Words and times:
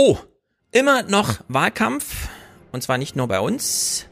Oh, 0.00 0.16
immer 0.70 1.02
noch 1.02 1.40
Wahlkampf. 1.48 2.28
Und 2.70 2.84
zwar 2.84 2.98
nicht 2.98 3.16
nur 3.16 3.26
bei 3.26 3.40
uns. 3.40 4.06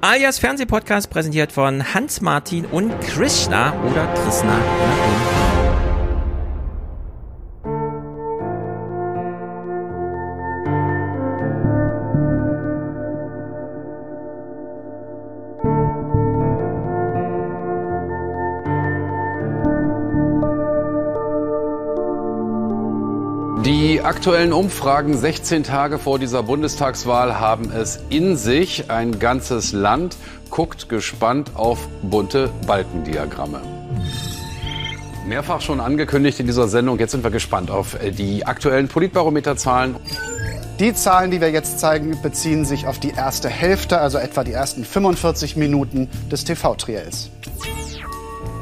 Alias 0.00 0.38
Fernsehpodcast 0.38 1.10
präsentiert 1.10 1.50
von 1.50 1.94
Hans 1.94 2.20
Martin 2.20 2.64
und 2.64 3.00
Krishna 3.00 3.74
oder 3.90 4.06
Krishna. 4.14 5.35
Aktuellen 24.26 24.52
Umfragen 24.52 25.16
16 25.16 25.62
Tage 25.62 26.00
vor 26.00 26.18
dieser 26.18 26.42
Bundestagswahl 26.42 27.38
haben 27.38 27.70
es 27.70 28.00
in 28.08 28.36
sich. 28.36 28.90
Ein 28.90 29.20
ganzes 29.20 29.70
Land 29.70 30.16
guckt 30.50 30.88
gespannt 30.88 31.52
auf 31.54 31.86
bunte 32.02 32.50
Balkendiagramme. 32.66 33.60
Mehrfach 35.28 35.60
schon 35.60 35.78
angekündigt 35.78 36.40
in 36.40 36.46
dieser 36.46 36.66
Sendung. 36.66 36.98
Jetzt 36.98 37.12
sind 37.12 37.22
wir 37.22 37.30
gespannt 37.30 37.70
auf 37.70 37.96
die 38.18 38.44
aktuellen 38.44 38.88
Politbarometerzahlen. 38.88 39.94
Die 40.80 40.92
Zahlen, 40.92 41.30
die 41.30 41.40
wir 41.40 41.52
jetzt 41.52 41.78
zeigen, 41.78 42.20
beziehen 42.20 42.64
sich 42.64 42.88
auf 42.88 42.98
die 42.98 43.10
erste 43.10 43.48
Hälfte, 43.48 44.00
also 44.00 44.18
etwa 44.18 44.42
die 44.42 44.54
ersten 44.54 44.84
45 44.84 45.54
Minuten 45.54 46.08
des 46.32 46.42
TV-Triels. 46.42 47.30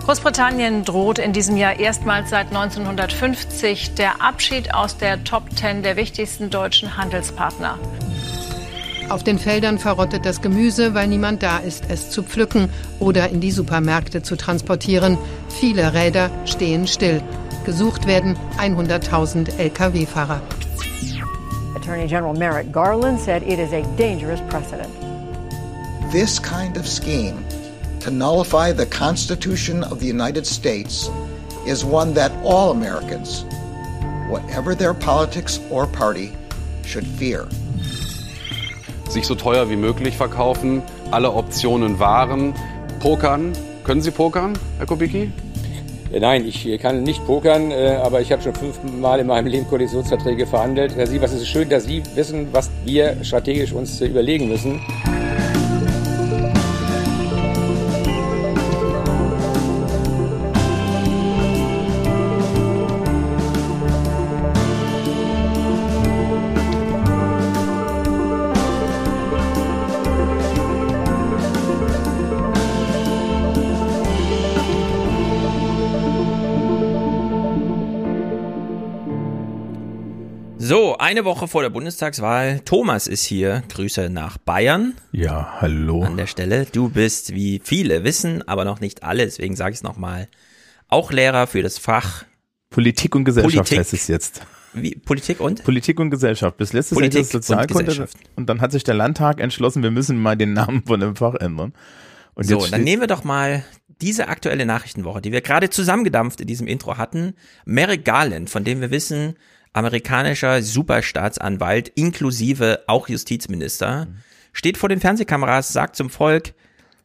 Großbritannien 0.05 0.85
droht 0.85 1.19
in 1.19 1.33
diesem 1.33 1.57
Jahr 1.57 1.81
erstmals 1.81 2.29
seit 2.29 2.49
1950 2.49 3.95
der 3.95 4.21
Abschied 4.21 4.75
aus 4.75 4.99
der 4.99 5.25
Top 5.25 5.57
Ten 5.57 5.83
der 5.83 5.97
wichtigsten 5.97 6.51
deutschen 6.51 6.99
Handelspartner. 6.99 7.79
Auf 9.09 9.25
den 9.25 9.39
Feldern 9.39 9.79
verrottet 9.79 10.27
das 10.27 10.43
Gemüse, 10.43 10.93
weil 10.93 11.09
niemand 11.09 11.43
da 11.43 11.57
ist, 11.57 11.85
es 11.89 12.11
zu 12.11 12.23
pflücken 12.23 12.69
oder 13.01 13.31
in 13.31 13.41
die 13.41 13.51
Supermärkte 13.51 14.23
zu 14.23 14.37
transportieren. 14.37 15.17
Viele 15.49 15.95
Räder 15.95 16.31
stehen 16.45 16.87
still. 16.87 17.23
Gesucht 17.65 18.07
werden 18.07 18.37
100.000 18.59 19.59
Lkw-Fahrer. 19.59 20.43
Attorney 21.77 22.07
General 22.07 22.35
Merrick 22.35 22.71
Garland 22.71 23.19
said 23.19 23.43
it 23.43 23.59
is 23.59 23.73
a 23.73 23.83
dangerous 23.97 24.41
precedent. 24.51 24.91
This 26.13 26.41
kind 26.43 26.77
of 26.77 26.87
scheme 26.87 27.43
to 28.05 28.11
nullify 28.11 28.71
the 28.71 28.85
Constitution 28.85 29.83
of 29.85 29.99
the 29.99 30.07
United 30.07 30.45
States 30.47 31.09
is 31.67 31.87
one 31.87 32.13
that 32.13 32.31
all 32.45 32.71
Americans, 32.71 33.47
whatever 34.29 34.75
their 34.75 34.93
politics 34.93 35.59
or 35.71 35.87
party, 35.87 36.31
should 36.85 37.07
fear. 37.07 37.49
Sich 39.09 39.27
so 39.27 39.35
teuer 39.35 39.71
wie 39.71 39.77
möglich 39.77 40.19
verkaufen, 40.19 40.83
alle 41.13 41.33
Optionen 41.33 41.99
wahren. 41.99 42.53
Pokern. 43.01 43.55
Können 43.85 44.03
Sie 44.03 44.11
pokern, 44.11 44.53
Herr 44.77 44.87
Kubicki? 44.87 45.33
Nein, 46.13 46.45
ich 46.45 46.79
kann 46.83 47.05
nicht 47.05 47.25
pokern, 47.25 47.73
aber 47.73 48.21
ich 48.21 48.31
habe 48.33 48.43
schon 48.43 48.55
fünfmal 48.55 49.21
in 49.21 49.27
meinem 49.27 49.47
Leben 49.47 49.67
Koalitionsverträge 49.67 50.47
verhandelt. 50.47 50.95
Herr 50.95 51.07
Sievers, 51.07 51.33
es 51.33 51.41
ist 51.41 51.49
schön, 51.49 51.71
dass 51.71 51.85
Sie 51.85 52.03
wissen, 52.15 52.49
was 52.53 52.71
wir 52.85 53.17
strategisch 53.25 53.73
uns 53.73 53.99
überlegen 54.03 54.49
müssen. 54.49 54.81
Eine 81.15 81.25
Woche 81.25 81.47
vor 81.47 81.63
der 81.63 81.71
Bundestagswahl. 81.71 82.59
Thomas 82.65 83.07
ist 83.07 83.23
hier. 83.23 83.63
Grüße 83.69 84.11
nach 84.11 84.37
Bayern. 84.37 84.95
Ja, 85.13 85.61
hallo. 85.61 86.03
An 86.03 86.17
der 86.17 86.27
Stelle. 86.27 86.67
Du 86.73 86.89
bist, 86.89 87.33
wie 87.33 87.61
viele 87.63 88.03
wissen, 88.03 88.47
aber 88.49 88.65
noch 88.65 88.81
nicht 88.81 89.05
alle, 89.05 89.25
deswegen 89.25 89.55
sage 89.55 89.71
ich 89.71 89.77
es 89.77 89.83
nochmal, 89.85 90.27
auch 90.89 91.13
Lehrer 91.13 91.47
für 91.47 91.63
das 91.63 91.79
Fach 91.79 92.25
Politik 92.69 93.15
und 93.15 93.25
Gesellschaft 93.25 93.55
Politik. 93.55 93.79
heißt 93.79 93.93
es 93.93 94.09
jetzt. 94.09 94.41
wie, 94.73 94.97
Politik 94.97 95.39
und? 95.39 95.63
Politik 95.63 96.01
und 96.01 96.11
Gesellschaft. 96.11 96.57
Bis 96.57 96.73
letztes 96.73 96.99
Jahr 96.99 97.09
das 97.09 97.31
Sozialkunde. 97.31 97.93
und. 97.93 98.09
Und 98.35 98.49
dann 98.49 98.61
hat 98.61 98.73
sich 98.73 98.83
der 98.83 98.95
Landtag 98.95 99.39
entschlossen, 99.39 99.85
wir 99.85 99.93
müssen 99.93 100.19
mal 100.21 100.37
den 100.37 100.53
Namen 100.53 100.83
von 100.85 100.99
dem 100.99 101.15
Fach 101.15 101.37
ändern. 101.37 101.75
Und 102.35 102.45
So, 102.49 102.67
dann 102.67 102.83
nehmen 102.83 103.03
wir 103.03 103.07
doch 103.07 103.23
mal 103.23 103.65
diese 104.01 104.27
aktuelle 104.27 104.67
Nachrichtenwoche, 104.67 105.23
die 105.23 105.31
wir 105.31 105.43
gerade 105.43 105.71
zusammengedampft 105.71 106.41
in 106.41 106.49
diesem 106.49 106.67
Intro 106.67 106.99
hatten. 106.99 107.35
Merrick 107.65 108.05
Garland, 108.05 108.51
von 108.51 108.65
dem 108.65 108.81
wir 108.81 108.91
wissen, 108.91 109.37
amerikanischer 109.75 110.63
Superstaatsanwalt, 110.63 111.89
inklusive 111.91 112.85
auch 112.87 113.09
Justizminister, 113.09 114.07
steht 114.53 114.79
vor 114.79 114.89
den 114.89 115.01
Fernsehkameras, 115.01 115.73
sagt 115.73 115.97
zum 115.97 116.09
Volk, 116.09 116.55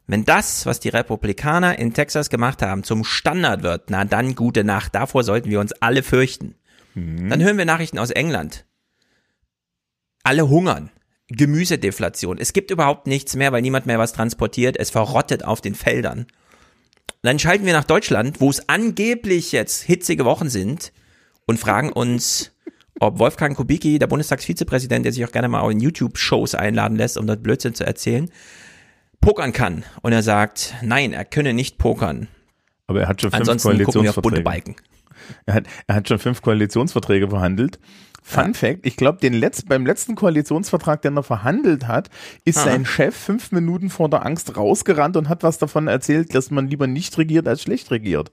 wenn 0.06 0.24
das, 0.24 0.66
was 0.66 0.80
die 0.80 0.88
Republikaner 0.88 1.78
in 1.78 1.92
Texas 1.92 2.30
gemacht 2.30 2.62
haben, 2.62 2.82
zum 2.82 3.04
Standard 3.04 3.62
wird, 3.62 3.90
na 3.90 4.04
dann 4.04 4.34
gute 4.34 4.64
Nacht. 4.64 4.94
Davor 4.94 5.22
sollten 5.22 5.50
wir 5.50 5.60
uns 5.60 5.72
alle 5.72 6.02
fürchten. 6.02 6.54
Dann 6.94 7.42
hören 7.42 7.58
wir 7.58 7.64
Nachrichten 7.64 7.98
aus 7.98 8.10
England. 8.10 8.64
Alle 10.24 10.48
hungern. 10.48 10.90
Gemüsedeflation. 11.28 12.38
Es 12.38 12.52
gibt 12.52 12.72
überhaupt 12.72 13.06
nichts 13.06 13.36
mehr, 13.36 13.52
weil 13.52 13.62
niemand 13.62 13.86
mehr 13.86 14.00
was 14.00 14.12
transportiert. 14.12 14.76
Es 14.76 14.90
verrottet 14.90 15.44
auf 15.44 15.60
den 15.60 15.76
Feldern. 15.76 16.26
Dann 17.22 17.38
schalten 17.38 17.66
wir 17.66 17.72
nach 17.72 17.84
Deutschland, 17.84 18.40
wo 18.40 18.50
es 18.50 18.68
angeblich 18.68 19.52
jetzt 19.52 19.82
hitzige 19.82 20.24
Wochen 20.24 20.48
sind 20.48 20.92
und 21.46 21.60
fragen 21.60 21.92
uns, 21.92 22.52
ob 23.00 23.18
Wolfgang 23.18 23.56
Kubicki, 23.56 23.98
der 23.98 24.06
Bundestagsvizepräsident, 24.06 25.04
der 25.04 25.12
sich 25.12 25.24
auch 25.24 25.32
gerne 25.32 25.48
mal 25.48 25.68
in 25.72 25.80
YouTube-Shows 25.80 26.54
einladen 26.54 26.96
lässt, 26.96 27.16
um 27.16 27.26
dort 27.26 27.42
Blödsinn 27.42 27.74
zu 27.74 27.84
erzählen, 27.84 28.30
pokern 29.20 29.52
kann. 29.52 29.84
Und 30.02 30.12
er 30.12 30.22
sagt, 30.22 30.74
nein, 30.82 31.12
er 31.12 31.24
könne 31.24 31.52
nicht 31.54 31.78
pokern. 31.78 32.28
aber 32.86 33.02
er 33.02 33.08
hat 33.08 33.20
schon 33.20 33.30
fünf 33.30 33.40
Ansonsten 33.40 33.82
gucken 33.84 34.02
wir 34.02 34.10
auf 34.10 34.16
bunte 34.16 34.42
Koalitionsverträge. 34.42 34.44
Balken. 34.44 34.76
Er 35.46 35.54
hat, 35.54 35.64
er 35.86 35.94
hat 35.96 36.08
schon 36.08 36.18
fünf 36.18 36.42
Koalitionsverträge 36.42 37.28
verhandelt. 37.28 37.78
Fun 38.22 38.52
Fact, 38.54 38.80
ich 38.84 38.96
glaube, 38.96 39.18
den 39.18 39.32
letzt, 39.32 39.66
beim 39.68 39.86
letzten 39.86 40.14
Koalitionsvertrag, 40.14 41.00
den 41.02 41.16
er 41.16 41.22
verhandelt 41.22 41.88
hat, 41.88 42.10
ist 42.44 42.58
Ah. 42.58 42.64
sein 42.64 42.84
Chef 42.84 43.16
fünf 43.16 43.50
Minuten 43.50 43.88
vor 43.90 44.10
der 44.10 44.26
Angst 44.26 44.56
rausgerannt 44.56 45.16
und 45.16 45.28
hat 45.28 45.42
was 45.42 45.58
davon 45.58 45.88
erzählt, 45.88 46.34
dass 46.34 46.50
man 46.50 46.68
lieber 46.68 46.86
nicht 46.86 47.16
regiert 47.16 47.48
als 47.48 47.62
schlecht 47.62 47.90
regiert. 47.90 48.30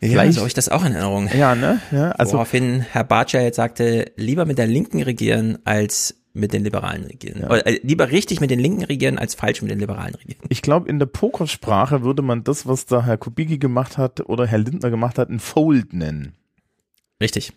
Ja, 0.00 0.08
Vielleicht- 0.10 0.34
so 0.34 0.40
habe 0.40 0.48
ich 0.48 0.54
das 0.54 0.68
auch 0.68 0.84
in 0.84 0.92
Erinnerung. 0.92 1.28
Ja, 1.36 1.54
ne? 1.54 1.80
Ja, 1.90 2.12
also 2.12 2.34
Woraufhin 2.34 2.80
Herr 2.82 3.04
Bartscher 3.04 3.42
jetzt 3.42 3.56
sagte, 3.56 4.12
lieber 4.16 4.44
mit 4.44 4.58
der 4.58 4.66
Linken 4.68 5.02
regieren 5.02 5.58
als 5.64 6.14
mit 6.34 6.52
den 6.52 6.62
Liberalen 6.62 7.02
regieren. 7.04 7.42
Oder, 7.44 7.66
äh, 7.66 7.80
lieber 7.82 8.12
richtig 8.12 8.40
mit 8.40 8.50
den 8.50 8.60
Linken 8.60 8.84
regieren 8.84 9.18
als 9.18 9.34
falsch 9.34 9.60
mit 9.60 9.72
den 9.72 9.80
Liberalen 9.80 10.14
regieren. 10.14 10.38
ich 10.48 10.62
glaube, 10.62 10.88
in 10.88 11.00
der 11.00 11.06
Pokersprache 11.06 12.02
würde 12.02 12.22
man 12.22 12.44
das, 12.44 12.66
was 12.66 12.86
da 12.86 13.04
Herr 13.04 13.16
Kubicki 13.16 13.58
gemacht 13.58 13.98
hat 13.98 14.20
oder 14.28 14.46
Herr 14.46 14.58
Lindner 14.58 14.90
gemacht 14.90 15.18
hat, 15.18 15.30
ein 15.30 15.40
Fold 15.40 15.92
nennen. 15.92 16.34
Richtig. 17.20 17.52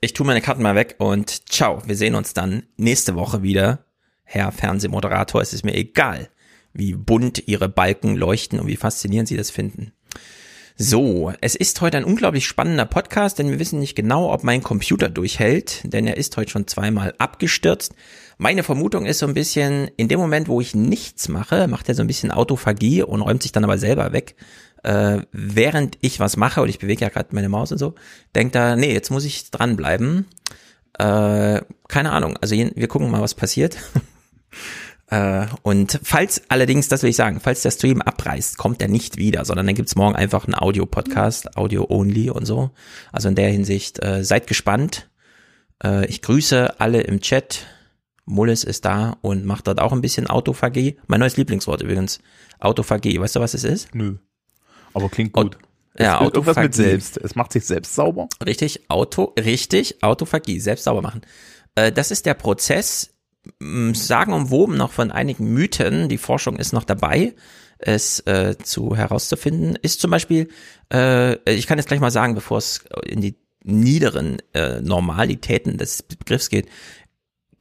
Ich 0.00 0.12
tue 0.12 0.26
meine 0.26 0.40
Karten 0.42 0.62
mal 0.62 0.76
weg 0.76 0.96
und 0.98 1.50
ciao. 1.50 1.82
Wir 1.86 1.96
sehen 1.96 2.14
uns 2.14 2.32
dann 2.32 2.62
nächste 2.76 3.16
Woche 3.16 3.42
wieder. 3.42 3.80
Herr 4.22 4.52
Fernsehmoderator, 4.52 5.40
es 5.40 5.52
ist 5.52 5.64
mir 5.64 5.74
egal, 5.74 6.28
wie 6.72 6.94
bunt 6.94 7.48
Ihre 7.48 7.68
Balken 7.68 8.14
leuchten 8.16 8.60
und 8.60 8.66
wie 8.66 8.76
faszinierend 8.76 9.28
Sie 9.28 9.36
das 9.36 9.50
finden. 9.50 9.92
So, 10.78 11.32
es 11.40 11.54
ist 11.54 11.80
heute 11.80 11.96
ein 11.96 12.04
unglaublich 12.04 12.46
spannender 12.46 12.84
Podcast, 12.84 13.38
denn 13.38 13.48
wir 13.48 13.58
wissen 13.58 13.80
nicht 13.80 13.94
genau, 13.94 14.30
ob 14.30 14.44
mein 14.44 14.62
Computer 14.62 15.08
durchhält, 15.08 15.90
denn 15.90 16.06
er 16.06 16.18
ist 16.18 16.36
heute 16.36 16.50
schon 16.50 16.66
zweimal 16.66 17.14
abgestürzt. 17.16 17.94
Meine 18.36 18.62
Vermutung 18.62 19.06
ist 19.06 19.20
so 19.20 19.26
ein 19.26 19.32
bisschen, 19.32 19.88
in 19.96 20.08
dem 20.08 20.20
Moment, 20.20 20.48
wo 20.48 20.60
ich 20.60 20.74
nichts 20.74 21.28
mache, 21.28 21.66
macht 21.66 21.88
er 21.88 21.94
so 21.94 22.02
ein 22.02 22.06
bisschen 22.06 22.30
Autophagie 22.30 23.02
und 23.02 23.22
räumt 23.22 23.42
sich 23.42 23.52
dann 23.52 23.64
aber 23.64 23.78
selber 23.78 24.12
weg. 24.12 24.36
Äh, 24.82 25.20
während 25.32 25.96
ich 26.02 26.20
was 26.20 26.36
mache, 26.36 26.60
und 26.60 26.68
ich 26.68 26.78
bewege 26.78 27.06
ja 27.06 27.08
gerade 27.08 27.34
meine 27.34 27.48
Maus 27.48 27.72
und 27.72 27.78
so, 27.78 27.94
denkt 28.34 28.54
er, 28.54 28.76
nee, 28.76 28.92
jetzt 28.92 29.10
muss 29.10 29.24
ich 29.24 29.50
dranbleiben. 29.50 30.26
Äh, 30.98 31.62
keine 31.88 32.12
Ahnung, 32.12 32.36
also 32.36 32.54
wir 32.54 32.88
gucken 32.88 33.10
mal, 33.10 33.22
was 33.22 33.34
passiert. 33.34 33.78
Äh, 35.08 35.46
und 35.62 36.00
falls 36.02 36.42
allerdings, 36.48 36.88
das 36.88 37.02
will 37.02 37.10
ich 37.10 37.16
sagen, 37.16 37.40
falls 37.40 37.62
der 37.62 37.70
Stream 37.70 38.02
abreißt, 38.02 38.58
kommt 38.58 38.82
er 38.82 38.88
nicht 38.88 39.16
wieder, 39.18 39.44
sondern 39.44 39.66
dann 39.66 39.74
gibt's 39.76 39.94
morgen 39.94 40.16
einfach 40.16 40.44
einen 40.46 40.54
Audio-Podcast, 40.54 41.56
Audio-only 41.56 42.30
und 42.30 42.44
so. 42.44 42.70
Also 43.12 43.28
in 43.28 43.34
der 43.36 43.50
Hinsicht, 43.50 44.02
äh, 44.04 44.24
seid 44.24 44.46
gespannt. 44.46 45.08
Äh, 45.82 46.06
ich 46.06 46.22
grüße 46.22 46.80
alle 46.80 47.02
im 47.02 47.20
Chat. 47.20 47.66
Mullis 48.24 48.64
ist 48.64 48.84
da 48.84 49.16
und 49.20 49.44
macht 49.44 49.68
dort 49.68 49.80
auch 49.80 49.92
ein 49.92 50.00
bisschen 50.00 50.26
Autophagie. 50.26 50.98
Mein 51.06 51.20
neues 51.20 51.36
Lieblingswort 51.36 51.82
übrigens. 51.82 52.18
Autophagie. 52.58 53.20
Weißt 53.20 53.36
du, 53.36 53.40
was 53.40 53.54
es 53.54 53.62
ist? 53.62 53.94
Nö. 53.94 54.16
Aber 54.94 55.08
klingt 55.08 55.32
gut. 55.32 55.58
Ja, 55.98 56.16
Es 56.16 56.20
wird 56.24 56.34
irgendwas 56.34 56.56
mit 56.56 56.64
Autophagie. 56.64 56.82
selbst. 56.90 57.16
Es 57.18 57.34
macht 57.36 57.52
sich 57.52 57.64
selbst 57.64 57.94
sauber. 57.94 58.28
Richtig, 58.44 58.90
Auto, 58.90 59.34
richtig, 59.38 60.02
Autophagie, 60.02 60.58
selbst 60.58 60.84
sauber 60.84 61.02
machen. 61.02 61.22
Äh, 61.76 61.92
das 61.92 62.10
ist 62.10 62.26
der 62.26 62.34
Prozess, 62.34 63.14
mh, 63.60 63.94
sagen 63.94 64.32
umwoben 64.32 64.76
noch 64.76 64.92
von 64.92 65.10
einigen 65.10 65.52
Mythen, 65.52 66.08
die 66.08 66.18
Forschung 66.18 66.56
ist 66.56 66.72
noch 66.72 66.84
dabei, 66.84 67.34
es 67.78 68.20
äh, 68.20 68.56
zu 68.62 68.96
herauszufinden, 68.96 69.76
ist 69.80 70.00
zum 70.00 70.10
Beispiel, 70.10 70.48
äh, 70.92 71.36
ich 71.50 71.66
kann 71.66 71.78
jetzt 71.78 71.88
gleich 71.88 72.00
mal 72.00 72.10
sagen, 72.10 72.34
bevor 72.34 72.58
es 72.58 72.84
in 73.04 73.20
die 73.20 73.36
niederen 73.62 74.38
äh, 74.54 74.80
Normalitäten 74.80 75.76
des 75.76 76.02
Begriffs 76.02 76.48
geht, 76.48 76.68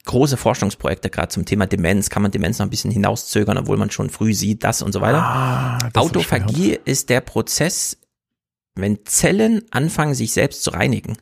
große 0.05 0.37
Forschungsprojekte 0.37 1.09
gerade 1.09 1.29
zum 1.29 1.45
Thema 1.45 1.65
Demenz, 1.65 2.09
kann 2.09 2.21
man 2.21 2.31
Demenz 2.31 2.59
noch 2.59 2.67
ein 2.67 2.69
bisschen 2.69 2.91
hinauszögern, 2.91 3.57
obwohl 3.57 3.77
man 3.77 3.89
schon 3.89 4.09
früh 4.09 4.33
sieht, 4.33 4.63
das 4.63 4.81
und 4.81 4.91
so 4.93 5.01
weiter. 5.01 5.21
Ah, 5.21 5.79
Autophagie 5.95 6.79
ist 6.85 7.09
der 7.09 7.21
Prozess, 7.21 7.97
wenn 8.75 8.99
Zellen 9.05 9.63
anfangen, 9.71 10.13
sich 10.13 10.31
selbst 10.31 10.63
zu 10.63 10.69
reinigen. 10.71 11.17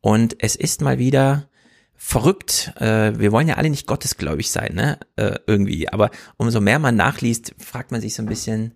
Und 0.00 0.36
es 0.38 0.54
ist 0.54 0.82
mal 0.82 0.98
wieder 0.98 1.48
verrückt. 1.96 2.72
Äh, 2.76 3.18
wir 3.18 3.32
wollen 3.32 3.48
ja 3.48 3.56
alle 3.56 3.70
nicht 3.70 3.86
gottesgläubig 3.86 4.50
sein, 4.50 4.74
ne? 4.74 4.98
Äh, 5.16 5.38
irgendwie. 5.46 5.88
Aber 5.88 6.10
umso 6.36 6.60
mehr 6.60 6.78
man 6.78 6.96
nachliest, 6.96 7.54
fragt 7.58 7.90
man 7.90 8.00
sich 8.00 8.14
so 8.14 8.22
ein 8.22 8.26
bisschen, 8.26 8.74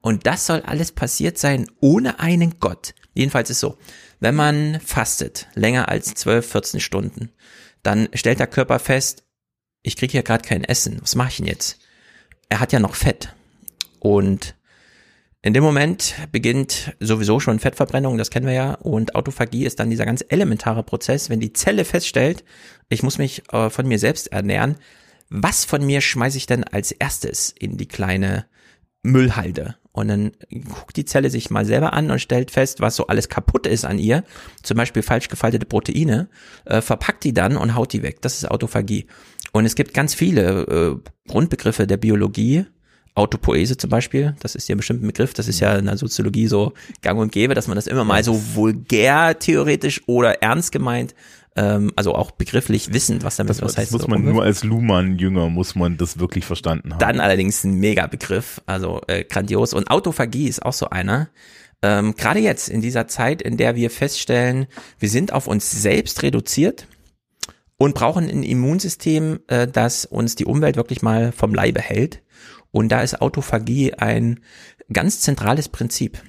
und 0.00 0.26
das 0.26 0.46
soll 0.46 0.60
alles 0.62 0.92
passiert 0.92 1.38
sein 1.38 1.66
ohne 1.80 2.20
einen 2.20 2.60
Gott. 2.60 2.94
Jedenfalls 3.14 3.50
ist 3.50 3.60
so, 3.60 3.78
wenn 4.20 4.34
man 4.34 4.80
fastet, 4.80 5.48
länger 5.54 5.88
als 5.88 6.14
12, 6.14 6.50
14 6.50 6.80
Stunden, 6.80 7.30
dann 7.82 8.08
stellt 8.14 8.40
der 8.40 8.46
Körper 8.46 8.78
fest, 8.78 9.24
ich 9.82 9.96
kriege 9.96 10.12
hier 10.12 10.22
gerade 10.22 10.46
kein 10.46 10.64
Essen. 10.64 10.98
Was 11.00 11.14
mache 11.14 11.30
ich 11.30 11.36
denn 11.36 11.46
jetzt? 11.46 11.78
Er 12.48 12.60
hat 12.60 12.72
ja 12.72 12.80
noch 12.80 12.94
Fett. 12.94 13.34
Und 14.00 14.54
in 15.42 15.54
dem 15.54 15.62
Moment 15.62 16.14
beginnt 16.32 16.94
sowieso 16.98 17.38
schon 17.38 17.60
Fettverbrennung, 17.60 18.18
das 18.18 18.30
kennen 18.30 18.46
wir 18.46 18.54
ja, 18.54 18.74
und 18.74 19.14
Autophagie 19.14 19.64
ist 19.64 19.78
dann 19.78 19.90
dieser 19.90 20.04
ganz 20.04 20.24
elementare 20.28 20.82
Prozess, 20.82 21.30
wenn 21.30 21.38
die 21.38 21.52
Zelle 21.52 21.84
feststellt, 21.84 22.44
ich 22.88 23.02
muss 23.02 23.18
mich 23.18 23.42
äh, 23.52 23.70
von 23.70 23.86
mir 23.86 23.98
selbst 23.98 24.32
ernähren, 24.32 24.76
was 25.30 25.64
von 25.64 25.84
mir 25.84 26.00
schmeiße 26.00 26.38
ich 26.38 26.46
denn 26.46 26.64
als 26.64 26.90
erstes 26.90 27.54
in 27.56 27.76
die 27.76 27.86
kleine 27.86 28.46
Müllhalde? 29.02 29.76
Und 29.92 30.08
dann 30.08 30.32
guckt 30.50 30.96
die 30.96 31.04
Zelle 31.04 31.28
sich 31.28 31.50
mal 31.50 31.64
selber 31.64 31.92
an 31.92 32.10
und 32.10 32.20
stellt 32.20 32.50
fest, 32.50 32.80
was 32.80 32.96
so 32.96 33.08
alles 33.08 33.28
kaputt 33.28 33.66
ist 33.66 33.84
an 33.84 33.98
ihr, 33.98 34.24
zum 34.62 34.76
Beispiel 34.76 35.02
falsch 35.02 35.28
gefaltete 35.28 35.66
Proteine, 35.66 36.28
äh, 36.64 36.80
verpackt 36.80 37.24
die 37.24 37.34
dann 37.34 37.56
und 37.56 37.74
haut 37.74 37.92
die 37.92 38.02
weg. 38.02 38.22
Das 38.22 38.36
ist 38.36 38.50
Autophagie. 38.50 39.06
Und 39.52 39.64
es 39.64 39.74
gibt 39.74 39.94
ganz 39.94 40.14
viele 40.14 40.62
äh, 40.62 41.10
Grundbegriffe 41.28 41.86
der 41.86 41.96
Biologie, 41.96 42.66
Autopoese 43.14 43.76
zum 43.76 43.90
Beispiel, 43.90 44.36
das 44.40 44.54
ist 44.54 44.68
ja 44.68 44.76
bestimmt 44.76 45.02
ein 45.02 45.08
Begriff, 45.08 45.34
das 45.34 45.48
ist 45.48 45.60
ja 45.60 45.76
in 45.76 45.86
der 45.86 45.96
Soziologie 45.96 46.46
so 46.46 46.72
gang 47.02 47.18
und 47.18 47.32
gäbe, 47.32 47.54
dass 47.54 47.66
man 47.66 47.76
das 47.76 47.86
immer 47.86 48.04
mal 48.04 48.22
so 48.22 48.40
vulgär 48.54 49.38
theoretisch 49.38 50.02
oder 50.06 50.42
ernst 50.42 50.72
gemeint, 50.72 51.14
ähm, 51.56 51.92
also 51.96 52.14
auch 52.14 52.30
begrifflich 52.30 52.92
wissend, 52.92 53.24
was 53.24 53.36
damit 53.36 53.50
Das, 53.50 53.62
was 53.62 53.72
das 53.72 53.78
heißt. 53.78 53.92
muss 53.92 54.02
so 54.02 54.08
man 54.08 54.18
rumwirft. 54.18 54.34
nur 54.34 54.44
als 54.44 54.62
Luhmann-Jünger, 54.62 55.48
muss 55.48 55.74
man 55.74 55.96
das 55.96 56.18
wirklich 56.18 56.44
verstanden 56.44 56.92
haben. 56.92 57.00
Dann 57.00 57.20
allerdings 57.20 57.64
ein 57.64 57.74
Mega-Begriff, 57.74 58.60
also 58.66 59.00
äh, 59.08 59.24
grandios. 59.24 59.74
Und 59.74 59.90
Autophagie 59.90 60.48
ist 60.48 60.64
auch 60.64 60.72
so 60.72 60.90
einer. 60.90 61.28
Ähm, 61.82 62.14
Gerade 62.16 62.40
jetzt 62.40 62.68
in 62.68 62.80
dieser 62.80 63.08
Zeit, 63.08 63.42
in 63.42 63.56
der 63.56 63.74
wir 63.74 63.90
feststellen, 63.90 64.66
wir 64.98 65.08
sind 65.08 65.32
auf 65.32 65.46
uns 65.48 65.70
selbst 65.70 66.22
reduziert 66.22 66.86
und 67.76 67.94
brauchen 67.94 68.28
ein 68.28 68.42
Immunsystem, 68.42 69.40
äh, 69.48 69.66
das 69.66 70.04
uns 70.04 70.36
die 70.36 70.44
Umwelt 70.44 70.76
wirklich 70.76 71.02
mal 71.02 71.32
vom 71.32 71.54
Leibe 71.54 71.80
hält. 71.80 72.22
Und 72.78 72.90
da 72.90 73.00
ist 73.00 73.20
Autophagie 73.20 73.94
ein 73.94 74.38
ganz 74.92 75.18
zentrales 75.18 75.68
Prinzip. 75.68 76.22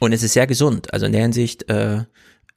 Und 0.00 0.12
es 0.12 0.22
ist 0.22 0.34
sehr 0.34 0.46
gesund. 0.46 0.92
Also 0.92 1.06
in 1.06 1.12
der 1.12 1.22
Hinsicht 1.22 1.70
äh, 1.70 2.04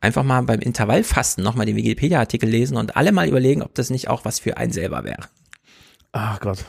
einfach 0.02 0.24
mal 0.24 0.42
beim 0.42 0.60
Intervallfasten 0.60 1.42
nochmal 1.42 1.66
den 1.66 1.78
Wikipedia-Artikel 1.78 2.50
lesen 2.50 2.76
und 2.76 2.98
alle 2.98 3.14
mal 3.14 3.30
überlegen, 3.30 3.62
ob 3.62 3.74
das 3.74 3.90
nicht 3.90 4.10
auch 4.10 4.26
was 4.26 4.40
für 4.40 4.58
einen 4.58 4.74
selber 4.74 5.06
wäre. 5.06 5.30
Ach 6.12 6.42
Gott. 6.42 6.66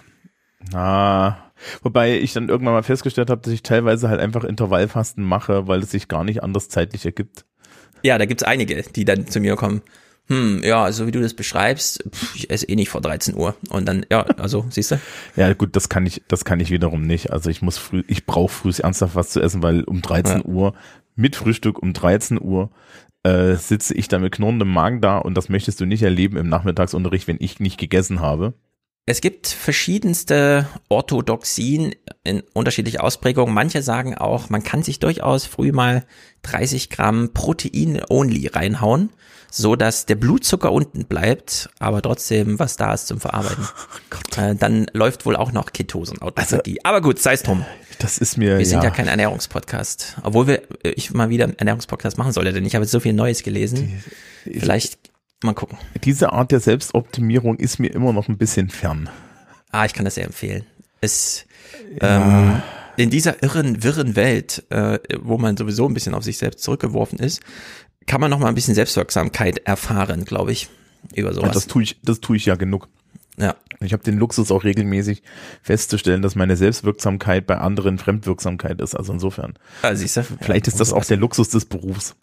Ah. 0.73 1.51
Wobei 1.83 2.21
ich 2.21 2.33
dann 2.33 2.49
irgendwann 2.49 2.75
mal 2.75 2.85
festgestellt 2.85 3.29
habe, 3.29 3.43
dass 3.43 3.53
ich 3.53 3.65
teilweise 3.65 4.09
halt 4.09 4.21
einfach 4.21 4.45
Intervallfasten 4.45 5.25
mache, 5.25 5.67
weil 5.67 5.81
es 5.81 5.91
sich 5.91 6.07
gar 6.07 6.23
nicht 6.23 6.45
anders 6.45 6.69
zeitlich 6.69 7.05
ergibt. 7.05 7.45
Ja, 8.05 8.19
da 8.19 8.27
gibt's 8.27 8.45
einige, 8.45 8.81
die 8.83 9.05
dann 9.05 9.27
zu 9.27 9.41
mir 9.41 9.57
kommen. 9.57 9.83
Hm, 10.31 10.63
ja, 10.63 10.91
so 10.93 11.09
wie 11.09 11.11
du 11.11 11.21
das 11.21 11.35
beschreibst, 11.35 12.05
pff, 12.09 12.37
ich 12.37 12.51
esse 12.51 12.69
eh 12.69 12.77
nicht 12.77 12.89
vor 12.89 13.01
13 13.01 13.35
Uhr. 13.35 13.57
Und 13.69 13.87
dann, 13.87 14.07
ja, 14.11 14.23
also, 14.23 14.65
siehst 14.71 14.93
du? 14.93 15.01
Ja, 15.35 15.53
gut, 15.55 15.75
das 15.75 15.89
kann 15.89 16.07
ich, 16.07 16.23
das 16.29 16.45
kann 16.45 16.61
ich 16.61 16.71
wiederum 16.71 17.03
nicht. 17.03 17.33
Also 17.33 17.51
ich 17.51 17.63
muss 17.63 17.79
früh, 17.79 18.05
ich 18.07 18.27
brauche 18.27 18.53
früh 18.53 18.73
ernsthaft 18.79 19.17
was 19.17 19.31
zu 19.31 19.41
essen, 19.41 19.63
weil 19.63 19.83
um 19.83 20.03
13 20.03 20.39
Ja. 20.39 20.45
Uhr, 20.45 20.75
mit 21.17 21.35
Frühstück 21.35 21.83
um 21.83 21.93
13 21.93 22.41
Uhr, 22.41 22.71
äh, 23.25 23.57
sitze 23.57 23.93
ich 23.95 24.09
da 24.09 24.19
mit 24.21 24.33
knurrendem 24.33 24.73
Magen 24.73 25.01
da 25.01 25.19
und 25.19 25.35
das 25.35 25.49
möchtest 25.49 25.81
du 25.81 25.85
nicht 25.85 26.03
erleben 26.03 26.37
im 26.37 26.49
Nachmittagsunterricht, 26.49 27.27
wenn 27.27 27.37
ich 27.41 27.59
nicht 27.61 27.77
gegessen 27.79 28.21
habe. 28.21 28.55
Es 29.07 29.21
gibt 29.21 29.49
verschiedenste 29.49 30.69
Orthodoxien 30.89 31.95
in 32.23 32.43
unterschiedlicher 32.55 33.03
Ausprägung. 33.03 33.53
Manche 33.53 33.83
sagen 33.83 34.15
auch, 34.15 34.51
man 34.51 34.63
kann 34.63 34.83
sich 34.85 35.01
durchaus 35.01 35.47
früh 35.47 35.73
mal 35.73 36.05
30 36.43 36.91
Gramm 36.91 37.33
Protein 37.35 38.01
only 38.09 38.47
reinhauen, 38.47 39.11
so 39.51 39.77
dass 39.77 40.07
der 40.07 40.15
Blutzucker 40.15 40.73
unten 40.73 41.05
bleibt, 41.05 41.71
aber 41.79 42.03
trotzdem 42.03 42.59
was 42.59 42.77
da 42.77 42.95
ist 42.95 43.07
zum 43.09 43.21
Verarbeiten. 43.21 43.67
äh, 44.37 44.55
dann 44.55 44.87
läuft 44.93 45.27
wohl 45.27 45.37
auch 45.37 45.53
noch 45.53 45.73
Ketose 45.73 46.13
und 46.13 46.23
Autophagie. 46.23 46.79
aber 46.85 47.01
gut, 47.01 47.19
sei 47.19 47.35
es 47.35 47.43
drum. 47.43 47.65
Das 47.99 48.19
ist 48.19 48.39
mir, 48.39 48.59
Wir 48.59 48.67
sind 48.67 48.79
ja, 48.79 48.85
ja 48.85 48.91
kein 48.91 49.09
Ernährungspodcast. 49.09 50.19
Obwohl 50.23 50.47
wir, 50.47 50.63
äh, 50.85 50.91
ich 50.91 51.13
mal 51.13 51.29
wieder 51.29 51.45
einen 51.45 51.59
Ernährungspodcast 51.59 52.17
machen 52.17 52.33
sollte, 52.33 52.53
denn 52.53 52.65
ich 52.65 52.75
habe 52.75 52.85
jetzt 52.85 52.93
so 52.93 53.01
viel 53.01 53.13
Neues 53.13 53.43
gelesen. 53.43 54.03
Vielleicht 54.45 54.99
mal 55.43 55.55
gucken. 55.55 55.79
diese 56.05 56.33
Art 56.33 56.53
der 56.53 56.61
Selbstoptimierung 56.61 57.57
ist 57.57 57.79
mir 57.79 57.93
immer 57.93 58.13
noch 58.13 58.29
ein 58.29 58.39
bisschen 58.39 58.69
fern. 58.69 59.09
Ah, 59.71 59.85
ich 59.85 59.95
kann 59.95 60.05
das 60.05 60.17
sehr 60.17 60.25
empfehlen. 60.25 60.65
Es, 61.01 61.47
ähm, 62.01 62.63
in 62.97 63.11
dieser 63.11 63.43
irren, 63.43 63.83
wirren 63.83 64.17
Welt, 64.17 64.65
äh, 64.71 64.99
wo 65.21 65.39
man 65.39 65.57
sowieso 65.57 65.87
ein 65.89 65.95
bisschen 65.95 66.15
auf 66.15 66.25
sich 66.25 66.39
selbst 66.39 66.63
zurückgeworfen 66.63 67.19
ist, 67.19 67.41
kann 68.07 68.21
man 68.21 68.31
noch 68.31 68.39
mal 68.39 68.49
ein 68.49 68.55
bisschen 68.55 68.75
Selbstwirksamkeit 68.75 69.59
erfahren, 69.67 70.25
glaube 70.25 70.53
ich, 70.53 70.69
über 71.15 71.29
Ja, 71.31 71.35
sowas. 71.35 71.53
das 71.53 71.67
tue 71.67 71.83
ich, 71.85 72.01
das 72.03 72.21
tue 72.21 72.37
ich 72.37 72.47
ja 72.47 72.55
genug. 72.57 72.89
ja. 73.39 73.55
Ich 73.83 73.95
habe 73.95 74.03
den 74.03 74.19
Luxus 74.19 74.51
auch 74.51 74.65
regelmäßig 74.65 75.23
festzustellen, 75.63 76.21
dass 76.21 76.35
meine 76.35 76.55
Selbstwirksamkeit 76.55 77.47
bei 77.47 77.57
anderen 77.57 77.97
Fremdwirksamkeit 77.97 78.79
ist. 78.83 78.95
Also 78.95 79.15
insofern. 79.15 79.55
Ah, 79.81 79.95
siehst 79.95 80.19
du? 80.19 80.23
Vielleicht 80.43 80.69
ist 80.69 80.81
das 80.81 80.93
auch 80.93 81.03
der 81.07 81.17
Luxus 81.17 81.49
des 81.49 81.65
Berufs. 81.65 82.15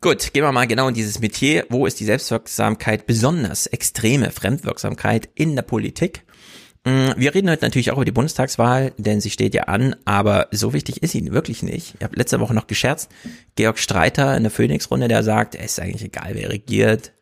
Gut, 0.00 0.32
gehen 0.32 0.42
wir 0.42 0.50
mal 0.50 0.66
genau 0.66 0.88
in 0.88 0.94
dieses 0.94 1.20
Metier. 1.20 1.66
Wo 1.68 1.84
ist 1.84 2.00
die 2.00 2.06
Selbstwirksamkeit 2.06 3.06
besonders 3.06 3.66
extreme 3.66 4.30
Fremdwirksamkeit 4.30 5.28
in 5.34 5.54
der 5.56 5.62
Politik? 5.62 6.22
Mm, 6.84 7.10
Wir 7.16 7.34
reden 7.34 7.48
heute 7.50 7.64
natürlich 7.64 7.90
auch 7.90 7.96
über 7.96 8.04
die 8.04 8.12
Bundestagswahl, 8.12 8.92
denn 8.98 9.20
sie 9.20 9.30
steht 9.30 9.54
ja 9.54 9.64
an, 9.64 9.94
aber 10.04 10.48
so 10.50 10.72
wichtig 10.72 11.02
ist 11.02 11.12
sie 11.12 11.32
wirklich 11.32 11.62
nicht. 11.62 11.94
Ich 11.98 12.04
habe 12.04 12.16
letzte 12.16 12.40
Woche 12.40 12.54
noch 12.54 12.66
gescherzt, 12.66 13.10
Georg 13.54 13.78
Streiter 13.78 14.36
in 14.36 14.42
der 14.42 14.50
Phoenix-Runde, 14.50 15.08
der 15.08 15.22
sagt, 15.22 15.54
es 15.54 15.72
ist 15.72 15.80
eigentlich 15.80 16.04
egal, 16.04 16.30
wer 16.34 16.50
regiert. 16.50 17.12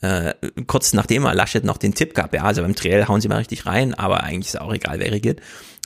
Äh, 0.00 0.34
kurz 0.66 0.92
nachdem 0.92 1.24
er 1.24 1.34
Laschet 1.34 1.64
noch 1.64 1.78
den 1.78 1.94
Tipp 1.94 2.14
gab, 2.14 2.34
ja, 2.34 2.42
also 2.42 2.62
beim 2.62 2.74
Triell 2.74 3.06
hauen 3.08 3.20
sie 3.20 3.28
mal 3.28 3.38
richtig 3.38 3.66
rein, 3.66 3.94
aber 3.94 4.22
eigentlich 4.24 4.48
ist 4.54 4.60
auch 4.60 4.72
egal, 4.72 4.98
wer 4.98 5.10
regiert. 5.10 5.40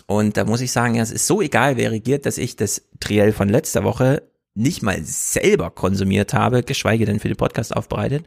Und 0.07 0.37
da 0.37 0.45
muss 0.45 0.61
ich 0.61 0.73
sagen, 0.73 0.97
ja, 0.97 1.03
es 1.03 1.13
ist 1.13 1.27
so 1.27 1.41
egal, 1.41 1.77
wer 1.77 1.93
regiert, 1.93 2.27
dass 2.27 2.39
ich 2.39 2.57
das 2.57 2.83
Triell 2.99 3.33
von 3.33 3.49
letzter 3.49 3.85
Woche 3.85 4.23
nicht 4.55 4.83
mal 4.83 5.01
selber 5.05 5.71
konsumiert 5.71 6.35
habe, 6.35 6.65
geschweige 6.65 7.07
denn 7.07 7.21
für 7.21 7.29
den 7.29 7.37
Podcast 7.37 7.75
aufbereitet. 7.75 8.25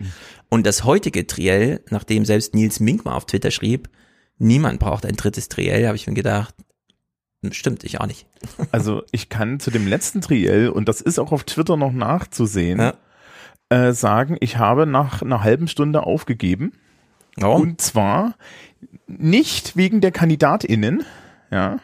Und 0.50 0.66
das 0.66 0.86
heutige 0.86 1.28
Triell, 1.28 1.82
nachdem 1.90 2.24
selbst 2.24 2.56
Nils 2.56 2.80
Mink 2.80 3.04
mal 3.04 3.16
auf 3.16 3.26
Twitter 3.26 3.52
schrieb, 3.52 3.90
niemand 4.38 4.80
braucht 4.80 5.06
ein 5.06 5.16
drittes 5.16 5.50
Triell, 5.50 5.86
habe 5.88 5.96
ich 5.96 6.08
mir 6.08 6.14
gedacht, 6.14 6.54
stimmt, 7.52 7.84
ich 7.84 8.00
auch 8.00 8.08
nicht. 8.08 8.26
Also 8.72 9.04
ich 9.12 9.30
kann 9.30 9.60
zu 9.60 9.72
dem 9.72 9.88
letzten 9.88 10.22
Triell, 10.22 10.70
und 10.70 10.88
das 10.90 11.02
ist 11.02 11.20
auch 11.20 11.32
auf 11.32 11.44
Twitter 11.44 11.78
noch 11.78 11.92
nachzusehen, 11.94 12.80
Ja. 12.80 12.94
äh, 13.70 13.94
sagen, 13.94 14.38
ich 14.40 14.58
habe 14.58 14.86
nach 14.86 15.22
einer 15.22 15.44
halben 15.44 15.68
Stunde 15.68 16.04
aufgegeben. 16.04 16.74
Warum? 17.38 17.62
Und 17.62 17.82
zwar 17.82 18.36
nicht 19.08 19.76
wegen 19.76 20.02
der 20.02 20.12
KandidatInnen, 20.12 21.04
ja. 21.52 21.78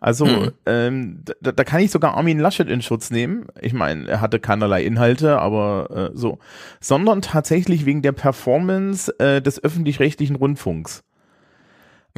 Also, 0.00 0.26
Mhm. 0.26 0.52
ähm, 0.66 1.24
da, 1.40 1.50
da 1.50 1.64
kann 1.64 1.80
ich 1.80 1.90
sogar 1.90 2.16
Armin 2.16 2.38
Laschet 2.38 2.68
in 2.68 2.82
Schutz 2.82 3.10
nehmen. 3.10 3.46
Ich 3.60 3.72
meine, 3.72 4.06
er 4.08 4.20
hatte 4.20 4.38
keinerlei 4.38 4.84
Inhalte, 4.84 5.40
aber 5.40 6.10
äh, 6.12 6.16
so. 6.16 6.38
Sondern 6.80 7.20
tatsächlich 7.20 7.84
wegen 7.84 8.00
der 8.02 8.12
Performance 8.12 9.12
äh, 9.18 9.42
des 9.42 9.62
öffentlich-rechtlichen 9.62 10.36
Rundfunks. 10.36 11.02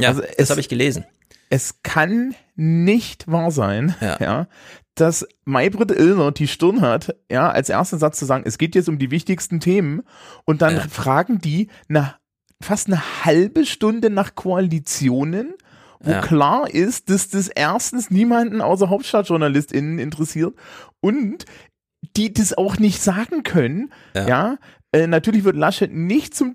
Ja, 0.03 0.09
also 0.11 0.23
das 0.23 0.31
es- 0.37 0.51
habe 0.51 0.61
ich 0.61 0.69
gelesen. 0.69 1.05
Es 1.53 1.83
kann 1.83 2.35
nicht 2.55 3.27
wahr 3.31 3.51
sein, 3.51 3.95
Ja. 4.01 4.17
ja. 4.21 4.47
dass 4.95 5.27
Maybrit 5.45 5.91
Illner 5.91 6.31
die 6.33 6.47
Stirn 6.47 6.81
hat, 6.81 7.17
ja, 7.31 7.51
als 7.51 7.69
ersten 7.69 7.99
Satz 7.99 8.19
zu 8.19 8.25
sagen, 8.25 8.45
es 8.47 8.57
geht 8.59 8.75
jetzt 8.75 8.89
um 8.89 8.99
die 8.99 9.11
wichtigsten 9.11 9.59
Themen 9.61 10.03
und 10.45 10.63
dann 10.63 10.77
Ja. 10.77 10.83
fragen 10.89 11.41
die 11.41 11.69
nach 11.89 12.19
fast 12.63 12.87
eine 12.89 13.25
halbe 13.25 13.65
Stunde 13.67 14.11
nach 14.11 14.35
Koalitionen, 14.35 15.55
wo 16.01 16.11
Ja. 16.13 16.21
klar 16.21 16.71
ist, 16.71 17.11
dass 17.11 17.29
das 17.29 17.49
erstens 17.49 18.11
niemanden 18.11 18.61
außer 18.61 18.89
HauptstadtjournalistInnen 18.91 19.99
interessiert 19.99 20.55
und 21.01 21.47
die 22.17 22.33
das 22.33 22.57
auch 22.57 22.79
nicht 22.79 23.03
sagen 23.03 23.43
können, 23.43 23.93
Ja. 24.15 24.29
ja, 24.29 24.57
äh, 24.93 25.07
natürlich 25.07 25.45
wird 25.45 25.55
Laschet 25.55 25.93
nicht 25.93 26.35
zum, 26.35 26.55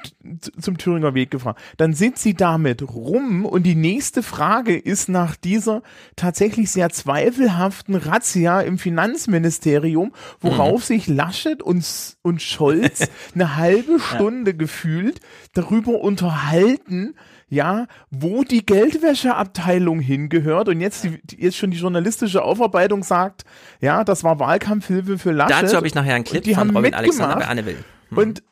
zum 0.60 0.77
Thüringer 0.77 1.13
Weg 1.13 1.32
gefahren. 1.32 1.56
Dann 1.77 1.94
sind 1.94 2.18
sie 2.18 2.34
damit 2.34 2.82
rum 2.82 3.46
und 3.46 3.63
die 3.63 3.75
nächste 3.75 4.24
Frage 4.24 4.77
ist 4.77 5.08
nach 5.08 5.38
dieser 5.38 5.84
tatsächlich 6.18 6.70
sehr 6.70 6.89
zweifelhaften 6.89 7.96
Razzia 7.96 8.60
im 8.60 8.77
Finanzministerium, 8.77 10.12
worauf 10.42 10.82
mhm. 10.82 10.86
sich 10.86 11.08
Laschet 11.08 11.63
und, 11.63 11.86
und 12.24 12.42
Scholz 12.42 13.08
eine 13.36 13.56
halbe 13.56 14.00
Stunde 14.00 14.51
ja. 14.51 14.58
gefühlt 14.58 15.22
darüber 15.54 16.01
unterhalten, 16.01 17.15
ja, 17.48 17.88
wo 18.10 18.44
die 18.44 18.65
Geldwäscheabteilung 18.65 20.01
hingehört 20.01 20.68
und 20.68 20.82
jetzt, 20.82 21.06
die, 21.06 21.22
jetzt 21.38 21.56
schon 21.56 21.72
die 21.72 21.77
journalistische 21.77 22.44
Aufarbeitung 22.44 23.04
sagt, 23.04 23.44
ja, 23.80 24.04
das 24.04 24.25
war 24.25 24.39
Wahlkampfhilfe 24.39 25.18
für 25.18 25.32
Laschet. 25.32 25.63
Dazu 25.63 25.77
habe 25.77 25.88
ich 25.88 25.96
nachher 25.96 26.15
einen 26.15 26.25
Clip 26.25 26.46
von 26.54 26.72
Robin 26.72 26.94
Alexander 26.94 27.38
bei 27.38 27.48
Anne 27.48 27.65
Will. 27.65 27.77
Hm. 28.16 28.24
Und 28.24 28.44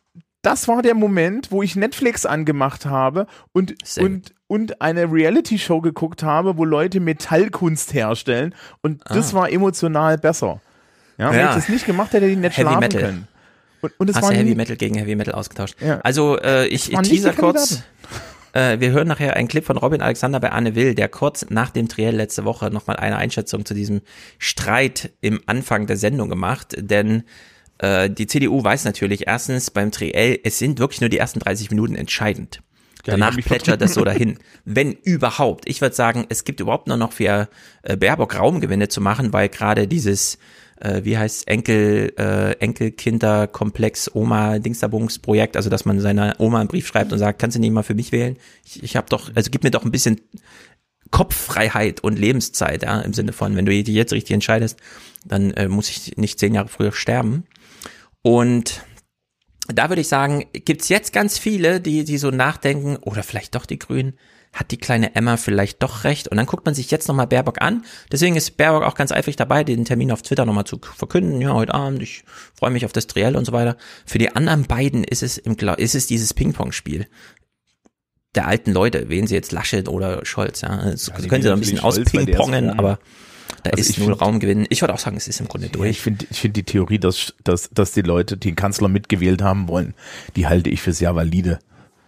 das 0.44 0.68
war 0.68 0.82
der 0.82 0.94
Moment, 0.94 1.52
wo 1.52 1.64
ich 1.64 1.76
Netflix 1.76 2.26
angemacht 2.26 2.86
habe 2.86 3.28
und, 3.54 3.76
und, 3.98 4.34
und 4.48 4.82
eine 4.82 5.12
Reality-Show 5.12 5.80
geguckt 5.80 6.22
habe, 6.22 6.58
wo 6.58 6.66
Leute 6.66 7.00
Metallkunst 7.00 7.94
herstellen. 7.94 8.54
Und 8.82 9.02
das 9.06 9.34
ah. 9.34 9.38
war 9.38 9.52
emotional 9.52 10.18
besser. 10.18 10.62
Ja, 11.18 11.32
wenn 11.32 11.40
ja. 11.40 11.50
ich 11.50 11.56
das 11.56 11.70
nicht 11.70 11.86
gemacht 11.86 12.12
hätte, 12.12 12.26
hätte 12.26 12.34
ich 12.34 12.38
nicht 12.38 12.58
Heavy 12.58 12.68
schlafen 12.68 12.80
Metal. 12.82 13.02
können. 13.02 13.28
Und, 13.82 14.00
und 14.00 14.10
es 14.10 14.16
Hast 14.18 14.24
war 14.24 14.34
Heavy 14.34 14.56
Metal 14.56 14.76
gegen 14.76 14.96
Heavy 14.96 15.16
Metal 15.16 15.34
ausgetauscht. 15.34 15.82
Ja. 15.82 16.00
Also 16.02 16.38
äh, 16.40 16.68
ich, 16.68 16.92
ich 16.92 17.00
teaser 17.00 17.34
kurz. 17.34 17.84
Äh, 18.56 18.80
wir 18.80 18.92
hören 18.92 19.08
nachher 19.08 19.36
einen 19.36 19.48
Clip 19.48 19.66
von 19.66 19.78
Robin 19.78 20.00
Alexander 20.00 20.40
bei 20.40 20.52
Anne 20.52 20.76
Will, 20.76 20.94
der 20.94 21.10
kurz 21.10 21.48
nach 21.50 21.72
dem 21.72 21.88
Triell 21.88 22.16
letzte 22.16 22.46
Woche 22.46 22.70
nochmal 22.70 22.98
eine 22.98 23.18
Einschätzung 23.18 23.66
zu 23.66 23.74
diesem 23.74 24.02
Streit 24.38 25.12
im 25.22 25.42
Anfang 25.48 25.88
der 25.88 25.98
Sendung 25.98 26.30
gemacht. 26.30 26.76
Denn 26.78 27.24
äh, 27.80 28.10
die 28.10 28.28
CDU 28.28 28.64
weiß 28.64 28.86
natürlich 28.86 29.28
erstens 29.28 29.72
beim 29.72 29.92
Triell, 29.92 30.40
es 30.44 30.60
sind 30.60 30.80
wirklich 30.80 31.02
nur 31.02 31.10
die 31.10 31.18
ersten 31.18 31.40
30 31.40 31.70
Minuten 31.70 31.96
entscheidend. 31.96 32.62
Ja, 33.06 33.18
Danach 33.18 33.36
plätschert 33.36 33.82
das 33.82 33.96
so 33.96 34.06
dahin. 34.06 34.40
Wenn 34.64 34.94
überhaupt. 34.94 35.68
Ich 35.68 35.82
würde 35.82 35.94
sagen, 35.94 36.26
es 36.30 36.46
gibt 36.46 36.62
überhaupt 36.62 36.88
nur 36.88 36.96
noch 36.96 37.12
für 37.12 37.50
äh, 37.82 37.98
Baerbock 37.98 38.40
Raumgewinne 38.40 38.88
zu 38.88 39.02
machen, 39.02 39.34
weil 39.34 39.50
gerade 39.50 39.88
dieses 39.90 40.38
äh, 40.80 41.04
wie 41.04 41.18
heißt 41.18 41.48
Enkel, 41.48 42.14
äh, 42.18 42.52
Enkelkinderkomplex 42.60 44.12
Oma 44.14 44.60
Dingsterbungsprojekt, 44.60 45.56
also 45.56 45.70
dass 45.70 45.86
man 45.86 46.00
seiner 46.00 46.36
Oma 46.40 46.60
einen 46.60 46.68
Brief 46.68 46.88
schreibt 46.88 47.12
und 47.12 47.20
sagt, 47.20 47.40
kannst 47.40 47.56
du 47.56 47.62
nicht 47.62 47.72
mal 47.72 47.84
für 47.84 47.96
mich 47.96 48.12
wählen? 48.12 48.38
Ich, 48.66 48.84
ich 48.84 48.96
habe 48.96 49.08
doch, 49.10 49.32
also 49.36 49.50
gib 49.50 49.64
mir 49.64 49.72
doch 49.72 49.86
ein 49.86 49.92
bisschen 49.92 50.22
Kopffreiheit 51.12 52.02
und 52.02 52.18
Lebenszeit, 52.18 52.84
ja, 52.84 53.00
im 53.02 53.14
Sinne 53.14 53.34
von, 53.34 53.56
wenn 53.56 53.66
du 53.66 53.72
dich 53.72 53.88
jetzt 53.88 54.14
richtig 54.14 54.34
entscheidest, 54.34 54.80
dann 55.26 55.52
äh, 55.52 55.68
muss 55.68 55.90
ich 55.90 56.18
nicht 56.18 56.40
zehn 56.40 56.54
Jahre 56.56 56.70
früher 56.70 56.92
sterben. 56.92 57.46
Und 58.24 58.82
da 59.68 59.90
würde 59.90 60.02
ich 60.02 60.08
sagen, 60.08 60.46
gibt's 60.52 60.90
jetzt 60.90 61.14
ganz 61.14 61.38
viele, 61.38 61.80
die, 61.80 62.04
die 62.04 62.18
so 62.18 62.32
nachdenken, 62.32 62.98
oder 62.98 63.22
vielleicht 63.22 63.54
doch 63.54 63.66
die 63.66 63.78
Grünen, 63.78 64.18
hat 64.52 64.72
die 64.72 64.78
kleine 64.78 65.16
Emma 65.16 65.38
vielleicht 65.38 65.82
doch 65.84 66.04
recht? 66.04 66.28
Und 66.28 66.38
dann 66.38 66.46
guckt 66.46 66.66
man 66.66 66.76
sich 66.76 66.92
jetzt 66.92 67.08
nochmal 67.08 67.28
Baerbock 67.28 67.62
an. 67.62 67.84
Deswegen 68.12 68.36
ist 68.36 68.58
Baerbock 68.58 68.84
auch 68.84 68.96
ganz 68.96 69.12
eifrig 69.12 69.36
dabei, 69.36 69.64
den 69.64 69.86
Termin 69.86 70.12
auf 70.12 70.22
Twitter 70.22 70.46
nochmal 70.46 70.66
zu 70.66 70.80
verkünden. 70.80 71.42
Ja, 71.42 71.54
heute 71.54 71.74
Abend, 71.74 72.02
ich 72.02 72.24
freue 72.54 72.72
mich 72.72 72.86
auf 72.86 72.94
das 72.94 73.08
Triell 73.08 73.36
und 73.36 73.46
so 73.46 73.52
weiter. 73.52 73.78
Für 74.06 74.20
die 74.20 74.36
anderen 74.36 74.66
beiden 74.66 75.04
ist 75.04 75.24
es 75.24 75.38
im 75.38 75.58
ist 75.78 75.96
es 75.96 76.08
dieses 76.08 76.34
Ping-Pong-Spiel 76.34 77.08
der 78.36 78.48
alten 78.48 78.72
Leute, 78.72 79.10
wählen 79.10 79.28
sie 79.28 79.36
jetzt 79.36 79.52
Laschet 79.52 79.88
oder 79.88 80.26
Scholz, 80.26 80.62
ja. 80.62 80.92
Das 80.92 81.08
ja, 81.08 81.14
können 81.28 81.44
sie 81.44 81.50
da 81.50 81.54
ein 81.54 81.60
bisschen 81.60 81.80
auspingpongen, 81.80 82.72
aber 82.72 83.00
da 83.64 83.72
also 83.72 83.82
ist 83.82 84.00
null 84.00 84.14
Raumgewinn. 84.14 84.66
Ich 84.70 84.82
würde 84.82 84.94
auch 84.94 85.00
sagen, 85.00 85.18
es 85.18 85.28
ist 85.28 85.40
im 85.40 85.48
Grunde 85.48 85.70
durch. 85.70 85.90
ich 85.90 86.02
finde 86.02 86.26
ich 86.30 86.40
finde 86.40 86.54
die 86.54 86.64
Theorie, 86.64 87.00
dass, 87.00 87.34
dass, 87.44 87.70
dass 87.70 87.92
die 87.92 88.02
Leute 88.02 88.38
den 88.38 88.56
Kanzler 88.56 88.88
mitgewählt 88.88 89.42
haben 89.42 89.68
wollen, 89.68 89.94
die 90.36 90.48
halte 90.48 90.70
ich 90.70 90.82
für 90.82 90.94
sehr 90.94 91.16
valide. 91.16 91.60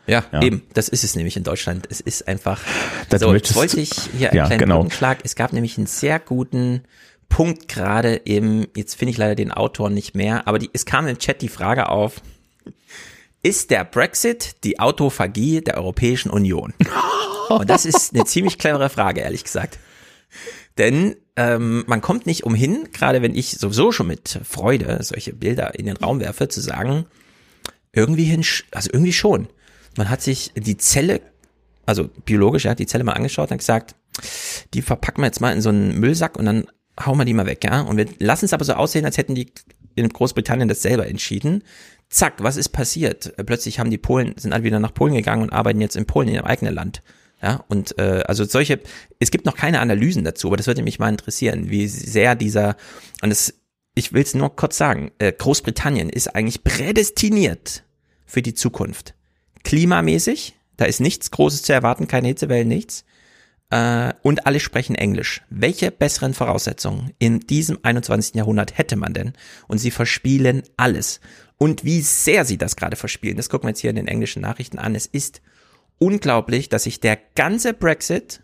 Ja, 0.08 0.24
ja, 0.32 0.42
eben, 0.42 0.62
das 0.74 0.88
ist 0.88 1.04
es 1.04 1.16
nämlich 1.16 1.36
in 1.36 1.44
Deutschland. 1.44 1.88
Es 1.90 2.00
ist 2.00 2.28
einfach. 2.28 2.62
Das 3.10 3.22
so, 3.22 3.34
jetzt 3.34 3.56
wollte 3.56 3.80
ich 3.80 3.92
hier 4.18 4.30
einen 4.30 4.38
ja, 4.38 4.46
kleinen 4.46 4.60
genau. 4.60 4.90
Schlag. 4.90 5.20
Es 5.24 5.36
gab 5.36 5.52
nämlich 5.52 5.78
einen 5.78 5.88
sehr 5.88 6.20
guten 6.20 6.84
Punkt 7.30 7.68
gerade 7.68 8.16
im, 8.16 8.68
jetzt 8.76 8.96
finde 8.96 9.12
ich 9.12 9.18
leider 9.18 9.36
den 9.36 9.52
Autor 9.52 9.90
nicht 9.90 10.16
mehr, 10.16 10.48
aber 10.48 10.60
die, 10.60 10.70
es 10.74 10.86
kam 10.86 11.08
im 11.08 11.18
Chat 11.18 11.42
die 11.42 11.50
Frage 11.50 11.90
auf, 11.90 12.22
ist 13.42 13.72
der 13.72 13.84
Brexit 13.84 14.64
die 14.64 14.80
Autophagie 14.80 15.62
der 15.62 15.78
Europäischen 15.78 16.30
Union? 16.30 16.74
Und 17.50 17.70
das 17.70 17.86
ist 17.86 18.14
eine 18.14 18.26
ziemlich 18.26 18.58
clevere 18.58 18.90
Frage, 18.90 19.22
ehrlich 19.22 19.44
gesagt. 19.44 19.78
Denn 20.78 21.16
ähm, 21.36 21.84
man 21.88 22.02
kommt 22.02 22.26
nicht 22.26 22.44
umhin, 22.44 22.90
gerade 22.94 23.22
wenn 23.22 23.36
ich 23.36 23.52
sowieso 23.52 23.92
schon 23.92 24.08
mit 24.08 24.40
Freude 24.44 25.00
solche 25.02 25.34
Bilder 25.34 25.78
in 25.78 25.86
den 25.86 25.98
Raum 25.98 26.20
werfe, 26.20 26.48
zu 26.48 26.62
sagen, 26.62 27.06
irgendwie 27.92 28.26
hin, 28.26 28.44
also 28.72 28.90
irgendwie 28.92 29.14
schon. 29.14 29.48
Man 29.98 30.10
hat 30.10 30.22
sich 30.22 30.52
die 30.56 30.78
Zelle, 30.78 31.22
also 31.86 32.10
biologisch, 32.26 32.66
ja, 32.66 32.76
die 32.76 32.86
Zelle 32.86 33.04
mal 33.04 33.14
angeschaut 33.14 33.52
und 33.52 33.58
gesagt, 33.58 33.96
die 34.74 34.82
verpacken 34.82 35.22
wir 35.22 35.28
jetzt 35.28 35.42
mal 35.42 35.54
in 35.54 35.62
so 35.62 35.70
einen 35.70 36.00
Müllsack 36.00 36.38
und 36.38 36.46
dann 36.46 36.68
hauen 37.04 37.18
wir 37.18 37.26
die 37.26 37.34
mal 37.34 37.46
weg, 37.46 37.64
ja. 37.64 37.82
Und 37.82 37.98
wir 37.98 38.08
lassen 38.20 38.46
es 38.46 38.54
aber 38.54 38.64
so 38.64 38.74
aussehen, 38.74 39.06
als 39.06 39.18
hätten 39.18 39.36
die 39.36 39.52
in 39.96 40.10
Großbritannien 40.10 40.68
das 40.68 40.82
selber 40.82 41.08
entschieden. 41.08 41.64
Zack, 42.10 42.36
was 42.44 42.58
ist 42.58 42.70
passiert? 42.70 43.34
Plötzlich 43.46 43.80
haben 43.80 43.90
die 43.90 43.98
Polen, 43.98 44.36
sind 44.38 44.54
alle 44.54 44.64
wieder 44.64 44.80
nach 44.80 44.94
Polen 44.94 45.16
gegangen 45.16 45.44
und 45.44 45.54
arbeiten 45.54 45.82
jetzt 45.82 45.96
in 45.96 46.06
Polen, 46.06 46.28
in 46.28 46.36
ihrem 46.36 46.46
eigenen 46.46 46.74
Land. 46.74 47.02
Ja, 47.46 47.64
und 47.68 48.00
äh, 48.00 48.24
also 48.26 48.44
solche, 48.44 48.80
es 49.20 49.30
gibt 49.30 49.46
noch 49.46 49.56
keine 49.56 49.80
Analysen 49.80 50.24
dazu, 50.24 50.48
aber 50.48 50.58
das 50.58 50.66
würde 50.66 50.82
mich 50.82 50.98
mal 50.98 51.10
interessieren, 51.10 51.70
wie 51.70 51.88
sehr 51.88 52.34
dieser, 52.34 52.76
und 53.22 53.30
das, 53.30 53.54
ich 53.94 54.14
will 54.14 54.24
es 54.24 54.34
nur 54.34 54.56
kurz 54.56 54.80
sagen, 54.80 55.12
äh, 55.20 55.32
Großbritannien 55.32 56.10
ist 56.10 56.30
eigentlich 56.34 56.64
prädestiniert 56.64 57.84
für 58.26 58.42
die 58.42 58.56
Zukunft 58.56 59.14
klimamäßig. 59.64 60.56
Da 60.76 60.86
ist 60.86 61.00
nichts 61.00 61.30
Großes 61.30 61.62
zu 61.62 61.72
erwarten, 61.72 62.08
keine 62.08 62.30
Hitzewellen, 62.30 62.68
nichts. 62.68 63.06
Äh, 63.70 64.14
und 64.24 64.48
alle 64.48 64.60
sprechen 64.60 64.96
Englisch. 64.96 65.44
Welche 65.52 65.92
besseren 65.92 66.34
Voraussetzungen 66.34 67.12
in 67.20 67.42
diesem 67.42 67.78
21. 67.84 68.34
Jahrhundert 68.34 68.76
hätte 68.76 68.96
man 68.96 69.14
denn? 69.14 69.34
Und 69.68 69.78
sie 69.78 69.92
verspielen 69.92 70.64
alles. 70.78 71.20
Und 71.58 71.86
wie 71.86 72.02
sehr 72.02 72.44
sie 72.44 72.58
das 72.58 72.76
gerade 72.76 72.96
verspielen, 72.96 73.38
das 73.38 73.50
gucken 73.50 73.68
wir 73.68 73.70
jetzt 73.70 73.82
hier 73.82 73.92
in 73.92 73.98
den 73.98 74.08
englischen 74.08 74.42
Nachrichten 74.42 74.80
an. 74.80 74.96
Es 74.96 75.06
ist 75.06 75.44
unglaublich, 76.00 76.70
dass 76.70 76.84
sich 76.84 77.00
der 77.00 77.18
ganze 77.36 77.74
Brexit 77.74 78.42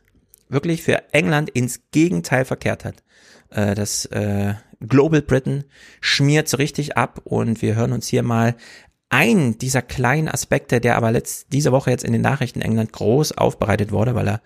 wirklich 0.50 0.84
für 0.84 1.13
England 1.13 1.50
ins 1.50 1.81
Gegenteil 1.91 2.46
verkehrt 2.46 2.86
hat. 2.86 3.03
Äh, 3.50 3.75
das 3.75 4.05
äh, 4.08 4.53
Global 4.79 5.22
Britain 5.22 5.63
schmiert 6.01 6.50
so 6.50 6.58
richtig 6.58 6.98
ab 6.98 7.22
und 7.24 7.62
wir 7.62 7.75
hören 7.75 7.93
uns 7.93 8.08
hier 8.08 8.24
mal 8.24 8.55
ein 9.10 9.58
dieser 9.58 9.81
kleinen 9.81 10.29
Aspekte, 10.29 10.79
der 10.79 10.96
aber 10.96 11.12
letzt, 11.12 11.48
diese 11.51 11.72
Woche 11.72 11.91
jetzt 11.91 12.05
in 12.05 12.13
den 12.13 12.22
Nachrichten 12.22 12.62
England 12.62 12.93
groß 12.93 13.38
aufbereitet 13.38 13.91
wurde, 13.91 14.15
weil 14.15 14.39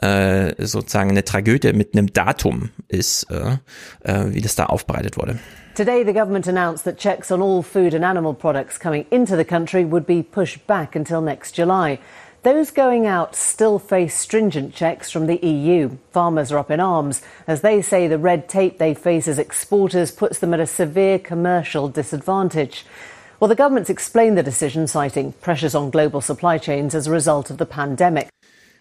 er 0.00 0.48
äh, 0.58 0.64
sozusagen 0.64 1.10
eine 1.10 1.24
Tragödie 1.24 1.72
mit 1.72 1.94
einem 1.94 2.12
Datum 2.12 2.70
ist, 2.88 3.26
äh, 3.30 3.56
äh, 4.04 4.32
wie 4.32 4.40
das 4.40 4.54
da 4.54 4.66
aufbereitet 4.66 5.16
wurde. 5.16 5.38
Today, 5.74 6.04
the 6.06 6.12
government 6.12 6.46
announced 6.46 6.84
that 6.84 6.98
checks 6.98 7.32
on 7.32 7.42
all 7.42 7.60
food 7.60 7.94
and 7.94 8.04
animal 8.04 8.32
products 8.32 8.78
coming 8.78 9.04
into 9.10 9.36
the 9.36 9.44
country 9.44 9.84
would 9.84 10.06
be 10.06 10.22
pushed 10.22 10.64
back 10.68 10.94
until 10.94 11.20
next 11.20 11.56
July. 11.58 11.98
Those 12.44 12.70
going 12.70 13.06
out 13.06 13.34
still 13.34 13.78
face 13.78 14.14
stringent 14.14 14.74
checks 14.74 15.10
from 15.10 15.26
the 15.28 15.36
EU. 15.36 15.96
Farmers 16.12 16.52
are 16.52 16.58
up 16.58 16.70
in 16.70 16.78
arms 16.78 17.22
as 17.46 17.62
they 17.62 17.80
say 17.80 18.06
the 18.06 18.18
red 18.18 18.50
tape 18.50 18.76
they 18.76 18.92
face 18.92 19.26
as 19.26 19.38
exporters 19.38 20.10
puts 20.10 20.40
them 20.40 20.52
at 20.52 20.60
a 20.60 20.66
severe 20.66 21.18
commercial 21.18 21.88
disadvantage. 21.88 22.84
Well, 23.40 23.48
the 23.48 23.54
government's 23.54 23.88
explained 23.88 24.36
the 24.36 24.42
decision, 24.42 24.86
citing 24.86 25.32
pressures 25.40 25.74
on 25.74 25.88
global 25.88 26.20
supply 26.20 26.58
chains 26.58 26.94
as 26.94 27.06
a 27.06 27.10
result 27.10 27.48
of 27.48 27.56
the 27.56 27.64
pandemic. 27.64 28.28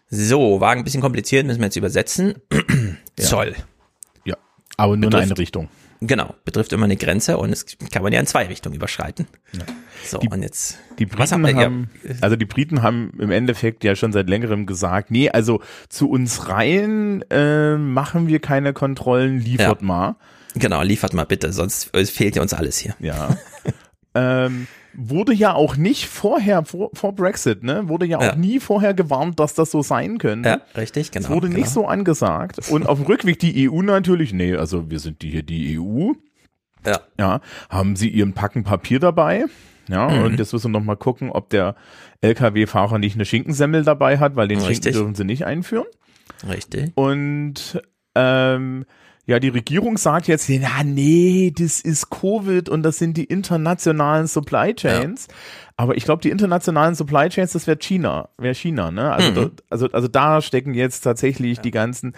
So, 0.10 0.60
war 0.60 0.72
ein 0.72 0.84
bisschen 0.84 1.02
kompliziert, 1.02 1.46
müssen 1.46 1.62
wir 1.62 1.68
jetzt 1.68 1.78
übersetzen. 1.78 2.42
Zoll. 3.18 3.56
Ja, 4.26 4.36
aber 4.76 4.98
nur 4.98 5.10
betrifft, 5.10 5.26
in 5.26 5.32
eine 5.32 5.38
Richtung. 5.38 5.70
Genau, 6.06 6.36
betrifft 6.44 6.74
immer 6.74 6.84
eine 6.84 6.98
Grenze 6.98 7.38
und 7.38 7.52
es 7.52 7.66
kann 7.92 8.04
man 8.04 8.12
ja 8.12 8.20
in 8.20 8.26
zwei 8.26 8.46
Richtungen 8.48 8.76
überschreiten. 8.76 9.26
Ja. 9.54 9.62
So, 10.06 10.18
die, 10.18 10.28
und 10.28 10.42
jetzt. 10.42 10.78
Die 11.00 11.06
Briten 11.06 11.56
haben, 11.56 11.90
also 12.20 12.36
die 12.36 12.46
Briten 12.46 12.82
haben 12.82 13.14
im 13.20 13.32
Endeffekt 13.32 13.86
ja 13.86 13.96
schon 13.96 14.12
seit 14.12 14.28
längerem 14.28 14.66
gesagt, 14.66 15.12
nee, 15.12 15.30
also 15.30 15.62
zu 15.88 16.10
uns 16.10 16.50
rein 16.50 17.24
äh, 17.30 17.78
machen 17.78 18.28
wir 18.28 18.40
keine 18.40 18.74
Kontrollen, 18.74 19.40
liefert 19.40 19.82
ja. 19.82 19.88
mal. 19.88 20.16
Genau, 20.56 20.82
liefert 20.84 21.14
mal 21.14 21.26
bitte, 21.26 21.54
sonst 21.54 21.96
fehlt 21.96 22.36
ja 22.36 22.42
uns 22.42 22.54
alles 22.54 22.78
hier. 22.78 22.96
Ja. 23.00 23.38
ähm, 24.14 24.68
wurde 24.96 25.34
ja 25.34 25.54
auch 25.54 25.76
nicht 25.76 26.08
vorher, 26.08 26.66
vor, 26.66 26.90
vor 26.94 27.14
Brexit, 27.14 27.64
ne, 27.64 27.88
wurde 27.90 28.06
ja 28.06 28.18
auch 28.18 28.24
ja. 28.24 28.36
nie 28.36 28.60
vorher 28.60 28.94
gewarnt, 28.94 29.40
dass 29.40 29.54
das 29.54 29.72
so 29.72 29.82
sein 29.82 30.18
könnte. 30.18 30.50
Ja, 30.50 30.62
richtig, 30.80 31.12
genau. 31.12 31.26
Es 31.26 31.32
wurde 31.32 31.48
genau. 31.48 31.60
nicht 31.60 31.70
so 31.70 31.88
angesagt. 31.88 32.70
Und 32.70 32.88
auf 32.88 33.00
dem 33.00 33.08
Rückweg 33.08 33.40
die 33.40 33.70
EU 33.70 33.82
natürlich, 33.82 34.34
nee, 34.34 34.56
also 34.56 34.90
wir 34.90 35.00
sind 35.00 35.22
die 35.22 35.30
hier 35.30 35.44
die 35.44 35.80
EU. 35.80 36.12
Ja. 36.86 37.00
Ja, 37.18 37.42
haben 37.70 37.96
sie 37.96 38.10
ihren 38.10 38.34
Packen 38.34 38.64
Papier 38.64 39.00
dabei. 39.00 39.46
Ja, 39.90 40.10
mhm. 40.10 40.24
und 40.24 40.40
jetzt 40.40 40.54
müssen 40.54 40.72
wir 40.72 40.80
noch 40.80 40.86
mal 40.86 40.96
gucken, 40.96 41.30
ob 41.30 41.50
der 41.50 41.76
LKW-Fahrer 42.22 43.00
nicht 43.00 43.16
eine 43.16 43.26
Schinkensemmel 43.26 43.84
dabei 43.84 44.18
hat, 44.18 44.36
weil 44.36 44.48
den 44.48 44.60
Richtig. 44.60 44.76
Schinken 44.76 44.94
dürfen 44.94 45.16
sie 45.16 45.26
nicht 45.26 45.46
einführen. 45.46 45.88
Richtig. 46.48 46.92
Und 46.96 47.82
ähm, 48.16 48.86
Ja, 49.26 49.40
die 49.40 49.50
Regierung 49.50 49.98
sagt 49.98 50.28
jetzt, 50.28 50.50
ja, 50.50 50.84
nee, 50.84 51.54
das 51.58 51.80
ist 51.80 52.10
Covid 52.10 52.68
und 52.68 52.84
das 52.84 52.98
sind 52.98 53.16
die 53.16 53.24
internationalen 53.24 54.28
Supply 54.28 54.74
Chains. 54.76 55.28
Ja. 55.30 55.36
Aber 55.78 55.96
ich 55.96 56.04
glaube, 56.04 56.22
die 56.22 56.30
internationalen 56.30 56.94
Supply 56.94 57.30
Chains, 57.30 57.54
das 57.54 57.66
wäre 57.66 57.78
China, 57.78 58.30
wäre 58.38 58.54
China, 58.54 58.92
ne? 58.92 59.14
Also, 59.14 59.32
mhm. 59.32 59.36
da, 59.36 59.50
also, 59.70 59.88
also 59.92 60.08
da 60.10 60.42
stecken 60.42 60.74
jetzt 60.74 61.02
tatsächlich 61.02 61.58
ja. 61.58 61.64
die 61.64 61.72
ganzen 61.72 62.14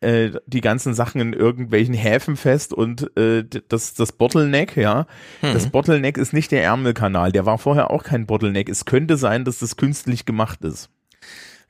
äh, 0.00 0.30
die 0.46 0.60
ganzen 0.60 0.94
Sachen 0.94 1.20
in 1.20 1.32
irgendwelchen 1.32 1.94
Häfen 1.94 2.36
fest 2.36 2.72
und 2.72 3.16
äh, 3.16 3.44
das, 3.68 3.94
das 3.94 4.12
Bottleneck, 4.12 4.76
ja, 4.76 5.06
mhm. 5.42 5.52
das 5.52 5.68
Bottleneck 5.68 6.18
ist 6.18 6.32
nicht 6.32 6.50
der 6.50 6.64
Ärmelkanal, 6.64 7.32
der 7.32 7.46
war 7.46 7.58
vorher 7.58 7.90
auch 7.90 8.02
kein 8.02 8.26
Bottleneck. 8.26 8.68
Es 8.68 8.84
könnte 8.84 9.16
sein, 9.16 9.44
dass 9.44 9.58
das 9.58 9.76
künstlich 9.76 10.26
gemacht 10.26 10.64
ist. 10.64 10.90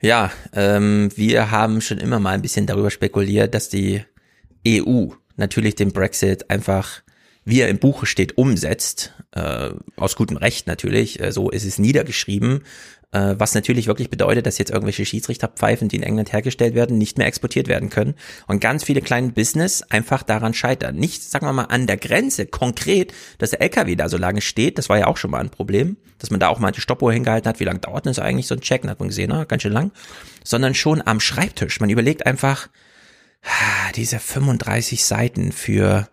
Ja, 0.01 0.31
ähm, 0.51 1.09
wir 1.15 1.51
haben 1.51 1.79
schon 1.79 1.99
immer 1.99 2.19
mal 2.19 2.31
ein 2.31 2.41
bisschen 2.41 2.65
darüber 2.65 2.91
spekuliert, 2.91 3.53
dass 3.53 3.69
die 3.69 4.03
EU 4.67 5.07
natürlich 5.35 5.75
den 5.75 5.91
Brexit 5.91 6.49
einfach, 6.49 7.01
wie 7.45 7.61
er 7.61 7.69
im 7.69 7.79
Buche 7.79 8.05
steht, 8.05 8.37
umsetzt. 8.37 9.13
Äh, 9.31 9.71
aus 9.95 10.15
gutem 10.15 10.37
Recht 10.37 10.67
natürlich. 10.67 11.19
Äh, 11.19 11.31
so 11.31 11.49
ist 11.49 11.65
es 11.65 11.79
niedergeschrieben. 11.79 12.61
Äh, 13.13 13.35
was 13.37 13.53
natürlich 13.53 13.85
wirklich 13.87 14.09
bedeutet, 14.09 14.45
dass 14.47 14.57
jetzt 14.57 14.71
irgendwelche 14.71 15.05
Schiedsrichterpfeifen, 15.05 15.87
die 15.87 15.97
in 15.97 16.03
England 16.03 16.33
hergestellt 16.33 16.73
werden, 16.73 16.97
nicht 16.97 17.17
mehr 17.17 17.27
exportiert 17.27 17.67
werden 17.67 17.89
können. 17.89 18.15
Und 18.47 18.59
ganz 18.59 18.83
viele 18.83 19.01
kleine 19.01 19.29
Business 19.29 19.83
einfach 19.83 20.23
daran 20.23 20.53
scheitern. 20.53 20.95
Nicht, 20.95 21.23
sagen 21.23 21.45
wir 21.45 21.53
mal, 21.53 21.65
an 21.65 21.85
der 21.85 21.97
Grenze 21.97 22.47
konkret, 22.47 23.13
dass 23.37 23.51
der 23.51 23.61
LKW 23.61 23.95
da 23.95 24.09
so 24.09 24.17
lange 24.17 24.41
steht. 24.41 24.79
Das 24.79 24.89
war 24.89 24.97
ja 24.97 25.07
auch 25.07 25.17
schon 25.17 25.29
mal 25.29 25.41
ein 25.41 25.51
Problem, 25.51 25.97
dass 26.17 26.31
man 26.31 26.39
da 26.39 26.47
auch 26.47 26.59
mal 26.59 26.71
die 26.71 26.81
Stoppuhr 26.81 27.13
hingehalten 27.13 27.47
hat. 27.47 27.59
Wie 27.59 27.65
lange 27.65 27.79
dauert 27.79 28.05
denn 28.05 28.11
das 28.11 28.19
eigentlich 28.19 28.47
so 28.47 28.55
ein 28.55 28.61
Check? 28.61 28.81
Dann 28.81 28.89
hat 28.89 28.99
man 28.99 29.09
gesehen, 29.09 29.29
na, 29.29 29.43
ganz 29.43 29.61
schön 29.61 29.73
lang. 29.73 29.91
Sondern 30.43 30.73
schon 30.73 31.05
am 31.05 31.19
Schreibtisch. 31.19 31.79
Man 31.79 31.91
überlegt 31.91 32.25
einfach, 32.25 32.69
diese 33.95 34.19
35 34.19 35.03
Seiten 35.05 35.51
für 35.51 36.09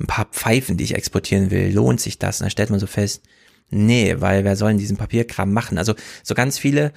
ein 0.00 0.06
paar 0.06 0.26
Pfeifen, 0.26 0.76
die 0.76 0.84
ich 0.84 0.94
exportieren 0.94 1.50
will, 1.50 1.72
lohnt 1.72 2.00
sich 2.00 2.18
das? 2.18 2.40
Und 2.40 2.44
dann 2.44 2.50
stellt 2.50 2.70
man 2.70 2.80
so 2.80 2.86
fest, 2.86 3.22
nee, 3.70 4.16
weil 4.18 4.44
wer 4.44 4.56
soll 4.56 4.70
denn 4.70 4.78
diesen 4.78 4.96
Papierkram 4.96 5.52
machen? 5.52 5.78
Also 5.78 5.94
so 6.22 6.34
ganz 6.34 6.58
viele 6.58 6.92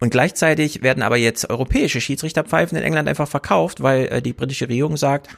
und 0.00 0.10
gleichzeitig 0.10 0.82
werden 0.82 1.02
aber 1.02 1.16
jetzt 1.16 1.48
europäische 1.48 2.00
Schiedsrichterpfeifen 2.00 2.76
in 2.76 2.84
England 2.84 3.08
einfach 3.08 3.28
verkauft, 3.28 3.82
weil 3.82 4.06
äh, 4.06 4.22
die 4.22 4.32
britische 4.32 4.68
Regierung 4.68 4.96
sagt, 4.96 5.28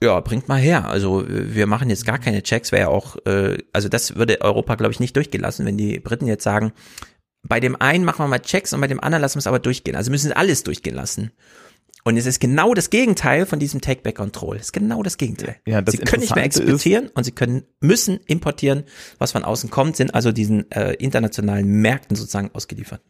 ja, 0.00 0.18
bringt 0.20 0.48
mal 0.48 0.60
her. 0.60 0.88
Also 0.88 1.24
wir 1.28 1.66
machen 1.66 1.90
jetzt 1.90 2.06
gar 2.06 2.18
keine 2.18 2.42
Checks, 2.42 2.72
wäre 2.72 2.82
ja 2.82 2.88
auch, 2.88 3.16
äh, 3.26 3.58
also 3.72 3.88
das 3.88 4.16
würde 4.16 4.40
Europa, 4.40 4.76
glaube 4.76 4.92
ich, 4.92 5.00
nicht 5.00 5.16
durchgelassen, 5.16 5.66
wenn 5.66 5.76
die 5.76 6.00
Briten 6.00 6.26
jetzt 6.26 6.44
sagen, 6.44 6.72
bei 7.42 7.60
dem 7.60 7.80
einen 7.80 8.04
machen 8.04 8.24
wir 8.24 8.28
mal 8.28 8.38
Checks 8.40 8.72
und 8.72 8.80
bei 8.80 8.86
dem 8.86 9.00
anderen 9.00 9.20
lassen 9.20 9.36
wir 9.36 9.40
es 9.40 9.46
aber 9.46 9.58
durchgehen. 9.58 9.96
Also 9.96 10.10
müssen 10.10 10.32
alles 10.32 10.62
durchgehen 10.62 10.94
lassen. 10.94 11.30
Und 12.06 12.18
es 12.18 12.26
ist 12.26 12.38
genau 12.38 12.74
das 12.74 12.90
Gegenteil 12.90 13.46
von 13.46 13.58
diesem 13.58 13.80
Take-Back-Control. 13.80 14.56
Es 14.56 14.66
ist 14.66 14.72
genau 14.72 15.02
das 15.02 15.16
Gegenteil. 15.16 15.56
Ja, 15.66 15.80
das 15.80 15.94
sie 15.94 16.02
können 16.02 16.20
nicht 16.20 16.34
mehr 16.34 16.44
exportieren 16.44 17.08
und 17.14 17.24
sie 17.24 17.32
können, 17.32 17.64
müssen 17.80 18.20
importieren, 18.26 18.84
was 19.18 19.32
von 19.32 19.42
außen 19.42 19.70
kommt, 19.70 19.96
sind 19.96 20.14
also 20.14 20.30
diesen 20.30 20.70
äh, 20.70 20.92
internationalen 20.94 21.66
Märkten 21.66 22.14
sozusagen 22.14 22.50
ausgeliefert. 22.52 23.00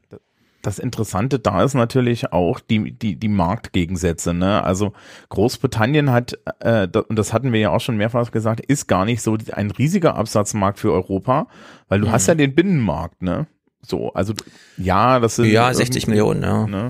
Das 0.63 0.79
Interessante 0.79 1.41
da 1.41 1.65
ist 1.65 1.75
natürlich 1.75 2.33
auch 2.33 2.61
die, 2.61 2.93
die, 2.93 3.17
die 3.17 3.29
Marktgegensätze. 3.29 4.33
Ne? 4.33 4.63
Also 4.63 4.93
Großbritannien 5.29 6.13
hat, 6.13 6.39
äh, 6.61 6.87
und 6.87 7.19
das 7.19 7.33
hatten 7.33 7.53
wir 7.53 7.59
ja 7.59 7.71
auch 7.71 7.81
schon 7.81 7.97
mehrfach 7.97 8.31
gesagt, 8.31 8.61
ist 8.61 8.87
gar 8.87 9.05
nicht 9.05 9.23
so 9.23 9.37
ein 9.53 9.73
riesiger 9.73 10.15
Absatzmarkt 10.15 10.79
für 10.79 10.93
Europa, 10.93 11.49
weil 11.89 12.01
du 12.01 12.07
mhm. 12.07 12.13
hast 12.13 12.29
ja 12.29 12.37
den 12.37 12.55
Binnenmarkt, 12.55 13.23
ne? 13.23 13.49
So, 13.83 14.15
also 14.15 14.33
ja, 14.79 15.21
das 15.21 15.37
sind 15.37 15.47
ja 15.47 15.75
60 15.75 16.07
Millionen, 16.07 16.43
ja. 16.43 16.67
Ne? 16.67 16.89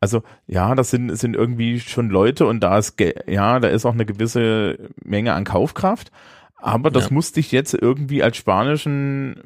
Also 0.00 0.22
ja, 0.46 0.74
das 0.74 0.90
sind, 0.90 1.16
sind 1.16 1.34
irgendwie 1.34 1.80
schon 1.80 2.10
Leute 2.10 2.46
und 2.46 2.60
da 2.60 2.78
ist, 2.78 3.00
ja, 3.26 3.60
da 3.60 3.68
ist 3.68 3.86
auch 3.86 3.94
eine 3.94 4.06
gewisse 4.06 4.90
Menge 5.02 5.32
an 5.34 5.44
Kaufkraft. 5.44 6.10
Aber 6.58 6.90
das 6.90 7.06
ja. 7.06 7.12
musste 7.12 7.40
ich 7.40 7.52
jetzt 7.52 7.74
irgendwie 7.74 8.22
als 8.22 8.36
spanischen 8.36 9.42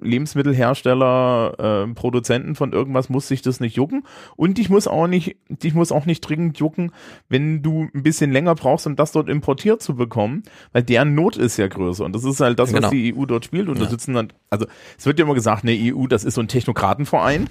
Lebensmittelhersteller, 0.00 1.86
äh, 1.88 1.94
Produzenten 1.94 2.54
von 2.54 2.72
irgendwas, 2.72 3.08
muss 3.08 3.30
ich 3.30 3.42
das 3.42 3.60
nicht 3.60 3.76
jucken. 3.76 4.04
Und 4.36 4.58
ich 4.58 4.68
muss 4.68 4.88
auch 4.88 5.06
nicht, 5.06 5.36
ich 5.62 5.74
muss 5.74 5.92
auch 5.92 6.06
nicht 6.06 6.20
dringend 6.20 6.58
jucken, 6.58 6.92
wenn 7.28 7.62
du 7.62 7.88
ein 7.94 8.02
bisschen 8.02 8.32
länger 8.32 8.54
brauchst, 8.54 8.86
um 8.86 8.96
das 8.96 9.12
dort 9.12 9.28
importiert 9.28 9.80
zu 9.80 9.94
bekommen, 9.94 10.42
weil 10.72 10.82
deren 10.82 11.14
Not 11.14 11.36
ist 11.36 11.56
ja 11.56 11.68
größer. 11.68 12.04
Und 12.04 12.14
das 12.14 12.24
ist 12.24 12.40
halt 12.40 12.58
das, 12.58 12.72
genau. 12.72 12.84
was 12.84 12.90
die 12.90 13.14
EU 13.16 13.26
dort 13.26 13.44
spielt. 13.44 13.68
Und 13.68 13.78
ja. 13.78 13.84
da 13.84 13.90
sitzen 13.90 14.14
dann, 14.14 14.32
also 14.50 14.66
es 14.98 15.06
wird 15.06 15.18
ja 15.18 15.24
immer 15.24 15.34
gesagt, 15.34 15.64
eine 15.64 15.72
EU, 15.72 16.06
das 16.06 16.24
ist 16.24 16.34
so 16.34 16.40
ein 16.40 16.48
Technokratenverein. 16.48 17.48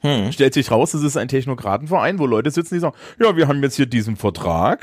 Hm. 0.00 0.32
Stellt 0.32 0.54
sich 0.54 0.70
raus, 0.70 0.94
es 0.94 1.02
ist 1.02 1.16
ein 1.16 1.28
Technokratenverein, 1.28 2.18
wo 2.18 2.26
Leute 2.26 2.50
sitzen, 2.50 2.74
die 2.74 2.80
sagen, 2.80 2.96
ja, 3.20 3.36
wir 3.36 3.48
haben 3.48 3.62
jetzt 3.62 3.76
hier 3.76 3.86
diesen 3.86 4.16
Vertrag, 4.16 4.80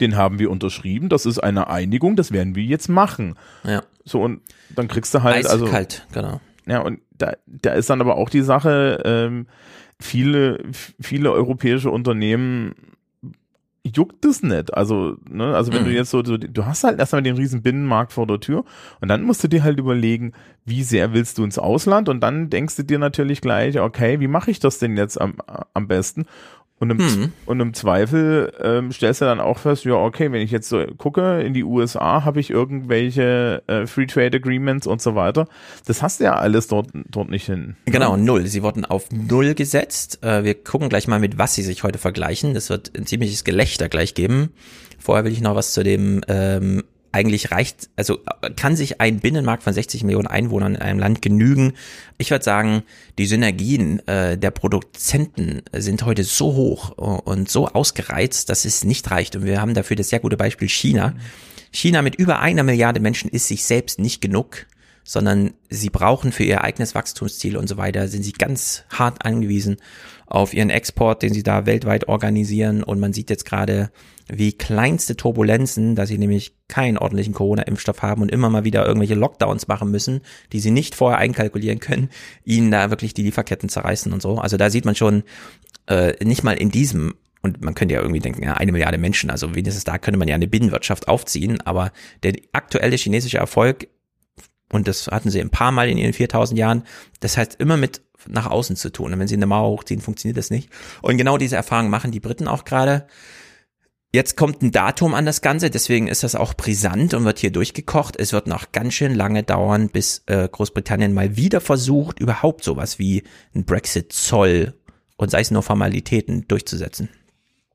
den 0.00 0.16
haben 0.16 0.38
wir 0.38 0.50
unterschrieben, 0.50 1.08
das 1.08 1.26
ist 1.26 1.38
eine 1.38 1.68
Einigung, 1.68 2.16
das 2.16 2.32
werden 2.32 2.54
wir 2.54 2.64
jetzt 2.64 2.88
machen. 2.88 3.36
Ja. 3.64 3.82
So, 4.04 4.22
und 4.22 4.40
dann 4.74 4.88
kriegst 4.88 5.14
du 5.14 5.22
halt, 5.22 5.46
also. 5.46 5.66
Eiskalt, 5.66 6.06
genau. 6.12 6.40
Ja, 6.66 6.80
und 6.80 7.00
da, 7.16 7.34
da 7.46 7.72
ist 7.72 7.90
dann 7.90 8.00
aber 8.00 8.16
auch 8.16 8.30
die 8.30 8.42
Sache, 8.42 9.02
ähm, 9.04 9.46
viele, 10.00 10.62
viele 11.00 11.32
europäische 11.32 11.90
Unternehmen 11.90 12.74
juckt 13.84 14.24
es 14.24 14.42
nicht. 14.42 14.74
Also, 14.74 15.16
ne, 15.28 15.54
also 15.54 15.72
wenn 15.72 15.82
mhm. 15.82 15.86
du 15.86 15.92
jetzt 15.92 16.10
so, 16.10 16.22
so, 16.24 16.36
du 16.36 16.66
hast 16.66 16.84
halt 16.84 16.98
erstmal 16.98 17.22
den 17.22 17.36
riesen 17.36 17.62
Binnenmarkt 17.62 18.12
vor 18.12 18.26
der 18.26 18.40
Tür 18.40 18.64
und 19.00 19.08
dann 19.08 19.22
musst 19.22 19.42
du 19.42 19.48
dir 19.48 19.62
halt 19.62 19.78
überlegen, 19.78 20.32
wie 20.64 20.82
sehr 20.82 21.12
willst 21.14 21.38
du 21.38 21.44
ins 21.44 21.58
Ausland 21.58 22.08
und 22.08 22.20
dann 22.20 22.50
denkst 22.50 22.76
du 22.76 22.84
dir 22.84 22.98
natürlich 22.98 23.40
gleich, 23.40 23.80
okay, 23.80 24.20
wie 24.20 24.28
mache 24.28 24.50
ich 24.50 24.60
das 24.60 24.78
denn 24.78 24.96
jetzt 24.96 25.20
am, 25.20 25.36
am 25.74 25.88
besten? 25.88 26.26
Und 26.80 26.88
im, 26.88 26.98
hm. 26.98 27.32
und 27.44 27.60
im 27.60 27.74
Zweifel 27.74 28.54
ähm, 28.62 28.90
stellst 28.90 29.20
du 29.20 29.26
dann 29.26 29.38
auch 29.38 29.58
fest, 29.58 29.84
ja, 29.84 29.92
okay, 29.92 30.32
wenn 30.32 30.40
ich 30.40 30.50
jetzt 30.50 30.66
so 30.66 30.82
gucke, 30.96 31.42
in 31.42 31.52
die 31.52 31.62
USA 31.62 32.24
habe 32.24 32.40
ich 32.40 32.48
irgendwelche 32.48 33.62
äh, 33.66 33.86
Free 33.86 34.06
Trade 34.06 34.38
Agreements 34.38 34.86
und 34.86 35.02
so 35.02 35.14
weiter. 35.14 35.46
Das 35.84 36.00
hast 36.02 36.20
du 36.20 36.24
ja 36.24 36.36
alles 36.36 36.68
dort, 36.68 36.88
dort 37.10 37.28
nicht 37.28 37.44
hin. 37.44 37.76
Genau, 37.84 38.16
null. 38.16 38.46
Sie 38.46 38.62
wurden 38.62 38.86
auf 38.86 39.12
null 39.12 39.54
gesetzt. 39.54 40.24
Äh, 40.24 40.42
wir 40.44 40.54
gucken 40.54 40.88
gleich 40.88 41.06
mal, 41.06 41.20
mit 41.20 41.36
was 41.36 41.54
sie 41.54 41.62
sich 41.62 41.82
heute 41.82 41.98
vergleichen. 41.98 42.54
Das 42.54 42.70
wird 42.70 42.96
ein 42.96 43.04
ziemliches 43.04 43.44
Gelächter 43.44 43.90
gleich 43.90 44.14
geben. 44.14 44.48
Vorher 44.98 45.26
will 45.26 45.32
ich 45.32 45.42
noch 45.42 45.54
was 45.54 45.74
zu 45.74 45.84
dem 45.84 46.22
ähm, 46.28 46.84
eigentlich 47.12 47.50
reicht, 47.50 47.90
also 47.96 48.18
kann 48.56 48.76
sich 48.76 49.00
ein 49.00 49.20
Binnenmarkt 49.20 49.62
von 49.62 49.72
60 49.72 50.04
Millionen 50.04 50.28
Einwohnern 50.28 50.76
in 50.76 50.80
einem 50.80 50.98
Land 50.98 51.22
genügen? 51.22 51.72
Ich 52.18 52.30
würde 52.30 52.44
sagen, 52.44 52.82
die 53.18 53.26
Synergien 53.26 54.06
äh, 54.06 54.38
der 54.38 54.50
Produzenten 54.50 55.62
sind 55.72 56.04
heute 56.04 56.24
so 56.24 56.54
hoch 56.54 56.90
und 56.90 57.50
so 57.50 57.68
ausgereizt, 57.68 58.48
dass 58.48 58.64
es 58.64 58.84
nicht 58.84 59.10
reicht. 59.10 59.36
Und 59.36 59.44
wir 59.44 59.60
haben 59.60 59.74
dafür 59.74 59.96
das 59.96 60.10
sehr 60.10 60.20
gute 60.20 60.36
Beispiel 60.36 60.68
China. 60.68 61.14
China 61.72 62.02
mit 62.02 62.16
über 62.16 62.40
einer 62.40 62.62
Milliarde 62.62 63.00
Menschen 63.00 63.30
ist 63.30 63.48
sich 63.48 63.64
selbst 63.64 63.98
nicht 63.98 64.20
genug, 64.20 64.66
sondern 65.04 65.54
sie 65.68 65.90
brauchen 65.90 66.30
für 66.30 66.44
ihr 66.44 66.62
eigenes 66.62 66.94
Wachstumsziel 66.94 67.56
und 67.56 67.68
so 67.68 67.76
weiter, 67.76 68.06
sind 68.08 68.22
sie 68.22 68.32
ganz 68.32 68.84
hart 68.90 69.24
angewiesen 69.24 69.78
auf 70.26 70.54
ihren 70.54 70.70
Export, 70.70 71.22
den 71.22 71.32
sie 71.32 71.42
da 71.42 71.66
weltweit 71.66 72.06
organisieren. 72.08 72.84
Und 72.84 73.00
man 73.00 73.12
sieht 73.12 73.30
jetzt 73.30 73.44
gerade, 73.44 73.90
wie 74.32 74.52
kleinste 74.52 75.16
Turbulenzen, 75.16 75.94
dass 75.94 76.08
sie 76.08 76.18
nämlich 76.18 76.54
keinen 76.68 76.98
ordentlichen 76.98 77.34
Corona-Impfstoff 77.34 78.02
haben 78.02 78.22
und 78.22 78.30
immer 78.30 78.48
mal 78.50 78.64
wieder 78.64 78.86
irgendwelche 78.86 79.14
Lockdowns 79.14 79.68
machen 79.68 79.90
müssen, 79.90 80.20
die 80.52 80.60
sie 80.60 80.70
nicht 80.70 80.94
vorher 80.94 81.18
einkalkulieren 81.18 81.80
können, 81.80 82.10
ihnen 82.44 82.70
da 82.70 82.90
wirklich 82.90 83.14
die 83.14 83.22
Lieferketten 83.22 83.68
zerreißen 83.68 84.12
und 84.12 84.22
so. 84.22 84.38
Also 84.38 84.56
da 84.56 84.70
sieht 84.70 84.84
man 84.84 84.94
schon, 84.94 85.24
äh, 85.86 86.24
nicht 86.24 86.44
mal 86.44 86.52
in 86.52 86.70
diesem 86.70 87.14
und 87.42 87.62
man 87.62 87.74
könnte 87.74 87.94
ja 87.94 88.02
irgendwie 88.02 88.20
denken, 88.20 88.42
ja, 88.42 88.54
eine 88.54 88.70
Milliarde 88.70 88.98
Menschen, 88.98 89.30
also 89.30 89.54
wenigstens 89.54 89.84
da 89.84 89.96
könnte 89.96 90.18
man 90.18 90.28
ja 90.28 90.34
eine 90.34 90.46
Binnenwirtschaft 90.46 91.08
aufziehen, 91.08 91.60
aber 91.62 91.90
der 92.22 92.34
aktuelle 92.52 92.96
chinesische 92.96 93.38
Erfolg, 93.38 93.88
und 94.70 94.86
das 94.86 95.06
hatten 95.06 95.30
sie 95.30 95.40
ein 95.40 95.50
paar 95.50 95.72
Mal 95.72 95.88
in 95.88 95.96
ihren 95.96 96.12
4000 96.12 96.58
Jahren, 96.58 96.84
das 97.20 97.38
heißt 97.38 97.56
immer 97.58 97.78
mit 97.78 98.02
nach 98.28 98.46
außen 98.46 98.76
zu 98.76 98.92
tun. 98.92 99.12
Und 99.12 99.18
wenn 99.18 99.28
sie 99.28 99.36
eine 99.36 99.46
Mauer 99.46 99.70
hochziehen, 99.70 100.00
funktioniert 100.02 100.36
das 100.36 100.50
nicht. 100.50 100.68
Und 101.00 101.16
genau 101.16 101.38
diese 101.38 101.56
Erfahrung 101.56 101.88
machen 101.88 102.10
die 102.10 102.20
Briten 102.20 102.48
auch 102.48 102.64
gerade. 102.64 103.06
Jetzt 104.12 104.36
kommt 104.36 104.60
ein 104.60 104.72
Datum 104.72 105.14
an 105.14 105.24
das 105.24 105.40
Ganze, 105.40 105.70
deswegen 105.70 106.08
ist 106.08 106.24
das 106.24 106.34
auch 106.34 106.54
brisant 106.54 107.14
und 107.14 107.24
wird 107.24 107.38
hier 107.38 107.52
durchgekocht. 107.52 108.16
Es 108.18 108.32
wird 108.32 108.48
noch 108.48 108.72
ganz 108.72 108.94
schön 108.94 109.14
lange 109.14 109.44
dauern, 109.44 109.88
bis 109.88 110.24
äh, 110.26 110.48
Großbritannien 110.48 111.14
mal 111.14 111.36
wieder 111.36 111.60
versucht, 111.60 112.18
überhaupt 112.18 112.64
sowas 112.64 112.98
wie 112.98 113.22
ein 113.54 113.64
Brexit-Zoll 113.64 114.74
und 115.16 115.30
sei 115.30 115.40
es 115.42 115.52
nur 115.52 115.62
Formalitäten 115.62 116.48
durchzusetzen. 116.48 117.08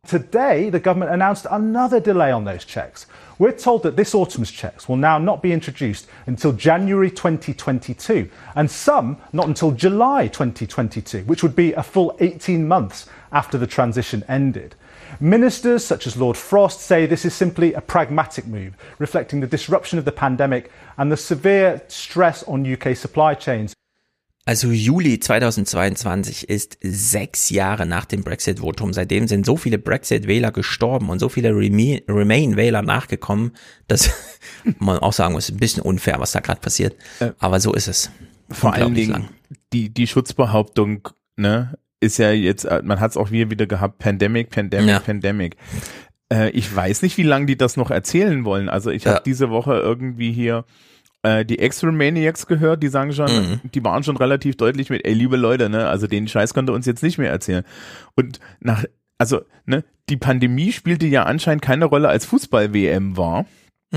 Today, 0.05 0.69
the 0.69 0.79
government 0.79 1.09
announced 1.09 1.47
another 1.49 2.01
delay 2.01 2.33
on 2.33 2.43
those 2.43 2.67
checks. 2.67 3.07
We're 3.39 3.55
told 3.55 3.83
that 3.83 3.95
this 3.95 4.13
autumn's 4.13 4.51
checks 4.51 4.89
will 4.89 4.97
now 4.97 5.17
not 5.17 5.41
be 5.41 5.53
introduced 5.53 6.05
until 6.27 6.51
January 6.51 7.11
2022, 7.11 8.29
and 8.55 8.69
some 8.69 9.15
not 9.31 9.47
until 9.47 9.71
July 9.71 10.27
2022, 10.27 11.23
which 11.25 11.43
would 11.43 11.55
be 11.55 11.73
a 11.73 11.81
full 11.81 12.13
18 12.19 12.67
months 12.67 13.07
after 13.31 13.57
the 13.57 13.65
transition 13.65 14.25
ended. 14.27 14.75
Ministers 15.19 15.85
such 15.85 16.07
as 16.07 16.15
Lord 16.15 16.37
Frost 16.37 16.81
say 16.81 17.07
this 17.07 17.25
is 17.25 17.33
simply 17.33 17.73
a 17.73 17.81
pragmatic 17.81 18.45
move, 18.45 18.73
reflecting 18.99 19.41
the 19.41 19.47
disruption 19.47 19.99
of 19.99 20.05
the 20.05 20.11
pandemic 20.11 20.69
and 20.97 21.11
the 21.11 21.17
severe 21.17 21.81
stress 21.87 22.43
on 22.47 22.65
UK 22.65 22.95
supply 22.95 23.35
chains. 23.35 23.73
Also 24.47 24.69
Juli 24.69 25.19
2022 25.19 26.47
ist 26.47 26.77
sechs 26.83 27.49
Jahre 27.49 27.87
nach 27.87 28.05
dem 28.05 28.23
Brexit-Votum. 28.23 28.93
Seitdem 28.93 29.27
sind 29.27 29.43
so 29.43 29.57
viele 29.57 29.79
Brexit-Wähler 29.79 30.51
gestorben 30.51 31.09
und 31.09 31.17
so 31.17 31.29
viele 31.29 31.49
Remain-Wähler 31.49 32.83
nachgekommen, 32.83 33.53
dass 33.87 34.11
man 34.79 34.99
auch 34.99 35.13
sagen 35.13 35.33
muss, 35.33 35.49
ein 35.49 35.57
bisschen 35.57 35.81
unfair, 35.81 36.19
was 36.19 36.33
da 36.33 36.41
gerade 36.41 36.61
passiert. 36.61 36.95
Äh, 37.19 37.31
Aber 37.39 37.59
so 37.59 37.73
ist 37.73 37.87
es. 37.87 38.11
Vor 38.51 38.73
allen 38.73 38.93
Dingen 38.93 39.29
die, 39.73 39.89
die 39.89 40.05
Schutzbehauptung, 40.05 41.09
ne, 41.37 41.73
ist 41.99 42.17
ja 42.17 42.31
jetzt, 42.31 42.65
äh, 42.65 42.81
man 42.83 42.99
hat 42.99 43.11
es 43.11 43.17
auch 43.17 43.31
wieder 43.31 43.49
wieder 43.49 43.67
gehabt, 43.67 43.99
Pandemic, 43.99 44.49
Pandemic, 44.49 44.89
ja. 44.89 44.99
Pandemic. 44.99 45.55
Äh, 46.31 46.49
ich 46.51 46.73
weiß 46.73 47.01
nicht, 47.01 47.17
wie 47.17 47.23
lange 47.23 47.45
die 47.45 47.57
das 47.57 47.77
noch 47.77 47.91
erzählen 47.91 48.45
wollen. 48.45 48.69
Also 48.69 48.91
ich 48.91 49.07
habe 49.07 49.21
diese 49.25 49.49
Woche 49.49 49.77
irgendwie 49.77 50.31
hier 50.31 50.65
äh, 51.25 51.45
die 51.45 51.61
X-Maniacs 51.61 52.47
gehört, 52.47 52.83
die 52.83 52.87
sagen 52.87 53.11
schon, 53.13 53.31
mhm. 53.31 53.59
die 53.73 53.83
waren 53.83 54.03
schon 54.03 54.17
relativ 54.17 54.57
deutlich 54.57 54.89
mit, 54.89 55.05
ey, 55.05 55.13
liebe 55.13 55.37
Leute, 55.37 55.69
ne, 55.69 55.87
also 55.87 56.07
den 56.07 56.27
Scheiß 56.27 56.53
könnt 56.53 56.69
ihr 56.69 56.73
uns 56.73 56.85
jetzt 56.85 57.03
nicht 57.03 57.17
mehr 57.17 57.31
erzählen. 57.31 57.63
Und 58.15 58.39
nach, 58.59 58.85
also, 59.17 59.41
ne, 59.65 59.83
die 60.09 60.17
Pandemie 60.17 60.71
spielte 60.71 61.07
ja 61.07 61.23
anscheinend 61.23 61.63
keine 61.63 61.85
Rolle, 61.85 62.09
als 62.09 62.25
Fußball-WM 62.25 63.17
war. 63.17 63.45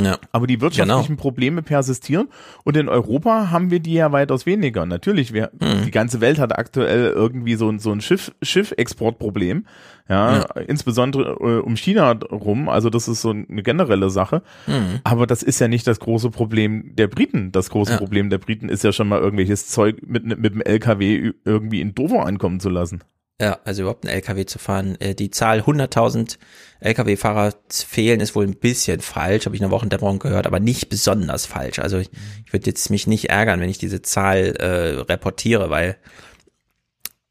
Ja. 0.04 0.18
Aber 0.32 0.46
die 0.46 0.60
wirtschaftlichen 0.60 1.16
genau. 1.16 1.20
Probleme 1.20 1.62
persistieren 1.62 2.28
und 2.64 2.76
in 2.76 2.88
Europa 2.88 3.50
haben 3.50 3.70
wir 3.70 3.80
die 3.80 3.94
ja 3.94 4.12
weitaus 4.12 4.46
weniger. 4.46 4.86
Natürlich, 4.86 5.32
wir, 5.32 5.50
mhm. 5.58 5.84
die 5.84 5.90
ganze 5.90 6.20
Welt 6.20 6.38
hat 6.38 6.58
aktuell 6.58 7.10
irgendwie 7.10 7.54
so, 7.56 7.68
ein 7.68 7.78
so 7.78 7.92
ein 7.92 8.00
Schiff, 8.00 8.32
Schiff-Exportproblem, 8.42 9.64
ja, 10.08 10.38
ja, 10.38 10.44
insbesondere 10.66 11.32
äh, 11.40 11.60
um 11.60 11.76
China 11.76 12.12
rum. 12.12 12.68
Also 12.68 12.88
das 12.88 13.08
ist 13.08 13.20
so 13.20 13.30
eine 13.30 13.62
generelle 13.62 14.08
Sache. 14.08 14.42
Mhm. 14.66 15.00
Aber 15.04 15.26
das 15.26 15.42
ist 15.42 15.58
ja 15.58 15.68
nicht 15.68 15.86
das 15.86 16.00
große 16.00 16.30
Problem 16.30 16.96
der 16.96 17.08
Briten. 17.08 17.52
Das 17.52 17.68
große 17.68 17.92
ja. 17.92 17.98
Problem 17.98 18.30
der 18.30 18.38
Briten 18.38 18.68
ist 18.70 18.84
ja 18.84 18.92
schon 18.92 19.08
mal 19.08 19.20
irgendwelches 19.20 19.68
Zeug 19.68 19.96
mit, 20.06 20.24
mit 20.24 20.54
dem 20.54 20.62
LKW 20.62 21.32
irgendwie 21.44 21.80
in 21.80 21.94
Dover 21.94 22.24
ankommen 22.24 22.58
zu 22.60 22.70
lassen. 22.70 23.02
Ja, 23.40 23.60
also 23.64 23.82
überhaupt 23.82 24.04
ein 24.04 24.08
LKW 24.08 24.46
zu 24.46 24.58
fahren. 24.58 25.00
Äh, 25.00 25.14
die 25.14 25.30
Zahl 25.30 25.60
100.000 25.60 26.38
LKW-Fahrer 26.80 27.54
fehlen 27.68 28.20
ist 28.20 28.34
wohl 28.34 28.44
ein 28.44 28.56
bisschen 28.56 29.00
falsch, 29.00 29.46
habe 29.46 29.54
ich 29.54 29.62
eine 29.62 29.70
Wochendämmerung 29.70 30.18
gehört, 30.18 30.46
aber 30.46 30.58
nicht 30.58 30.88
besonders 30.88 31.46
falsch. 31.46 31.78
Also 31.78 31.98
ich, 31.98 32.10
ich 32.46 32.52
würde 32.52 32.66
jetzt 32.66 32.90
mich 32.90 33.06
nicht 33.06 33.30
ärgern, 33.30 33.60
wenn 33.60 33.68
ich 33.68 33.78
diese 33.78 34.02
Zahl 34.02 34.56
äh, 34.58 35.00
reportiere, 35.02 35.70
weil 35.70 35.96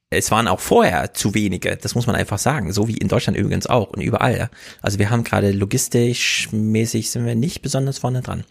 es 0.10 0.32
waren 0.32 0.48
auch 0.48 0.62
vorher 0.62 1.14
zu 1.14 1.34
wenige, 1.34 1.76
das 1.76 1.94
muss 1.94 2.08
man 2.08 2.16
einfach 2.16 2.40
sagen, 2.40 2.72
so 2.72 2.88
wie 2.88 2.98
in 2.98 3.10
Deutschland 3.10 3.38
übrigens 3.38 3.68
auch 3.68 3.90
und 3.90 4.02
überall. 4.02 4.50
Also 4.82 5.00
wir 5.00 5.10
haben 5.10 5.26
gerade 5.26 5.52
logistisch 5.52 6.48
mäßig 6.54 7.12
sind 7.12 7.26
wir 7.26 7.36
nicht 7.36 7.62
besonders 7.62 7.98
vorne 7.98 8.22
dran. 8.22 8.46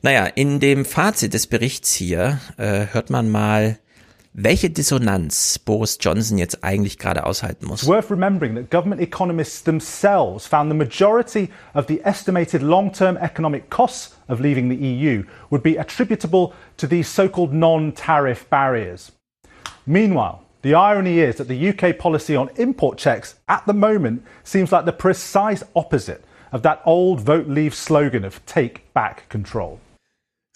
Naja, 0.00 0.24
in 0.24 0.60
dem 0.60 0.86
Fazit 0.86 1.34
des 1.34 1.48
Berichts 1.48 1.92
hier 1.92 2.40
äh, 2.56 2.86
hört 2.92 3.10
man 3.10 3.28
mal 3.28 3.78
welche 4.32 4.70
Dissonanz 4.70 5.58
Boris 5.58 5.98
Johnson 6.00 6.38
jetzt 6.38 6.62
eigentlich 6.62 6.98
gerade 6.98 7.24
aushalten 7.24 7.66
muss. 7.66 7.82
It's 7.82 7.88
worth 7.88 8.10
remembering 8.10 8.54
that 8.54 8.70
government 8.70 9.00
economists 9.00 9.62
themselves 9.62 10.46
found 10.46 10.70
the 10.70 10.76
majority 10.76 11.50
of 11.74 11.86
the 11.86 12.00
estimated 12.04 12.62
long-term 12.62 13.16
economic 13.16 13.70
costs 13.70 14.16
of 14.28 14.40
leaving 14.40 14.68
the 14.68 14.76
EU 14.76 15.24
would 15.50 15.62
be 15.62 15.76
attributable 15.76 16.52
to 16.76 16.86
these 16.86 17.08
so-called 17.08 17.52
non-tariff 17.52 18.48
barriers. 18.48 19.12
Meanwhile, 19.86 20.44
the 20.62 20.74
irony 20.74 21.20
is 21.20 21.36
that 21.36 21.48
the 21.48 21.68
UK 21.68 21.98
policy 21.98 22.36
on 22.36 22.50
import 22.56 22.98
checks 22.98 23.36
at 23.48 23.64
the 23.66 23.72
moment 23.72 24.24
seems 24.44 24.72
like 24.72 24.84
the 24.84 24.92
precise 24.92 25.62
opposite 25.74 26.24
of 26.52 26.62
that 26.62 26.82
old 26.84 27.20
vote 27.20 27.46
leave 27.46 27.74
slogan 27.74 28.24
of 28.24 28.44
take 28.46 28.92
back 28.92 29.28
control. 29.28 29.80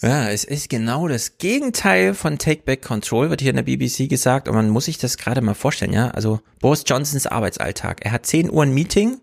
Ja, 0.03 0.29
es 0.29 0.43
ist 0.43 0.69
genau 0.69 1.07
das 1.07 1.39
Gegenteil 1.39 2.15
von 2.15 2.37
Take 2.37 2.63
Back 2.63 2.83
Control, 2.83 3.31
wird 3.31 3.41
hier 3.41 3.51
in 3.51 3.57
der 3.57 3.63
BBC 3.63 4.09
gesagt. 4.09 4.49
Und 4.49 4.57
man 4.57 4.69
muss 4.69 4.87
sich 4.87 4.99
das 4.99 5.17
gerade 5.17 5.41
mal 5.43 5.55
vorstellen, 5.55 5.93
ja. 5.93 6.11
Also 6.11 6.41
Boris 6.61 6.83
Johnsons 6.85 7.29
Arbeitsalltag. 7.29 8.05
Er 8.05 8.11
hat 8.11 8.27
10 8.27 8.51
Uhr 8.51 8.65
ein 8.65 8.75
Meeting, 8.75 9.21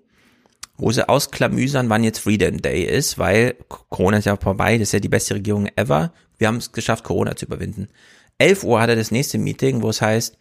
wo 0.77 0.89
sie 0.93 1.09
ausklamüsern, 1.09 1.89
wann 1.89 2.05
jetzt 2.05 2.19
Freedom 2.19 2.61
Day 2.61 2.85
ist, 2.85 3.17
weil 3.17 3.55
Corona 3.67 4.19
ist 4.19 4.25
ja 4.25 4.37
vorbei, 4.37 4.77
das 4.77 4.87
ist 4.87 4.93
ja 4.93 4.99
die 5.01 5.09
beste 5.09 5.35
Regierung 5.35 5.67
ever. 5.75 6.13
Wir 6.37 6.47
haben 6.47 6.57
es 6.57 6.71
geschafft, 6.71 7.03
Corona 7.03 7.35
zu 7.35 7.47
überwinden. 7.47 7.89
11 8.37 8.63
Uhr 8.63 8.79
hat 8.79 8.89
er 8.89 8.95
das 8.95 9.11
nächste 9.11 9.37
Meeting, 9.37 9.81
wo 9.81 9.89
es 9.89 10.01
heißt, 10.01 10.37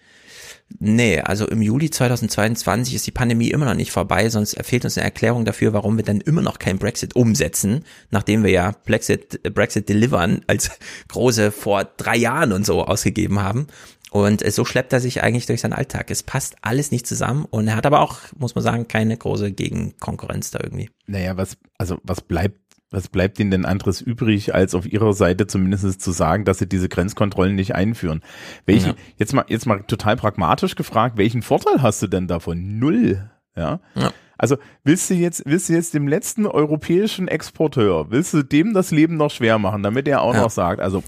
Nee, 0.81 1.21
also 1.21 1.49
im 1.49 1.63
Juli 1.63 1.91
2022 1.91 2.95
ist 2.95 3.07
die 3.07 3.11
Pandemie 3.11 3.51
immer 3.51 3.65
noch 3.65 3.75
nicht 3.75 3.91
vorbei, 3.91 4.29
sonst 4.29 4.57
fehlt 4.65 4.85
uns 4.85 4.97
eine 4.97 5.07
Erklärung 5.07 5.45
dafür, 5.45 5.73
warum 5.73 5.97
wir 5.97 6.05
dann 6.05 6.21
immer 6.21 6.43
noch 6.43 6.59
kein 6.59 6.79
Brexit 6.79 7.17
umsetzen, 7.17 7.85
nachdem 8.11 8.45
wir 8.45 8.51
ja 8.51 8.75
Brexit, 8.85 9.43
Brexit 9.55 9.89
Delivern 9.89 10.43
als 10.47 10.71
große 11.09 11.51
vor 11.53 11.85
drei 11.85 12.17
Jahren 12.17 12.53
und 12.53 12.67
so 12.67 12.85
ausgegeben 12.85 13.41
haben. 13.41 13.67
Und 14.11 14.51
so 14.51 14.65
schleppt 14.65 14.93
er 14.93 15.01
sich 15.01 15.23
eigentlich 15.23 15.47
durch 15.47 15.61
seinen 15.61 15.75
Alltag. 15.75 16.11
Es 16.11 16.23
passt 16.23 16.57
alles 16.63 16.91
nicht 16.91 17.07
zusammen 17.07 17.45
und 17.51 17.69
er 17.69 17.77
hat 17.77 17.85
aber 17.85 18.01
auch, 18.01 18.21
muss 18.39 18.55
man 18.55 18.65
sagen, 18.65 18.89
keine 18.89 19.17
große 19.17 19.53
Gegenkonkurrenz 19.53 20.51
da 20.51 20.61
irgendwie. 20.63 20.91
Naja, 21.07 21.37
was, 21.37 21.59
also 21.77 21.99
was 22.03 22.23
bleibt 22.23 22.59
was 22.90 23.09
bleibt 23.09 23.38
ihnen 23.38 23.51
denn 23.51 23.64
anderes 23.66 24.01
übrig, 24.01 24.55
als 24.55 24.74
auf 24.74 24.87
ihrer 24.87 25.12
Seite 25.12 25.46
zumindest 25.46 26.01
zu 26.01 26.11
sagen, 26.11 26.44
dass 26.44 26.59
sie 26.59 26.68
diese 26.68 26.88
Grenzkontrollen 26.88 27.55
nicht 27.55 27.74
einführen? 27.74 28.22
Welchen, 28.64 28.90
ja. 28.90 28.94
jetzt 29.16 29.35
mal, 29.35 29.44
jetzt 29.48 29.66
mal 29.66 29.83
total 29.87 30.16
pragmatisch 30.16 30.74
gefragt, 30.74 31.18
welchen 31.18 31.42
Vorteil 31.42 31.83
hast 31.83 32.03
du 32.03 32.07
denn 32.07 32.29
davon? 32.29 32.79
Null. 32.79 33.31
Ja. 33.57 33.81
ja. 33.94 34.12
Also 34.38 34.57
willst 34.85 35.11
du 35.11 35.14
jetzt, 35.14 35.42
willst 35.46 35.68
du 35.68 35.74
jetzt 35.74 35.92
dem 35.92 36.09
letzten 36.09 36.46
europäischen 36.46 37.29
Exporteur, 37.29 38.11
willst 38.11 38.33
du 38.33 38.42
dem 38.42 38.72
das 38.72 38.90
Leben 38.90 39.16
noch 39.16 39.31
schwer 39.31 39.59
machen, 39.59 39.83
damit 39.83 40.09
er 40.09 40.22
auch 40.22 40.35
ja. 40.35 40.42
noch 40.42 40.51
sagt, 40.51 40.81
also 40.81 41.03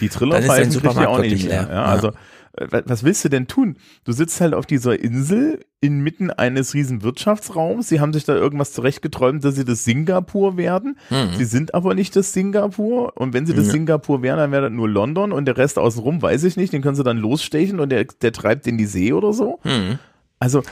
die 0.00 0.08
Trillerpfeifen 0.08 0.80
kriegt 0.80 0.96
er 0.96 1.08
auch 1.08 1.20
nicht 1.20 1.46
mehr. 1.46 1.68
Ja, 1.70 1.84
also 1.84 2.12
was 2.52 3.04
willst 3.04 3.24
du 3.24 3.28
denn 3.28 3.46
tun? 3.46 3.76
Du 4.04 4.12
sitzt 4.12 4.40
halt 4.40 4.54
auf 4.54 4.66
dieser 4.66 4.98
Insel 4.98 5.64
inmitten 5.80 6.30
eines 6.30 6.74
riesen 6.74 7.02
Wirtschaftsraums. 7.02 7.88
Sie 7.88 8.00
haben 8.00 8.12
sich 8.12 8.24
da 8.24 8.34
irgendwas 8.34 8.72
zurechtgeträumt, 8.72 9.44
dass 9.44 9.54
sie 9.54 9.64
das 9.64 9.84
Singapur 9.84 10.56
werden. 10.56 10.98
Mhm. 11.10 11.36
Sie 11.38 11.44
sind 11.44 11.74
aber 11.74 11.94
nicht 11.94 12.16
das 12.16 12.32
Singapur. 12.32 13.16
Und 13.16 13.34
wenn 13.34 13.46
sie 13.46 13.54
das 13.54 13.66
mhm. 13.66 13.70
Singapur 13.70 14.22
wären, 14.22 14.38
dann 14.38 14.52
wäre 14.52 14.62
das 14.62 14.72
nur 14.72 14.88
London 14.88 15.32
und 15.32 15.44
der 15.44 15.56
Rest 15.56 15.78
außenrum 15.78 16.22
weiß 16.22 16.42
ich 16.44 16.56
nicht. 16.56 16.72
Den 16.72 16.82
können 16.82 16.96
sie 16.96 17.04
dann 17.04 17.18
losstechen 17.18 17.78
und 17.78 17.90
der, 17.90 18.04
der 18.04 18.32
treibt 18.32 18.66
in 18.66 18.78
die 18.78 18.86
See 18.86 19.12
oder 19.12 19.32
so. 19.32 19.60
Mhm. 19.62 19.98
Also, 20.40 20.62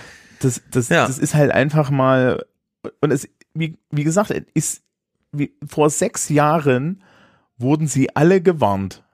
das, 0.41 0.61
das, 0.71 0.89
ja. 0.89 1.07
das 1.07 1.19
ist 1.19 1.35
halt 1.35 1.53
einfach 1.53 1.91
mal, 1.91 2.45
und 3.01 3.13
es, 3.13 3.29
wie, 3.55 3.79
wie 3.91 4.05
gesagt, 4.05 4.31
ist, 4.55 4.83
wie, 5.33 5.53
vor 5.67 5.91
sechs 5.91 6.29
Jahren 6.29 7.03
wurden 7.57 7.87
sie 7.87 8.15
alle 8.17 8.41
gewarnt. 8.41 9.05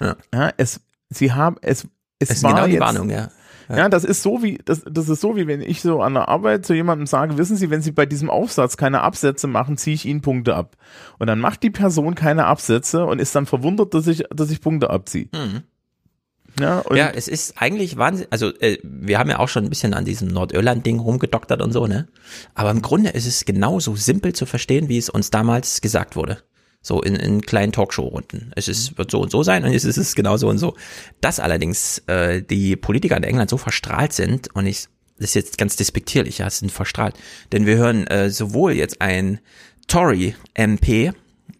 Ja. 0.00 0.16
ja 0.34 0.52
es, 0.56 0.80
sie 1.10 1.32
haben, 1.32 1.56
es, 1.62 1.86
es, 2.18 2.30
es 2.30 2.42
war 2.42 2.54
genau 2.54 2.66
die 2.66 2.72
jetzt, 2.72 2.80
Warnung, 2.80 3.10
ja. 3.10 3.28
ja. 3.68 3.76
ja. 3.76 3.88
das 3.88 4.04
ist 4.04 4.22
so 4.22 4.42
wie, 4.42 4.58
das, 4.64 4.82
das 4.88 5.08
ist 5.08 5.20
so 5.20 5.36
wie 5.36 5.46
wenn 5.46 5.60
ich 5.60 5.80
so 5.80 6.02
an 6.02 6.14
der 6.14 6.28
Arbeit 6.28 6.66
zu 6.66 6.74
jemandem 6.74 7.06
sage, 7.06 7.38
wissen 7.38 7.56
Sie, 7.56 7.70
wenn 7.70 7.82
Sie 7.82 7.92
bei 7.92 8.06
diesem 8.06 8.30
Aufsatz 8.30 8.76
keine 8.76 9.00
Absätze 9.02 9.46
machen, 9.46 9.76
ziehe 9.76 9.94
ich 9.94 10.04
Ihnen 10.06 10.20
Punkte 10.20 10.54
ab. 10.54 10.76
Und 11.18 11.26
dann 11.26 11.38
macht 11.38 11.62
die 11.62 11.70
Person 11.70 12.14
keine 12.14 12.46
Absätze 12.46 13.04
und 13.04 13.20
ist 13.20 13.34
dann 13.34 13.46
verwundert, 13.46 13.94
dass 13.94 14.06
ich, 14.06 14.24
dass 14.30 14.50
ich 14.50 14.60
Punkte 14.60 14.90
abziehe. 14.90 15.28
Mhm. 15.32 15.62
Ja, 16.58 16.82
ja, 16.92 17.10
es 17.10 17.28
ist 17.28 17.60
eigentlich 17.60 17.98
Wahnsinn. 17.98 18.26
Also 18.30 18.48
äh, 18.60 18.78
wir 18.82 19.18
haben 19.18 19.30
ja 19.30 19.38
auch 19.38 19.48
schon 19.48 19.64
ein 19.64 19.70
bisschen 19.70 19.94
an 19.94 20.04
diesem 20.04 20.28
Nordirland-Ding 20.28 20.98
rumgedoktert 20.98 21.62
und 21.62 21.72
so, 21.72 21.86
ne? 21.86 22.08
Aber 22.54 22.70
im 22.70 22.82
Grunde 22.82 23.10
ist 23.10 23.26
es 23.26 23.44
genauso 23.44 23.94
simpel 23.94 24.32
zu 24.32 24.46
verstehen, 24.46 24.88
wie 24.88 24.98
es 24.98 25.08
uns 25.08 25.30
damals 25.30 25.80
gesagt 25.80 26.16
wurde. 26.16 26.38
So 26.88 27.02
in, 27.02 27.16
in 27.16 27.42
kleinen 27.42 27.70
Talkshow-Runden. 27.70 28.50
Es 28.56 28.66
ist, 28.66 28.96
wird 28.96 29.10
so 29.10 29.20
und 29.20 29.30
so 29.30 29.42
sein 29.42 29.62
und 29.64 29.74
es 29.74 29.84
ist 29.84 29.98
es 29.98 30.14
genau 30.14 30.38
so 30.38 30.48
und 30.48 30.56
so. 30.56 30.74
Dass 31.20 31.38
allerdings 31.38 31.98
äh, 32.06 32.42
die 32.42 32.76
Politiker 32.76 33.14
in 33.18 33.24
England 33.24 33.50
so 33.50 33.58
verstrahlt 33.58 34.14
sind 34.14 34.48
und 34.54 34.64
ich, 34.64 34.86
das 35.18 35.30
ist 35.30 35.34
jetzt 35.34 35.58
ganz 35.58 35.76
despektierlich, 35.76 36.38
ja, 36.38 36.48
sind 36.48 36.72
verstrahlt. 36.72 37.14
Denn 37.52 37.66
wir 37.66 37.76
hören 37.76 38.06
äh, 38.06 38.30
sowohl 38.30 38.72
jetzt 38.72 39.02
ein 39.02 39.38
Tory-MP, 39.86 41.12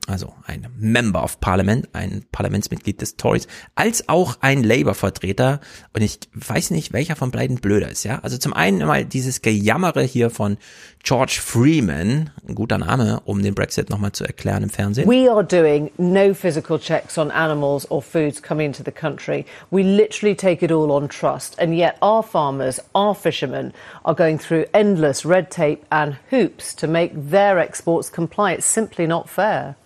also 0.08 0.34
ein 0.46 0.66
Member 0.78 1.22
of 1.22 1.40
Parliament, 1.40 1.88
ein 1.92 2.24
Parlamentsmitglied 2.32 3.00
des 3.00 3.16
Tories, 3.16 3.46
als 3.74 4.08
auch 4.08 4.38
ein 4.40 4.62
Labour-Vertreter. 4.64 5.60
Und 5.92 6.02
ich 6.02 6.18
weiß 6.34 6.70
nicht, 6.70 6.92
welcher 6.92 7.14
von 7.14 7.30
beiden 7.30 7.56
blöder 7.56 7.90
ist, 7.90 8.04
ja. 8.04 8.20
Also 8.20 8.38
zum 8.38 8.52
einen 8.52 8.86
mal 8.86 9.04
dieses 9.04 9.42
Gejammere 9.42 10.02
hier 10.02 10.30
von 10.30 10.56
George 11.02 11.38
Freeman, 11.42 12.30
ein 12.46 12.54
guter 12.54 12.78
Name, 12.78 13.20
um 13.24 13.42
den 13.42 13.54
Brexit 13.54 13.90
nochmal 13.90 14.12
zu 14.12 14.24
erklären 14.24 14.62
im 14.62 14.70
Fernsehen. 14.70 15.08
We 15.08 15.30
are 15.30 15.44
doing 15.44 15.90
no 15.98 16.34
physical 16.34 16.78
checks 16.78 17.18
on 17.18 17.30
animals 17.30 17.90
or 17.90 18.02
foods 18.02 18.42
coming 18.42 18.66
into 18.66 18.82
the 18.84 18.90
country. 18.90 19.44
We 19.70 19.82
literally 19.82 20.34
take 20.34 20.64
it 20.64 20.72
all 20.72 20.90
on 20.90 21.08
trust. 21.08 21.58
And 21.58 21.74
yet 21.74 21.96
our 22.02 22.22
farmers, 22.22 22.80
our 22.94 23.14
fishermen 23.14 23.72
are 24.04 24.14
going 24.14 24.38
through 24.38 24.66
endless 24.72 25.24
red 25.24 25.50
tape 25.50 25.84
and 25.90 26.16
hoops 26.30 26.74
to 26.76 26.86
make 26.86 27.12
their 27.14 27.58
exports 27.58 28.10
comply. 28.10 28.52
It's 28.52 28.66
simply 28.66 29.06
not 29.06 29.28
fair. 29.28 29.76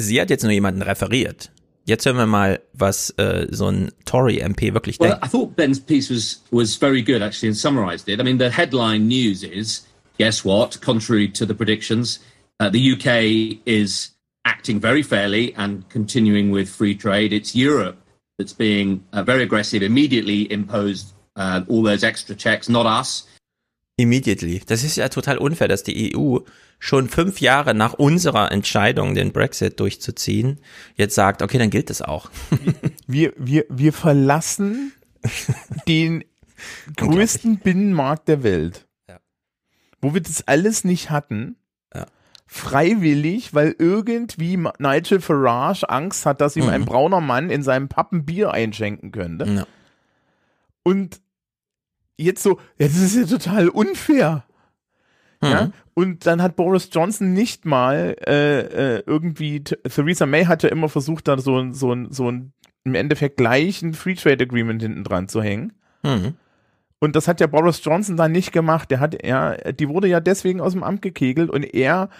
Sie 0.00 0.20
hat 0.20 0.30
jetzt 0.30 0.42
nur 0.42 0.52
jemanden 0.52 0.82
referiert. 0.82 1.50
Jetzt 1.84 2.06
hören 2.06 2.16
wir 2.16 2.26
mal, 2.26 2.60
was 2.72 3.10
äh, 3.18 3.48
so 3.50 3.68
ein 3.68 3.90
Tory-MP 4.04 4.72
wirklich 4.74 4.98
well, 5.00 5.10
denkt. 5.10 5.26
I 5.26 5.28
thought 5.28 5.56
Ben's 5.56 5.80
piece 5.80 6.10
was, 6.10 6.42
was 6.50 6.76
very 6.76 7.02
good, 7.02 7.22
actually, 7.22 7.48
and 7.48 7.56
summarised 7.56 8.08
it. 8.08 8.20
I 8.20 8.22
mean, 8.22 8.38
the 8.38 8.50
headline 8.50 9.08
news 9.08 9.42
is, 9.42 9.86
guess 10.18 10.44
what, 10.44 10.80
contrary 10.80 11.28
to 11.28 11.44
the 11.44 11.54
predictions, 11.54 12.20
uh, 12.60 12.70
the 12.70 12.92
UK 12.92 13.60
is 13.66 14.12
acting 14.44 14.80
very 14.80 15.02
fairly 15.02 15.54
and 15.56 15.88
continuing 15.88 16.50
with 16.50 16.68
free 16.68 16.94
trade. 16.94 17.32
It's 17.32 17.54
Europe 17.54 17.96
that's 18.38 18.52
being 18.54 19.04
uh, 19.12 19.22
very 19.22 19.42
aggressive, 19.42 19.82
immediately 19.82 20.50
imposed 20.50 21.12
uh, 21.36 21.62
all 21.68 21.82
those 21.82 22.04
extra 22.04 22.34
checks, 22.34 22.68
not 22.68 22.86
us. 22.86 23.26
Immediately. 24.00 24.62
Das 24.66 24.82
ist 24.84 24.96
ja 24.96 25.08
total 25.08 25.38
unfair, 25.38 25.68
dass 25.68 25.82
die 25.82 26.16
EU 26.16 26.38
schon 26.78 27.08
fünf 27.08 27.40
Jahre 27.40 27.74
nach 27.74 27.92
unserer 27.94 28.50
Entscheidung, 28.52 29.14
den 29.14 29.32
Brexit 29.32 29.78
durchzuziehen, 29.80 30.60
jetzt 30.96 31.14
sagt, 31.14 31.42
okay, 31.42 31.58
dann 31.58 31.70
gilt 31.70 31.90
das 31.90 32.02
auch. 32.02 32.30
Wir, 33.06 33.32
wir, 33.36 33.64
wir 33.68 33.92
verlassen 33.92 34.92
den 35.88 36.24
größten 36.96 37.58
Binnenmarkt 37.58 38.28
der 38.28 38.42
Welt. 38.44 38.86
Ja. 39.08 39.18
Wo 40.00 40.14
wir 40.14 40.20
das 40.20 40.46
alles 40.46 40.84
nicht 40.84 41.10
hatten. 41.10 41.56
Ja. 41.92 42.06
Freiwillig, 42.46 43.52
weil 43.52 43.74
irgendwie 43.78 44.56
Nigel 44.78 45.20
Farage 45.20 45.88
Angst 45.90 46.24
hat, 46.24 46.40
dass 46.40 46.54
ihm 46.56 46.64
Mhm. 46.64 46.70
ein 46.70 46.84
brauner 46.84 47.20
Mann 47.20 47.50
in 47.50 47.62
seinem 47.64 47.88
Pappen 47.88 48.24
Bier 48.24 48.52
einschenken 48.52 49.10
könnte. 49.10 49.44
Ja. 49.46 49.66
Und 50.84 51.20
jetzt 52.22 52.42
so, 52.42 52.58
ja, 52.78 52.86
das 52.86 52.96
ist 52.98 53.16
ja 53.16 53.24
total 53.24 53.68
unfair. 53.68 54.44
Ja? 55.42 55.64
Mhm. 55.66 55.72
Und 55.94 56.26
dann 56.26 56.42
hat 56.42 56.56
Boris 56.56 56.88
Johnson 56.92 57.32
nicht 57.32 57.64
mal 57.64 58.16
äh, 58.26 58.96
äh, 58.96 59.02
irgendwie, 59.06 59.62
Theresa 59.62 60.26
May 60.26 60.44
hat 60.44 60.62
ja 60.62 60.68
immer 60.68 60.88
versucht, 60.88 61.28
da 61.28 61.38
so 61.38 61.58
ein, 61.58 61.72
so 61.74 61.92
ein, 61.92 62.12
so 62.12 62.30
ein 62.30 62.52
im 62.84 62.94
Endeffekt 62.94 63.36
gleichen 63.36 63.92
Free 63.94 64.14
Trade 64.14 64.44
Agreement 64.44 64.80
hinten 64.80 65.04
dran 65.04 65.28
zu 65.28 65.42
hängen. 65.42 65.72
Mhm. 66.02 66.34
Und 66.98 67.16
das 67.16 67.28
hat 67.28 67.40
ja 67.40 67.46
Boris 67.46 67.82
Johnson 67.82 68.16
dann 68.16 68.32
nicht 68.32 68.52
gemacht. 68.52 68.90
Der 68.90 69.00
hat, 69.00 69.24
ja, 69.26 69.54
die 69.72 69.88
wurde 69.88 70.08
ja 70.08 70.20
deswegen 70.20 70.60
aus 70.60 70.72
dem 70.72 70.82
Amt 70.82 71.02
gekegelt 71.02 71.50
und 71.50 71.62
er 71.62 72.10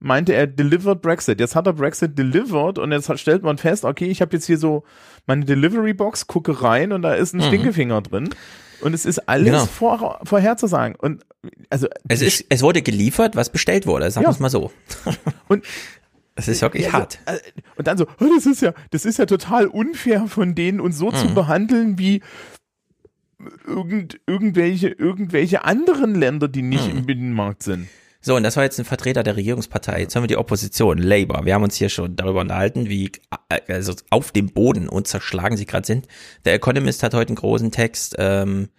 meinte, 0.00 0.32
er 0.32 0.46
delivered 0.46 1.02
Brexit. 1.02 1.40
Jetzt 1.40 1.56
hat 1.56 1.66
er 1.66 1.72
Brexit 1.72 2.16
delivered 2.16 2.78
und 2.78 2.92
jetzt 2.92 3.16
stellt 3.18 3.42
man 3.42 3.58
fest, 3.58 3.84
okay, 3.84 4.06
ich 4.06 4.20
habe 4.20 4.36
jetzt 4.36 4.46
hier 4.46 4.58
so 4.58 4.84
meine 5.26 5.44
Delivery 5.44 5.92
Box, 5.92 6.28
gucke 6.28 6.62
rein 6.62 6.92
und 6.92 7.02
da 7.02 7.14
ist 7.14 7.34
ein 7.34 7.38
Mhm. 7.38 7.44
Stinkefinger 7.44 8.00
drin. 8.02 8.30
Und 8.80 8.94
es 8.94 9.04
ist 9.06 9.28
alles 9.28 9.46
Genau. 9.46 9.66
vor, 9.66 10.20
vorherzusagen. 10.24 10.94
Und 10.96 11.24
also 11.70 11.88
Es 12.08 12.22
ist, 12.22 12.44
es 12.48 12.62
wurde 12.62 12.82
geliefert, 12.82 13.36
was 13.36 13.50
bestellt 13.50 13.86
wurde, 13.86 14.10
sagen 14.10 14.24
Ja. 14.24 14.28
wir 14.30 14.34
es 14.34 14.40
mal 14.40 14.50
so. 14.50 14.70
Und 15.48 15.64
es 16.36 16.46
ist 16.48 16.62
wirklich 16.62 16.84
Ja, 16.86 16.92
hart. 16.92 17.18
Also, 17.24 17.40
äh, 17.40 17.52
und 17.76 17.86
dann 17.88 17.98
so, 17.98 18.06
oh, 18.20 18.26
das 18.34 18.46
ist 18.46 18.62
ja, 18.62 18.72
das 18.92 19.04
ist 19.04 19.18
ja 19.18 19.26
total 19.26 19.66
unfair 19.66 20.26
von 20.28 20.54
denen, 20.54 20.78
uns 20.80 20.96
so 20.98 21.10
zu 21.10 21.26
Mhm. 21.26 21.34
behandeln 21.34 21.98
wie 21.98 22.22
irgend, 23.66 24.20
irgendwelche, 24.26 24.88
irgendwelche 24.88 25.64
anderen 25.64 26.14
Länder, 26.14 26.48
die 26.48 26.62
nicht 26.62 26.92
Mhm. 26.92 26.98
im 26.98 27.06
Binnenmarkt 27.06 27.62
sind. 27.62 27.88
So, 28.20 28.34
und 28.34 28.42
das 28.42 28.56
war 28.56 28.64
jetzt 28.64 28.78
ein 28.78 28.84
Vertreter 28.84 29.22
der 29.22 29.36
Regierungspartei. 29.36 30.00
Jetzt 30.00 30.16
haben 30.16 30.24
wir 30.24 30.28
die 30.28 30.36
Opposition, 30.36 30.98
Labour. 30.98 31.44
Wir 31.44 31.54
haben 31.54 31.62
uns 31.62 31.76
hier 31.76 31.88
schon 31.88 32.16
darüber 32.16 32.40
unterhalten, 32.40 32.88
wie 32.88 33.12
äh, 33.48 33.72
also 33.72 33.94
auf 34.10 34.32
dem 34.32 34.52
Boden 34.52 34.88
und 34.88 35.06
zerschlagen 35.06 35.56
sie 35.56 35.66
gerade 35.66 35.86
sind. 35.86 36.08
Der 36.44 36.54
Economist 36.54 37.02
hat 37.02 37.14
heute 37.14 37.28
einen 37.28 37.36
großen 37.36 37.70
Text. 37.70 38.16
Ähm, 38.18 38.70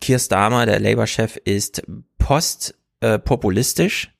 Keir 0.00 0.18
Starmer, 0.18 0.64
der 0.64 0.80
Labour-Chef, 0.80 1.36
ist 1.44 1.82
postpopulistisch. 2.18 4.10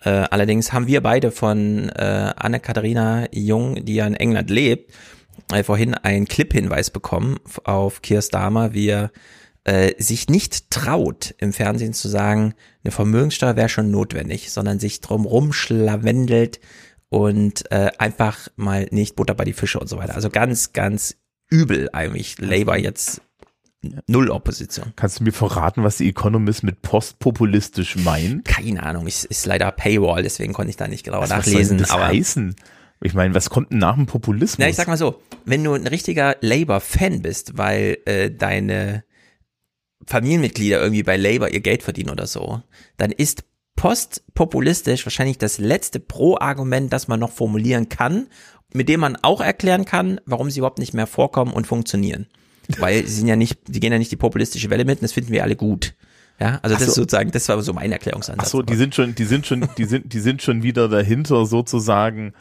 Äh, 0.00 0.10
allerdings 0.10 0.72
haben 0.72 0.88
wir 0.88 1.00
beide 1.00 1.30
von 1.30 1.88
äh, 1.90 2.32
Anne-Katharina 2.36 3.26
Jung, 3.32 3.84
die 3.84 3.94
ja 3.94 4.06
in 4.06 4.14
England 4.14 4.50
lebt, 4.50 4.92
äh, 5.52 5.62
vorhin 5.62 5.94
einen 5.94 6.26
Clip-Hinweis 6.26 6.90
bekommen 6.90 7.38
auf 7.64 8.02
Keir 8.02 8.22
Starmer, 8.22 8.74
wie 8.74 8.88
er 8.88 9.12
äh, 9.64 9.94
sich 10.02 10.28
nicht 10.28 10.70
traut, 10.70 11.34
im 11.38 11.52
Fernsehen 11.52 11.92
zu 11.92 12.08
sagen, 12.08 12.54
eine 12.88 12.92
Vermögenssteuer 12.92 13.56
wäre 13.56 13.68
schon 13.68 13.90
notwendig, 13.90 14.50
sondern 14.50 14.80
sich 14.80 15.02
drum 15.02 15.26
rumschlawendelt 15.26 16.58
und 17.10 17.70
äh, 17.70 17.90
einfach 17.98 18.48
mal 18.56 18.88
nicht 18.90 19.14
Butter 19.14 19.34
bei 19.34 19.44
die 19.44 19.52
Fische 19.52 19.78
und 19.78 19.88
so 19.88 19.98
weiter. 19.98 20.14
Also 20.14 20.30
ganz, 20.30 20.72
ganz 20.72 21.16
übel 21.50 21.90
eigentlich 21.92 22.38
Labour 22.38 22.76
jetzt 22.76 23.20
null 24.06 24.30
Opposition. 24.30 24.92
Kannst 24.96 25.20
du 25.20 25.24
mir 25.24 25.32
verraten, 25.32 25.84
was 25.84 25.98
die 25.98 26.08
Economist 26.08 26.62
mit 26.62 26.80
postpopulistisch 26.80 27.96
meint? 27.96 28.46
Keine 28.46 28.82
Ahnung, 28.82 29.06
ist, 29.06 29.24
ist 29.26 29.44
leider 29.44 29.70
Paywall, 29.70 30.22
deswegen 30.22 30.54
konnte 30.54 30.70
ich 30.70 30.76
da 30.76 30.88
nicht 30.88 31.04
genauer 31.04 31.22
Was, 31.22 31.30
was 31.30 31.44
soll 31.44 31.52
nachlesen. 31.54 31.76
denn 31.76 31.84
das 31.84 31.90
aber 31.90 32.08
heißen? 32.08 32.56
Ich 33.02 33.14
meine, 33.14 33.34
was 33.34 33.50
kommt 33.50 33.70
denn 33.70 33.78
nach 33.78 33.94
dem 33.94 34.06
Populismus? 34.06 34.58
Na, 34.58 34.68
ich 34.68 34.76
sag 34.76 34.88
mal 34.88 34.96
so, 34.96 35.20
wenn 35.44 35.62
du 35.62 35.74
ein 35.74 35.86
richtiger 35.86 36.36
Labour-Fan 36.40 37.22
bist, 37.22 37.56
weil 37.56 37.98
äh, 38.06 38.30
deine 38.30 39.04
Familienmitglieder 40.08 40.80
irgendwie 40.80 41.02
bei 41.02 41.16
Labour 41.16 41.48
ihr 41.50 41.60
Geld 41.60 41.82
verdienen 41.82 42.10
oder 42.10 42.26
so, 42.26 42.62
dann 42.96 43.12
ist 43.12 43.44
postpopulistisch 43.76 45.04
wahrscheinlich 45.06 45.38
das 45.38 45.58
letzte 45.58 46.00
Pro-Argument, 46.00 46.92
das 46.92 47.08
man 47.08 47.20
noch 47.20 47.30
formulieren 47.30 47.88
kann, 47.88 48.26
mit 48.72 48.88
dem 48.88 49.00
man 49.00 49.16
auch 49.22 49.40
erklären 49.40 49.84
kann, 49.84 50.20
warum 50.26 50.50
sie 50.50 50.58
überhaupt 50.60 50.78
nicht 50.78 50.94
mehr 50.94 51.06
vorkommen 51.06 51.52
und 51.52 51.66
funktionieren. 51.66 52.26
Weil 52.78 53.06
sie 53.06 53.14
sind 53.14 53.28
ja 53.28 53.36
nicht, 53.36 53.58
sie 53.70 53.80
gehen 53.80 53.92
ja 53.92 53.98
nicht 53.98 54.12
die 54.12 54.16
populistische 54.16 54.68
Welle 54.70 54.84
mit 54.84 54.98
und 54.98 55.04
das 55.04 55.12
finden 55.12 55.32
wir 55.32 55.42
alle 55.42 55.56
gut. 55.56 55.94
Ja, 56.40 56.60
also 56.62 56.74
Ach 56.74 56.78
das 56.78 56.86
so. 56.86 56.88
ist 56.92 56.94
sozusagen, 56.96 57.30
das 57.30 57.48
war 57.48 57.60
so 57.62 57.72
mein 57.72 57.90
Erklärungsansatz. 57.92 58.46
Ach 58.46 58.50
so, 58.50 58.62
die 58.62 58.76
sind 58.76 58.94
schon, 58.94 59.14
die 59.14 59.24
sind 59.24 59.46
schon, 59.46 59.68
die 59.78 59.84
sind, 59.86 60.12
die 60.12 60.20
sind 60.20 60.42
schon 60.42 60.62
wieder 60.62 60.88
dahinter 60.88 61.46
sozusagen. 61.46 62.32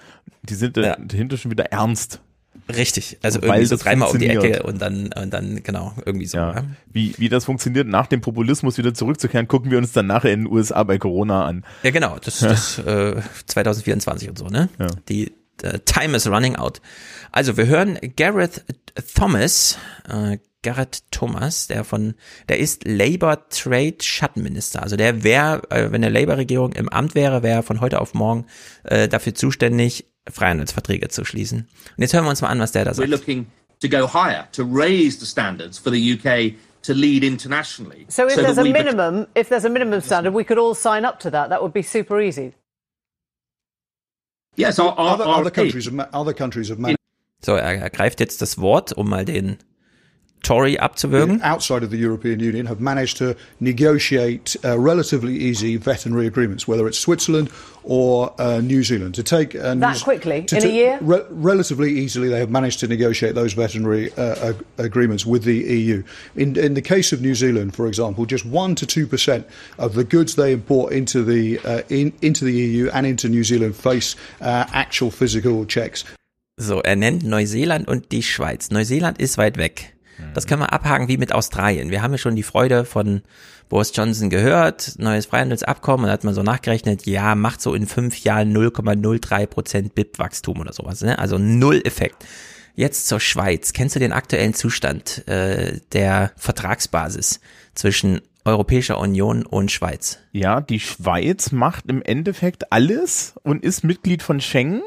Die 0.44 0.54
sind 0.56 0.78
Ja. 0.78 0.96
dahinter 0.98 1.38
schon 1.38 1.50
wieder 1.52 1.66
ernst. 1.72 2.22
Richtig, 2.70 3.18
also 3.22 3.42
Weil 3.42 3.50
irgendwie 3.50 3.66
so 3.66 3.78
dreimal 3.78 4.10
um 4.10 4.20
die. 4.20 4.28
Ecke 4.28 4.64
und 4.64 4.82
dann, 4.82 5.10
und 5.14 5.32
dann, 5.32 5.64
genau, 5.64 5.94
irgendwie 6.06 6.26
so. 6.26 6.38
Ja. 6.38 6.56
Ja. 6.56 6.64
Wie, 6.92 7.16
wie 7.18 7.30
das 7.30 7.46
funktioniert, 7.46 7.88
nach 7.88 8.08
dem 8.08 8.22
Populismus 8.22 8.78
wieder 8.78 8.94
zurückzukehren, 8.94 9.48
gucken 9.48 9.72
wir 9.72 9.78
uns 9.78 9.94
dann 9.94 10.08
nachher 10.08 10.32
in 10.32 10.42
den 10.42 10.52
USA 10.52 10.84
bei 10.84 10.98
Corona 10.98 11.46
an. 11.46 11.66
Ja, 11.84 11.92
genau, 11.92 12.18
das, 12.24 12.40
das 12.40 12.80
äh, 12.86 13.22
2024 13.46 14.30
und 14.30 14.38
so, 14.38 14.48
ne? 14.48 14.70
Ja. 14.80 14.88
Die 15.08 15.34
äh, 15.64 15.80
Time 15.86 16.16
is 16.16 16.28
running 16.28 16.56
out. 16.56 16.82
Also 17.32 17.58
wir 17.58 17.68
hören 17.68 17.98
Gareth 18.16 18.66
Thomas, 19.16 19.78
äh, 20.10 20.38
Gareth 20.64 21.04
Thomas, 21.12 21.68
der 21.68 21.84
von, 21.84 22.16
der 22.50 22.60
ist 22.60 22.86
Labour 22.86 23.48
Trade 23.50 23.98
Schattenminister. 24.02 24.84
Also 24.84 24.98
der 24.98 25.24
wäre, 25.24 25.62
äh, 25.70 25.92
wenn 25.92 26.02
der 26.02 26.12
Labour-Regierung 26.12 26.74
im 26.74 26.90
Amt 26.90 27.16
wäre, 27.16 27.44
wäre 27.44 27.60
er 27.60 27.64
von 27.64 27.80
heute 27.80 28.02
auf 28.02 28.14
morgen 28.14 28.46
äh, 28.84 29.08
dafür 29.08 29.34
zuständig, 29.34 30.06
Freihandelsverträge 30.32 31.10
zu 31.10 31.26
schließen. 31.26 31.68
Und 31.98 32.02
jetzt 32.02 32.14
hören 32.14 32.24
wir 32.26 32.30
uns 32.30 32.42
mal 32.42 32.50
an, 32.50 32.60
was 32.60 32.72
der 32.72 32.86
da 32.86 32.92
We're 32.92 32.96
sagt. 32.96 33.10
looking 33.10 33.48
to 33.82 33.88
go 33.88 34.08
higher, 34.08 34.48
to 34.52 34.64
raise 34.64 35.20
the 35.20 35.26
standards 35.26 35.78
for 35.78 35.92
the 35.92 36.14
UK 36.14 36.54
to 36.84 36.94
lead 36.94 37.24
internationally. 37.24 38.06
So 38.10 38.26
if 38.28 38.36
that 38.36 38.46
there's 38.46 38.58
a 38.58 38.64
minimum, 38.64 39.28
if 39.36 39.50
there's 39.50 39.66
a 39.66 39.70
minimum 39.70 40.02
standard, 40.02 40.34
we 40.34 40.44
could 40.44 40.58
all 40.58 40.76
sign 40.76 41.06
up 41.06 41.20
to 41.20 41.32
that. 41.32 41.50
That 41.50 41.62
would 41.62 41.74
be 41.74 41.84
super 41.84 42.20
easy. 42.22 42.54
Yes, 44.56 44.80
our, 44.80 44.98
our, 44.98 45.14
other, 45.14 45.26
our 45.26 45.42
other 45.42 45.52
countries 45.52 45.86
have 45.86 46.10
other 46.14 46.34
countries 46.34 46.70
have 46.70 46.80
managed 46.80 46.98
So, 47.44 47.56
er 47.56 47.82
ergreift 47.82 48.20
jetzt 48.20 48.42
das 48.42 48.58
Wort, 48.58 48.94
um 48.94 49.10
mal 49.10 49.24
den 49.24 49.58
Tory 50.48 50.78
abzuwürgen. 50.78 51.42
outside 51.44 51.84
of 51.84 51.90
the 51.92 51.98
European 51.98 52.40
Union 52.40 52.66
have 52.68 52.80
managed 52.80 53.18
to 53.18 53.36
negotiate 53.60 54.56
uh, 54.64 54.80
relatively 54.80 55.36
easy 55.36 55.78
veterinary 55.78 56.26
agreements, 56.28 56.68
whether 56.68 56.88
it's 56.88 56.98
Switzerland 56.98 57.50
or 57.84 58.34
uh, 58.40 58.60
New 58.62 58.84
Zealand. 58.84 59.14
To 59.16 59.24
take 59.24 59.56
uh, 59.56 59.76
That 59.76 60.02
quickly? 60.04 60.44
to 60.44 60.58
In 60.58 60.64
a 60.64 60.68
year? 60.68 60.98
re- 61.02 61.24
relatively 61.30 61.92
easily, 61.92 62.30
they 62.30 62.40
have 62.40 62.50
managed 62.50 62.80
to 62.80 62.88
negotiate 62.88 63.34
those 63.36 63.54
veterinary 63.54 64.12
uh, 64.18 64.50
ag- 64.50 64.66
agreements 64.78 65.26
with 65.26 65.44
the 65.44 65.56
EU. 65.56 66.04
In, 66.36 66.56
in 66.58 66.74
the 66.76 66.82
case 66.82 67.12
of 67.12 67.22
New 67.22 67.36
Zealand, 67.36 67.76
for 67.76 67.88
example, 67.88 68.26
just 68.26 68.46
one 68.46 68.76
to 68.76 68.86
two 68.86 69.06
percent 69.08 69.46
of 69.78 69.94
the 69.94 70.04
goods 70.04 70.36
they 70.36 70.52
import 70.54 70.94
into 70.94 71.24
the 71.24 71.60
uh, 71.66 71.82
in, 71.90 72.12
into 72.22 72.46
the 72.46 72.54
EU 72.54 72.90
and 72.94 73.06
into 73.06 73.28
New 73.30 73.44
Zealand 73.44 73.76
face 73.76 74.16
uh, 74.42 74.66
actual 74.74 75.12
physical 75.12 75.66
checks. 75.66 76.04
So, 76.60 76.82
er 76.82 76.96
nennt 76.96 77.24
Neuseeland 77.24 77.88
und 77.88 78.12
die 78.12 78.24
Schweiz. 78.24 78.72
Neuseeland 78.72 79.20
ist 79.20 79.38
weit 79.38 79.58
weg. 79.58 79.94
Das 80.34 80.48
können 80.48 80.62
wir 80.62 80.74
abhaken 80.74 81.08
wie 81.08 81.18
mit 81.18 81.34
Australien. 81.34 81.92
Wir 81.92 82.02
haben 82.02 82.12
ja 82.12 82.18
schon 82.18 82.36
die 82.36 82.44
Freude 82.44 82.86
von 82.86 83.22
Boris 83.70 83.92
Johnson 83.94 84.30
gehört, 84.30 84.94
neues 84.98 85.26
Freihandelsabkommen, 85.26 86.06
und 86.06 86.08
da 86.08 86.14
hat 86.14 86.24
man 86.24 86.34
so 86.34 86.44
nachgerechnet, 86.44 87.06
ja, 87.06 87.36
macht 87.36 87.62
so 87.62 87.74
in 87.74 87.86
fünf 87.86 88.24
Jahren 88.24 88.56
0,03 88.56 89.46
Prozent 89.46 89.96
BIP-Wachstum 89.96 90.60
oder 90.60 90.74
sowas, 90.74 91.02
ne? 91.02 91.20
Also 91.20 91.38
null 91.38 91.82
Effekt. 91.84 92.26
Jetzt 92.76 93.08
zur 93.08 93.20
Schweiz. 93.20 93.74
Kennst 93.74 93.96
du 93.96 94.00
den 94.00 94.14
aktuellen 94.14 94.54
Zustand 94.54 95.28
äh, 95.28 95.80
der 95.94 96.32
Vertragsbasis 96.38 97.40
zwischen 97.74 98.22
Europäischer 98.46 99.00
Union 99.00 99.46
und 99.46 99.72
Schweiz? 99.72 100.20
Ja, 100.32 100.62
die 100.62 100.80
Schweiz 100.80 101.52
macht 101.52 101.86
im 101.88 102.02
Endeffekt 102.02 102.72
alles 102.72 103.34
und 103.44 103.64
ist 103.64 103.84
Mitglied 103.84 104.22
von 104.22 104.40
Schengen. 104.40 104.84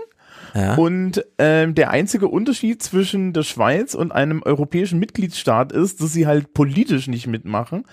Ja. 0.54 0.74
Und 0.74 1.24
ähm, 1.38 1.74
der 1.74 1.90
einzige 1.90 2.28
Unterschied 2.28 2.82
zwischen 2.82 3.32
der 3.32 3.42
Schweiz 3.42 3.94
und 3.94 4.12
einem 4.12 4.42
europäischen 4.42 4.98
Mitgliedsstaat 4.98 5.72
ist, 5.72 6.00
dass 6.00 6.12
sie 6.12 6.26
halt 6.26 6.54
politisch 6.54 7.06
nicht 7.08 7.26
mitmachen. 7.26 7.84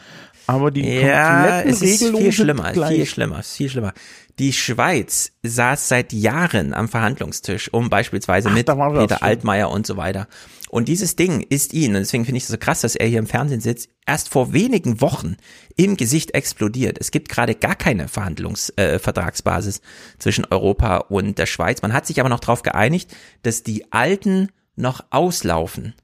Aber 0.47 0.71
die 0.71 0.81
Ja, 0.81 1.61
es 1.61 1.81
ist 1.81 2.01
Regelungen 2.01 2.23
viel 2.23 2.31
schlimmer, 2.31 2.73
viel 2.73 3.05
schlimmer, 3.05 3.43
viel 3.43 3.69
schlimmer. 3.69 3.93
Die 4.39 4.53
Schweiz 4.53 5.33
saß 5.43 5.89
seit 5.89 6.13
Jahren 6.13 6.73
am 6.73 6.87
Verhandlungstisch, 6.87 7.73
um 7.73 7.89
beispielsweise 7.89 8.49
Ach, 8.49 8.53
mit 8.53 8.67
Peter. 8.67 9.23
Altmaier 9.23 9.69
und 9.69 9.85
so 9.85 9.97
weiter. 9.97 10.27
Und 10.69 10.87
dieses 10.87 11.15
Ding 11.15 11.41
ist 11.41 11.73
ihn, 11.73 11.95
und 11.95 12.01
deswegen 12.01 12.25
finde 12.25 12.37
ich 12.37 12.43
es 12.43 12.49
so 12.49 12.57
krass, 12.57 12.81
dass 12.81 12.95
er 12.95 13.07
hier 13.07 13.19
im 13.19 13.27
Fernsehen 13.27 13.61
sitzt, 13.61 13.89
erst 14.05 14.29
vor 14.29 14.53
wenigen 14.53 15.01
Wochen 15.01 15.37
im 15.75 15.97
Gesicht 15.97 16.33
explodiert. 16.33 16.97
Es 16.99 17.11
gibt 17.11 17.29
gerade 17.29 17.55
gar 17.55 17.75
keine 17.75 18.07
Verhandlungsvertragsbasis 18.07 19.77
äh, 19.77 19.81
zwischen 20.19 20.45
Europa 20.45 20.97
und 20.97 21.37
der 21.39 21.45
Schweiz. 21.45 21.81
Man 21.81 21.93
hat 21.93 22.05
sich 22.05 22.19
aber 22.19 22.29
noch 22.29 22.39
darauf 22.39 22.63
geeinigt, 22.63 23.15
dass 23.43 23.63
die 23.63 23.91
alten 23.91 24.49
noch 24.75 25.03
auslaufen. 25.09 25.95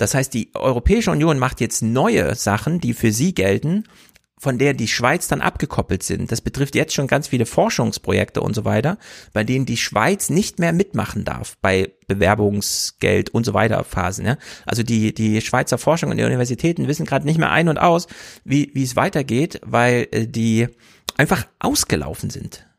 Das 0.00 0.14
heißt, 0.14 0.32
die 0.32 0.50
Europäische 0.54 1.10
Union 1.10 1.38
macht 1.38 1.60
jetzt 1.60 1.82
neue 1.82 2.34
Sachen, 2.34 2.80
die 2.80 2.94
für 2.94 3.12
sie 3.12 3.34
gelten, 3.34 3.84
von 4.38 4.56
der 4.56 4.72
die 4.72 4.88
Schweiz 4.88 5.28
dann 5.28 5.42
abgekoppelt 5.42 6.02
sind. 6.02 6.32
Das 6.32 6.40
betrifft 6.40 6.74
jetzt 6.74 6.94
schon 6.94 7.06
ganz 7.06 7.28
viele 7.28 7.44
Forschungsprojekte 7.44 8.40
und 8.40 8.54
so 8.54 8.64
weiter, 8.64 8.96
bei 9.34 9.44
denen 9.44 9.66
die 9.66 9.76
Schweiz 9.76 10.30
nicht 10.30 10.58
mehr 10.58 10.72
mitmachen 10.72 11.26
darf 11.26 11.58
bei 11.60 11.92
Bewerbungsgeld 12.08 13.28
und 13.28 13.44
so 13.44 13.52
weiter 13.52 13.84
Phasen. 13.84 14.24
Ja? 14.24 14.38
Also 14.64 14.82
die, 14.82 15.12
die 15.12 15.42
Schweizer 15.42 15.76
Forschung 15.76 16.10
und 16.10 16.16
die 16.16 16.24
Universitäten 16.24 16.88
wissen 16.88 17.04
gerade 17.04 17.26
nicht 17.26 17.38
mehr 17.38 17.50
ein 17.50 17.68
und 17.68 17.76
aus, 17.76 18.06
wie, 18.42 18.70
wie 18.72 18.84
es 18.84 18.96
weitergeht, 18.96 19.60
weil 19.66 20.08
äh, 20.12 20.26
die 20.26 20.68
einfach 21.18 21.46
ausgelaufen 21.58 22.30
sind. 22.30 22.69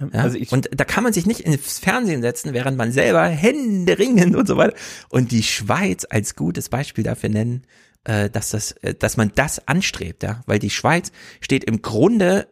Ja? 0.00 0.08
Also 0.20 0.36
ich- 0.36 0.52
und 0.52 0.68
da 0.74 0.84
kann 0.84 1.04
man 1.04 1.12
sich 1.12 1.26
nicht 1.26 1.40
ins 1.40 1.78
Fernsehen 1.78 2.22
setzen, 2.22 2.52
während 2.52 2.76
man 2.76 2.92
selber 2.92 3.24
Hände 3.24 3.98
ringen 3.98 4.36
und 4.36 4.46
so 4.46 4.56
weiter. 4.56 4.74
Und 5.08 5.32
die 5.32 5.42
Schweiz 5.42 6.06
als 6.08 6.36
gutes 6.36 6.68
Beispiel 6.68 7.04
dafür 7.04 7.28
nennen, 7.28 7.62
äh, 8.04 8.30
dass 8.30 8.50
das, 8.50 8.72
äh, 8.82 8.94
dass 8.94 9.16
man 9.16 9.32
das 9.34 9.66
anstrebt, 9.66 10.22
ja, 10.22 10.42
weil 10.46 10.58
die 10.58 10.70
Schweiz 10.70 11.12
steht 11.40 11.64
im 11.64 11.82
Grunde 11.82 12.48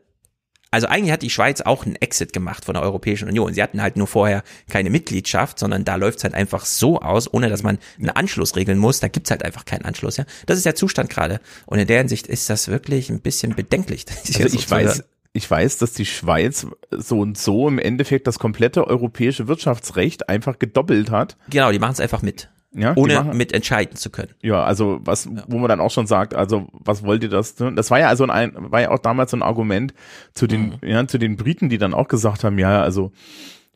also 0.72 0.86
eigentlich 0.86 1.12
hat 1.12 1.20
die 1.20 1.28
Schweiz 1.28 1.60
auch 1.60 1.84
einen 1.84 1.96
Exit 1.96 2.32
gemacht 2.32 2.64
von 2.64 2.72
der 2.72 2.82
Europäischen 2.82 3.28
Union. 3.28 3.52
Sie 3.52 3.62
hatten 3.62 3.82
halt 3.82 3.98
nur 3.98 4.06
vorher 4.06 4.42
keine 4.70 4.88
Mitgliedschaft, 4.88 5.58
sondern 5.58 5.84
da 5.84 5.96
läuft's 5.96 6.24
halt 6.24 6.32
einfach 6.32 6.64
so 6.64 6.98
aus, 6.98 7.32
ohne 7.32 7.50
dass 7.50 7.62
man 7.62 7.78
einen 7.98 8.08
Anschluss 8.08 8.56
regeln 8.56 8.78
muss. 8.78 8.98
Da 8.98 9.08
gibt's 9.08 9.30
halt 9.30 9.44
einfach 9.44 9.66
keinen 9.66 9.84
Anschluss. 9.84 10.16
Ja, 10.16 10.24
das 10.46 10.56
ist 10.56 10.64
der 10.64 10.74
Zustand 10.74 11.10
gerade. 11.10 11.40
Und 11.66 11.78
in 11.78 11.86
der 11.86 11.98
Hinsicht 11.98 12.26
ist 12.26 12.48
das 12.48 12.68
wirklich 12.68 13.10
ein 13.10 13.20
bisschen 13.20 13.54
bedenklich. 13.54 14.06
Also 14.08 14.48
so 14.48 14.58
ich 14.58 14.70
weiß, 14.70 15.04
ich 15.32 15.50
weiß, 15.50 15.78
dass 15.78 15.92
die 15.92 16.04
Schweiz 16.06 16.66
so 16.90 17.20
und 17.20 17.38
so 17.38 17.68
im 17.68 17.78
Endeffekt 17.78 18.26
das 18.26 18.38
komplette 18.38 18.86
europäische 18.86 19.48
Wirtschaftsrecht 19.48 20.28
einfach 20.28 20.58
gedoppelt 20.58 21.10
hat. 21.10 21.36
Genau, 21.48 21.72
die 21.72 21.78
machen 21.78 21.92
es 21.92 22.00
einfach 22.00 22.22
mit. 22.22 22.50
Ja, 22.74 22.94
ohne 22.96 23.14
machen- 23.16 23.36
mit 23.36 23.52
entscheiden 23.52 23.96
zu 23.96 24.08
können. 24.10 24.30
Ja, 24.40 24.64
also 24.64 25.00
was, 25.04 25.28
wo 25.46 25.58
man 25.58 25.68
dann 25.68 25.80
auch 25.80 25.90
schon 25.90 26.06
sagt, 26.06 26.34
also 26.34 26.68
was 26.72 27.02
wollt 27.04 27.22
ihr 27.22 27.28
das? 27.28 27.54
tun? 27.54 27.76
Das 27.76 27.90
war 27.90 27.98
ja 28.00 28.08
also 28.08 28.26
ein, 28.26 28.52
war 28.56 28.80
ja 28.80 28.90
auch 28.90 28.98
damals 28.98 29.30
so 29.30 29.36
ein 29.36 29.42
Argument 29.42 29.92
zu 30.32 30.46
den, 30.46 30.76
ja, 30.82 31.06
zu 31.06 31.18
den 31.18 31.36
Briten, 31.36 31.68
die 31.68 31.76
dann 31.78 31.92
auch 31.92 32.08
gesagt 32.08 32.44
haben, 32.44 32.58
ja, 32.58 32.82
also 32.82 33.12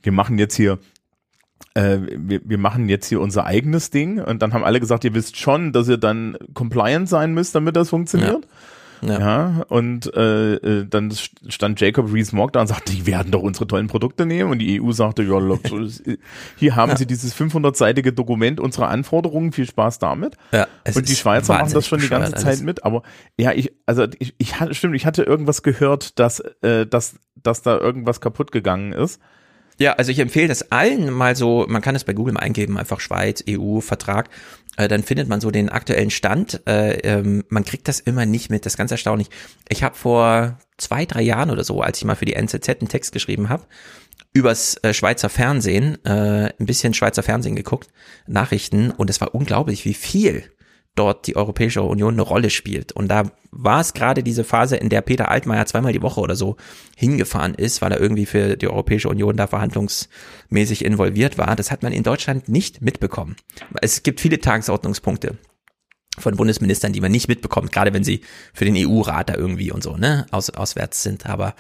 wir 0.03 0.13
machen 0.13 0.39
jetzt 0.39 0.55
hier 0.55 0.79
äh, 1.75 1.99
wir, 2.17 2.41
wir 2.45 2.59
machen 2.59 2.89
jetzt 2.89 3.07
hier 3.07 3.21
unser 3.21 3.45
eigenes 3.45 3.91
Ding 3.91 4.19
und 4.19 4.41
dann 4.41 4.55
haben 4.55 4.65
alle 4.65 4.81
gesagt, 4.81 5.05
ihr 5.05 5.15
wisst 5.15 5.37
schon, 5.37 5.73
dass 5.73 5.89
ihr 5.89 5.99
dann 5.99 6.37
compliant 6.55 7.09
sein 7.09 7.35
müsst, 7.35 7.55
damit 7.55 7.77
das 7.77 7.91
funktioniert. 7.91 8.45
Ja. 8.45 8.51
Ja, 9.03 9.65
und 9.69 10.13
äh, 10.15 10.55
äh, 10.55 10.87
dann 10.87 11.13
stand 11.49 11.81
Jacob 11.81 12.13
Rees-Mogg 12.13 12.53
da 12.53 12.63
und 12.63 12.67
sagte, 12.67 12.93
die 12.93 13.07
werden 13.07 13.31
doch 13.31 13.43
unsere 13.43 13.67
tollen 13.67 13.87
Produkte 13.87 14.27
nehmen. 14.27 14.51
Und 14.51 14.59
die 14.59 14.81
EU 14.81 14.93
sagte, 14.93 15.23
ja, 15.23 15.37
hier 16.57 16.77
haben 16.77 16.97
sie 16.97 17.07
dieses 17.07 17.35
500-seitige 17.35 18.13
Dokument 18.13 18.61
unserer 18.61 18.89
Anforderungen, 18.89 19.53
viel 19.53 19.67
Spaß 19.67 19.99
damit. 19.99 20.37
Ja, 20.53 20.67
es 20.85 20.97
und 20.97 21.09
die 21.09 21.15
Schweizer 21.15 21.55
machen 21.55 21.73
das 21.73 21.87
schon 21.87 22.01
die 22.01 22.09
ganze 22.09 22.33
Zeit 22.35 22.47
alles. 22.47 22.63
mit. 22.63 22.85
Aber 22.85 23.03
ja, 23.39 23.53
ich, 23.53 23.73
also 23.87 24.07
ich, 24.19 24.35
ich 24.39 24.61
hatte, 24.61 24.75
stimmt, 24.75 24.97
ich 24.97 25.07
hatte 25.07 25.23
irgendwas 25.23 25.63
gehört, 25.63 26.19
dass, 26.19 26.41
äh, 26.63 26.87
dass, 26.87 27.17
dass 27.35 27.63
da 27.63 27.79
irgendwas 27.79 28.21
kaputt 28.21 28.53
gegangen 28.53 28.93
ist. 28.93 29.21
Ja, 29.79 29.93
also 29.93 30.11
ich 30.11 30.19
empfehle 30.19 30.49
das 30.49 30.73
allen 30.73 31.13
mal 31.13 31.37
so, 31.37 31.67
man 31.69 31.83
kann 31.83 31.95
es 31.95 32.05
bei 32.05 32.15
Google 32.15 32.33
mal 32.33 32.41
eingeben, 32.41 32.79
einfach 32.79 33.01
Schweiz, 33.01 33.45
EU, 33.49 33.81
Vertrag, 33.81 34.31
dann 34.77 35.03
findet 35.03 35.29
man 35.29 35.41
so 35.41 35.51
den 35.51 35.69
aktuellen 35.69 36.11
Stand. 36.11 36.63
Äh, 36.67 36.99
ähm, 36.99 37.45
man 37.49 37.65
kriegt 37.65 37.89
das 37.89 38.01
immer 38.01 38.27
nicht 38.27 38.51
mit, 38.51 38.67
das 38.67 38.75
ist 38.75 38.77
ganz 38.77 38.91
erstaunlich. 38.91 39.29
Ich 39.69 39.83
habe 39.83 39.95
vor 39.95 40.59
zwei, 40.77 41.07
drei 41.07 41.23
Jahren 41.23 41.51
oder 41.51 41.65
so, 41.65 41.81
als 41.81 41.99
ich 41.99 42.05
mal 42.05 42.17
für 42.17 42.27
die 42.27 42.35
NZZ 42.35 42.69
einen 42.69 42.89
Text 42.89 43.13
geschrieben 43.13 43.49
habe, 43.49 43.65
übers 44.33 44.77
äh, 44.83 44.93
Schweizer 44.93 45.29
Fernsehen, 45.29 46.05
äh, 46.05 46.53
ein 46.59 46.67
bisschen 46.67 46.95
Schweizer 46.95 47.23
Fernsehen 47.23 47.57
geguckt, 47.57 47.89
Nachrichten, 48.27 48.91
und 48.91 49.09
es 49.09 49.21
war 49.21 49.35
unglaublich, 49.35 49.85
wie 49.85 49.95
viel 49.95 50.45
dort 50.97 51.27
die 51.27 51.37
Europäische 51.37 51.83
Union 51.83 52.15
eine 52.15 52.23
Rolle 52.23 52.51
spielt. 52.51 52.93
Und 52.93 53.09
da 53.09 53.31
war 53.53 53.81
es 53.81 53.95
gerade 53.95 54.23
diese 54.23 54.45
Phase, 54.45 54.77
in 54.77 54.89
der 54.89 55.03
Peter 55.03 55.31
Altmaier 55.31 55.67
zweimal 55.67 55.93
die 55.93 56.03
Woche 56.03 56.21
oder 56.21 56.35
so 56.35 56.57
hingefahren 56.97 57.55
ist, 57.55 57.81
weil 57.81 57.93
er 57.93 58.01
irgendwie 58.01 58.27
für 58.27 58.57
die 58.57 58.69
Europäische 58.69 59.09
Union 59.09 59.37
da 59.37 59.47
verhandlungsmäßig 59.47 60.85
involviert 60.85 61.39
war. 61.39 61.55
Das 61.55 61.71
hat 61.71 61.83
man 61.83 61.93
in 61.93 62.03
Deutschland 62.03 62.49
nicht 62.49 62.83
mitbekommen. 62.83 63.37
Es 63.81 64.03
gibt 64.03 64.21
viele 64.21 64.41
Tagesordnungspunkte 64.41 65.39
von 66.19 66.37
Bundesministern, 66.37 66.93
die 66.93 67.01
man 67.01 67.13
nicht 67.13 67.29
mitbekommt, 67.29 67.73
gerade 67.73 67.93
wenn 67.93 68.05
sie 68.05 68.23
für 68.55 68.65
den 68.65 68.77
EU-Rat 68.77 69.29
da 69.29 69.35
irgendwie 69.35 69.71
und 69.71 69.83
so, 69.83 69.97
ne, 69.97 70.27
aus, 70.31 70.51
auswärts 70.51 71.03
sind. 71.03 71.27
Aber 71.27 71.55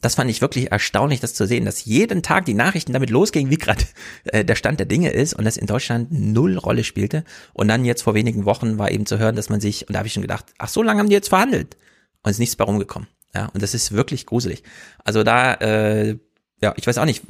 das 0.00 0.14
fand 0.14 0.30
ich 0.30 0.40
wirklich 0.40 0.72
erstaunlich, 0.72 1.20
das 1.20 1.34
zu 1.34 1.46
sehen, 1.46 1.64
dass 1.64 1.84
jeden 1.84 2.22
Tag 2.22 2.46
die 2.46 2.54
Nachrichten 2.54 2.92
damit 2.92 3.10
losgingen, 3.10 3.50
wie 3.50 3.58
gerade 3.58 3.84
äh, 4.24 4.44
der 4.44 4.54
Stand 4.54 4.78
der 4.78 4.86
Dinge 4.86 5.10
ist 5.10 5.34
und 5.34 5.44
das 5.44 5.56
in 5.56 5.66
Deutschland 5.66 6.08
null 6.10 6.56
Rolle 6.56 6.84
spielte. 6.84 7.24
Und 7.52 7.68
dann 7.68 7.84
jetzt 7.84 8.02
vor 8.02 8.14
wenigen 8.14 8.44
Wochen 8.44 8.78
war 8.78 8.90
eben 8.90 9.06
zu 9.06 9.18
hören, 9.18 9.36
dass 9.36 9.50
man 9.50 9.60
sich, 9.60 9.88
und 9.88 9.94
da 9.94 9.98
habe 9.98 10.06
ich 10.06 10.12
schon 10.12 10.22
gedacht, 10.22 10.46
ach, 10.58 10.68
so 10.68 10.82
lange 10.82 11.00
haben 11.00 11.08
die 11.08 11.14
jetzt 11.14 11.28
verhandelt 11.28 11.76
und 12.22 12.30
ist 12.30 12.38
nichts 12.38 12.56
bei 12.56 12.64
rumgekommen. 12.64 13.08
Ja, 13.34 13.46
und 13.46 13.62
das 13.62 13.74
ist 13.74 13.92
wirklich 13.92 14.26
gruselig. 14.26 14.62
Also 15.04 15.22
da, 15.22 15.54
äh, 15.54 16.18
ja, 16.62 16.74
ich 16.76 16.86
weiß 16.86 16.98
auch 16.98 17.06
nicht, 17.06 17.22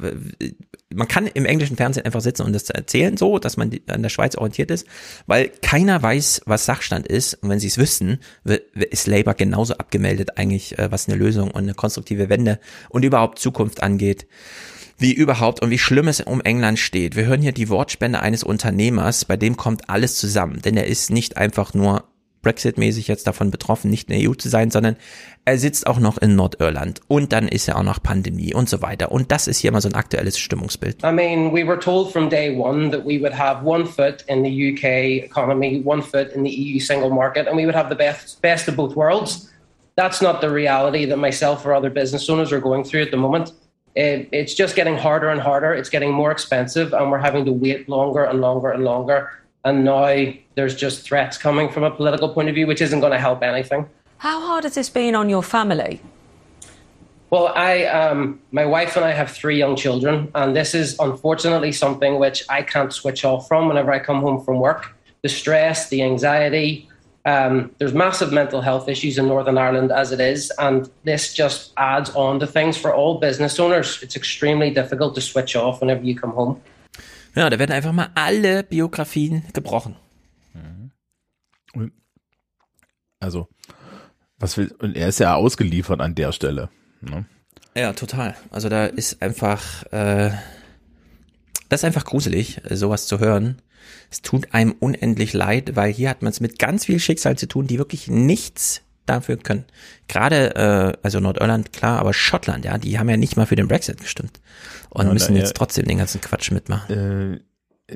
man 0.93 1.07
kann 1.07 1.27
im 1.27 1.45
englischen 1.45 1.77
Fernsehen 1.77 2.05
einfach 2.05 2.21
sitzen 2.21 2.43
und 2.43 2.53
das 2.53 2.69
erzählen 2.69 3.15
so, 3.15 3.39
dass 3.39 3.55
man 3.55 3.71
an 3.87 4.01
der 4.03 4.09
Schweiz 4.09 4.35
orientiert 4.35 4.71
ist, 4.71 4.85
weil 5.25 5.49
keiner 5.61 6.01
weiß, 6.01 6.41
was 6.45 6.65
Sachstand 6.65 7.07
ist. 7.07 7.35
Und 7.35 7.49
wenn 7.49 7.59
sie 7.59 7.67
es 7.67 7.77
wüssten, 7.77 8.19
ist 8.43 9.07
Labour 9.07 9.33
genauso 9.33 9.75
abgemeldet 9.75 10.37
eigentlich, 10.37 10.77
äh, 10.77 10.91
was 10.91 11.07
eine 11.07 11.17
Lösung 11.17 11.51
und 11.51 11.63
eine 11.63 11.73
konstruktive 11.73 12.29
Wende 12.29 12.59
und 12.89 13.03
überhaupt 13.03 13.39
Zukunft 13.39 13.83
angeht 13.83 14.27
wie 14.97 15.13
überhaupt 15.13 15.63
und 15.63 15.71
wie 15.71 15.79
schlimm 15.79 16.07
es 16.07 16.21
um 16.21 16.41
England 16.41 16.77
steht. 16.77 17.15
Wir 17.15 17.25
hören 17.25 17.41
hier 17.41 17.53
die 17.53 17.69
Wortspende 17.69 18.19
eines 18.19 18.43
Unternehmers, 18.43 19.25
bei 19.25 19.35
dem 19.35 19.57
kommt 19.57 19.89
alles 19.89 20.15
zusammen, 20.15 20.61
denn 20.61 20.77
er 20.77 20.85
ist 20.85 21.09
nicht 21.09 21.37
einfach 21.37 21.73
nur 21.73 22.03
Brexit-mäßig 22.41 23.07
jetzt 23.07 23.27
davon 23.27 23.51
betroffen, 23.51 23.89
nicht 23.89 24.09
in 24.09 24.19
der 24.19 24.29
EU 24.29 24.33
zu 24.33 24.49
sein, 24.49 24.71
sondern 24.71 24.95
er 25.45 25.57
sitzt 25.57 25.87
auch 25.87 25.99
noch 25.99 26.17
in 26.17 26.35
Nordirland 26.35 27.01
und 27.07 27.33
dann 27.33 27.47
ist 27.47 27.67
ja 27.67 27.75
auch 27.75 27.83
noch 27.83 28.01
Pandemie 28.01 28.53
und 28.53 28.69
so 28.69 28.81
weiter. 28.81 29.11
Und 29.11 29.31
das 29.31 29.47
ist 29.47 29.59
hier 29.59 29.71
mal 29.71 29.81
so 29.81 29.89
ein 29.89 29.95
aktuelles 29.95 30.37
Stimmungsbild. 30.37 31.03
I 31.03 31.11
mean, 31.11 31.53
we 31.53 31.65
were 31.65 31.79
told 31.79 32.11
from 32.11 32.29
day 32.29 32.55
one 32.55 32.91
that 32.91 33.05
we 33.05 33.19
would 33.19 33.33
have 33.33 33.65
one 33.65 33.85
foot 33.85 34.23
in 34.27 34.43
the 34.43 34.73
UK 34.73 35.23
economy, 35.25 35.81
one 35.83 36.01
foot 36.01 36.31
in 36.33 36.43
the 36.43 36.51
EU 36.51 36.79
single 36.79 37.09
market, 37.09 37.47
and 37.47 37.57
we 37.57 37.65
would 37.65 37.75
have 37.75 37.89
the 37.89 37.95
best, 37.95 38.41
best 38.41 38.67
of 38.67 38.75
both 38.75 38.95
worlds. 38.95 39.49
That's 39.95 40.21
not 40.21 40.41
the 40.41 40.49
reality 40.49 41.05
that 41.05 41.17
myself 41.17 41.65
or 41.65 41.73
other 41.73 41.89
business 41.89 42.29
owners 42.29 42.51
are 42.51 42.61
going 42.61 42.83
through 42.83 43.03
at 43.03 43.11
the 43.11 43.17
moment. 43.17 43.51
It, 43.95 44.29
it's 44.31 44.53
just 44.53 44.75
getting 44.75 44.97
harder 44.97 45.29
and 45.29 45.41
harder. 45.41 45.73
It's 45.73 45.89
getting 45.89 46.13
more 46.13 46.31
expensive, 46.31 46.93
and 46.93 47.11
we're 47.11 47.19
having 47.19 47.45
to 47.45 47.51
wait 47.51 47.89
longer 47.89 48.23
and 48.23 48.39
longer 48.39 48.71
and 48.71 48.83
longer. 48.85 49.31
And 49.63 49.85
now 49.85 50.33
there's 50.55 50.75
just 50.75 51.03
threats 51.03 51.37
coming 51.37 51.69
from 51.69 51.83
a 51.83 51.91
political 51.91 52.29
point 52.29 52.49
of 52.49 52.55
view, 52.55 52.67
which 52.67 52.81
isn't 52.81 52.99
going 52.99 53.11
to 53.11 53.19
help 53.19 53.43
anything. 53.43 53.87
How 54.17 54.39
hard 54.39 54.63
has 54.63 54.75
this 54.75 54.89
been 54.89 55.15
on 55.15 55.29
your 55.29 55.43
family? 55.43 56.01
Well, 57.31 57.47
I, 57.55 57.85
um, 57.85 58.41
my 58.51 58.65
wife 58.65 58.97
and 58.97 59.05
I 59.05 59.11
have 59.11 59.31
three 59.31 59.57
young 59.57 59.77
children, 59.77 60.29
and 60.35 60.53
this 60.53 60.75
is 60.75 60.99
unfortunately 60.99 61.71
something 61.71 62.19
which 62.19 62.43
I 62.49 62.61
can't 62.61 62.91
switch 62.91 63.23
off 63.23 63.47
from 63.47 63.69
whenever 63.69 63.91
I 63.93 63.99
come 63.99 64.19
home 64.19 64.43
from 64.43 64.59
work. 64.59 64.93
The 65.21 65.29
stress, 65.29 65.87
the 65.89 66.03
anxiety. 66.03 66.89
Um, 67.23 67.71
there's 67.77 67.93
massive 67.93 68.33
mental 68.33 68.61
health 68.61 68.89
issues 68.89 69.17
in 69.17 69.27
Northern 69.27 69.57
Ireland 69.57 69.91
as 69.91 70.11
it 70.11 70.19
is, 70.19 70.51
and 70.57 70.89
this 71.03 71.33
just 71.33 71.71
adds 71.77 72.09
on 72.09 72.39
to 72.41 72.47
things 72.47 72.75
for 72.77 72.93
all 72.93 73.19
business 73.19 73.59
owners. 73.59 74.01
It's 74.01 74.15
extremely 74.15 74.71
difficult 74.71 75.15
to 75.15 75.21
switch 75.21 75.55
off 75.55 75.79
whenever 75.79 76.03
you 76.03 76.15
come 76.15 76.31
home. 76.31 76.61
Ja, 77.35 77.49
da 77.49 77.59
werden 77.59 77.71
einfach 77.71 77.93
mal 77.93 78.09
alle 78.15 78.63
Biografien 78.63 79.43
gebrochen. 79.53 79.95
Also, 83.21 83.47
was 84.37 84.57
will, 84.57 84.73
und 84.79 84.97
er 84.97 85.07
ist 85.07 85.19
ja 85.19 85.35
ausgeliefert 85.35 86.01
an 86.01 86.15
der 86.15 86.31
Stelle. 86.31 86.69
Ne? 87.01 87.25
Ja, 87.75 87.93
total. 87.93 88.35
Also 88.49 88.67
da 88.67 88.87
ist 88.87 89.21
einfach, 89.21 89.83
äh, 89.93 90.31
das 91.69 91.81
ist 91.81 91.85
einfach 91.85 92.03
gruselig, 92.03 92.59
sowas 92.69 93.05
zu 93.05 93.19
hören. 93.19 93.61
Es 94.09 94.21
tut 94.21 94.53
einem 94.53 94.73
unendlich 94.73 95.33
leid, 95.33 95.75
weil 95.75 95.93
hier 95.93 96.09
hat 96.09 96.23
man 96.23 96.31
es 96.31 96.41
mit 96.41 96.59
ganz 96.59 96.85
viel 96.85 96.99
Schicksal 96.99 97.37
zu 97.37 97.47
tun, 97.47 97.67
die 97.67 97.77
wirklich 97.77 98.07
nichts 98.07 98.81
dafür 99.15 99.37
können. 99.37 99.65
Gerade, 100.07 100.55
äh, 100.55 100.97
also 101.03 101.19
Nordirland, 101.19 101.73
klar, 101.73 101.99
aber 101.99 102.13
Schottland, 102.13 102.65
ja, 102.65 102.77
die 102.77 102.97
haben 102.99 103.09
ja 103.09 103.17
nicht 103.17 103.37
mal 103.37 103.45
für 103.45 103.55
den 103.55 103.67
Brexit 103.67 103.99
gestimmt 104.01 104.41
und 104.89 105.07
Ja, 105.07 105.13
müssen 105.13 105.33
na, 105.33 105.39
jetzt 105.39 105.55
trotzdem 105.55 105.85
den 105.85 105.97
ganzen 105.97 106.21
Quatsch 106.21 106.51
mitmachen. 106.51 107.41
Äh, 107.89 107.95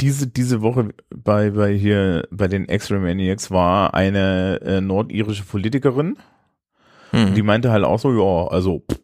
diese, 0.00 0.26
diese 0.26 0.60
Woche 0.60 0.88
bei, 1.14 1.50
bei 1.50 1.72
hier, 1.72 2.26
bei 2.30 2.48
den 2.48 2.68
X-Ray 2.68 3.36
war 3.50 3.94
eine 3.94 4.60
äh, 4.62 4.80
nordirische 4.80 5.44
Politikerin, 5.44 6.16
Mhm. 7.12 7.34
die 7.34 7.42
meinte 7.42 7.72
halt 7.72 7.84
auch 7.84 7.98
so, 7.98 8.12
ja, 8.12 8.48
also, 8.52 8.84
pff, 8.90 9.00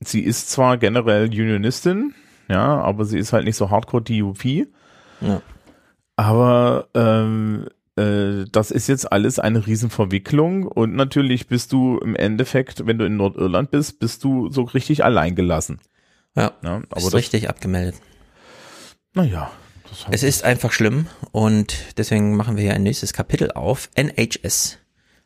sie 0.00 0.20
ist 0.20 0.50
zwar 0.50 0.78
generell 0.78 1.26
Unionistin, 1.26 2.14
ja, 2.48 2.80
aber 2.80 3.04
sie 3.04 3.18
ist 3.18 3.32
halt 3.32 3.44
nicht 3.46 3.56
so 3.56 3.68
hardcore 3.70 4.02
DUP. 4.02 4.44
Ja. 5.20 5.42
Aber 6.16 6.88
ähm, 6.94 7.66
äh, 7.96 8.44
das 8.50 8.70
ist 8.70 8.88
jetzt 8.88 9.12
alles 9.12 9.38
eine 9.38 9.66
Riesenverwicklung 9.66 10.66
und 10.66 10.94
natürlich 10.94 11.46
bist 11.46 11.72
du 11.72 11.98
im 11.98 12.16
Endeffekt, 12.16 12.86
wenn 12.86 12.98
du 12.98 13.04
in 13.04 13.16
Nordirland 13.16 13.70
bist, 13.70 13.98
bist 13.98 14.24
du 14.24 14.50
so 14.50 14.62
richtig 14.62 15.04
alleingelassen. 15.04 15.80
Ja, 16.34 16.52
ja 16.62 16.82
aber 16.90 16.96
ist 16.96 17.14
richtig 17.14 17.48
abgemeldet. 17.48 17.96
Naja. 19.14 19.50
Es 20.10 20.22
ist 20.22 20.42
einfach 20.42 20.72
schlimm 20.72 21.06
und 21.32 21.76
deswegen 21.98 22.34
machen 22.34 22.56
wir 22.56 22.62
hier 22.62 22.74
ein 22.74 22.82
nächstes 22.82 23.12
Kapitel 23.12 23.50
auf. 23.52 23.90
NHS. 23.94 24.78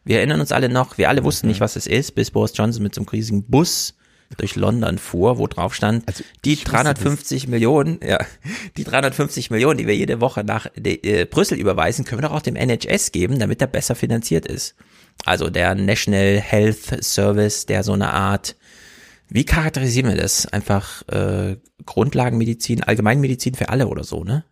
Wir 0.03 0.19
erinnern 0.19 0.41
uns 0.41 0.51
alle 0.51 0.69
noch, 0.69 0.99
wir 0.99 1.09
alle 1.09 1.23
wussten 1.23 1.47
nicht, 1.47 1.61
was 1.61 1.77
es 1.77 1.87
ist, 1.87 2.17
bis 2.17 2.33
Boris 2.33 2.53
Johnson 2.55 2.83
mit 2.83 2.95
so 2.95 3.01
einem 3.01 3.09
riesigen 3.09 3.45
Bus 3.49 3.96
durch 4.37 4.57
London 4.57 4.99
fuhr, 4.99 5.39
wo 5.39 5.47
drauf 5.47 5.75
stand, 5.75 6.07
also 6.07 6.25
die 6.45 6.57
350 6.57 7.49
Millionen, 7.49 8.01
ja, 8.07 8.19
die 8.77 8.85
350 8.85 9.51
Millionen, 9.51 9.79
die 9.79 9.87
wir 9.87 9.97
jede 9.97 10.21
Woche 10.21 10.45
nach 10.45 10.67
äh, 10.75 11.25
Brüssel 11.25 11.59
überweisen, 11.59 12.05
können 12.05 12.23
wir 12.23 12.29
doch 12.29 12.35
auch 12.35 12.43
dem 12.43 12.57
NHS 12.57 13.13
geben, 13.13 13.39
damit 13.39 13.61
er 13.61 13.69
besser 13.69 13.95
finanziert 13.95 14.47
ist. 14.47 14.75
Also 15.25 15.49
der 15.49 15.75
National 15.75 16.41
Health 16.41 17.05
Service, 17.05 17.67
der 17.67 17.83
so 17.83 17.93
eine 17.93 18.13
Art, 18.13 18.57
wie 19.29 19.45
charakterisieren 19.45 20.09
wir 20.09 20.17
das? 20.17 20.47
Einfach 20.47 21.03
äh, 21.09 21.57
Grundlagenmedizin, 21.85 22.83
Allgemeinmedizin 22.83 23.55
für 23.55 23.71
alle 23.71 23.89
oder 23.89 24.05
so, 24.05 24.25
ne? 24.25 24.45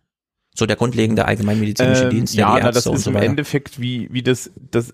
So 0.53 0.65
der 0.65 0.77
grundlegende 0.77 1.25
allgemeinmedizinische 1.25 2.05
ähm, 2.05 2.09
Dienst. 2.09 2.33
Ja, 2.33 2.57
na, 2.61 2.71
das 2.71 2.85
ist 2.85 3.03
so 3.03 3.09
im 3.09 3.17
Endeffekt 3.17 3.79
wie, 3.79 4.07
wie 4.11 4.23
das, 4.23 4.51
das 4.71 4.93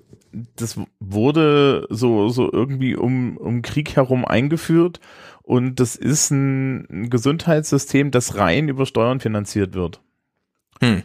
das 0.55 0.79
wurde 0.99 1.87
so, 1.89 2.29
so 2.29 2.51
irgendwie 2.51 2.95
um, 2.95 3.37
um 3.37 3.61
Krieg 3.61 3.95
herum 3.95 4.25
eingeführt 4.25 4.99
und 5.43 5.79
das 5.79 5.95
ist 5.95 6.31
ein 6.31 7.09
Gesundheitssystem, 7.09 8.11
das 8.11 8.37
rein 8.37 8.69
über 8.69 8.85
Steuern 8.85 9.19
finanziert 9.19 9.73
wird. 9.73 10.01
Hm. 10.79 11.03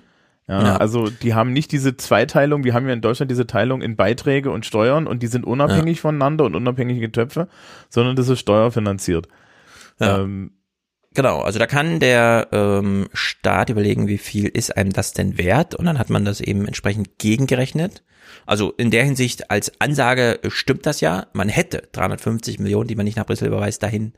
Ja, 0.48 0.62
ja, 0.62 0.76
also 0.76 1.10
die 1.10 1.34
haben 1.34 1.52
nicht 1.52 1.72
diese 1.72 1.96
Zweiteilung, 1.96 2.62
wir 2.62 2.72
haben 2.72 2.86
ja 2.86 2.92
in 2.92 3.00
Deutschland 3.00 3.30
diese 3.32 3.48
Teilung 3.48 3.82
in 3.82 3.96
Beiträge 3.96 4.52
und 4.52 4.64
Steuern 4.64 5.08
und 5.08 5.24
die 5.24 5.26
sind 5.26 5.44
unabhängig 5.44 5.96
ja. 5.96 6.02
voneinander 6.02 6.44
und 6.44 6.54
unabhängige 6.54 7.10
Töpfe, 7.10 7.48
sondern 7.88 8.14
das 8.14 8.28
ist 8.28 8.40
steuerfinanziert. 8.40 9.28
Ja. 9.98 10.20
Ähm, 10.20 10.52
Genau, 11.16 11.40
also 11.40 11.58
da 11.58 11.66
kann 11.66 11.98
der 11.98 12.48
ähm, 12.52 13.08
Staat 13.14 13.70
überlegen, 13.70 14.06
wie 14.06 14.18
viel 14.18 14.48
ist 14.48 14.76
einem 14.76 14.92
das 14.92 15.14
denn 15.14 15.38
wert 15.38 15.74
und 15.74 15.86
dann 15.86 15.98
hat 15.98 16.10
man 16.10 16.26
das 16.26 16.42
eben 16.42 16.66
entsprechend 16.66 17.18
gegengerechnet. 17.18 18.02
Also 18.47 18.72
in 18.76 18.90
der 18.90 19.05
Hinsicht 19.05 19.51
als 19.51 19.72
Ansage 19.80 20.38
stimmt 20.49 20.86
das 20.86 21.01
ja. 21.01 21.26
Man 21.32 21.49
hätte 21.49 21.82
350 21.92 22.59
Millionen, 22.61 22.88
die 22.88 22.94
man 22.94 23.05
nicht 23.05 23.16
nach 23.16 23.26
Brüssel 23.26 23.49
überweist, 23.49 23.82
dahin 23.82 24.12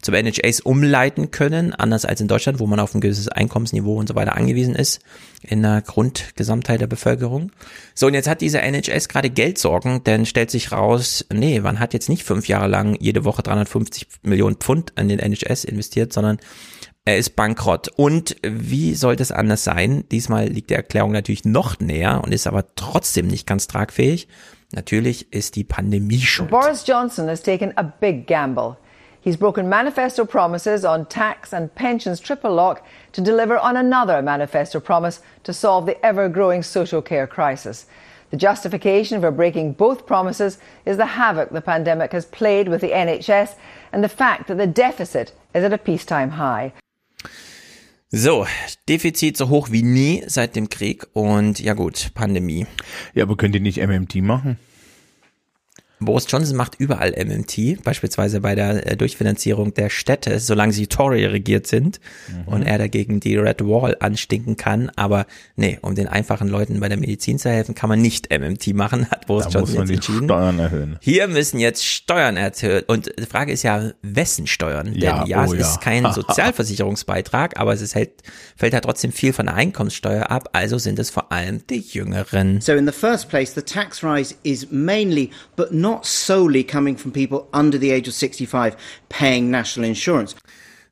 zum 0.00 0.14
NHS 0.14 0.60
umleiten 0.60 1.30
können, 1.30 1.72
anders 1.72 2.04
als 2.04 2.20
in 2.20 2.28
Deutschland, 2.28 2.58
wo 2.58 2.66
man 2.66 2.80
auf 2.80 2.94
ein 2.94 3.00
gewisses 3.00 3.28
Einkommensniveau 3.28 3.96
und 3.96 4.08
so 4.08 4.14
weiter 4.14 4.36
angewiesen 4.36 4.74
ist 4.74 5.00
in 5.42 5.62
der 5.62 5.82
Grundgesamtheit 5.82 6.80
der 6.80 6.86
Bevölkerung. 6.86 7.52
So, 7.94 8.06
und 8.06 8.14
jetzt 8.14 8.28
hat 8.28 8.40
dieser 8.40 8.62
NHS 8.62 9.08
gerade 9.08 9.30
Geldsorgen, 9.30 10.02
denn 10.04 10.26
stellt 10.26 10.50
sich 10.50 10.72
raus, 10.72 11.24
nee, 11.32 11.60
man 11.60 11.78
hat 11.78 11.92
jetzt 11.92 12.08
nicht 12.08 12.24
fünf 12.24 12.48
Jahre 12.48 12.68
lang 12.68 12.96
jede 12.98 13.24
Woche 13.24 13.42
350 13.42 14.06
Millionen 14.22 14.56
Pfund 14.56 14.92
in 14.98 15.08
den 15.08 15.18
NHS 15.18 15.64
investiert, 15.64 16.12
sondern 16.12 16.38
er 17.06 17.18
ist 17.18 17.36
bankrott. 17.36 17.88
Und 17.96 18.36
wie 18.42 18.94
sollte 18.94 19.22
es 19.22 19.32
anders 19.32 19.64
sein? 19.64 20.04
Diesmal 20.10 20.48
liegt 20.48 20.70
die 20.70 20.74
Erklärung 20.74 21.12
natürlich 21.12 21.44
noch 21.44 21.78
näher 21.80 22.22
und 22.24 22.32
ist 22.32 22.46
aber 22.46 22.64
trotzdem 22.76 23.26
nicht 23.26 23.46
ganz 23.46 23.66
tragfähig. 23.66 24.26
Natürlich 24.72 25.32
ist 25.32 25.56
die 25.56 25.64
Pandemie 25.64 26.20
schuld. 26.20 26.50
Boris 26.50 26.86
Johnson 26.86 27.28
has 27.28 27.42
taken 27.42 27.72
a 27.76 27.82
big 27.82 28.26
gamble. 28.26 28.76
He's 29.20 29.36
broken 29.36 29.68
manifesto 29.68 30.24
promises 30.24 30.84
on 30.84 31.08
tax 31.08 31.54
and 31.54 31.74
pensions 31.74 32.20
triple 32.20 32.54
lock 32.54 32.82
to 33.12 33.22
deliver 33.22 33.58
on 33.58 33.76
another 33.76 34.20
manifesto 34.20 34.80
promise 34.80 35.20
to 35.44 35.52
solve 35.52 35.86
the 35.86 35.96
ever 36.04 36.28
growing 36.28 36.62
social 36.62 37.00
care 37.00 37.26
crisis. 37.26 37.86
The 38.30 38.36
justification 38.36 39.20
for 39.20 39.30
breaking 39.30 39.74
both 39.74 40.06
promises 40.06 40.58
is 40.84 40.96
the 40.96 41.06
havoc 41.06 41.50
the 41.50 41.60
pandemic 41.60 42.12
has 42.12 42.26
played 42.26 42.68
with 42.68 42.80
the 42.80 42.90
NHS 42.90 43.54
and 43.92 44.02
the 44.02 44.08
fact 44.08 44.48
that 44.48 44.58
the 44.58 44.66
deficit 44.66 45.32
is 45.54 45.62
at 45.64 45.72
a 45.72 45.78
peacetime 45.78 46.30
high. 46.30 46.72
So, 48.16 48.46
Defizit 48.88 49.36
so 49.36 49.48
hoch 49.48 49.72
wie 49.72 49.82
nie 49.82 50.22
seit 50.28 50.54
dem 50.54 50.68
Krieg 50.68 51.04
und 51.14 51.58
ja 51.58 51.74
gut, 51.74 52.12
Pandemie. 52.14 52.64
Ja, 53.12 53.24
aber 53.24 53.36
könnt 53.36 53.56
ihr 53.56 53.60
nicht 53.60 53.84
MMT 53.84 54.22
machen? 54.22 54.56
Boris 56.04 56.26
Johnson 56.28 56.56
macht 56.56 56.74
überall 56.78 57.12
MMT, 57.12 57.82
beispielsweise 57.82 58.40
bei 58.40 58.54
der 58.54 58.86
äh, 58.86 58.96
Durchfinanzierung 58.96 59.74
der 59.74 59.90
Städte, 59.90 60.40
solange 60.40 60.72
sie 60.72 60.86
Tory 60.86 61.24
regiert 61.26 61.66
sind 61.66 62.00
mhm. 62.28 62.52
und 62.52 62.62
er 62.62 62.78
dagegen 62.78 63.20
die 63.20 63.36
Red 63.36 63.64
Wall 63.64 63.96
anstinken 64.00 64.56
kann. 64.56 64.90
Aber 64.96 65.26
nee, 65.56 65.78
um 65.82 65.94
den 65.94 66.08
einfachen 66.08 66.48
Leuten 66.48 66.80
bei 66.80 66.88
der 66.88 66.98
Medizin 66.98 67.38
zu 67.38 67.50
helfen, 67.50 67.74
kann 67.74 67.88
man 67.88 68.00
nicht 68.00 68.30
MMT 68.30 68.74
machen, 68.74 69.10
hat 69.10 69.26
Boris 69.26 69.44
da 69.44 69.50
Johnson 69.50 69.60
muss 69.60 69.78
man 69.78 69.88
jetzt 69.88 70.08
entschieden. 70.08 70.26
Steuern 70.26 70.58
erhöhen. 70.58 70.98
Hier 71.00 71.28
müssen 71.28 71.58
jetzt 71.58 71.84
Steuern 71.84 72.36
erhöhen. 72.36 72.84
Und 72.86 73.10
die 73.18 73.26
Frage 73.26 73.52
ist 73.52 73.62
ja, 73.62 73.92
wessen 74.02 74.46
Steuern? 74.46 74.92
Ja, 74.94 75.20
Denn 75.20 75.26
ja, 75.28 75.40
oh 75.42 75.52
es 75.52 75.52
ja. 75.52 75.58
ist 75.60 75.80
kein 75.80 76.04
Sozialversicherungsbeitrag, 76.12 77.58
aber 77.58 77.72
es 77.72 77.80
ist 77.80 77.94
halt, 77.94 78.10
fällt 78.56 78.74
halt 78.74 78.84
trotzdem 78.84 79.12
viel 79.12 79.32
von 79.32 79.46
der 79.46 79.54
Einkommenssteuer 79.54 80.30
ab. 80.30 80.48
Also 80.52 80.78
sind 80.78 80.98
es 80.98 81.10
vor 81.10 81.32
allem 81.32 81.66
die 81.68 81.80
Jüngeren. 81.80 82.60
So 82.60 82.72
in 82.72 82.86
the 82.86 82.92
first 82.92 83.28
place, 83.28 83.54
the 83.54 83.62
tax 83.62 84.02
rise 84.02 84.34
is 84.42 84.68
mainly, 84.70 85.30
but 85.56 85.72
not 85.72 85.93
solely 86.02 86.64
coming 86.64 86.96
from 86.96 87.12
people 87.12 87.48
under 87.52 87.78
the 87.78 87.92
age 87.92 88.08
of 88.08 88.14
65 88.14 88.76
paying 89.08 89.50
national 89.50 89.88
insurance. 89.88 90.34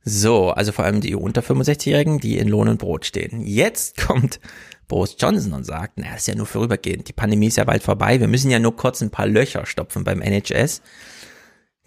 So, 0.04 0.50
also 0.50 0.72
vor 0.72 0.84
allem 0.84 1.00
die 1.00 1.14
unter 1.14 1.42
65-Jährigen, 1.42 2.18
die 2.18 2.38
in 2.38 2.48
Lohn 2.48 2.68
und 2.68 2.78
Brot 2.78 3.06
stehen. 3.06 3.40
Jetzt 3.46 3.96
kommt 3.98 4.40
Boris 4.88 5.16
Johnson 5.18 5.52
und 5.52 5.64
sagt, 5.64 5.94
na, 5.96 6.10
das 6.12 6.22
ist 6.22 6.26
ja 6.26 6.34
nur 6.34 6.46
vorübergehend. 6.46 7.08
Die 7.08 7.12
Pandemie 7.12 7.46
ist 7.46 7.56
ja 7.56 7.64
bald 7.64 7.82
vorbei. 7.82 8.18
Wir 8.20 8.28
müssen 8.28 8.50
ja 8.50 8.58
nur 8.58 8.76
kurz 8.76 9.00
ein 9.00 9.10
paar 9.10 9.26
Löcher 9.26 9.64
stopfen 9.64 10.04
beim 10.04 10.20
NHS. 10.20 10.82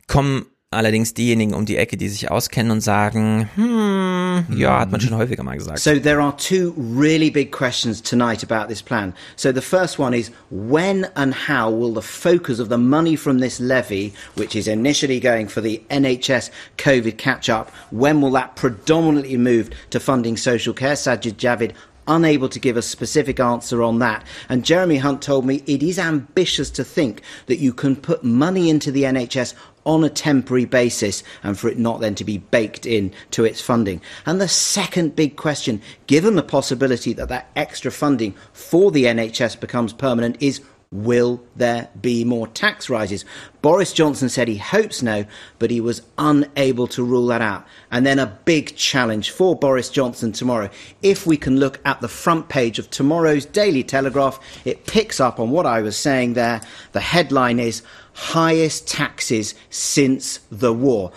Kommen 0.08 0.46
allerdings 0.76 1.14
diejenigen 1.14 1.54
um 1.54 1.66
die 1.66 1.78
Ecke, 1.78 1.98
die 1.98 2.10
sich 2.10 2.30
auskennen 2.30 2.72
und 2.72 2.82
sagen, 2.82 3.50
hm, 3.56 4.46
ja, 4.58 4.80
hat 4.80 4.92
man 4.92 5.00
schon 5.00 5.16
häufiger 5.16 5.44
mal 5.44 5.58
gesagt. 5.58 5.80
So 5.80 5.98
there 5.98 6.22
are 6.22 6.36
two 6.36 6.74
really 6.78 7.30
big 7.30 7.52
questions 7.52 8.02
tonight 8.02 8.44
about 8.44 8.68
this 8.68 8.82
plan. 8.82 9.14
So 9.36 9.52
the 9.52 9.62
first 9.62 9.98
one 10.00 10.14
is 10.14 10.32
when 10.52 11.08
and 11.16 11.34
how 11.48 11.70
will 11.72 11.94
the 11.94 12.02
focus 12.02 12.60
of 12.60 12.70
the 12.70 12.78
money 12.78 13.16
from 13.16 13.40
this 13.40 13.60
levy, 13.60 14.14
which 14.36 14.56
is 14.56 14.68
initially 14.68 15.20
going 15.20 15.48
for 15.48 15.62
the 15.62 15.82
NHS 15.90 16.52
COVID 16.78 17.18
catch 17.18 17.50
up, 17.50 17.72
when 17.92 18.22
will 18.22 18.32
that 18.32 18.56
predominantly 18.56 19.38
move 19.38 19.70
to 19.92 20.00
funding 20.00 20.38
social 20.38 20.74
care? 20.74 20.96
Sajid 20.96 21.36
Javid 21.36 21.72
unable 22.08 22.48
to 22.50 22.60
give 22.60 22.78
a 22.78 22.82
specific 22.82 23.40
answer 23.40 23.82
on 23.82 23.98
that. 23.98 24.24
And 24.48 24.64
Jeremy 24.64 24.98
Hunt 24.98 25.24
told 25.24 25.44
me 25.44 25.64
it 25.66 25.82
is 25.82 25.98
ambitious 25.98 26.70
to 26.72 26.84
think 26.84 27.22
that 27.48 27.58
you 27.58 27.74
can 27.74 27.96
put 27.96 28.24
money 28.24 28.70
into 28.70 28.92
the 28.92 29.04
NHS 29.04 29.56
on 29.86 30.04
a 30.04 30.10
temporary 30.10 30.66
basis 30.66 31.24
and 31.44 31.58
for 31.58 31.70
it 31.70 31.78
not 31.78 32.02
then 32.02 32.16
to 32.16 32.24
be 32.24 32.38
baked 32.38 32.86
in 32.86 33.12
to 33.32 33.46
its 33.46 33.62
funding. 33.62 34.02
And 34.26 34.42
the 34.42 34.48
second 34.48 35.16
big 35.16 35.36
question, 35.36 35.82
given 36.08 36.36
the 36.36 36.44
possibility 36.44 37.14
that 37.14 37.30
that 37.30 37.50
extra 37.56 37.92
funding 37.92 38.36
for 38.54 38.92
the 38.92 39.06
NHS 39.06 39.60
becomes 39.60 39.94
permanent, 39.94 40.38
is 40.40 40.62
Will 41.04 41.44
there 41.56 41.90
be 42.02 42.24
more 42.24 42.48
tax 42.48 42.90
rises? 42.90 43.26
Boris 43.62 43.94
Johnson 43.94 44.30
said 44.30 44.48
he 44.48 44.58
hopes 44.58 45.02
no, 45.02 45.26
but 45.60 45.72
he 45.72 45.82
was 45.82 46.02
unable 46.18 46.88
to 46.88 47.04
rule 47.04 47.28
that 47.28 47.42
out. 47.42 47.66
And 47.92 48.06
then 48.06 48.20
a 48.20 48.38
big 48.46 48.76
challenge 48.76 49.32
for 49.32 49.56
Boris 49.56 49.90
Johnson 49.90 50.32
tomorrow. 50.32 50.70
If 51.02 51.26
we 51.26 51.38
can 51.38 51.60
look 51.60 51.80
at 51.86 52.02
the 52.02 52.08
front 52.08 52.48
page 52.48 52.80
of 52.80 52.90
tomorrow's 52.90 53.46
Daily 53.46 53.84
Telegraph, 53.84 54.40
it 54.66 54.86
picks 54.86 55.20
up 55.20 55.40
on 55.40 55.52
what 55.52 55.66
I 55.66 55.82
was 55.82 55.98
saying 55.98 56.34
there. 56.34 56.62
The 56.94 57.02
headline 57.02 57.60
is 57.60 57.82
highest 58.14 58.88
taxes 58.88 59.56
since 59.70 60.40
the 60.52 60.74
war. 60.74 61.12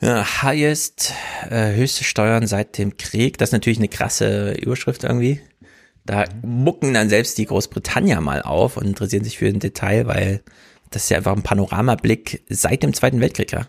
Ja, 0.00 0.42
highest, 0.42 1.12
äh, 1.50 1.74
höchste 1.74 2.04
Steuern 2.04 2.46
seit 2.46 2.78
dem 2.78 2.96
Krieg. 2.96 3.36
Das 3.38 3.48
ist 3.48 3.52
natürlich 3.52 3.78
eine 3.78 3.88
krasse 3.88 4.52
Überschrift 4.52 5.02
irgendwie. 5.02 5.40
Da 6.08 6.24
mucken 6.40 6.94
dann 6.94 7.10
selbst 7.10 7.36
die 7.36 7.44
Großbritannier 7.44 8.22
mal 8.22 8.40
auf 8.40 8.78
und 8.78 8.86
interessieren 8.86 9.24
sich 9.24 9.36
für 9.36 9.46
ein 9.46 9.58
Detail, 9.58 10.06
weil 10.06 10.40
das 10.88 11.02
ist 11.02 11.10
ja 11.10 11.18
einfach 11.18 11.36
ein 11.36 11.42
Panoramablick 11.42 12.44
seit 12.48 12.82
dem 12.82 12.94
Zweiten 12.94 13.20
Weltkrieg, 13.20 13.52
ja. 13.52 13.66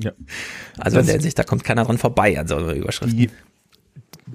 ja. 0.00 0.10
Also 0.78 0.98
in 0.98 1.06
der 1.06 1.14
Hinsicht, 1.14 1.38
da 1.38 1.44
kommt 1.44 1.62
keiner 1.62 1.84
dran 1.84 1.98
vorbei 1.98 2.36
an 2.36 2.48
so 2.48 2.56
einer 2.56 2.72
Überschrift. 2.72 3.12
Die, 3.12 3.30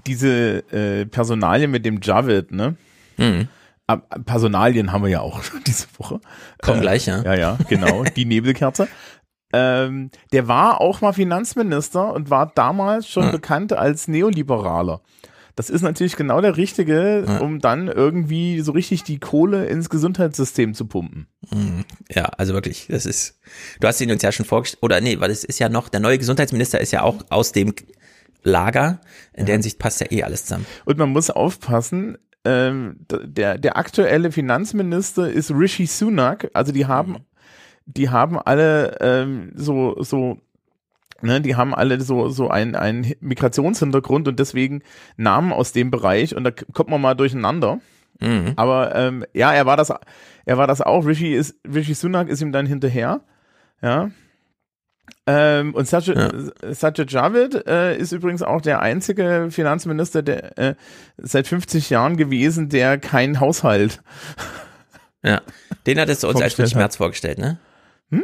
diese 0.06 0.64
äh, 0.72 1.06
Personalien 1.06 1.70
mit 1.70 1.86
dem 1.86 2.00
Javid, 2.02 2.54
ne? 2.54 2.78
Mhm. 3.18 3.50
Personalien 4.26 4.94
haben 4.94 5.04
wir 5.04 5.10
ja 5.10 5.20
auch 5.20 5.42
diese 5.68 5.88
Woche. 5.98 6.22
Kommen 6.62 6.80
äh, 6.80 6.82
gleich, 6.82 7.08
ja. 7.08 7.24
Ja, 7.24 7.36
ja, 7.36 7.58
genau. 7.68 8.04
Die 8.16 8.24
Nebelkerze. 8.24 8.88
Ähm, 9.52 10.12
der 10.32 10.48
war 10.48 10.80
auch 10.80 11.02
mal 11.02 11.12
Finanzminister 11.12 12.14
und 12.14 12.30
war 12.30 12.54
damals 12.56 13.10
schon 13.10 13.26
hm. 13.26 13.32
bekannt 13.32 13.74
als 13.74 14.08
Neoliberaler. 14.08 15.02
Das 15.58 15.72
ist 15.72 15.82
natürlich 15.82 16.16
genau 16.16 16.40
der 16.40 16.56
richtige, 16.56 17.26
ja. 17.28 17.40
um 17.40 17.58
dann 17.60 17.88
irgendwie 17.88 18.62
so 18.62 18.74
richtig 18.74 19.04
die 19.04 19.20
Kohle 19.20 19.66
ins 19.66 19.90
Gesundheitssystem 19.90 20.76
zu 20.76 20.86
pumpen. 20.86 21.26
Mhm. 21.52 21.84
Ja, 22.12 22.26
also 22.26 22.54
wirklich, 22.54 22.86
das 22.92 23.08
ist, 23.08 23.40
du 23.80 23.88
hast 23.88 24.00
ihn 24.00 24.12
uns 24.12 24.22
ja 24.22 24.32
schon 24.32 24.46
vorgestellt, 24.46 24.84
oder 24.84 25.02
nee, 25.02 25.20
weil 25.20 25.32
es 25.32 25.44
ist 25.44 25.58
ja 25.58 25.68
noch, 25.68 25.90
der 25.90 26.00
neue 26.00 26.20
Gesundheitsminister 26.20 26.80
ist 26.80 26.92
ja 26.92 27.02
auch 27.02 27.26
aus 27.32 27.54
dem 27.54 27.74
Lager. 28.44 29.02
In 29.34 29.40
ja. 29.40 29.46
der 29.46 29.56
Hinsicht 29.56 29.80
passt 29.80 30.00
ja 30.00 30.12
eh 30.12 30.22
alles 30.22 30.46
zusammen. 30.46 30.68
Und 30.86 31.00
man 31.00 31.10
muss 31.10 31.32
aufpassen, 31.32 32.20
ähm, 32.46 33.00
der, 33.10 33.58
der 33.58 33.78
aktuelle 33.78 34.32
Finanzminister 34.32 35.28
ist 35.28 35.50
Rishi 35.50 35.88
Sunak, 35.88 36.52
also 36.54 36.72
die 36.72 36.86
haben, 36.86 37.14
mhm. 37.14 37.26
die 37.88 38.10
haben 38.10 38.38
alle 38.38 39.00
ähm, 39.02 39.54
so, 39.56 39.96
so 40.04 40.38
Ne, 41.22 41.42
die 41.42 41.56
haben 41.56 41.74
alle 41.74 42.00
so, 42.02 42.30
so 42.30 42.50
einen, 42.50 42.76
einen 42.76 43.14
Migrationshintergrund 43.22 44.28
und 44.28 44.40
deswegen 44.40 44.84
Namen 45.16 45.52
aus 45.52 45.72
dem 45.72 45.90
Bereich 45.90 46.36
und 46.36 46.44
da 46.44 46.52
kommt 46.52 46.90
man 46.90 47.02
mal 47.02 47.16
durcheinander. 47.16 47.80
Mhm. 48.20 48.54
Aber 48.56 48.96
ähm, 48.96 49.26
ja, 49.34 49.52
er 49.54 49.66
war 49.66 49.78
das, 49.78 49.92
er 50.46 50.58
war 50.58 50.68
das 50.68 50.82
auch. 50.82 51.06
Rishi 51.06 51.34
ist, 51.34 51.56
Rishi 51.68 51.94
Sunak 51.94 52.30
ist 52.30 52.42
ihm 52.42 52.52
dann 52.52 52.66
hinterher. 52.66 53.22
Ja. 53.82 54.12
Ähm, 55.26 55.74
und 55.74 55.88
Sajid, 55.88 56.16
ja. 56.16 56.74
Sajid 56.74 57.12
Javid 57.12 57.68
äh, 57.68 57.98
ist 57.98 58.12
übrigens 58.12 58.44
auch 58.44 58.62
der 58.62 58.82
einzige 58.82 59.48
Finanzminister, 59.52 60.22
der 60.22 60.58
äh, 60.58 60.76
seit 61.18 61.48
50 61.48 61.90
Jahren 61.90 62.18
gewesen, 62.18 62.70
der 62.70 62.98
keinen 62.98 63.40
Haushalt. 63.40 64.02
Ja, 65.24 65.42
den 65.86 66.00
hat 66.00 66.10
es 66.10 66.24
uns 66.24 66.42
als 66.42 66.54
Friedrich 66.54 66.76
Merz 66.76 66.96
vorgestellt, 66.96 67.40
ne? 67.40 67.60
Hm? 68.12 68.24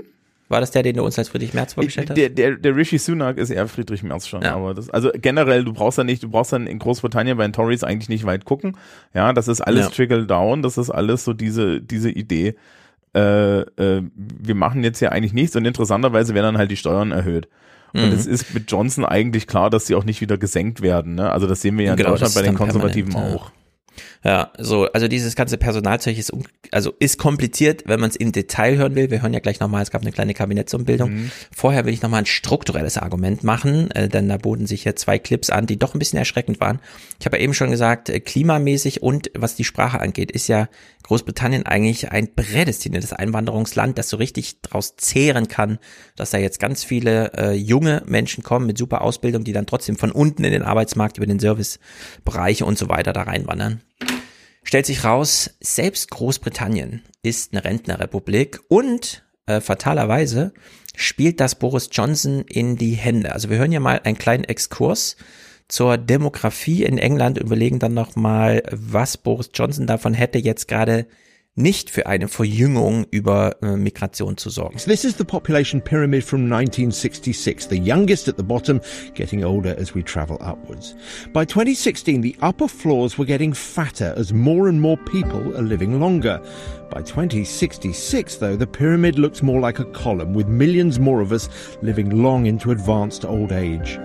War 0.53 0.61
das 0.61 0.71
der, 0.71 0.83
den 0.83 0.95
du 0.95 1.03
uns 1.03 1.19
als 1.19 1.29
Friedrich 1.29 1.53
Merz 1.53 1.73
vorgestellt 1.73 2.09
hast? 2.09 2.17
Der, 2.17 2.29
der, 2.29 2.55
der 2.55 2.75
Rishi 2.75 2.97
Sunak 2.97 3.37
ist 3.37 3.49
eher 3.49 3.67
Friedrich 3.67 4.03
Merz 4.03 4.27
schon. 4.27 4.41
Ja. 4.41 4.55
Aber 4.55 4.73
das, 4.73 4.89
also 4.89 5.11
generell, 5.13 5.65
du 5.65 5.73
brauchst 5.73 5.97
ja 5.97 6.03
nicht, 6.03 6.23
du 6.23 6.29
brauchst 6.29 6.53
dann 6.53 6.67
in 6.67 6.79
Großbritannien 6.79 7.37
bei 7.37 7.45
den 7.45 7.53
Tories 7.53 7.83
eigentlich 7.83 8.09
nicht 8.09 8.25
weit 8.25 8.45
gucken. 8.45 8.77
Ja, 9.13 9.33
das 9.33 9.47
ist 9.47 9.61
alles 9.61 9.85
ja. 9.85 9.91
Trickle 9.91 10.25
Down, 10.25 10.61
das 10.61 10.77
ist 10.77 10.89
alles 10.89 11.25
so 11.25 11.33
diese, 11.33 11.81
diese 11.81 12.09
Idee 12.09 12.55
äh, 13.15 13.61
äh, 13.61 14.01
wir 14.15 14.55
machen 14.55 14.83
jetzt 14.83 14.99
ja 14.99 15.09
eigentlich 15.09 15.33
nichts 15.33 15.55
und 15.55 15.65
interessanterweise 15.65 16.33
werden 16.33 16.45
dann 16.45 16.57
halt 16.57 16.71
die 16.71 16.77
Steuern 16.77 17.11
erhöht. 17.11 17.47
Und 17.93 18.07
mhm. 18.07 18.13
es 18.13 18.25
ist 18.25 18.53
mit 18.55 18.71
Johnson 18.71 19.05
eigentlich 19.05 19.45
klar, 19.45 19.69
dass 19.69 19.85
sie 19.85 19.93
auch 19.93 20.03
nicht 20.03 20.19
wieder 20.19 20.37
gesenkt 20.37 20.81
werden. 20.81 21.13
Ne? 21.13 21.31
Also 21.31 21.45
das 21.45 21.61
sehen 21.61 21.77
wir 21.77 21.85
ja 21.85 21.91
in 21.91 21.97
genau, 21.97 22.11
Deutschland 22.11 22.33
bei 22.33 22.41
den 22.41 22.55
Konservativen 22.55 23.15
auch. 23.15 23.49
Ja. 23.49 23.51
Ja, 24.23 24.51
so, 24.57 24.85
also 24.93 25.09
dieses 25.09 25.35
ganze 25.35 25.57
Personalzeug 25.57 26.17
ist, 26.17 26.31
also 26.71 26.93
ist 26.99 27.17
kompliziert, 27.17 27.83
wenn 27.87 27.99
man 27.99 28.09
es 28.09 28.15
im 28.15 28.31
Detail 28.31 28.77
hören 28.77 28.95
will. 28.95 29.11
Wir 29.11 29.21
hören 29.21 29.33
ja 29.33 29.41
gleich 29.41 29.59
nochmal, 29.59 29.83
es 29.83 29.91
gab 29.91 30.01
eine 30.01 30.13
kleine 30.13 30.33
Kabinettsumbildung. 30.33 31.11
Mhm. 31.11 31.31
Vorher 31.53 31.83
will 31.85 31.93
ich 31.93 32.01
nochmal 32.01 32.21
ein 32.21 32.25
strukturelles 32.25 32.97
Argument 32.97 33.43
machen, 33.43 33.91
äh, 33.91 34.07
denn 34.07 34.29
da 34.29 34.37
boten 34.37 34.65
sich 34.65 34.83
hier 34.83 34.95
zwei 34.95 35.19
Clips 35.19 35.49
an, 35.49 35.65
die 35.65 35.77
doch 35.77 35.93
ein 35.93 35.99
bisschen 35.99 36.19
erschreckend 36.19 36.61
waren. 36.61 36.79
Ich 37.19 37.25
habe 37.25 37.35
ja 37.37 37.43
eben 37.43 37.53
schon 37.53 37.69
gesagt, 37.69 38.07
äh, 38.07 38.21
klimamäßig 38.21 39.03
und 39.03 39.29
was 39.35 39.55
die 39.55 39.65
Sprache 39.65 39.99
angeht, 39.99 40.31
ist 40.31 40.47
ja 40.47 40.69
Großbritannien 41.03 41.65
eigentlich 41.65 42.11
ein 42.11 42.33
prädestiniertes 42.33 43.11
Einwanderungsland, 43.11 43.97
das 43.97 44.07
so 44.07 44.15
richtig 44.15 44.61
draus 44.61 44.95
zehren 44.95 45.49
kann, 45.49 45.79
dass 46.15 46.31
da 46.31 46.37
jetzt 46.37 46.61
ganz 46.61 46.85
viele 46.85 47.33
äh, 47.33 47.51
junge 47.51 48.03
Menschen 48.05 48.41
kommen 48.41 48.67
mit 48.67 48.77
super 48.77 49.01
Ausbildung, 49.01 49.43
die 49.43 49.51
dann 49.51 49.65
trotzdem 49.65 49.97
von 49.97 50.11
unten 50.11 50.45
in 50.45 50.53
den 50.53 50.63
Arbeitsmarkt 50.63 51.17
über 51.17 51.27
den 51.27 51.39
Servicebereiche 51.39 52.65
und 52.65 52.77
so 52.77 52.87
weiter 52.87 53.11
da 53.11 53.23
reinwandern. 53.23 53.81
Stellt 54.63 54.85
sich 54.85 55.03
raus, 55.03 55.51
selbst 55.59 56.09
Großbritannien 56.09 57.03
ist 57.21 57.53
eine 57.53 57.63
Rentnerrepublik 57.63 58.61
und 58.69 59.23
äh, 59.45 59.61
fatalerweise 59.61 60.53
spielt 60.95 61.39
das 61.39 61.55
Boris 61.55 61.89
Johnson 61.91 62.43
in 62.47 62.77
die 62.77 62.93
Hände. 62.93 63.33
Also 63.33 63.49
wir 63.49 63.57
hören 63.57 63.71
ja 63.71 63.79
mal 63.79 64.01
einen 64.03 64.17
kleinen 64.17 64.43
Exkurs 64.43 65.17
zur 65.67 65.97
Demografie 65.97 66.83
in 66.83 66.97
England 66.97 67.39
und 67.39 67.47
überlegen 67.47 67.79
dann 67.79 67.93
nochmal, 67.93 68.63
was 68.71 69.17
Boris 69.17 69.49
Johnson 69.53 69.87
davon 69.87 70.13
hätte, 70.13 70.37
jetzt 70.37 70.67
gerade 70.67 71.07
nicht 71.55 71.91
für 71.91 72.07
eine 72.07 72.27
Verjüngung 72.27 73.05
über 73.11 73.57
äh, 73.61 73.77
Migration 73.77 74.37
zu 74.37 74.49
sorgen. 74.49 74.77
This 74.77 75.03
is 75.03 75.17
the 75.17 75.23
population 75.23 75.81
pyramid 75.81 76.23
from 76.23 76.51
1966, 76.51 77.67
the 77.67 77.77
youngest 77.77 78.27
at 78.27 78.37
the 78.37 78.43
bottom, 78.43 78.81
getting 79.13 79.43
older 79.43 79.77
as 79.79 79.93
we 79.93 80.03
travel 80.03 80.37
upwards. 80.41 80.95
By 81.31 81.45
2016, 81.45 82.23
the 82.23 82.35
upper 82.41 82.67
floors 82.67 83.19
were 83.19 83.25
getting 83.25 83.53
fatter 83.53 84.15
as 84.17 84.33
more 84.33 84.67
and 84.67 84.81
more 84.81 84.97
people 84.97 85.55
are 85.55 85.61
living 85.61 85.99
longer. 85.99 86.41
By 86.89 87.03
2066, 87.03 88.37
though, 88.37 88.55
the 88.55 88.67
pyramid 88.67 89.19
looks 89.19 89.43
more 89.43 89.59
like 89.59 89.79
a 89.79 89.85
column, 89.85 90.33
with 90.33 90.47
millions 90.47 90.99
more 90.99 91.21
of 91.21 91.31
us 91.31 91.49
living 91.83 92.09
long 92.09 92.47
into 92.47 92.71
advanced 92.71 93.25
old 93.25 93.51
age. 93.51 93.99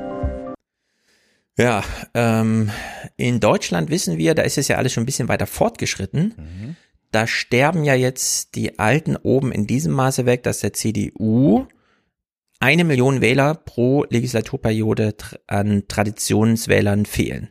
Ja, 1.56 1.82
ähm, 2.14 2.70
in 3.16 3.40
Deutschland 3.40 3.90
wissen 3.90 4.16
wir, 4.16 4.36
da 4.36 4.42
ist 4.42 4.58
es 4.58 4.68
ja 4.68 4.76
alles 4.76 4.92
schon 4.92 5.02
ein 5.02 5.06
bisschen 5.06 5.28
weiter 5.28 5.46
fortgeschritten. 5.46 6.34
Mhm 6.36 6.76
da 7.10 7.26
sterben 7.26 7.84
ja 7.84 7.94
jetzt 7.94 8.54
die 8.54 8.78
Alten 8.78 9.16
oben 9.16 9.52
in 9.52 9.66
diesem 9.66 9.92
Maße 9.92 10.26
weg, 10.26 10.42
dass 10.42 10.60
der 10.60 10.72
CDU 10.72 11.66
eine 12.60 12.84
Million 12.84 13.20
Wähler 13.20 13.54
pro 13.54 14.04
Legislaturperiode 14.10 15.14
an 15.46 15.84
Traditionswählern 15.88 17.06
fehlen. 17.06 17.48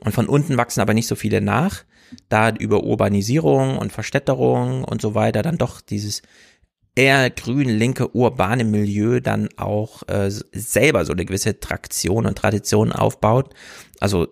Und 0.00 0.12
von 0.12 0.26
unten 0.26 0.56
wachsen 0.56 0.80
aber 0.80 0.94
nicht 0.94 1.06
so 1.06 1.14
viele 1.14 1.40
nach, 1.40 1.84
da 2.28 2.50
über 2.50 2.84
Urbanisierung 2.84 3.78
und 3.78 3.92
Verstädterung 3.92 4.84
und 4.84 5.00
so 5.00 5.14
weiter 5.14 5.42
dann 5.42 5.58
doch 5.58 5.80
dieses 5.80 6.22
eher 6.94 7.30
grün-linke 7.30 8.14
urbane 8.14 8.64
Milieu 8.64 9.20
dann 9.20 9.48
auch 9.56 10.02
äh, 10.08 10.30
selber 10.30 11.04
so 11.04 11.12
eine 11.12 11.24
gewisse 11.24 11.60
Traktion 11.60 12.26
und 12.26 12.36
Tradition 12.36 12.92
aufbaut. 12.92 13.54
Also 14.00 14.28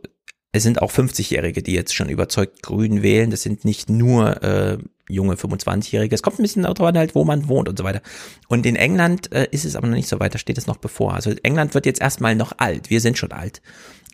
es 0.56 0.62
sind 0.62 0.82
auch 0.82 0.90
50-Jährige, 0.90 1.62
die 1.62 1.72
jetzt 1.72 1.94
schon 1.94 2.08
überzeugt 2.08 2.62
Grün 2.62 3.02
wählen. 3.02 3.30
Das 3.30 3.42
sind 3.42 3.64
nicht 3.64 3.88
nur 3.88 4.42
äh, 4.42 4.78
junge 5.08 5.34
25-Jährige. 5.34 6.14
Es 6.14 6.22
kommt 6.22 6.38
ein 6.38 6.42
bisschen 6.42 6.62
darauf 6.62 6.80
an, 6.80 6.98
halt, 6.98 7.14
wo 7.14 7.24
man 7.24 7.48
wohnt 7.48 7.68
und 7.68 7.78
so 7.78 7.84
weiter. 7.84 8.02
Und 8.48 8.66
in 8.66 8.76
England 8.76 9.32
äh, 9.32 9.46
ist 9.50 9.64
es 9.64 9.76
aber 9.76 9.86
noch 9.86 9.96
nicht 9.96 10.08
so 10.08 10.20
weit, 10.20 10.34
da 10.34 10.38
steht 10.38 10.58
es 10.58 10.66
noch 10.66 10.78
bevor. 10.78 11.14
Also 11.14 11.30
England 11.42 11.74
wird 11.74 11.86
jetzt 11.86 12.00
erstmal 12.00 12.34
noch 12.34 12.52
alt. 12.58 12.90
Wir 12.90 13.00
sind 13.00 13.18
schon 13.18 13.32
alt. 13.32 13.62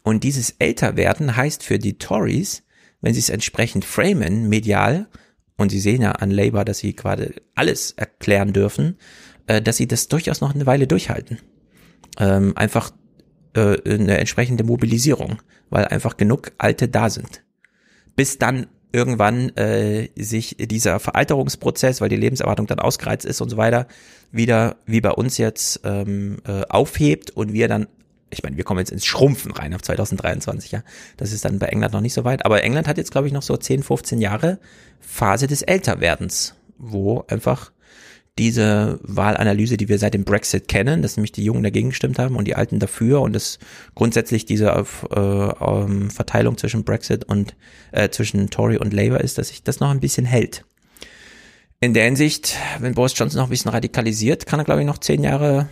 Und 0.02 0.24
dieses 0.24 0.56
Älterwerden 0.58 1.36
heißt 1.36 1.62
für 1.62 1.78
die 1.78 1.98
Tories, 1.98 2.62
wenn 3.00 3.14
sie 3.14 3.20
es 3.20 3.28
entsprechend 3.28 3.84
framen, 3.84 4.48
medial, 4.48 5.08
und 5.56 5.70
sie 5.70 5.80
sehen 5.80 6.02
ja 6.02 6.12
an 6.12 6.30
Labour, 6.30 6.64
dass 6.64 6.78
sie 6.78 6.96
gerade 6.96 7.34
alles 7.54 7.92
erklären 7.92 8.52
dürfen, 8.52 8.98
äh, 9.46 9.62
dass 9.62 9.76
sie 9.76 9.86
das 9.86 10.08
durchaus 10.08 10.40
noch 10.40 10.54
eine 10.54 10.66
Weile 10.66 10.86
durchhalten. 10.86 11.38
Ähm, 12.18 12.56
einfach 12.56 12.90
äh, 13.54 13.76
eine 13.84 14.18
entsprechende 14.18 14.64
Mobilisierung, 14.64 15.38
weil 15.70 15.86
einfach 15.86 16.16
genug 16.16 16.52
Alte 16.58 16.88
da 16.88 17.10
sind. 17.10 17.42
Bis 18.16 18.38
dann 18.38 18.66
irgendwann 18.92 19.56
äh, 19.56 20.08
sich 20.16 20.56
dieser 20.58 21.00
Veralterungsprozess, 21.00 22.00
weil 22.00 22.08
die 22.08 22.16
Lebenserwartung 22.16 22.66
dann 22.66 22.78
ausgereizt 22.78 23.24
ist 23.24 23.40
und 23.40 23.48
so 23.48 23.56
weiter, 23.56 23.86
wieder 24.30 24.76
wie 24.86 25.00
bei 25.00 25.10
uns 25.10 25.38
jetzt 25.38 25.80
ähm, 25.84 26.38
äh, 26.46 26.62
aufhebt 26.68 27.30
und 27.30 27.52
wir 27.52 27.68
dann, 27.68 27.86
ich 28.30 28.42
meine, 28.42 28.56
wir 28.56 28.64
kommen 28.64 28.80
jetzt 28.80 28.92
ins 28.92 29.06
Schrumpfen 29.06 29.52
rein 29.52 29.74
auf 29.74 29.82
2023, 29.82 30.72
ja. 30.72 30.82
Das 31.16 31.32
ist 31.32 31.44
dann 31.44 31.58
bei 31.58 31.66
England 31.66 31.94
noch 31.94 32.00
nicht 32.00 32.14
so 32.14 32.24
weit. 32.24 32.44
Aber 32.44 32.62
England 32.62 32.86
hat 32.86 32.98
jetzt, 32.98 33.10
glaube 33.10 33.26
ich, 33.26 33.32
noch 33.32 33.42
so 33.42 33.56
10, 33.56 33.82
15 33.82 34.20
Jahre 34.20 34.58
Phase 35.00 35.46
des 35.46 35.62
Älterwerdens, 35.62 36.54
wo 36.78 37.24
einfach 37.28 37.72
diese 38.38 38.98
Wahlanalyse, 39.02 39.76
die 39.76 39.88
wir 39.88 39.98
seit 39.98 40.14
dem 40.14 40.24
Brexit 40.24 40.66
kennen, 40.66 41.02
dass 41.02 41.16
nämlich 41.16 41.32
die 41.32 41.44
Jungen 41.44 41.62
dagegen 41.62 41.90
gestimmt 41.90 42.18
haben 42.18 42.36
und 42.36 42.46
die 42.46 42.54
Alten 42.54 42.78
dafür 42.78 43.20
und 43.20 43.34
dass 43.34 43.58
grundsätzlich 43.94 44.46
diese 44.46 44.70
äh, 44.70 45.18
ähm, 45.18 46.10
Verteilung 46.10 46.56
zwischen 46.56 46.84
Brexit 46.84 47.24
und 47.24 47.54
äh, 47.92 48.08
zwischen 48.08 48.48
Tory 48.48 48.78
und 48.78 48.94
Labour 48.94 49.20
ist, 49.20 49.36
dass 49.36 49.48
sich 49.48 49.62
das 49.62 49.80
noch 49.80 49.90
ein 49.90 50.00
bisschen 50.00 50.24
hält. 50.24 50.64
In 51.80 51.92
der 51.92 52.04
Hinsicht, 52.04 52.56
wenn 52.78 52.94
Boris 52.94 53.12
Johnson 53.16 53.38
noch 53.38 53.48
ein 53.48 53.50
bisschen 53.50 53.70
radikalisiert, 53.70 54.46
kann 54.46 54.60
er 54.60 54.64
glaube 54.64 54.80
ich 54.80 54.86
noch 54.86 54.98
zehn 54.98 55.22
Jahre, 55.22 55.68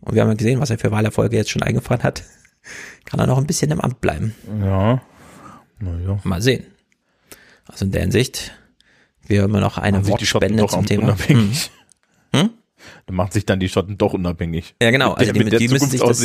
und 0.00 0.14
wir 0.14 0.22
haben 0.22 0.28
ja 0.28 0.34
gesehen, 0.34 0.60
was 0.60 0.70
er 0.70 0.78
für 0.78 0.90
Wahlerfolge 0.90 1.36
jetzt 1.36 1.50
schon 1.50 1.62
eingefahren 1.62 2.02
hat, 2.02 2.24
kann 3.04 3.20
er 3.20 3.26
noch 3.26 3.36
ein 3.36 3.46
bisschen 3.46 3.70
im 3.72 3.80
Amt 3.80 4.00
bleiben. 4.00 4.34
Ja. 4.62 5.02
Naja. 5.80 6.18
Mal 6.24 6.40
sehen. 6.40 6.64
Also 7.66 7.84
in 7.84 7.90
der 7.90 8.02
Hinsicht, 8.02 8.52
wir 9.26 9.42
haben 9.42 9.52
noch 9.52 9.76
eine 9.76 10.06
Wortspende 10.06 10.66
zum 10.66 10.86
Thema. 10.86 11.04
Unabhängig. 11.04 11.70
Dann 13.06 13.16
macht 13.16 13.32
sich 13.32 13.46
dann 13.46 13.60
die 13.60 13.68
Schotten 13.68 13.98
doch 13.98 14.12
unabhängig. 14.14 14.74
Ja, 14.82 14.90
genau. 14.90 15.14
Also 15.20 15.32
die, 15.32 15.44
die 15.44 15.68
müssen 15.68 15.90
sich 15.90 16.00
das, 16.00 16.22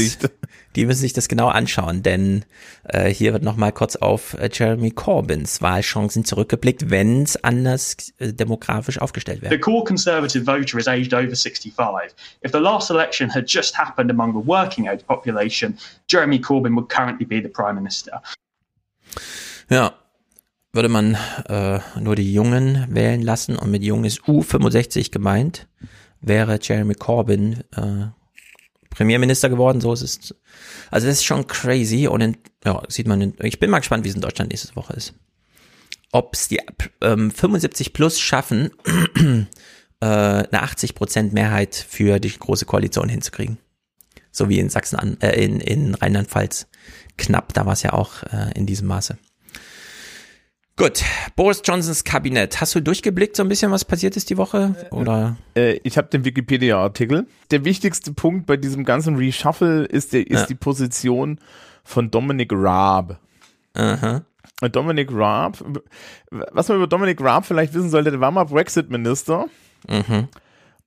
die 0.75 0.85
müssen 0.85 1.01
sich 1.01 1.11
das 1.11 1.27
genau 1.27 1.47
anschauen, 1.47 2.01
denn 2.01 2.45
äh, 2.85 3.09
hier 3.09 3.33
wird 3.33 3.43
nochmal 3.43 3.73
kurz 3.73 3.97
auf 3.97 4.35
äh, 4.35 4.49
Jeremy 4.51 4.91
Corbyns 4.91 5.61
Wahlchancen 5.61 6.23
zurückgeblickt, 6.23 6.89
wenn 6.89 7.23
es 7.23 7.35
anders 7.43 7.97
äh, 8.19 8.31
demografisch 8.31 8.99
aufgestellt 8.99 9.41
wäre. 9.41 9.53
The 9.53 9.59
core 9.59 9.83
conservative 9.83 10.45
voter 10.45 10.77
is 10.77 10.87
aged 10.87 11.13
over 11.13 11.35
65. 11.35 11.73
If 12.45 12.51
the 12.53 12.59
last 12.59 12.89
election 12.89 13.29
had 13.33 13.45
just 13.47 13.77
happened 13.77 14.09
among 14.09 14.31
the 14.31 14.47
working 14.47 14.87
age 14.87 15.05
population, 15.05 15.77
Jeremy 16.07 16.39
Corbyn 16.39 16.75
would 16.75 16.87
currently 16.89 17.25
be 17.25 17.41
the 17.41 17.49
prime 17.49 17.75
minister. 17.75 18.21
Ja, 19.69 19.93
würde 20.75 20.89
man 20.89 21.17
äh, 21.47 21.79
nur 21.99 22.15
die 22.15 22.33
Jungen 22.33 22.85
wählen 22.89 23.21
lassen 23.21 23.55
und 23.55 23.71
mit 23.71 23.83
Jungen 23.83 24.05
ist 24.05 24.21
U65 24.23 25.11
gemeint, 25.11 25.67
wäre 26.27 26.59
Jeremy 26.61 26.95
Corbyn 26.95 27.63
äh, 27.75 28.07
Premierminister 28.89 29.49
geworden, 29.49 29.81
so 29.81 29.93
ist 29.93 30.01
es. 30.01 30.35
Also 30.89 31.07
das 31.07 31.17
ist 31.17 31.25
schon 31.25 31.47
crazy 31.47 32.07
und 32.07 32.21
in, 32.21 32.37
ja, 32.63 32.81
sieht 32.87 33.07
man, 33.07 33.21
in, 33.21 33.33
ich 33.41 33.59
bin 33.59 33.69
mal 33.69 33.79
gespannt, 33.79 34.05
wie 34.05 34.09
es 34.09 34.15
in 34.15 34.21
Deutschland 34.21 34.51
nächste 34.51 34.75
Woche 34.75 34.93
ist. 34.93 35.13
Ob 36.11 36.33
es 36.33 36.47
die 36.47 36.61
ähm, 37.01 37.29
75 37.29 37.91
plus 37.91 38.19
schaffen, 38.19 38.71
äh, 39.99 40.05
eine 40.05 40.61
80 40.63 40.95
Prozent 40.95 41.33
Mehrheit 41.33 41.75
für 41.75 42.19
die 42.19 42.31
große 42.31 42.65
Koalition 42.65 43.09
hinzukriegen. 43.09 43.57
So 44.31 44.47
wie 44.47 44.59
in 44.59 44.69
Sachsen, 44.69 44.95
an, 44.95 45.19
äh, 45.19 45.43
in, 45.43 45.59
in 45.59 45.93
Rheinland-Pfalz. 45.93 46.67
Knapp, 47.17 47.53
da 47.53 47.65
war 47.65 47.73
es 47.73 47.83
ja 47.83 47.93
auch 47.93 48.23
äh, 48.23 48.51
in 48.55 48.65
diesem 48.65 48.87
Maße. 48.87 49.17
Gut, 50.77 51.03
Boris 51.37 51.61
Johnsons 51.63 52.03
Kabinett. 52.03 52.59
Hast 52.59 52.75
du 52.75 52.81
durchgeblickt 52.81 53.37
so 53.37 53.43
ein 53.43 53.49
bisschen, 53.49 53.71
was 53.71 53.85
passiert 53.85 54.17
ist 54.17 54.29
die 54.29 54.35
Woche? 54.35 54.75
Oder? 54.91 55.37
Äh, 55.55 55.79
ich 55.83 55.97
habe 55.97 56.09
den 56.09 56.25
Wikipedia-Artikel. 56.25 57.27
Der 57.49 57.63
wichtigste 57.63 58.11
Punkt 58.11 58.45
bei 58.45 58.57
diesem 58.57 58.83
ganzen 58.83 59.15
Reshuffle 59.15 59.85
ist, 59.85 60.11
der, 60.11 60.27
ist 60.29 60.41
Ja. 60.41 60.45
die 60.47 60.55
Position 60.55 61.39
von 61.85 62.11
Dominic 62.11 62.51
Raab. 62.53 63.21
Aha. 63.73 64.25
Und 64.61 64.75
Dominic 64.75 65.09
Raab, 65.13 65.63
was 66.29 66.67
man 66.67 66.77
über 66.77 66.87
Dominic 66.87 67.21
Raab 67.21 67.45
vielleicht 67.45 67.73
wissen 67.73 67.89
sollte, 67.89 68.11
der 68.11 68.19
war 68.19 68.31
mal 68.31 68.43
Brexit-Minister. 68.43 69.45
Mhm. 69.87 70.27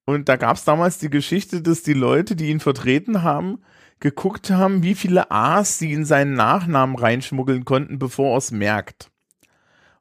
Und 0.04 0.28
da 0.28 0.36
gab 0.36 0.56
es 0.56 0.64
damals 0.64 0.98
die 0.98 1.10
Geschichte, 1.10 1.62
dass 1.62 1.82
die 1.82 1.94
Leute, 1.94 2.36
die 2.36 2.50
ihn 2.50 2.60
vertreten 2.60 3.22
haben, 3.22 3.60
geguckt 4.00 4.50
haben, 4.50 4.82
wie 4.82 4.94
viele 4.94 5.30
A's 5.30 5.78
sie 5.78 5.92
in 5.94 6.04
seinen 6.04 6.34
Nachnamen 6.34 6.96
reinschmuggeln 6.96 7.64
konnten, 7.64 7.98
bevor 7.98 8.32
er 8.34 8.38
es 8.38 8.50
merkt. 8.50 9.10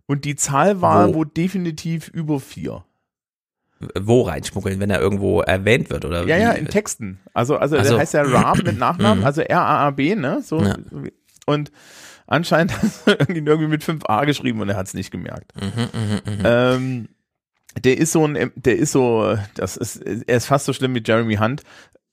Und 0.07 0.25
die 0.25 0.35
Zahl 0.35 0.81
war 0.81 1.09
Wo? 1.09 1.13
wohl 1.15 1.25
definitiv 1.27 2.07
über 2.07 2.39
vier. 2.39 2.83
Wo 3.99 4.23
reinschmuggeln, 4.23 4.79
wenn 4.79 4.89
er 4.89 4.99
irgendwo 4.99 5.41
erwähnt 5.41 5.89
wird? 5.91 6.03
Oder 6.05 6.25
Ja, 6.25 6.37
wie? 6.37 6.41
ja, 6.41 6.51
in 6.53 6.65
Texten. 6.67 7.19
Also, 7.35 7.57
also 7.57 7.77
Ach 7.77 7.83
der 7.83 7.97
heißt 7.99 8.13
ja 8.15 8.23
Raab 8.23 8.63
mit 8.63 8.77
Nachnamen, 8.79 9.19
Mhm. 9.19 9.25
also 9.25 9.41
R-A-A-B, 9.41 10.15
ne? 10.15 10.41
So. 10.41 10.61
Ja. 10.63 10.75
Und 11.45 11.71
anscheinend 12.25 12.71
hat 13.05 13.19
er 13.19 13.19
irgendwie 13.29 13.67
mit 13.67 13.83
5a 13.83 14.25
geschrieben 14.25 14.61
und 14.61 14.69
er 14.69 14.77
hat 14.77 14.87
es 14.87 14.95
nicht 14.95 15.11
gemerkt. 15.11 15.53
Mhm, 15.61 16.31
mhm. 16.33 16.39
Ähm, 16.43 17.07
der 17.83 17.97
ist 17.99 18.13
so 18.13 18.25
ein, 18.25 18.51
der 18.55 18.77
ist 18.77 18.93
so, 18.93 19.37
das 19.53 19.77
ist, 19.77 19.97
er 19.97 20.37
ist 20.37 20.47
fast 20.47 20.65
so 20.65 20.73
schlimm 20.73 20.95
wie 20.95 21.03
Jeremy 21.05 21.35
Hunt. 21.35 21.61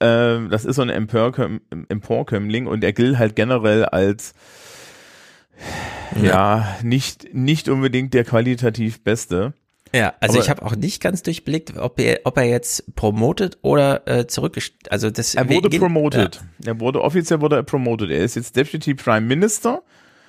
Ähm, 0.01 0.51
das 0.51 0.67
ist 0.67 0.77
so 0.77 0.83
ein 0.83 0.91
Emporköm- 0.91 1.61
Emporkömmling 1.89 2.67
und 2.67 2.85
er 2.85 2.93
gilt 2.93 3.17
halt 3.19 3.37
generell 3.37 3.87
als 3.87 4.35
ja, 6.21 6.77
nicht, 6.83 7.35
nicht 7.35 7.69
unbedingt 7.69 8.15
der 8.15 8.25
qualitativ 8.25 9.03
Beste. 9.03 9.53
Ja, 9.95 10.15
also 10.21 10.35
Aber- 10.35 10.43
ich 10.45 10.51
habe 10.51 10.63
auch 10.65 10.75
nicht 10.77 11.01
ganz 11.03 11.23
durchblickt, 11.23 11.77
ob 11.77 12.01
er, 12.01 12.21
ob 12.25 12.37
er 12.37 12.45
jetzt 12.45 12.95
promotet 12.97 13.59
oder 13.63 14.07
äh, 14.09 14.27
zurückgestellt. 14.27 14.91
Also 14.91 15.11
das 15.11 15.35
Er 15.37 15.49
wurde 15.49 15.71
promoted. 15.79 16.43
Er 16.65 16.81
wurde 16.81 17.01
offiziell 17.03 17.41
wurde 17.41 17.57
er 17.57 17.63
promoted. 17.63 18.11
Er 18.11 18.25
ist 18.25 18.35
jetzt 18.35 18.57
Deputy 18.57 18.95
Prime 18.95 19.21
Minister. 19.27 19.83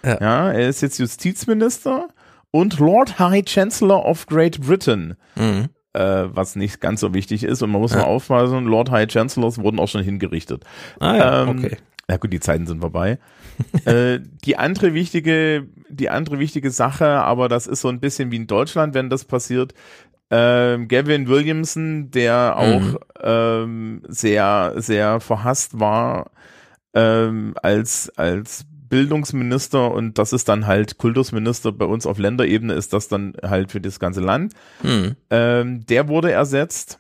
Ja. 0.04 0.52
er 0.52 0.70
ist 0.70 0.82
jetzt 0.82 1.00
Justizminister 1.00 2.10
und 2.52 2.78
Lord 2.78 3.18
High 3.18 3.44
Chancellor 3.46 4.06
of 4.06 4.28
Great 4.28 4.62
Britain. 4.62 5.16
Mhm. 5.36 5.70
Äh, 5.94 6.26
was 6.36 6.56
nicht 6.56 6.80
ganz 6.80 7.00
so 7.00 7.16
wichtig 7.16 7.44
ist. 7.44 7.64
Und 7.64 7.72
man 7.72 7.82
muss 7.82 7.94
Ja. 7.94 8.00
mal 8.00 8.04
aufpassen, 8.06 8.66
Lord 8.66 8.92
High 8.92 9.10
Chancellors 9.12 9.58
wurden 9.58 9.80
auch 9.80 9.88
schon 9.88 10.04
hingerichtet. 10.04 10.64
Ah 11.00 11.16
ja, 11.16 11.42
Ähm, 11.44 11.50
okay. 11.50 11.78
Ja 12.08 12.18
gut, 12.18 12.32
die 12.34 12.40
Zeiten 12.40 12.68
sind 12.68 12.82
vorbei. 12.82 13.18
äh, 13.86 14.20
die 14.44 14.58
andere 14.58 14.94
wichtige, 14.94 15.68
die 15.90 16.10
andere 16.10 16.40
wichtige 16.40 16.72
Sache, 16.72 17.08
aber 17.08 17.50
das 17.50 17.68
ist 17.68 17.82
so 17.82 17.90
ein 17.90 18.00
bisschen 18.00 18.32
wie 18.32 18.38
in 18.38 18.48
Deutschland, 18.48 18.94
wenn 18.94 19.10
das 19.10 19.26
passiert. 19.26 19.74
Ähm, 20.32 20.88
Gavin 20.88 21.28
Williamson, 21.28 22.10
der 22.12 22.56
auch 22.58 22.82
Mhm. 22.82 22.98
ähm, 23.22 24.02
sehr, 24.08 24.74
sehr 24.78 25.20
verhasst 25.20 25.80
war 25.80 26.32
ähm, 26.94 27.54
als, 27.62 28.12
als 28.18 28.66
Bildungsminister 28.90 29.92
und 29.92 30.18
das 30.18 30.34
ist 30.34 30.48
dann 30.50 30.68
halt 30.68 30.98
Kultusminister 30.98 31.72
bei 31.72 31.86
uns 31.86 32.06
auf 32.06 32.18
Länderebene 32.18 32.74
ist 32.74 32.94
das 32.94 33.08
dann 33.08 33.34
halt 33.44 33.72
für 33.72 33.82
das 33.82 34.00
ganze 34.00 34.22
Land. 34.22 34.54
Hm. 34.82 35.16
Ähm, 35.30 35.86
der 35.86 36.08
wurde 36.08 36.32
ersetzt. 36.32 37.00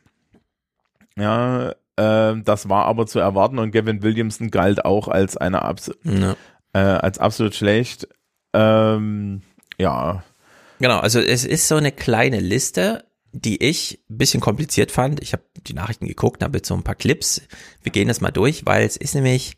Ja, 1.17 1.73
das 1.97 2.69
war 2.69 2.85
aber 2.85 3.07
zu 3.07 3.19
erwarten 3.19 3.59
und 3.59 3.71
Gavin 3.71 4.03
Williamson 4.03 4.51
galt 4.51 4.83
auch 4.85 5.07
als 5.07 5.37
eine 5.37 5.61
abs 5.61 5.91
Ja. 6.03 6.35
äh, 6.73 6.79
als 6.79 7.19
absolut 7.19 7.55
schlecht. 7.55 8.07
Ähm, 8.53 9.41
ja, 9.77 10.23
Genau, 10.79 10.99
also 10.99 11.19
es 11.21 11.45
ist 11.45 11.69
so 11.69 11.75
eine 11.75 11.93
kleine 11.93 12.39
Liste, 12.41 13.05
die 13.31 13.63
ich 13.63 13.99
ein 14.09 14.17
bisschen 14.17 14.41
kompliziert 14.41 14.91
fand. 14.91 15.21
Ich 15.21 15.31
habe 15.31 15.43
die 15.67 15.73
Nachrichten 15.73 16.05
geguckt, 16.05 16.43
habe 16.43 16.57
jetzt 16.57 16.67
so 16.67 16.73
ein 16.73 16.83
paar 16.83 16.95
Clips. 16.95 17.41
Wir 17.81 17.91
gehen 17.93 18.09
das 18.09 18.19
mal 18.21 18.31
durch, 18.31 18.65
weil 18.65 18.85
es 18.85 18.97
ist 18.97 19.15
nämlich 19.15 19.57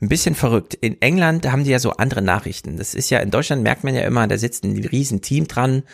ein 0.00 0.08
bisschen 0.08 0.34
verrückt. 0.34 0.74
In 0.74 1.00
England 1.00 1.50
haben 1.50 1.62
die 1.64 1.70
ja 1.70 1.78
so 1.78 1.92
andere 1.92 2.22
Nachrichten. 2.22 2.76
Das 2.76 2.94
ist 2.94 3.08
ja, 3.10 3.18
in 3.20 3.30
Deutschland 3.30 3.62
merkt 3.62 3.84
man 3.84 3.94
ja 3.94 4.02
immer, 4.02 4.26
da 4.26 4.36
sitzt 4.36 4.64
ein 4.64 4.76
riesen 4.84 5.22
Team 5.22 5.46
dran, 5.46 5.84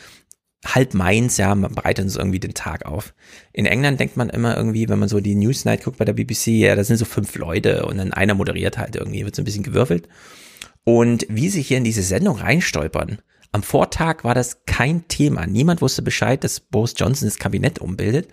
halb 0.65 0.95
meins, 0.95 1.37
ja, 1.37 1.55
man 1.55 1.75
bereitet 1.75 2.05
uns 2.05 2.17
irgendwie 2.17 2.41
den 2.41 2.55
Tag 2.55 2.87
auf. 2.87 3.15
In 3.53 3.67
England 3.67 4.01
denkt 4.01 4.17
man 4.17 4.31
immer 4.31 4.57
irgendwie, 4.57 4.89
wenn 4.89 4.99
man 4.99 5.09
so 5.09 5.21
die 5.21 5.35
Newsnight 5.35 5.85
guckt 5.85 5.99
bei 5.99 6.05
der 6.05 6.15
BBC, 6.15 6.49
ja, 6.49 6.75
da 6.75 6.85
sind 6.85 6.97
so 6.97 7.05
fünf 7.05 7.35
Leute 7.37 7.87
und 7.87 7.99
dann 7.99 8.13
einer 8.13 8.35
moderiert 8.35 8.79
halt 8.79 8.97
irgendwie, 8.97 9.25
wird 9.25 9.37
so 9.37 9.43
ein 9.43 9.45
bisschen 9.45 9.63
gewürfelt. 9.63 10.09
Und 10.85 11.27
wie 11.29 11.49
sie 11.49 11.63
hier 11.63 11.79
in 11.79 11.85
diese 11.85 12.03
Sendung 12.03 12.37
reinstolpern, 12.37 13.19
am 13.53 13.63
Vortag 13.63 14.25
war 14.25 14.35
das 14.35 14.65
kein 14.67 15.07
Thema. 15.09 15.47
Niemand 15.47 15.81
wusste 15.81 16.03
Bescheid, 16.03 16.43
dass 16.43 16.61
Boris 16.61 16.95
Johnson 16.97 17.29
das 17.29 17.39
Kabinett 17.39 17.79
umbildet. 17.79 18.29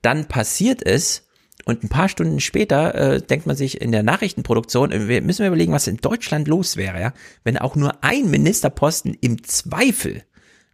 Dann 0.00 0.26
passiert 0.28 0.84
es 0.84 1.28
und 1.64 1.84
ein 1.84 1.88
paar 1.88 2.08
Stunden 2.08 2.40
später 2.40 2.94
äh, 2.94 3.22
denkt 3.22 3.46
man 3.46 3.56
sich 3.56 3.80
in 3.80 3.92
der 3.92 4.02
Nachrichtenproduktion, 4.02 4.90
äh, 4.90 5.08
wir 5.08 5.22
müssen 5.22 5.40
wir 5.40 5.48
überlegen, 5.48 5.72
was 5.72 5.86
in 5.86 5.98
Deutschland 5.98 6.48
los 6.48 6.76
wäre, 6.76 7.00
ja, 7.00 7.12
wenn 7.44 7.58
auch 7.58 7.76
nur 7.76 8.02
ein 8.02 8.30
Ministerposten 8.30 9.14
im 9.20 9.44
Zweifel, 9.44 10.24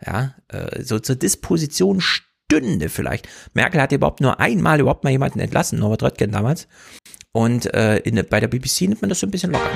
ja, 0.04 0.34
äh, 0.48 0.82
so 0.82 0.98
zur 0.98 1.16
Disposition 1.16 2.00
stünde 2.00 2.88
vielleicht. 2.88 3.28
Merkel 3.54 3.80
hat 3.80 3.92
überhaupt 3.92 4.20
nur 4.20 4.40
einmal 4.40 4.80
überhaupt 4.80 5.04
mal 5.04 5.10
jemanden 5.10 5.40
entlassen, 5.40 5.78
Norbert 5.78 6.02
Röttgen 6.02 6.32
damals. 6.32 6.66
Und 7.32 7.72
äh, 7.74 7.98
in, 7.98 8.22
bei 8.28 8.40
der 8.40 8.48
BBC 8.48 8.82
nimmt 8.82 9.02
man 9.02 9.08
das 9.10 9.20
so 9.20 9.26
ein 9.26 9.30
bisschen 9.30 9.52
locker. 9.52 9.68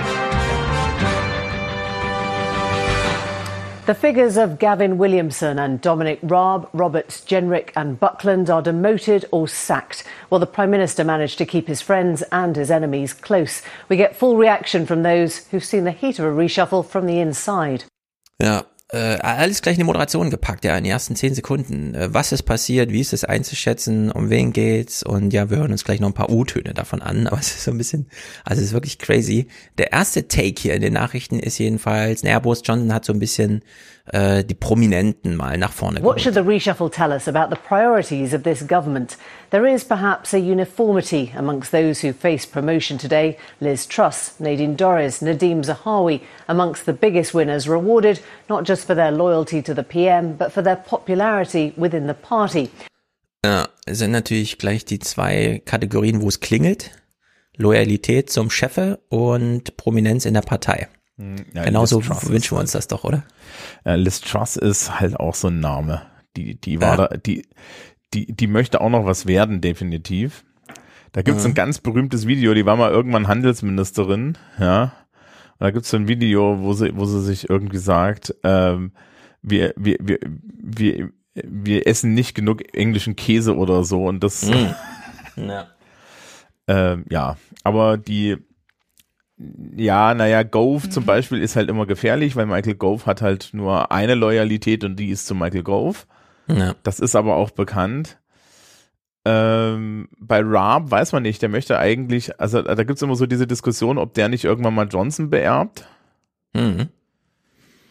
The 3.85 3.95
figures 3.95 4.37
of 4.37 4.61
Gavin 4.61 4.97
Williamson 4.97 5.59
and 5.59 5.85
Dominic 5.85 6.21
Raab, 6.23 6.69
Roberts 6.73 7.21
Jenrick 7.27 7.73
and 7.75 7.99
Buckland 7.99 8.49
are 8.49 8.63
demoted 8.63 9.27
or 9.33 9.49
sacked, 9.49 10.05
while 10.29 10.39
the 10.39 10.47
Prime 10.47 10.71
Minister 10.71 11.05
managed 11.05 11.37
to 11.39 11.45
keep 11.45 11.67
his 11.67 11.83
friends 11.83 12.23
and 12.31 12.55
his 12.55 12.71
enemies 12.71 13.13
close. 13.13 13.61
We 13.89 13.97
get 13.97 14.15
full 14.15 14.37
reaction 14.37 14.87
from 14.87 15.03
those 15.03 15.49
who've 15.51 15.65
seen 15.65 15.83
the 15.83 15.91
heat 15.91 16.21
of 16.21 16.25
a 16.25 16.29
reshuffle 16.29 16.87
from 16.87 17.07
the 17.07 17.19
inside. 17.19 17.85
Ja, 18.41 18.63
äh, 18.93 19.17
alles 19.21 19.63
gleich 19.63 19.77
in 19.77 19.81
die 19.81 19.87
Moderation 19.87 20.29
gepackt, 20.29 20.67
ja, 20.67 20.77
in 20.77 20.85
den 20.85 20.93
ersten 20.93 21.17
zehn 21.17 21.35
Sekunden. 21.35 21.95
Äh, 21.95 22.13
was 22.13 22.31
ist 22.31 22.43
passiert, 22.43 22.93
wie 22.93 23.01
ist 23.01 23.15
es 23.15 23.25
einzuschätzen, 23.25 24.13
um 24.13 24.29
wen 24.29 24.53
geht's? 24.53 25.03
Und 25.03 25.33
ja, 25.33 25.49
wir 25.49 25.57
hören 25.57 25.73
uns 25.73 25.85
gleich 25.85 25.99
noch 25.99 26.09
ein 26.09 26.15
paar 26.15 26.31
U-Töne 26.31 26.75
davon 26.75 27.01
an, 27.01 27.27
aber 27.29 27.39
es 27.39 27.49
ist 27.49 27.65
so 27.65 27.71
ein 27.71 27.79
bisschen, 27.79 28.07
also 28.45 28.61
es 28.61 28.69
ist 28.69 28.75
wirklich 28.75 28.99
crazy. 28.99 29.49
Der 29.79 29.93
erste 29.93 30.29
Take 30.29 30.61
hier 30.61 30.75
in 30.75 30.83
den 30.83 30.93
Nachrichten 30.93 31.39
ist 31.39 31.59
jedenfalls, 31.59 32.23
naja, 32.23 32.39
Boris 32.39 32.63
Johnson 32.65 32.93
hat 32.93 33.07
so 33.07 33.15
ein 33.15 33.19
bisschen 33.19 33.63
äh, 34.07 34.43
die 34.45 34.55
Prominenten 34.55 35.37
mal 35.37 35.57
nach 35.59 35.73
vorne 35.73 35.97
What 36.03 36.17
geholt. 36.17 36.21
should 36.23 36.35
the 36.35 36.41
reshuffle 36.41 36.91
tell 36.91 37.13
us 37.13 37.29
about 37.29 37.55
the 37.55 37.61
priorities 37.69 38.35
of 38.35 38.43
this 38.43 38.67
government? 38.67 39.17
There 39.51 39.67
is 39.67 39.85
perhaps 39.85 40.35
a 40.35 40.39
uniformity 40.39 41.33
amongst 41.37 41.71
those 41.73 42.01
who 42.07 42.13
face 42.13 42.45
promotion 42.47 42.99
today. 42.99 43.37
Liz 43.61 43.87
Truss, 43.87 44.35
Nadine 44.41 44.77
Dorries, 44.77 45.21
Nadeem 45.23 45.63
Zahawi, 45.63 46.21
amongst 46.49 46.85
the 46.87 46.93
biggest 46.93 47.33
winners 47.35 47.69
rewarded 47.69 48.21
not 48.49 48.65
just 48.67 48.87
for 48.87 48.95
their 48.95 49.13
loyalty 49.13 49.63
to 49.63 49.75
the 49.75 49.85
PM, 49.85 50.37
but 50.37 50.53
for 50.53 50.63
their 50.63 50.77
popularity 50.77 51.73
within 51.77 52.07
the 52.09 52.15
party. 52.15 52.71
Ja, 53.45 53.69
es 53.87 53.99
sind 53.99 54.13
natürlich 54.13 54.59
gleich 54.59 54.85
die 54.85 54.99
zwei 55.01 55.61
Kategorien, 55.65 56.23
wo 56.23 56.29
es 56.29 56.41
klingelt. 56.41 56.91
Loyalität 57.57 58.31
zum 58.31 58.51
Chefe 58.51 59.01
und 59.09 59.77
Prominenz 59.77 60.25
in 60.25 60.35
der 60.35 60.41
Partei. 60.43 60.89
ja, 61.55 61.65
Genauso 61.65 62.03
wünschen 62.29 62.57
wir 62.57 62.61
uns 62.61 62.73
das 62.73 62.89
doch, 62.89 63.05
oder? 63.05 63.25
Äh, 63.85 63.97
Liz 63.97 64.21
Truss 64.21 64.57
ist 64.57 65.01
halt 65.01 65.19
auch 65.19 65.35
so 65.35 65.49
ein 65.49 65.61
Name. 65.61 66.03
Die, 66.37 66.55
die 66.61 66.81
war 66.81 66.99
Ja. 66.99 67.09
da, 67.09 67.17
die, 67.17 67.47
die, 68.15 68.27
die 68.33 68.47
möchte 68.47 68.81
auch 68.81 68.91
noch 68.91 69.05
was 69.05 69.27
werden, 69.27 69.61
definitiv. 69.61 70.45
Da 71.13 71.23
gibt's 71.23 71.45
Mhm. 71.45 71.51
ein 71.51 71.55
ganz 71.55 71.79
berühmtes 71.79 72.27
Video, 72.27 72.55
die 72.55 72.65
war 72.65 72.77
mal 72.77 72.91
irgendwann 72.91 73.29
Handelsministerin, 73.29 74.39
ja. 74.59 74.93
Und 75.59 75.67
da 75.67 75.71
gibt's 75.71 75.91
so 75.91 75.97
ein 75.97 76.09
Video, 76.09 76.61
wo 76.61 76.73
sie, 76.73 76.97
wo 76.97 77.05
sie 77.05 77.21
sich 77.21 77.49
irgendwie 77.51 77.79
sagt, 77.79 78.35
ähm, 78.45 78.93
wir, 79.43 79.75
wir, 79.77 79.97
wir, 80.01 80.19
wir, 80.25 81.11
wir 81.35 81.87
essen 81.87 82.15
nicht 82.15 82.35
genug 82.35 82.75
englischen 82.75 83.17
Käse 83.17 83.57
oder 83.57 83.85
so 83.85 84.05
und 84.07 84.23
das, 84.25 84.47
Mhm. 84.51 84.75
Ja. 85.49 85.67
ähm, 86.69 87.05
ja, 87.11 87.37
aber 87.65 87.97
die, 87.99 88.37
ja, 89.77 90.15
naja, 90.15 90.43
Gove 90.43 90.89
zum 90.91 91.05
Beispiel 91.05 91.41
ist 91.41 91.57
halt 91.57 91.69
immer 91.69 91.87
gefährlich, 91.87 92.37
weil 92.37 92.47
Michael 92.47 92.75
Gove 92.75 93.07
hat 93.07 93.23
halt 93.23 93.51
nur 93.53 93.91
eine 93.93 94.15
Loyalität 94.15 94.85
und 94.85 94.97
die 94.97 95.09
ist 95.11 95.27
zu 95.27 95.35
Michael 95.35 95.63
Gove. 95.63 95.99
Ja. 96.49 96.75
Das 96.83 97.01
ist 97.01 97.15
aber 97.17 97.37
auch 97.37 97.51
bekannt. 97.51 98.19
Ähm, 99.25 100.09
bei 100.19 100.41
Raab 100.43 100.91
weiß 100.91 101.13
man 101.13 101.23
nicht, 101.23 101.43
der 101.43 101.49
möchte 101.49 101.79
eigentlich, 101.79 102.41
also 102.41 102.61
da 102.63 102.75
gibt 102.83 102.97
es 102.97 103.03
immer 103.03 103.15
so 103.15 103.27
diese 103.27 103.47
Diskussion, 103.47 103.99
ob 103.99 104.15
der 104.15 104.29
nicht 104.29 104.45
irgendwann 104.45 104.75
mal 104.75 104.89
Johnson 104.89 105.31
beerbt. 105.31 105.87
Mhm. 106.55 106.89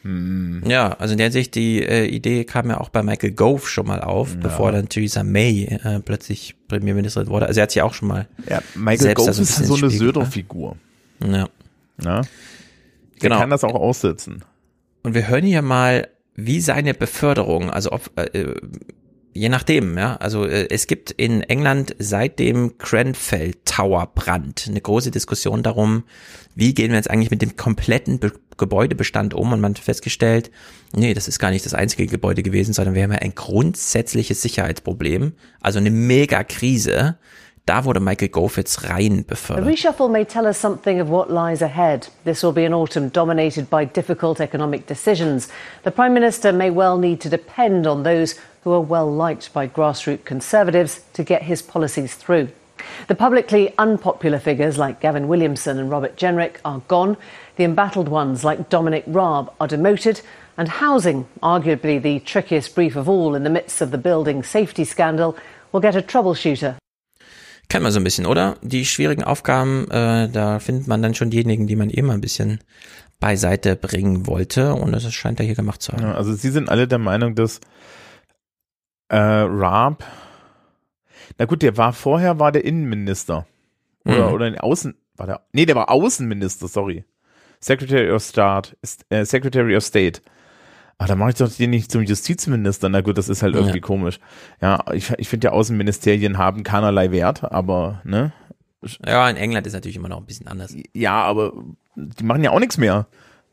Hm. 0.03 0.63
Ja, 0.65 0.93
also 0.93 1.11
in 1.13 1.19
der 1.19 1.31
Sicht, 1.31 1.53
die 1.55 1.81
äh, 1.83 2.05
Idee 2.05 2.43
kam 2.43 2.69
ja 2.69 2.79
auch 2.81 2.89
bei 2.89 3.03
Michael 3.03 3.31
Gove 3.31 3.67
schon 3.67 3.85
mal 3.87 4.01
auf, 4.01 4.33
Ja. 4.33 4.39
bevor 4.41 4.71
dann 4.71 4.89
Theresa 4.89 5.23
May 5.23 5.65
äh, 5.65 5.99
plötzlich 5.99 6.55
Premierministerin 6.67 7.29
wurde. 7.29 7.45
Also 7.45 7.59
er 7.59 7.63
hat 7.63 7.71
sich 7.71 7.81
auch 7.81 7.93
schon 7.93 8.07
mal. 8.07 8.27
Ja, 8.49 8.61
Michael 8.75 8.97
selbst 8.97 9.25
Gove 9.27 9.41
ist 9.41 9.55
so 9.55 9.75
eine. 9.75 9.89
Söder-Figur. 9.89 10.75
Ja. 11.23 11.47
Ja. 12.03 12.21
Der 12.21 12.25
Genau. 13.19 13.39
kann 13.39 13.49
das 13.49 13.63
auch 13.63 13.75
aussitzen. 13.75 14.43
Und 15.03 15.13
wir 15.13 15.27
hören 15.27 15.45
hier 15.45 15.61
mal, 15.61 16.07
wie 16.35 16.61
seine 16.61 16.93
Beförderung, 16.93 17.69
also 17.69 17.91
ob, 17.91 18.09
äh, 18.17 18.55
je 19.33 19.49
nachdem, 19.49 19.97
ja, 19.97 20.15
also 20.17 20.45
äh, 20.45 20.67
es 20.69 20.87
gibt 20.87 21.11
in 21.11 21.41
England 21.41 21.95
seit 21.99 22.39
dem 22.39 22.77
Grenfell 22.77 23.53
Tower 23.65 24.11
Brand 24.13 24.65
eine 24.67 24.81
große 24.81 25.11
Diskussion 25.11 25.63
darum, 25.63 26.03
wie 26.55 26.73
gehen 26.73 26.89
wir 26.89 26.97
jetzt 26.97 27.09
eigentlich 27.09 27.31
mit 27.31 27.41
dem 27.41 27.55
kompletten 27.55 28.19
Be 28.19 28.31
Gebäudebestand 28.57 29.33
um 29.33 29.53
und 29.53 29.59
man 29.59 29.71
hat 29.71 29.79
festgestellt, 29.79 30.51
nee, 30.93 31.15
das 31.15 31.27
ist 31.27 31.39
gar 31.39 31.49
nicht 31.49 31.65
das 31.65 31.73
einzige 31.73 32.05
Gebäude 32.05 32.43
gewesen, 32.43 32.73
sondern 32.73 32.93
wir 32.93 33.01
haben 33.01 33.11
ja 33.11 33.17
ein 33.17 33.33
grundsätzliches 33.33 34.43
Sicherheitsproblem, 34.43 35.33
also 35.61 35.79
eine 35.79 35.89
Mega-Krise. 35.89 37.17
Da 37.67 37.85
wurde 37.85 37.99
Michael 37.99 38.49
jetzt 38.55 38.89
rein 38.89 39.17
The 39.17 39.23
befördert. 39.23 39.65
reshuffle 39.65 40.09
may 40.09 40.25
tell 40.25 40.47
us 40.47 40.57
something 40.57 40.99
of 40.99 41.09
what 41.09 41.29
lies 41.29 41.61
ahead. 41.61 42.07
This 42.25 42.43
will 42.43 42.53
be 42.53 42.65
an 42.65 42.73
autumn 42.73 43.09
dominated 43.09 43.69
by 43.69 43.85
difficult 43.85 44.41
economic 44.41 44.87
decisions. 44.87 45.47
The 45.83 45.91
Prime 45.91 46.13
Minister 46.13 46.51
may 46.51 46.71
well 46.71 46.97
need 46.97 47.21
to 47.21 47.29
depend 47.29 47.85
on 47.85 48.01
those 48.03 48.35
who 48.63 48.73
are 48.73 48.81
well 48.81 49.09
liked 49.09 49.53
by 49.53 49.67
grassroots 49.67 50.25
Conservatives 50.25 51.01
to 51.13 51.23
get 51.23 51.43
his 51.43 51.61
policies 51.61 52.15
through. 52.15 52.49
The 53.07 53.15
publicly 53.15 53.73
unpopular 53.77 54.39
figures 54.39 54.79
like 54.79 54.99
Gavin 54.99 55.27
Williamson 55.27 55.77
and 55.77 55.91
Robert 55.91 56.17
Jenrick 56.17 56.55
are 56.65 56.81
gone. 56.87 57.15
The 57.57 57.63
embattled 57.63 58.09
ones 58.09 58.43
like 58.43 58.69
Dominic 58.69 59.03
Raab 59.05 59.49
are 59.59 59.67
demoted. 59.67 60.21
And 60.57 60.67
housing, 60.67 61.27
arguably 61.43 62.01
the 62.01 62.19
trickiest 62.21 62.73
brief 62.73 62.95
of 62.95 63.07
all 63.07 63.35
in 63.35 63.43
the 63.43 63.49
midst 63.49 63.81
of 63.81 63.91
the 63.91 63.99
building 63.99 64.41
safety 64.41 64.83
scandal, 64.83 65.37
will 65.71 65.79
get 65.79 65.95
a 65.95 66.01
troubleshooter 66.01 66.75
Kennt 67.71 67.83
man 67.83 67.93
so 67.93 68.01
ein 68.01 68.03
bisschen, 68.03 68.25
oder? 68.25 68.57
Die 68.61 68.83
schwierigen 68.85 69.23
Aufgaben, 69.23 69.89
äh, 69.89 70.27
da 70.27 70.59
findet 70.59 70.87
man 70.87 71.01
dann 71.01 71.15
schon 71.15 71.29
diejenigen, 71.29 71.67
die 71.67 71.77
man 71.77 71.89
eh 71.89 72.01
mal 72.01 72.15
ein 72.15 72.19
bisschen 72.19 72.59
beiseite 73.21 73.77
bringen 73.77 74.27
wollte. 74.27 74.73
Und 74.73 74.91
das 74.91 75.09
scheint 75.13 75.39
er 75.39 75.45
hier 75.45 75.55
gemacht 75.55 75.81
zu 75.81 75.93
haben. 75.93 76.01
Ja, 76.03 76.15
also 76.15 76.33
sie 76.33 76.49
sind 76.49 76.67
alle 76.67 76.85
der 76.85 76.97
Meinung, 76.97 77.33
dass 77.33 77.61
äh, 79.07 79.15
Raab, 79.15 80.03
na 81.37 81.45
gut, 81.45 81.61
der 81.61 81.77
war 81.77 81.93
vorher, 81.93 82.39
war 82.39 82.51
der 82.51 82.65
Innenminister. 82.65 83.47
Oder, 84.03 84.27
Mhm. 84.27 84.33
oder 84.33 84.47
in 84.47 84.57
Außen, 84.59 84.95
war 85.15 85.27
der, 85.27 85.41
nee, 85.53 85.65
der 85.65 85.77
war 85.77 85.89
Außenminister, 85.89 86.67
sorry. 86.67 87.05
Secretary 87.61 88.11
of 88.11 88.21
State, 88.21 88.75
äh, 89.09 89.23
Secretary 89.23 89.77
of 89.77 89.83
State. 89.85 90.19
Ah, 91.03 91.07
da 91.07 91.15
mache 91.15 91.31
ich 91.31 91.35
doch 91.37 91.51
den 91.51 91.71
nicht 91.71 91.91
zum 91.91 92.03
Justizminister. 92.03 92.87
Na 92.87 93.01
gut, 93.01 93.17
das 93.17 93.27
ist 93.27 93.41
halt 93.41 93.55
irgendwie 93.55 93.77
Ja. 93.79 93.81
komisch. 93.81 94.19
Ja, 94.61 94.83
ich, 94.93 95.09
ich 95.17 95.27
finde 95.29 95.45
ja 95.47 95.51
Außenministerien 95.51 96.37
haben 96.37 96.61
keinerlei 96.63 97.09
Wert, 97.11 97.43
aber, 97.51 98.01
ne? 98.03 98.33
Ja, 99.05 99.27
in 99.27 99.35
England 99.37 99.65
ist 99.65 99.73
natürlich 99.73 99.95
immer 99.97 100.09
noch 100.09 100.17
ein 100.19 100.25
bisschen 100.25 100.47
anders. 100.47 100.75
Ja, 100.93 101.13
aber 101.23 101.53
die 101.95 102.23
machen 102.23 102.43
ja 102.43 102.51
auch 102.51 102.59
nichts 102.59 102.77
mehr. 102.77 103.07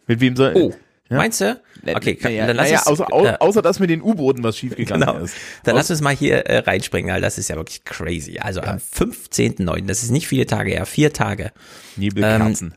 Mit 0.06 0.20
wem 0.20 0.36
soll. 0.36 0.52
Oh, 0.56 0.72
ja? 1.08 1.16
meinst 1.16 1.40
du? 1.40 1.58
Okay, 1.86 2.16
kann, 2.16 2.32
naja, 2.32 2.46
dann 2.48 2.56
lass 2.56 2.66
naja, 2.70 2.78
uns, 2.80 2.86
außer, 3.00 3.12
au- 3.14 3.24
äh, 3.24 3.36
außer 3.40 3.62
dass 3.62 3.78
mit 3.80 3.88
den 3.88 4.02
U-Booten 4.02 4.42
was 4.44 4.58
schiefgegangen 4.58 5.06
Genau. 5.06 5.18
ist. 5.24 5.34
Dann 5.64 5.74
Aus- 5.74 5.78
lass 5.80 5.90
uns 5.92 6.00
mal 6.02 6.14
hier 6.14 6.44
äh, 6.46 6.58
reinspringen, 6.58 7.10
weil 7.14 7.22
das 7.22 7.38
ist 7.38 7.48
ja 7.48 7.56
wirklich 7.56 7.84
crazy. 7.84 8.38
Also 8.40 8.60
am 8.60 8.76
15.09., 8.76 9.86
das 9.86 10.02
ist 10.02 10.10
nicht 10.10 10.28
viele 10.28 10.44
Tage 10.44 10.72
her, 10.72 10.84
vier 10.84 11.14
Tage. 11.14 11.52
Nebelkerzen. 11.96 12.74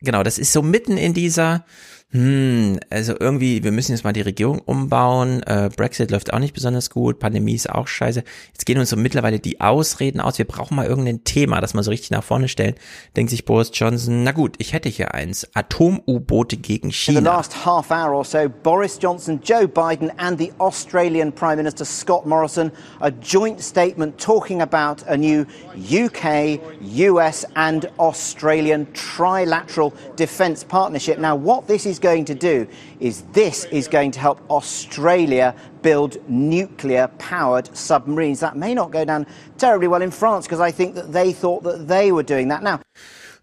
genau, 0.00 0.22
das 0.22 0.38
ist 0.38 0.52
so 0.52 0.62
mitten 0.62 0.96
in 0.96 1.12
dieser, 1.14 1.64
hm, 2.12 2.78
also 2.90 3.14
irgendwie, 3.18 3.64
wir 3.64 3.72
müssen 3.72 3.92
jetzt 3.92 4.04
mal 4.04 4.12
die 4.12 4.20
Regierung 4.20 4.58
umbauen, 4.58 5.42
äh, 5.44 5.70
Brexit 5.74 6.10
läuft 6.10 6.34
auch 6.34 6.40
nicht 6.40 6.52
besonders 6.52 6.90
gut, 6.90 7.18
Pandemie 7.18 7.54
ist 7.54 7.70
auch 7.70 7.86
scheiße. 7.86 8.22
Jetzt 8.52 8.66
gehen 8.66 8.78
uns 8.78 8.90
so 8.90 8.96
mittlerweile 8.96 9.38
die 9.38 9.62
Ausreden 9.62 10.20
aus, 10.20 10.36
wir 10.36 10.44
brauchen 10.44 10.76
mal 10.76 10.84
irgendein 10.84 11.24
Thema, 11.24 11.62
das 11.62 11.72
man 11.72 11.82
so 11.82 11.90
richtig 11.90 12.10
nach 12.10 12.22
vorne 12.22 12.48
stellt. 12.48 12.76
Denkt 13.16 13.30
sich 13.30 13.46
Boris 13.46 13.70
Johnson, 13.72 14.24
na 14.24 14.32
gut, 14.32 14.56
ich 14.58 14.74
hätte 14.74 14.90
hier 14.90 15.14
eins, 15.14 15.48
Atom-U-Boote 15.54 16.58
gegen 16.58 16.88
In 16.88 16.90
the 16.90 16.96
China. 16.96 17.20
last 17.20 17.64
half 17.64 17.90
hour 17.90 18.12
or 18.12 18.24
so, 18.26 18.46
Boris 18.62 18.98
Johnson, 19.00 19.40
Joe 19.42 19.66
Biden, 19.66 20.10
and 20.18 20.38
the 20.38 20.52
Australian 20.60 21.32
Prime 21.32 21.56
Minister 21.56 21.86
Scott 21.86 22.26
Morrison, 22.26 22.72
a 23.00 23.10
joint 23.10 23.62
statement 23.62 24.18
talking 24.18 24.60
about 24.60 25.02
a 25.08 25.16
new 25.16 25.46
UK, 25.76 26.60
US, 26.82 27.46
and 27.56 27.86
Australian 27.98 28.84
trilateral 28.92 29.94
defence 30.16 30.62
partnership. 30.62 31.18
Now, 31.18 31.36
what 31.36 31.66
this 31.66 31.86
is 31.86 32.01
going 32.02 32.26
to 32.26 32.34
do 32.34 32.66
is 33.00 33.22
this 33.32 33.64
is 33.70 33.88
going 33.88 34.12
to 34.12 34.20
help 34.20 34.40
Australia 34.50 35.54
build 35.82 36.18
nuclear 36.28 37.08
powered 37.18 37.74
submarines. 37.74 38.40
That 38.40 38.56
may 38.56 38.74
not 38.74 38.92
go 38.92 39.04
down 39.04 39.26
terribly 39.56 39.88
well 39.88 40.02
in 40.02 40.10
France 40.10 40.46
because 40.46 40.60
I 40.60 40.72
think 40.72 40.94
that 40.96 41.12
they 41.12 41.32
thought 41.32 41.62
that 41.64 41.88
they 41.88 42.12
were 42.12 42.24
doing 42.24 42.48
that. 42.50 42.62
Now, 42.62 42.80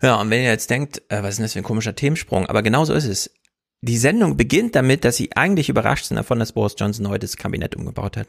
Ja, 0.01 0.16
und 0.22 0.30
wenn 0.30 0.41
ihr 0.41 0.49
jetzt 0.49 0.70
denkt, 0.70 1.01
äh, 1.10 1.22
was 1.24 1.32
ist 1.32 1.38
denn 1.39 1.45
das 1.45 1.53
für 1.53 1.60
ein 1.60 1.64
komischer 1.64 1.93
Themensprung? 1.95 2.45
Aber 2.45 2.62
genau 2.64 2.86
so 2.86 2.93
ist 2.93 3.05
es. 3.05 3.32
Die 3.82 3.97
Sendung 3.97 4.38
beginnt 4.38 4.76
damit, 4.76 5.03
dass 5.05 5.16
sie 5.18 5.30
eigentlich 5.36 5.70
überrascht 5.70 6.05
sind 6.05 6.18
davon, 6.18 6.39
dass 6.39 6.53
Boris 6.53 6.76
Johnson 6.78 7.07
heute 7.10 7.26
das 7.26 7.38
Kabinett 7.38 7.76
umgebaut 7.76 8.18
hat. 8.18 8.28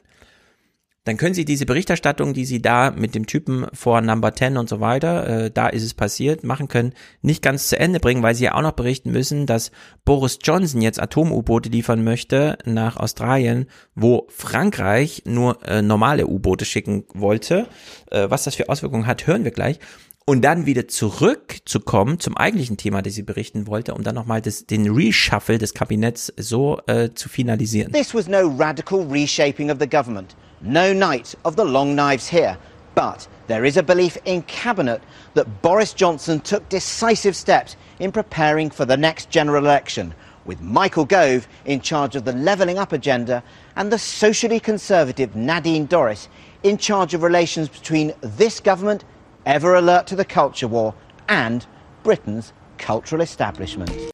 Dann 1.04 1.16
können 1.16 1.34
sie 1.34 1.46
diese 1.46 1.64
Berichterstattung, 1.64 2.34
die 2.34 2.44
sie 2.44 2.60
da 2.60 2.90
mit 2.90 3.14
dem 3.14 3.26
Typen 3.26 3.66
vor 3.72 4.00
Number 4.02 4.34
10 4.34 4.58
und 4.58 4.68
so 4.68 4.80
weiter, 4.80 5.44
äh, 5.44 5.50
da 5.50 5.68
ist 5.68 5.82
es 5.82 5.94
passiert, 5.94 6.44
machen 6.44 6.68
können, 6.68 6.92
nicht 7.22 7.42
ganz 7.42 7.68
zu 7.68 7.78
Ende 7.78 8.00
bringen, 8.00 8.22
weil 8.22 8.34
sie 8.34 8.44
ja 8.44 8.54
auch 8.54 8.62
noch 8.62 8.72
berichten 8.72 9.10
müssen, 9.10 9.46
dass 9.46 9.70
Boris 10.04 10.38
Johnson 10.42 10.82
jetzt 10.82 11.00
Atom-U-Boote 11.00 11.70
liefern 11.70 12.04
möchte 12.04 12.58
nach 12.66 12.98
Australien, 12.98 13.66
wo 13.94 14.26
Frankreich 14.28 15.22
nur 15.24 15.66
äh, 15.66 15.80
normale 15.80 16.26
U-Boote 16.26 16.66
schicken 16.66 17.04
wollte. 17.14 17.66
Äh, 18.10 18.28
was 18.28 18.44
das 18.44 18.54
für 18.54 18.68
Auswirkungen 18.68 19.06
hat, 19.06 19.26
hören 19.26 19.44
wir 19.44 19.52
gleich 19.52 19.78
und 20.26 20.42
dann 20.42 20.64
wieder 20.64 20.86
zurückzukommen 20.86 22.20
zum 22.20 22.36
eigentlichen 22.36 22.76
Thema, 22.76 23.02
das 23.02 23.14
sie 23.14 23.22
berichten 23.22 23.66
wollte, 23.66 23.94
um 23.94 24.04
dann 24.04 24.14
nochmal 24.14 24.40
den 24.40 24.90
Reshuffle 24.90 25.58
des 25.58 25.74
Kabinetts 25.74 26.32
so 26.36 26.78
äh, 26.86 27.10
zu 27.14 27.28
finalisieren. 27.28 27.92
This 27.92 28.14
was 28.14 28.28
no 28.28 28.54
radical 28.56 29.06
reshaping 29.10 29.70
of 29.70 29.78
the 29.80 29.88
government, 29.88 30.36
no 30.60 30.92
night 30.92 31.34
of 31.44 31.56
the 31.56 31.64
long 31.64 31.94
knives 31.94 32.28
here. 32.28 32.56
But 32.94 33.26
there 33.46 33.64
is 33.64 33.76
a 33.76 33.82
belief 33.82 34.18
in 34.24 34.42
Cabinet 34.42 35.02
that 35.34 35.62
Boris 35.62 35.92
Johnson 35.92 36.40
took 36.40 36.68
decisive 36.68 37.36
steps 37.36 37.76
in 37.98 38.12
preparing 38.12 38.70
for 38.70 38.84
the 38.84 38.96
next 38.96 39.30
general 39.30 39.64
election, 39.64 40.14
with 40.44 40.60
Michael 40.60 41.04
Gove 41.04 41.46
in 41.64 41.80
charge 41.80 42.16
of 42.16 42.24
the 42.24 42.32
levelling 42.32 42.78
up 42.78 42.92
agenda 42.92 43.42
and 43.76 43.92
the 43.92 43.98
socially 43.98 44.60
conservative 44.60 45.36
Nadine 45.36 45.86
Dorris 45.86 46.28
in 46.62 46.76
charge 46.76 47.14
of 47.14 47.22
relations 47.22 47.68
between 47.68 48.12
this 48.20 48.60
government, 48.60 49.04
ever 49.46 49.74
alert 49.76 50.06
to 50.08 50.16
the 50.16 50.24
culture 50.24 50.68
war, 50.68 50.94
and 51.28 51.66
Britain's 52.02 52.52
cultural 52.78 53.22
establishment. 53.22 54.12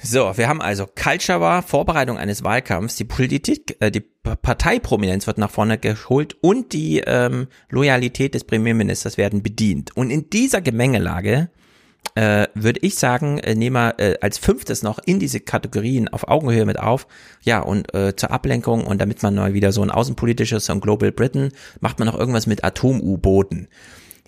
So, 0.00 0.36
wir 0.36 0.48
haben 0.48 0.62
also 0.62 0.86
Culture 0.86 1.40
War, 1.40 1.62
Vorbereitung 1.62 2.18
eines 2.18 2.44
Wahlkampfs, 2.44 2.96
die 2.96 3.04
Politik, 3.04 3.76
äh, 3.80 3.90
die 3.90 4.00
Parteiprominenz 4.00 5.26
wird 5.26 5.38
nach 5.38 5.50
vorne 5.50 5.78
geholt 5.78 6.36
und 6.40 6.72
die 6.72 7.00
ähm, 7.00 7.48
Loyalität 7.68 8.34
des 8.34 8.44
Premierministers 8.44 9.18
werden 9.18 9.42
bedient. 9.42 9.96
Und 9.96 10.10
in 10.10 10.30
dieser 10.30 10.60
Gemengelage 10.60 11.50
äh, 12.14 12.46
würde 12.54 12.80
ich 12.82 12.94
sagen, 12.94 13.38
äh, 13.38 13.54
nehmen 13.54 13.74
wir 13.74 13.98
äh, 13.98 14.18
als 14.20 14.38
fünftes 14.38 14.82
noch 14.82 15.00
in 15.04 15.18
diese 15.18 15.40
Kategorien 15.40 16.08
auf 16.08 16.28
Augenhöhe 16.28 16.64
mit 16.64 16.78
auf. 16.78 17.08
Ja, 17.42 17.60
und 17.60 17.92
äh, 17.94 18.14
zur 18.14 18.30
Ablenkung 18.30 18.86
und 18.86 19.00
damit 19.00 19.22
man 19.22 19.34
mal 19.34 19.54
wieder 19.54 19.72
so 19.72 19.82
ein 19.82 19.90
außenpolitisches, 19.90 20.70
ein 20.70 20.80
Global 20.80 21.10
Britain, 21.10 21.50
macht 21.80 21.98
man 21.98 22.06
noch 22.06 22.18
irgendwas 22.18 22.46
mit 22.46 22.62
Atom-U-Booten. 22.62 23.68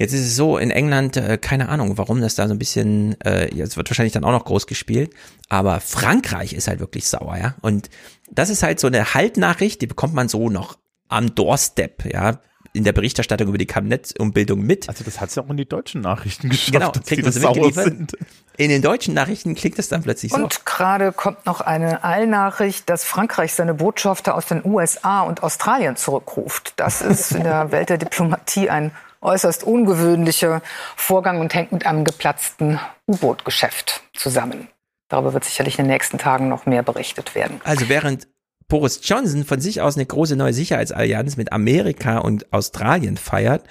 Jetzt 0.01 0.15
ist 0.15 0.23
es 0.23 0.35
so, 0.35 0.57
in 0.57 0.71
England, 0.71 1.19
äh, 1.19 1.37
keine 1.37 1.69
Ahnung, 1.69 1.99
warum 1.99 2.23
das 2.23 2.35
da 2.35 2.49
so 2.49 2.55
ein 2.55 2.59
bisschen, 2.59 3.21
äh, 3.21 3.55
jetzt 3.55 3.77
wird 3.77 3.91
wahrscheinlich 3.91 4.15
dann 4.15 4.25
auch 4.25 4.31
noch 4.33 4.47
groß 4.47 4.67
gespielt, 4.67 5.13
aber 5.51 5.79
Frankreich 5.81 6.55
ist 6.55 6.69
halt 6.69 6.81
wirklich 6.81 7.07
sauer, 7.07 7.37
ja. 7.37 7.55
Und 7.61 7.91
das 8.31 8.49
ist 8.49 8.63
halt 8.63 8.81
so 8.81 8.87
eine 8.87 9.13
Haltnachricht, 9.13 9.83
die 9.83 9.87
bekommt 9.87 10.15
man 10.15 10.31
so 10.31 10.49
noch 10.49 10.79
am 11.11 11.35
Doorstep, 11.35 12.11
ja, 12.11 12.41
in 12.73 12.85
der 12.85 12.95
Berichterstattung 12.95 13.49
über 13.49 13.59
die 13.59 13.67
Kabinettsumbildung 13.67 14.63
mit. 14.63 14.89
Also 14.89 15.05
das 15.05 15.21
hat 15.21 15.29
es 15.29 15.35
ja 15.35 15.43
auch 15.43 15.51
in 15.51 15.59
die 15.59 15.69
deutschen 15.69 16.01
Nachrichten 16.01 16.49
geschafft, 16.49 16.73
Genau, 16.73 16.91
dass 16.93 17.05
die 17.05 17.21
das 17.21 17.35
so 17.35 17.41
sauer 17.41 17.71
sind. 17.71 18.17
In 18.57 18.71
den 18.71 18.81
deutschen 18.81 19.13
Nachrichten 19.13 19.55
klingt 19.55 19.79
es 19.79 19.91
dann 19.91 20.03
plötzlich 20.03 20.33
so. 20.33 20.39
Und 20.39 20.65
gerade 20.65 21.13
kommt 21.13 21.45
noch 21.45 21.61
eine 21.61 22.05
Eilnachricht, 22.05 22.89
dass 22.89 23.05
Frankreich 23.05 23.53
seine 23.53 23.75
Botschafter 23.75 24.35
aus 24.35 24.47
den 24.47 24.65
USA 24.65 25.21
und 25.23 25.43
Australien 25.43 25.97
zurückruft. 25.97 26.73
Das 26.77 27.03
ist 27.03 27.33
in 27.33 27.45
der 27.45 27.71
Welt 27.71 27.91
der 27.91 27.99
Diplomatie 27.99 28.71
ein 28.71 28.93
äußerst 29.21 29.65
ungewöhnlicher 29.65 30.63
Vorgang 30.97 31.41
und 31.41 31.55
hängt 31.55 31.73
mit 31.73 31.87
einem 31.87 32.05
geplatzten 32.05 32.81
U-Boot-Geschäft 33.07 34.03
zusammen. 34.15 34.69
Darüber 35.09 35.35
wird 35.35 35.45
sicherlich 35.45 35.79
in 35.79 35.85
den 35.85 35.93
nächsten 35.93 36.19
Tagen 36.19 36.49
noch 36.49 36.67
mehr 36.67 36.83
berichtet 36.83 37.35
werden. 37.35 37.61
Also 37.65 37.89
während 37.89 38.29
Boris 38.69 39.01
Johnson 39.03 39.45
von 39.45 39.61
sich 39.61 39.81
aus 39.81 39.97
eine 39.97 40.07
große 40.07 40.37
neue 40.37 40.53
Sicherheitsallianz 40.53 41.37
mit 41.37 41.53
Amerika 41.53 42.19
und 42.19 42.53
Australien 42.53 43.17
feiert, 43.17 43.65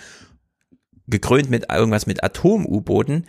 gekrönt 1.07 1.49
mit 1.49 1.71
irgendwas 1.71 2.05
mit 2.05 2.23
Atom-U-Booten, 2.23 3.25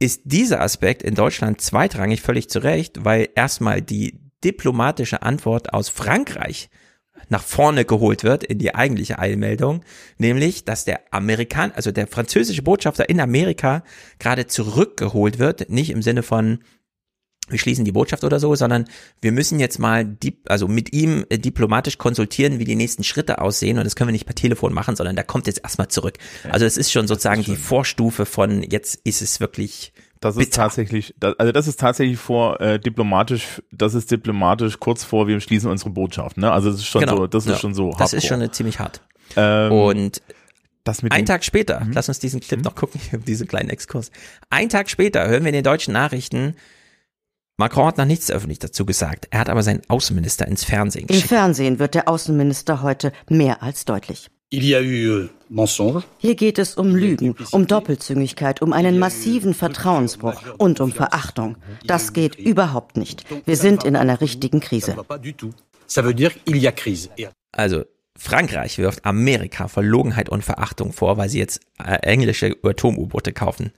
ist 0.00 0.22
dieser 0.24 0.60
Aspekt 0.60 1.02
in 1.02 1.14
Deutschland 1.14 1.60
zweitrangig 1.60 2.20
völlig 2.20 2.50
zu 2.50 2.58
Recht, 2.58 3.04
weil 3.04 3.28
erstmal 3.36 3.80
die 3.80 4.20
diplomatische 4.42 5.22
Antwort 5.22 5.72
aus 5.72 5.88
Frankreich 5.88 6.68
nach 7.28 7.42
vorne 7.42 7.84
geholt 7.84 8.24
wird 8.24 8.44
in 8.44 8.58
die 8.58 8.74
eigentliche 8.74 9.18
Eilmeldung, 9.18 9.82
nämlich, 10.18 10.64
dass 10.64 10.84
der 10.84 11.00
Amerikan, 11.10 11.72
also 11.72 11.92
der 11.92 12.06
französische 12.06 12.62
Botschafter 12.62 13.08
in 13.08 13.20
Amerika 13.20 13.82
gerade 14.18 14.46
zurückgeholt 14.46 15.38
wird, 15.38 15.70
nicht 15.70 15.90
im 15.90 16.02
Sinne 16.02 16.22
von 16.22 16.60
wir 17.48 17.58
schließen 17.58 17.84
die 17.84 17.92
Botschaft 17.92 18.24
oder 18.24 18.40
so, 18.40 18.54
sondern 18.54 18.86
wir 19.20 19.30
müssen 19.30 19.60
jetzt 19.60 19.78
mal 19.78 20.04
die, 20.04 20.40
also 20.46 20.66
mit 20.66 20.94
ihm 20.94 21.26
äh, 21.28 21.38
diplomatisch 21.38 21.98
konsultieren, 21.98 22.58
wie 22.58 22.64
die 22.64 22.74
nächsten 22.74 23.04
Schritte 23.04 23.40
aussehen 23.40 23.76
und 23.76 23.84
das 23.84 23.96
können 23.96 24.08
wir 24.08 24.12
nicht 24.12 24.24
per 24.24 24.34
Telefon 24.34 24.72
machen, 24.72 24.96
sondern 24.96 25.14
der 25.14 25.24
kommt 25.24 25.46
jetzt 25.46 25.60
erstmal 25.62 25.88
zurück. 25.88 26.16
Also 26.48 26.64
es 26.64 26.78
ist 26.78 26.90
schon 26.90 27.06
sozusagen 27.06 27.40
ist 27.40 27.48
die 27.48 27.56
Vorstufe 27.56 28.24
von 28.24 28.62
jetzt 28.62 28.98
ist 29.04 29.20
es 29.20 29.40
wirklich 29.40 29.92
das 30.24 30.36
ist 30.38 30.54
tatsächlich, 30.54 31.14
also 31.20 31.52
das 31.52 31.66
ist 31.66 31.78
tatsächlich 31.78 32.18
vor 32.18 32.58
äh, 32.58 32.78
diplomatisch, 32.80 33.62
das 33.70 33.92
ist 33.92 34.10
diplomatisch 34.10 34.80
kurz 34.80 35.04
vor 35.04 35.28
wir 35.28 35.38
schließen 35.38 35.70
unsere 35.70 35.90
Botschaft, 35.90 36.38
ne? 36.38 36.50
Also 36.50 36.70
das 36.70 36.80
ist 36.80 36.86
schon 36.86 37.02
genau. 37.02 37.16
so, 37.16 37.26
das 37.26 37.44
ist 37.44 37.52
ja. 37.52 37.58
schon 37.58 37.74
so. 37.74 37.88
Hardcore. 37.88 38.02
Das 38.02 38.12
ist 38.14 38.26
schon 38.26 38.52
ziemlich 38.52 38.78
hart. 38.78 39.02
Ähm, 39.36 39.72
und 39.72 40.22
das 40.82 41.02
mit 41.02 41.12
Ein 41.12 41.26
Tag 41.26 41.44
später, 41.44 41.84
mhm. 41.84 41.92
lass 41.92 42.08
uns 42.08 42.20
diesen 42.20 42.40
Clip 42.40 42.58
mhm. 42.58 42.64
noch 42.64 42.74
gucken, 42.74 43.00
diesen 43.26 43.46
kleinen 43.46 43.68
Exkurs. 43.68 44.10
Ein 44.48 44.70
Tag 44.70 44.88
später 44.88 45.28
hören 45.28 45.42
wir 45.42 45.50
in 45.50 45.54
den 45.54 45.64
deutschen 45.64 45.92
Nachrichten, 45.92 46.54
Macron 47.58 47.86
hat 47.86 47.98
noch 47.98 48.06
nichts 48.06 48.30
öffentlich 48.30 48.58
dazu 48.58 48.86
gesagt. 48.86 49.28
Er 49.30 49.40
hat 49.40 49.50
aber 49.50 49.62
seinen 49.62 49.82
Außenminister 49.88 50.48
ins 50.48 50.64
Fernsehen 50.64 51.06
geschickt. 51.06 51.30
Im 51.30 51.36
Fernsehen 51.36 51.78
wird 51.78 51.94
der 51.94 52.08
Außenminister 52.08 52.82
heute 52.82 53.12
mehr 53.28 53.62
als 53.62 53.84
deutlich. 53.84 54.28
Euh, 54.52 55.28
Hier 56.18 56.34
geht 56.34 56.58
es 56.58 56.74
um 56.74 56.96
Lügen, 56.96 57.36
um 57.52 57.66
Doppelzüngigkeit, 57.66 58.60
um 58.60 58.72
einen 58.72 58.98
massiven 58.98 59.54
Vertrauensbruch 59.54 60.42
und 60.58 60.80
um 60.80 60.90
Verachtung. 60.90 61.56
Das 61.86 62.12
geht 62.12 62.34
überhaupt 62.34 62.96
nicht. 62.96 63.24
Wir 63.46 63.56
sind 63.56 63.84
in 63.84 63.94
einer 63.94 64.20
richtigen 64.20 64.60
Krise. 64.60 64.96
Also, 67.52 67.84
Frankreich 68.16 68.78
wirft 68.78 69.04
Amerika 69.04 69.68
Verlogenheit 69.68 70.28
und 70.28 70.44
Verachtung 70.44 70.92
vor, 70.92 71.18
weil 71.18 71.28
sie 71.28 71.38
jetzt 71.38 71.60
äh, 71.78 71.94
englische 72.02 72.56
Atom-U-Boote 72.62 73.32
kaufen. 73.32 73.72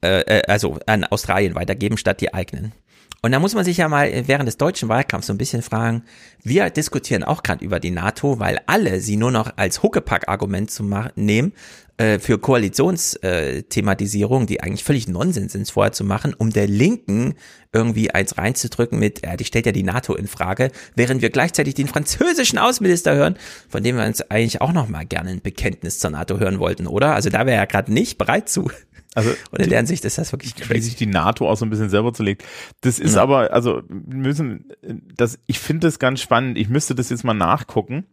Äh, 0.00 0.20
äh, 0.20 0.42
also 0.46 0.78
an 0.86 1.04
Australien 1.04 1.54
weitergeben 1.54 1.96
statt 1.96 2.20
die 2.20 2.32
eigenen. 2.34 2.72
Und 3.20 3.32
da 3.32 3.40
muss 3.40 3.54
man 3.54 3.64
sich 3.64 3.78
ja 3.78 3.88
mal 3.88 4.08
während 4.26 4.46
des 4.46 4.58
deutschen 4.58 4.88
Wahlkampfs 4.88 5.26
so 5.26 5.32
ein 5.32 5.38
bisschen 5.38 5.62
fragen, 5.62 6.04
wir 6.44 6.70
diskutieren 6.70 7.24
auch 7.24 7.42
gerade 7.42 7.64
über 7.64 7.80
die 7.80 7.90
NATO, 7.90 8.38
weil 8.38 8.60
alle 8.66 9.00
sie 9.00 9.16
nur 9.16 9.32
noch 9.32 9.54
als 9.56 9.82
Huckepack-Argument 9.82 10.70
zu 10.70 10.88
nehmen 11.16 11.52
äh, 11.96 12.20
für 12.20 12.38
Koalitionsthematisierung, 12.38 14.44
äh, 14.44 14.46
die 14.46 14.62
eigentlich 14.62 14.84
völlig 14.84 15.08
Nonsens 15.08 15.52
sind, 15.52 15.68
vorher 15.68 15.90
zu 15.92 16.04
machen, 16.04 16.32
um 16.32 16.50
der 16.50 16.68
Linken 16.68 17.34
irgendwie 17.72 18.12
eins 18.12 18.38
reinzudrücken 18.38 19.00
mit, 19.00 19.26
ja, 19.26 19.36
die 19.36 19.44
stellt 19.44 19.66
ja 19.66 19.72
die 19.72 19.82
NATO 19.82 20.14
in 20.14 20.28
Frage, 20.28 20.70
während 20.94 21.20
wir 21.20 21.30
gleichzeitig 21.30 21.74
den 21.74 21.88
französischen 21.88 22.58
Außenminister 22.58 23.16
hören, 23.16 23.36
von 23.68 23.82
dem 23.82 23.96
wir 23.96 24.06
uns 24.06 24.20
eigentlich 24.30 24.60
auch 24.60 24.72
noch 24.72 24.88
mal 24.88 25.04
gerne 25.04 25.30
ein 25.30 25.42
Bekenntnis 25.42 25.98
zur 25.98 26.10
NATO 26.10 26.38
hören 26.38 26.60
wollten, 26.60 26.86
oder? 26.86 27.16
Also 27.16 27.30
da 27.30 27.46
wäre 27.46 27.58
er 27.58 27.66
gerade 27.66 27.92
nicht 27.92 28.16
bereit 28.16 28.48
zu. 28.48 28.70
Also 29.14 29.30
und 29.50 29.60
in 29.60 29.70
der 29.70 29.78
Hinsicht 29.78 30.04
ist 30.04 30.18
das 30.18 30.32
wirklich 30.32 30.54
crazy. 30.54 30.74
Wie 30.74 30.80
sich 30.80 30.96
die 30.96 31.06
NATO 31.06 31.48
auch 31.48 31.56
so 31.56 31.64
ein 31.64 31.70
bisschen 31.70 31.90
selber 31.90 32.12
zulegt. 32.12 32.44
Das 32.82 32.98
ist 32.98 33.16
ja. 33.16 33.22
aber, 33.22 33.52
also 33.52 33.82
müssen, 33.88 34.72
das, 35.16 35.38
ich 35.46 35.58
finde 35.58 35.86
das 35.86 35.98
ganz 35.98 36.20
spannend. 36.20 36.58
Ich 36.58 36.68
müsste 36.68 36.94
das 36.94 37.10
jetzt 37.10 37.24
mal 37.24 37.34
nachgucken. 37.34 38.06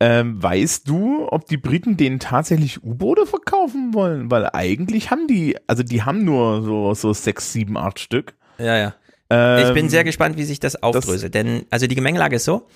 Ähm, 0.00 0.42
weißt 0.42 0.88
du, 0.88 1.28
ob 1.30 1.46
die 1.46 1.56
Briten 1.56 1.96
denen 1.96 2.18
tatsächlich 2.18 2.82
U-Boote 2.82 3.24
verkaufen 3.24 3.94
wollen? 3.94 4.32
Weil 4.32 4.50
eigentlich 4.52 5.12
haben 5.12 5.28
die, 5.28 5.56
also 5.68 5.84
die 5.84 6.02
haben 6.02 6.24
nur 6.24 6.62
so, 6.62 6.92
so 6.94 7.12
sechs, 7.12 7.52
sieben, 7.52 7.78
acht 7.78 8.00
Stück. 8.00 8.34
Ja, 8.58 8.76
ja. 8.76 8.94
Ähm, 9.30 9.68
ich 9.68 9.72
bin 9.72 9.88
sehr 9.88 10.02
gespannt, 10.02 10.36
wie 10.36 10.44
sich 10.44 10.58
das 10.58 10.82
aufdröselt. 10.82 11.34
Denn, 11.34 11.66
also 11.70 11.86
die 11.86 11.94
Gemengelage 11.94 12.36
ist 12.36 12.44
so, 12.44 12.66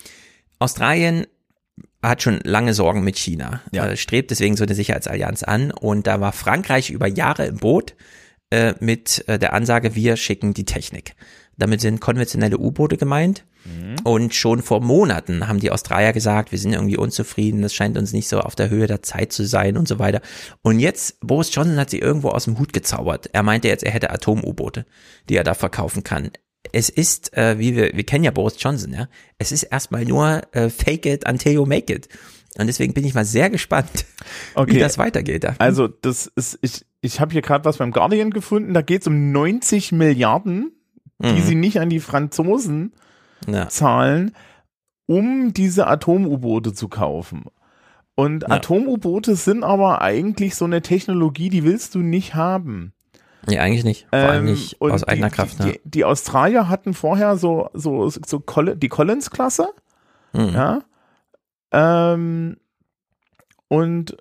Australien 0.61 1.27
hat 2.03 2.23
schon 2.23 2.41
lange 2.45 2.75
Sorgen 2.75 3.03
mit 3.03 3.17
China, 3.17 3.61
ja. 3.73 3.87
äh, 3.87 3.97
strebt 3.97 4.31
deswegen 4.31 4.57
so 4.57 4.65
eine 4.65 4.75
Sicherheitsallianz 4.75 5.43
an 5.43 5.71
und 5.71 6.07
da 6.07 6.21
war 6.21 6.33
Frankreich 6.33 6.91
über 6.91 7.07
Jahre 7.07 7.47
im 7.47 7.57
Boot 7.57 7.95
äh, 8.51 8.75
mit 8.81 9.27
äh, 9.29 9.39
der 9.39 9.55
Ansage, 9.55 9.95
wir 9.95 10.17
schicken 10.17 10.55
die 10.55 10.65
Technik. 10.65 11.15
Damit 11.59 11.81
sind 11.81 12.01
konventionelle 12.01 12.59
U-Boote 12.59 12.97
gemeint. 12.97 13.45
Mhm. 13.65 13.97
Und 14.05 14.35
schon 14.35 14.63
vor 14.63 14.81
Monaten 14.81 15.49
haben 15.49 15.59
die 15.59 15.71
Australier 15.71 16.13
gesagt, 16.13 16.53
wir 16.53 16.59
sind 16.59 16.75
irgendwie 16.75 16.99
unzufrieden, 16.99 17.63
das 17.63 17.75
scheint 17.75 17.99
uns 17.99 18.13
nicht 18.13 18.29
so 18.29 18.41
auf 18.41 18.55
der 18.55 18.71
Höhe 18.71 18.87
der 18.87 19.03
Zeit 19.03 19.33
zu 19.33 19.45
sein 19.45 19.77
und 19.77 19.89
so 19.89 19.99
weiter. 19.99 20.21
Und 20.63 20.79
jetzt, 20.79 21.19
Boris 21.21 21.53
Johnson 21.53 21.79
hat 21.79 21.91
sie 21.91 21.99
irgendwo 21.99 22.29
aus 22.29 22.45
dem 22.45 22.59
Hut 22.59 22.73
gezaubert. 22.73 23.31
Er 23.33 23.43
meinte 23.43 23.69
jetzt, 23.69 23.83
er 23.83 23.91
hätte 23.91 24.11
Atom-U-Boote, 24.11 24.87
die 25.29 25.37
er 25.37 25.45
da 25.45 25.55
verkaufen 25.55 26.05
kann 26.05 26.31
es 26.73 26.89
ist, 26.89 27.37
äh, 27.37 27.59
wie 27.59 27.77
wir, 27.77 27.93
wir 27.95 28.05
kennen 28.05 28.25
ja 28.25 28.31
Boris 28.31 28.57
Johnson, 28.59 28.93
ja, 28.93 29.09
es 29.39 29.53
ist 29.53 29.65
erstmal 29.65 30.05
nur 30.05 30.43
äh, 30.53 30.71
fake 30.71 31.07
it 31.07 31.29
until 31.29 31.53
you 31.53 31.67
make 31.67 31.93
it. 31.93 32.09
Und 32.59 32.69
deswegen 32.69 32.95
bin 32.95 33.05
ich 33.05 33.15
mal 33.15 33.25
sehr 33.25 33.51
gespannt, 33.51 34.07
okay. 34.55 34.75
wie 34.75 34.79
das 34.79 34.99
weitergeht. 34.99 35.45
Ja. 35.45 35.55
Also 35.59 35.89
das 35.89 36.27
ist, 36.27 36.59
ich, 36.63 36.87
ich 37.03 37.21
habe 37.21 37.33
hier 37.33 37.43
gerade 37.43 37.65
was 37.65 37.77
beim 37.77 37.93
Guardian 37.93 38.31
gefunden, 38.31 38.73
da 38.73 38.83
geht 38.83 39.03
es 39.03 39.07
um 39.07 39.33
90 39.33 39.93
Milliarden, 39.93 40.73
die 41.19 41.33
mhm. 41.33 41.43
sie 41.43 41.55
nicht 41.55 41.81
an 41.81 41.91
die 41.91 42.01
Franzosen 42.01 42.93
ja. 43.47 43.69
zahlen, 43.69 44.33
um 45.07 45.53
diese 45.53 45.87
Atom-U-Boote 45.87 46.73
zu 46.73 46.89
kaufen. 46.89 47.45
Und 48.15 48.43
ja. 48.43 48.49
Atom-U-Boote 48.49 49.37
sind 49.37 49.63
aber 49.63 50.01
eigentlich 50.01 50.55
so 50.55 50.65
eine 50.65 50.81
Technologie, 50.81 51.51
die 51.51 51.65
willst 51.65 51.95
du 51.95 51.99
nicht 51.99 52.35
haben. 52.35 52.93
Nee, 53.49 53.59
eigentlich 53.59 53.85
nicht. 53.85 54.07
Vor 54.11 54.19
allem 54.19 54.47
ähm, 54.47 54.53
nicht 54.53 54.81
aus 54.81 55.03
die, 55.03 55.09
eigener 55.09 55.31
Kraft. 55.31 55.59
Die, 55.59 55.65
ne? 55.65 55.73
die, 55.73 55.91
die, 55.91 56.05
Australier 56.05 56.69
hatten 56.69 56.95
vorher 56.95 57.37
so, 57.37 57.71
so, 57.75 58.09
so 58.09 58.41
Col 58.41 58.77
die 58.77 58.89
Collins-Klasse. 58.89 59.69
Mhm. 60.33 60.49
Ja. 60.49 60.83
Ähm, 61.73 62.57
und, 63.69 64.17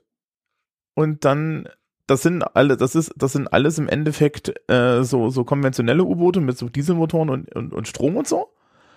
und 0.93 1.25
dann, 1.25 1.67
das 2.07 2.21
sind 2.21 2.43
alle, 2.55 2.77
das 2.77 2.95
ist, 2.95 3.13
das 3.15 3.33
sind 3.33 3.51
alles 3.51 3.77
im 3.77 3.87
Endeffekt 3.87 4.53
äh, 4.69 5.03
so, 5.03 5.29
so 5.29 5.43
konventionelle 5.43 6.03
U-Boote 6.03 6.41
mit 6.41 6.57
so 6.57 6.69
Dieselmotoren 6.69 7.29
und, 7.29 7.55
und, 7.55 7.73
und 7.73 7.87
Strom 7.87 8.17
und 8.17 8.27
so. 8.27 8.49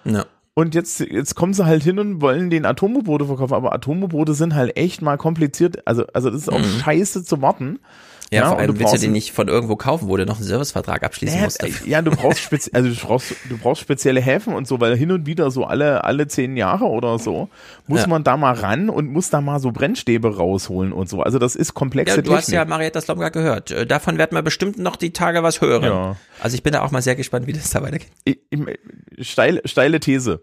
Ja. 0.04 0.26
Und 0.54 0.74
jetzt, 0.74 0.98
jetzt 0.98 1.36
kommen 1.36 1.54
sie 1.54 1.64
halt 1.64 1.84
hin 1.84 2.00
und 2.00 2.20
wollen 2.20 2.50
den 2.50 2.66
Atom-U-Boote 2.66 3.26
verkaufen, 3.26 3.54
aber 3.54 3.72
Atom-U-Boote 3.72 4.34
sind 4.34 4.56
halt 4.56 4.76
echt 4.76 5.02
mal 5.02 5.16
kompliziert. 5.16 5.86
Also, 5.86 6.04
also 6.12 6.30
das 6.30 6.42
ist 6.42 6.52
auch 6.52 6.58
mhm. 6.58 6.80
scheiße 6.80 7.22
zu 7.22 7.40
warten. 7.40 7.78
Ja, 8.30 8.42
ja 8.42 8.48
vor 8.48 8.58
allem 8.58 8.74
du 8.74 8.78
willst 8.78 8.94
du 8.94 8.98
den 8.98 9.12
nicht 9.12 9.32
von 9.32 9.48
irgendwo 9.48 9.76
kaufen, 9.76 10.08
wo 10.08 10.16
du 10.16 10.26
noch 10.26 10.36
einen 10.36 10.44
Servicevertrag 10.44 11.02
abschließen 11.02 11.38
äh, 11.38 11.42
musst. 11.44 11.62
Dafür. 11.62 11.88
Ja, 11.88 12.02
du 12.02 12.10
brauchst 12.10 12.40
spezi 12.40 12.70
also 12.74 12.88
du 12.88 12.94
brauchst, 12.94 13.34
du 13.48 13.56
brauchst 13.56 13.80
spezielle 13.80 14.20
Häfen 14.20 14.54
und 14.54 14.68
so, 14.68 14.80
weil 14.80 14.96
hin 14.96 15.10
und 15.12 15.26
wieder 15.26 15.50
so 15.50 15.64
alle, 15.64 16.04
alle 16.04 16.26
zehn 16.28 16.56
Jahre 16.56 16.84
oder 16.84 17.18
so 17.18 17.48
muss 17.86 18.02
ja. 18.02 18.06
man 18.06 18.24
da 18.24 18.36
mal 18.36 18.52
ran 18.54 18.90
und 18.90 19.10
muss 19.10 19.30
da 19.30 19.40
mal 19.40 19.60
so 19.60 19.72
Brennstäbe 19.72 20.36
rausholen 20.36 20.92
und 20.92 21.08
so. 21.08 21.22
Also 21.22 21.38
das 21.38 21.56
ist 21.56 21.74
komplexe 21.74 22.16
ja, 22.16 22.22
du 22.22 22.22
Technik. 22.22 22.38
hast 22.38 22.52
ja 22.52 22.64
Marietta 22.64 23.00
Slomka 23.00 23.30
gehört. 23.30 23.70
Äh, 23.70 23.86
davon 23.86 24.18
werden 24.18 24.36
wir 24.36 24.42
bestimmt 24.42 24.78
noch 24.78 24.96
die 24.96 25.12
Tage 25.12 25.42
was 25.42 25.60
hören. 25.60 25.84
Ja. 25.84 26.16
Also 26.40 26.54
ich 26.54 26.62
bin 26.62 26.72
da 26.72 26.82
auch 26.82 26.90
mal 26.90 27.02
sehr 27.02 27.16
gespannt, 27.16 27.46
wie 27.46 27.52
das 27.52 27.70
da 27.70 27.82
weitergeht. 27.82 28.08
Ich, 28.24 28.38
ich, 28.50 29.30
steile, 29.30 29.62
steile 29.64 30.00
These. 30.00 30.42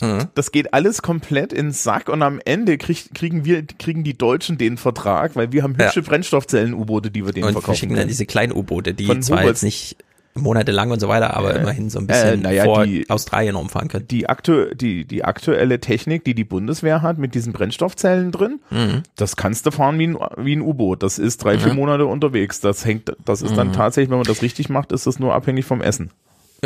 Mhm. 0.00 0.28
Das 0.34 0.52
geht 0.52 0.74
alles 0.74 1.02
komplett 1.02 1.52
ins 1.52 1.82
Sack 1.82 2.08
und 2.08 2.22
am 2.22 2.40
Ende 2.44 2.78
krieg, 2.78 3.14
kriegen 3.14 3.44
wir, 3.44 3.64
kriegen 3.66 4.04
die 4.04 4.16
Deutschen 4.16 4.58
den 4.58 4.76
Vertrag, 4.76 5.36
weil 5.36 5.52
wir 5.52 5.62
haben 5.62 5.76
hübsche 5.76 6.00
ja. 6.00 6.06
Brennstoffzellen-U-Boote, 6.06 7.10
die 7.10 7.24
wir 7.24 7.32
denen 7.32 7.46
und 7.46 7.52
verkaufen. 7.52 7.70
Und 7.70 7.76
schicken 7.76 7.96
dann 7.96 8.08
diese 8.08 8.26
kleinen 8.26 8.52
U-Boote, 8.52 8.94
die 8.94 9.06
Von 9.06 9.22
zwar 9.22 9.44
jetzt 9.44 9.62
nicht 9.62 9.96
monatelang 10.36 10.90
und 10.90 11.00
so 11.00 11.08
weiter, 11.08 11.36
aber 11.36 11.54
äh, 11.54 11.60
immerhin 11.60 11.90
so 11.90 11.98
ein 11.98 12.06
bisschen 12.06 12.44
äh, 12.44 12.56
ja, 12.56 12.64
vor 12.64 12.84
die, 12.84 13.08
Australien 13.08 13.56
umfahren 13.56 13.88
können. 13.88 14.06
Die, 14.08 14.28
aktu 14.28 14.74
die, 14.74 15.04
die 15.04 15.24
aktuelle 15.24 15.80
Technik, 15.80 16.24
die 16.24 16.34
die 16.34 16.44
Bundeswehr 16.44 17.02
hat 17.02 17.18
mit 17.18 17.34
diesen 17.34 17.52
Brennstoffzellen 17.52 18.32
drin, 18.32 18.60
mhm. 18.70 19.02
das 19.16 19.36
kannst 19.36 19.66
du 19.66 19.70
fahren 19.70 19.98
wie 19.98 20.08
ein, 20.08 20.18
wie 20.36 20.54
ein 20.54 20.60
U-Boot. 20.60 21.02
Das 21.02 21.18
ist 21.18 21.42
drei, 21.42 21.56
mhm. 21.56 21.60
vier 21.60 21.74
Monate 21.74 22.06
unterwegs. 22.06 22.60
Das 22.60 22.84
hängt, 22.84 23.12
das 23.24 23.42
ist 23.42 23.56
dann 23.56 23.68
mhm. 23.68 23.72
tatsächlich, 23.72 24.10
wenn 24.10 24.18
man 24.18 24.26
das 24.26 24.42
richtig 24.42 24.68
macht, 24.68 24.92
ist 24.92 25.06
das 25.06 25.18
nur 25.18 25.34
abhängig 25.34 25.64
vom 25.64 25.80
Essen. 25.80 26.10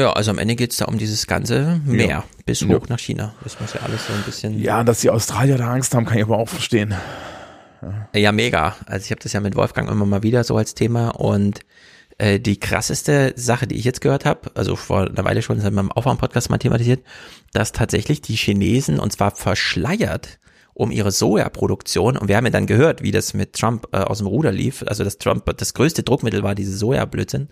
Ja, 0.01 0.15
also 0.15 0.31
am 0.31 0.39
Ende 0.39 0.57
geht's 0.57 0.79
da 0.79 0.87
um 0.87 0.97
dieses 0.97 1.27
ganze 1.27 1.79
Meer 1.85 2.09
ja. 2.09 2.25
bis 2.47 2.63
hoch 2.63 2.69
ja. 2.71 2.81
nach 2.89 2.99
China. 2.99 3.35
Das 3.45 3.61
muss 3.61 3.75
ja 3.75 3.81
alles 3.83 4.07
so 4.07 4.15
ein 4.15 4.23
bisschen. 4.23 4.59
Ja, 4.59 4.83
dass 4.83 5.01
die 5.01 5.11
Australier 5.11 5.59
da 5.59 5.71
Angst 5.71 5.95
haben, 5.95 6.07
kann 6.07 6.17
ich 6.17 6.25
aber 6.25 6.39
auch 6.39 6.49
verstehen. 6.49 6.95
Ja, 7.83 8.19
ja 8.19 8.33
mega. 8.33 8.77
Also 8.87 9.05
ich 9.05 9.11
habe 9.11 9.21
das 9.23 9.35
ja 9.35 9.41
mit 9.41 9.57
Wolfgang 9.57 9.91
immer 9.91 10.07
mal 10.07 10.23
wieder 10.23 10.43
so 10.43 10.57
als 10.57 10.75
Thema 10.75 11.11
und 11.11 11.61
äh, 12.17 12.41
die 12.41 12.59
krasseste 12.59 13.35
Sache, 13.37 13.67
die 13.67 13.77
ich 13.77 13.85
jetzt 13.85 14.01
gehört 14.01 14.25
habe, 14.25 14.51
also 14.55 14.75
vor 14.75 15.07
einer 15.07 15.25
Weile 15.25 15.43
schon, 15.43 15.57
das 15.57 15.67
haben 15.67 15.75
wir 15.75 15.81
im 15.81 15.93
Aufwärm-Podcast 15.93 16.49
mal 16.49 16.57
thematisiert, 16.57 17.05
dass 17.53 17.73
tatsächlich 17.73 18.23
die 18.23 18.37
Chinesen 18.37 19.01
und 19.01 19.13
zwar 19.13 19.33
verschleiert 19.33 20.39
um 20.73 20.91
ihre 20.91 21.11
Sojaproduktion 21.11 22.17
und 22.17 22.29
wir 22.29 22.39
haben 22.39 22.47
ja 22.47 22.51
dann 22.51 22.67
gehört, 22.67 23.03
wie 23.03 23.11
das 23.11 23.35
mit 23.35 23.53
Trump 23.53 23.87
äh, 23.93 23.99
aus 23.99 24.19
dem 24.19 24.29
Ruder 24.29 24.51
lief, 24.51 24.83
also 24.87 25.05
dass 25.05 25.19
Trump 25.19 25.45
das 25.59 25.75
größte 25.75 26.05
Druckmittel 26.05 26.43
war, 26.43 26.55
diese 26.55 26.75
Sojablödsinn 26.75 27.49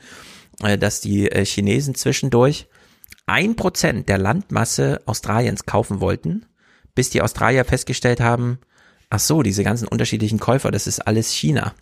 dass 0.60 1.00
die 1.00 1.30
äh, 1.30 1.44
Chinesen 1.44 1.94
zwischendurch 1.94 2.68
ein 3.26 3.56
Prozent 3.56 4.08
der 4.08 4.18
Landmasse 4.18 5.00
Australiens 5.06 5.66
kaufen 5.66 6.00
wollten, 6.00 6.46
bis 6.94 7.10
die 7.10 7.22
Australier 7.22 7.64
festgestellt 7.64 8.20
haben, 8.20 8.58
ach 9.10 9.20
so, 9.20 9.42
diese 9.42 9.64
ganzen 9.64 9.86
unterschiedlichen 9.86 10.40
Käufer, 10.40 10.70
das 10.70 10.86
ist 10.86 11.06
alles 11.06 11.30
China. 11.32 11.74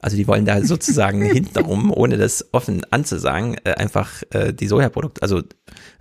Also 0.00 0.16
die 0.16 0.28
wollen 0.28 0.44
da 0.44 0.60
sozusagen 0.64 1.22
hintenrum, 1.22 1.92
ohne 1.92 2.16
das 2.16 2.46
offen 2.52 2.82
anzusagen, 2.90 3.56
äh, 3.64 3.72
einfach 3.74 4.22
äh, 4.30 4.52
die 4.52 4.66
Sojaproduktion, 4.66 5.22
also 5.22 5.42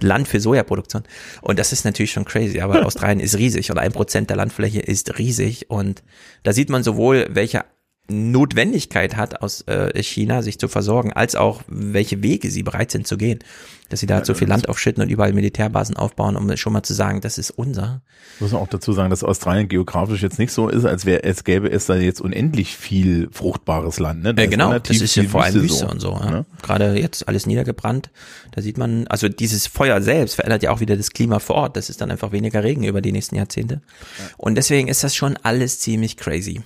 Land 0.02 0.28
für 0.28 0.40
Sojaproduktion. 0.40 1.04
Und 1.42 1.60
das 1.60 1.72
ist 1.72 1.86
natürlich 1.86 2.12
schon 2.12 2.26
crazy, 2.26 2.60
aber 2.62 2.86
Australien 2.86 3.20
ist 3.20 3.38
riesig 3.38 3.72
und 3.72 3.78
ein 3.78 3.92
Prozent 3.92 4.30
der 4.30 4.38
Landfläche 4.38 4.80
ist 4.80 5.18
riesig. 5.18 5.70
Und 5.70 6.04
da 6.44 6.54
sieht 6.54 6.70
man 6.70 6.84
sowohl, 6.84 7.28
welche 7.30 7.66
Notwendigkeit 8.10 9.18
hat 9.18 9.42
aus 9.42 9.62
äh, 9.68 10.02
China, 10.02 10.42
sich 10.42 10.60
zu 10.60 10.68
versorgen, 10.68 11.12
als 11.12 11.36
auch 11.36 11.62
welche 11.68 12.24
Wege 12.24 12.50
sie 12.50 12.64
bereit 12.64 12.92
sind 12.92 13.06
zu 13.06 13.18
gehen. 13.18 13.40
Dass 13.90 14.02
sie 14.02 14.06
da 14.06 14.18
ja, 14.18 14.26
so 14.26 14.34
viel 14.34 14.50
Land 14.50 14.68
aufschütten 14.68 15.02
und 15.02 15.10
überall 15.10 15.32
Militärbasen 15.32 15.96
aufbauen, 15.96 16.36
um 16.36 16.58
schon 16.58 16.74
mal 16.74 16.84
zu 16.84 16.94
sagen, 16.94 17.22
das 17.22 17.38
ist 17.38 17.52
unser. 17.52 18.02
Muss 18.42 18.52
man 18.52 18.62
auch 18.62 18.68
dazu 18.68 18.92
sagen, 18.92 19.10
dass 19.10 19.24
Australien 19.24 19.70
geografisch 19.70 20.22
jetzt 20.22 20.40
nicht 20.40 20.52
so 20.52 20.68
ist, 20.68 20.84
als 20.84 21.06
wäre 21.06 21.24
es 21.24 21.46
gäbe 21.46 21.72
es 21.72 21.86
da 21.86 21.96
jetzt 21.96 22.20
unendlich 22.20 22.76
viel 22.76 23.30
fruchtbares 23.32 24.00
Land. 24.00 24.24
Ne? 24.24 24.34
Da 24.34 24.44
äh, 24.44 24.48
genau, 24.48 24.78
das 24.78 25.00
ist 25.00 25.16
ja 25.16 25.24
vor 25.24 25.44
allem 25.44 25.62
Wüste 25.62 25.86
so, 25.86 25.88
und 25.88 26.02
so. 26.02 26.12
Ja. 26.12 26.30
Ne? 26.30 26.46
Gerade 26.62 27.00
jetzt 27.00 27.30
alles 27.30 27.46
niedergebrannt. 27.46 28.10
Da 28.52 28.62
sieht 28.62 28.78
man, 28.78 29.08
also 29.08 29.30
dieses 29.30 29.68
Feuer 29.68 30.02
selbst 30.02 30.36
verändert 30.36 30.64
ja 30.64 30.72
auch 30.72 30.82
wieder 30.82 30.98
das 30.98 31.12
Klima 31.12 31.40
vor 31.40 31.56
Ort. 31.56 31.78
Das 31.78 31.90
ist 31.90 32.02
dann 32.02 32.12
einfach 32.12 32.34
weniger 32.34 32.66
Regen 32.66 32.84
über 32.84 33.02
die 33.02 33.14
nächsten 33.14 33.38
Jahrzehnte. 33.38 33.76
Ja. 34.20 34.26
Und 34.36 34.56
deswegen 34.56 34.90
ist 34.90 35.06
das 35.06 35.16
schon 35.16 35.38
alles 35.44 35.80
ziemlich 35.80 36.18
crazy 36.18 36.62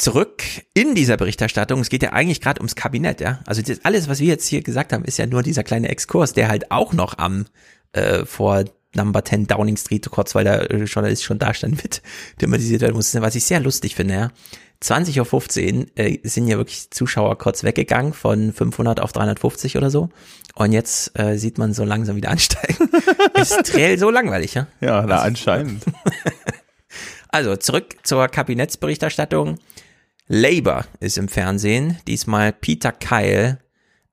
zurück 0.00 0.42
in 0.74 0.94
dieser 0.94 1.16
Berichterstattung. 1.16 1.80
Es 1.80 1.90
geht 1.90 2.02
ja 2.02 2.12
eigentlich 2.12 2.40
gerade 2.40 2.60
ums 2.60 2.74
Kabinett, 2.74 3.20
ja. 3.20 3.40
Also 3.46 3.62
das, 3.62 3.84
alles, 3.84 4.08
was 4.08 4.20
wir 4.20 4.28
jetzt 4.28 4.46
hier 4.46 4.62
gesagt 4.62 4.92
haben, 4.92 5.04
ist 5.04 5.18
ja 5.18 5.26
nur 5.26 5.42
dieser 5.42 5.62
kleine 5.62 5.88
Exkurs, 5.88 6.32
der 6.32 6.48
halt 6.48 6.70
auch 6.70 6.92
noch 6.92 7.18
am 7.18 7.46
äh, 7.92 8.24
vor 8.24 8.64
Number 8.94 9.24
10 9.24 9.46
Downing 9.46 9.76
Street, 9.76 10.10
kurz 10.10 10.34
weil 10.34 10.44
der 10.44 10.70
äh, 10.70 10.84
Journalist 10.84 11.22
schon 11.22 11.38
da 11.38 11.54
stand, 11.54 11.82
mit 11.82 12.02
thematisiert 12.38 12.80
werden 12.80 12.94
muss, 12.94 13.14
was 13.14 13.34
ich 13.34 13.44
sehr 13.44 13.60
lustig 13.60 13.94
finde, 13.94 14.14
ja. 14.14 14.30
20.15 14.82 15.74
Uhr 15.74 15.86
äh, 15.96 16.18
sind 16.22 16.48
ja 16.48 16.56
wirklich 16.56 16.90
Zuschauer 16.90 17.36
kurz 17.36 17.62
weggegangen 17.62 18.14
von 18.14 18.54
500 18.54 19.00
auf 19.00 19.12
350 19.12 19.76
oder 19.76 19.90
so. 19.90 20.08
Und 20.54 20.72
jetzt 20.72 21.18
äh, 21.18 21.36
sieht 21.36 21.58
man 21.58 21.74
so 21.74 21.84
langsam 21.84 22.16
wieder 22.16 22.30
ansteigen. 22.30 22.88
ist 23.34 23.66
trail 23.66 23.98
so 23.98 24.08
langweilig, 24.08 24.54
ja? 24.54 24.66
Ja, 24.80 25.04
na, 25.06 25.20
anscheinend. 25.20 25.84
also 27.28 27.56
zurück 27.56 27.96
zur 28.02 28.26
Kabinettsberichterstattung. 28.28 29.58
Labour 30.32 30.84
ist 31.00 31.18
im 31.18 31.26
Fernsehen, 31.26 31.98
diesmal 32.06 32.52
Peter 32.52 32.92
Kyle 32.92 33.58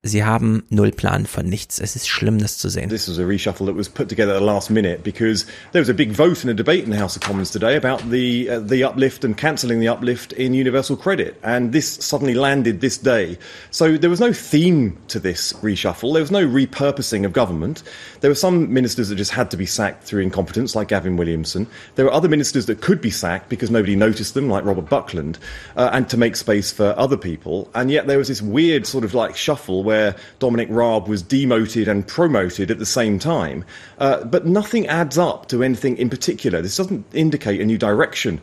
Sie 0.08 0.24
haben 0.24 0.64
null 0.70 0.92
Plan 0.92 1.26
von 1.26 1.46
nichts. 1.46 1.80
Es 1.80 1.96
ist 1.96 2.08
schlimm, 2.08 2.40
das 2.40 2.58
zu 2.58 2.70
sehen. 2.70 2.90
This 2.90 3.08
was 3.08 3.20
a 3.20 3.24
reshuffle 3.24 3.66
that 3.66 3.76
was 3.76 3.90
put 3.90 4.10
together 4.10 4.34
at 4.34 4.40
the 4.40 4.46
last 4.46 4.70
minute 4.70 5.04
because 5.04 5.46
there 5.72 5.82
was 5.82 5.90
a 5.90 5.94
big 5.94 6.12
vote 6.12 6.44
and 6.44 6.50
a 6.50 6.54
debate 6.54 6.84
in 6.84 6.92
the 6.92 6.98
House 6.98 7.16
of 7.16 7.22
Commons 7.22 7.52
today 7.52 7.76
about 7.76 8.10
the 8.10 8.50
uh, 8.50 8.60
the 8.60 8.84
uplift 8.84 9.24
and 9.24 9.38
cancelling 9.38 9.80
the 9.80 9.88
uplift 9.88 10.34
in 10.34 10.54
universal 10.54 10.96
credit, 10.96 11.40
and 11.44 11.74
this 11.74 11.96
suddenly 11.96 12.34
landed 12.34 12.82
this 12.82 12.98
day. 12.98 13.38
So 13.72 13.98
there 13.98 14.10
was 14.10 14.20
no 14.20 14.34
theme 14.34 14.98
to 15.10 15.20
this 15.20 15.54
reshuffle. 15.54 16.14
There 16.14 16.22
was 16.22 16.32
no 16.32 16.46
repurposing 16.46 17.26
of 17.26 17.34
government. 17.34 17.84
There 18.22 18.32
were 18.32 18.36
some 18.36 18.74
ministers 18.74 19.10
that 19.10 19.16
just 19.16 19.32
had 19.32 19.52
to 19.52 19.58
be 19.58 19.66
sacked 19.66 20.04
through 20.04 20.22
incompetence, 20.22 20.76
like 20.76 20.88
Gavin 20.88 21.18
Williamson. 21.18 21.68
There 21.96 22.06
were 22.06 22.14
other 22.14 22.30
ministers 22.30 22.66
that 22.68 22.82
could 22.82 23.02
be 23.02 23.12
sacked 23.12 23.50
because 23.50 23.70
nobody 23.72 23.96
noticed 23.96 24.34
them, 24.34 24.50
like 24.50 24.66
Robert 24.66 24.90
Buckland, 24.90 25.38
uh, 25.76 25.90
and 25.92 26.10
to 26.10 26.18
make 26.18 26.36
space 26.36 26.72
for 26.72 26.94
other 26.98 27.18
people. 27.18 27.70
And 27.76 27.92
yet 27.92 28.08
there 28.08 28.18
was 28.18 28.28
this 28.28 28.42
weird 28.42 28.86
sort 28.88 29.04
of 29.04 29.14
like 29.14 29.36
shuffle 29.36 29.84
where 29.84 29.97
Dominic 30.40 30.70
Raab 30.72 31.08
was 31.08 31.24
demoted 31.24 31.88
and 31.88 32.06
promoted 32.08 32.72
at 32.72 32.80
the 32.80 32.86
same 32.86 33.20
time. 33.20 33.64
Uh, 34.00 34.26
but 34.26 34.46
nothing 34.46 34.88
adds 34.88 35.18
up 35.18 35.48
to 35.50 35.62
anything 35.62 35.98
in 35.98 36.10
particular. 36.10 36.62
This 36.62 36.78
doesn't 36.78 37.04
indicate 37.14 37.62
a 37.62 37.66
new 37.66 37.78
direction. 37.78 38.40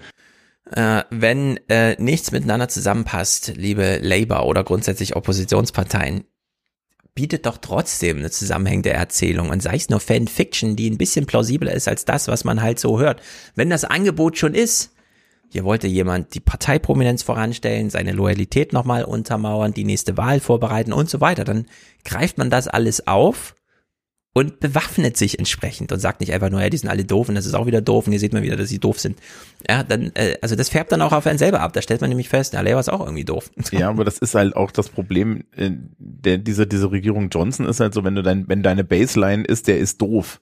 Äh, 0.70 1.02
wenn 1.10 1.58
äh, 1.68 1.94
nichts 2.02 2.32
miteinander 2.32 2.68
zusammenpasst, 2.68 3.52
liebe 3.56 3.98
Labour 4.00 4.46
oder 4.46 4.64
grundsätzlich 4.64 5.14
Oppositionsparteien, 5.14 6.24
bietet 7.14 7.46
doch 7.46 7.58
trotzdem 7.58 8.18
eine 8.18 8.30
zusammenhängende 8.30 8.90
Erzählung 8.90 9.50
und 9.50 9.62
sei 9.62 9.76
es 9.76 9.88
nur 9.88 10.00
Fanfiction, 10.00 10.74
die 10.74 10.90
ein 10.90 10.98
bisschen 10.98 11.26
plausibler 11.26 11.72
ist 11.72 11.86
als 11.86 12.04
das, 12.04 12.28
was 12.28 12.44
man 12.44 12.60
halt 12.60 12.80
so 12.80 12.98
hört. 12.98 13.22
Wenn 13.54 13.70
das 13.70 13.84
Angebot 13.84 14.36
schon 14.36 14.54
ist, 14.54 14.93
hier 15.54 15.62
wollte 15.62 15.86
jemand 15.86 16.34
die 16.34 16.40
Parteiprominenz 16.40 17.22
voranstellen, 17.22 17.88
seine 17.88 18.10
Loyalität 18.10 18.72
nochmal 18.72 19.04
untermauern, 19.04 19.72
die 19.72 19.84
nächste 19.84 20.16
Wahl 20.16 20.40
vorbereiten 20.40 20.92
und 20.92 21.08
so 21.08 21.20
weiter. 21.20 21.44
Dann 21.44 21.66
greift 22.04 22.38
man 22.38 22.50
das 22.50 22.66
alles 22.66 23.06
auf 23.06 23.54
und 24.32 24.58
bewaffnet 24.58 25.16
sich 25.16 25.38
entsprechend 25.38 25.92
und 25.92 26.00
sagt 26.00 26.18
nicht 26.18 26.32
einfach 26.32 26.50
nur, 26.50 26.60
ja, 26.60 26.68
die 26.70 26.76
sind 26.76 26.90
alle 26.90 27.04
doof 27.04 27.28
und 27.28 27.36
das 27.36 27.46
ist 27.46 27.54
auch 27.54 27.66
wieder 27.66 27.80
doof 27.80 28.08
und 28.08 28.10
hier 28.10 28.18
sieht 28.18 28.32
man 28.32 28.42
wieder, 28.42 28.56
dass 28.56 28.68
sie 28.68 28.80
doof 28.80 28.98
sind. 28.98 29.16
Ja, 29.70 29.84
dann, 29.84 30.10
äh, 30.14 30.36
also 30.42 30.56
das 30.56 30.70
färbt 30.70 30.90
dann 30.90 31.02
auch 31.02 31.12
auf 31.12 31.24
einen 31.24 31.38
selber 31.38 31.60
ab. 31.60 31.72
Da 31.72 31.82
stellt 31.82 32.00
man 32.00 32.10
nämlich 32.10 32.28
fest, 32.28 32.54
ja, 32.54 32.60
Labour 32.60 32.80
ist 32.80 32.88
auch 32.88 33.06
irgendwie 33.06 33.24
doof. 33.24 33.52
Ja, 33.70 33.90
aber 33.90 34.04
das 34.04 34.18
ist 34.18 34.34
halt 34.34 34.56
auch 34.56 34.72
das 34.72 34.88
Problem, 34.88 35.44
äh, 35.54 35.70
der, 35.98 36.38
diese, 36.38 36.66
diese 36.66 36.90
Regierung 36.90 37.28
Johnson 37.28 37.66
ist 37.66 37.78
halt 37.78 37.94
so, 37.94 38.02
wenn 38.02 38.16
du 38.16 38.24
dein, 38.24 38.48
wenn 38.48 38.64
deine 38.64 38.82
Baseline 38.82 39.44
ist, 39.44 39.68
der 39.68 39.78
ist 39.78 40.02
doof. 40.02 40.40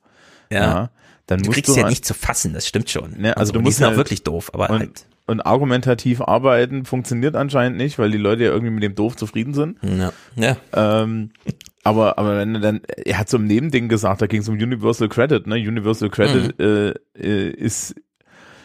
Ja. 0.51 0.59
ja 0.59 0.91
dann 1.33 1.43
du 1.43 1.47
musst 1.47 1.57
kriegst 1.57 1.71
du 1.71 1.77
ja 1.77 1.85
halt, 1.85 1.91
nicht 1.91 2.05
zu 2.05 2.15
fassen, 2.15 2.55
das 2.55 2.67
stimmt 2.67 2.91
schon. 2.91 3.13
Ne, 3.19 3.37
also, 3.37 3.41
also 3.41 3.53
du 3.53 3.61
musst 3.61 3.81
halt, 3.81 3.93
auch 3.93 3.97
wirklich 3.97 4.23
doof, 4.23 4.51
aber 4.55 4.71
und, 4.71 4.79
halt. 4.79 5.07
Und 5.27 5.41
argumentativ 5.41 6.21
arbeiten 6.21 6.85
funktioniert 6.85 7.37
anscheinend 7.37 7.79
nicht, 7.79 7.99
weil 7.99 8.11
die 8.11 8.19
Leute 8.19 8.45
ja 8.45 8.51
irgendwie 8.51 8.73
mit 8.73 8.83
dem 8.83 8.95
doof 8.95 9.17
zufrieden 9.17 9.55
sind. 9.55 9.79
Ja. 9.83 10.13
ja. 10.35 10.57
Ähm, 10.73 11.31
aber, 11.85 12.19
aber 12.19 12.39
wenn 12.39 12.57
er 12.57 12.61
dann, 12.61 12.81
er 13.05 13.19
hat 13.19 13.29
so 13.29 13.39
ein 13.39 13.47
Nebending 13.47 13.89
gesagt, 13.89 14.21
da 14.21 14.27
ging 14.27 14.41
es 14.41 14.49
um 14.49 14.55
Universal 14.55 15.09
Credit, 15.09 15.47
ne? 15.47 15.57
Universal 15.57 16.11
Credit 16.11 16.59
mhm. 16.59 16.65
äh, 16.65 16.95
äh 17.19 17.51
ist 17.51 17.95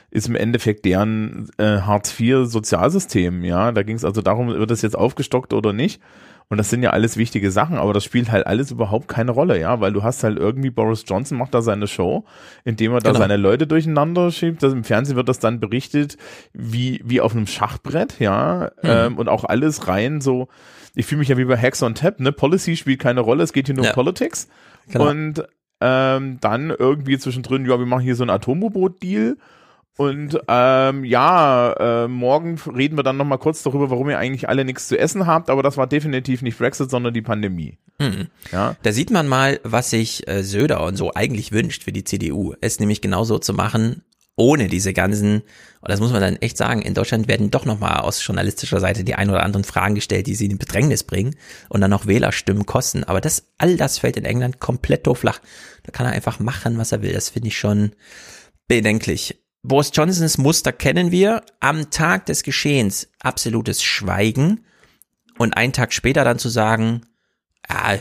ist 0.10 0.28
im 0.28 0.36
Endeffekt 0.36 0.86
deren 0.86 1.50
äh, 1.58 1.82
Hartz 1.82 2.18
IV 2.20 2.46
Sozialsystem, 2.46 3.44
ja. 3.44 3.72
Da 3.72 3.84
ging 3.84 3.96
es 3.96 4.06
also 4.06 4.22
darum, 4.22 4.48
wird 4.48 4.72
das 4.72 4.82
jetzt 4.82 4.98
aufgestockt 4.98 5.54
oder 5.54 5.74
nicht. 5.74 6.02
Und 6.50 6.58
das 6.58 6.70
sind 6.70 6.82
ja 6.82 6.92
alles 6.92 7.18
wichtige 7.18 7.52
Sachen, 7.52 7.78
aber 7.78 7.92
das 7.92 8.06
spielt 8.06 8.32
halt 8.32 8.48
alles 8.48 8.72
überhaupt 8.72 9.10
keine 9.10 9.32
Rolle, 9.32 9.60
ja, 9.60 9.82
weil 9.82 9.92
du 9.92 10.04
hast 10.04 10.24
halt 10.24 10.38
irgendwie 10.38 10.70
Boris 10.70 11.04
Johnson 11.06 11.38
macht 11.38 11.54
da 11.54 11.62
seine 11.62 11.88
Show, 11.88 12.24
indem 12.64 12.94
er 12.94 13.00
da 13.00 13.10
genau. 13.10 13.20
seine 13.20 13.36
Leute 13.36 13.68
durcheinander 13.68 14.32
schiebt. 14.32 14.64
Das, 14.64 14.72
Im 14.72 14.86
Fernsehen 14.86 15.18
wird 15.18 15.28
das 15.28 15.40
dann 15.40 15.60
berichtet 15.60 16.18
wie, 16.54 17.02
wie 17.04 17.20
auf 17.20 17.36
einem 17.36 17.48
Schachbrett, 17.48 18.20
ja, 18.20 18.72
mhm. 18.82 18.90
ähm, 18.90 19.18
und 19.18 19.28
auch 19.28 19.44
alles 19.44 19.90
rein 19.90 20.22
so. 20.22 20.48
Ich 20.96 21.06
fühle 21.06 21.20
mich 21.20 21.28
ja 21.28 21.38
wie 21.38 21.46
bei 21.46 21.58
Hacks 21.58 21.84
on 21.84 21.96
Tap, 21.96 22.20
ne? 22.22 22.32
Policy 22.32 22.78
spielt 22.78 23.00
keine 23.00 23.20
Rolle, 23.20 23.44
es 23.44 23.52
geht 23.52 23.66
hier 23.66 23.76
nur 23.76 23.84
ja. 23.84 23.92
um 23.92 23.96
Politics. 23.96 24.48
Genau. 24.88 25.10
Und 25.10 25.44
ähm, 25.82 26.38
dann 26.40 26.70
irgendwie 26.72 27.18
zwischendrin, 27.18 27.66
ja, 27.66 27.78
wir 27.78 27.86
machen 27.86 28.04
hier 28.04 28.16
so 28.16 28.24
ein 28.24 28.30
Atomboot-Deal 28.30 29.36
und 29.98 30.40
ähm, 30.48 31.04
ja, 31.04 31.74
äh, 31.74 32.08
morgen 32.08 32.60
reden 32.74 32.98
wir 32.98 33.04
dann 33.04 33.18
nochmal 33.18 33.40
kurz 33.40 33.64
darüber, 33.64 33.90
warum 33.90 34.10
ihr 34.10 34.20
eigentlich 34.20 34.48
alle 34.48 34.64
nichts 34.64 34.88
zu 34.88 34.98
essen 34.98 35.26
habt, 35.26 35.50
aber 35.50 35.64
das 35.64 35.76
war 35.76 35.88
definitiv 35.88 36.44
nicht 36.44 36.60
Brexit, 36.60 36.92
sondern 36.92 37.16
die 37.16 37.24
Pandemie. 37.24 37.80
Mhm. 38.00 38.28
Ja? 38.52 38.76
Da 38.84 38.92
sieht 38.92 39.10
man 39.10 39.28
mal, 39.28 39.60
was 39.64 39.90
sich 39.90 40.28
äh, 40.28 40.44
Söder 40.44 40.84
und 40.84 40.98
so 40.98 41.14
eigentlich 41.16 41.52
wünscht 41.52 41.84
für 41.84 41.92
die 41.92 42.04
CDU. 42.04 42.54
Es 42.62 42.80
nämlich 42.80 43.02
genauso 43.02 43.40
zu 43.40 43.56
machen, 43.56 44.04
ohne 44.36 44.68
diese 44.68 44.94
ganzen, 44.94 45.42
und 45.82 45.90
das 45.90 46.00
muss 46.00 46.12
man 46.12 46.22
dann 46.22 46.36
echt 46.36 46.58
sagen, 46.58 46.84
in 46.84 46.94
Deutschland 46.94 47.28
werden 47.28 47.50
doch 47.50 47.66
nochmal 47.66 48.02
aus 48.02 48.24
journalistischer 48.24 48.80
Seite 48.80 49.04
die 49.04 49.16
ein 49.16 49.32
oder 49.32 49.42
anderen 49.42 49.64
Fragen 49.64 49.96
gestellt, 49.96 50.28
die 50.28 50.36
sie 50.36 50.46
in 50.46 50.60
Bedrängnis 50.60 51.04
bringen 51.04 51.36
und 51.70 51.82
dann 51.82 51.90
noch 51.90 52.06
Wählerstimmen 52.06 52.68
kosten. 52.68 53.04
Aber 53.04 53.20
das, 53.20 53.48
all 53.58 53.78
das 53.78 53.98
fällt 53.98 54.16
in 54.16 54.26
England 54.26 54.60
komplett 54.60 55.08
doof 55.08 55.20
flach. 55.20 55.40
Da 55.84 55.92
kann 55.92 56.06
er 56.06 56.12
einfach 56.12 56.40
machen, 56.40 56.78
was 56.78 56.92
er 56.92 57.02
will. 57.02 57.14
Das 57.14 57.30
finde 57.30 57.48
ich 57.48 57.58
schon 57.58 57.94
bedenklich. 58.68 59.40
Boris 59.64 59.92
Johnsons 59.94 60.38
Muster 60.38 60.72
kennen 60.72 61.12
wir. 61.12 61.44
Am 61.60 61.90
Tag 61.90 62.26
des 62.28 62.44
Geschehens 62.44 63.10
absolutes 63.20 63.84
Schweigen 63.84 64.66
und 65.38 65.58
einen 65.58 65.74
Tag 65.74 65.94
später 65.94 66.24
dann 66.24 66.40
zu 66.40 66.50
sagen, 66.50 67.02
ja, 67.70 68.00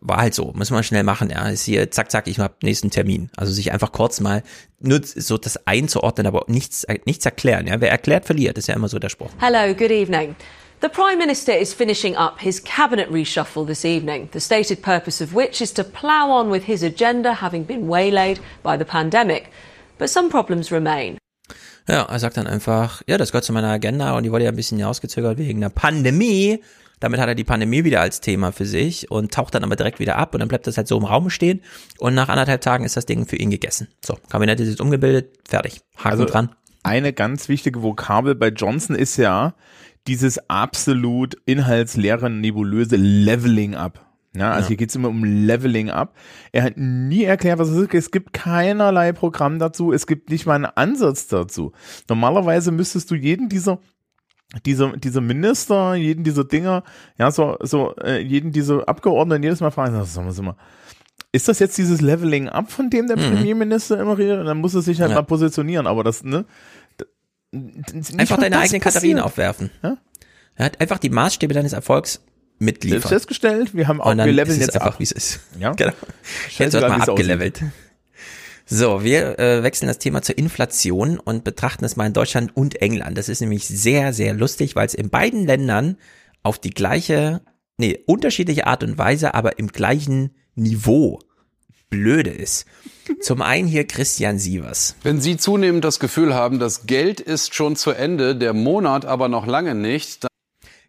war 0.00 0.18
halt 0.18 0.34
so, 0.34 0.52
müssen 0.54 0.74
wir 0.74 0.82
schnell 0.82 1.02
machen, 1.02 1.30
ja, 1.30 1.48
ist 1.48 1.64
hier, 1.64 1.90
zack, 1.90 2.10
zack, 2.10 2.28
ich 2.28 2.38
hab 2.38 2.62
nächsten 2.62 2.90
Termin. 2.90 3.30
Also 3.36 3.52
sich 3.52 3.72
einfach 3.72 3.92
kurz 3.92 4.20
mal 4.20 4.42
nur 4.80 5.00
so 5.02 5.38
das 5.38 5.66
einzuordnen, 5.66 6.26
aber 6.26 6.44
nichts, 6.46 6.86
nichts 7.04 7.24
erklären, 7.24 7.66
ja. 7.66 7.80
Wer 7.80 7.90
erklärt, 7.90 8.24
verliert, 8.24 8.58
ist 8.58 8.68
ja 8.68 8.74
immer 8.74 8.88
so 8.88 8.98
der 8.98 9.08
Spruch. 9.08 9.30
Hello, 9.40 9.74
good 9.74 9.90
evening. 9.90 10.36
The 10.80 10.88
Prime 10.88 11.18
Minister 11.18 11.58
is 11.58 11.74
finishing 11.74 12.16
up 12.16 12.38
his 12.38 12.62
cabinet 12.62 13.10
reshuffle 13.10 13.66
this 13.66 13.84
evening, 13.84 14.28
the 14.32 14.38
stated 14.38 14.80
purpose 14.80 15.22
of 15.22 15.34
which 15.34 15.60
is 15.60 15.74
to 15.74 15.82
plough 15.82 16.30
on 16.30 16.52
with 16.52 16.66
his 16.66 16.84
agenda 16.84 17.34
having 17.42 17.64
been 17.64 17.88
waylaid 17.88 18.38
by 18.62 18.76
the 18.76 18.84
pandemic 18.84 19.50
but 19.98 20.08
some 20.08 20.28
problems 20.28 20.72
remain. 20.72 21.18
Ja, 21.88 22.02
er 22.02 22.18
sagt 22.18 22.36
dann 22.36 22.46
einfach, 22.46 23.02
ja, 23.06 23.16
das 23.16 23.32
gehört 23.32 23.44
zu 23.44 23.52
meiner 23.52 23.70
Agenda 23.70 24.16
und 24.16 24.22
die 24.22 24.30
wurde 24.30 24.44
ja 24.44 24.50
ein 24.50 24.56
bisschen 24.56 24.78
hinausgezögert 24.78 25.38
wegen 25.38 25.60
der 25.60 25.70
Pandemie. 25.70 26.62
Damit 27.00 27.20
hat 27.20 27.28
er 27.28 27.34
die 27.34 27.44
Pandemie 27.44 27.84
wieder 27.84 28.00
als 28.00 28.20
Thema 28.20 28.52
für 28.52 28.66
sich 28.66 29.10
und 29.10 29.32
taucht 29.32 29.54
dann 29.54 29.64
aber 29.64 29.76
direkt 29.76 30.00
wieder 30.00 30.16
ab 30.16 30.34
und 30.34 30.40
dann 30.40 30.48
bleibt 30.48 30.66
das 30.66 30.76
halt 30.76 30.88
so 30.88 30.98
im 30.98 31.04
Raum 31.04 31.30
stehen 31.30 31.62
und 31.98 32.14
nach 32.14 32.28
anderthalb 32.28 32.60
Tagen 32.60 32.84
ist 32.84 32.96
das 32.96 33.06
Ding 33.06 33.26
für 33.26 33.36
ihn 33.36 33.50
gegessen. 33.50 33.88
So, 34.04 34.18
Kabinett 34.28 34.60
ist 34.60 34.68
jetzt 34.68 34.80
umgebildet, 34.80 35.38
fertig. 35.48 35.80
Haken 35.96 36.08
also 36.08 36.24
dran. 36.24 36.54
Eine 36.82 37.12
ganz 37.12 37.48
wichtige 37.48 37.82
Vokabel 37.82 38.34
bei 38.34 38.48
Johnson 38.48 38.96
ist 38.96 39.16
ja 39.16 39.54
dieses 40.06 40.50
absolut 40.50 41.36
inhaltsleere, 41.44 42.30
nebulöse 42.30 42.96
Leveling 42.96 43.74
up. 43.74 44.07
Ja, 44.36 44.50
also 44.52 44.62
Ja. 44.64 44.68
hier 44.68 44.76
geht's 44.76 44.94
immer 44.94 45.08
um 45.08 45.24
Leveling 45.24 45.90
up. 45.90 46.14
Er 46.52 46.62
hat 46.64 46.76
nie 46.76 47.24
erklärt, 47.24 47.58
was 47.58 47.68
es 47.70 47.76
ist. 47.78 47.94
Es 47.94 48.10
gibt 48.10 48.32
keinerlei 48.32 49.12
Programm 49.12 49.58
dazu. 49.58 49.92
Es 49.92 50.06
gibt 50.06 50.30
nicht 50.30 50.46
mal 50.46 50.54
einen 50.54 50.66
Ansatz 50.66 51.26
dazu. 51.28 51.72
Normalerweise 52.08 52.70
müsstest 52.70 53.10
du 53.10 53.14
jeden 53.14 53.48
dieser 53.48 53.78
dieser, 54.64 54.96
dieser 54.96 55.20
Minister, 55.20 55.94
jeden 55.94 56.24
dieser 56.24 56.42
Dinger, 56.42 56.82
ja, 57.18 57.30
so, 57.30 57.58
so, 57.60 57.94
äh, 57.96 58.18
jeden 58.22 58.50
dieser 58.50 58.88
Abgeordneten 58.88 59.42
jedes 59.42 59.60
Mal 59.60 59.70
fragen, 59.70 59.92
sag 60.06 60.24
mal, 60.24 60.32
sag 60.32 60.42
mal, 60.42 60.56
ist 61.32 61.48
das 61.48 61.58
jetzt 61.58 61.76
dieses 61.76 62.00
Leveling 62.00 62.48
up, 62.48 62.70
von 62.72 62.88
dem 62.88 63.08
der 63.08 63.18
Mhm. 63.18 63.34
Premierminister 63.34 64.00
immer 64.00 64.16
redet? 64.16 64.40
Und 64.40 64.46
dann 64.46 64.56
muss 64.56 64.74
er 64.74 64.80
sich 64.80 65.02
halt 65.02 65.10
Ja. 65.10 65.16
mal 65.16 65.22
positionieren, 65.24 65.86
aber 65.86 66.02
das, 66.02 66.24
ne? 66.24 66.46
Einfach 67.52 68.38
deine 68.38 68.56
passiert. 68.56 68.82
Katharinen 68.82 69.20
aufwerfen. 69.20 69.70
Ja? 69.82 69.98
Er 70.56 70.64
hat 70.64 70.80
einfach 70.80 70.98
die 70.98 71.10
Maßstäbe 71.10 71.52
deines 71.54 71.72
Erfolgs 71.72 72.22
mitliefern. 72.58 73.00
Selbst 73.00 73.08
festgestellt, 73.08 73.74
wir 73.74 73.88
haben 73.88 74.00
auch, 74.00 74.10
Und 74.10 74.18
dann 74.18 74.26
wir 74.26 74.32
leveln 74.32 74.56
ist 74.56 74.60
es 74.60 74.66
jetzt 74.66 74.76
einfach, 74.76 74.94
ab. 74.94 74.98
wie 75.00 75.04
es 75.04 75.12
ist. 75.12 75.40
Ja. 75.58 75.72
Genau. 75.76 75.92
Jetzt 76.58 76.72
wird 76.72 76.88
mal 76.88 77.00
abgelevelt. 77.00 77.62
So, 78.66 79.02
wir 79.02 79.38
äh, 79.38 79.62
wechseln 79.62 79.88
das 79.88 79.98
Thema 79.98 80.20
zur 80.20 80.36
Inflation 80.36 81.18
und 81.18 81.42
betrachten 81.42 81.86
es 81.86 81.96
mal 81.96 82.06
in 82.06 82.12
Deutschland 82.12 82.54
und 82.54 82.82
England. 82.82 83.16
Das 83.16 83.30
ist 83.30 83.40
nämlich 83.40 83.66
sehr, 83.66 84.12
sehr 84.12 84.34
lustig, 84.34 84.76
weil 84.76 84.86
es 84.86 84.92
in 84.92 85.08
beiden 85.08 85.46
Ländern 85.46 85.96
auf 86.42 86.58
die 86.58 86.70
gleiche, 86.70 87.40
nee, 87.78 87.98
unterschiedliche 88.06 88.66
Art 88.66 88.82
und 88.84 88.98
Weise, 88.98 89.32
aber 89.34 89.58
im 89.58 89.68
gleichen 89.68 90.34
Niveau 90.54 91.20
blöde 91.88 92.30
ist. 92.30 92.66
Zum 93.20 93.40
einen 93.40 93.66
hier 93.66 93.86
Christian 93.86 94.38
Sievers. 94.38 94.96
Wenn 95.02 95.20
Sie 95.20 95.38
zunehmend 95.38 95.82
das 95.82 95.98
Gefühl 95.98 96.34
haben, 96.34 96.58
das 96.58 96.86
Geld 96.86 97.20
ist 97.20 97.54
schon 97.54 97.74
zu 97.74 97.92
Ende, 97.92 98.36
der 98.36 98.52
Monat 98.52 99.06
aber 99.06 99.28
noch 99.28 99.46
lange 99.46 99.74
nicht, 99.74 100.24
dann 100.24 100.30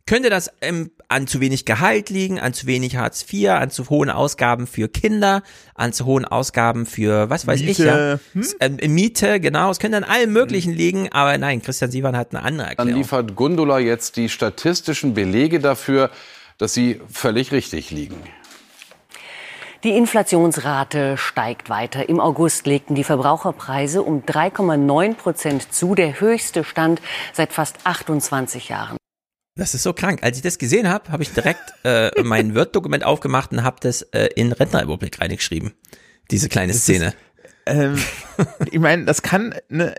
Könnte 0.05 0.29
das 0.29 0.51
ähm, 0.59 0.91
an 1.09 1.25
zu 1.25 1.41
wenig 1.41 1.65
Gehalt 1.65 2.09
liegen, 2.09 2.39
an 2.39 2.53
zu 2.53 2.67
wenig 2.67 2.95
Hartz 2.95 3.25
IV, 3.31 3.49
an 3.49 3.71
zu 3.71 3.89
hohen 3.89 4.09
Ausgaben 4.09 4.67
für 4.67 4.87
Kinder, 4.87 5.41
an 5.73 5.91
zu 5.91 6.05
hohen 6.05 6.23
Ausgaben 6.23 6.85
für, 6.85 7.29
was 7.29 7.47
weiß 7.47 7.61
ich, 7.61 7.79
ja, 7.79 8.19
Miete, 8.33 8.55
ähm, 8.59 8.93
Miete, 8.93 9.39
genau, 9.39 9.71
es 9.71 9.79
könnte 9.79 9.97
an 9.97 10.03
allem 10.03 10.31
Möglichen 10.31 10.71
liegen, 10.71 11.11
aber 11.11 11.37
nein, 11.37 11.61
Christian 11.61 11.89
Sievern 11.89 12.15
hat 12.15 12.33
eine 12.33 12.43
andere 12.43 12.67
Dann 12.67 12.87
Erklärung. 12.87 13.01
liefert 13.01 13.35
Gundula 13.35 13.79
jetzt 13.79 14.17
die 14.17 14.29
statistischen 14.29 15.15
Belege 15.15 15.59
dafür, 15.59 16.11
dass 16.59 16.73
sie 16.75 17.01
völlig 17.11 17.51
richtig 17.51 17.89
liegen. 17.89 18.21
Die 19.83 19.91
Inflationsrate 19.91 21.15
steigt 21.15 21.69
weiter. 21.69 22.09
Im 22.09 22.19
August 22.19 22.67
legten 22.67 22.95
die 22.95 23.05
Verbraucherpreise 23.05 24.03
um 24.03 24.23
3,9 24.23 25.15
Prozent 25.15 25.73
zu, 25.73 25.95
der 25.95 26.19
höchste 26.19 26.65
Stand 26.65 27.01
seit 27.31 27.53
fast 27.53 27.77
28 27.85 28.67
Jahren. 28.67 28.98
Das 29.59 29.73
ist 29.73 29.83
so 29.83 29.93
krank. 29.93 30.19
Als 30.23 30.37
ich 30.37 30.43
das 30.43 30.57
gesehen 30.57 30.89
habe, 30.89 31.11
habe 31.11 31.21
ich 31.23 31.31
direkt 31.33 31.61
äh, 31.83 32.11
mein 32.23 32.55
Word-Dokument 32.55 33.03
aufgemacht 33.03 33.51
und 33.51 33.63
habe 33.63 33.77
das 33.81 34.01
äh, 34.01 34.29
in 34.35 34.51
Rentnerrepublik 34.51 35.19
reingeschrieben. 35.19 35.73
Diese 36.31 36.47
kleine 36.49 36.71
Das 36.71 36.83
Szene. 36.83 37.07
Ist, 37.07 37.15
ähm, 37.65 37.97
ich 38.71 38.79
meine, 38.79 39.05
das 39.05 39.21
kann, 39.21 39.53
ne, 39.69 39.95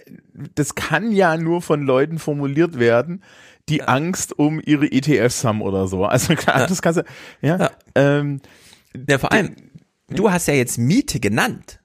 das 0.55 0.75
kann 0.75 1.13
ja 1.13 1.37
nur 1.37 1.63
von 1.63 1.83
Leuten 1.83 2.19
formuliert 2.19 2.79
werden, 2.79 3.23
die 3.69 3.83
Angst 3.83 4.37
um 4.39 4.61
ihre 4.65 4.91
ETFs 4.91 5.45
haben 5.45 5.63
oder 5.63 5.87
so. 5.87 6.05
Also 6.05 6.35
klar, 6.35 6.61
Ja. 6.61 6.67
das 6.67 6.83
kannst 6.83 7.01
du, 7.01 7.05
ja. 7.41 7.59
Ja. 7.59 7.71
Ähm, 7.95 8.41
ja, 9.09 9.19
vor 9.19 9.31
allem, 9.31 9.55
du 10.09 10.31
hast 10.33 10.49
ja 10.49 10.55
jetzt 10.55 10.79
Miete 10.79 11.21
genannt. 11.21 11.81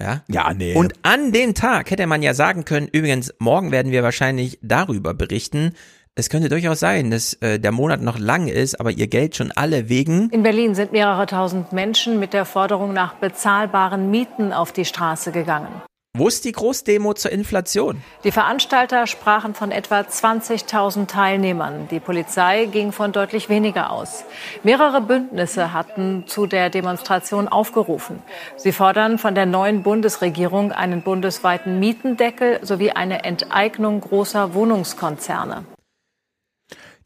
Ja, 0.00 0.24
ja 0.28 0.54
nee. 0.54 0.74
Und 0.74 0.94
an 1.02 1.30
dem 1.32 1.54
Tag 1.54 1.90
hätte 1.90 2.06
man 2.06 2.22
ja 2.22 2.32
sagen 2.34 2.64
können, 2.64 2.88
übrigens, 2.88 3.34
morgen 3.38 3.70
werden 3.70 3.92
wir 3.92 4.02
wahrscheinlich 4.02 4.58
darüber 4.62 5.12
berichten. 5.14 5.74
Es 6.20 6.28
könnte 6.28 6.50
durchaus 6.50 6.80
sein, 6.80 7.10
dass 7.10 7.32
äh, 7.40 7.58
der 7.58 7.72
Monat 7.72 8.02
noch 8.02 8.18
lang 8.18 8.46
ist, 8.46 8.78
aber 8.78 8.90
ihr 8.90 9.06
Geld 9.06 9.36
schon 9.36 9.52
alle 9.52 9.88
wegen 9.88 10.28
In 10.28 10.42
Berlin 10.42 10.74
sind 10.74 10.92
mehrere 10.92 11.24
tausend 11.24 11.72
Menschen 11.72 12.20
mit 12.20 12.34
der 12.34 12.44
Forderung 12.44 12.92
nach 12.92 13.14
bezahlbaren 13.14 14.10
Mieten 14.10 14.52
auf 14.52 14.70
die 14.70 14.84
Straße 14.84 15.32
gegangen. 15.32 15.72
Wo 16.14 16.28
ist 16.28 16.44
die 16.44 16.52
Großdemo 16.52 17.14
zur 17.14 17.32
Inflation? 17.32 18.02
Die 18.22 18.32
Veranstalter 18.32 19.06
sprachen 19.06 19.54
von 19.54 19.70
etwa 19.70 20.00
20.000 20.00 21.06
Teilnehmern. 21.06 21.88
Die 21.90 22.00
Polizei 22.00 22.66
ging 22.66 22.92
von 22.92 23.12
deutlich 23.12 23.48
weniger 23.48 23.90
aus. 23.90 24.24
Mehrere 24.62 25.00
Bündnisse 25.00 25.72
hatten 25.72 26.24
zu 26.26 26.46
der 26.46 26.68
Demonstration 26.68 27.48
aufgerufen. 27.48 28.18
Sie 28.58 28.72
fordern 28.72 29.16
von 29.16 29.34
der 29.34 29.46
neuen 29.46 29.82
Bundesregierung 29.82 30.72
einen 30.72 31.00
bundesweiten 31.00 31.78
Mietendeckel 31.80 32.58
sowie 32.60 32.90
eine 32.90 33.24
Enteignung 33.24 34.02
großer 34.02 34.52
Wohnungskonzerne. 34.52 35.64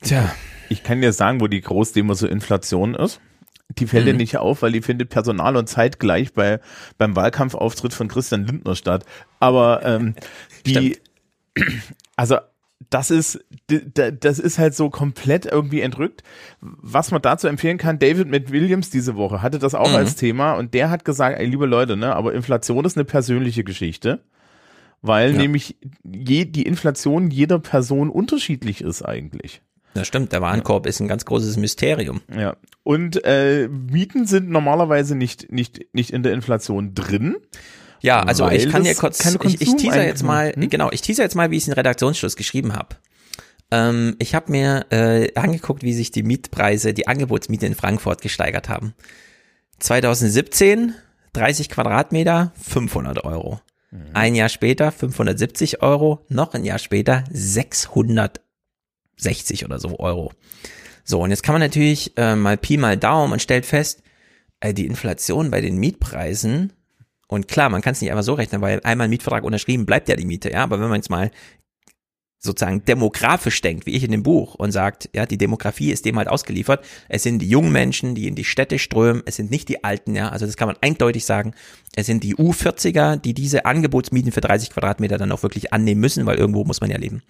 Tja, 0.05 0.35
ich 0.69 0.83
kann 0.83 1.01
dir 1.01 1.13
sagen, 1.13 1.41
wo 1.41 1.47
die 1.47 1.61
Großdemo 1.61 2.15
zur 2.15 2.31
Inflation 2.31 2.95
ist. 2.95 3.21
Die 3.79 3.87
fällt 3.87 4.07
dir 4.07 4.13
Mhm. 4.13 4.19
nicht 4.19 4.37
auf, 4.37 4.63
weil 4.63 4.73
die 4.73 4.83
findet 4.83 5.09
personal 5.09 5.57
und 5.57 5.69
zeitgleich 5.69 6.33
bei, 6.35 6.61
beim 6.99 7.17
Wahlkampfauftritt 7.17 7.95
von 7.95 8.09
Christian 8.09 8.47
Lindner 8.47 8.77
statt. 8.77 9.05
Aber 9.41 9.81
ähm, 9.85 10.15
die, 10.67 10.99
also 12.17 12.37
das 12.91 13.11
ist, 13.11 13.43
das 13.67 14.39
ist 14.39 14.59
halt 14.59 14.75
so 14.75 14.91
komplett 14.91 15.47
irgendwie 15.47 15.81
entrückt. 15.81 16.23
Was 16.61 17.11
man 17.11 17.23
dazu 17.23 17.49
empfehlen 17.49 17.79
kann, 17.79 17.99
David 17.99 18.29
McWilliams 18.29 18.91
diese 18.91 19.17
Woche 19.17 19.41
hatte 19.41 19.59
das 19.59 19.75
auch 19.75 19.89
Mhm. 19.89 19.95
als 19.97 20.17
Thema 20.17 20.53
und 20.53 20.75
der 20.75 20.91
hat 20.91 21.05
gesagt, 21.07 21.39
ey, 21.39 21.47
liebe 21.47 21.65
Leute, 21.67 21.97
ne, 21.97 22.15
aber 22.15 22.35
Inflation 22.35 22.85
ist 22.85 22.97
eine 22.99 23.07
persönliche 23.07 23.65
Geschichte, 23.65 24.23
weil 25.01 25.31
Ja. 25.33 25.39
nämlich 25.39 25.77
je, 26.05 26.45
die 26.45 26.65
Inflation 26.65 27.31
jeder 27.31 27.59
Person 27.59 28.11
unterschiedlich 28.11 28.83
ist 28.83 29.03
eigentlich. 29.03 29.63
Das 29.95 30.07
stimmt, 30.07 30.33
der 30.33 30.43
Warenkorb 30.43 30.87
ist 30.87 31.01
ein 31.01 31.09
ganz 31.09 31.25
großes 31.25 31.57
Mysterium. 31.57 32.21
Ja. 32.37 32.57
Und 32.83 33.25
äh, 33.25 33.69
Mieten 33.69 34.27
sind 34.27 34.51
normalerweise 34.51 35.15
nicht, 35.15 35.53
nicht, 35.53 35.95
nicht 35.95 36.11
in 36.11 36.23
der 36.23 36.33
Inflation 36.33 36.95
drin. 36.95 37.37
Ja, 38.01 38.21
also 38.21 38.49
ich 38.51 38.69
kann 38.69 38.85
dir 38.85 38.95
kurz, 38.95 39.25
ich, 39.45 39.63
ich 39.63 39.77
teaser 39.77 40.05
jetzt 40.05 40.23
mal, 40.23 40.53
Hm? 40.53 40.69
genau, 40.69 40.91
ich 40.91 41.01
teaser 41.01 41.23
jetzt 41.23 41.37
mal, 41.37 41.51
wie 41.51 41.57
ich 41.57 41.63
es 41.63 41.69
in 41.69 41.75
Redaktionsschluss 41.75 42.37
geschrieben 42.37 42.75
habe. 42.75 42.97
Ähm, 43.71 44.17
ich 44.19 44.35
habe 44.35 44.51
mir 44.51 44.87
äh, 44.91 45.33
angeguckt, 45.35 45.83
wie 45.83 45.95
sich 45.95 46.11
die 46.11 46.23
Mietpreise, 46.23 46.93
die 46.93 47.09
Angebotsmiete 47.09 47.65
in 47.65 47.75
Frankfurt 47.75 48.21
gesteigert 48.21 48.69
haben. 48.69 48.95
2017 49.79 50.95
30 51.35 51.69
Quadratmeter 51.69 52.53
500 52.63 53.25
Euro. 53.25 53.61
Mhm. 53.91 53.99
Ein 54.15 54.35
Jahr 54.35 54.49
später 54.49 54.91
570 54.93 55.83
Euro, 55.83 56.25
noch 56.29 56.55
ein 56.55 56.65
Jahr 56.65 56.79
später 56.79 57.25
660 59.17 59.65
oder 59.65 59.79
so 59.79 59.99
Euro. 59.99 60.33
So, 61.05 61.21
und 61.21 61.31
jetzt 61.31 61.43
kann 61.43 61.55
man 61.55 61.61
natürlich 61.61 62.17
äh, 62.17 62.35
mal 62.37 62.57
Pi 62.57 62.77
mal 62.77 62.97
Daumen 62.97 63.33
und 63.33 63.43
stellt 63.43 63.67
fest, 63.67 64.03
äh, 64.61 64.73
die 64.73 64.87
Inflation 64.87 65.51
bei 65.51 65.61
den 65.61 65.77
Mietpreisen 65.77 66.73
und 67.29 67.49
klar, 67.49 67.69
man 67.69 67.83
kann 67.83 67.93
es 67.93 68.01
nicht 68.01 68.11
einfach 68.11 68.25
so 68.25 68.35
rechnen, 68.35 68.61
weil 68.61 68.81
einmal 68.85 69.07
ein 69.07 69.11
Mietvertrag 69.11 69.45
unterschrieben, 69.45 69.87
bleibt 69.87 70.09
ja 70.09 70.17
die 70.17 70.27
Miete, 70.27 70.51
ja. 70.51 70.62
Aber 70.62 70.81
wenn 70.81 70.89
man 70.89 70.97
jetzt 70.97 71.11
mal 71.11 71.31
sozusagen 72.39 72.85
demografisch 72.85 73.62
denkt, 73.62 73.87
wie 73.87 73.93
ich 73.93 74.05
in 74.05 74.11
dem 74.11 74.23
Buch, 74.23 74.55
und 74.55 74.71
sagt, 74.71 75.09
ja, 75.15 75.25
die 75.25 75.39
Demografie 75.39 75.91
ist 75.91 76.05
dem 76.05 76.19
halt 76.19 76.29
ausgeliefert. 76.29 76.85
Es 77.09 77.23
sind 77.23 77.39
die 77.39 77.49
jungen 77.49 77.73
Menschen, 77.73 78.15
die 78.15 78.29
in 78.29 78.35
die 78.35 78.45
Städte 78.45 78.79
strömen, 78.79 79.23
es 79.25 79.37
sind 79.37 79.51
nicht 79.51 79.69
die 79.71 79.83
Alten, 79.83 80.15
ja, 80.15 80.29
also 80.29 80.45
das 80.45 80.59
kann 80.59 80.69
man 80.69 80.77
eindeutig 80.83 81.25
sagen. 81.25 81.55
Es 81.97 82.05
sind 82.05 82.23
die 82.23 82.37
U40er, 82.37 83.17
die 83.17 83.33
diese 83.33 83.65
Angebotsmieten 83.65 84.31
für 84.31 84.43
30 84.43 84.71
Quadratmeter 84.71 85.17
dann 85.17 85.33
auch 85.33 85.43
wirklich 85.43 85.73
annehmen 85.73 86.03
müssen, 86.03 86.27
weil 86.27 86.37
irgendwo 86.37 86.65
muss 86.65 86.83
man 86.83 86.91
ja 86.91 86.99
leben. 86.99 87.23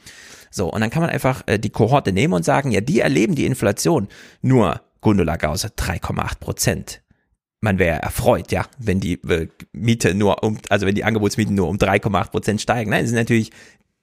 So, 0.54 0.70
und 0.70 0.80
dann 0.80 0.90
kann 0.90 1.02
man 1.02 1.10
einfach 1.10 1.42
äh, 1.46 1.58
die 1.58 1.70
Kohorte 1.70 2.12
nehmen 2.12 2.32
und 2.32 2.44
sagen, 2.44 2.70
ja, 2.70 2.80
die 2.80 3.00
erleben 3.00 3.34
die 3.34 3.44
Inflation. 3.44 4.06
Nur 4.40 4.80
Gundula 5.00 5.36
Gause 5.36 5.68
3,8 5.76 6.38
Prozent 6.38 7.02
man 7.64 7.78
wäre 7.78 8.00
erfreut, 8.00 8.52
ja, 8.52 8.66
wenn 8.78 9.00
die 9.00 9.14
äh, 9.22 9.48
Miete 9.72 10.14
nur 10.14 10.44
um, 10.44 10.58
also 10.68 10.86
wenn 10.86 10.94
die 10.94 11.02
Angebotsmieten 11.02 11.54
nur 11.54 11.68
um 11.68 11.78
3,8 11.78 12.30
Prozent 12.30 12.60
steigen. 12.60 12.90
Nein, 12.90 13.00
das 13.00 13.10
sind 13.10 13.18
natürlich 13.18 13.50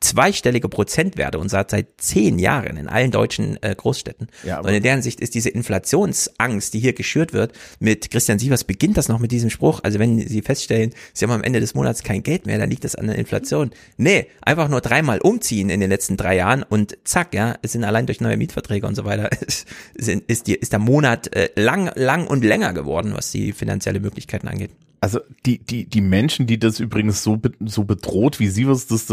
zweistellige 0.01 0.67
Prozentwerte 0.67 1.39
und 1.39 1.49
seit 1.49 1.71
seit 1.71 1.87
zehn 1.97 2.39
Jahren 2.39 2.75
in 2.75 2.89
allen 2.89 3.11
deutschen 3.11 3.61
äh, 3.63 3.73
Großstädten. 3.75 4.27
Ja, 4.43 4.59
und 4.59 4.69
in 4.69 4.83
deren 4.83 5.01
Sicht 5.01 5.21
ist 5.21 5.35
diese 5.35 5.49
Inflationsangst, 5.49 6.73
die 6.73 6.79
hier 6.79 6.93
geschürt 6.93 7.33
wird, 7.33 7.53
mit 7.79 8.09
Christian 8.11 8.39
Sievers 8.39 8.63
beginnt 8.63 8.97
das 8.97 9.07
noch 9.07 9.19
mit 9.19 9.31
diesem 9.31 9.49
Spruch. 9.49 9.79
Also 9.83 9.99
wenn 9.99 10.19
Sie 10.19 10.41
feststellen, 10.41 10.93
Sie 11.13 11.23
haben 11.23 11.31
am 11.31 11.43
Ende 11.43 11.59
des 11.59 11.75
Monats 11.75 12.03
kein 12.03 12.23
Geld 12.23 12.45
mehr, 12.45 12.57
dann 12.57 12.69
liegt 12.69 12.83
das 12.83 12.95
an 12.95 13.07
der 13.07 13.15
Inflation. 13.15 13.71
Nee, 13.97 14.27
einfach 14.41 14.67
nur 14.67 14.81
dreimal 14.81 15.19
umziehen 15.19 15.69
in 15.69 15.79
den 15.79 15.89
letzten 15.89 16.17
drei 16.17 16.35
Jahren 16.35 16.63
und 16.63 16.97
zack, 17.03 17.33
ja, 17.33 17.55
es 17.61 17.71
sind 17.71 17.83
allein 17.83 18.07
durch 18.07 18.21
neue 18.21 18.37
Mietverträge 18.37 18.87
und 18.87 18.95
so 18.95 19.05
weiter, 19.05 19.29
sind, 19.95 20.23
ist, 20.27 20.47
die, 20.47 20.55
ist 20.55 20.71
der 20.71 20.79
Monat 20.79 21.33
äh, 21.35 21.49
lang, 21.55 21.91
lang 21.95 22.27
und 22.27 22.43
länger 22.43 22.73
geworden, 22.73 23.13
was 23.15 23.31
die 23.31 23.53
finanzielle 23.53 23.99
Möglichkeiten 23.99 24.47
angeht. 24.47 24.71
Also 25.03 25.19
die, 25.47 25.57
die, 25.57 25.89
die 25.89 25.99
Menschen, 26.01 26.45
die 26.45 26.59
das 26.59 26.79
übrigens 26.79 27.23
so, 27.23 27.35
be- 27.37 27.51
so 27.65 27.83
bedroht, 27.85 28.39
wie 28.39 28.47
sie 28.47 28.67
was 28.67 28.85
das 28.85 29.07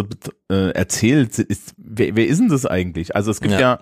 äh, 0.51 0.70
erzählt, 0.73 1.39
ist, 1.39 1.74
wer, 1.78 2.15
wer 2.15 2.27
ist 2.27 2.39
denn 2.40 2.48
das 2.48 2.66
eigentlich? 2.66 3.16
Also 3.16 3.31
es 3.31 3.40
gibt 3.40 3.55
ja, 3.55 3.60
Ja. 3.60 3.81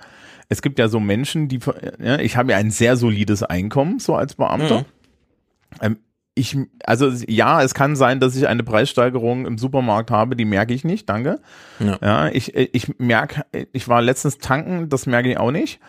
es 0.49 0.63
gibt 0.63 0.79
ja 0.79 0.87
so 0.89 1.01
Menschen, 1.01 1.49
die, 1.49 1.59
ja, 2.01 2.21
ich 2.21 2.37
habe 2.37 2.53
ja 2.53 2.59
ein 2.59 2.71
sehr 2.71 2.97
solides 2.97 3.43
Einkommen, 3.43 3.99
so 3.99 4.15
als 4.15 4.37
Beamter. 4.37 4.81
Mhm. 4.81 4.85
Ähm, 5.83 5.99
ich, 6.37 6.57
also 6.85 7.09
ja, 7.27 7.63
es 7.63 7.75
kann 7.75 7.97
sein, 7.97 8.21
dass 8.21 8.37
ich 8.37 8.47
eine 8.47 8.63
Preissteigerung 8.63 9.45
im 9.47 9.59
Supermarkt 9.59 10.11
habe, 10.13 10.37
die 10.37 10.45
merke 10.45 10.75
ich 10.75 10.85
nicht, 10.85 11.09
danke. 11.09 11.41
Ja. 11.81 11.99
Ja, 12.01 12.29
ich, 12.29 12.55
ich 12.55 12.99
merke, 13.01 13.45
ich 13.73 13.89
war 13.89 14.01
letztens 14.01 14.39
tanken, 14.39 14.89
das 14.91 15.07
merke 15.07 15.31
ich 15.31 15.39
auch 15.39 15.51
nicht. 15.51 15.81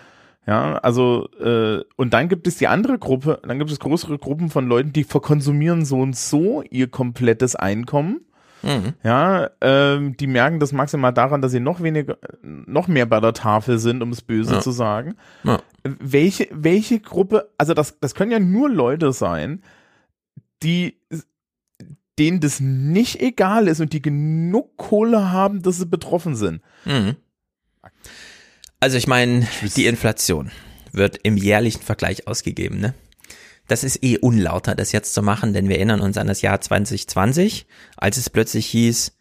Ja, 0.47 0.77
also 0.77 1.27
äh, 1.39 1.83
und 1.97 2.13
dann 2.13 2.29
gibt 2.29 2.47
es 2.47 2.55
die 2.55 2.67
andere 2.67 2.97
Gruppe, 2.97 3.41
dann 3.45 3.59
gibt 3.59 3.69
es 3.69 3.79
größere 3.79 4.17
Gruppen 4.17 4.49
von 4.49 4.65
Leuten, 4.65 4.93
die 4.93 5.03
verkonsumieren 5.03 5.83
so 5.83 5.99
und 5.99 6.15
so 6.15 6.63
ihr 6.69 6.87
komplettes 6.87 7.57
Einkommen. 7.57 8.21
Mhm. 8.63 8.93
Ja, 9.03 9.49
ähm, 9.59 10.15
die 10.15 10.25
merken 10.25 10.59
das 10.59 10.71
maximal 10.71 11.13
daran, 11.13 11.41
dass 11.41 11.51
sie 11.51 11.59
noch 11.59 11.81
weniger, 11.81 12.17
noch 12.41 12.87
mehr 12.87 13.05
bei 13.05 13.19
der 13.19 13.33
Tafel 13.33 13.77
sind, 13.77 14.01
um 14.01 14.11
es 14.11 14.21
böse 14.21 14.55
ja. 14.55 14.61
zu 14.61 14.71
sagen. 14.71 15.15
Ja. 15.43 15.61
Welche, 15.83 16.47
welche 16.51 17.01
Gruppe, 17.01 17.49
also 17.57 17.73
das, 17.73 17.99
das 17.99 18.15
können 18.15 18.31
ja 18.31 18.39
nur 18.39 18.69
Leute 18.69 19.11
sein, 19.11 19.61
die 20.63 20.97
denen 22.17 22.39
das 22.39 22.59
nicht 22.59 23.21
egal 23.21 23.67
ist 23.67 23.79
und 23.79 23.93
die 23.93 24.01
genug 24.01 24.75
Kohle 24.77 25.31
haben, 25.31 25.61
dass 25.61 25.77
sie 25.77 25.85
betroffen 25.85 26.35
sind. 26.35 26.61
Mhm. 26.85 27.15
Also 28.79 28.97
ich 28.97 29.07
meine, 29.07 29.47
die 29.75 29.87
Inflation 29.87 30.51
wird 30.91 31.19
im 31.23 31.35
jährlichen 31.35 31.81
Vergleich 31.81 32.27
ausgegeben, 32.27 32.79
ne? 32.79 32.93
Das 33.67 33.83
ist 33.83 34.01
eh 34.03 34.17
unlauter, 34.17 34.75
das 34.75 34.93
jetzt 34.93 35.13
zu 35.13 35.21
machen, 35.21 35.51
denn 35.51 35.67
wir 35.67 35.75
erinnern 35.75 35.99
uns 35.99 36.17
an 36.17 36.27
das 36.27 36.41
Jahr 36.41 36.61
2020, 36.61 37.65
als 37.97 38.15
es 38.17 38.29
plötzlich 38.29 38.67
hieß, 38.67 39.11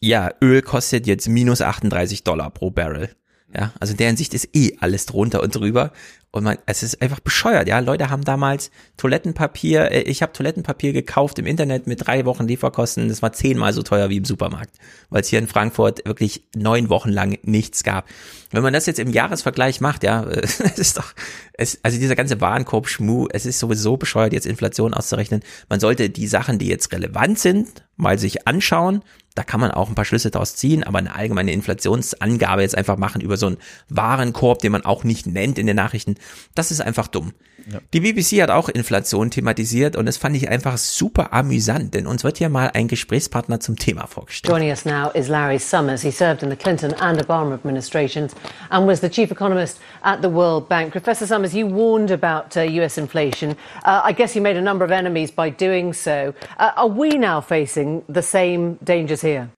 ja, 0.00 0.30
Öl 0.40 0.62
kostet 0.62 1.08
jetzt 1.08 1.28
minus 1.28 1.60
38 1.60 2.22
Dollar 2.22 2.50
pro 2.50 2.70
Barrel. 2.70 3.10
Ja, 3.54 3.72
also 3.80 3.92
in 3.92 3.96
der 3.96 4.08
Hinsicht 4.08 4.34
ist 4.34 4.54
eh 4.54 4.76
alles 4.78 5.06
drunter 5.06 5.42
und 5.42 5.54
drüber. 5.54 5.92
Und 6.30 6.44
man, 6.44 6.58
es 6.66 6.82
ist 6.82 7.00
einfach 7.00 7.20
bescheuert, 7.20 7.66
ja. 7.66 7.78
Leute 7.78 8.10
haben 8.10 8.22
damals 8.22 8.70
Toilettenpapier, 8.98 9.90
äh, 9.90 10.02
ich 10.02 10.20
habe 10.20 10.34
Toilettenpapier 10.34 10.92
gekauft 10.92 11.38
im 11.38 11.46
Internet 11.46 11.86
mit 11.86 12.06
drei 12.06 12.26
Wochen 12.26 12.46
Lieferkosten. 12.46 13.08
Das 13.08 13.22
war 13.22 13.32
zehnmal 13.32 13.72
so 13.72 13.82
teuer 13.82 14.10
wie 14.10 14.18
im 14.18 14.26
Supermarkt, 14.26 14.76
weil 15.08 15.22
es 15.22 15.28
hier 15.28 15.38
in 15.38 15.46
Frankfurt 15.46 16.04
wirklich 16.04 16.44
neun 16.54 16.90
Wochen 16.90 17.08
lang 17.08 17.38
nichts 17.42 17.82
gab. 17.82 18.06
Wenn 18.50 18.62
man 18.62 18.74
das 18.74 18.84
jetzt 18.84 18.98
im 18.98 19.10
Jahresvergleich 19.10 19.80
macht, 19.80 20.04
ja, 20.04 20.22
es 20.24 20.60
ist 20.60 20.98
doch, 20.98 21.14
es, 21.54 21.78
also 21.82 21.98
dieser 21.98 22.16
ganze 22.16 22.42
Warenkorb-Schmuh, 22.42 23.28
es 23.32 23.46
ist 23.46 23.58
sowieso 23.58 23.96
bescheuert, 23.96 24.34
jetzt 24.34 24.46
Inflation 24.46 24.92
auszurechnen. 24.92 25.40
Man 25.70 25.80
sollte 25.80 26.10
die 26.10 26.26
Sachen, 26.26 26.58
die 26.58 26.68
jetzt 26.68 26.92
relevant 26.92 27.38
sind, 27.38 27.86
mal 27.96 28.18
sich 28.18 28.46
anschauen 28.46 29.02
da 29.38 29.44
kann 29.44 29.60
man 29.60 29.70
auch 29.70 29.88
ein 29.88 29.94
paar 29.94 30.04
Schlüsse 30.04 30.32
daraus 30.32 30.56
ziehen, 30.56 30.82
aber 30.82 30.98
eine 30.98 31.14
allgemeine 31.14 31.52
Inflationsangabe 31.52 32.62
jetzt 32.62 32.76
einfach 32.76 32.96
machen 32.96 33.20
über 33.20 33.36
so 33.36 33.46
einen 33.46 33.58
Warenkorb, 33.88 34.58
den 34.58 34.72
man 34.72 34.84
auch 34.84 35.04
nicht 35.04 35.28
nennt 35.28 35.60
in 35.60 35.68
den 35.68 35.76
Nachrichten, 35.76 36.16
das 36.56 36.72
ist 36.72 36.80
einfach 36.80 37.06
dumm. 37.06 37.32
Ja. 37.70 37.80
Die 37.92 38.00
BBC 38.00 38.40
hat 38.40 38.50
auch 38.50 38.70
Inflation 38.70 39.30
thematisiert 39.30 39.94
und 39.94 40.06
das 40.06 40.16
fand 40.16 40.34
ich 40.36 40.48
einfach 40.48 40.78
super 40.78 41.34
amüsant, 41.34 41.92
denn 41.92 42.06
uns 42.06 42.24
wird 42.24 42.38
hier 42.38 42.48
mal 42.48 42.70
ein 42.72 42.88
Gesprächspartner 42.88 43.60
zum 43.60 43.76
Thema 43.76 44.06
vorgestellt. 44.06 44.50
Joining 44.50 44.70
us 44.70 44.86
now 44.86 45.10
is 45.12 45.28
Larry 45.28 45.58
Summers. 45.58 46.00
He 46.00 46.10
served 46.10 46.42
in 46.42 46.48
the 46.48 46.56
Clinton 46.56 46.94
and 46.94 47.20
Obama 47.20 47.52
administrations 47.52 48.34
and 48.70 48.86
was 48.86 49.00
the 49.00 49.10
chief 49.10 49.30
economist 49.30 49.80
at 50.02 50.22
the 50.22 50.30
World 50.30 50.66
Bank. 50.68 50.92
Professor 50.92 51.26
Summers, 51.26 51.54
you 51.54 51.66
warned 51.66 52.10
about 52.10 52.56
uh, 52.56 52.62
US 52.82 52.96
inflation. 52.96 53.50
Uh, 53.84 54.00
I 54.02 54.12
guess 54.12 54.34
you 54.34 54.40
made 54.40 54.56
a 54.56 54.62
number 54.62 54.84
of 54.84 54.90
enemies 54.90 55.30
by 55.30 55.50
doing 55.50 55.92
so. 55.92 56.32
Uh, 56.58 56.72
are 56.76 56.88
we 56.88 57.18
now 57.18 57.42
facing 57.42 58.02
the 58.08 58.22
same 58.22 58.78
dangers 58.82 59.20
here? 59.20 59.50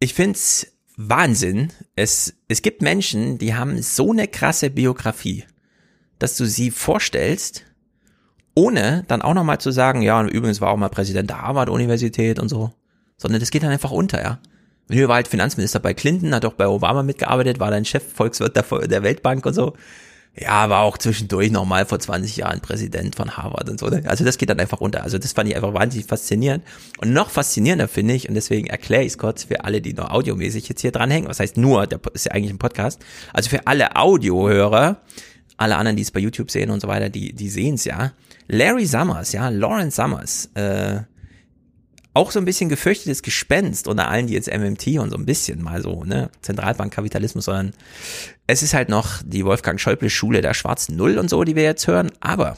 Ich 0.00 0.14
find's 0.14 0.66
Wahnsinn. 0.96 1.68
Es, 1.94 2.34
es 2.48 2.62
gibt 2.62 2.82
Menschen, 2.82 3.38
die 3.38 3.54
haben 3.54 3.82
so 3.82 4.10
eine 4.10 4.26
krasse 4.26 4.70
Biografie 4.70 5.44
dass 6.20 6.36
du 6.36 6.44
sie 6.44 6.70
vorstellst, 6.70 7.64
ohne 8.54 9.04
dann 9.08 9.22
auch 9.22 9.34
nochmal 9.34 9.58
zu 9.58 9.72
sagen, 9.72 10.02
ja, 10.02 10.22
übrigens 10.22 10.60
war 10.60 10.70
auch 10.70 10.76
mal 10.76 10.88
Präsident 10.88 11.30
der 11.30 11.42
Harvard-Universität 11.42 12.38
und 12.38 12.48
so, 12.48 12.72
sondern 13.16 13.40
das 13.40 13.50
geht 13.50 13.64
dann 13.64 13.70
einfach 13.70 13.90
unter, 13.90 14.22
ja. 14.22 14.38
Hier 14.88 15.08
war 15.08 15.16
halt 15.16 15.28
Finanzminister 15.28 15.78
bei 15.78 15.94
Clinton, 15.94 16.34
hat 16.34 16.44
auch 16.44 16.54
bei 16.54 16.66
Obama 16.66 17.02
mitgearbeitet, 17.02 17.60
war 17.60 17.70
dann 17.70 17.84
Chef 17.84 18.02
Volkswirt 18.12 18.56
der, 18.56 18.64
der 18.88 19.02
Weltbank 19.02 19.46
und 19.46 19.54
so. 19.54 19.74
Ja, 20.36 20.68
war 20.70 20.82
auch 20.82 20.96
zwischendurch 20.96 21.50
nochmal 21.50 21.86
vor 21.86 21.98
20 21.98 22.36
Jahren 22.36 22.60
Präsident 22.60 23.16
von 23.16 23.36
Harvard 23.36 23.68
und 23.68 23.80
so. 23.80 23.88
Ne? 23.88 24.02
Also 24.06 24.24
das 24.24 24.38
geht 24.38 24.48
dann 24.48 24.60
einfach 24.60 24.80
unter. 24.80 25.02
Also 25.02 25.18
das 25.18 25.32
fand 25.32 25.48
ich 25.48 25.56
einfach 25.56 25.74
wahnsinnig 25.74 26.06
faszinierend. 26.06 26.64
Und 26.98 27.12
noch 27.12 27.30
faszinierender 27.30 27.88
finde 27.88 28.14
ich, 28.14 28.28
und 28.28 28.34
deswegen 28.34 28.68
erkläre 28.68 29.02
ich 29.02 29.12
es 29.12 29.18
kurz 29.18 29.44
für 29.44 29.64
alle, 29.64 29.80
die 29.80 29.92
nur 29.92 30.12
audiomäßig 30.12 30.68
jetzt 30.68 30.80
hier 30.82 30.92
dranhängen, 30.92 31.28
was 31.28 31.40
heißt 31.40 31.56
nur, 31.56 31.86
der 31.86 32.00
ist 32.14 32.26
ja 32.26 32.32
eigentlich 32.32 32.52
ein 32.52 32.58
Podcast. 32.58 33.00
Also 33.32 33.50
für 33.50 33.66
alle 33.66 33.96
Audiohörer, 33.96 35.00
alle 35.60 35.76
anderen, 35.76 35.96
die 35.96 36.02
es 36.02 36.10
bei 36.10 36.20
YouTube 36.20 36.50
sehen 36.50 36.70
und 36.70 36.80
so 36.80 36.88
weiter, 36.88 37.10
die, 37.10 37.34
die 37.34 37.50
sehen 37.50 37.74
es 37.74 37.84
ja. 37.84 38.12
Larry 38.48 38.86
Summers, 38.86 39.32
ja, 39.32 39.50
Lawrence 39.50 39.96
Summers, 39.96 40.50
äh, 40.54 41.00
auch 42.14 42.30
so 42.30 42.38
ein 42.38 42.44
bisschen 42.44 42.70
gefürchtetes 42.70 43.22
Gespenst 43.22 43.86
unter 43.86 44.08
allen, 44.08 44.26
die 44.26 44.32
jetzt 44.32 44.52
MMT 44.52 44.98
und 44.98 45.10
so 45.10 45.16
ein 45.16 45.26
bisschen 45.26 45.62
mal 45.62 45.82
so, 45.82 46.02
ne, 46.04 46.30
Zentralbankkapitalismus, 46.40 47.44
sondern 47.44 47.72
es 48.46 48.62
ist 48.62 48.74
halt 48.74 48.88
noch 48.88 49.22
die 49.24 49.44
Wolfgang 49.44 49.78
Schäuble 49.78 50.10
Schule 50.10 50.40
der 50.40 50.54
schwarzen 50.54 50.96
Null 50.96 51.18
und 51.18 51.28
so, 51.28 51.44
die 51.44 51.54
wir 51.54 51.62
jetzt 51.62 51.86
hören, 51.86 52.10
aber 52.20 52.56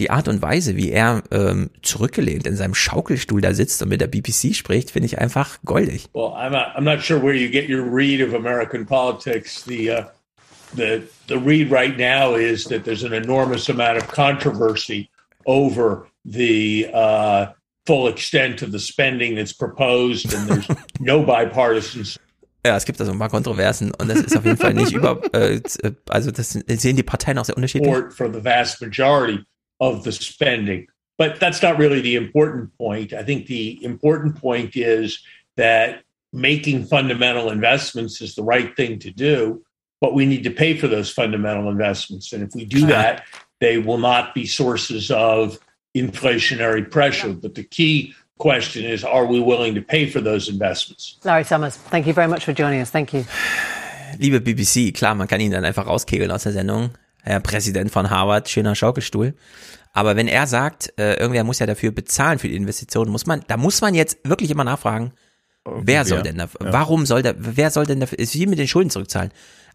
die 0.00 0.10
Art 0.10 0.26
und 0.26 0.42
Weise, 0.42 0.76
wie 0.76 0.90
er 0.90 1.22
ähm, 1.30 1.70
zurückgelehnt 1.82 2.46
in 2.46 2.56
seinem 2.56 2.74
Schaukelstuhl 2.74 3.40
da 3.40 3.54
sitzt 3.54 3.82
und 3.82 3.88
mit 3.88 4.00
der 4.00 4.08
BBC 4.08 4.54
spricht, 4.54 4.90
finde 4.90 5.06
ich 5.06 5.18
einfach 5.18 5.58
goldig. 5.64 6.08
Well, 6.12 6.32
I'm, 6.32 6.54
a, 6.54 6.76
I'm 6.76 6.82
not 6.82 7.02
sure 7.04 7.22
where 7.22 7.34
you 7.34 7.48
get 7.48 7.68
your 7.68 7.84
read 7.84 8.20
of 8.20 8.34
American 8.34 8.84
politics. 8.84 9.64
The 9.64 9.90
uh 9.90 10.04
the 10.74 11.02
the 11.32 11.38
read 11.38 11.70
right 11.70 11.96
now 11.96 12.34
is 12.34 12.64
that 12.64 12.84
there's 12.84 13.04
an 13.04 13.14
enormous 13.14 13.70
amount 13.70 13.96
of 13.96 14.06
controversy 14.08 15.10
over 15.46 16.06
the 16.26 16.90
uh, 16.92 17.46
full 17.86 18.06
extent 18.06 18.60
of 18.60 18.70
the 18.70 18.78
spending 18.78 19.34
that's 19.34 19.54
proposed, 19.54 20.34
and 20.34 20.46
there's 20.46 20.68
no 21.00 21.24
bipartisan. 21.24 22.04
Ja, 22.64 22.76
es 22.76 22.84
gibt 22.84 23.00
da 23.00 23.06
so 23.06 23.12
ein 23.12 23.18
paar 23.18 23.30
Kontroversen 23.30 23.92
und 23.98 24.08
das 24.08 24.20
ist 24.20 24.36
auf 24.36 24.44
jeden 24.44 24.58
Fall 24.58 24.74
nicht 24.74 24.92
über, 24.92 25.20
äh, 25.34 25.60
also 26.10 26.30
das 26.30 26.50
sehen 26.52 26.96
die 26.96 27.02
Parteien 27.02 27.38
auch 27.38 27.46
sehr 27.46 27.56
unterschiedlich. 27.56 28.12
For 28.12 28.30
the 28.30 28.44
vast 28.44 28.80
majority 28.82 29.40
of 29.80 30.04
the 30.04 30.12
spending, 30.12 30.86
but 31.18 31.40
that's 31.40 31.62
not 31.62 31.78
really 31.78 32.02
the 32.02 32.14
important 32.14 32.70
point. 32.76 33.14
I 33.14 33.24
think 33.24 33.46
the 33.46 33.82
important 33.82 34.38
point 34.38 34.76
is 34.76 35.24
that 35.56 36.04
making 36.32 36.84
fundamental 36.84 37.50
investments 37.50 38.20
is 38.20 38.34
the 38.34 38.44
right 38.44 38.76
thing 38.76 38.98
to 39.00 39.10
do. 39.10 39.64
But 40.02 40.14
we 40.14 40.26
need 40.26 40.42
to 40.42 40.50
pay 40.50 40.76
for 40.76 40.88
those 40.88 41.08
fundamental 41.14 41.70
investments. 41.70 42.32
And 42.32 42.42
if 42.42 42.52
we 42.56 42.64
do 42.64 42.86
that, 42.88 43.22
they 43.60 43.78
will 43.78 43.98
not 43.98 44.34
be 44.34 44.46
sources 44.46 45.12
of 45.12 45.60
inflationary 45.94 46.82
pressure. 46.90 47.32
But 47.32 47.54
the 47.54 47.62
key 47.62 48.12
question 48.38 48.84
is 48.84 49.04
are 49.04 49.26
we 49.26 49.38
willing 49.38 49.76
to 49.76 49.80
pay 49.80 50.10
for 50.10 50.20
those 50.20 50.50
investments? 50.50 51.16
Larry 51.22 51.44
Summers, 51.44 51.76
thank 51.90 52.08
you 52.08 52.12
very 52.12 52.26
much 52.26 52.44
for 52.44 52.52
joining 52.52 52.80
us. 52.80 52.90
Thank 52.90 53.14
you. 53.14 53.24
Liebe 54.18 54.40
BBC, 54.40 54.92
klar, 54.92 55.14
man 55.14 55.28
kann 55.28 55.40
ihn 55.40 55.52
dann 55.52 55.64
einfach 55.64 55.86
rauskegeln 55.86 56.32
aus 56.32 56.42
der 56.42 56.52
Sendung. 56.52 56.90
Herr 57.22 57.38
Präsident 57.38 57.92
von 57.92 58.10
Harvard, 58.10 58.48
schöner 58.48 58.74
Schaukelstuhl. 58.74 59.34
Aber 59.92 60.16
wenn 60.16 60.26
er 60.26 60.48
sagt, 60.48 60.92
äh, 60.98 61.14
irgendwer 61.14 61.44
muss 61.44 61.60
ja 61.60 61.66
dafür 61.66 61.92
bezahlen 61.92 62.40
für 62.40 62.48
die 62.48 62.56
Investitionen, 62.56 63.12
muss 63.12 63.26
man, 63.26 63.44
da 63.46 63.56
muss 63.56 63.80
man 63.80 63.94
jetzt 63.94 64.18
wirklich 64.24 64.50
immer 64.50 64.64
nachfragen, 64.64 65.12
wer 65.64 66.04
soll 66.04 66.22
denn 66.22 66.38
da, 66.38 66.44
ja. 66.44 66.72
warum 66.72 67.06
soll 67.06 67.22
der, 67.22 67.36
wer 67.38 67.70
soll 67.70 67.86
denn 67.86 68.00
dafür, 68.00 68.18
ist 68.18 68.34
wie 68.34 68.46
mit 68.46 68.58
den 68.58 68.66
Schulden 68.66 68.90
zurückzahlen 68.90 69.30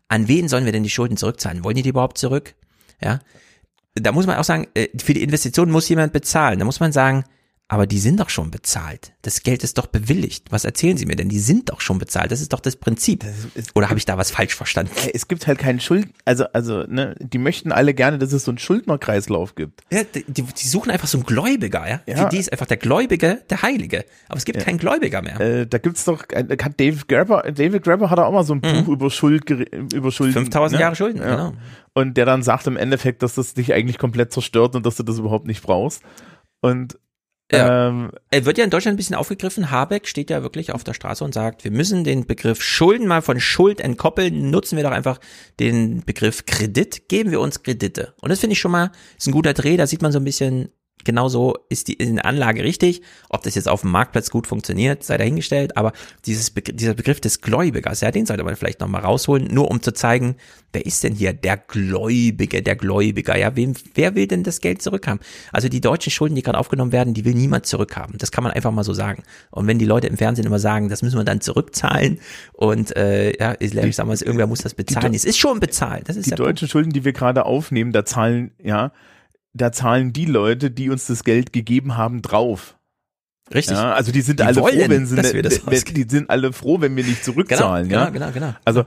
an 0.09 0.27
wen 0.27 0.47
sollen 0.47 0.65
wir 0.65 0.71
denn 0.71 0.83
die 0.83 0.89
Schulden 0.89 1.17
zurückzahlen? 1.17 1.63
Wollen 1.63 1.75
die 1.75 1.83
die 1.83 1.89
überhaupt 1.89 2.17
zurück? 2.17 2.55
Ja. 3.01 3.19
Da 3.95 4.11
muss 4.11 4.27
man 4.27 4.37
auch 4.37 4.43
sagen, 4.43 4.67
äh, 4.73 4.89
für 4.97 5.13
die 5.13 5.23
Investition 5.23 5.71
muss 5.71 5.89
jemand 5.89 6.13
bezahlen. 6.13 6.59
Da 6.59 6.65
muss 6.65 6.79
man 6.79 6.91
sagen, 6.91 7.25
aber 7.69 7.85
die 7.85 7.99
sind 7.99 8.19
doch 8.19 8.29
schon 8.29 8.49
bezahlt. 8.49 9.13
Das 9.23 9.43
Geld 9.43 9.61
ist 9.61 9.77
doch 9.77 9.87
bewilligt. 9.87 10.51
Was 10.51 10.63
erzählen 10.63 10.95
Sie 10.95 11.05
mir 11.05 11.17
denn? 11.17 11.27
Die 11.27 11.39
sind 11.39 11.69
doch 11.69 11.81
schon 11.81 11.99
bezahlt. 11.99 12.31
Das 12.31 12.39
ist 12.39 12.53
doch 12.53 12.61
das 12.61 12.77
Prinzip. 12.77 13.25
Oder 13.75 13.89
habe 13.89 13.99
ich 13.99 14.05
da 14.05 14.17
was 14.17 14.31
falsch 14.31 14.55
verstanden? 14.55 14.91
Es 15.13 15.27
gibt 15.27 15.47
halt 15.47 15.59
keinen 15.59 15.81
Schuld, 15.81 16.07
also 16.23 16.45
also 16.53 16.83
ne, 16.83 17.15
die 17.19 17.37
möchten 17.37 17.73
alle 17.73 17.93
gerne, 17.93 18.19
dass 18.19 18.31
es 18.31 18.45
so 18.45 18.51
einen 18.51 18.57
Schuldnerkreislauf 18.57 19.55
gibt. 19.55 19.81
Ja, 19.91 20.03
die, 20.03 20.23
die 20.23 20.67
suchen 20.67 20.91
einfach 20.91 21.09
so 21.09 21.17
einen 21.17 21.25
Gläubiger, 21.25 21.87
ja. 21.87 22.01
ja. 22.05 22.23
Für 22.23 22.29
die 22.29 22.37
ist 22.37 22.53
einfach 22.53 22.67
der 22.67 22.77
Gläubige 22.77 23.41
der 23.49 23.61
Heilige. 23.61 24.05
Aber 24.29 24.37
es 24.37 24.45
gibt 24.45 24.59
ja. 24.59 24.63
keinen 24.63 24.77
Gläubiger 24.77 25.21
mehr. 25.21 25.39
Äh, 25.39 25.67
da 25.67 25.77
gibt's 25.77 26.05
doch, 26.05 26.23
äh, 26.29 26.45
hat 26.61 26.79
David 26.79 27.07
Grabber, 27.09 27.51
David 27.51 27.83
Grabber 27.83 28.09
hat 28.09 28.19
auch 28.19 28.31
mal 28.31 28.45
so 28.45 28.53
ein 28.53 28.61
mhm. 28.63 28.85
Buch 28.85 28.93
über 28.93 29.11
Schuld, 29.11 29.49
über 29.49 30.11
Schulden. 30.11 30.33
5000 30.33 30.77
ne? 30.77 30.81
Jahre 30.81 30.95
Schulden, 30.95 31.19
ja. 31.19 31.29
genau. 31.29 31.53
Und 31.93 32.15
der 32.15 32.25
dann 32.25 32.43
sagt 32.43 32.67
im 32.67 32.77
Endeffekt, 32.77 33.23
dass 33.23 33.35
das 33.35 33.55
dich 33.55 33.73
eigentlich 33.73 33.97
komplett 33.97 34.31
zerstört 34.31 34.75
und 34.75 34.85
dass 34.85 34.95
du 34.95 35.03
das 35.03 35.17
überhaupt 35.17 35.47
nicht 35.47 35.63
brauchst. 35.63 36.01
Und 36.61 36.97
ja. 37.51 37.87
Ähm, 37.87 38.11
er 38.29 38.45
wird 38.45 38.57
ja 38.57 38.65
in 38.65 38.69
Deutschland 38.69 38.95
ein 38.95 38.97
bisschen 38.97 39.15
aufgegriffen. 39.15 39.71
Habeck 39.71 40.07
steht 40.07 40.29
ja 40.29 40.43
wirklich 40.43 40.73
auf 40.73 40.83
der 40.83 40.93
Straße 40.93 41.23
und 41.23 41.33
sagt, 41.33 41.63
wir 41.63 41.71
müssen 41.71 42.03
den 42.03 42.25
Begriff 42.25 42.61
Schulden 42.61 43.07
mal 43.07 43.21
von 43.21 43.39
Schuld 43.39 43.79
entkoppeln. 43.79 44.49
Nutzen 44.49 44.75
wir 44.75 44.83
doch 44.83 44.91
einfach 44.91 45.19
den 45.59 46.03
Begriff 46.05 46.45
Kredit. 46.45 47.07
Geben 47.07 47.31
wir 47.31 47.39
uns 47.39 47.63
Kredite. 47.63 48.13
Und 48.21 48.29
das 48.29 48.39
finde 48.39 48.53
ich 48.53 48.59
schon 48.59 48.71
mal, 48.71 48.91
ist 49.17 49.27
ein 49.27 49.31
guter 49.31 49.53
Dreh. 49.53 49.77
Da 49.77 49.87
sieht 49.87 50.01
man 50.01 50.11
so 50.11 50.19
ein 50.19 50.25
bisschen, 50.25 50.69
genauso 51.03 51.55
ist 51.69 51.87
die 51.87 51.93
in 51.93 52.19
Anlage 52.19 52.63
richtig. 52.63 53.01
Ob 53.29 53.43
das 53.43 53.55
jetzt 53.55 53.67
auf 53.67 53.81
dem 53.81 53.91
Marktplatz 53.91 54.29
gut 54.29 54.47
funktioniert, 54.47 55.03
sei 55.03 55.17
dahingestellt. 55.17 55.77
Aber 55.77 55.93
dieses 56.25 56.51
Be 56.51 56.61
dieser 56.61 56.93
Begriff 56.93 57.21
des 57.21 57.41
Gläubigers, 57.41 58.01
ja, 58.01 58.11
den 58.11 58.25
sollte 58.25 58.43
man 58.43 58.55
vielleicht 58.55 58.81
nochmal 58.81 59.01
rausholen, 59.01 59.47
nur 59.51 59.71
um 59.71 59.81
zu 59.81 59.93
zeigen, 59.93 60.35
wer 60.73 60.85
ist 60.85 61.03
denn 61.03 61.15
hier 61.15 61.33
der 61.33 61.57
Gläubige, 61.57 62.61
der 62.61 62.75
Gläubiger? 62.75 63.37
Ja, 63.37 63.55
wem, 63.55 63.73
wer 63.95 64.15
will 64.15 64.27
denn 64.27 64.43
das 64.43 64.59
Geld 64.59 64.81
zurückhaben? 64.81 65.21
Also 65.51 65.69
die 65.69 65.81
deutschen 65.81 66.11
Schulden, 66.11 66.35
die 66.35 66.43
gerade 66.43 66.57
aufgenommen 66.57 66.91
werden, 66.91 67.13
die 67.13 67.25
will 67.25 67.33
niemand 67.33 67.65
zurückhaben. 67.65 68.17
Das 68.17 68.31
kann 68.31 68.43
man 68.43 68.53
einfach 68.53 68.71
mal 68.71 68.83
so 68.83 68.93
sagen. 68.93 69.23
Und 69.51 69.67
wenn 69.67 69.79
die 69.79 69.85
Leute 69.85 70.07
im 70.07 70.17
Fernsehen 70.17 70.45
immer 70.45 70.59
sagen, 70.59 70.89
das 70.89 71.01
müssen 71.01 71.17
wir 71.17 71.23
dann 71.23 71.41
zurückzahlen 71.41 72.19
und 72.53 72.95
äh, 72.95 73.37
ja, 73.39 73.55
ich 73.59 73.95
sag 73.95 74.07
mal, 74.07 74.17
irgendwer 74.17 74.47
muss 74.47 74.59
das 74.59 74.73
bezahlen. 74.73 75.13
Es 75.13 75.25
ist 75.25 75.37
schon 75.37 75.59
bezahlt. 75.59 76.09
Das 76.09 76.15
ist 76.15 76.25
die 76.25 76.31
deutschen 76.31 76.67
Punkt. 76.67 76.71
Schulden, 76.71 76.91
die 76.91 77.05
wir 77.05 77.13
gerade 77.13 77.45
aufnehmen, 77.45 77.91
da 77.91 78.05
zahlen, 78.05 78.51
ja, 78.61 78.91
da 79.57 79.71
zahlen 79.71 80.13
die 80.13 80.25
Leute, 80.25 80.71
die 80.71 80.89
uns 80.89 81.07
das 81.07 81.23
Geld 81.23 81.53
gegeben 81.53 81.97
haben, 81.97 82.21
drauf. 82.21 82.77
Richtig. 83.53 83.77
Ja, 83.77 83.93
also 83.93 84.11
die 84.11 84.21
sind 84.21 84.39
die 84.39 84.43
alle 84.43 84.61
wollen, 84.61 84.79
froh, 84.79 84.89
wenn 84.89 85.05
sie, 85.05 85.15
ne, 85.15 85.23
wenn, 85.65 85.95
die 85.95 86.05
sind 86.09 86.29
alle 86.29 86.51
froh, 86.51 86.81
wenn 86.81 86.95
wir 86.95 87.03
nicht 87.03 87.23
zurückzahlen, 87.23 87.87
genau, 87.87 88.01
ja. 88.01 88.09
Genau, 88.09 88.31
genau, 88.31 88.47
genau. 88.47 88.55
Also 88.65 88.83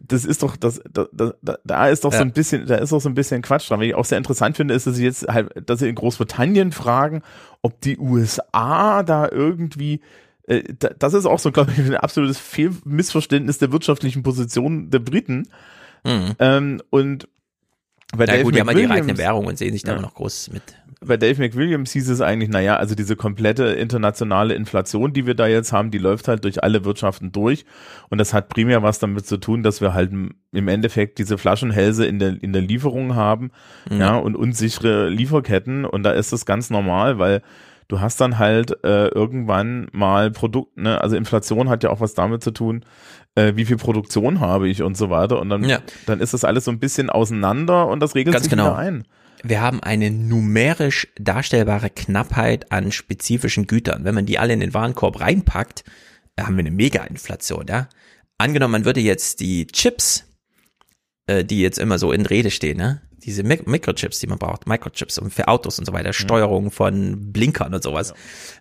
das 0.00 0.24
ist 0.24 0.42
doch, 0.42 0.56
das, 0.56 0.80
da, 0.90 1.06
da, 1.12 1.58
da 1.62 1.88
ist 1.88 2.04
doch 2.04 2.12
ja. 2.12 2.18
so 2.18 2.24
ein 2.24 2.32
bisschen, 2.32 2.66
da 2.66 2.76
ist 2.76 2.92
doch 2.92 3.00
so 3.00 3.08
ein 3.08 3.14
bisschen 3.14 3.42
Quatsch 3.42 3.68
dran. 3.68 3.80
Was 3.80 3.86
ich 3.86 3.94
auch 3.94 4.04
sehr 4.06 4.16
interessant 4.16 4.56
finde, 4.56 4.72
ist, 4.72 4.86
dass 4.86 4.96
sie 4.96 5.04
jetzt 5.04 5.28
halt, 5.28 5.50
dass 5.68 5.80
sie 5.80 5.88
in 5.88 5.94
Großbritannien 5.94 6.72
fragen, 6.72 7.20
ob 7.60 7.80
die 7.82 7.98
USA 7.98 9.02
da 9.02 9.28
irgendwie 9.30 10.00
äh, 10.46 10.62
das 10.98 11.14
ist 11.14 11.26
auch 11.26 11.38
so, 11.38 11.52
glaube 11.52 11.72
ich, 11.72 11.78
ein 11.78 11.96
absolutes 11.96 12.38
Fehl 12.38 12.70
Missverständnis 12.84 13.58
der 13.58 13.72
wirtschaftlichen 13.72 14.22
Position 14.22 14.90
der 14.90 15.00
Briten. 15.00 15.48
Mhm. 16.04 16.34
Ähm, 16.38 16.82
und 16.90 17.28
bei 18.16 18.24
ja, 18.24 18.32
Dave 18.32 18.44
gut, 18.44 18.54
die 18.54 18.60
haben 18.60 18.68
ja 18.68 18.74
die 18.74 18.88
eigene 18.88 19.18
Währung 19.18 19.46
und 19.46 19.58
sehen 19.58 19.72
sich 19.72 19.82
da 19.82 19.94
ja. 19.94 20.00
noch 20.00 20.14
groß 20.14 20.50
mit. 20.52 20.62
Bei 21.00 21.16
Dave 21.16 21.40
McWilliams 21.40 21.92
hieß 21.92 22.08
es 22.08 22.20
eigentlich, 22.20 22.48
naja, 22.48 22.76
also 22.76 22.94
diese 22.94 23.14
komplette 23.14 23.64
internationale 23.64 24.54
Inflation, 24.54 25.12
die 25.12 25.26
wir 25.26 25.34
da 25.34 25.46
jetzt 25.46 25.72
haben, 25.72 25.90
die 25.90 25.98
läuft 25.98 26.28
halt 26.28 26.44
durch 26.44 26.62
alle 26.62 26.84
Wirtschaften 26.84 27.30
durch. 27.30 27.66
Und 28.08 28.18
das 28.18 28.32
hat 28.32 28.48
primär 28.48 28.82
was 28.82 29.00
damit 29.00 29.26
zu 29.26 29.36
tun, 29.36 29.62
dass 29.62 29.80
wir 29.80 29.92
halt 29.92 30.12
im 30.12 30.68
Endeffekt 30.68 31.18
diese 31.18 31.36
Flaschenhälse 31.36 32.06
in 32.06 32.18
der, 32.18 32.42
in 32.42 32.52
der 32.52 32.62
Lieferung 32.62 33.14
haben, 33.14 33.50
mhm. 33.90 34.00
ja, 34.00 34.16
und 34.16 34.34
unsichere 34.34 35.10
Lieferketten. 35.10 35.84
Und 35.84 36.04
da 36.04 36.12
ist 36.12 36.32
das 36.32 36.46
ganz 36.46 36.70
normal, 36.70 37.18
weil 37.18 37.42
du 37.88 38.00
hast 38.00 38.20
dann 38.20 38.38
halt 38.38 38.84
äh, 38.84 39.08
irgendwann 39.08 39.88
mal 39.92 40.30
Produkt, 40.30 40.76
ne, 40.76 41.00
also 41.00 41.16
Inflation 41.16 41.68
hat 41.68 41.82
ja 41.82 41.90
auch 41.90 42.00
was 42.00 42.14
damit 42.14 42.42
zu 42.42 42.50
tun, 42.50 42.84
äh, 43.34 43.52
wie 43.56 43.64
viel 43.64 43.76
Produktion 43.76 44.40
habe 44.40 44.68
ich 44.68 44.82
und 44.82 44.96
so 44.96 45.10
weiter. 45.10 45.40
Und 45.40 45.48
dann, 45.48 45.64
ja. 45.64 45.80
dann 46.06 46.20
ist 46.20 46.34
das 46.34 46.44
alles 46.44 46.64
so 46.64 46.70
ein 46.70 46.78
bisschen 46.78 47.10
auseinander 47.10 47.88
und 47.88 48.00
das 48.00 48.14
regelt 48.14 48.34
Ganz 48.34 48.44
sich 48.44 48.50
genau. 48.50 48.66
wieder 48.66 48.76
ein. 48.76 49.04
Wir 49.42 49.60
haben 49.60 49.82
eine 49.82 50.10
numerisch 50.10 51.08
darstellbare 51.18 51.90
Knappheit 51.90 52.72
an 52.72 52.92
spezifischen 52.92 53.66
Gütern. 53.66 54.04
Wenn 54.04 54.14
man 54.14 54.24
die 54.24 54.38
alle 54.38 54.54
in 54.54 54.60
den 54.60 54.72
Warenkorb 54.72 55.20
reinpackt, 55.20 55.84
haben 56.40 56.56
wir 56.56 56.60
eine 56.60 56.70
Mega-Inflation, 56.70 57.66
ja. 57.68 57.88
Angenommen, 58.38 58.72
man 58.72 58.84
würde 58.84 59.00
jetzt 59.00 59.40
die 59.40 59.66
Chips, 59.66 60.24
äh, 61.26 61.44
die 61.44 61.60
jetzt 61.60 61.78
immer 61.78 61.98
so 61.98 62.10
in 62.10 62.26
Rede 62.26 62.50
stehen, 62.50 62.78
ne? 62.78 63.02
Diese 63.24 63.42
Mik 63.42 63.66
Mikrochips, 63.66 64.20
die 64.20 64.26
man 64.26 64.38
braucht, 64.38 64.66
Microchips 64.66 65.18
und 65.18 65.32
für 65.32 65.48
Autos 65.48 65.78
und 65.78 65.84
so 65.84 65.92
weiter, 65.92 66.08
mhm. 66.08 66.14
Steuerung 66.14 66.70
von 66.70 67.32
Blinkern 67.32 67.74
und 67.74 67.82
sowas. 67.82 68.10
Ja. 68.10 68.14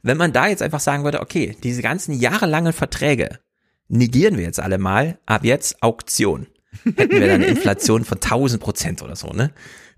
Wenn 0.04 0.18
man 0.18 0.34
da 0.34 0.48
jetzt 0.48 0.62
einfach 0.62 0.80
sagen 0.80 1.04
würde, 1.04 1.22
okay, 1.22 1.56
diese 1.64 1.82
ganzen 1.82 2.14
jahrelangen 2.14 2.74
Verträge, 2.74 3.40
negieren 3.88 4.38
wir 4.38 4.44
jetzt 4.44 4.60
alle 4.60 4.78
mal, 4.78 5.20
ab 5.26 5.44
jetzt 5.44 5.82
Auktion. 5.82 6.48
Hätten 6.84 7.12
wir 7.12 7.20
dann 7.28 7.44
eine 7.44 7.46
Inflation 7.46 8.04
von 8.04 8.18
1000 8.18 8.62
Prozent 8.62 9.02
oder 9.02 9.16
so, 9.16 9.28
ne? 9.30 9.52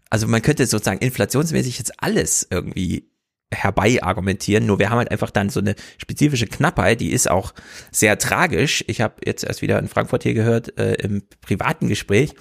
Also 0.09 0.27
man 0.27 0.41
könnte 0.41 0.65
sozusagen 0.65 0.99
inflationsmäßig 0.99 1.77
jetzt 1.77 2.01
alles 2.01 2.47
irgendwie 2.49 3.09
herbei 3.56 4.03
argumentieren, 4.03 4.65
nur 4.65 4.80
wir 4.80 4.90
haben 4.90 4.98
halt 4.98 5.11
einfach 5.11 5.32
dann 5.32 5.49
so 5.49 5.60
eine 5.60 5.76
spezifische 5.98 6.48
Knappheit, 6.48 7.02
die 7.02 7.11
ist 7.11 7.30
auch 7.30 7.53
sehr 7.91 8.18
tragisch. 8.18 8.84
Ich 8.88 9.02
habe 9.02 9.15
jetzt 9.26 9.44
erst 9.44 9.61
wieder 9.61 9.80
in 9.80 9.88
Frankfurt 9.88 10.23
hier 10.23 10.34
gehört, 10.34 10.77
äh, 10.77 10.94
im 10.95 11.23
privaten 11.41 11.88
Gespräch, 11.88 12.34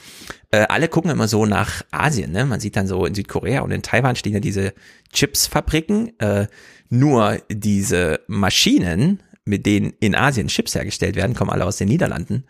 äh, 0.51 0.67
alle 0.69 0.89
gucken 0.89 1.11
immer 1.11 1.29
so 1.29 1.47
nach 1.47 1.83
Asien, 1.91 2.33
ne? 2.33 2.45
Man 2.45 2.61
sieht 2.61 2.77
dann 2.77 2.87
so 2.87 3.07
in 3.07 3.15
Südkorea 3.15 3.63
und 3.63 3.71
in 3.71 3.83
Taiwan 3.83 4.17
stehen 4.17 4.35
ja 4.35 4.41
diese 4.41 4.75
Chipsfabriken, 5.13 6.19
äh, 6.21 6.47
nur 6.91 7.39
diese 7.51 8.21
Maschinen, 8.27 9.23
mit 9.45 9.67
denen 9.67 9.93
in 10.01 10.15
Asien 10.15 10.49
Chips 10.49 10.75
hergestellt 10.75 11.17
werden, 11.17 11.35
kommen 11.35 11.51
alle 11.51 11.65
aus 11.65 11.77
den 11.77 11.89
Niederlanden. 11.89 12.45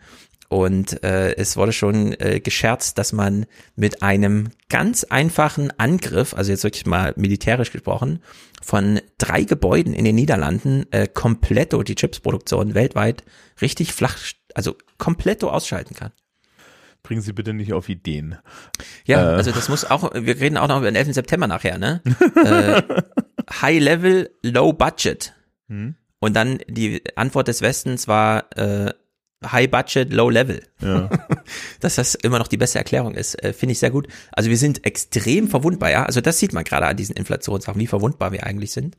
Und 0.47 1.03
äh, 1.03 1.35
es 1.35 1.57
wurde 1.57 1.73
schon 1.73 2.13
äh, 2.19 2.39
gescherzt, 2.39 2.97
dass 2.97 3.13
man 3.13 3.45
mit 3.75 4.03
einem 4.03 4.49
ganz 4.69 5.03
einfachen 5.03 5.71
Angriff, 5.79 6.33
also 6.33 6.51
jetzt 6.51 6.63
wirklich 6.63 6.85
mal 6.85 7.13
militärisch 7.15 7.71
gesprochen, 7.71 8.19
von 8.61 9.01
drei 9.17 9.43
Gebäuden 9.43 9.93
in 9.93 10.05
den 10.05 10.15
Niederlanden 10.15 10.85
äh, 10.91 11.07
kompletto 11.07 11.83
die 11.83 11.95
Chipsproduktion 11.95 12.75
weltweit 12.75 13.23
richtig 13.61 13.93
flach, 13.93 14.17
also 14.53 14.75
kompletto 14.97 15.49
ausschalten 15.49 15.95
kann. 15.95 16.11
Bringen 17.03 17.21
Sie 17.21 17.33
bitte 17.33 17.53
nicht 17.53 17.73
auf 17.73 17.89
Ideen. 17.89 18.37
Ja, 19.05 19.33
äh. 19.33 19.35
also 19.35 19.51
das 19.51 19.69
muss 19.69 19.85
auch, 19.85 20.11
wir 20.13 20.39
reden 20.39 20.57
auch 20.57 20.67
noch 20.67 20.77
über 20.77 20.91
den 20.91 20.95
11. 20.95 21.13
September 21.13 21.47
nachher, 21.47 21.77
ne? 21.77 22.01
äh, 22.35 22.81
High 23.61 23.79
Level, 23.79 24.31
Low 24.41 24.73
Budget. 24.73 25.33
Hm. 25.67 25.95
Und 26.19 26.35
dann 26.35 26.59
die 26.67 27.03
Antwort 27.15 27.47
des 27.47 27.61
Westens 27.61 28.07
war 28.07 28.45
äh, 28.57 28.93
High 29.43 29.69
Budget, 29.69 30.11
Low 30.13 30.29
Level. 30.29 30.61
Ja. 30.81 31.09
Dass 31.79 31.95
das 31.95 32.15
immer 32.15 32.39
noch 32.39 32.47
die 32.47 32.57
beste 32.57 32.77
Erklärung 32.77 33.15
ist, 33.15 33.41
äh, 33.43 33.53
finde 33.53 33.73
ich 33.73 33.79
sehr 33.79 33.91
gut. 33.91 34.07
Also 34.31 34.49
wir 34.49 34.57
sind 34.57 34.85
extrem 34.85 35.47
verwundbar, 35.47 35.91
ja. 35.91 36.05
Also 36.05 36.21
das 36.21 36.39
sieht 36.39 36.53
man 36.53 36.63
gerade 36.63 36.87
an 36.87 36.97
diesen 36.97 37.15
Inflationssachen, 37.15 37.79
wie 37.79 37.87
verwundbar 37.87 38.31
wir 38.31 38.45
eigentlich 38.45 38.71
sind. 38.71 38.95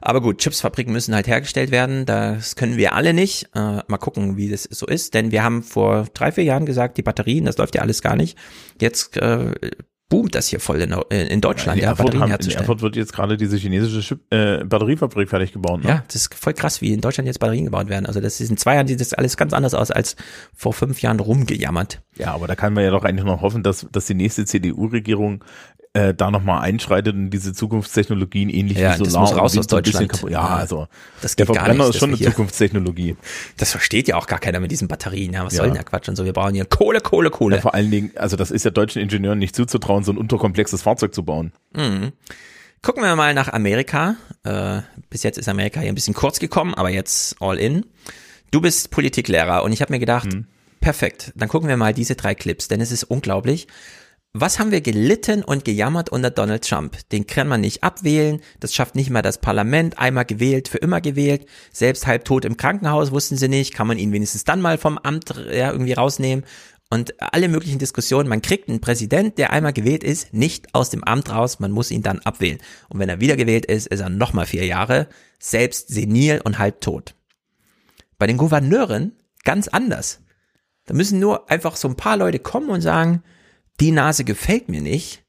Aber 0.00 0.20
gut, 0.20 0.38
Chipsfabriken 0.38 0.92
müssen 0.92 1.14
halt 1.14 1.26
hergestellt 1.26 1.70
werden. 1.70 2.06
Das 2.06 2.56
können 2.56 2.76
wir 2.76 2.94
alle 2.94 3.14
nicht. 3.14 3.50
Äh, 3.54 3.82
mal 3.86 3.98
gucken, 3.98 4.36
wie 4.36 4.50
das 4.50 4.64
so 4.64 4.86
ist. 4.86 5.14
Denn 5.14 5.32
wir 5.32 5.42
haben 5.42 5.62
vor 5.62 6.06
drei, 6.12 6.32
vier 6.32 6.44
Jahren 6.44 6.66
gesagt, 6.66 6.98
die 6.98 7.02
Batterien, 7.02 7.44
das 7.44 7.58
läuft 7.58 7.74
ja 7.74 7.82
alles 7.82 8.02
gar 8.02 8.16
nicht. 8.16 8.36
Jetzt 8.80 9.16
äh, 9.16 9.52
boomt 10.08 10.34
das 10.34 10.48
hier 10.48 10.58
voll 10.58 10.80
in, 10.80 10.92
in 11.10 11.40
Deutschland, 11.40 11.80
ja, 11.80 11.88
ja 11.88 11.94
Batterien 11.94 12.22
haben, 12.22 12.30
herzustellen. 12.30 12.58
In 12.58 12.62
Erfurt 12.62 12.82
wird 12.82 12.96
jetzt 12.96 13.12
gerade 13.12 13.36
diese 13.36 13.56
chinesische 13.56 14.00
Chip, 14.00 14.20
äh, 14.30 14.64
Batteriefabrik 14.64 15.28
fertig 15.28 15.52
gebaut. 15.52 15.84
Ne? 15.84 15.90
Ja, 15.90 16.04
das 16.06 16.16
ist 16.16 16.34
voll 16.34 16.54
krass, 16.54 16.80
wie 16.80 16.92
in 16.92 17.00
Deutschland 17.00 17.26
jetzt 17.26 17.38
Batterien 17.38 17.66
gebaut 17.66 17.88
werden. 17.88 18.06
Also 18.06 18.20
das 18.20 18.40
ist 18.40 18.50
in 18.50 18.56
zwei 18.56 18.74
Jahren 18.74 18.86
sieht 18.86 19.00
das 19.00 19.12
alles 19.12 19.36
ganz 19.36 19.52
anders 19.52 19.74
aus 19.74 19.90
als 19.90 20.16
vor 20.54 20.72
fünf 20.72 21.02
Jahren 21.02 21.20
rumgejammert. 21.20 22.00
Ja, 22.16 22.32
aber 22.34 22.46
da 22.46 22.54
kann 22.54 22.72
man 22.72 22.84
ja 22.84 22.90
doch 22.90 23.04
eigentlich 23.04 23.26
noch 23.26 23.42
hoffen, 23.42 23.62
dass, 23.62 23.86
dass 23.92 24.06
die 24.06 24.14
nächste 24.14 24.46
CDU-Regierung 24.46 25.44
äh, 25.94 26.14
da 26.14 26.30
nochmal 26.30 26.62
einschreitet 26.62 27.14
und 27.14 27.30
diese 27.30 27.52
Zukunftstechnologien 27.52 28.50
ähnlich 28.50 28.78
ja, 28.78 28.92
wie 28.92 29.04
Solar 29.04 29.22
das 29.22 29.30
muss 29.32 29.40
raus 29.40 29.58
aus 29.58 29.66
Deutschland. 29.66 30.24
Ja, 30.28 30.46
also 30.46 30.86
das 31.22 31.36
der 31.36 31.46
Verbrenner 31.46 31.84
nicht, 31.84 31.94
ist 31.94 31.98
schon 31.98 32.10
eine 32.10 32.18
Zukunftstechnologie. 32.18 33.16
Das 33.56 33.70
versteht 33.70 34.08
ja 34.08 34.16
auch 34.16 34.26
gar 34.26 34.38
keiner 34.38 34.60
mit 34.60 34.70
diesen 34.70 34.88
Batterien. 34.88 35.32
Ja, 35.32 35.44
was 35.44 35.54
ja. 35.54 35.58
soll 35.58 35.66
denn 35.68 35.74
der 35.74 35.84
Quatsch 35.84 36.08
und 36.08 36.16
so? 36.16 36.24
Wir 36.24 36.32
brauchen 36.32 36.54
hier 36.54 36.66
Kohle, 36.66 37.00
Kohle, 37.00 37.30
Kohle. 37.30 37.56
Ja, 37.56 37.62
vor 37.62 37.74
allen 37.74 37.90
Dingen, 37.90 38.12
also 38.16 38.36
das 38.36 38.50
ist 38.50 38.64
ja 38.64 38.70
deutschen 38.70 39.02
Ingenieuren 39.02 39.38
nicht 39.38 39.56
zuzutrauen, 39.56 40.04
so 40.04 40.12
ein 40.12 40.18
unterkomplexes 40.18 40.82
Fahrzeug 40.82 41.14
zu 41.14 41.24
bauen. 41.24 41.52
Mhm. 41.74 42.12
Gucken 42.82 43.02
wir 43.02 43.16
mal 43.16 43.34
nach 43.34 43.52
Amerika. 43.52 44.16
Äh, 44.44 44.82
bis 45.10 45.22
jetzt 45.22 45.38
ist 45.38 45.48
Amerika 45.48 45.80
hier 45.80 45.90
ein 45.90 45.94
bisschen 45.94 46.14
kurz 46.14 46.38
gekommen, 46.38 46.74
aber 46.74 46.90
jetzt 46.90 47.36
all 47.40 47.58
in. 47.58 47.86
Du 48.50 48.60
bist 48.60 48.90
Politiklehrer 48.90 49.62
und 49.62 49.72
ich 49.72 49.82
habe 49.82 49.92
mir 49.92 49.98
gedacht, 49.98 50.32
mhm. 50.32 50.46
perfekt, 50.80 51.32
dann 51.34 51.48
gucken 51.48 51.68
wir 51.68 51.76
mal 51.76 51.92
diese 51.92 52.14
drei 52.14 52.34
Clips, 52.34 52.68
denn 52.68 52.80
es 52.80 52.92
ist 52.92 53.04
unglaublich. 53.04 53.66
Was 54.40 54.60
haben 54.60 54.70
wir 54.70 54.80
gelitten 54.80 55.42
und 55.42 55.64
gejammert 55.64 56.10
unter 56.10 56.30
Donald 56.30 56.62
Trump? 56.62 56.96
Den 57.10 57.26
kann 57.26 57.48
man 57.48 57.60
nicht 57.60 57.82
abwählen, 57.82 58.40
das 58.60 58.72
schafft 58.72 58.94
nicht 58.94 59.10
mal 59.10 59.20
das 59.20 59.38
Parlament, 59.38 59.98
einmal 59.98 60.26
gewählt, 60.26 60.68
für 60.68 60.78
immer 60.78 61.00
gewählt, 61.00 61.44
selbst 61.72 62.06
halbtot 62.06 62.44
im 62.44 62.56
Krankenhaus 62.56 63.10
wussten 63.10 63.36
sie 63.36 63.48
nicht, 63.48 63.74
kann 63.74 63.88
man 63.88 63.98
ihn 63.98 64.12
wenigstens 64.12 64.44
dann 64.44 64.60
mal 64.60 64.78
vom 64.78 64.96
Amt 64.96 65.34
ja, 65.50 65.72
irgendwie 65.72 65.94
rausnehmen 65.94 66.44
und 66.88 67.20
alle 67.20 67.48
möglichen 67.48 67.80
Diskussionen, 67.80 68.28
man 68.28 68.40
kriegt 68.40 68.68
einen 68.68 68.80
Präsident, 68.80 69.38
der 69.38 69.52
einmal 69.52 69.72
gewählt 69.72 70.04
ist, 70.04 70.32
nicht 70.32 70.72
aus 70.72 70.88
dem 70.90 71.02
Amt 71.02 71.30
raus, 71.30 71.58
man 71.58 71.72
muss 71.72 71.90
ihn 71.90 72.04
dann 72.04 72.20
abwählen. 72.20 72.58
Und 72.88 73.00
wenn 73.00 73.08
er 73.08 73.20
wieder 73.20 73.34
gewählt 73.34 73.66
ist, 73.66 73.88
ist 73.88 73.98
er 73.98 74.08
nochmal 74.08 74.46
vier 74.46 74.66
Jahre, 74.66 75.08
selbst 75.40 75.88
senil 75.88 76.40
und 76.44 76.60
halbtot. 76.60 77.16
Bei 78.18 78.28
den 78.28 78.36
Gouverneuren 78.36 79.16
ganz 79.42 79.66
anders. 79.66 80.20
Da 80.86 80.94
müssen 80.94 81.18
nur 81.18 81.50
einfach 81.50 81.74
so 81.74 81.88
ein 81.88 81.96
paar 81.96 82.16
Leute 82.16 82.38
kommen 82.38 82.70
und 82.70 82.82
sagen, 82.82 83.24
die 83.80 83.90
Nase 83.90 84.24
gefällt 84.24 84.68
mir 84.68 84.80
nicht, 84.80 85.24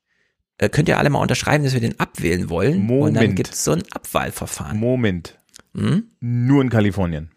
äh, 0.57 0.69
könnt 0.69 0.89
ihr 0.89 0.97
alle 0.97 1.09
mal 1.09 1.19
unterschreiben, 1.19 1.63
dass 1.63 1.73
wir 1.73 1.81
den 1.81 1.99
abwählen 1.99 2.49
wollen. 2.49 2.81
Moment. 2.81 3.07
Und 3.07 3.13
dann 3.15 3.35
gibt 3.35 3.53
es 3.53 3.63
so 3.63 3.71
ein 3.71 3.83
Abwahlverfahren. 3.91 4.77
Moment. 4.77 5.39
Hm? 5.75 6.03
Nur 6.19 6.61
in 6.61 6.69
Kalifornien. 6.69 7.31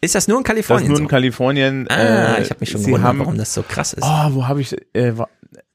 Ist 0.00 0.14
das 0.14 0.28
nur 0.28 0.38
in 0.38 0.44
Kalifornien? 0.44 0.84
Das 0.84 0.88
nur 0.88 0.96
so? 0.98 1.02
in 1.02 1.08
Kalifornien. 1.08 1.88
Ah, 1.88 2.36
äh, 2.36 2.42
ich 2.42 2.50
habe 2.50 2.60
mich 2.60 2.70
schon 2.70 2.82
gewundert, 2.82 3.02
haben, 3.02 3.18
warum 3.18 3.36
das 3.36 3.52
so 3.52 3.62
krass 3.62 3.92
ist. 3.92 4.04
Oh, 4.04 4.34
wo 4.34 4.46
habe 4.46 4.60
ich. 4.60 4.72
Äh, 4.94 5.12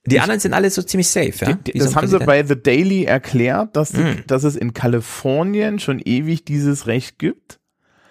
die 0.06 0.15
ich, 0.15 0.22
anderen 0.22 0.40
sind 0.40 0.53
alle 0.53 0.69
so 0.69 0.81
ziemlich 0.81 1.07
safe, 1.07 1.34
ja? 1.40 1.53
Die, 1.53 1.73
das 1.73 1.91
so 1.91 1.95
haben 1.95 2.07
sie 2.07 2.19
bei 2.19 2.45
The 2.45 2.61
Daily 2.61 3.06
erklärt, 3.06 3.76
dass, 3.76 3.94
mm. 3.94 4.23
dass 4.27 4.44
es 4.44 4.56
in 4.56 4.73
Kalifornien 4.73 5.80
schon 5.80 5.99
ewig 5.99 6.44
dieses 6.44 6.88
Recht 6.88 7.19
gibt. 7.19 7.60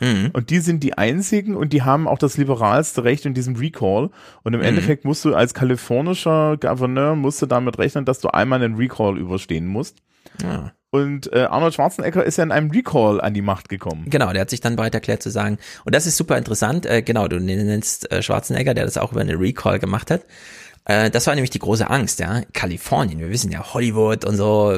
Mhm. 0.03 0.31
Und 0.33 0.51
die 0.51 0.59
sind 0.59 0.83
die 0.83 0.99
einzigen 0.99 1.55
und 1.55 1.73
die 1.73 1.83
haben 1.83 2.09
auch 2.09 2.19
das 2.19 2.37
liberalste 2.37 3.05
Recht 3.05 3.24
in 3.24 3.35
diesem 3.35 3.55
Recall. 3.57 4.11
Und 4.43 4.53
im 4.53 4.61
mhm. 4.61 4.66
Endeffekt 4.66 5.05
musst 5.05 5.24
du 5.24 5.35
als 5.35 5.55
kalifornischer 5.55 6.57
Gouverneur 6.57 7.15
musst 7.15 7.41
du 7.41 7.47
damit 7.47 7.79
rechnen, 7.79 8.05
dass 8.05 8.19
du 8.19 8.29
einmal 8.29 8.62
einen 8.62 8.74
Recall 8.74 9.16
überstehen 9.16 9.66
musst. 9.66 9.99
Ja. 10.43 10.73
Und 10.91 11.33
äh, 11.33 11.45
Arnold 11.45 11.73
Schwarzenegger 11.73 12.23
ist 12.23 12.37
ja 12.37 12.45
in 12.45 12.53
einem 12.53 12.70
Recall 12.70 13.20
an 13.20 13.33
die 13.33 13.41
Macht 13.41 13.70
gekommen. 13.70 14.05
Genau, 14.11 14.31
der 14.33 14.43
hat 14.43 14.51
sich 14.51 14.61
dann 14.61 14.77
bereit 14.77 14.95
erklärt 14.95 15.23
zu 15.23 15.31
sagen, 15.31 15.57
und 15.87 15.95
das 15.95 16.07
ist 16.07 16.19
super 16.19 16.37
interessant, 16.37 16.85
äh, 16.85 17.01
genau, 17.01 17.29
du 17.29 17.41
nennst 17.41 18.12
äh, 18.12 18.23
Schwarzenegger, 18.23 18.74
der 18.74 18.85
das 18.85 18.99
auch 18.99 19.12
über 19.12 19.23
eine 19.23 19.41
Recall 19.41 19.79
gemacht 19.79 20.11
hat. 20.11 20.27
Äh, 20.85 21.11
das 21.11 21.27
war 21.27 21.35
nämlich 21.35 21.51
die 21.51 21.59
große 21.59 21.89
Angst, 21.89 22.19
ja. 22.19 22.43
Kalifornien, 22.53 23.21
wir 23.21 23.31
wissen 23.31 23.53
ja, 23.53 23.73
Hollywood 23.73 24.25
und 24.25 24.37
so, 24.37 24.77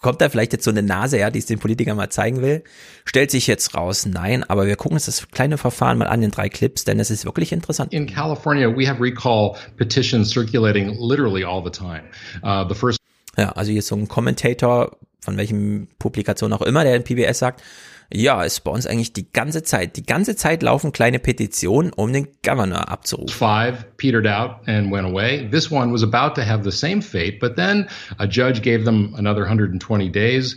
kommt 0.00 0.20
da 0.20 0.28
vielleicht 0.28 0.52
jetzt 0.52 0.64
so 0.64 0.70
eine 0.70 0.82
Nase, 0.82 1.18
ja, 1.18 1.30
die 1.30 1.38
es 1.38 1.46
den 1.46 1.58
Politikern 1.58 1.96
mal 1.96 2.10
zeigen 2.10 2.40
will. 2.40 2.64
Stellt 3.04 3.30
sich 3.30 3.46
jetzt 3.46 3.74
raus, 3.74 4.06
nein, 4.06 4.44
aber 4.44 4.66
wir 4.66 4.76
gucken 4.76 4.96
uns 4.96 5.06
das 5.06 5.28
kleine 5.30 5.58
Verfahren 5.58 5.98
mal 5.98 6.08
an 6.08 6.22
in 6.22 6.30
drei 6.30 6.48
Clips, 6.48 6.84
denn 6.84 6.98
es 7.00 7.10
ist 7.10 7.24
wirklich 7.24 7.52
interessant. 7.52 7.92
In 7.92 8.06
California, 8.06 8.68
we 8.68 8.88
have 8.88 9.02
recall 9.02 9.56
petitions 9.76 10.30
circulating 10.30 10.96
literally 10.98 11.44
all 11.44 11.62
the 11.62 11.70
time. 11.70 12.04
Uh, 12.42 12.66
the 12.66 12.74
first 12.74 12.98
ja, 13.36 13.50
also 13.50 13.70
hier 13.70 13.80
ist 13.80 13.88
so 13.88 13.96
ein 13.96 14.08
Kommentator, 14.08 14.96
von 15.20 15.36
welchem 15.36 15.88
Publikation 15.98 16.52
auch 16.52 16.62
immer, 16.62 16.84
der 16.84 16.96
in 16.96 17.04
PBS 17.04 17.38
sagt, 17.38 17.62
ja, 18.12 18.42
ist 18.42 18.60
bei 18.60 18.70
uns 18.70 18.86
eigentlich 18.86 19.12
die 19.12 19.30
ganze 19.30 19.62
Zeit, 19.62 19.96
die 19.96 20.04
ganze 20.04 20.36
Zeit 20.36 20.62
laufen 20.62 20.92
kleine 20.92 21.18
Petitionen, 21.18 21.92
um 21.92 22.12
den 22.12 22.28
Governor 22.44 22.88
abzurufen. 22.88 23.28
Five 23.28 23.84
petered 23.96 24.26
out 24.26 24.66
and 24.66 24.92
went 24.92 25.06
away. 25.06 25.48
This 25.50 25.70
one 25.70 25.92
was 25.92 26.02
about 26.02 26.40
to 26.40 26.46
have 26.46 26.62
the 26.68 26.76
same 26.76 27.02
fate, 27.02 27.40
but 27.40 27.56
then 27.56 27.88
a 28.18 28.26
judge 28.26 28.62
gave 28.62 28.84
them 28.84 29.14
another 29.16 29.42
120 29.42 30.10
days. 30.10 30.56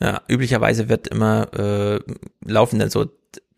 Ja, 0.00 0.20
üblicherweise 0.28 0.88
wird 0.88 1.08
immer 1.08 1.48
äh, 1.54 2.00
laufen 2.44 2.78
dann 2.78 2.90
so 2.90 3.06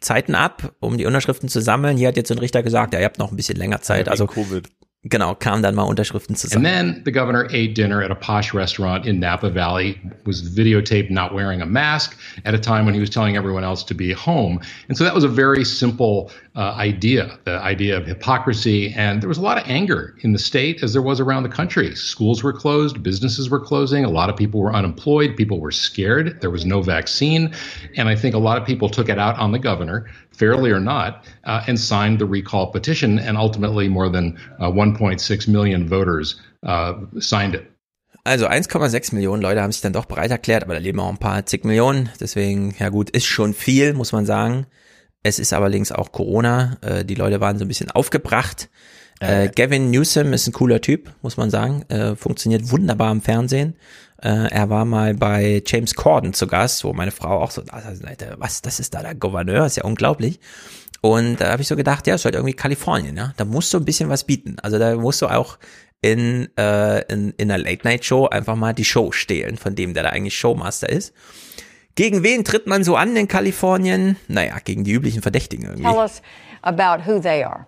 Zeiten 0.00 0.34
ab, 0.36 0.74
um 0.78 0.96
die 0.96 1.06
Unterschriften 1.06 1.48
zu 1.48 1.60
sammeln. 1.60 1.96
Hier 1.96 2.08
hat 2.08 2.16
jetzt 2.16 2.30
ein 2.30 2.38
Richter 2.38 2.62
gesagt, 2.62 2.94
ja, 2.94 3.00
ihr 3.00 3.06
habt 3.06 3.18
noch 3.18 3.32
ein 3.32 3.36
bisschen 3.36 3.56
länger 3.56 3.80
Zeit. 3.80 4.08
Also 4.08 4.26
Covid. 4.26 4.68
Genau, 5.04 5.36
kam 5.36 5.62
dann 5.62 5.76
mal 5.76 5.84
Unterschriften 5.84 6.34
zusammen. 6.34 6.66
And 6.66 6.94
then 6.94 7.02
the 7.04 7.12
governor 7.12 7.46
ate 7.52 7.74
dinner 7.74 8.02
at 8.02 8.10
a 8.10 8.16
posh 8.16 8.52
restaurant 8.52 9.06
in 9.06 9.20
Napa 9.20 9.48
Valley, 9.48 10.00
was 10.26 10.42
videotaped 10.42 11.08
not 11.08 11.32
wearing 11.32 11.62
a 11.62 11.66
mask 11.66 12.18
at 12.44 12.52
a 12.52 12.58
time 12.58 12.84
when 12.84 12.94
he 12.94 13.00
was 13.00 13.08
telling 13.08 13.36
everyone 13.36 13.62
else 13.62 13.84
to 13.84 13.94
be 13.94 14.12
home. 14.12 14.60
And 14.88 14.98
so 14.98 15.04
that 15.04 15.14
was 15.14 15.22
a 15.22 15.28
very 15.28 15.64
simple 15.64 16.32
uh, 16.58 16.74
idea, 16.76 17.38
the 17.44 17.52
idea 17.60 17.96
of 17.96 18.04
hypocrisy. 18.04 18.92
And 18.92 19.22
there 19.22 19.28
was 19.28 19.38
a 19.38 19.42
lot 19.42 19.58
of 19.58 19.64
anger 19.68 20.16
in 20.22 20.32
the 20.32 20.40
state 20.40 20.82
as 20.82 20.92
there 20.92 21.02
was 21.02 21.20
around 21.20 21.44
the 21.44 21.48
country. 21.48 21.94
Schools 21.94 22.42
were 22.42 22.52
closed, 22.52 23.00
businesses 23.00 23.48
were 23.48 23.60
closing, 23.60 24.04
a 24.04 24.10
lot 24.10 24.28
of 24.28 24.36
people 24.36 24.60
were 24.60 24.74
unemployed, 24.74 25.36
people 25.36 25.60
were 25.60 25.70
scared, 25.70 26.40
there 26.40 26.50
was 26.50 26.66
no 26.66 26.82
vaccine. 26.82 27.54
And 27.96 28.08
I 28.08 28.16
think 28.16 28.34
a 28.34 28.38
lot 28.38 28.58
of 28.58 28.66
people 28.66 28.88
took 28.88 29.08
it 29.08 29.20
out 29.20 29.38
on 29.38 29.52
the 29.52 29.60
governor, 29.60 30.10
fairly 30.32 30.72
or 30.72 30.80
not, 30.80 31.24
uh, 31.44 31.62
and 31.68 31.78
signed 31.78 32.18
the 32.18 32.26
recall 32.26 32.72
petition. 32.72 33.20
And 33.20 33.38
ultimately, 33.38 33.86
more 33.86 34.08
than 34.08 34.36
uh, 34.58 34.68
1.6 34.68 35.48
million 35.48 35.88
voters 35.88 36.40
uh, 36.64 36.94
signed 37.20 37.54
it. 37.54 37.70
Also 38.24 38.48
1,6 38.48 39.14
Millionen 39.14 39.40
Leute 39.42 39.62
haben 39.62 39.70
sich 39.70 39.80
dann 39.80 39.92
doch 39.92 40.06
bereit 40.06 40.32
erklärt, 40.32 40.64
aber 40.64 40.74
da 40.74 40.80
leben 40.80 40.98
auch 40.98 41.08
ein 41.08 41.18
paar 41.18 41.46
zig 41.46 41.64
Millionen. 41.64 42.10
Deswegen, 42.20 42.74
ja 42.80 42.88
gut, 42.88 43.10
ist 43.10 43.26
schon 43.26 43.54
viel, 43.54 43.94
muss 43.94 44.10
man 44.10 44.26
sagen. 44.26 44.66
Es 45.28 45.38
ist 45.38 45.52
allerdings 45.52 45.92
auch 45.92 46.10
Corona. 46.10 46.78
Äh, 46.80 47.04
die 47.04 47.14
Leute 47.14 47.40
waren 47.40 47.58
so 47.58 47.64
ein 47.64 47.68
bisschen 47.68 47.90
aufgebracht. 47.90 48.70
Äh, 49.20 49.48
Gavin 49.48 49.90
Newsom 49.90 50.32
ist 50.32 50.46
ein 50.46 50.52
cooler 50.52 50.80
Typ, 50.80 51.12
muss 51.22 51.36
man 51.36 51.50
sagen. 51.50 51.82
Äh, 51.88 52.16
funktioniert 52.16 52.70
wunderbar 52.70 53.12
im 53.12 53.20
Fernsehen. 53.20 53.74
Äh, 54.22 54.50
er 54.50 54.70
war 54.70 54.84
mal 54.84 55.14
bei 55.14 55.62
James 55.66 55.94
Corden 55.94 56.32
zu 56.32 56.46
Gast, 56.46 56.82
wo 56.84 56.92
meine 56.92 57.10
Frau 57.10 57.42
auch 57.42 57.50
so, 57.50 57.62
was, 58.38 58.62
das 58.62 58.80
ist 58.80 58.94
da 58.94 59.02
der 59.02 59.14
Gouverneur, 59.14 59.66
ist 59.66 59.76
ja 59.76 59.84
unglaublich. 59.84 60.40
Und 61.00 61.40
da 61.40 61.52
habe 61.52 61.62
ich 61.62 61.68
so 61.68 61.76
gedacht, 61.76 62.06
ja, 62.06 62.14
ist 62.14 62.24
halt 62.24 62.34
irgendwie 62.34 62.54
Kalifornien, 62.54 63.16
ja. 63.16 63.34
Da 63.36 63.44
musst 63.44 63.72
du 63.74 63.78
ein 63.78 63.84
bisschen 63.84 64.08
was 64.08 64.24
bieten. 64.24 64.56
Also 64.62 64.78
da 64.78 64.96
musst 64.96 65.20
du 65.20 65.26
auch 65.26 65.58
in, 66.00 66.48
äh, 66.56 67.02
in, 67.12 67.34
in 67.36 67.50
einer 67.50 67.62
Late-Night-Show 67.62 68.28
einfach 68.28 68.56
mal 68.56 68.72
die 68.72 68.84
Show 68.84 69.12
stehlen, 69.12 69.58
von 69.58 69.74
dem, 69.74 69.94
der 69.94 70.04
da 70.04 70.10
eigentlich 70.10 70.38
Showmaster 70.38 70.88
ist. 70.88 71.12
Gegen 71.98 72.22
wen 72.22 72.44
tritt 72.44 72.68
man 72.68 72.84
so 72.84 72.94
an 72.94 73.16
in 73.16 73.26
Kalifornien? 73.26 74.14
Naja, 74.28 74.60
gegen 74.64 74.84
die 74.84 74.92
üblichen 74.92 75.20
Verdächtigen 75.20 75.64
irgendwie. 75.64 75.82
Tell 75.82 75.98
us 75.98 76.22
about 76.62 77.04
who 77.04 77.18
they 77.20 77.42
are. 77.42 77.66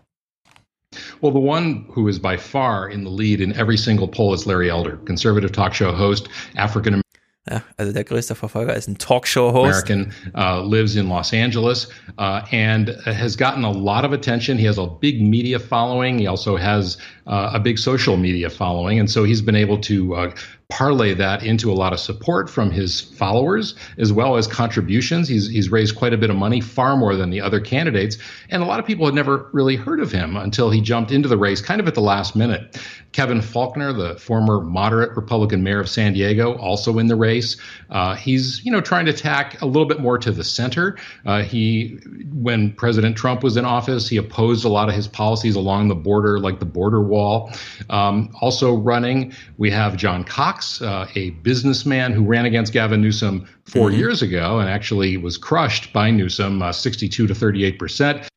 Well, 1.21 1.33
the 1.33 1.41
one 1.41 1.85
who 1.89 2.07
is 2.09 2.21
by 2.21 2.37
far 2.37 2.89
in 2.89 3.03
the 3.03 3.11
lead 3.11 3.41
in 3.41 3.53
every 3.59 3.77
single 3.77 4.07
poll 4.07 4.33
is 4.33 4.47
Larry 4.47 4.71
Elder, 4.71 4.99
conservative 5.05 5.51
talk 5.51 5.75
show 5.75 5.93
host, 5.93 6.29
African 6.55 6.95
American. 6.95 7.03
Ja, 7.51 7.63
also 7.77 7.93
der 7.93 8.05
größte 8.05 8.37
Verfolger 8.37 8.77
ist 8.77 8.87
ein 8.87 8.99
Talkshow-Host. 8.99 9.91
American 9.91 10.13
uh, 10.37 10.63
lives 10.63 10.95
in 10.95 11.09
Los 11.09 11.33
Angeles 11.33 11.89
uh, 12.19 12.43
and 12.53 12.91
has 13.07 13.37
gotten 13.37 13.65
a 13.65 13.73
lot 13.73 14.05
of 14.05 14.13
attention. 14.13 14.59
He 14.59 14.67
has 14.69 14.79
a 14.79 14.87
big 14.87 15.21
media 15.21 15.59
following. 15.59 16.19
He 16.19 16.29
also 16.29 16.57
has 16.57 16.99
uh, 17.27 17.51
a 17.53 17.59
big 17.59 17.79
social 17.79 18.17
media 18.17 18.51
following, 18.51 19.01
and 19.01 19.11
so 19.11 19.25
he's 19.25 19.43
been 19.43 19.57
able 19.57 19.79
to 19.79 20.15
uh, 20.15 20.31
parlay 20.71 21.15
that 21.15 21.43
into 21.43 21.71
a 21.71 21.75
lot 21.75 21.93
of 21.93 22.01
support 22.01 22.49
from 22.49 22.71
his 22.71 23.01
followers 23.01 23.75
as 23.99 24.13
well 24.13 24.37
as 24.37 24.47
contributions. 24.47 25.29
He's 25.29 25.49
he's 25.49 25.71
raised 25.71 25.97
quite 25.97 26.15
a 26.15 26.19
bit 26.19 26.31
of 26.31 26.37
money, 26.37 26.61
far 26.61 26.97
more 26.97 27.17
than 27.17 27.31
the 27.31 27.41
other 27.41 27.61
candidates, 27.61 28.17
and 28.49 28.63
a 28.63 28.67
lot 28.67 28.81
of 28.81 28.87
people 28.87 29.07
had 29.07 29.15
never 29.15 29.49
really 29.53 29.77
heard 29.77 30.01
of 30.01 30.11
him 30.11 30.37
until 30.37 30.71
he 30.71 30.81
jumped 30.81 31.13
into 31.13 31.29
the 31.29 31.37
race 31.37 31.61
kind 31.61 31.81
of 31.81 31.89
at 31.89 31.95
the 31.95 32.01
last 32.01 32.35
minute. 32.37 32.79
Kevin 33.13 33.41
Faulkner, 33.41 33.93
the 33.93 34.17
former 34.17 34.61
moderate 34.61 35.17
Republican 35.17 35.65
mayor 35.65 35.81
of 35.81 35.89
San 35.89 36.13
Diego, 36.13 36.57
also 36.59 36.99
in 36.99 37.09
the 37.09 37.17
race. 37.17 37.57
Uh, 37.91 38.15
he's 38.15 38.65
you 38.65 38.71
know 38.71 38.81
trying 38.81 39.07
to 39.07 39.13
tack 39.13 39.61
a 39.61 39.67
little 39.67 39.87
bit 39.87 40.01
more 40.01 40.17
to 40.19 40.31
the 40.31 40.45
center. 40.45 40.97
Uh, 41.27 41.43
he, 41.43 41.99
when 42.33 42.73
President 42.73 43.17
Trump 43.17 43.43
was 43.43 43.57
in 43.57 43.65
office, 43.65 44.09
he 44.09 44.17
opposed 44.17 44.65
a 44.65 44.69
lot 44.69 44.89
of 44.89 44.95
his 44.95 45.09
policies 45.09 45.57
along 45.57 45.89
the 45.89 45.95
border, 45.95 46.39
like 46.39 46.61
the 46.61 46.65
border 46.65 47.01
wall. 47.01 47.53
Um, 47.89 48.31
also 48.41 48.75
running, 48.77 49.33
we 49.59 49.71
have 49.71 49.97
John 49.97 50.25
Cox, 50.25 50.60
uh, 50.81 51.07
a 51.15 51.31
businessman 51.43 52.13
who 52.13 52.25
ran 52.25 52.47
against 52.47 52.73
Gavin 52.73 53.01
Newsom 53.01 53.47
4 53.65 53.89
mm-hmm. 53.89 53.99
years 53.99 54.23
ago 54.23 54.59
and 54.59 54.69
actually 54.69 55.17
was 55.17 55.39
crushed 55.39 55.93
by 55.93 56.11
Newsom, 56.11 56.63
uh, 56.63 56.73
62 56.73 57.27
to 57.27 57.35
38 57.35 57.79
percent. 57.79 58.29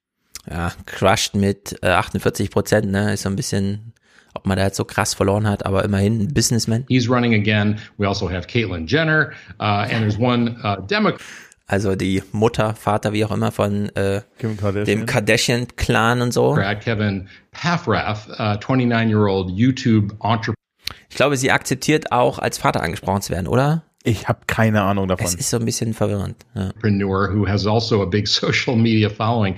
Ja, 0.49 0.71
crushed 0.85 1.35
mit 1.35 1.77
äh, 1.81 1.91
48 1.91 2.49
Prozent, 2.51 2.91
ne, 2.91 3.13
ist 3.13 3.23
so 3.23 3.29
ein 3.29 3.35
bisschen 3.35 3.93
ob 4.35 4.47
man 4.47 4.57
da 4.57 4.65
jetzt 4.65 4.77
so 4.77 4.85
krass 4.85 5.13
verloren 5.13 5.47
hat, 5.47 5.65
aber 5.65 5.83
immerhin 5.83 6.21
ein 6.21 6.33
Businessman. 6.33 6.85
He's 6.89 7.07
running 7.07 7.33
again. 7.33 7.79
We 7.97 8.07
also 8.07 8.27
have 8.29 8.47
Caitlyn 8.47 8.87
Jenner 8.87 9.33
uh, 9.59 9.85
and 9.89 10.01
there's 10.01 10.17
one 10.17 10.57
uh, 10.63 10.77
Democrat. 10.87 11.21
Also 11.65 11.95
die 11.95 12.21
Mutter, 12.33 12.75
Vater, 12.75 13.13
wie 13.13 13.23
auch 13.23 13.31
immer 13.31 13.51
von 13.51 13.89
äh, 13.95 14.21
Kardashian. 14.37 14.85
dem 14.85 15.05
Kardashian-Clan 15.05 16.21
und 16.21 16.33
so. 16.33 16.55
Kevin 16.81 17.29
Paffrath, 17.51 18.27
uh, 18.37 18.57
29-year-old 18.57 19.49
YouTube 19.49 20.13
entrepreneur. 20.19 20.55
Ich 21.09 21.15
glaube, 21.15 21.37
sie 21.37 21.51
akzeptiert 21.51 22.11
auch 22.11 22.39
als 22.39 22.57
Vater 22.57 22.81
angesprochen 22.81 23.21
zu 23.21 23.31
werden, 23.31 23.47
oder? 23.47 23.83
Ich 24.03 24.27
habe 24.27 24.39
keine 24.47 24.81
Ahnung 24.81 25.07
davon. 25.07 25.25
Es 25.25 25.33
ist 25.33 25.49
so 25.49 25.57
ein 25.57 25.65
bisschen 25.65 25.93
verwirrend. 25.93 26.35
Ja. 26.55 26.63
Entrepreneur 26.67 27.29
who 27.33 27.47
has 27.47 27.65
also 27.65 28.01
a 28.01 28.05
big 28.05 28.27
social 28.41 28.75
media 28.75 29.09
following. 29.09 29.55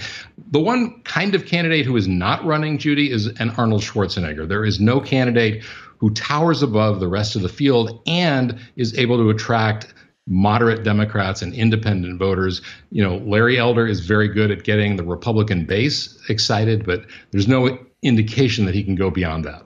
The 0.52 0.60
one 0.60 1.02
kind 1.04 1.34
of 1.34 1.46
candidate 1.46 1.88
who 1.88 1.98
is 1.98 2.08
not 2.08 2.46
running, 2.46 2.78
Judy, 2.78 3.10
is 3.12 3.28
an 3.40 3.52
Arnold 3.58 3.82
Schwarzenegger. 3.82 4.48
There 4.48 4.64
is 4.64 4.80
no 4.80 5.00
candidate 5.00 5.64
who 5.98 6.12
towers 6.12 6.62
above 6.62 7.00
the 7.00 7.08
rest 7.08 7.36
of 7.36 7.42
the 7.42 7.50
field 7.50 8.02
and 8.06 8.60
is 8.76 8.96
able 8.98 9.18
to 9.18 9.30
attract 9.32 9.94
moderate 10.28 10.84
Democrats 10.84 11.42
and 11.42 11.54
independent 11.54 12.20
voters. 12.20 12.62
You 12.92 13.04
know, 13.04 13.18
Larry 13.18 13.58
Elder 13.58 13.88
is 13.88 14.02
very 14.02 14.28
good 14.28 14.52
at 14.52 14.64
getting 14.64 14.96
the 14.96 15.04
Republican 15.04 15.66
base 15.66 16.18
excited, 16.30 16.86
but 16.86 17.06
there's 17.32 17.48
no 17.48 17.78
indication 18.02 18.66
that 18.66 18.76
he 18.76 18.84
can 18.84 18.96
go 18.96 19.10
beyond 19.10 19.46
that. 19.46 19.64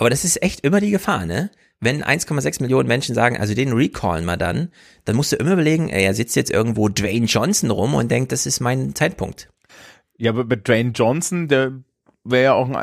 Aber 0.00 0.10
das 0.10 0.24
ist 0.24 0.42
echt 0.42 0.60
immer 0.60 0.80
die 0.80 0.90
Gefahr, 0.90 1.26
ne? 1.26 1.50
wenn 1.80 2.04
1,6 2.04 2.60
Millionen 2.62 2.88
Menschen 2.88 3.14
sagen, 3.14 3.38
also 3.38 3.54
den 3.54 3.72
recallen 3.72 4.26
wir 4.26 4.36
dann, 4.36 4.70
dann 5.06 5.16
musst 5.16 5.32
du 5.32 5.36
immer 5.36 5.52
überlegen, 5.52 5.88
ey, 5.88 6.04
er 6.04 6.14
sitzt 6.14 6.36
jetzt 6.36 6.50
irgendwo 6.50 6.88
Dwayne 6.88 7.26
Johnson 7.26 7.70
rum 7.70 7.94
und 7.94 8.10
denkt, 8.10 8.32
das 8.32 8.46
ist 8.46 8.60
mein 8.60 8.94
Zeitpunkt. 8.94 9.48
Ja, 10.18 10.32
aber 10.32 10.44
mit 10.44 10.68
Dwayne 10.68 10.90
Johnson, 10.90 11.48
der 11.48 11.72
wäre 12.24 12.44
ja 12.44 12.52
auch 12.52 12.68
ein 12.68 12.82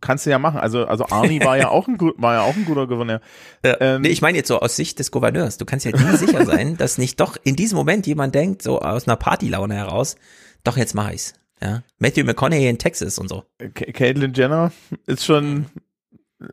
kannst 0.00 0.24
du 0.24 0.30
ja 0.30 0.38
machen. 0.38 0.58
Also, 0.58 0.86
also 0.86 1.04
Arnie 1.10 1.44
war 1.44 1.58
ja 1.58 1.68
auch 1.68 1.86
ein, 1.86 1.98
war 2.16 2.34
ja 2.34 2.42
auch 2.42 2.56
ein 2.56 2.64
guter 2.64 2.86
Gouverneur. 2.86 3.20
Ja, 3.62 3.76
ähm, 3.80 4.00
nee, 4.00 4.08
ich 4.08 4.22
meine 4.22 4.38
jetzt 4.38 4.48
so 4.48 4.58
aus 4.58 4.74
Sicht 4.74 4.98
des 4.98 5.10
Gouverneurs. 5.10 5.58
Du 5.58 5.66
kannst 5.66 5.84
ja 5.84 5.92
nie 5.92 6.16
sicher 6.16 6.46
sein, 6.46 6.76
dass 6.78 6.96
nicht 6.96 7.20
doch 7.20 7.36
in 7.44 7.56
diesem 7.56 7.76
Moment 7.76 8.06
jemand 8.06 8.34
denkt, 8.34 8.62
so 8.62 8.80
aus 8.80 9.06
einer 9.06 9.16
Partylaune 9.16 9.74
heraus, 9.74 10.16
doch 10.64 10.78
jetzt 10.78 10.94
mach 10.94 11.10
ich's. 11.10 11.34
Ja. 11.60 11.82
Matthew 11.98 12.24
McConaughey 12.24 12.70
in 12.70 12.78
Texas 12.78 13.18
und 13.18 13.28
so. 13.28 13.44
Caitlyn 13.74 14.32
Jenner 14.32 14.72
ist 15.04 15.26
schon 15.26 15.66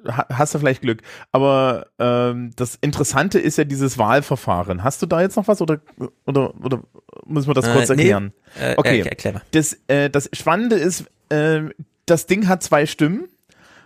hast 0.08 0.54
du 0.54 0.60
vielleicht 0.60 0.82
Glück. 0.82 1.02
Aber 1.32 1.88
ähm, 2.00 2.52
das 2.56 2.76
Interessante 2.82 3.40
ist 3.40 3.58
ja 3.58 3.64
dieses 3.64 3.98
Wahlverfahren. 3.98 4.84
Hast 4.84 5.02
du 5.02 5.06
da 5.06 5.22
jetzt 5.22 5.36
noch 5.36 5.48
was 5.48 5.62
oder 5.62 5.80
oder 6.26 6.54
oder 6.64 6.84
müssen 7.26 7.48
wir 7.48 7.54
das 7.54 7.72
kurz 7.72 7.90
äh, 7.90 7.94
erklären? 7.94 8.34
Nee, 8.60 8.66
äh, 8.66 8.76
okay. 8.78 9.02
Äh, 9.02 9.08
erklär. 9.08 9.42
Das 9.52 9.78
äh, 9.88 10.10
das 10.10 10.30
Spannende 10.34 10.76
ist, 10.76 11.06
äh, 11.30 11.62
das 12.06 12.26
Ding 12.26 12.48
hat 12.48 12.64
zwei 12.64 12.86
Stimmen 12.86 13.28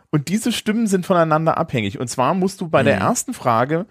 und 0.10 0.28
diese 0.28 0.52
Stimmen 0.52 0.88
sind 0.88 1.06
voneinander 1.06 1.57
abhängig. 1.57 1.99
Und 1.99 2.10
zwar 2.10 2.34
musst 2.34 2.61
du 2.61 2.68
bei 2.68 2.82
mhm. 2.82 2.88
der 2.88 2.98
ersten 2.98 3.34
Frage 3.34 3.86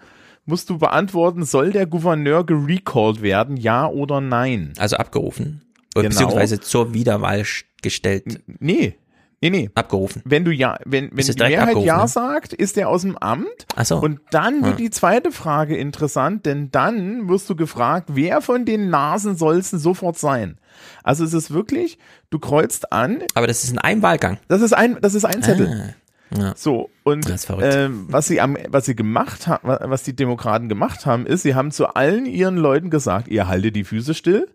musst 0.45 0.69
du 0.69 0.77
beantworten, 0.77 1.45
soll 1.45 1.71
der 1.71 1.85
Gouverneur 1.85 2.45
gerecalled 2.45 3.21
werden, 3.21 3.57
ja 3.57 3.87
oder 3.87 4.21
nein? 4.21 4.73
Also 4.77 4.97
abgerufen. 4.97 5.61
Oder 5.95 6.09
genau. 6.09 6.19
Beziehungsweise 6.19 6.59
zur 6.59 6.93
Wiederwahl 6.93 7.43
gestellt. 7.81 8.41
Nee, 8.59 8.95
Nee, 9.41 9.49
nee. 9.49 9.69
Abgerufen. 9.73 10.21
Wenn 10.23 10.45
du 10.45 10.51
ja, 10.51 10.77
wenn, 10.85 11.09
wenn 11.11 11.25
die 11.25 11.43
Mehrheit 11.43 11.77
Ja 11.77 12.03
ne? 12.03 12.07
sagt, 12.07 12.53
ist 12.53 12.77
er 12.77 12.89
aus 12.89 13.01
dem 13.01 13.17
Amt. 13.17 13.65
Ach 13.75 13.85
so. 13.85 13.99
Und 13.99 14.19
dann 14.29 14.63
wird 14.63 14.77
hm. 14.77 14.85
die 14.85 14.89
zweite 14.91 15.31
Frage 15.31 15.75
interessant, 15.75 16.45
denn 16.45 16.69
dann 16.71 17.27
wirst 17.27 17.49
du 17.49 17.55
gefragt, 17.55 18.09
wer 18.13 18.41
von 18.41 18.65
den 18.65 18.91
Nasen 18.91 19.35
soll 19.35 19.57
es 19.57 19.71
denn 19.71 19.79
sofort 19.79 20.19
sein? 20.19 20.59
Also 21.03 21.23
es 21.23 21.33
ist 21.33 21.51
wirklich, 21.51 21.97
du 22.29 22.37
kreuzt 22.37 22.93
an. 22.93 23.23
Aber 23.33 23.47
das 23.47 23.63
ist 23.63 23.71
in 23.71 23.79
einem 23.79 24.03
Wahlgang. 24.03 24.37
Das 24.47 24.61
ist 24.61 24.73
ein, 24.73 24.97
das 25.01 25.15
ist 25.15 25.25
ein 25.25 25.41
Zettel. 25.41 25.95
Ah. 25.97 26.01
Ja. 26.37 26.53
So, 26.55 26.89
und 27.03 27.25
ähm, 27.59 28.05
was 28.09 28.27
sie 28.27 28.39
am, 28.39 28.57
was 28.69 28.85
sie 28.85 28.95
gemacht 28.95 29.47
haben, 29.47 29.67
was 29.67 30.03
die 30.03 30.15
Demokraten 30.15 30.69
gemacht 30.69 31.05
haben, 31.05 31.25
ist, 31.25 31.41
sie 31.41 31.55
haben 31.55 31.71
zu 31.71 31.87
allen 31.87 32.25
ihren 32.25 32.55
Leuten 32.55 32.89
gesagt, 32.89 33.27
ihr 33.27 33.49
haltet 33.49 33.75
die 33.75 33.83
Füße 33.83 34.13
still. 34.13 34.47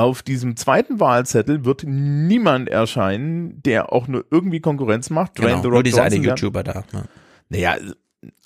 Auf 0.00 0.22
diesem 0.22 0.56
zweiten 0.56 0.98
Wahlzettel 0.98 1.66
wird 1.66 1.84
niemand 1.84 2.70
erscheinen, 2.70 3.62
der 3.62 3.92
auch 3.92 4.08
nur 4.08 4.24
irgendwie 4.30 4.60
Konkurrenz 4.60 5.10
macht. 5.10 5.38
Dwayne 5.38 5.50
genau, 5.50 5.62
The 5.62 5.66
Rock 5.66 5.74
nur 5.74 5.82
diese 5.82 6.02
eine 6.02 6.16
YouTuber 6.16 6.62
da. 6.62 6.84
Ja. 6.90 7.02
Naja, 7.50 7.76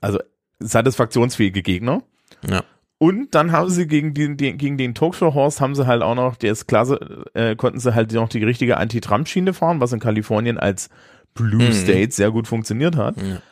also 0.01 0.19
satisfaktionsfähige 0.59 1.63
Gegner. 1.63 2.03
Ja. 2.45 2.65
Und 2.99 3.37
dann 3.37 3.53
haben 3.53 3.71
sie 3.71 3.87
gegen 3.87 4.15
den, 4.15 4.37
den 4.37 4.59
gegen 4.59 4.79
den 4.79 4.97
Talkshow-Horst 4.97 5.61
haben 5.61 5.77
sie 5.77 5.87
halt 5.87 6.03
auch 6.03 6.17
noch, 6.17 6.35
der 6.35 6.51
ist 6.51 6.67
klasse, 6.67 7.25
äh, 7.35 7.55
konnten 7.55 7.79
sie 7.79 7.95
halt 7.95 8.11
noch 8.11 8.29
die 8.29 8.43
richtige 8.43 8.77
Anti-Trump-Schiene 8.79 9.55
fahren, 9.55 9.79
was 9.79 9.93
in 9.93 10.01
Kalifornien 10.01 10.59
als 10.59 10.89
Blue 11.35 11.69
mhm. 11.69 11.73
State 11.73 12.11
sehr 12.11 12.33
gut 12.33 12.49
funktioniert 12.49 12.97
hat. 12.97 13.15
Ja. 13.17 13.43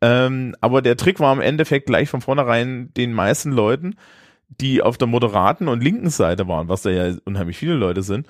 Ähm, 0.00 0.56
aber 0.62 0.80
der 0.80 0.96
Trick 0.96 1.20
war 1.20 1.30
im 1.34 1.42
Endeffekt 1.42 1.84
gleich 1.84 2.08
von 2.08 2.22
vornherein 2.22 2.90
den 2.96 3.12
meisten 3.12 3.52
Leuten, 3.52 3.96
die 4.60 4.82
auf 4.82 4.98
der 4.98 5.08
moderaten 5.08 5.68
und 5.68 5.82
linken 5.82 6.10
Seite 6.10 6.48
waren, 6.48 6.68
was 6.68 6.82
da 6.82 6.90
ja 6.90 7.14
unheimlich 7.24 7.56
viele 7.56 7.74
Leute 7.74 8.02
sind, 8.02 8.26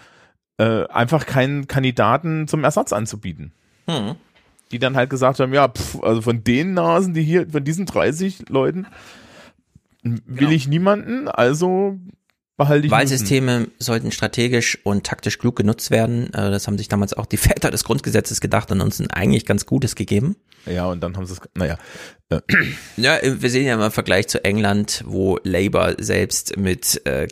äh, 0.58 0.86
einfach 0.88 1.26
keinen 1.26 1.66
Kandidaten 1.66 2.46
zum 2.46 2.64
Ersatz 2.64 2.92
anzubieten. 2.92 3.52
Mhm. 3.86 4.16
Die 4.72 4.78
dann 4.78 4.96
halt 4.96 5.10
gesagt 5.10 5.40
haben, 5.40 5.52
ja, 5.52 5.68
pff, 5.68 6.00
also 6.02 6.22
von 6.22 6.44
den 6.44 6.74
Nasen, 6.74 7.14
die 7.14 7.22
hier, 7.22 7.48
von 7.48 7.64
diesen 7.64 7.86
30 7.86 8.48
Leuten, 8.48 8.86
will 10.02 10.20
genau. 10.26 10.50
ich 10.50 10.68
niemanden, 10.68 11.28
also 11.28 11.98
behalte 12.60 12.90
Wahlsysteme 12.90 13.60
müssen. 13.60 13.72
sollten 13.78 14.12
strategisch 14.12 14.78
und 14.84 15.04
taktisch 15.04 15.38
klug 15.38 15.56
genutzt 15.56 15.90
werden. 15.90 16.32
Äh, 16.34 16.50
das 16.50 16.66
haben 16.66 16.78
sich 16.78 16.88
damals 16.88 17.14
auch 17.14 17.26
die 17.26 17.36
Väter 17.38 17.70
des 17.70 17.84
Grundgesetzes 17.84 18.40
gedacht 18.40 18.70
und 18.70 18.80
uns 18.80 19.00
ein 19.00 19.10
eigentlich 19.10 19.46
ganz 19.46 19.66
Gutes 19.66 19.96
gegeben. 19.96 20.36
Ja, 20.66 20.86
und 20.86 21.00
dann 21.00 21.16
haben 21.16 21.26
sie 21.26 21.32
es, 21.32 21.40
naja. 21.54 21.78
Äh. 22.32 22.38
Ja, 22.96 23.18
wir 23.24 23.50
sehen 23.50 23.66
ja 23.66 23.74
immer 23.74 23.86
im 23.86 23.90
Vergleich 23.90 24.28
zu 24.28 24.44
England, 24.44 25.02
wo 25.04 25.40
Labour 25.42 25.96
selbst 25.98 26.56
mit, 26.56 27.04
äh, 27.04 27.26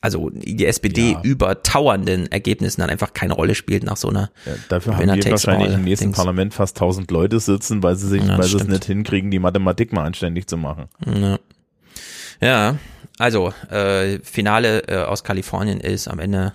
also 0.00 0.30
die 0.32 0.64
SPD 0.64 1.10
ja. 1.10 1.22
übertauernden 1.24 2.30
Ergebnissen 2.30 2.80
dann 2.80 2.88
einfach 2.88 3.14
keine 3.14 3.32
Rolle 3.32 3.56
spielt 3.56 3.82
nach 3.82 3.96
so 3.96 4.10
einer. 4.10 4.30
Ja, 4.46 4.52
dafür 4.68 4.96
haben 4.96 5.12
wir 5.12 5.28
wahrscheinlich 5.28 5.72
im 5.72 5.82
nächsten 5.82 6.04
Dings. 6.04 6.16
Parlament 6.16 6.54
fast 6.54 6.76
1000 6.76 7.10
Leute 7.10 7.40
sitzen, 7.40 7.82
weil 7.82 7.96
sie 7.96 8.06
sich, 8.06 8.22
ja, 8.22 8.38
weil 8.38 8.44
sie 8.44 8.58
es 8.58 8.68
nicht 8.68 8.84
hinkriegen, 8.84 9.32
die 9.32 9.40
Mathematik 9.40 9.92
mal 9.92 10.04
anständig 10.04 10.46
zu 10.46 10.56
machen. 10.56 10.84
Ja. 11.04 11.40
Ja, 12.40 12.78
also 13.18 13.52
äh, 13.70 14.18
Finale 14.22 14.82
äh, 14.88 14.96
aus 15.04 15.24
Kalifornien 15.24 15.80
ist 15.80 16.08
am 16.08 16.18
Ende 16.18 16.54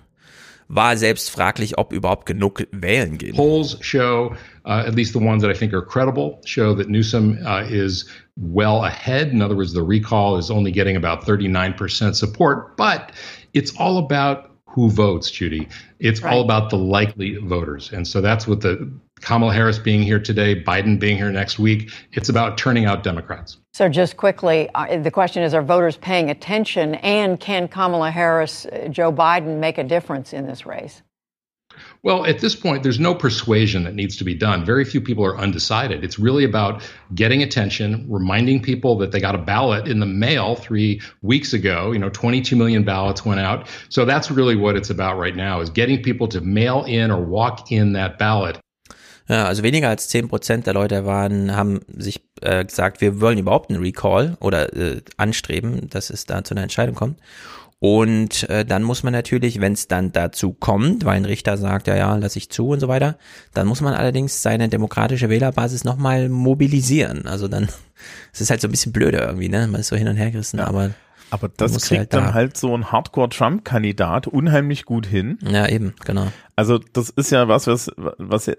war 0.69 0.95
selbst 0.95 1.31
fraglich, 1.31 1.77
ob 1.77 1.91
überhaupt 1.91 2.25
genug 2.27 2.63
wählen 2.71 3.17
gehen. 3.17 3.35
Polls 3.35 3.77
show, 3.81 4.35
uh, 4.65 4.85
at 4.85 4.95
least 4.95 5.13
the 5.13 5.19
ones 5.19 5.41
that 5.41 5.49
I 5.49 5.57
think 5.57 5.73
are 5.73 5.83
credible, 5.83 6.39
show 6.45 6.75
that 6.75 6.87
Newsom 6.87 7.39
uh, 7.43 7.63
is 7.67 8.07
well 8.37 8.85
ahead. 8.85 9.31
In 9.31 9.41
other 9.41 9.55
words, 9.55 9.73
the 9.73 9.83
recall 9.83 10.37
is 10.37 10.51
only 10.51 10.71
getting 10.71 10.95
about 10.95 11.25
39% 11.25 12.15
support, 12.15 12.77
but 12.77 13.11
it's 13.53 13.75
all 13.77 13.97
about 13.97 14.51
who 14.65 14.89
votes, 14.89 15.31
Judy. 15.31 15.67
It's 15.99 16.21
right. 16.21 16.31
all 16.31 16.41
about 16.41 16.69
the 16.69 16.77
likely 16.77 17.37
voters. 17.37 17.91
And 17.91 18.07
so 18.07 18.21
that's 18.21 18.47
what 18.47 18.61
the 18.61 18.91
Kamala 19.21 19.53
Harris 19.53 19.79
being 19.79 20.01
here 20.01 20.19
today, 20.19 20.61
Biden 20.61 20.99
being 20.99 21.17
here 21.17 21.31
next 21.31 21.59
week, 21.59 21.91
it's 22.13 22.29
about 22.29 22.57
turning 22.57 22.85
out 22.85 23.03
Democrats. 23.03 23.57
So, 23.73 23.89
just 23.89 24.17
quickly, 24.17 24.69
uh, 24.75 24.97
the 25.01 25.11
question 25.11 25.43
is 25.43 25.53
Are 25.53 25.61
voters 25.61 25.97
paying 25.97 26.29
attention? 26.29 26.95
And 26.95 27.39
can 27.39 27.67
Kamala 27.67 28.11
Harris, 28.11 28.65
uh, 28.65 28.87
Joe 28.89 29.11
Biden 29.11 29.59
make 29.59 29.77
a 29.77 29.83
difference 29.83 30.33
in 30.33 30.47
this 30.47 30.65
race? 30.65 31.01
Well, 32.01 32.25
at 32.25 32.39
this 32.39 32.55
point, 32.55 32.83
there's 32.83 32.99
no 32.99 33.13
persuasion 33.13 33.83
that 33.83 33.93
needs 33.93 34.15
to 34.17 34.23
be 34.23 34.33
done. 34.33 34.65
Very 34.65 34.85
few 34.85 35.01
people 35.01 35.25
are 35.25 35.37
undecided. 35.37 36.03
It's 36.03 36.17
really 36.17 36.43
about 36.43 36.81
getting 37.13 37.43
attention, 37.43 38.05
reminding 38.09 38.61
people 38.61 38.97
that 38.97 39.11
they 39.11 39.19
got 39.19 39.35
a 39.35 39.39
ballot 39.39 39.87
in 39.87 39.99
the 39.99 40.05
mail 40.05 40.55
three 40.55 41.01
weeks 41.21 41.53
ago. 41.53 41.91
You 41.91 41.99
know, 41.99 42.09
22 42.09 42.55
million 42.55 42.83
ballots 42.83 43.25
went 43.25 43.39
out. 43.39 43.67
So 43.89 44.05
that's 44.05 44.31
really 44.31 44.55
what 44.55 44.75
it's 44.75 44.89
about 44.89 45.17
right 45.17 45.35
now 45.35 45.59
is 45.59 45.69
getting 45.69 46.01
people 46.01 46.27
to 46.29 46.41
mail 46.41 46.83
in 46.85 47.11
or 47.11 47.21
walk 47.21 47.71
in 47.71 47.93
that 47.93 48.17
ballot. 48.17 48.59
Ja, 49.29 49.45
also 49.45 49.61
weniger 49.61 49.89
als 49.89 50.09
10% 50.09 50.63
der 50.63 50.73
Leute 50.73 51.05
waren, 51.05 51.55
haben 51.55 51.81
sich 51.95 52.21
äh, 52.41 52.65
gesagt, 52.65 52.99
wir 52.99 53.21
wollen 53.21 53.37
überhaupt 53.37 53.69
einen 53.69 53.81
Recall 53.81 54.35
oder 54.39 54.75
äh, 54.75 55.01
anstreben, 55.17 55.87
dass 55.89 56.09
es 56.09 56.25
da 56.25 56.43
zu 56.43 56.55
einer 56.55 56.63
Entscheidung 56.63 56.95
kommt. 56.95 57.19
Und 57.81 58.49
äh, 58.49 58.65
dann 58.65 58.83
muss 58.83 59.03
man 59.03 59.13
natürlich, 59.13 59.61
wenn 59.61 59.71
es 59.71 59.87
dann 59.87 60.11
dazu 60.11 60.51
kommt, 60.51 61.05
weil 61.05 61.15
ein 61.15 61.25
Richter 61.25 61.57
sagt, 61.57 61.87
ja, 61.87 61.95
ja, 61.95 62.15
lass 62.15 62.35
ich 62.35 62.49
zu 62.49 62.69
und 62.69 62.81
so 62.81 62.89
weiter, 62.89 63.17
dann 63.53 63.67
muss 63.67 63.79
man 63.79 63.93
allerdings 63.93 64.41
seine 64.41 64.67
demokratische 64.67 65.29
Wählerbasis 65.29 65.85
nochmal 65.85 66.27
mobilisieren. 66.27 67.25
Also 67.25 67.47
dann, 67.47 67.69
es 68.33 68.41
ist 68.41 68.49
halt 68.49 68.59
so 68.61 68.67
ein 68.67 68.71
bisschen 68.71 68.91
blöder 68.91 69.25
irgendwie, 69.27 69.47
ne? 69.47 69.67
Man 69.67 69.81
ist 69.81 69.87
so 69.87 69.95
hin 69.95 70.09
und 70.09 70.17
her 70.17 70.31
gerissen, 70.31 70.57
ja. 70.57 70.67
aber. 70.67 70.91
Aber 71.31 71.47
das 71.47 71.79
kriegt 71.83 71.99
halt 71.99 72.13
dann 72.15 72.23
da. 72.23 72.33
halt 72.33 72.57
so 72.57 72.75
ein 72.75 72.91
Hardcore-Trump-Kandidat 72.91 74.25
unheimlich 74.25 74.85
gut 74.85 75.05
hin. 75.05 75.37
Ja, 75.47 75.67
eben, 75.67 75.93
genau. 76.03 76.29
Also 76.55 76.79
das 76.79 77.11
ist 77.11 77.29
ja 77.29 77.47
was, 77.47 77.67
was, 77.67 77.91
was 77.95 78.49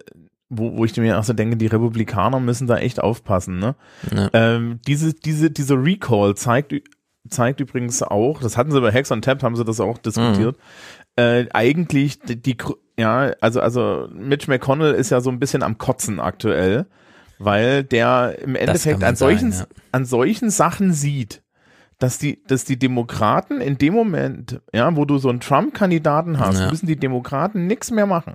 wo, 0.51 0.77
wo 0.77 0.85
ich 0.85 0.97
mir 0.97 1.19
auch 1.19 1.25
so 1.25 1.33
denke, 1.33 1.57
die 1.57 1.69
Republikaner 1.69 2.41
müssen 2.41 2.67
da 2.67 2.77
echt 2.77 3.01
aufpassen. 3.01 3.59
Ne? 3.59 3.77
Ja. 4.15 4.29
Ähm, 4.33 4.81
diese, 4.87 5.15
diese, 5.15 5.51
diese 5.51 5.75
Recall 5.75 6.35
zeigt, 6.35 6.75
zeigt 7.29 7.61
übrigens 7.61 8.03
auch, 8.03 8.41
das 8.43 8.57
hatten 8.57 8.73
sie 8.73 8.81
bei 8.81 8.91
Hex 8.91 9.11
und 9.13 9.25
Tap, 9.25 9.43
haben 9.43 9.57
sie 9.57 9.65
das 9.65 9.81
auch 9.81 9.97
diskutiert, 9.99 10.57
mhm. 10.57 11.23
äh, 11.23 11.47
eigentlich 11.53 12.19
die, 12.21 12.43
die, 12.43 12.57
ja, 12.99 13.33
also, 13.41 13.61
also 13.61 14.09
Mitch 14.13 14.51
McConnell 14.51 14.95
ist 14.95 15.11
ja 15.11 15.21
so 15.21 15.31
ein 15.31 15.39
bisschen 15.39 15.63
am 15.63 15.79
Kotzen 15.79 16.19
aktuell, 16.19 16.87
weil 17.39 17.85
der 17.85 18.37
im 18.43 18.57
Endeffekt 18.57 19.05
an 19.05 19.17
solchen, 19.17 19.53
sein, 19.53 19.67
ja. 19.71 19.83
an 19.93 20.05
solchen 20.05 20.51
Sachen 20.51 20.93
sieht, 20.93 21.43
dass 21.99 22.19
die, 22.19 22.43
dass 22.45 22.65
die 22.65 22.79
Demokraten 22.79 23.61
in 23.61 23.79
dem 23.79 23.95
Moment, 23.95 24.61
ja, 24.75 24.95
wo 24.97 25.05
du 25.05 25.19
so 25.19 25.29
einen 25.29 25.41
Trump-Kandidaten 25.41 26.41
hast, 26.41 26.59
ja. 26.59 26.71
müssen 26.71 26.87
die 26.87 26.97
Demokraten 26.97 27.67
nichts 27.67 27.91
mehr 27.91 28.07
machen. 28.07 28.35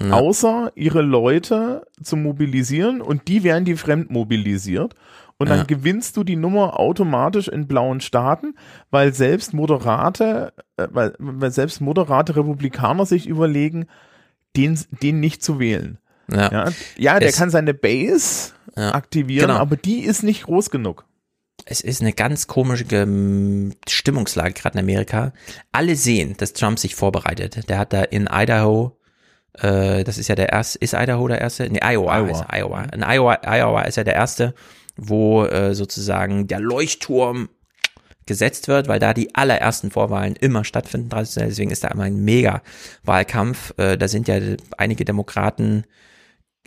Ja. 0.00 0.12
Außer 0.12 0.72
ihre 0.74 1.02
Leute 1.02 1.86
zu 2.02 2.16
mobilisieren 2.16 3.00
und 3.00 3.28
die 3.28 3.44
werden 3.44 3.64
die 3.64 3.76
fremd 3.76 4.10
mobilisiert. 4.10 4.94
Und 5.38 5.50
dann 5.50 5.58
ja. 5.58 5.64
gewinnst 5.64 6.16
du 6.16 6.22
die 6.22 6.36
Nummer 6.36 6.78
automatisch 6.78 7.48
in 7.48 7.66
blauen 7.66 8.00
Staaten, 8.00 8.54
weil 8.90 9.12
selbst 9.12 9.52
moderate, 9.52 10.52
äh, 10.76 10.86
weil, 10.90 11.14
weil 11.18 11.50
selbst 11.50 11.80
moderate 11.80 12.36
Republikaner 12.36 13.06
sich 13.06 13.26
überlegen, 13.26 13.86
den, 14.56 14.78
den 15.02 15.20
nicht 15.20 15.42
zu 15.42 15.58
wählen. 15.58 15.98
Ja, 16.30 16.52
ja, 16.52 16.72
ja 16.96 17.18
der 17.18 17.30
es, 17.30 17.36
kann 17.36 17.50
seine 17.50 17.74
Base 17.74 18.52
ja, 18.76 18.94
aktivieren, 18.94 19.48
genau. 19.48 19.58
aber 19.58 19.76
die 19.76 20.00
ist 20.00 20.22
nicht 20.22 20.44
groß 20.44 20.70
genug. 20.70 21.06
Es 21.64 21.80
ist 21.80 22.00
eine 22.00 22.12
ganz 22.12 22.46
komische 22.46 22.84
Stimmungslage 23.88 24.54
gerade 24.54 24.78
in 24.78 24.84
Amerika. 24.84 25.32
Alle 25.70 25.96
sehen, 25.96 26.36
dass 26.36 26.52
Trump 26.52 26.78
sich 26.78 26.94
vorbereitet. 26.94 27.68
Der 27.68 27.78
hat 27.78 27.92
da 27.92 28.02
in 28.02 28.28
Idaho 28.30 28.96
äh, 29.58 30.04
das 30.04 30.18
ist 30.18 30.28
ja 30.28 30.34
der 30.34 30.50
erste, 30.50 30.78
ist 30.78 30.94
Idaho 30.94 31.28
der 31.28 31.40
erste? 31.40 31.68
Nee, 31.68 31.80
Iowa, 31.82 32.18
Iowa. 32.18 32.30
Ist 32.30 32.44
Iowa. 32.52 32.82
In 32.94 33.02
Iowa, 33.02 33.40
Iowa 33.44 33.82
ist 33.82 33.96
ja 33.96 34.04
der 34.04 34.14
erste, 34.14 34.54
wo 34.96 35.44
äh, 35.44 35.74
sozusagen 35.74 36.46
der 36.46 36.60
Leuchtturm 36.60 37.48
gesetzt 38.26 38.68
wird, 38.68 38.88
weil 38.88 39.00
da 39.00 39.14
die 39.14 39.34
allerersten 39.34 39.90
Vorwahlen 39.90 40.36
immer 40.36 40.64
stattfinden. 40.64 41.10
Deswegen 41.10 41.70
ist 41.70 41.84
da 41.84 41.88
immer 41.88 42.04
ein 42.04 42.24
Mega-Wahlkampf. 42.24 43.74
Äh, 43.78 43.98
da 43.98 44.08
sind 44.08 44.28
ja 44.28 44.38
einige 44.78 45.04
Demokraten, 45.04 45.84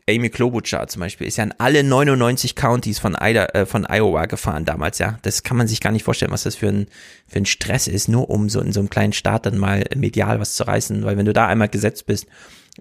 Amy 0.07 0.29
Klobuchar 0.29 0.87
zum 0.87 0.99
Beispiel, 0.99 1.25
ist 1.25 1.37
ja 1.37 1.45
in 1.45 1.53
alle 1.57 1.83
99 1.83 2.55
Counties 2.55 2.99
von, 2.99 3.17
Ida, 3.19 3.45
äh, 3.53 3.65
von 3.65 3.87
Iowa 3.89 4.27
gefahren 4.27 4.63
damals, 4.63 4.99
ja. 4.99 5.17
Das 5.23 5.41
kann 5.41 5.57
man 5.57 5.67
sich 5.67 5.81
gar 5.81 5.91
nicht 5.91 6.03
vorstellen, 6.03 6.31
was 6.31 6.43
das 6.43 6.55
für 6.55 6.67
ein, 6.67 6.87
für 7.27 7.39
ein 7.39 7.47
Stress 7.47 7.87
ist, 7.87 8.07
nur 8.07 8.29
um 8.29 8.47
so 8.47 8.61
in 8.61 8.71
so 8.71 8.81
einem 8.81 8.91
kleinen 8.91 9.13
Staat 9.13 9.47
dann 9.47 9.57
mal 9.57 9.83
medial 9.95 10.39
was 10.39 10.53
zu 10.53 10.67
reißen, 10.67 11.03
weil 11.03 11.17
wenn 11.17 11.25
du 11.25 11.33
da 11.33 11.47
einmal 11.47 11.69
gesetzt 11.69 12.05
bist, 12.05 12.27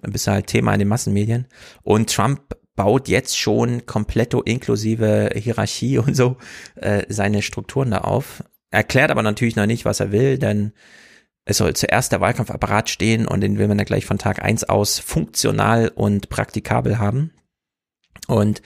dann 0.01 0.11
bist 0.11 0.27
halt 0.27 0.47
Thema 0.47 0.73
in 0.73 0.79
den 0.79 0.87
Massenmedien. 0.87 1.47
Und 1.83 2.13
Trump 2.13 2.55
baut 2.75 3.07
jetzt 3.07 3.37
schon 3.39 3.85
kompletto 3.85 4.41
inklusive 4.41 5.31
Hierarchie 5.35 5.97
und 5.99 6.15
so 6.15 6.37
äh, 6.75 7.03
seine 7.09 7.41
Strukturen 7.41 7.91
da 7.91 7.99
auf. 7.99 8.43
Erklärt 8.71 9.11
aber 9.11 9.23
natürlich 9.23 9.55
noch 9.55 9.65
nicht, 9.65 9.85
was 9.85 9.99
er 9.99 10.11
will, 10.11 10.37
denn 10.37 10.73
es 11.45 11.57
soll 11.57 11.75
zuerst 11.75 12.11
der 12.11 12.21
Wahlkampfapparat 12.21 12.89
stehen 12.89 13.27
und 13.27 13.41
den 13.41 13.57
will 13.59 13.67
man 13.67 13.77
dann 13.77 13.85
gleich 13.85 14.05
von 14.05 14.17
Tag 14.17 14.43
eins 14.43 14.63
aus 14.63 14.97
funktional 14.99 15.89
und 15.89 16.29
praktikabel 16.29 16.97
haben. 16.97 17.31
Und 18.27 18.63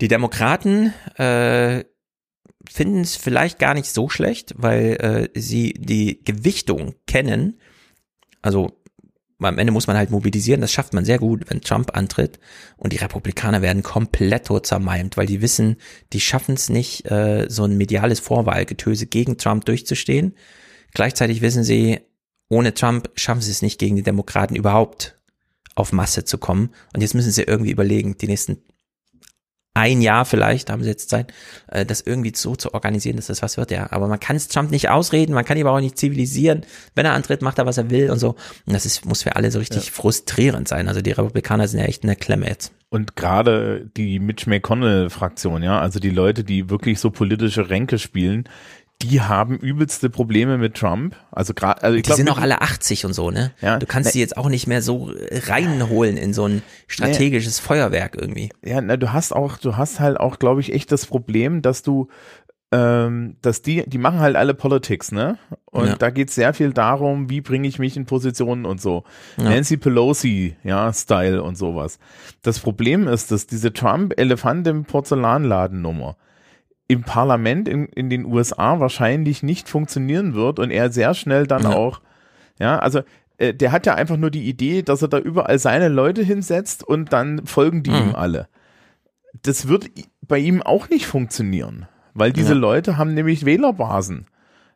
die 0.00 0.08
Demokraten 0.08 0.94
äh, 1.16 1.84
finden 2.68 3.00
es 3.00 3.16
vielleicht 3.16 3.58
gar 3.58 3.74
nicht 3.74 3.92
so 3.92 4.08
schlecht, 4.08 4.54
weil 4.56 5.28
äh, 5.34 5.38
sie 5.38 5.74
die 5.74 6.24
Gewichtung 6.24 6.94
kennen. 7.06 7.60
Also 8.40 8.81
am 9.44 9.58
Ende 9.58 9.72
muss 9.72 9.86
man 9.86 9.96
halt 9.96 10.10
mobilisieren. 10.10 10.60
Das 10.60 10.72
schafft 10.72 10.94
man 10.94 11.04
sehr 11.04 11.18
gut, 11.18 11.44
wenn 11.48 11.60
Trump 11.60 11.96
antritt. 11.96 12.38
Und 12.76 12.92
die 12.92 12.98
Republikaner 12.98 13.62
werden 13.62 13.82
komplett 13.82 14.48
zermalmt, 14.64 15.16
weil 15.16 15.26
die 15.26 15.42
wissen, 15.42 15.76
die 16.12 16.20
schaffen 16.20 16.54
es 16.54 16.68
nicht, 16.68 17.10
äh, 17.10 17.46
so 17.48 17.64
ein 17.64 17.76
mediales 17.76 18.20
Vorwahlgetöse 18.20 19.06
gegen 19.06 19.38
Trump 19.38 19.64
durchzustehen. 19.64 20.34
Gleichzeitig 20.92 21.40
wissen 21.40 21.64
sie, 21.64 22.00
ohne 22.48 22.74
Trump 22.74 23.10
schaffen 23.14 23.40
sie 23.40 23.50
es 23.50 23.62
nicht, 23.62 23.78
gegen 23.78 23.96
die 23.96 24.02
Demokraten 24.02 24.54
überhaupt 24.54 25.16
auf 25.74 25.92
Masse 25.92 26.24
zu 26.24 26.38
kommen. 26.38 26.70
Und 26.94 27.00
jetzt 27.00 27.14
müssen 27.14 27.30
sie 27.30 27.42
irgendwie 27.42 27.70
überlegen, 27.70 28.16
die 28.18 28.26
nächsten 28.26 28.58
ein 29.74 30.02
Jahr 30.02 30.24
vielleicht, 30.24 30.70
haben 30.70 30.82
sie 30.82 30.90
jetzt 30.90 31.08
Zeit, 31.08 31.32
äh, 31.68 31.86
das 31.86 32.02
irgendwie 32.02 32.32
so 32.34 32.56
zu 32.56 32.74
organisieren, 32.74 33.16
dass 33.16 33.26
das 33.26 33.42
was 33.42 33.56
wird, 33.56 33.70
ja. 33.70 33.90
Aber 33.90 34.06
man 34.06 34.20
kann 34.20 34.36
es 34.36 34.48
Trump 34.48 34.70
nicht 34.70 34.90
ausreden, 34.90 35.32
man 35.32 35.44
kann 35.44 35.56
ihn 35.56 35.66
aber 35.66 35.76
auch 35.76 35.80
nicht 35.80 35.98
zivilisieren. 35.98 36.62
Wenn 36.94 37.06
er 37.06 37.14
antritt, 37.14 37.42
macht 37.42 37.58
er, 37.58 37.66
was 37.66 37.78
er 37.78 37.90
will 37.90 38.10
und 38.10 38.18
so. 38.18 38.30
Und 38.66 38.74
das 38.74 38.84
ist, 38.84 39.06
muss 39.06 39.22
für 39.22 39.36
alle 39.36 39.50
so 39.50 39.58
richtig 39.58 39.86
ja. 39.86 39.92
frustrierend 39.92 40.68
sein. 40.68 40.88
Also 40.88 41.00
die 41.00 41.12
Republikaner 41.12 41.68
sind 41.68 41.80
ja 41.80 41.86
echt 41.86 42.02
in 42.02 42.08
der 42.08 42.16
Klemme 42.16 42.48
jetzt. 42.48 42.72
Und 42.90 43.16
gerade 43.16 43.88
die 43.96 44.18
Mitch 44.18 44.50
McConnell-Fraktion, 44.50 45.62
ja, 45.62 45.80
also 45.80 45.98
die 45.98 46.10
Leute, 46.10 46.44
die 46.44 46.68
wirklich 46.68 47.00
so 47.00 47.10
politische 47.10 47.70
Ränke 47.70 47.98
spielen, 47.98 48.44
die 49.02 49.20
haben 49.20 49.58
übelste 49.58 50.10
Probleme 50.10 50.58
mit 50.58 50.74
Trump. 50.74 51.16
Also 51.30 51.54
gerade, 51.54 51.82
also 51.82 51.96
ich 51.96 52.02
die 52.02 52.06
glaub, 52.06 52.16
sind 52.16 52.30
auch 52.30 52.38
alle 52.38 52.62
80 52.62 53.04
und 53.04 53.12
so, 53.12 53.30
ne? 53.30 53.52
Ja, 53.60 53.78
du 53.78 53.86
kannst 53.86 54.08
ne, 54.08 54.12
die 54.12 54.20
jetzt 54.20 54.36
auch 54.36 54.48
nicht 54.48 54.66
mehr 54.66 54.82
so 54.82 55.12
reinholen 55.30 56.16
in 56.16 56.32
so 56.32 56.46
ein 56.46 56.62
strategisches 56.86 57.60
ne, 57.60 57.66
Feuerwerk 57.66 58.16
irgendwie. 58.18 58.50
Ja, 58.64 58.80
na, 58.80 58.96
du 58.96 59.12
hast 59.12 59.32
auch, 59.32 59.58
du 59.58 59.76
hast 59.76 60.00
halt 60.00 60.18
auch, 60.18 60.38
glaube 60.38 60.60
ich, 60.60 60.72
echt 60.72 60.92
das 60.92 61.06
Problem, 61.06 61.62
dass 61.62 61.82
du 61.82 62.08
ähm, 62.72 63.36
dass 63.42 63.60
die, 63.60 63.84
die 63.86 63.98
machen 63.98 64.20
halt 64.20 64.34
alle 64.34 64.54
Politics, 64.54 65.12
ne? 65.12 65.36
Und 65.66 65.88
ja. 65.88 65.96
da 65.96 66.08
geht 66.08 66.30
sehr 66.30 66.54
viel 66.54 66.72
darum, 66.72 67.28
wie 67.28 67.42
bringe 67.42 67.68
ich 67.68 67.78
mich 67.78 67.98
in 67.98 68.06
Positionen 68.06 68.64
und 68.64 68.80
so. 68.80 69.04
Ja. 69.36 69.44
Nancy 69.44 69.76
Pelosi, 69.76 70.56
ja, 70.64 70.90
Style 70.92 71.42
und 71.42 71.56
sowas. 71.56 71.98
Das 72.40 72.60
Problem 72.60 73.08
ist, 73.08 73.30
dass 73.30 73.46
diese 73.46 73.74
Trump-Elefant 73.74 74.66
im 74.66 74.84
Porzellanladen-Nummer, 74.86 76.16
im 76.88 77.02
Parlament 77.02 77.68
in, 77.68 77.86
in 77.86 78.10
den 78.10 78.24
USA 78.24 78.80
wahrscheinlich 78.80 79.42
nicht 79.42 79.68
funktionieren 79.68 80.34
wird 80.34 80.58
und 80.58 80.70
er 80.70 80.92
sehr 80.92 81.14
schnell 81.14 81.46
dann 81.46 81.62
ja. 81.62 81.74
auch, 81.74 82.00
ja, 82.58 82.78
also 82.78 83.02
äh, 83.38 83.54
der 83.54 83.72
hat 83.72 83.86
ja 83.86 83.94
einfach 83.94 84.16
nur 84.16 84.30
die 84.30 84.48
Idee, 84.48 84.82
dass 84.82 85.02
er 85.02 85.08
da 85.08 85.18
überall 85.18 85.58
seine 85.58 85.88
Leute 85.88 86.22
hinsetzt 86.22 86.84
und 86.84 87.12
dann 87.12 87.46
folgen 87.46 87.82
die 87.82 87.90
mhm. 87.90 87.96
ihm 87.96 88.14
alle. 88.14 88.48
Das 89.42 89.68
wird 89.68 89.90
bei 90.20 90.38
ihm 90.38 90.62
auch 90.62 90.90
nicht 90.90 91.06
funktionieren, 91.06 91.86
weil 92.14 92.32
diese 92.32 92.52
ja. 92.52 92.58
Leute 92.58 92.98
haben 92.98 93.14
nämlich 93.14 93.44
Wählerbasen. 93.44 94.26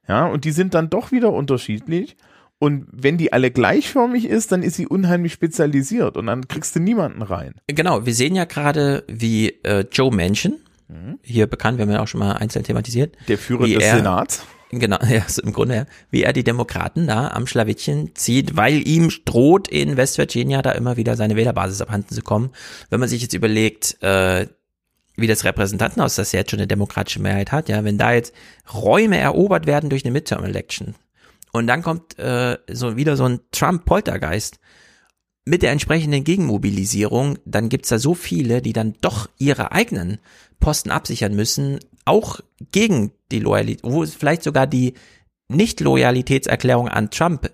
Ja, 0.08 0.26
und 0.26 0.44
die 0.44 0.52
sind 0.52 0.74
dann 0.74 0.88
doch 0.88 1.10
wieder 1.12 1.32
unterschiedlich. 1.32 2.16
Und 2.58 2.86
wenn 2.90 3.18
die 3.18 3.32
alle 3.32 3.50
gleichförmig 3.50 4.26
ist, 4.26 4.50
dann 4.50 4.62
ist 4.62 4.76
sie 4.76 4.86
unheimlich 4.86 5.34
spezialisiert 5.34 6.16
und 6.16 6.26
dann 6.26 6.48
kriegst 6.48 6.74
du 6.74 6.80
niemanden 6.80 7.20
rein. 7.20 7.54
Genau, 7.66 8.06
wir 8.06 8.14
sehen 8.14 8.34
ja 8.34 8.44
gerade, 8.44 9.04
wie 9.08 9.48
äh, 9.62 9.84
Joe 9.92 10.14
Manchin, 10.14 10.54
Mhm. 10.88 11.18
Hier 11.22 11.46
bekannt, 11.46 11.78
wir 11.78 11.84
haben 11.84 11.92
ja 11.92 12.02
auch 12.02 12.08
schon 12.08 12.20
mal 12.20 12.32
einzeln 12.32 12.64
thematisiert. 12.64 13.16
Der 13.28 13.38
Führer 13.38 13.66
des 13.66 13.82
er, 13.82 13.96
Senats. 13.96 14.46
Genau, 14.70 14.98
ja, 15.08 15.22
so 15.28 15.42
im 15.42 15.52
Grunde, 15.52 15.74
ja, 15.74 15.86
wie 16.10 16.22
er 16.22 16.32
die 16.32 16.44
Demokraten 16.44 17.06
da 17.06 17.28
am 17.28 17.46
Schlawittchen 17.46 18.14
zieht, 18.14 18.56
weil 18.56 18.86
ihm 18.86 19.10
droht 19.24 19.68
in 19.68 19.96
West 19.96 20.18
Virginia 20.18 20.62
da 20.62 20.72
immer 20.72 20.96
wieder 20.96 21.16
seine 21.16 21.36
Wählerbasis 21.36 21.80
abhanden 21.80 22.14
zu 22.14 22.22
kommen. 22.22 22.50
Wenn 22.90 23.00
man 23.00 23.08
sich 23.08 23.22
jetzt 23.22 23.34
überlegt, 23.34 24.02
äh, 24.02 24.46
wie 25.16 25.26
das 25.26 25.44
Repräsentantenhaus, 25.44 26.16
das 26.16 26.32
ja 26.32 26.40
jetzt 26.40 26.50
schon 26.50 26.60
eine 26.60 26.66
demokratische 26.66 27.22
Mehrheit 27.22 27.52
hat, 27.52 27.68
ja, 27.68 27.84
wenn 27.84 27.98
da 27.98 28.12
jetzt 28.12 28.34
Räume 28.72 29.16
erobert 29.18 29.66
werden 29.66 29.88
durch 29.88 30.04
eine 30.04 30.12
Midterm-Election 30.12 30.94
und 31.52 31.66
dann 31.66 31.82
kommt 31.82 32.18
äh, 32.18 32.58
so 32.70 32.96
wieder 32.96 33.16
so 33.16 33.24
ein 33.24 33.40
Trump-Poltergeist, 33.50 34.58
mit 35.48 35.62
der 35.62 35.70
entsprechenden 35.70 36.24
Gegenmobilisierung, 36.24 37.38
dann 37.44 37.68
gibt's 37.68 37.88
da 37.88 38.00
so 38.00 38.14
viele, 38.14 38.60
die 38.60 38.72
dann 38.72 38.94
doch 39.00 39.30
ihre 39.38 39.70
eigenen 39.70 40.18
Posten 40.60 40.90
absichern 40.90 41.34
müssen, 41.34 41.80
auch 42.04 42.40
gegen 42.72 43.12
die 43.30 43.40
Loyalität, 43.40 43.82
wo 43.84 44.04
vielleicht 44.06 44.42
sogar 44.42 44.66
die 44.66 44.94
Nicht-Loyalitätserklärung 45.48 46.88
an 46.88 47.10
Trump 47.10 47.50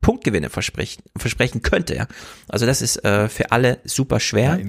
Punktgewinne 0.00 0.50
versprechen, 0.50 1.02
versprechen 1.16 1.62
könnte. 1.62 1.96
Ja. 1.96 2.06
Also 2.48 2.66
das 2.66 2.82
ist 2.82 3.02
äh, 3.04 3.28
für 3.28 3.52
alle 3.52 3.78
super 3.84 4.20
schwer. 4.20 4.58
Ja, 4.58 4.66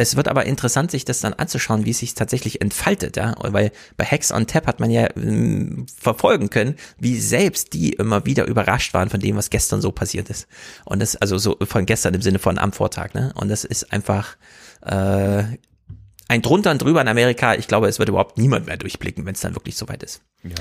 es 0.00 0.14
wird 0.14 0.28
aber 0.28 0.46
interessant, 0.46 0.92
sich 0.92 1.04
das 1.04 1.20
dann 1.20 1.34
anzuschauen, 1.34 1.84
wie 1.84 1.90
es 1.90 1.98
sich 1.98 2.14
tatsächlich 2.14 2.60
entfaltet, 2.60 3.16
ja, 3.16 3.34
weil 3.40 3.72
bei 3.96 4.04
Hex 4.04 4.30
on 4.30 4.46
Tap 4.46 4.68
hat 4.68 4.78
man 4.78 4.92
ja 4.92 5.08
ähm, 5.16 5.86
verfolgen 6.00 6.50
können, 6.50 6.76
wie 6.98 7.18
selbst 7.18 7.72
die 7.72 7.94
immer 7.94 8.24
wieder 8.24 8.46
überrascht 8.46 8.94
waren 8.94 9.10
von 9.10 9.18
dem, 9.18 9.34
was 9.34 9.50
gestern 9.50 9.80
so 9.80 9.90
passiert 9.90 10.30
ist. 10.30 10.46
Und 10.84 11.02
das, 11.02 11.16
also 11.16 11.36
so 11.36 11.56
von 11.62 11.84
gestern 11.84 12.14
im 12.14 12.22
Sinne 12.22 12.38
von 12.38 12.58
am 12.58 12.72
Vortag, 12.72 13.12
ne? 13.14 13.32
Und 13.34 13.48
das 13.48 13.64
ist 13.64 13.92
einfach 13.92 14.36
äh, 14.82 15.42
ein 16.28 16.42
drunter 16.42 16.70
und 16.70 16.82
drüber 16.82 17.00
in 17.00 17.08
Amerika. 17.08 17.54
Ich 17.54 17.66
glaube, 17.68 17.88
es 17.88 17.98
wird 17.98 18.08
überhaupt 18.08 18.38
niemand 18.38 18.66
mehr 18.66 18.76
durchblicken, 18.76 19.26
wenn 19.26 19.34
es 19.34 19.40
dann 19.40 19.54
wirklich 19.54 19.76
soweit 19.76 20.02
ist. 20.02 20.22
Ja. 20.42 20.54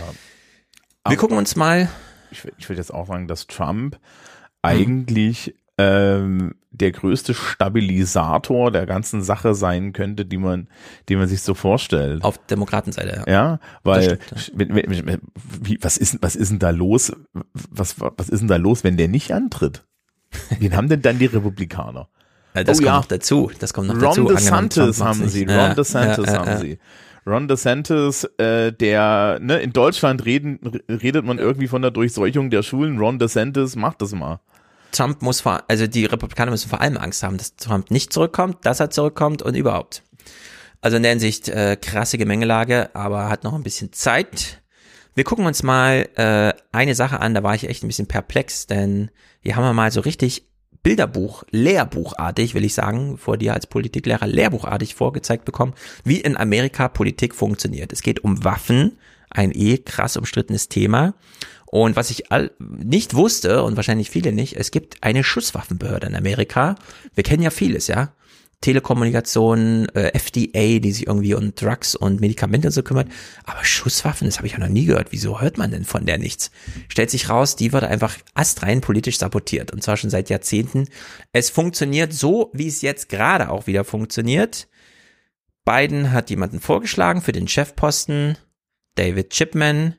Wir 1.08 1.18
gucken 1.18 1.38
uns 1.38 1.56
mal. 1.56 1.90
Ich, 2.32 2.44
ich 2.58 2.70
will 2.70 2.78
jetzt 2.78 2.94
auch 2.94 3.08
sagen, 3.08 3.28
dass 3.28 3.48
Trump 3.48 4.00
eigentlich 4.62 5.56
ähm, 5.78 6.56
der 6.72 6.92
größte 6.92 7.34
Stabilisator 7.34 8.72
der 8.72 8.86
ganzen 8.86 9.22
Sache 9.22 9.54
sein 9.56 9.94
könnte, 9.94 10.26
die 10.26 10.38
man, 10.38 10.68
die 11.10 11.16
man 11.16 11.28
sich 11.28 11.42
so 11.42 11.54
vorstellt. 11.54 12.24
Auf 12.24 12.38
Demokratenseite, 12.48 13.24
ja. 13.26 13.32
Ja, 13.32 13.60
weil 13.84 14.20
stimmt, 14.36 15.08
ja. 15.08 15.18
Wie, 15.62 15.78
was 15.82 15.98
ist, 15.98 16.22
was 16.22 16.36
ist 16.36 16.50
denn 16.52 16.60
da 16.60 16.72
los? 16.72 17.14
Was, 17.54 17.96
was 18.00 18.30
ist 18.30 18.40
denn 18.40 18.48
da 18.48 18.58
los, 18.58 18.84
wenn 18.84 18.98
der 18.98 19.08
nicht 19.08 19.32
antritt? 19.34 19.86
Wen 20.60 20.76
haben 20.76 20.90
denn 20.90 21.02
dann 21.02 21.20
die 21.20 21.26
Republikaner? 21.26 22.10
Das 22.64 22.78
oh, 22.78 22.82
kommt 22.82 22.88
ja. 22.88 22.98
noch 22.98 23.06
dazu. 23.06 23.52
Das 23.60 23.74
kommt 23.74 23.88
noch 23.88 23.96
Ron 23.96 24.02
dazu. 24.02 24.22
Ron 24.24 24.36
DeSantis 24.36 25.02
haben 25.02 25.28
sie. 25.30 25.46
Ron 25.46 25.76
DeSantis 25.76 26.28
haben 26.28 26.58
sie. 26.60 26.80
Ron 27.26 27.48
DeSantis, 27.48 28.24
äh, 28.38 28.72
der, 28.72 29.40
ne, 29.42 29.60
in 29.60 29.74
Deutschland 29.74 30.26
reden, 30.26 30.60
redet 30.88 31.26
man 31.26 31.40
irgendwie 31.40 31.68
von 31.68 31.82
der 31.82 31.92
Durchseuchung 31.92 32.50
der 32.50 32.64
Schulen. 32.64 32.98
Ron 32.98 33.20
DeSantis 33.20 33.76
macht 33.76 34.02
das 34.02 34.14
mal. 34.14 34.40
Trump 34.94 35.22
muss 35.22 35.42
vor, 35.42 35.64
also 35.68 35.88
die 35.88 36.06
Republikaner 36.06 36.52
müssen 36.52 36.70
vor 36.70 36.80
allem 36.80 36.98
Angst 36.98 37.24
haben, 37.24 37.38
dass 37.38 37.56
Trump 37.58 37.92
nicht 37.92 38.14
zurückkommt, 38.14 38.66
dass 38.66 38.80
er 38.80 38.90
zurückkommt 38.90 39.42
und 39.42 39.56
überhaupt. 39.56 40.04
Also 40.80 40.98
in 40.98 41.04
der 41.04 41.12
Hinsicht 41.12 41.50
äh, 41.50 41.76
krasse 41.76 42.18
Gemengelage, 42.18 42.96
aber 42.96 43.30
hat 43.30 43.44
noch 43.44 43.54
ein 43.54 43.64
bisschen 43.64 43.92
Zeit. 43.92 44.62
Wir 45.16 45.24
gucken 45.24 45.46
uns 45.46 45.64
mal 45.64 46.08
äh, 46.16 46.54
eine 46.72 46.96
Sache 46.96 47.20
an, 47.20 47.34
da 47.34 47.44
war 47.44 47.56
ich 47.56 47.68
echt 47.68 47.84
ein 47.84 47.88
bisschen 47.88 48.08
perplex, 48.08 48.68
denn 48.68 49.12
hier 49.42 49.56
haben 49.56 49.64
wir 49.64 49.74
mal 49.74 49.92
so 49.92 50.02
richtig 50.02 50.48
Bilderbuch, 50.84 51.44
Lehrbuchartig, 51.52 52.54
will 52.54 52.64
ich 52.64 52.74
sagen, 52.74 53.18
vor 53.18 53.38
dir 53.38 53.54
als 53.54 53.68
Politiklehrer, 53.68 54.28
Lehrbuchartig 54.28 54.96
vorgezeigt 54.96 55.46
bekommen, 55.46 55.74
wie 56.04 56.20
in 56.22 56.38
Amerika 56.38 56.88
Politik 56.88 57.36
funktioniert. 57.36 57.92
Es 57.94 58.02
geht 58.02 58.24
um 58.24 58.44
Waffen, 58.44 58.98
ein 59.30 59.52
eh 59.54 59.78
krass 59.78 60.18
umstrittenes 60.18 60.70
Thema. 60.70 61.14
Und 61.66 61.98
was 61.98 62.10
ich 62.10 62.32
all, 62.32 62.52
nicht 62.60 63.14
wusste 63.14 63.64
und 63.64 63.76
wahrscheinlich 63.76 64.10
viele 64.10 64.32
nicht, 64.32 64.56
es 64.56 64.72
gibt 64.72 65.04
eine 65.04 65.24
Schusswaffenbehörde 65.24 66.08
in 66.08 66.16
Amerika. 66.16 66.76
Wir 67.14 67.24
kennen 67.24 67.44
ja 67.44 67.50
vieles, 67.50 67.88
ja. 67.88 68.14
Telekommunikation, 68.62 69.88
äh, 69.90 70.12
FDA, 70.14 70.80
die 70.80 70.92
sich 70.92 71.08
irgendwie 71.08 71.36
um 71.36 71.54
Drugs 71.54 71.96
und 71.96 72.20
Medikamente 72.20 72.70
und 72.70 72.72
so 72.72 72.82
kümmert. 72.82 73.08
Aber 73.44 73.64
Schusswaffen, 73.64 74.28
das 74.28 74.38
habe 74.38 74.48
ich 74.48 74.54
ja 74.54 74.60
noch 74.60 74.68
nie 74.68 74.86
gehört. 74.86 75.12
Wieso 75.12 75.40
hört 75.40 75.58
man 75.58 75.70
denn 75.70 75.86
von 75.86 76.06
der 76.06 76.18
nichts? 76.18 76.52
Stellt 76.88 77.12
sich 77.12 77.30
raus, 77.30 77.56
die 77.56 77.72
wird 77.72 77.84
einfach 77.84 78.18
astrein 78.34 78.82
politisch 78.82 79.20
sabotiert. 79.20 79.72
Und 79.72 79.84
zwar 79.84 79.96
schon 79.96 80.10
seit 80.10 80.30
Jahrzehnten. 80.30 80.88
Es 81.34 81.52
funktioniert 81.52 82.14
so, 82.14 82.50
wie 82.54 82.68
es 82.68 82.82
jetzt 82.82 83.10
gerade 83.10 83.50
auch 83.50 83.68
wieder 83.68 83.84
funktioniert. 83.84 84.68
Biden 85.64 86.12
hat 86.12 86.30
jemanden 86.30 86.60
vorgeschlagen 86.60 87.22
für 87.22 87.34
den 87.34 87.48
Chefposten. 87.48 88.38
David 88.96 89.30
Chipman 89.30 89.96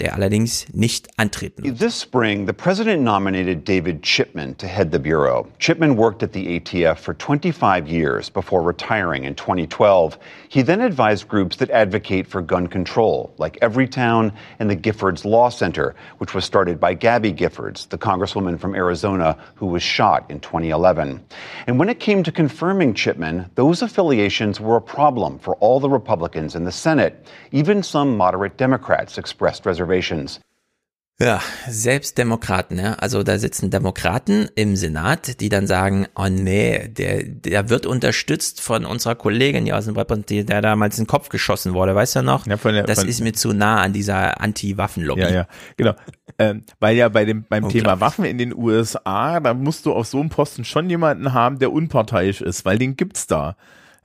der 0.00 0.14
allerdings 0.14 0.66
nicht 0.72 1.08
antreten 1.18 1.62
wird. 1.62 1.78
This 1.78 1.94
spring, 1.94 2.46
the 2.46 2.52
president 2.52 3.02
nominated 3.02 3.64
David 3.64 4.02
Chipman 4.02 4.54
to 4.56 4.66
head 4.66 4.90
the 4.90 4.98
bureau. 4.98 5.46
Chipman 5.58 5.96
worked 5.96 6.22
at 6.22 6.32
the 6.32 6.58
ATF 6.58 6.98
for 6.98 7.14
25 7.14 7.86
years 7.86 8.30
before 8.30 8.62
retiring 8.62 9.24
in 9.24 9.34
2012. 9.34 10.18
He 10.48 10.62
then 10.62 10.80
advised 10.80 11.28
groups 11.28 11.56
that 11.56 11.70
advocate 11.70 12.26
for 12.26 12.40
gun 12.40 12.66
control, 12.66 13.34
like 13.36 13.58
Everytown 13.60 14.32
and 14.58 14.70
the 14.70 14.76
Giffords 14.76 15.24
Law 15.24 15.50
Center, 15.50 15.94
which 16.18 16.34
was 16.34 16.44
started 16.44 16.80
by 16.80 16.94
Gabby 16.94 17.32
Giffords, 17.32 17.88
the 17.88 17.98
congresswoman 17.98 18.58
from 18.58 18.74
Arizona 18.74 19.36
who 19.54 19.66
was 19.66 19.82
shot 19.82 20.30
in 20.30 20.40
2011. 20.40 21.22
And 21.66 21.78
when 21.78 21.90
it 21.90 22.00
came 22.00 22.22
to 22.22 22.32
confirming 22.32 22.94
Chipman, 22.94 23.50
those 23.54 23.82
affiliations 23.82 24.60
were 24.60 24.76
a 24.76 24.80
problem 24.80 25.38
for 25.38 25.56
all 25.56 25.78
the 25.78 25.90
Republicans 25.90 26.56
in 26.56 26.64
the 26.64 26.72
Senate. 26.72 27.26
Even 27.52 27.82
some 27.82 28.16
moderate 28.16 28.56
Democrats 28.56 29.18
expressed 29.18 29.66
reservations. 29.66 29.89
Ja, 31.22 31.42
selbst 31.68 32.16
Demokraten, 32.16 32.78
ja. 32.78 32.94
Also 32.94 33.22
da 33.22 33.38
sitzen 33.38 33.70
Demokraten 33.70 34.48
im 34.54 34.74
Senat, 34.74 35.38
die 35.42 35.50
dann 35.50 35.66
sagen, 35.66 36.06
oh 36.14 36.28
nee, 36.30 36.88
der, 36.88 37.24
der 37.24 37.68
wird 37.68 37.84
unterstützt 37.84 38.62
von 38.62 38.86
unserer 38.86 39.16
Kollegin 39.16 39.66
hier 39.66 39.76
aus 39.76 39.84
dem 39.84 39.96
Repräsentation, 39.96 40.46
der 40.46 40.62
damals 40.62 40.96
in 40.96 41.04
den 41.04 41.08
Kopf 41.08 41.28
geschossen 41.28 41.74
wurde, 41.74 41.94
weißt 41.94 42.16
du 42.16 42.22
noch? 42.22 42.46
Ja, 42.46 42.56
von 42.56 42.72
der, 42.72 42.84
das 42.84 43.00
von, 43.00 43.08
ist 43.08 43.20
mir 43.20 43.34
zu 43.34 43.52
nah 43.52 43.82
an 43.82 43.92
dieser 43.92 44.40
Anti-Waffen-Lobby. 44.40 45.20
Ja, 45.20 45.30
ja, 45.30 45.48
genau. 45.76 45.92
Ähm, 46.38 46.64
weil 46.78 46.96
ja 46.96 47.10
bei 47.10 47.26
dem, 47.26 47.44
beim 47.46 47.68
Thema 47.68 48.00
Waffen 48.00 48.24
in 48.24 48.38
den 48.38 48.56
USA, 48.56 49.40
da 49.40 49.52
musst 49.52 49.84
du 49.84 49.92
auf 49.92 50.06
so 50.06 50.20
einem 50.20 50.30
Posten 50.30 50.64
schon 50.64 50.88
jemanden 50.88 51.34
haben, 51.34 51.58
der 51.58 51.70
unparteiisch 51.70 52.40
ist, 52.40 52.64
weil 52.64 52.78
den 52.78 52.96
gibt's 52.96 53.26
da. 53.26 53.56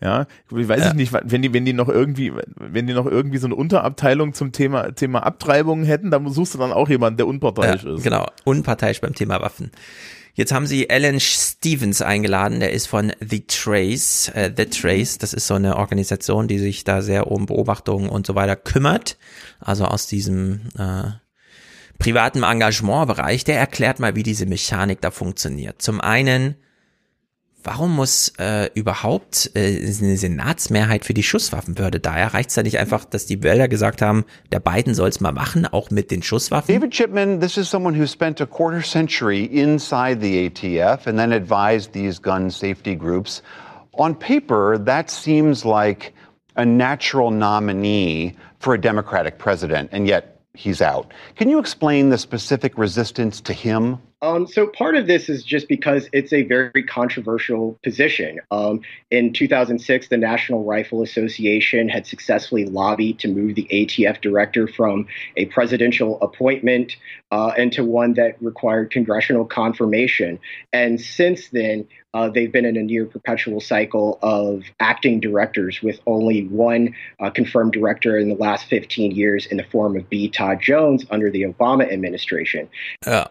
Ja, 0.02 0.28
ich 0.52 0.68
weiß 0.68 0.82
ja. 0.82 0.88
ich 0.90 0.94
nicht, 0.94 1.14
wenn 1.14 1.42
die, 1.42 1.54
wenn 1.54 1.66
die 1.66 1.74
noch 1.74 1.88
irgendwie, 1.88 2.34
wenn 2.58 2.86
die 2.86 2.94
noch 2.94 3.06
irgendwie 3.06 3.38
so 3.38 3.48
eine 3.48 3.56
Unterabteilung 3.56 4.34
zum 4.34 4.52
Thema, 4.52 4.92
Thema 4.92 5.26
Abtreibungen 5.26 5.86
hätten, 5.86 6.12
dann 6.12 6.28
suchst 6.30 6.54
du 6.54 6.58
dann 6.58 6.74
auch 6.74 6.90
jemanden, 6.90 7.18
der 7.18 7.28
unparteiisch 7.28 7.84
ja, 7.84 7.96
ist. 7.96 8.04
Genau, 8.04 8.26
unparteiisch 8.44 9.02
beim 9.02 9.16
Thema 9.16 9.42
Waffen. 9.42 9.72
Jetzt 10.34 10.52
haben 10.52 10.68
sie 10.68 10.90
Alan 10.90 11.22
Stevens 11.22 12.02
eingeladen, 12.02 12.60
der 12.60 12.74
ist 12.74 12.88
von 12.88 13.14
The 13.22 13.48
Trace. 13.48 14.30
Äh, 14.36 14.52
The 14.56 14.66
Trace, 14.66 15.18
das 15.18 15.34
ist 15.34 15.48
so 15.48 15.54
eine 15.54 15.78
Organisation, 15.78 16.50
die 16.50 16.60
sich 16.60 16.84
da 16.84 17.02
sehr 17.02 17.32
um 17.32 17.46
Beobachtungen 17.46 18.10
und 18.10 18.28
so 18.28 18.36
weiter 18.36 18.58
kümmert. 18.58 19.18
Also 19.62 19.86
aus 19.86 20.08
diesem 20.08 20.60
äh, 20.78 21.12
privaten 22.00 22.44
Engagementbereich. 22.44 23.46
Der 23.46 23.58
erklärt 23.58 24.00
mal, 24.02 24.16
wie 24.18 24.24
diese 24.24 24.46
Mechanik 24.46 25.00
da 25.00 25.10
funktioniert. 25.10 25.82
Zum 25.82 26.02
einen 26.02 26.56
Warum 27.66 27.96
muss 27.96 28.32
äh, 28.38 28.70
überhaupt 28.76 29.50
äh, 29.56 29.80
eine 29.80 30.18
Senatsmehrheit 30.18 31.04
für 31.04 31.16
die 31.16 31.24
Schusswaffenbehörde 31.24 32.00
da? 32.00 32.12
Reicht 32.28 32.50
es 32.50 32.56
da 32.56 32.62
nicht 32.62 32.78
einfach, 32.78 33.06
dass 33.06 33.26
die 33.26 33.42
Wähler 33.42 33.68
gesagt 33.68 34.04
haben, 34.04 34.24
der 34.52 34.60
Biden 34.60 34.94
soll 34.94 35.10
es 35.10 35.20
mal 35.20 35.32
machen, 35.32 35.66
auch 35.66 35.90
mit 35.90 36.12
den 36.12 36.22
Schusswaffen? 36.22 36.76
David 36.76 36.92
Chipman, 36.92 37.40
this 37.40 37.58
is 37.58 37.68
someone 37.68 38.00
who 38.00 38.06
spent 38.06 38.40
a 38.40 38.46
quarter 38.46 38.84
century 38.84 39.46
inside 39.46 40.22
the 40.22 40.46
ATF 40.46 41.08
and 41.08 41.18
then 41.18 41.34
advised 41.34 41.92
these 41.94 42.22
gun 42.22 42.52
safety 42.52 42.96
groups. 42.96 43.42
On 43.94 44.14
paper, 44.14 44.78
that 44.78 45.10
seems 45.10 45.66
like 45.66 46.14
a 46.58 46.66
natural 46.66 47.32
nominee 47.32 48.36
for 48.60 48.76
a 48.76 48.78
Democratic 48.80 49.40
president, 49.40 49.90
and 49.92 50.08
yet 50.08 50.40
he's 50.54 50.84
out. 50.84 51.12
Can 51.36 51.50
you 51.50 51.58
explain 51.58 52.10
the 52.12 52.18
specific 52.20 52.78
resistance 52.78 53.42
to 53.42 53.54
him? 53.54 53.98
Um, 54.22 54.48
so 54.48 54.68
part 54.68 54.96
of 54.96 55.08
this 55.08 55.30
is 55.30 55.44
just 55.44 55.68
because 55.68 56.10
it's 56.14 56.32
a 56.32 56.44
very 56.44 56.84
controversial 56.84 57.78
position. 57.84 58.40
Um, 58.50 58.82
in 59.12 59.34
2006, 59.34 60.08
the 60.08 60.18
National 60.18 60.64
Rifle 60.64 61.04
Association 61.04 61.90
had 61.90 62.08
successfully 62.08 62.66
lobbied 62.66 63.20
to 63.20 63.28
move 63.28 63.56
the 63.56 63.68
ATF 63.72 64.22
director 64.22 64.68
from 64.68 65.08
a 65.36 65.46
presidential 65.48 66.20
appointment 66.22 66.96
uh, 67.32 67.52
into 67.58 67.84
one 67.84 68.14
that 68.14 68.42
required 68.42 68.90
congressional 68.90 69.46
confirmation. 69.46 70.40
And 70.72 71.00
since 71.00 71.50
then, 71.50 71.88
uh, 72.14 72.30
they've 72.30 72.52
been 72.52 72.64
in 72.64 72.78
a 72.78 72.84
near 72.84 73.06
perpetual 73.06 73.60
cycle 73.60 74.18
of 74.22 74.64
acting 74.80 75.20
directors 75.20 75.82
with 75.82 76.00
only 76.08 76.48
one 76.48 76.96
uh, 77.20 77.30
confirmed 77.30 77.74
director 77.74 78.18
in 78.18 78.30
the 78.30 78.36
last 78.36 78.68
15 78.68 79.12
years 79.12 79.46
in 79.46 79.58
the 79.58 79.66
form 79.66 79.98
of 79.98 80.10
B. 80.10 80.30
Todd 80.30 80.62
Jones 80.62 81.06
under 81.12 81.30
the 81.30 81.42
Obama 81.44 81.92
administration. 81.92 82.70
Yeah. 83.06 83.28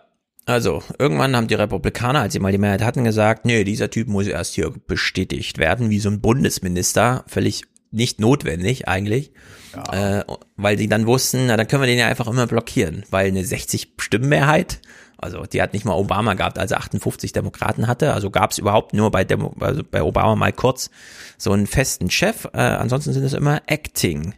Also, 0.47 0.83
irgendwann 0.99 1.35
haben 1.35 1.49
die 1.49 1.55
Republikaner, 1.55 2.21
als 2.21 2.35
sie 2.35 2.39
mal 2.39 2.53
die 2.53 2.59
Mehrheit 2.59 2.83
hatten, 2.83 3.05
gesagt, 3.05 3.47
nee, 3.47 3.65
dieser 3.65 3.91
Typ 3.91 4.09
muss 4.09 4.27
erst 4.27 4.55
hier 4.55 4.71
bestätigt 4.87 5.59
werden, 5.59 5.89
wie 5.89 6.01
so 6.01 6.11
ein 6.11 6.21
Bundesminister, 6.21 7.25
völlig 7.27 7.62
nicht 7.91 8.21
notwendig 8.21 8.87
eigentlich, 8.87 9.33
ja. 9.75 10.19
äh, 10.19 10.25
weil 10.57 10.77
sie 10.77 10.89
dann 10.89 11.07
wussten, 11.07 11.47
na, 11.47 11.57
dann 11.57 11.66
können 11.66 11.83
wir 11.83 11.87
den 11.87 11.99
ja 11.99 12.09
einfach 12.09 12.27
immer 12.27 12.47
blockieren, 12.47 13.05
weil 13.11 13.29
eine 13.29 13.43
60-Stimmenmehrheit, 13.43 14.81
also 15.16 15.45
die 15.45 15.62
hat 15.62 15.73
nicht 15.73 15.85
mal 15.85 15.95
Obama 15.95 16.35
gehabt, 16.35 16.59
als 16.59 16.73
er 16.73 16.79
58 16.79 17.33
Demokraten 17.33 17.87
hatte, 17.87 18.12
also 18.12 18.31
gab 18.31 18.51
es 18.51 18.59
überhaupt 18.59 18.93
nur 18.93 19.11
bei, 19.11 19.25
Demo 19.25 19.55
also 19.61 19.83
bei 19.89 20.03
Obama 20.03 20.35
mal 20.35 20.53
kurz 20.53 20.91
so 21.39 21.53
einen 21.53 21.66
festen 21.66 22.11
Chef, 22.11 22.47
äh, 22.53 22.59
ansonsten 22.59 23.12
sind 23.12 23.25
es 23.25 23.33
immer 23.33 23.62
Acting 23.66 24.35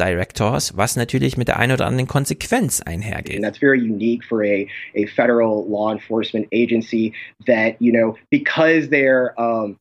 Directors, 0.00 0.76
was 0.76 0.96
natürlich 0.96 1.36
mit 1.36 1.48
der 1.48 1.58
ein 1.58 1.70
oder 1.70 1.86
anderen 1.86 2.08
Konsequenz 2.08 2.80
einhergeht. 2.80 3.36
And 3.36 3.44
that's 3.44 3.58
very 3.58 3.80
unique 3.80 4.24
for 4.24 4.42
a, 4.42 4.66
a 4.94 5.06
federal 5.06 5.68
law 5.68 5.92
enforcement 5.92 6.48
agency 6.52 7.12
that, 7.46 7.76
you 7.80 7.92
know, 7.92 8.16
because 8.30 8.88
they're 8.88 9.38
um, 9.38 9.76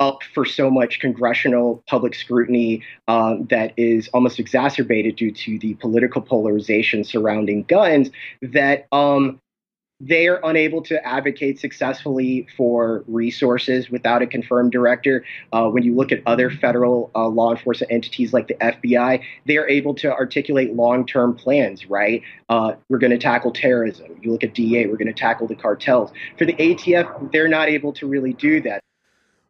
up 0.00 0.22
for 0.34 0.44
so 0.44 0.70
much 0.70 1.00
congressional 1.00 1.82
public 1.86 2.14
scrutiny 2.14 2.82
um, 3.08 3.46
that 3.50 3.72
is 3.76 4.08
almost 4.08 4.38
exacerbated 4.38 5.16
due 5.16 5.30
to 5.30 5.58
the 5.58 5.74
political 5.74 6.20
polarization 6.20 7.04
surrounding 7.04 7.62
guns, 7.64 8.10
that 8.42 8.86
um, 8.92 9.40
they 10.06 10.28
are 10.28 10.40
unable 10.44 10.82
to 10.82 11.04
advocate 11.06 11.58
successfully 11.58 12.46
for 12.56 13.04
resources 13.06 13.90
without 13.90 14.22
a 14.22 14.26
confirmed 14.26 14.72
director. 14.72 15.24
Uh, 15.52 15.68
when 15.68 15.82
you 15.82 15.94
look 15.94 16.12
at 16.12 16.20
other 16.26 16.50
federal 16.50 17.10
uh, 17.14 17.26
law 17.26 17.50
enforcement 17.52 17.90
entities 17.90 18.32
like 18.32 18.48
the 18.48 18.54
FBI, 18.54 19.22
they 19.46 19.56
are 19.56 19.68
able 19.68 19.94
to 19.94 20.12
articulate 20.12 20.74
long 20.74 21.06
term 21.06 21.34
plans, 21.34 21.88
right? 21.88 22.22
Uh, 22.48 22.74
we're 22.88 22.98
going 22.98 23.12
to 23.12 23.18
tackle 23.18 23.52
terrorism. 23.52 24.06
You 24.20 24.32
look 24.32 24.44
at 24.44 24.54
DA, 24.54 24.86
we're 24.86 24.96
going 24.96 25.06
to 25.06 25.12
tackle 25.12 25.46
the 25.46 25.56
cartels. 25.56 26.10
For 26.38 26.44
the 26.44 26.54
ATF, 26.54 27.32
they're 27.32 27.48
not 27.48 27.68
able 27.68 27.92
to 27.94 28.06
really 28.06 28.32
do 28.34 28.60
that. 28.62 28.80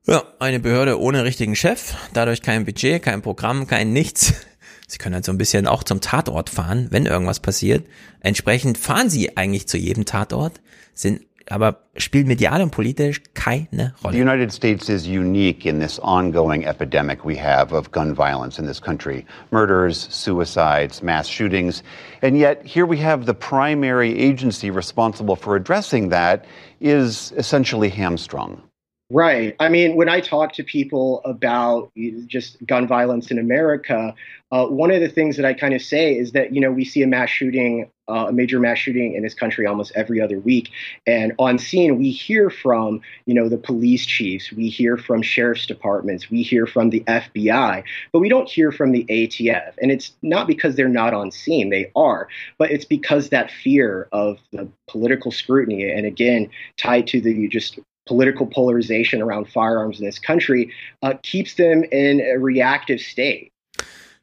Ja, 0.07 0.23
eine 0.39 0.61
Behörde 0.61 0.99
ohne 0.99 1.23
richtigen 1.25 1.57
Chef, 1.57 2.11
dadurch 2.13 2.43
kein 2.43 2.67
Budget, 2.67 3.03
kein 3.03 3.23
Programm, 3.23 3.67
kein 3.67 3.95
Nichts. 3.95 4.47
Sie 4.87 4.99
können 4.99 5.15
halt 5.15 5.25
so 5.25 5.33
ein 5.33 5.39
bisschen 5.39 5.67
auch 5.67 5.83
zum 5.83 6.01
Tatort 6.01 6.51
fahren, 6.51 6.89
wenn 6.91 7.07
irgendwas 7.07 7.41
passiert. 7.41 7.87
Entsprechend 8.21 8.79
fahren 8.79 9.09
sie 9.09 9.37
eigentlich 9.37 9.67
zu 9.67 9.79
jedem 9.79 10.05
Tatort, 10.05 10.61
sind 10.95 11.23
aber 11.49 11.81
spielt 11.97 12.27
medial 12.27 12.63
und 12.63 12.71
politisch 12.71 13.23
keine 13.35 13.95
Rolle. 14.03 14.15
The 14.15 14.23
United 14.23 14.53
States 14.53 14.89
is 14.89 15.07
unique 15.07 15.67
in 15.67 15.79
this 15.79 15.99
ongoing 16.01 16.65
epidemic 16.65 17.25
we 17.25 17.37
have 17.37 17.73
of 17.73 17.91
gun 17.93 18.15
violence 18.15 18.59
in 18.59 18.67
this 18.67 18.81
country. 18.81 19.27
Murders, 19.51 20.09
suicides, 20.11 21.03
mass 21.03 21.29
shootings. 21.29 21.83
And 22.23 22.37
yet 22.39 22.65
here 22.65 22.87
we 22.87 22.99
have 23.03 23.27
the 23.27 23.35
primary 23.35 24.19
agency 24.19 24.71
responsible 24.71 25.37
for 25.37 25.57
addressing 25.57 26.11
that 26.11 26.45
is 26.81 27.33
essentially 27.37 27.91
hamstrung. 27.91 28.63
Right. 29.11 29.55
I 29.61 29.69
mean, 29.69 29.97
when 29.97 30.09
I 30.09 30.21
talk 30.21 30.55
to 30.55 30.65
people 30.65 31.21
about 31.27 31.93
just 32.27 32.57
gun 32.67 32.89
violence 32.89 33.31
in 33.31 33.39
America, 33.39 34.15
uh, 34.51 34.67
one 34.67 34.91
of 34.91 35.03
the 35.03 35.11
things 35.11 35.37
that 35.37 35.45
I 35.45 35.53
kind 35.53 35.75
of 35.75 35.83
say 35.83 36.17
is 36.17 36.33
that, 36.33 36.55
you 36.55 36.61
know, 36.61 36.73
we 36.73 36.87
see 36.87 37.03
a 37.03 37.07
mass 37.07 37.29
shooting, 37.29 37.91
uh, 38.09 38.27
a 38.29 38.33
major 38.33 38.59
mass 38.59 38.79
shooting 38.79 39.15
in 39.15 39.23
this 39.23 39.35
country 39.35 39.67
almost 39.67 39.93
every 39.95 40.23
other 40.23 40.41
week. 40.41 40.71
And 41.07 41.35
on 41.39 41.59
scene, 41.59 41.99
we 41.99 42.13
hear 42.13 42.49
from, 42.49 43.03
you 43.27 43.35
know, 43.35 43.51
the 43.51 43.59
police 43.59 44.07
chiefs, 44.07 44.51
we 44.51 44.71
hear 44.71 44.97
from 44.97 45.21
sheriff's 45.21 45.67
departments, 45.67 46.31
we 46.31 46.43
hear 46.43 46.67
from 46.67 46.89
the 46.89 47.01
FBI, 47.07 47.85
but 48.11 48.21
we 48.21 48.31
don't 48.31 48.49
hear 48.49 48.73
from 48.73 48.93
the 48.93 49.05
ATF. 49.05 49.75
And 49.83 49.93
it's 49.93 50.13
not 50.23 50.47
because 50.47 50.77
they're 50.77 50.89
not 50.89 51.13
on 51.13 51.31
scene, 51.31 51.69
they 51.69 51.93
are, 51.95 52.29
but 52.57 52.71
it's 52.71 52.87
because 52.87 53.29
that 53.29 53.51
fear 53.51 54.09
of 54.13 54.39
the 54.51 54.67
political 54.89 55.31
scrutiny, 55.31 55.91
and 55.91 56.07
again, 56.07 56.49
tied 56.79 57.07
to 57.09 57.21
the 57.21 57.33
you 57.35 57.51
just 57.51 57.79
political 58.07 58.47
polarization 58.47 59.23
around 59.23 59.49
firearms 59.49 59.99
in 59.99 60.07
this 60.07 60.21
country 60.21 60.71
uh, 61.03 61.15
keeps 61.23 61.55
them 61.57 61.85
in 61.85 62.21
a 62.21 62.39
reactive 62.39 63.01
state. 63.01 63.51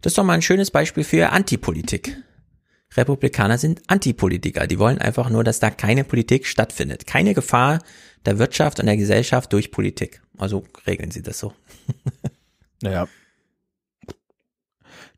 Das 0.02 0.12
ist 0.12 0.18
doch 0.18 0.24
mal 0.24 0.34
ein 0.34 0.42
schönes 0.42 0.72
Beispiel 0.72 1.04
für 1.04 1.30
Antipolitik. 1.30 2.18
Republikaner 2.98 3.58
sind 3.58 3.82
Antipolitiker. 3.88 4.68
Die 4.68 4.80
wollen 4.80 4.98
einfach 4.98 5.30
nur, 5.30 5.44
dass 5.44 5.60
da 5.60 5.70
keine 5.70 6.04
Politik 6.04 6.46
stattfindet. 6.46 7.08
Keine 7.08 7.34
Gefahr 7.34 7.80
der 8.26 8.38
Wirtschaft 8.38 8.80
und 8.80 8.88
der 8.88 8.98
Gesellschaft 8.98 9.54
durch 9.54 9.72
Politik. 9.72 10.22
Also 10.38 10.64
regeln 10.86 11.12
sie 11.12 11.22
das 11.22 11.40
so. 11.40 11.54
naja. 12.82 13.08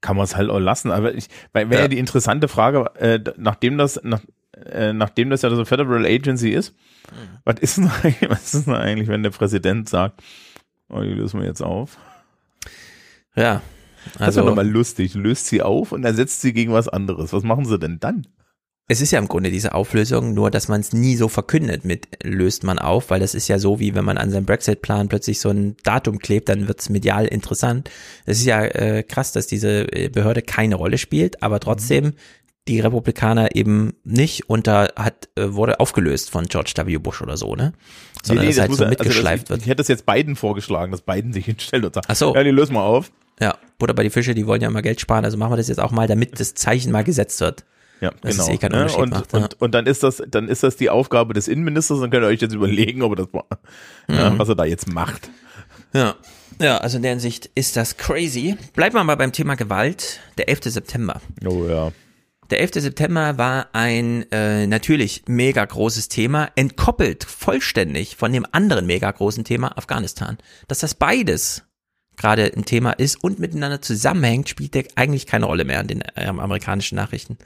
Kann 0.01 0.17
man 0.17 0.25
es 0.25 0.35
halt 0.35 0.49
auch 0.49 0.59
lassen. 0.59 0.91
Aber 0.91 1.15
ich, 1.15 1.27
wäre 1.53 1.73
ja. 1.73 1.79
ja 1.81 1.87
die 1.87 1.97
interessante 1.97 2.47
Frage, 2.47 2.91
äh, 2.99 3.19
nachdem 3.37 3.77
das, 3.77 3.99
nach, 4.03 4.21
äh, 4.69 4.93
nachdem 4.93 5.29
das 5.29 5.41
ja 5.41 5.49
so 5.49 5.65
Federal 5.65 6.05
Agency 6.05 6.49
ist, 6.49 6.75
mhm. 7.11 7.39
was 7.43 7.59
ist 7.59 7.77
denn 7.77 7.89
eigentlich, 7.89 8.29
was 8.29 8.53
ist 8.53 8.67
denn 8.67 8.75
eigentlich, 8.75 9.07
wenn 9.07 9.23
der 9.23 9.31
Präsident 9.31 9.89
sagt, 9.89 10.21
oh, 10.89 11.01
die 11.01 11.13
lösen 11.13 11.39
wir 11.39 11.47
jetzt 11.47 11.61
auf? 11.61 11.97
Ja. 13.35 13.61
Also, 14.05 14.19
das 14.19 14.27
ist 14.29 14.37
doch 14.37 14.45
nochmal 14.45 14.67
lustig. 14.67 15.13
Löst 15.13 15.47
sie 15.47 15.61
auf 15.61 15.91
und 15.91 16.03
ersetzt 16.03 16.41
sie 16.41 16.53
gegen 16.53 16.73
was 16.73 16.89
anderes. 16.89 17.31
Was 17.31 17.43
machen 17.43 17.65
sie 17.65 17.79
denn 17.79 17.99
dann? 17.99 18.27
Es 18.89 18.99
ist 18.99 19.11
ja 19.11 19.19
im 19.19 19.29
Grunde 19.29 19.49
diese 19.49 19.73
Auflösung, 19.73 20.33
nur 20.33 20.51
dass 20.51 20.67
man 20.67 20.81
es 20.81 20.91
nie 20.91 21.15
so 21.15 21.29
verkündet 21.29 21.85
mit 21.85 22.21
löst 22.21 22.65
man 22.65 22.79
auf, 22.79 23.09
weil 23.09 23.21
das 23.21 23.33
ist 23.33 23.47
ja 23.47 23.57
so, 23.57 23.79
wie 23.79 23.95
wenn 23.95 24.03
man 24.03 24.17
an 24.17 24.29
seinem 24.29 24.45
Brexit-Plan 24.45 25.07
plötzlich 25.07 25.39
so 25.39 25.49
ein 25.49 25.77
Datum 25.83 26.19
klebt, 26.19 26.49
dann 26.49 26.67
wird 26.67 26.81
es 26.81 26.89
medial 26.89 27.25
interessant. 27.25 27.89
Es 28.25 28.39
ist 28.39 28.45
ja 28.45 28.61
äh, 28.65 29.03
krass, 29.03 29.31
dass 29.31 29.47
diese 29.47 29.89
äh, 29.93 30.09
Behörde 30.09 30.41
keine 30.41 30.75
Rolle 30.75 30.97
spielt, 30.97 31.41
aber 31.41 31.61
trotzdem 31.61 32.05
mhm 32.05 32.13
die 32.67 32.79
Republikaner 32.79 33.55
eben 33.55 33.93
nicht 34.03 34.49
unter 34.49 34.93
hat 34.95 35.29
äh, 35.35 35.53
wurde 35.53 35.79
aufgelöst 35.79 36.29
von 36.29 36.45
George 36.45 36.73
W. 36.75 36.97
Bush 36.97 37.21
oder 37.21 37.35
so, 37.37 37.55
ne? 37.55 37.73
Sondern 38.23 38.45
nee, 38.45 38.51
nee, 38.51 38.55
das, 38.55 38.61
halt 38.69 38.73
so 38.75 38.85
mitgeschleift 38.85 39.41
also 39.41 39.41
das, 39.43 39.49
wird. 39.49 39.61
Ich 39.61 39.67
hätte 39.67 39.77
das 39.77 39.87
jetzt 39.89 40.05
beiden 40.05 40.35
vorgeschlagen, 40.35 40.91
dass 40.91 41.01
beiden 41.01 41.33
sich 41.33 41.45
hinstellt 41.45 41.83
und 41.85 41.93
sagt, 41.93 42.07
Ach 42.09 42.15
so. 42.15 42.33
ja, 42.33 42.43
die 42.43 42.51
lösen 42.51 42.73
wir 42.73 42.83
auf. 42.83 43.11
Ja, 43.41 43.57
Butter 43.79 43.93
bei 43.93 44.03
die 44.03 44.09
Fische, 44.09 44.33
die 44.33 44.47
wollen 44.47 44.61
ja 44.61 44.67
immer 44.69 44.81
Geld 44.81 45.01
sparen, 45.01 45.25
also 45.25 45.37
machen 45.37 45.51
wir 45.51 45.57
das 45.57 45.67
jetzt 45.67 45.79
auch 45.79 45.91
mal, 45.91 46.07
damit 46.07 46.39
das 46.39 46.53
Zeichen 46.53 46.91
mal 46.91 47.03
gesetzt 47.03 47.41
wird. 47.41 47.65
Ja, 47.99 48.11
das 48.21 48.37
genau. 48.37 48.49
eh 48.49 48.69
ne? 48.69 48.93
Und, 48.97 49.09
macht, 49.11 49.33
und, 49.33 49.41
ja. 49.41 49.49
und 49.59 49.73
dann 49.73 49.85
ist 49.85 50.03
das, 50.03 50.21
dann 50.27 50.47
ist 50.47 50.63
das 50.63 50.75
die 50.75 50.89
Aufgabe 50.89 51.33
des 51.33 51.47
Innenministers, 51.47 51.99
dann 51.99 52.11
könnt 52.11 52.23
ihr 52.23 52.27
euch 52.27 52.41
jetzt 52.41 52.53
überlegen, 52.53 53.01
ob 53.01 53.13
er 53.13 53.25
das, 53.25 53.33
war- 53.33 53.45
ja, 54.09 54.29
Mhm. 54.29 54.39
was 54.39 54.49
er 54.49 54.55
da 54.55 54.65
jetzt 54.65 54.91
macht. 54.93 55.29
Ja. 55.93 56.15
Ja, 56.61 56.77
also 56.77 56.97
in 56.97 57.03
der 57.03 57.11
Hinsicht 57.11 57.49
ist 57.55 57.75
das 57.75 57.97
crazy. 57.97 58.55
Bleiben 58.75 58.95
wir 58.95 59.03
mal 59.03 59.15
beim 59.15 59.31
Thema 59.31 59.55
Gewalt. 59.55 60.19
Der 60.37 60.49
11. 60.49 60.59
September. 60.65 61.19
Oh 61.45 61.65
ja. 61.67 61.91
Der 62.53 62.61
11. 62.61 62.83
September 62.83 63.39
war 63.39 63.69
ein 63.73 64.31
äh, 64.31 64.67
natürlich 64.67 65.23
mega 65.25 65.65
großes 65.65 66.07
Thema, 66.07 66.51
entkoppelt 66.55 67.23
vollständig 67.23 68.15
von 68.15 68.31
dem 68.31 68.45
anderen 68.51 68.85
mega 68.85 69.09
großen 69.09 69.43
Thema 69.43 69.75
Afghanistan. 69.75 70.37
Dass 70.67 70.77
das 70.77 70.93
beides 70.93 71.63
gerade 72.15 72.51
ein 72.55 72.63
Thema 72.63 72.91
ist 72.91 73.23
und 73.23 73.39
miteinander 73.39 73.81
zusammenhängt, 73.81 74.49
spielt 74.49 74.75
der 74.75 74.85
eigentlich 74.93 75.25
keine 75.25 75.47
Rolle 75.47 75.65
mehr 75.65 75.81
in 75.81 75.87
den 75.87 76.03
ähm, 76.15 76.39
amerikanischen 76.39 76.95
Nachrichten. 76.95 77.39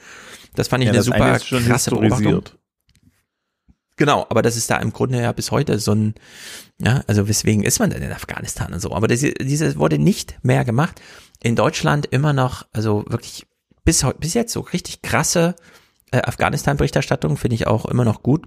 Das 0.55 0.67
fand 0.67 0.83
ich 0.83 0.87
Ja, 0.87 0.93
eine 0.93 1.03
super 1.03 1.39
schon 1.39 1.63
krasse 1.63 1.91
Beobachtung. 1.91 2.43
Genau, 3.95 4.27
aber 4.29 4.41
das 4.41 4.57
ist 4.57 4.69
da 4.69 4.75
im 4.75 4.91
Grunde 4.91 5.21
ja 5.21 5.31
bis 5.31 5.51
heute 5.51 5.79
so 5.79 5.93
ein, 5.93 6.15
ja, 6.79 7.05
also 7.07 7.29
weswegen 7.29 7.63
ist 7.63 7.79
man 7.79 7.91
denn 7.91 8.01
in 8.01 8.11
Afghanistan 8.11 8.73
und 8.73 8.81
so. 8.81 8.91
Aber 8.91 9.07
das, 9.07 9.21
dieses 9.21 9.77
wurde 9.77 9.99
nicht 9.99 10.37
mehr 10.43 10.65
gemacht. 10.65 11.01
In 11.41 11.55
Deutschland 11.55 12.07
immer 12.07 12.33
noch, 12.33 12.65
also 12.73 13.05
wirklich 13.07 13.46
bis, 13.87 14.05
bis 14.19 14.33
jetzt 14.33 14.51
so 14.51 14.59
richtig 14.59 15.01
krasse 15.01 15.55
äh, 16.11 16.17
Afghanistan-Berichterstattung 16.17 17.37
finde 17.37 17.55
ich 17.55 17.67
auch 17.67 17.85
immer 17.85 18.03
noch 18.03 18.21
gut. 18.21 18.45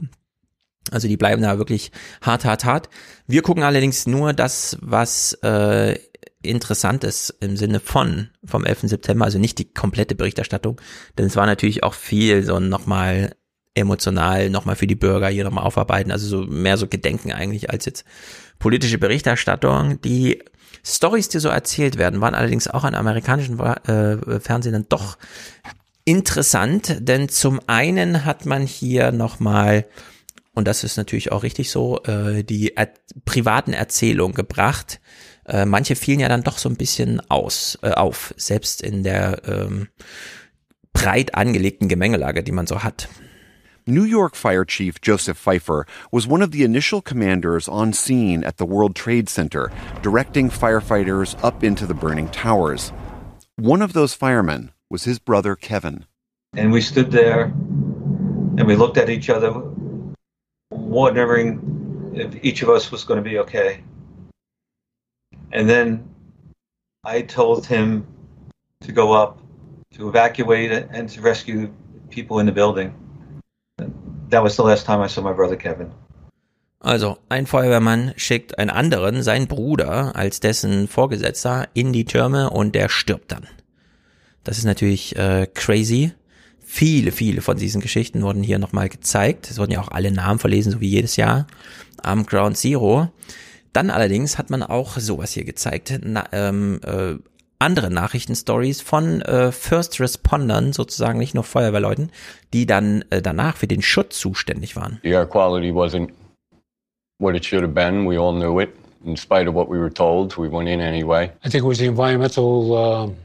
Also 0.91 1.09
die 1.09 1.17
bleiben 1.17 1.41
da 1.41 1.57
wirklich 1.57 1.93
hart, 2.21 2.45
hart, 2.45 2.67
hart. 2.67 2.91
Wir 3.27 3.41
gucken 3.41 3.63
allerdings 3.63 4.07
nur 4.07 4.35
das, 4.35 4.77
was 4.83 5.33
äh, 5.43 5.99
interessant 6.43 7.05
ist 7.05 7.31
im 7.41 7.57
Sinne 7.57 7.81
von 7.81 8.29
vom 8.45 8.67
11. 8.67 8.81
September, 8.83 9.25
also 9.25 9.39
nicht 9.39 9.59
die 9.59 9.73
komplette 9.73 10.15
Berichterstattung, 10.15 10.79
denn 11.17 11.25
es 11.25 11.37
war 11.37 11.47
natürlich 11.47 11.85
auch 11.85 11.95
viel 11.95 12.43
so 12.43 12.61
nochmal 12.61 13.35
emotional 13.73 14.51
nochmal 14.51 14.77
für 14.77 14.87
die 14.87 14.95
Bürger 14.95 15.29
hier 15.29 15.45
nochmal 15.45 15.65
aufarbeiten, 15.65 16.11
also 16.11 16.27
so 16.27 16.51
mehr 16.51 16.77
so 16.77 16.87
Gedenken 16.87 17.33
eigentlich 17.33 17.71
als 17.71 17.87
jetzt 17.87 18.05
politische 18.59 18.99
Berichterstattung. 18.99 20.03
Die 20.03 20.43
Stories, 20.85 21.29
die 21.29 21.39
so 21.39 21.49
erzählt 21.49 21.99
werden, 21.99 22.21
waren 22.21 22.35
allerdings 22.35 22.69
auch 22.69 22.85
an 22.85 22.95
amerikanischen 22.95 23.59
äh, 23.59 24.41
Fernsehen 24.41 24.73
dann 24.73 24.87
doch 24.89 25.19
interessant, 26.05 26.97
denn 27.01 27.29
zum 27.29 27.61
einen 27.67 28.25
hat 28.25 28.47
man 28.47 28.67
hier 28.67 29.13
nochmal, 29.13 29.87
und 30.55 30.67
das 30.67 30.85
ist 30.85 30.97
natürlich 30.97 31.33
auch 31.33 31.43
richtig 31.43 31.71
so, 31.71 32.03
äh, 32.05 32.43
die 32.43 32.77
er 32.77 32.91
privaten 33.25 33.73
Erzählungen 33.73 34.35
gebracht. 34.35 35.01
Äh, 35.47 35.67
manche 35.67 35.97
fielen 35.97 36.21
ja 36.21 36.29
dann 36.29 36.43
doch 36.43 36.59
so 36.59 36.69
ein 36.69 36.77
bisschen 36.77 37.21
aus, 37.31 37.79
äh, 37.83 37.91
auf, 37.91 38.35
selbst 38.37 38.83
in 38.83 39.03
der 39.03 39.43
ähm, 39.47 39.89
breit 40.93 41.35
angelegten 41.35 41.89
Gemengelage, 41.89 42.43
die 42.43 42.53
man 42.53 42.67
so 42.67 42.83
hat. 42.83 43.09
New 43.87 44.05
York 44.05 44.35
Fire 44.35 44.65
Chief 44.65 45.01
Joseph 45.01 45.39
Pfeiffer 45.39 45.87
was 46.13 46.27
one 46.27 46.43
of 46.43 46.51
the 46.51 46.65
initial 46.65 47.01
commanders 47.01 47.67
on 47.67 47.93
scene 47.93 48.45
at 48.45 48.59
the 48.59 48.67
World 48.67 48.95
Trade 48.95 49.29
Center, 49.29 49.73
directing 50.03 50.51
firefighters 50.51 51.43
up 51.43 51.65
into 51.65 51.87
the 51.87 51.95
burning 51.95 52.29
towers. 52.29 52.93
One 53.57 53.81
of 53.83 53.93
those 53.93 54.15
firemen 54.15 54.73
was 54.91 55.05
his 55.05 55.19
brother 55.19 55.57
Kevin. 55.57 56.05
And 56.55 56.73
we 56.73 56.81
stood 56.81 57.11
there 57.11 57.45
and 57.45 58.67
we 58.67 58.77
looked 58.77 58.99
at 58.99 59.09
each 59.09 59.31
other, 59.31 59.53
wondering 60.71 62.13
if 62.15 62.45
each 62.45 62.63
of 62.63 62.69
us 62.69 62.91
was 62.91 63.05
going 63.05 63.23
to 63.23 63.29
be 63.29 63.39
okay. 63.39 63.83
And 65.53 65.69
then 65.69 66.15
I 67.05 67.23
told 67.23 67.67
him 67.67 68.07
to 68.83 68.93
go 68.93 69.13
up, 69.13 69.39
to 69.95 70.09
evacuate 70.09 70.71
and 70.71 71.09
to 71.09 71.21
rescue 71.21 71.73
people 72.11 72.41
in 72.41 72.47
the 72.47 72.53
building. 72.53 72.95
That 74.31 74.45
was 74.45 74.57
the 74.57 74.63
last 74.63 74.87
time 74.87 75.05
I 75.05 75.09
saw 75.09 75.23
my 75.23 75.33
brother 75.33 75.57
Kevin. 75.57 75.91
Also, 76.83 77.19
ein 77.29 77.47
Feuerwehrmann 77.47 78.15
schickt 78.17 78.59
einen 78.59 78.71
anderen, 78.71 79.23
seinen 79.23 79.49
Bruder, 79.49 80.17
als 80.17 80.41
dessen 80.41 80.89
Vorgesetzter 80.89 81.69
in 81.75 81.93
die 81.93 82.07
Türme 82.07 82.49
und 82.49 82.75
der 82.75 82.89
stirbt 82.89 83.33
dann. 83.33 83.47
Das 84.45 84.57
ist 84.57 84.65
natürlich 84.65 85.15
äh, 85.17 85.47
crazy. 85.53 86.13
Viele, 86.59 87.13
viele 87.13 87.43
von 87.43 87.59
diesen 87.59 87.83
Geschichten 87.83 88.23
wurden 88.23 88.43
hier 88.43 88.59
nochmal 88.59 88.89
gezeigt. 88.89 89.51
Es 89.51 89.59
wurden 89.59 89.73
ja 89.73 89.81
auch 89.81 89.91
alle 89.91 90.11
Namen 90.11 90.39
verlesen, 90.39 90.73
so 90.73 90.81
wie 90.81 90.89
jedes 90.89 91.17
Jahr 91.17 91.47
am 92.03 92.25
Ground 92.25 92.57
Zero. 92.57 93.11
Dann 93.73 93.91
allerdings 93.91 94.39
hat 94.39 94.51
man 94.51 94.63
auch 94.63 94.97
sowas 94.97 95.33
hier 95.33 95.45
gezeigt. 95.45 96.01
Na, 96.03 96.25
ähm, 96.33 96.81
äh, 96.85 97.17
andere 97.61 97.91
Nachrichtenstories 97.91 98.81
von 98.81 99.23
äh, 99.23 99.53
First 99.53 100.01
Respondern, 100.01 100.73
sozusagen 100.73 101.19
nicht 101.19 101.35
nur 101.35 101.45
Feuerwehrleuten, 101.45 102.11
die 102.53 102.67
dann 102.67 103.05
äh, 103.11 103.23
danach 103.23 103.57
für 103.57 103.67
den 103.67 103.83
Schutz 103.83 104.19
zuständig 104.19 104.75
waren. 104.77 104.99
The 105.03 105.11
air 105.11 105.27
quality 105.27 105.71
wasn't 105.71 106.11
what 107.19 107.37
it 107.37 107.45
should 107.45 107.63
have 107.63 107.75
been. 107.75 108.09
We 108.09 108.19
all 108.19 108.33
knew 108.33 108.61
it. 108.61 108.71
In 109.05 109.17
spite 109.17 109.49
of 109.49 109.55
what 109.55 109.69
we 109.71 109.79
were 109.79 109.93
told, 109.93 110.37
we 110.37 110.51
went 110.51 110.69
in 110.69 110.81
anyway. 110.81 111.31
I 111.45 111.49
think 111.49 111.65
it 111.65 111.69
was 111.69 111.79
the 111.79 111.87
environmental 111.87 112.77
um 112.77 113.17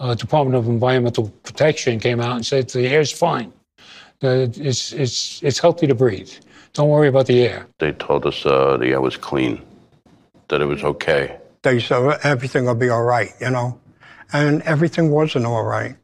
uh, 0.00 0.14
Department 0.14 0.56
of 0.56 0.66
Environmental 0.66 1.30
Protection 1.42 2.00
came 2.00 2.20
out 2.20 2.36
and 2.36 2.46
said 2.46 2.68
the 2.70 2.88
air's 2.88 3.12
fine. 3.12 3.52
Uh, 4.22 4.48
it's 4.56 4.92
it's 4.92 5.42
it's 5.42 5.58
healthy 5.58 5.86
to 5.86 5.94
breathe. 5.94 6.30
Don't 6.72 6.88
worry 6.88 7.08
about 7.08 7.26
the 7.26 7.42
air. 7.42 7.66
They 7.78 7.92
told 7.92 8.26
us 8.26 8.46
uh, 8.46 8.76
the 8.76 8.88
air 8.88 9.00
was 9.00 9.16
clean, 9.16 9.60
that 10.48 10.60
it 10.60 10.66
was 10.66 10.84
okay. 10.84 11.36
They 11.62 11.80
said 11.80 12.18
everything 12.22 12.64
will 12.64 12.74
be 12.74 12.88
all 12.88 13.02
right, 13.02 13.32
you 13.40 13.50
know, 13.50 13.80
and 14.32 14.62
everything 14.62 15.10
wasn't 15.10 15.44
all 15.44 15.64
right. 15.64 15.96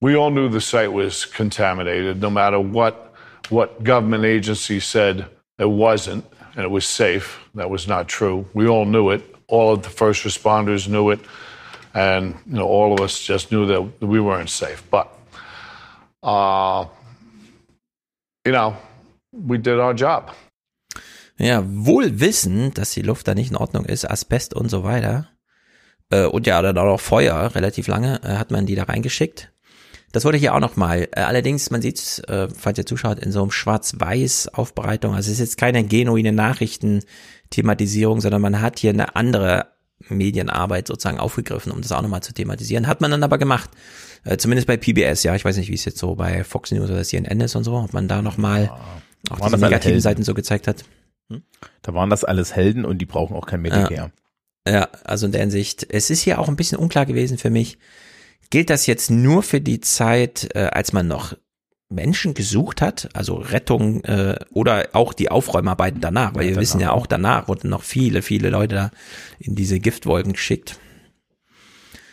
We 0.00 0.16
all 0.16 0.30
knew 0.30 0.48
the 0.48 0.60
site 0.60 0.92
was 0.92 1.24
contaminated, 1.24 2.20
no 2.20 2.30
matter 2.30 2.60
what 2.60 3.14
what 3.50 3.84
government 3.84 4.24
agency 4.24 4.80
said 4.80 5.26
it 5.58 5.68
wasn't, 5.68 6.24
and 6.56 6.64
it 6.64 6.70
was 6.70 6.86
safe. 6.86 7.40
That 7.54 7.70
was 7.70 7.86
not 7.86 8.08
true. 8.08 8.48
We 8.54 8.66
all 8.66 8.84
knew 8.84 9.10
it. 9.10 9.22
All 9.46 9.74
of 9.74 9.82
the 9.82 9.90
first 9.90 10.24
responders 10.24 10.88
knew 10.88 11.10
it, 11.10 11.20
and 11.92 12.34
you 12.46 12.56
know, 12.56 12.66
all 12.66 12.92
of 12.92 13.00
us 13.00 13.20
just 13.20 13.52
knew 13.52 13.66
that 13.66 14.06
we 14.06 14.20
weren't 14.20 14.50
safe. 14.50 14.82
But, 14.90 15.16
uh, 16.22 16.86
you 18.44 18.52
know, 18.52 18.76
we 19.32 19.58
did 19.58 19.78
our 19.78 19.94
job. 19.94 20.34
Ja, 21.38 21.64
wohl 21.66 22.20
wissend, 22.20 22.78
dass 22.78 22.92
die 22.92 23.02
Luft 23.02 23.26
da 23.26 23.34
nicht 23.34 23.50
in 23.50 23.56
Ordnung 23.56 23.84
ist, 23.84 24.08
Asbest 24.08 24.54
und 24.54 24.70
so 24.70 24.84
weiter. 24.84 25.28
Äh, 26.10 26.26
und 26.26 26.46
ja, 26.46 26.62
dann 26.62 26.78
auch 26.78 26.84
noch 26.84 27.00
Feuer, 27.00 27.54
relativ 27.54 27.88
lange, 27.88 28.22
äh, 28.22 28.36
hat 28.36 28.50
man 28.50 28.66
die 28.66 28.76
da 28.76 28.84
reingeschickt. 28.84 29.52
Das 30.12 30.24
wurde 30.24 30.38
hier 30.38 30.54
auch 30.54 30.60
nochmal. 30.60 31.08
Äh, 31.12 31.22
allerdings, 31.22 31.70
man 31.70 31.82
sieht 31.82 32.22
äh, 32.28 32.48
falls 32.48 32.78
ihr 32.78 32.86
zuschaut, 32.86 33.18
in 33.18 33.32
so 33.32 33.42
einem 33.42 33.50
Schwarz-Weiß-Aufbereitung. 33.50 35.14
Also 35.14 35.28
es 35.28 35.34
ist 35.34 35.40
jetzt 35.40 35.56
keine 35.56 35.82
genuine 35.82 36.30
Nachrichtenthematisierung, 36.32 38.20
sondern 38.20 38.40
man 38.40 38.60
hat 38.60 38.78
hier 38.78 38.90
eine 38.90 39.16
andere 39.16 39.66
Medienarbeit 40.08 40.86
sozusagen 40.86 41.18
aufgegriffen, 41.18 41.72
um 41.72 41.80
das 41.80 41.90
auch 41.90 42.02
nochmal 42.02 42.22
zu 42.22 42.32
thematisieren. 42.32 42.86
Hat 42.86 43.00
man 43.00 43.10
dann 43.10 43.24
aber 43.24 43.38
gemacht. 43.38 43.70
Äh, 44.24 44.36
zumindest 44.36 44.68
bei 44.68 44.76
PBS, 44.76 45.24
ja. 45.24 45.34
Ich 45.34 45.44
weiß 45.44 45.56
nicht, 45.56 45.68
wie 45.68 45.74
es 45.74 45.84
jetzt 45.84 45.98
so 45.98 46.14
bei 46.14 46.44
Fox 46.44 46.70
News 46.70 46.90
oder 46.90 47.02
CNN 47.02 47.40
ist 47.40 47.56
und 47.56 47.64
so, 47.64 47.74
ob 47.74 47.92
man 47.92 48.06
da 48.06 48.22
nochmal 48.22 48.70
auch 49.30 49.36
diese 49.36 49.50
das 49.50 49.52
alle 49.52 49.62
negativen 49.62 49.82
Helden? 49.82 50.00
Seiten 50.00 50.22
so 50.22 50.34
gezeigt 50.34 50.68
hat. 50.68 50.84
Da 51.82 51.94
waren 51.94 52.10
das 52.10 52.24
alles 52.24 52.54
Helden 52.54 52.84
und 52.84 52.98
die 52.98 53.06
brauchen 53.06 53.36
auch 53.36 53.46
kein 53.46 53.62
Militär. 53.62 54.12
Ja, 54.66 54.88
also 55.04 55.26
in 55.26 55.32
der 55.32 55.42
Hinsicht, 55.42 55.86
es 55.90 56.10
ist 56.10 56.22
hier 56.22 56.38
auch 56.38 56.48
ein 56.48 56.56
bisschen 56.56 56.78
unklar 56.78 57.06
gewesen 57.06 57.38
für 57.38 57.50
mich. 57.50 57.78
Gilt 58.50 58.70
das 58.70 58.86
jetzt 58.86 59.10
nur 59.10 59.42
für 59.42 59.60
die 59.60 59.80
Zeit, 59.80 60.50
äh, 60.54 60.68
als 60.72 60.92
man 60.92 61.06
noch 61.08 61.34
Menschen 61.90 62.34
gesucht 62.34 62.80
hat, 62.80 63.08
also 63.12 63.36
Rettung 63.36 64.02
äh, 64.04 64.36
oder 64.50 64.88
auch 64.92 65.12
die 65.12 65.30
Aufräumarbeiten 65.30 66.00
danach, 66.00 66.34
weil 66.34 66.44
Ja, 66.44 66.50
wir 66.54 66.60
wissen 66.60 66.80
ja 66.80 66.88
danach 66.88 67.00
auch 67.02 67.06
danach 67.06 67.48
wurden 67.48 67.68
noch 67.70 67.82
viele, 67.82 68.22
viele 68.22 68.50
Leute 68.50 68.74
da 68.74 68.90
in 69.38 69.54
diese 69.54 69.80
Giftwolken 69.80 70.32
geschickt. 70.32 70.78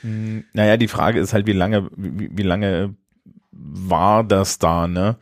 Hm, 0.01 0.43
Naja, 0.53 0.77
die 0.77 0.87
Frage 0.87 1.19
ist 1.19 1.33
halt, 1.33 1.47
wie 1.47 1.53
lange, 1.53 1.89
wie, 1.95 2.29
wie 2.33 2.43
lange 2.43 2.95
war 3.51 4.23
das 4.23 4.59
da, 4.59 4.87
ne? 4.87 5.17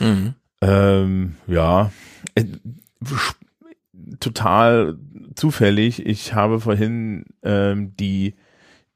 Mhm. 0.00 0.34
Ähm, 0.60 1.36
ja, 1.46 1.92
Äh, 2.34 2.44
total 4.20 4.98
zufällig. 5.34 6.04
Ich 6.06 6.34
habe 6.34 6.60
vorhin 6.60 7.24
ähm, 7.42 7.94
die 7.98 8.34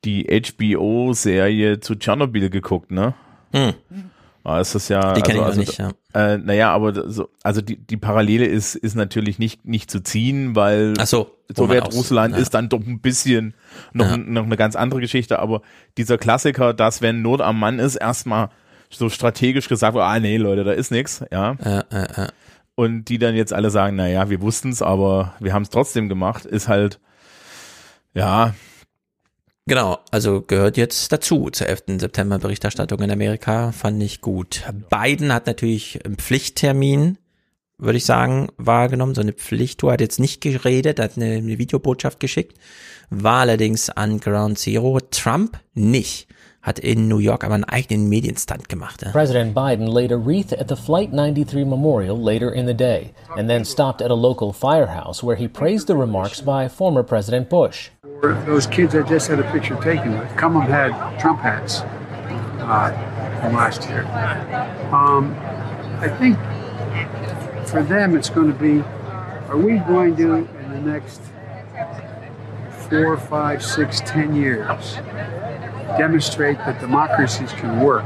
die 0.05 0.25
HBO-Serie 0.25 1.79
zu 1.79 1.95
Tschernobyl 1.95 2.51
geguckt, 2.51 2.91
ne? 2.91 3.15
Hm. 3.53 3.75
Ah, 4.45 4.61
ist 4.61 4.75
das 4.75 4.89
ja. 4.89 5.13
Die 5.13 5.23
kenn 5.23 5.37
ich 5.37 5.41
noch 5.41 5.47
also, 5.47 5.61
nicht, 5.61 5.79
ja. 5.79 5.93
Äh, 6.15 6.39
naja, 6.39 6.73
aber 6.73 7.09
so, 7.09 7.29
also 7.45 7.61
die, 7.61 7.77
die 7.77 7.97
Parallele 7.97 8.45
ist, 8.47 8.75
ist 8.75 8.97
natürlich 8.97 9.39
nicht, 9.39 9.65
nicht 9.65 9.89
zu 9.89 10.03
ziehen, 10.03 10.57
weil 10.57 10.95
Ach 10.99 11.07
so, 11.07 11.31
Sowjetrussland 11.55 12.37
ist 12.37 12.53
dann 12.55 12.69
doch 12.69 12.81
ein 12.81 13.01
bisschen 13.01 13.55
noch, 13.93 14.11
Ja. 14.11 14.17
noch 14.17 14.45
eine 14.45 14.57
ganz 14.57 14.75
andere 14.75 15.01
Geschichte, 15.01 15.39
aber 15.39 15.63
dieser 15.97 16.19
Klassiker, 16.19 16.75
dass 16.75 17.03
wenn 17.03 17.23
Not 17.23 17.41
am 17.41 17.61
Mann 17.61 17.79
ist, 17.79 17.95
erstmal 17.95 18.49
so 18.91 19.09
strategisch 19.09 19.69
gesagt 19.69 19.97
ah 19.97 20.19
nee, 20.19 20.37
Leute, 20.39 20.65
da 20.65 20.73
ist 20.73 20.91
nix, 20.91 21.25
ja. 21.31 21.57
Ja, 21.65 21.85
ja, 21.93 22.07
ja. 22.17 22.29
Und 22.75 23.05
die 23.05 23.19
dann 23.19 23.35
jetzt 23.35 23.53
alle 23.53 23.71
sagen, 23.71 23.97
na 23.97 24.09
ja, 24.09 24.31
wir 24.31 24.41
wussten's, 24.41 24.81
aber 24.81 25.35
wir 25.41 25.53
haben 25.53 25.63
es 25.63 25.71
trotzdem 25.71 26.09
gemacht, 26.09 26.45
ist 26.47 26.69
halt, 26.69 27.01
ja, 28.15 28.55
Genau, 29.67 30.01
also 30.11 30.43
gehört 30.43 30.77
jetzt 30.77 31.13
dazu 31.13 31.49
zur 31.49 31.69
11. 31.69 32.01
September 32.01 32.41
Berichterstattung 32.41 32.99
in 33.01 33.13
Amerika, 33.13 33.71
fand 33.71 34.03
ich 34.03 34.21
gut. 34.21 34.65
Biden 34.91 35.33
hat 35.33 35.47
natürlich 35.47 36.05
einen 36.05 36.17
Pflichttermin, 36.17 37.17
würde 37.79 37.99
ich 37.99 38.05
sagen, 38.05 38.49
wahrgenommen, 38.57 39.15
so 39.15 39.21
eine 39.21 39.33
Pflichttour, 39.33 39.93
hat 39.93 40.01
jetzt 40.01 40.19
nicht 40.19 40.41
geredet, 40.41 40.99
hat 40.99 41.17
eine, 41.17 41.37
eine 41.37 41.59
Videobotschaft 41.59 42.19
geschickt, 42.19 42.59
war 43.09 43.43
allerdings 43.43 43.89
an 43.89 44.19
Ground 44.19 44.59
Zero, 44.59 44.99
Trump 44.99 45.61
nicht 45.75 46.27
hat 46.63 46.79
in 46.79 47.09
New 47.09 47.19
York 47.19 47.45
aber 47.45 47.55
einen 47.55 47.65
eigenen 47.65 48.09
Medienstand 48.09 48.69
gemacht. 48.69 49.03
Ja. 49.03 49.11
President 49.11 49.55
Biden 49.55 49.87
laid 49.87 50.13
a 50.13 50.17
wreath 50.17 50.53
at 50.53 50.69
the 50.69 50.77
Flight 50.77 51.13
93 51.13 51.65
memorial 51.65 52.17
later 52.17 52.51
in 52.53 52.67
the 52.67 52.75
day 52.75 53.13
and 53.37 53.49
then 53.49 53.65
stopped 53.65 54.01
at 54.01 54.11
a 54.11 54.15
local 54.15 54.53
firehouse 54.53 55.23
where 55.23 55.37
he 55.37 55.49
praised 55.49 55.89
the 55.89 55.97
remarks 55.97 56.41
by 56.41 56.69
former 56.69 57.03
President 57.03 57.49
Bush. 57.51 57.91
Those 58.47 58.69
kids 58.69 58.95
I 58.95 59.03
just 59.03 59.29
had 59.29 59.41
a 59.41 59.53
picture 59.53 59.77
taken 59.83 60.19
with, 60.19 60.37
come 60.37 60.55
them 60.55 60.63
had 60.69 60.93
Trump 61.19 61.41
hats 61.41 61.83
uh, 62.61 62.93
from 63.41 63.55
last 63.55 63.89
year. 63.89 64.05
Um, 64.93 65.35
I 66.01 66.09
think 66.09 66.39
for 67.69 67.83
them 67.83 68.17
it's 68.17 68.31
going 68.31 68.53
to 68.53 68.59
be, 68.59 68.81
are 69.49 69.57
we 69.57 69.79
going 69.79 70.15
to, 70.17 70.35
in 70.37 70.73
the 70.73 70.81
next 70.81 71.21
four, 72.89 73.17
five, 73.17 73.65
six, 73.65 74.01
ten 74.01 74.37
years, 74.37 74.99
demonstrate 75.99 76.59
that 76.59 76.81
democracies 76.81 77.53
can 77.53 77.81
work 77.81 78.05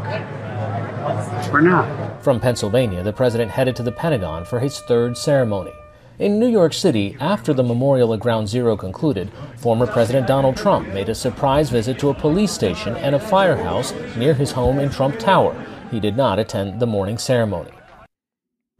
or 1.52 1.60
not. 1.60 2.22
From 2.22 2.40
Pennsylvania, 2.40 3.02
the 3.02 3.12
president 3.12 3.50
headed 3.50 3.76
to 3.76 3.82
the 3.82 3.92
Pentagon 3.92 4.44
for 4.44 4.60
his 4.60 4.80
third 4.80 5.16
ceremony. 5.16 5.72
In 6.18 6.38
New 6.38 6.48
York 6.48 6.72
City, 6.72 7.14
after 7.20 7.52
the 7.52 7.62
memorial 7.62 8.14
at 8.14 8.20
Ground 8.20 8.48
Zero 8.48 8.74
concluded, 8.76 9.30
former 9.58 9.86
President 9.86 10.26
Donald 10.26 10.56
Trump 10.56 10.88
made 10.88 11.10
a 11.10 11.14
surprise 11.14 11.68
visit 11.68 11.98
to 11.98 12.08
a 12.08 12.14
police 12.14 12.52
station 12.52 12.96
and 12.96 13.14
a 13.14 13.20
firehouse 13.20 13.92
near 14.16 14.32
his 14.32 14.50
home 14.50 14.78
in 14.78 14.90
Trump 14.90 15.18
Tower. 15.18 15.54
He 15.90 16.00
did 16.00 16.16
not 16.16 16.38
attend 16.38 16.80
the 16.80 16.86
morning 16.86 17.18
ceremony. 17.18 17.70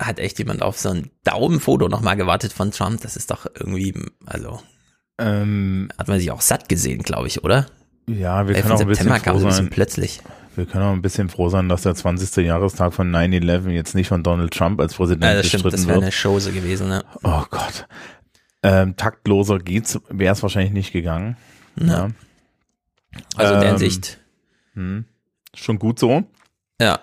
Hat 0.00 0.18
echt 0.18 0.38
jemand 0.38 0.62
auf 0.62 0.78
so 0.78 0.90
ein 0.90 1.10
Daumenfoto 1.24 1.88
nochmal 1.88 2.16
gewartet 2.16 2.52
von 2.52 2.70
Trump? 2.70 3.02
Das 3.02 3.16
ist 3.16 3.30
doch 3.30 3.46
irgendwie, 3.54 3.94
also, 4.26 4.60
ähm, 5.18 5.90
hat 5.98 6.08
man 6.08 6.18
sich 6.18 6.30
auch 6.30 6.40
satt 6.40 6.68
gesehen, 6.68 7.02
glaube 7.02 7.28
ich, 7.28 7.44
oder? 7.44 7.66
Ja, 8.08 8.46
wir 8.46 8.54
können 8.54 8.72
auch 8.72 8.80
ein 8.80 8.86
bisschen 8.86 9.14
froh 9.18 9.38
sein. 9.38 9.64
Ein 9.64 9.70
plötzlich. 9.70 10.20
Wir 10.54 10.64
können 10.64 10.84
auch 10.84 10.92
ein 10.92 11.02
bisschen 11.02 11.28
froh 11.28 11.48
sein, 11.48 11.68
dass 11.68 11.82
der 11.82 11.94
20. 11.94 12.44
Jahrestag 12.44 12.94
von 12.94 13.10
9-11 13.14 13.68
jetzt 13.70 13.94
nicht 13.94 14.08
von 14.08 14.22
Donald 14.22 14.54
Trump 14.54 14.80
als 14.80 14.94
Präsident 14.94 15.24
ja, 15.24 15.34
das 15.34 15.46
stimmt, 15.46 15.66
das 15.66 15.86
wäre 15.86 16.00
eine 16.00 16.10
Chose 16.10 16.52
gewesen, 16.52 16.88
ne? 16.88 17.04
Oh 17.22 17.42
Gott. 17.50 17.86
Ähm, 18.62 18.96
taktloser 18.96 19.58
geht's, 19.58 20.00
wäre 20.08 20.32
es 20.32 20.42
wahrscheinlich 20.42 20.72
nicht 20.72 20.92
gegangen. 20.92 21.36
Ja. 21.78 22.10
Also 23.36 23.54
in 23.54 23.60
der 23.60 23.68
ähm, 23.70 23.78
Hinsicht. 23.78 24.18
Hm, 24.74 25.04
schon 25.54 25.78
gut 25.78 25.98
so. 25.98 26.24
Ja. 26.80 27.00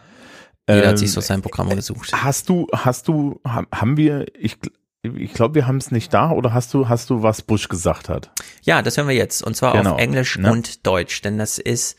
Jeder 0.67 0.83
ähm, 0.83 0.89
hat 0.89 0.99
sich 0.99 1.11
so 1.11 1.21
sein 1.21 1.41
Programm 1.41 1.69
gesucht. 1.69 2.11
Hast 2.13 2.49
du, 2.49 2.67
hast 2.73 3.07
du, 3.07 3.39
haben 3.45 3.97
wir, 3.97 4.25
ich, 4.35 4.57
ich 5.03 5.33
glaube, 5.33 5.55
wir 5.55 5.67
haben 5.67 5.77
es 5.77 5.91
nicht 5.91 6.13
da 6.13 6.31
oder 6.31 6.53
hast 6.53 6.73
du, 6.73 6.87
hast 6.87 7.09
du, 7.09 7.21
was 7.21 7.41
Bush 7.41 7.67
gesagt 7.67 8.07
hat? 8.07 8.29
Ja, 8.61 8.81
das 8.81 8.95
hören 8.95 9.09
wir 9.09 9.15
jetzt 9.15 9.43
und 9.43 9.55
zwar 9.55 9.73
genau. 9.73 9.95
auf 9.95 9.99
Englisch 9.99 10.37
ne? 10.37 10.49
und 10.49 10.87
Deutsch, 10.87 11.21
denn 11.21 11.37
das 11.37 11.57
ist 11.59 11.97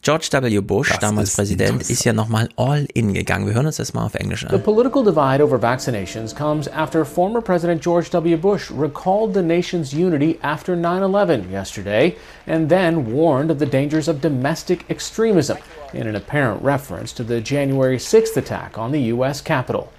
George 0.00 0.28
W. 0.30 0.60
Bush, 0.60 0.88
das 0.88 1.00
damals 1.00 1.30
ist 1.30 1.36
Präsident, 1.36 1.82
ist 1.90 2.04
ja 2.04 2.12
nochmal 2.12 2.48
all 2.56 2.86
in 2.94 3.12
gegangen. 3.12 3.46
Wir 3.46 3.54
hören 3.54 3.66
uns 3.66 3.76
das 3.76 3.92
mal 3.92 4.06
auf 4.06 4.14
Englisch 4.14 4.44
an. 4.44 4.50
The 4.52 4.58
political 4.58 5.02
divide 5.02 5.42
over 5.42 5.58
vaccinations 5.58 6.34
comes 6.34 6.68
after 6.68 7.04
former 7.04 7.42
President 7.42 7.82
George 7.82 8.10
W. 8.12 8.36
Bush 8.36 8.70
recalled 8.70 9.34
the 9.34 9.42
nation's 9.42 9.92
unity 9.92 10.38
after 10.42 10.76
9-11 10.76 11.50
yesterday 11.50 12.16
and 12.46 12.68
then 12.68 13.12
warned 13.12 13.50
of 13.50 13.58
the 13.58 13.66
dangers 13.66 14.08
of 14.08 14.20
domestic 14.20 14.88
extremism 14.88 15.58
in 15.92 16.06
an 16.06 16.14
apparent 16.14 16.62
reference 16.62 17.12
to 17.12 17.24
the 17.24 17.40
January 17.40 17.98
6th 17.98 18.36
attack 18.36 18.78
on 18.78 18.92
the 18.92 19.12
U.S. 19.12 19.42
Capitol. 19.42 19.92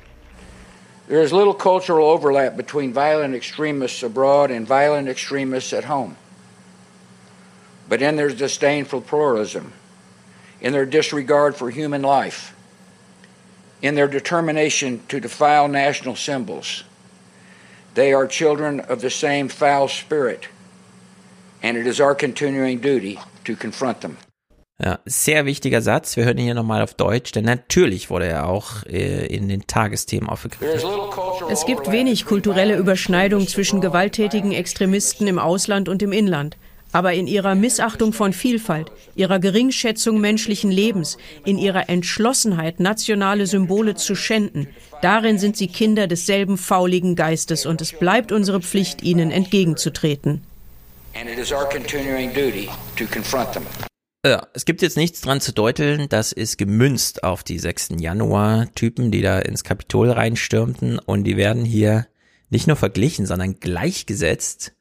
There 1.08 1.22
is 1.22 1.32
little 1.32 1.54
cultural 1.54 2.10
overlap 2.10 2.58
between 2.58 2.92
violent 2.92 3.34
extremists 3.34 4.04
abroad 4.04 4.52
and 4.52 4.68
violent 4.68 5.08
extremists 5.08 5.72
at 5.72 5.86
home. 5.86 6.18
But 7.88 8.02
in 8.02 8.18
their 8.18 8.30
disdain 8.30 8.84
for 8.84 9.00
pluralism, 9.00 9.72
in 10.60 10.74
their 10.74 10.86
disregard 10.86 11.56
for 11.56 11.70
human 11.70 12.02
life, 12.02 12.54
in 13.82 13.96
their 13.96 14.08
determination 14.08 15.02
to 15.08 15.20
defile 15.20 15.68
national 15.68 16.16
symbols. 16.16 16.84
They 17.94 18.14
are 18.14 18.28
children 18.28 18.80
of 18.82 19.02
the 19.02 19.10
same 19.10 19.48
foul 19.48 19.88
spirit, 19.88 20.48
and 21.64 21.78
it 21.78 21.88
is 21.88 22.02
our 22.02 22.16
continuing 22.16 22.80
duty 22.80 23.20
to 23.46 23.56
confront 23.56 24.02
them. 24.02 24.18
Ja, 24.84 25.00
sehr 25.06 25.48
wichtiger 25.48 25.82
Satz. 25.82 26.16
Wir 26.18 26.26
hören 26.26 26.38
ihn 26.38 26.46
hier 26.46 26.54
nochmal 26.54 26.84
auf 26.84 26.94
Deutsch, 26.94 27.32
denn 27.32 27.46
natürlich 27.46 28.12
wurde 28.12 28.28
er 28.28 28.48
auch 28.48 28.86
äh, 28.86 29.26
in 29.26 29.50
den 29.50 29.66
Tagesthemen 29.66 30.30
aufgegriffen. 30.30 30.88
Es 31.50 31.66
gibt 31.66 31.92
wenig 31.92 32.26
kulturelle 32.26 32.76
Überschneidung 32.76 33.48
zwischen 33.48 33.82
gewalttätigen 33.82 34.52
Extremisten 34.52 35.26
im 35.26 35.40
Ausland 35.40 35.90
und 35.90 36.04
im 36.04 36.12
Inland. 36.12 36.58
Aber 36.94 37.14
in 37.14 37.26
ihrer 37.28 37.56
Missachtung 37.56 38.14
von 38.14 38.34
Vielfalt, 38.34 38.92
ihrer 39.16 39.40
Geringschätzung 39.40 40.22
menschlichen 40.22 40.72
Lebens, 40.72 41.18
in 41.44 41.58
ihrer 41.58 41.90
Entschlossenheit, 41.90 42.80
nationale 42.80 43.48
Symbole 43.48 43.96
zu 43.96 44.16
schänden, 44.16 44.68
darin 45.02 45.40
sind 45.40 45.58
sie 45.58 45.68
Kinder 45.68 46.06
desselben 46.06 46.58
fauligen 46.58 47.16
Geistes 47.16 47.66
und 47.66 47.82
es 47.82 47.94
bleibt 47.94 48.32
unsere 48.32 48.62
Pflicht, 48.62 49.02
ihnen 49.02 49.32
entgegenzutreten. 49.32 50.44
Ja, 54.30 54.48
es 54.54 54.66
gibt 54.66 54.82
jetzt 54.82 54.98
nichts 54.98 55.22
dran 55.22 55.42
zu 55.42 55.54
deuteln, 55.54 56.10
das 56.10 56.32
ist 56.32 56.58
gemünzt 56.58 57.24
auf 57.24 57.44
die 57.44 57.60
6. 57.60 57.90
Januar-Typen, 58.00 59.12
die 59.12 59.22
da 59.22 59.40
ins 59.40 59.64
Kapitol 59.64 60.12
reinstürmten 60.12 61.00
und 61.00 61.24
die 61.24 61.38
werden 61.38 61.64
hier 61.64 62.08
nicht 62.50 62.68
nur 62.68 62.76
verglichen, 62.76 63.26
sondern 63.26 63.60
gleichgesetzt 63.60 64.74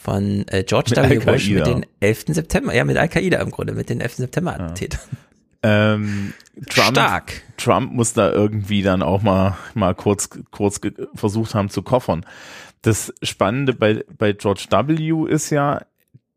von 0.00 0.46
äh, 0.48 0.64
George 0.64 0.96
W. 0.96 1.18
Bush 1.18 1.50
mit 1.50 1.66
den 1.66 1.86
11. 2.00 2.24
September, 2.28 2.74
ja, 2.74 2.84
mit 2.84 2.96
Al-Qaida 2.96 3.40
im 3.40 3.50
Grunde, 3.50 3.74
mit 3.74 3.90
den 3.90 4.00
11. 4.00 4.16
September-Attentätern. 4.16 5.00
Ja. 5.10 5.18
Ähm, 5.62 6.32
Trump, 6.68 6.92
Stark. 6.92 7.42
Trump 7.58 7.92
muss 7.92 8.14
da 8.14 8.32
irgendwie 8.32 8.82
dann 8.82 9.02
auch 9.02 9.22
mal, 9.22 9.58
mal 9.74 9.94
kurz, 9.94 10.30
kurz 10.50 10.80
versucht 11.14 11.54
haben 11.54 11.68
zu 11.68 11.82
koffern. 11.82 12.24
Das 12.82 13.12
Spannende 13.22 13.74
bei, 13.74 14.04
bei 14.16 14.32
George 14.32 14.66
W. 14.70 15.30
ist 15.30 15.50
ja, 15.50 15.82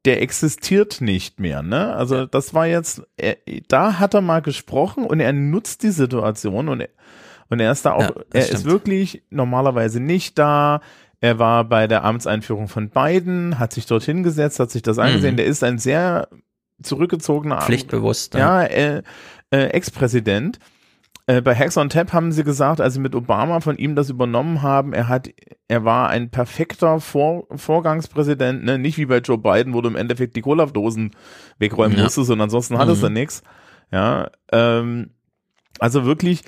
der 0.05 0.21
existiert 0.21 0.99
nicht 0.99 1.39
mehr, 1.39 1.61
ne? 1.61 1.95
Also 1.95 2.25
das 2.25 2.53
war 2.53 2.67
jetzt, 2.67 3.03
er, 3.15 3.37
da 3.67 3.99
hat 3.99 4.13
er 4.13 4.21
mal 4.21 4.41
gesprochen 4.41 5.05
und 5.05 5.19
er 5.19 5.31
nutzt 5.31 5.83
die 5.83 5.91
Situation 5.91 6.67
und 6.67 6.81
er, 6.81 6.89
und 7.49 7.59
er 7.59 7.71
ist 7.71 7.85
da 7.85 7.93
auch, 7.93 8.01
ja, 8.01 8.23
er 8.33 8.41
stimmt. 8.41 8.59
ist 8.59 8.65
wirklich 8.65 9.23
normalerweise 9.29 9.99
nicht 9.99 10.39
da. 10.39 10.81
Er 11.19 11.39
war 11.39 11.63
bei 11.63 11.87
der 11.87 12.03
Amtseinführung 12.03 12.67
von 12.67 12.89
Biden, 12.89 13.59
hat 13.59 13.71
sich 13.71 13.85
dort 13.85 14.03
hingesetzt, 14.03 14.59
hat 14.59 14.71
sich 14.71 14.81
das 14.81 14.99
angesehen. 14.99 15.35
Mhm. 15.35 15.37
Der 15.37 15.45
ist 15.45 15.63
ein 15.63 15.77
sehr 15.77 16.27
zurückgezogener, 16.81 17.61
pflichtbewusster, 17.61 18.39
ja, 18.39 18.63
äh, 18.63 19.03
äh, 19.51 19.67
Ex-Präsident. 19.67 20.59
Äh, 21.25 21.41
bei 21.41 21.55
Hacks 21.55 21.77
on 21.77 21.89
Tap 21.89 22.11
haben 22.11 22.33
sie 22.33 22.43
gesagt, 22.43 22.81
als 22.81 22.95
sie 22.95 22.99
mit 22.99 23.15
Obama 23.15 23.61
von 23.61 23.77
ihm 23.77 23.95
das 23.95 24.09
übernommen 24.09 24.61
haben, 24.61 24.91
er 24.91 25.07
hat, 25.07 25.29
er 25.69 25.85
war 25.85 26.09
ein 26.09 26.29
perfekter 26.29 26.99
Vor 26.99 27.47
Vorgangspräsident, 27.55 28.65
ne? 28.65 28.77
nicht 28.77 28.97
wie 28.97 29.05
bei 29.05 29.19
Joe 29.19 29.37
Biden, 29.37 29.73
wo 29.73 29.81
du 29.81 29.89
im 29.89 29.95
Endeffekt 29.95 30.35
die 30.35 30.41
Cola-Dosen 30.41 31.11
wegräumen 31.59 31.97
ja. 31.97 32.03
musstest 32.03 32.29
und 32.29 32.41
ansonsten 32.41 32.77
hattest 32.77 33.01
mhm. 33.01 33.07
du 33.07 33.13
nichts. 33.13 33.41
Ja, 33.91 34.31
ähm, 34.51 35.11
also 35.79 36.03
wirklich, 36.03 36.41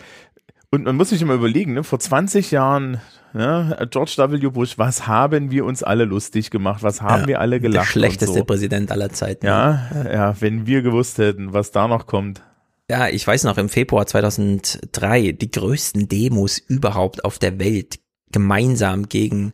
und 0.71 0.83
man 0.83 0.97
muss 0.97 1.09
sich 1.09 1.21
immer 1.21 1.35
überlegen, 1.35 1.73
ne, 1.73 1.83
vor 1.85 1.99
20 1.99 2.51
Jahren, 2.51 2.99
ne, 3.31 3.87
George 3.91 4.15
W. 4.17 4.49
Bush, 4.49 4.77
was 4.77 5.07
haben 5.07 5.51
wir 5.51 5.63
uns 5.63 5.83
alle 5.83 6.03
lustig 6.03 6.51
gemacht? 6.51 6.83
Was 6.83 7.01
haben 7.01 7.21
ja, 7.21 7.27
wir 7.27 7.39
alle 7.39 7.61
gelacht? 7.61 7.85
Der 7.85 7.91
schlechteste 7.91 8.39
so. 8.39 8.43
Präsident 8.43 8.91
aller 8.91 9.09
Zeiten. 9.09 9.45
Ja, 9.45 9.87
ja, 10.11 10.41
wenn 10.41 10.67
wir 10.67 10.81
gewusst 10.81 11.17
hätten, 11.17 11.53
was 11.53 11.71
da 11.71 11.87
noch 11.87 12.07
kommt. 12.07 12.41
Ja, 12.89 13.09
ich 13.09 13.25
weiß 13.25 13.45
noch, 13.45 13.57
im 13.57 13.69
Februar 13.69 14.05
2003, 14.05 15.31
die 15.31 15.49
größten 15.49 16.07
Demos 16.07 16.59
überhaupt 16.59 17.25
auf 17.25 17.39
der 17.39 17.59
Welt 17.59 17.99
gemeinsam 18.31 19.09
gegen 19.09 19.53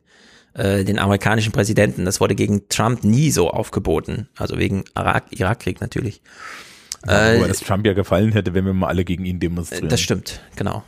äh, 0.53 0.84
den 0.84 0.99
amerikanischen 0.99 1.53
Präsidenten. 1.53 2.03
Das 2.03 2.20
wurde 2.20 2.36
gegen 2.36 2.68
Trump 2.68 3.03
nie 3.03 3.32
so 3.32 3.49
aufgeboten. 3.49 4.28
Also 4.38 4.58
wegen 4.58 4.84
Irakkrieg 4.95 5.80
natürlich. 5.80 6.22
Ja, 7.08 7.34
äh, 7.34 7.48
dass 7.48 7.62
Trump 7.62 7.86
ja 7.86 7.94
gefallen 7.94 8.34
hätte, 8.34 8.53
wenn 8.53 8.66
wir 8.66 8.74
mal 8.74 8.88
alle 8.88 9.06
gegen 9.06 9.26
ihn 9.26 9.40
demonstrieren. 9.40 9.90
Das 9.90 10.02
stimmt, 10.02 10.41
genau. 10.56 10.84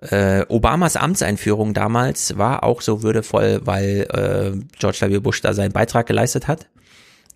Äh, 0.00 0.44
Obamas 0.48 0.96
Amtseinführung 0.96 1.74
damals 1.74 2.38
war 2.38 2.62
auch 2.62 2.82
so 2.82 3.02
würdevoll, 3.02 3.62
weil 3.64 4.06
äh, 4.12 4.66
George 4.78 4.98
W. 5.00 5.18
Bush 5.18 5.40
da 5.40 5.54
seinen 5.54 5.72
Beitrag 5.72 6.06
geleistet 6.06 6.46
hat. 6.46 6.68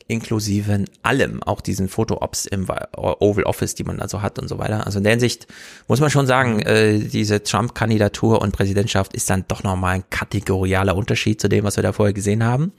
Inklusive 0.08 0.84
allem, 1.02 1.42
auch 1.42 1.60
diesen 1.60 1.88
Foto-Ops 1.88 2.46
im 2.46 2.68
Oval 2.96 3.44
Office, 3.44 3.74
die 3.74 3.84
man 3.84 4.00
also 4.00 4.22
hat 4.22 4.38
und 4.38 4.48
so 4.48 4.58
weiter. 4.58 4.86
Also 4.86 4.98
in 4.98 5.04
der 5.04 5.12
Hinsicht 5.12 5.46
muss 5.88 6.00
man 6.00 6.10
schon 6.10 6.26
sagen, 6.26 6.60
äh, 6.60 6.98
diese 6.98 7.42
Trump-Kandidatur 7.42 8.40
und 8.40 8.52
Präsidentschaft 8.52 9.14
ist 9.14 9.28
dann 9.30 9.44
doch 9.48 9.62
nochmal 9.62 9.96
ein 9.96 10.04
kategorialer 10.10 10.96
Unterschied 10.96 11.40
zu 11.40 11.48
dem, 11.48 11.64
was 11.64 11.76
wir 11.76 11.82
da 11.82 11.92
vorher 11.92 12.12
gesehen 12.12 12.44
haben. 12.44 12.72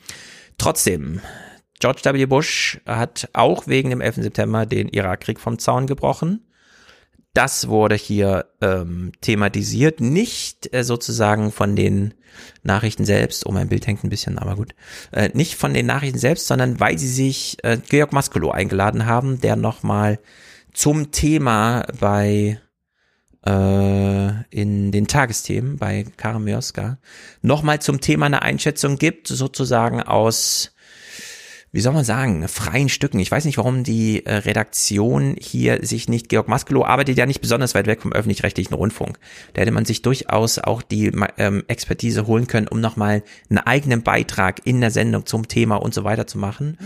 Trotzdem, 0.58 1.22
George 1.80 2.02
W. 2.04 2.26
Bush 2.26 2.80
hat 2.86 3.30
auch 3.34 3.68
wegen 3.68 3.90
dem 3.90 4.02
11. 4.02 4.16
September 4.16 4.66
den 4.66 4.88
Irakkrieg 4.88 5.40
vom 5.40 5.60
Zaun 5.60 5.88
gebrochen. 5.88 6.42
Das 7.34 7.68
wurde 7.68 7.96
hier 7.96 8.46
ähm, 8.62 9.12
thematisiert, 9.22 10.00
nicht 10.00 10.72
äh, 10.72 10.84
sozusagen 10.84 11.52
von 11.52 11.76
den 11.76 12.14
Nachrichten 12.62 13.06
selbst. 13.06 13.48
Oh, 13.48 13.52
mein 13.52 13.70
Bild 13.70 13.88
hängt 13.88 14.04
ein 14.04 14.10
bisschen, 14.10 14.38
aber 14.38 14.56
gut. 14.56 14.76
Äh, 15.12 15.30
nicht 15.34 15.56
von 15.56 15.74
den 15.74 15.88
Nachrichten 15.88 16.20
selbst, 16.20 16.46
sondern 16.46 16.80
weil 16.80 17.00
sie 17.00 17.08
sich 17.08 17.58
äh, 17.64 17.78
Georg 17.90 18.14
Maskolo 18.14 18.52
eingeladen 18.52 19.08
haben, 19.08 19.42
der 19.42 19.56
nochmal 19.56 20.20
zum 20.74 21.12
Thema 21.12 21.88
bei 22.00 22.60
äh, 23.46 24.44
in 24.52 24.92
den 24.92 25.08
Tagesthemen 25.08 25.78
bei 25.78 26.06
Karin 26.18 26.44
Mioska 26.44 27.00
nochmal 27.42 27.82
zum 27.82 28.00
Thema 28.00 28.28
eine 28.28 28.44
Einschätzung 28.44 28.98
gibt, 28.98 29.28
sozusagen 29.28 30.02
aus 30.02 30.73
wie 31.74 31.82
soll 31.82 31.94
man 31.94 32.06
sagen, 32.06 32.48
freien 32.48 32.88
Stücken. 32.88 33.20
Ich 33.20 33.32
weiß 33.32 33.46
nicht, 33.46 33.58
warum 33.58 33.84
die 33.84 34.28
äh, 34.28 34.36
Redaktion 34.36 35.36
hier 35.42 35.84
sich 35.84 36.08
nicht, 36.08 36.30
Georg 36.30 36.48
Maskelow 36.48 36.86
arbeitet 36.86 37.18
ja 37.18 37.26
nicht 37.26 37.42
besonders 37.42 37.74
weit 37.74 37.88
weg 37.88 38.04
vom 38.04 38.14
öffentlich-rechtlichen 38.14 38.76
Rundfunk. 38.76 39.18
Da 39.54 39.62
hätte 39.62 39.72
man 39.72 39.84
sich 39.84 40.04
durchaus 40.04 40.60
auch 40.60 40.84
die 40.84 41.12
ähm, 41.38 41.64
Expertise 41.68 42.28
holen 42.28 42.46
können, 42.46 42.68
um 42.68 42.80
nochmal 42.80 43.24
einen 43.50 43.58
eigenen 43.58 44.04
Beitrag 44.04 44.62
in 44.66 44.82
der 44.82 44.92
Sendung 44.92 45.26
zum 45.26 45.48
Thema 45.48 45.78
und 45.78 45.96
so 45.96 46.04
weiter 46.04 46.28
zu 46.28 46.38
machen. 46.38 46.78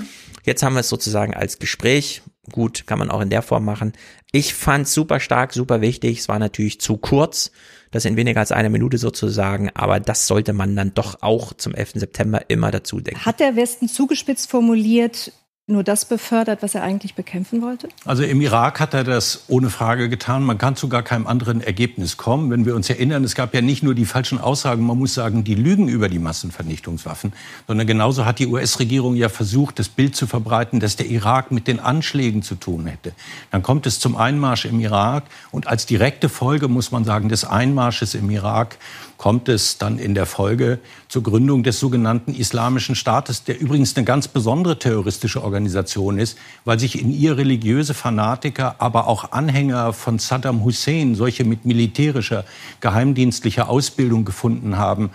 Jetzt 0.46 0.64
haben 0.64 0.76
wir 0.76 0.80
es 0.80 0.90
sozusagen 0.90 1.34
als 1.34 1.60
Gespräch. 1.60 2.22
Gut, 2.50 2.88
kann 2.88 2.98
man 2.98 3.12
auch 3.12 3.20
in 3.20 3.30
der 3.30 3.42
Form 3.42 3.66
machen. 3.66 3.92
Ich 4.32 4.54
fand 4.54 4.88
super 4.88 5.20
stark, 5.20 5.52
super 5.52 5.82
wichtig. 5.82 6.20
Es 6.20 6.30
war 6.30 6.40
natürlich 6.40 6.80
zu 6.80 6.96
kurz. 6.96 7.52
Das 7.98 8.06
in 8.06 8.16
weniger 8.16 8.42
als 8.42 8.52
einer 8.52 8.70
Minute 8.70 9.00
sozusagen, 9.00 9.72
aber 9.74 10.00
das 10.00 10.28
sollte 10.28 10.54
man 10.54 10.76
dann 10.76 10.94
doch 10.94 11.24
auch 11.24 11.54
zum 11.54 11.74
11. 11.74 11.94
September 11.96 12.48
immer 12.48 12.70
dazu 12.70 13.00
denken. 13.00 13.26
Hat 13.26 13.40
der 13.40 13.56
Westen 13.56 13.88
zugespitzt 13.88 14.52
formuliert, 14.52 15.32
nur 15.70 15.84
das 15.84 16.06
befördert, 16.06 16.64
was 16.64 16.76
er 16.76 16.84
eigentlich 16.84 17.14
bekämpfen 17.14 17.62
wollte? 17.62 17.90
Also 18.06 18.24
im 18.24 18.40
Irak 18.40 18.80
hat 18.80 18.94
er 18.94 19.04
das 19.04 19.44
ohne 19.50 19.70
Frage 19.70 20.08
getan. 20.08 20.44
Man 20.44 20.58
kann 20.58 20.78
zu 20.78 20.88
gar 20.88 21.04
keinem 21.04 21.28
anderen 21.28 21.60
Ergebnis 21.60 22.16
kommen. 22.16 22.50
Wenn 22.50 22.66
wir 22.66 22.74
uns 22.74 22.90
erinnern, 22.90 23.26
es 23.26 23.36
gab 23.36 23.54
ja 23.54 23.60
nicht 23.60 23.84
nur 23.84 23.94
die 23.94 24.06
falschen 24.06 24.40
Aussagen, 24.40 24.86
man 24.86 24.98
muss 24.98 25.14
sagen, 25.14 25.44
die 25.44 25.56
Lügen 25.56 25.90
über 25.90 26.08
die 26.08 26.20
Massenvernichtungswaffen, 26.20 27.34
sondern 27.68 27.86
genauso 27.86 28.24
hat 28.26 28.40
die 28.40 28.48
US-Regierung 28.48 29.16
ja 29.16 29.28
versucht, 29.28 29.78
das 29.78 29.90
Bild 29.90 30.16
zu 30.16 30.26
verbreiten, 30.26 30.80
dass 30.80 30.96
der 30.96 31.08
Irak 31.08 31.52
mit 31.52 31.68
den 31.68 31.82
Anschlägen 31.82 32.44
zu 32.44 32.56
tun 32.56 32.86
hätte. 32.86 33.12
Dann 33.52 33.62
kommt 33.62 33.86
es 33.88 34.00
zum 34.00 34.16
Einmarsch 34.16 34.64
im 34.64 34.80
Irak 34.80 35.26
und 35.52 35.68
als 35.68 35.86
direkte 35.86 36.30
Folge, 36.30 36.70
muss 36.70 36.92
man 36.92 37.04
sagen, 37.04 37.28
des 37.28 37.44
Einmarsches 37.44 38.16
im 38.16 38.30
Irak 38.30 38.78
kommt 39.18 39.50
es 39.50 39.78
dann 39.78 40.00
in 40.00 40.14
der 40.14 40.26
Folge 40.26 40.80
zur 41.10 41.24
Gründung 41.24 41.64
des 41.64 41.80
sogenannten 41.80 42.34
Islamischen 42.34 42.96
Staates, 42.96 43.44
der 43.44 43.60
übrigens 43.60 43.96
eine 43.98 44.06
ganz 44.06 44.28
besondere 44.28 44.80
terroristische 44.80 45.44
Organisation 45.44 46.20
ist, 46.20 46.38
weil 46.66 46.80
sich 46.80 47.02
in 47.02 47.12
ihr 47.12 47.38
religiöse 47.38 47.94
Fanatiker, 47.94 48.76
aber 48.80 49.08
auch 49.08 49.32
Anhänger 49.32 49.94
von 49.94 50.20
Saddam 50.20 50.64
Hussein, 50.64 51.16
solche 51.16 51.44
mit 51.44 51.66
militärischer, 51.66 52.46
geheimdienstlicher 52.80 53.70
Ausbildung 53.70 54.24
gefunden 54.24 54.78
haben. 54.78 55.10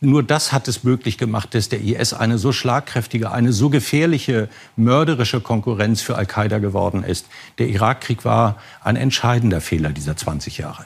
Nur 0.00 0.22
das 0.22 0.52
hat 0.52 0.68
es 0.68 0.84
möglich 0.84 1.18
gemacht, 1.18 1.54
dass 1.54 1.68
der 1.68 1.80
IS 1.80 2.12
eine 2.12 2.38
so 2.38 2.52
schlagkräftige, 2.52 3.32
eine 3.32 3.52
so 3.52 3.68
gefährliche, 3.68 4.48
mörderische 4.76 5.40
Konkurrenz 5.40 6.02
für 6.02 6.14
Al-Qaida 6.14 6.58
geworden 6.58 7.02
ist. 7.02 7.26
Der 7.58 7.68
Irakkrieg 7.68 8.24
war 8.24 8.58
ein 8.80 8.94
entscheidender 8.94 9.60
Fehler 9.60 9.90
dieser 9.90 10.16
20 10.16 10.58
Jahre. 10.58 10.84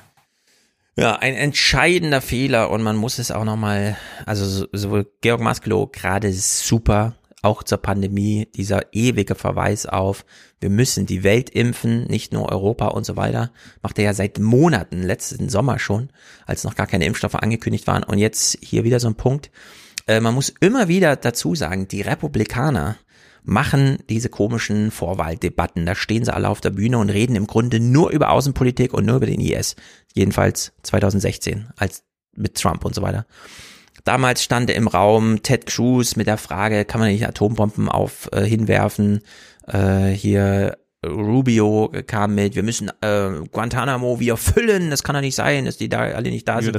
Ja, 0.94 1.16
ein 1.16 1.34
entscheidender 1.34 2.20
Fehler 2.20 2.70
und 2.70 2.82
man 2.82 2.96
muss 2.96 3.18
es 3.18 3.30
auch 3.30 3.44
nochmal, 3.44 3.96
also 4.26 4.66
sowohl 4.72 5.10
Georg 5.22 5.40
Maslow 5.40 5.86
gerade 5.86 6.30
super, 6.32 7.14
auch 7.40 7.62
zur 7.62 7.78
Pandemie, 7.78 8.46
dieser 8.54 8.92
ewige 8.92 9.34
Verweis 9.34 9.86
auf, 9.86 10.24
wir 10.60 10.68
müssen 10.70 11.06
die 11.06 11.24
Welt 11.24 11.50
impfen, 11.50 12.04
nicht 12.04 12.32
nur 12.32 12.52
Europa 12.52 12.88
und 12.88 13.04
so 13.04 13.16
weiter, 13.16 13.50
macht 13.82 13.98
er 13.98 14.04
ja 14.04 14.14
seit 14.14 14.38
Monaten, 14.38 15.02
letzten 15.02 15.48
Sommer 15.48 15.78
schon, 15.78 16.10
als 16.46 16.62
noch 16.62 16.76
gar 16.76 16.86
keine 16.86 17.06
Impfstoffe 17.06 17.34
angekündigt 17.34 17.86
waren 17.86 18.04
und 18.04 18.18
jetzt 18.18 18.58
hier 18.62 18.84
wieder 18.84 19.00
so 19.00 19.08
ein 19.08 19.16
Punkt. 19.16 19.50
Äh, 20.06 20.20
man 20.20 20.34
muss 20.34 20.52
immer 20.60 20.88
wieder 20.88 21.16
dazu 21.16 21.54
sagen, 21.54 21.88
die 21.88 22.02
Republikaner, 22.02 22.96
machen 23.44 23.98
diese 24.08 24.28
komischen 24.28 24.90
Vorwahldebatten. 24.90 25.86
Da 25.86 25.94
stehen 25.94 26.24
sie 26.24 26.32
alle 26.32 26.48
auf 26.48 26.60
der 26.60 26.70
Bühne 26.70 26.98
und 26.98 27.10
reden 27.10 27.36
im 27.36 27.46
Grunde 27.46 27.80
nur 27.80 28.10
über 28.10 28.30
Außenpolitik 28.30 28.94
und 28.94 29.04
nur 29.04 29.16
über 29.16 29.26
den 29.26 29.40
IS. 29.40 29.76
Jedenfalls 30.14 30.72
2016, 30.82 31.68
als 31.76 32.04
mit 32.34 32.54
Trump 32.54 32.84
und 32.84 32.94
so 32.94 33.02
weiter. 33.02 33.26
Damals 34.04 34.42
stand 34.42 34.70
im 34.70 34.88
Raum 34.88 35.42
Ted 35.42 35.66
Cruz 35.66 36.16
mit 36.16 36.26
der 36.26 36.38
Frage, 36.38 36.84
kann 36.84 37.00
man 37.00 37.10
nicht 37.10 37.26
Atombomben 37.26 37.88
auf 37.88 38.28
äh, 38.32 38.44
hinwerfen? 38.44 39.20
Äh, 39.66 40.08
hier 40.08 40.76
Rubio 41.04 41.92
kam 42.06 42.36
mit, 42.36 42.54
wir 42.54 42.62
müssen 42.62 42.90
äh, 43.00 43.30
Guantanamo 43.50 44.20
wieder 44.20 44.36
füllen, 44.36 44.90
das 44.90 45.02
kann 45.02 45.14
doch 45.14 45.20
nicht 45.20 45.34
sein, 45.34 45.64
dass 45.64 45.76
die 45.76 45.88
da 45.88 45.98
alle 45.98 46.30
nicht 46.30 46.46
da 46.46 46.62
sind. 46.62 46.78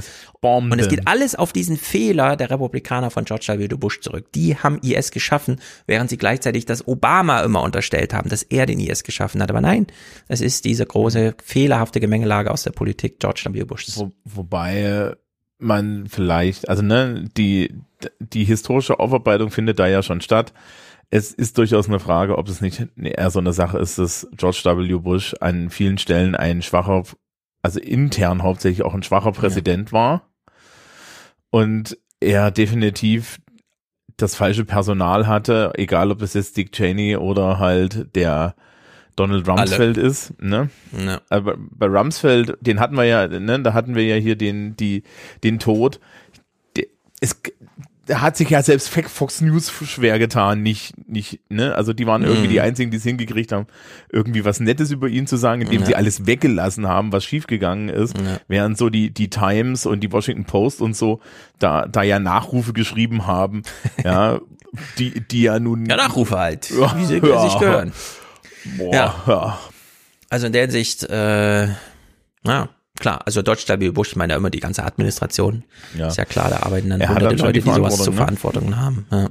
Und 0.72 0.80
es 0.80 0.88
geht 0.88 1.08
alles 1.08 1.36
auf 1.36 1.52
diesen 1.52 1.76
Fehler 1.76 2.38
der 2.38 2.50
Republikaner 2.50 3.12
von 3.12 3.26
George 3.26 3.54
W. 3.58 3.68
Bush 3.68 4.00
zurück. 4.00 4.32
Die 4.34 4.56
haben 4.56 4.80
IS 4.82 5.12
geschaffen, 5.12 5.60
während 5.88 6.10
sie 6.10 6.18
gleichzeitig 6.18 6.66
das 6.66 6.88
Obama 6.88 7.42
immer 7.42 7.64
unterstellt 7.64 8.14
haben, 8.14 8.30
dass 8.30 8.44
er 8.44 8.66
den 8.66 8.80
IS 8.80 9.04
geschaffen 9.04 9.42
hat. 9.42 9.50
Aber 9.50 9.62
nein, 9.62 9.88
es 10.30 10.40
ist 10.40 10.64
diese 10.64 10.86
große 10.86 11.36
fehlerhafte 11.44 12.00
Gemengelage 12.00 12.50
aus 12.50 12.64
der 12.64 12.72
Politik 12.72 13.20
George 13.20 13.44
W. 13.50 13.64
Bushs. 13.66 13.98
Wo, 13.98 14.12
wobei 14.24 15.16
man 15.60 16.08
vielleicht, 16.08 16.70
also 16.70 16.82
ne, 16.82 17.30
die, 17.38 17.74
die 18.20 18.46
historische 18.46 19.00
Aufarbeitung 19.00 19.52
findet 19.52 19.80
da 19.80 19.88
ja 19.88 20.02
schon 20.02 20.22
statt 20.22 20.54
es 21.14 21.32
ist 21.32 21.60
durchaus 21.60 21.88
eine 21.88 22.00
Frage, 22.00 22.40
ob 22.40 22.50
es 22.50 22.60
nicht 22.60 22.88
eher 22.96 23.30
so 23.30 23.38
eine 23.38 23.54
Sache 23.54 23.78
ist, 23.78 24.00
dass 24.00 24.28
George 24.36 24.64
W. 24.66 24.98
Bush 24.98 25.36
an 25.42 25.70
vielen 25.70 26.00
Stellen 26.00 26.34
ein 26.34 26.64
schwacher, 26.64 27.04
also 27.62 27.80
intern 27.80 28.42
hauptsächlich 28.42 28.84
auch 28.84 28.96
ein 28.96 29.04
schwacher 29.04 29.32
Präsident 29.32 29.90
ja. 29.90 29.94
war 29.94 30.30
und 31.52 32.00
er 32.20 32.50
definitiv 32.50 33.40
das 34.18 34.34
falsche 34.34 34.66
Personal 34.66 35.28
hatte, 35.28 35.74
egal 35.76 36.10
ob 36.10 36.24
es 36.24 36.34
jetzt 36.34 36.58
Dick 36.58 36.72
Cheney 36.72 37.16
oder 37.16 37.60
halt 37.60 38.16
der 38.16 38.56
Donald 39.16 39.48
Rumsfeld 39.48 40.00
Alle. 40.00 40.08
ist, 40.08 40.42
ne? 40.42 40.72
Ja. 40.98 41.22
Aber 41.30 41.58
bei 41.60 41.86
Rumsfeld, 41.86 42.58
den 42.62 42.80
hatten 42.80 42.96
wir 42.96 43.04
ja, 43.04 43.28
ne, 43.28 43.62
da 43.62 43.74
hatten 43.74 43.94
wir 43.94 44.04
ja 44.04 44.16
hier 44.16 44.36
den, 44.36 44.76
die, 44.78 45.04
den 45.44 45.60
Tod. 45.60 46.00
Es, 47.22 47.40
hat 48.12 48.36
sich 48.36 48.50
ja 48.50 48.62
selbst 48.62 48.90
Fox 48.90 49.40
News 49.40 49.72
schwer 49.86 50.20
getan, 50.20 50.62
nicht, 50.62 50.94
nicht, 51.08 51.40
ne? 51.50 51.74
Also 51.76 51.94
die 51.94 52.06
waren 52.06 52.24
irgendwie 52.24 52.48
mm. 52.48 52.52
die 52.52 52.62
einzigen, 52.62 52.92
die 52.92 52.98
es 52.98 53.04
hingekriegt 53.04 53.52
haben, 53.54 53.68
irgendwie 54.12 54.44
was 54.44 54.60
Nettes 54.60 54.92
über 54.92 55.08
ihn 55.08 55.26
zu 55.26 55.38
sagen, 55.38 55.62
indem 55.62 55.82
ja. 55.82 55.86
sie 55.86 55.96
alles 55.96 56.26
weggelassen 56.26 56.88
haben, 56.88 57.14
was 57.14 57.24
schiefgegangen 57.24 57.88
ist, 57.88 58.18
ja. 58.18 58.40
während 58.48 58.78
so 58.78 58.90
die, 58.90 59.14
die 59.14 59.30
Times 59.30 59.86
und 59.86 60.02
die 60.02 60.12
Washington 60.12 60.44
Post 60.44 60.82
und 60.82 60.98
so 60.98 61.22
da, 61.60 61.86
da 61.88 62.04
ja 62.04 62.20
Nachrufe 62.20 62.74
geschrieben 62.74 63.26
haben, 63.26 63.64
ja, 64.04 64.42
die, 64.98 65.22
die 65.22 65.44
ja 65.44 65.60
nun. 65.60 65.86
Ja, 65.86 65.96
Nachrufe 65.96 66.38
halt, 66.38 66.70
ja, 66.72 66.98
wie 66.98 67.06
sie 67.06 67.18
ja. 67.20 67.50
sich 67.50 67.58
gehören. 67.58 67.94
Boah, 68.78 68.94
ja. 68.94 69.16
ja. 69.28 69.60
Also 70.30 70.48
in 70.48 70.54
der 70.54 70.64
Hinsicht, 70.64 71.04
äh, 71.04 71.68
ja, 72.46 72.70
klar, 73.04 73.22
also 73.26 73.42
W. 73.46 73.92
Bush, 73.92 74.12
ich 74.12 74.16
meine 74.16 74.34
ja 74.34 74.38
immer 74.38 74.50
die 74.50 74.62
ganze 74.62 74.84
Administration. 74.84 75.66
Ja. 75.98 76.08
Ist 76.08 76.18
ja 76.18 76.26
klar, 76.26 76.50
da 76.50 76.64
arbeiten 76.64 76.90
dann 76.90 77.02
er 77.02 77.10
hunderte 77.10 77.36
Leute, 77.36 77.60
die, 77.60 77.62
die 77.62 77.74
sowas 77.74 77.98
zu 77.98 78.12
ne? 78.12 78.16
Verantwortung 78.18 78.78
haben. 78.78 79.06
Ja. 79.12 79.30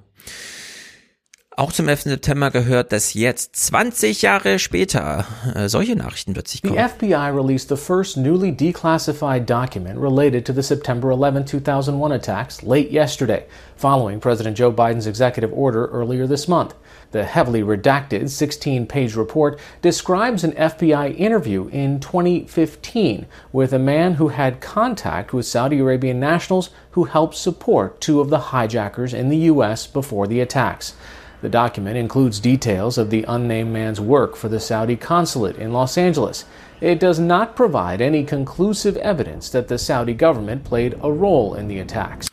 Auch 1.55 1.73
zum 1.73 1.89
11. 1.89 2.03
September 2.03 2.51
gehört, 2.51 2.93
dass 2.93 3.15
jetzt 3.15 3.57
20 3.57 4.23
Jahre 4.23 4.59
später 4.59 5.27
äh, 5.55 5.69
solche 5.69 5.97
Nachrichten 5.97 6.33
plötzlich 6.33 6.63
kommen. 6.63 6.75
The 6.75 7.07
FBI 7.07 7.31
released 7.31 7.69
the 7.69 7.77
first 7.77 8.17
newly 8.17 8.53
declassified 8.53 9.49
document 9.49 9.99
related 10.01 10.47
to 10.47 10.53
the 10.53 10.63
September 10.63 11.11
11, 11.11 11.47
2001 11.47 12.13
attacks 12.13 12.63
late 12.63 12.91
yesterday, 12.91 13.45
following 13.77 14.19
President 14.19 14.59
Joe 14.59 14.73
Biden's 14.73 15.07
executive 15.07 15.53
order 15.53 15.89
earlier 15.93 16.27
this 16.27 16.47
month. 16.47 16.75
The 17.13 17.25
heavily 17.25 17.63
redacted 17.63 18.31
16 18.31 18.87
page 18.87 19.15
report 19.15 19.61
describes 19.83 20.45
an 20.45 20.53
FBI 20.53 21.15
interview 21.19 21.69
in 21.69 22.01
2015 22.01 23.27
with 23.53 23.75
a 23.75 23.79
man 23.79 24.15
who 24.15 24.29
had 24.29 24.63
contact 24.63 25.35
with 25.35 25.47
Saudi 25.47 25.79
Arabian 25.79 26.19
nationals 26.19 26.71
who 26.93 27.05
helped 27.05 27.35
support 27.35 28.01
two 28.01 28.21
of 28.21 28.31
the 28.31 28.53
hijackers 28.53 29.13
in 29.13 29.29
the 29.29 29.45
U.S. 29.53 29.87
before 29.87 30.27
the 30.27 30.41
attacks. 30.41 30.95
The 31.43 31.51
document 31.51 31.99
includes 31.99 32.41
details 32.41 32.97
of 32.97 33.11
the 33.11 33.25
unnamed 33.29 33.73
man's 33.73 34.01
work 34.01 34.35
for 34.35 34.49
the 34.49 34.61
Saudi 34.61 34.97
consulate 34.97 35.57
in 35.57 35.73
Los 35.73 35.99
Angeles. 35.99 36.47
It 36.81 36.99
does 36.99 37.19
not 37.19 37.57
provide 37.57 38.01
any 38.01 38.25
conclusive 38.25 38.97
evidence 38.97 39.51
that 39.51 39.69
the 39.69 39.77
Saudi 39.77 40.15
government 40.15 40.65
played 40.65 40.95
a 41.03 41.13
role 41.13 41.55
in 41.55 41.69
the 41.69 41.79
attacks. 41.79 42.31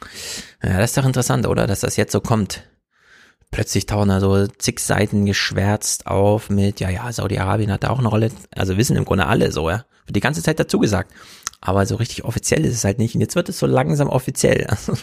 Ja, 0.63 0.77
das 0.77 0.91
ist 0.91 0.97
doch 0.97 1.05
interessant, 1.05 1.47
oder? 1.47 1.67
Dass 1.67 1.81
das 1.81 1.97
jetzt 1.97 2.11
so 2.11 2.21
kommt. 2.21 2.63
Plötzlich 3.51 3.85
tauchen 3.85 4.09
da 4.09 4.19
so 4.19 4.47
zig 4.47 4.79
Seiten 4.79 5.25
geschwärzt 5.25 6.07
auf 6.07 6.49
mit, 6.49 6.79
ja, 6.79 6.89
ja, 6.89 7.11
Saudi-Arabien 7.11 7.71
hat 7.71 7.83
da 7.83 7.89
auch 7.89 7.99
eine 7.99 8.07
Rolle. 8.07 8.31
Also 8.55 8.77
wissen 8.77 8.95
im 8.95 9.05
Grunde 9.05 9.27
alle 9.27 9.51
so, 9.51 9.69
ja. 9.69 9.85
Wird 10.05 10.15
die 10.15 10.21
ganze 10.21 10.43
Zeit 10.43 10.59
dazu 10.59 10.79
gesagt. 10.79 11.11
Aber 11.61 11.85
so 11.85 11.95
richtig 11.95 12.23
offiziell 12.23 12.65
ist 12.65 12.75
es 12.75 12.83
halt 12.83 12.99
nicht. 12.99 13.15
Und 13.15 13.21
jetzt 13.21 13.35
wird 13.35 13.49
es 13.49 13.59
so 13.59 13.65
langsam 13.65 14.07
offiziell. 14.07 14.67
Also, 14.67 14.93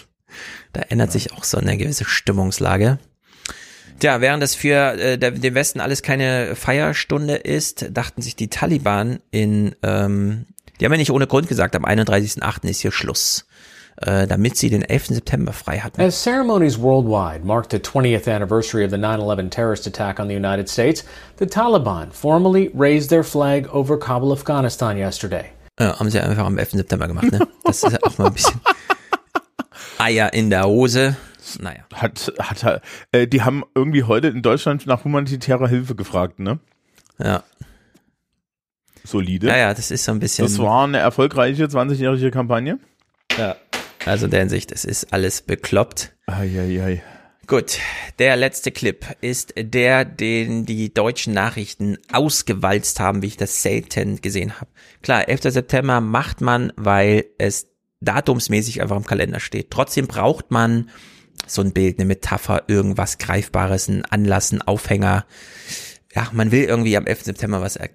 da 0.72 0.82
ändert 0.82 1.12
sich 1.12 1.32
auch 1.32 1.44
so 1.44 1.56
eine 1.56 1.76
gewisse 1.76 2.04
Stimmungslage. 2.04 2.98
Tja, 3.98 4.20
während 4.20 4.42
das 4.42 4.54
für 4.54 4.98
äh, 4.98 5.18
der, 5.18 5.30
den 5.30 5.54
Westen 5.54 5.80
alles 5.80 6.02
keine 6.02 6.54
Feierstunde 6.54 7.36
ist, 7.36 7.86
dachten 7.90 8.20
sich 8.20 8.36
die 8.36 8.48
Taliban 8.48 9.20
in, 9.30 9.74
ähm, 9.82 10.46
die 10.78 10.84
haben 10.84 10.92
ja 10.92 10.98
nicht 10.98 11.12
ohne 11.12 11.26
Grund 11.26 11.48
gesagt, 11.48 11.74
am 11.76 11.84
31.8. 11.84 12.68
ist 12.68 12.80
hier 12.80 12.92
Schluss, 12.92 13.46
äh, 14.02 14.26
damit 14.26 14.56
sie 14.56 14.70
den 14.70 14.82
11. 14.82 15.06
September 15.06 15.52
frei 15.52 15.78
hatten. 15.78 16.00
As 16.00 16.22
ceremonies 16.22 16.78
worldwide 16.78 17.44
marked 17.44 17.70
the 17.70 17.78
20th 17.78 18.28
anniversary 18.28 18.84
of 18.84 18.90
the 18.90 18.96
9-11 18.96 19.50
terrorist 19.50 19.86
attack 19.86 20.20
on 20.20 20.28
the 20.28 20.34
United 20.34 20.68
States, 20.68 21.04
the 21.38 21.46
Taliban 21.46 22.12
formally 22.12 22.70
raised 22.74 23.08
their 23.08 23.24
flag 23.24 23.66
over 23.72 23.98
Kabul, 23.98 24.32
Afghanistan 24.32 24.96
yesterday. 24.96 25.46
Ja, 25.78 25.98
haben 25.98 26.10
sie 26.10 26.20
einfach 26.20 26.44
am 26.44 26.58
11. 26.58 26.72
September 26.72 27.06
gemacht, 27.06 27.30
ne? 27.30 27.46
Das 27.64 27.82
ist 27.82 27.92
ja 27.92 27.98
auch 28.02 28.16
mal 28.18 28.26
ein 28.28 28.32
bisschen 28.32 28.60
Eier 29.98 30.32
in 30.32 30.50
der 30.50 30.64
Hose. 30.64 31.16
Naja. 31.60 31.84
Hat, 31.94 32.32
hat, 32.38 32.82
äh, 33.12 33.26
die 33.26 33.42
haben 33.42 33.62
irgendwie 33.74 34.02
heute 34.04 34.28
in 34.28 34.42
Deutschland 34.42 34.86
nach 34.86 35.04
humanitärer 35.04 35.68
Hilfe 35.68 35.94
gefragt, 35.94 36.38
ne? 36.38 36.58
Ja. 37.18 37.44
Solide. 39.04 39.46
Ja, 39.48 39.56
ja, 39.56 39.74
das 39.74 39.90
ist 39.90 40.04
so 40.04 40.12
ein 40.12 40.18
bisschen. 40.18 40.44
Das 40.44 40.58
war 40.58 40.84
eine 40.84 40.98
erfolgreiche 40.98 41.64
20-jährige 41.64 42.30
Kampagne. 42.30 42.78
Ja. 43.38 43.56
Also 44.06 44.26
in 44.26 44.30
der 44.30 44.40
Hinsicht, 44.40 44.72
es 44.72 44.84
ist 44.84 45.12
alles 45.12 45.42
bekloppt. 45.42 46.14
Eieiei. 46.26 47.02
Gut, 47.46 47.78
der 48.18 48.36
letzte 48.36 48.72
Clip 48.72 49.04
ist 49.20 49.54
der, 49.56 50.04
den 50.04 50.66
die 50.66 50.92
deutschen 50.92 51.32
Nachrichten 51.32 51.96
ausgewalzt 52.12 52.98
haben, 52.98 53.22
wie 53.22 53.28
ich 53.28 53.36
das 53.36 53.62
selten 53.62 54.20
gesehen 54.20 54.60
habe. 54.60 54.70
Klar, 55.02 55.28
11. 55.28 55.52
September 55.52 56.00
macht 56.00 56.40
man, 56.40 56.72
weil 56.76 57.26
es 57.38 57.68
datumsmäßig 58.00 58.82
einfach 58.82 58.96
im 58.96 59.06
Kalender 59.06 59.40
steht. 59.40 59.70
Trotzdem 59.70 60.06
braucht 60.06 60.50
man 60.50 60.90
so 61.46 61.62
ein 61.62 61.72
Bild, 61.72 61.98
eine 61.98 62.06
Metapher, 62.06 62.64
irgendwas 62.66 63.18
Greifbares, 63.18 63.88
ein 63.88 64.04
Anlass, 64.04 64.52
ein 64.52 64.62
Aufhänger. 64.62 65.26
Ja, 66.14 66.30
man 66.32 66.50
will 66.50 66.64
irgendwie 66.64 66.96
am 66.96 67.06
11. 67.06 67.24
September 67.24 67.60
was 67.60 67.76
er 67.76 67.90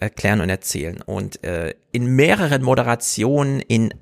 erklären 0.00 0.40
und 0.40 0.48
erzählen. 0.48 1.02
Und 1.02 1.44
äh, 1.44 1.74
in 1.92 2.06
mehreren 2.06 2.62
Moderationen, 2.62 3.60
in 3.60 3.92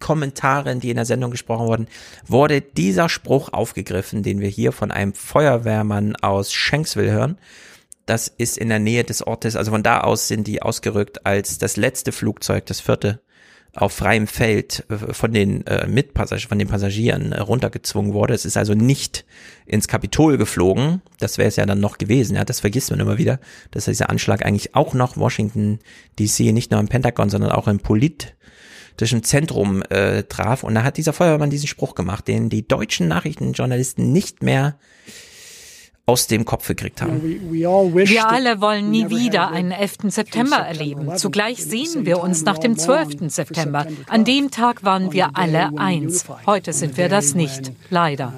Kommentaren, 0.00 0.80
die 0.80 0.90
in 0.90 0.96
der 0.96 1.04
Sendung 1.04 1.30
gesprochen 1.30 1.66
wurden, 1.66 1.86
wurde 2.26 2.60
dieser 2.60 3.08
Spruch 3.08 3.52
aufgegriffen, 3.52 4.22
den 4.22 4.40
wir 4.40 4.48
hier 4.48 4.72
von 4.72 4.90
einem 4.90 5.14
Feuerwehrmann 5.14 6.16
aus 6.16 6.52
Shanksville 6.52 7.12
hören. 7.12 7.38
Das 8.06 8.26
ist 8.26 8.58
in 8.58 8.70
der 8.70 8.80
Nähe 8.80 9.04
des 9.04 9.24
Ortes, 9.24 9.54
also 9.54 9.70
von 9.70 9.84
da 9.84 10.00
aus 10.00 10.26
sind 10.26 10.46
die 10.46 10.62
ausgerückt, 10.62 11.24
als 11.26 11.58
das 11.58 11.76
letzte 11.76 12.10
Flugzeug, 12.10 12.66
das 12.66 12.80
vierte, 12.80 13.20
auf 13.74 13.92
freiem 13.92 14.26
Feld 14.26 14.84
äh, 14.88 15.12
von 15.12 15.32
den 15.32 15.66
äh, 15.66 15.86
Mitpassagieren, 15.86 16.48
von 16.48 16.58
den 16.58 16.68
Passagieren 16.68 17.32
äh, 17.32 17.40
runtergezwungen 17.40 18.12
wurde. 18.12 18.34
Es 18.34 18.44
ist 18.44 18.56
also 18.56 18.74
nicht 18.74 19.24
ins 19.66 19.86
Kapitol 19.86 20.38
geflogen. 20.38 21.02
Das 21.18 21.38
wäre 21.38 21.48
es 21.48 21.56
ja 21.56 21.66
dann 21.66 21.80
noch 21.80 21.98
gewesen. 21.98 22.36
Ja, 22.36 22.44
das 22.44 22.60
vergisst 22.60 22.90
man 22.90 23.00
immer 23.00 23.18
wieder, 23.18 23.38
dass 23.70 23.84
dieser 23.84 24.10
Anschlag 24.10 24.44
eigentlich 24.44 24.74
auch 24.74 24.94
noch 24.94 25.16
Washington 25.16 25.78
DC, 26.18 26.52
nicht 26.52 26.70
nur 26.70 26.80
im 26.80 26.88
Pentagon, 26.88 27.30
sondern 27.30 27.52
auch 27.52 27.68
im 27.68 27.78
politischen 29.00 29.22
Zentrum 29.22 29.82
äh, 29.88 30.24
traf. 30.24 30.62
Und 30.62 30.74
da 30.74 30.82
hat 30.82 30.98
dieser 30.98 31.14
Feuerwehrmann 31.14 31.48
diesen 31.48 31.68
Spruch 31.68 31.94
gemacht, 31.94 32.28
den 32.28 32.50
die 32.50 32.68
deutschen 32.68 33.08
Nachrichtenjournalisten 33.08 34.12
nicht 34.12 34.42
mehr 34.42 34.76
aus 36.04 36.26
dem 36.26 36.44
Kopf 36.44 36.68
gekriegt 36.68 37.00
haben. 37.00 37.50
Wir 37.50 38.28
alle 38.28 38.60
wollen 38.60 38.90
nie 38.90 39.08
wieder 39.08 39.50
einen 39.50 39.70
11. 39.70 39.98
September 40.08 40.56
erleben. 40.56 41.16
Zugleich 41.16 41.64
sehen 41.64 42.04
wir 42.04 42.20
uns 42.20 42.44
nach 42.44 42.58
dem 42.58 42.76
12. 42.76 43.30
September. 43.30 43.86
An 44.08 44.24
dem 44.24 44.50
Tag 44.50 44.84
waren 44.84 45.12
wir 45.12 45.30
alle 45.34 45.70
eins. 45.78 46.26
Heute 46.44 46.72
sind 46.74 46.98
wir 46.98 47.08
das 47.08 47.34
nicht, 47.34 47.72
leider. 47.88 48.34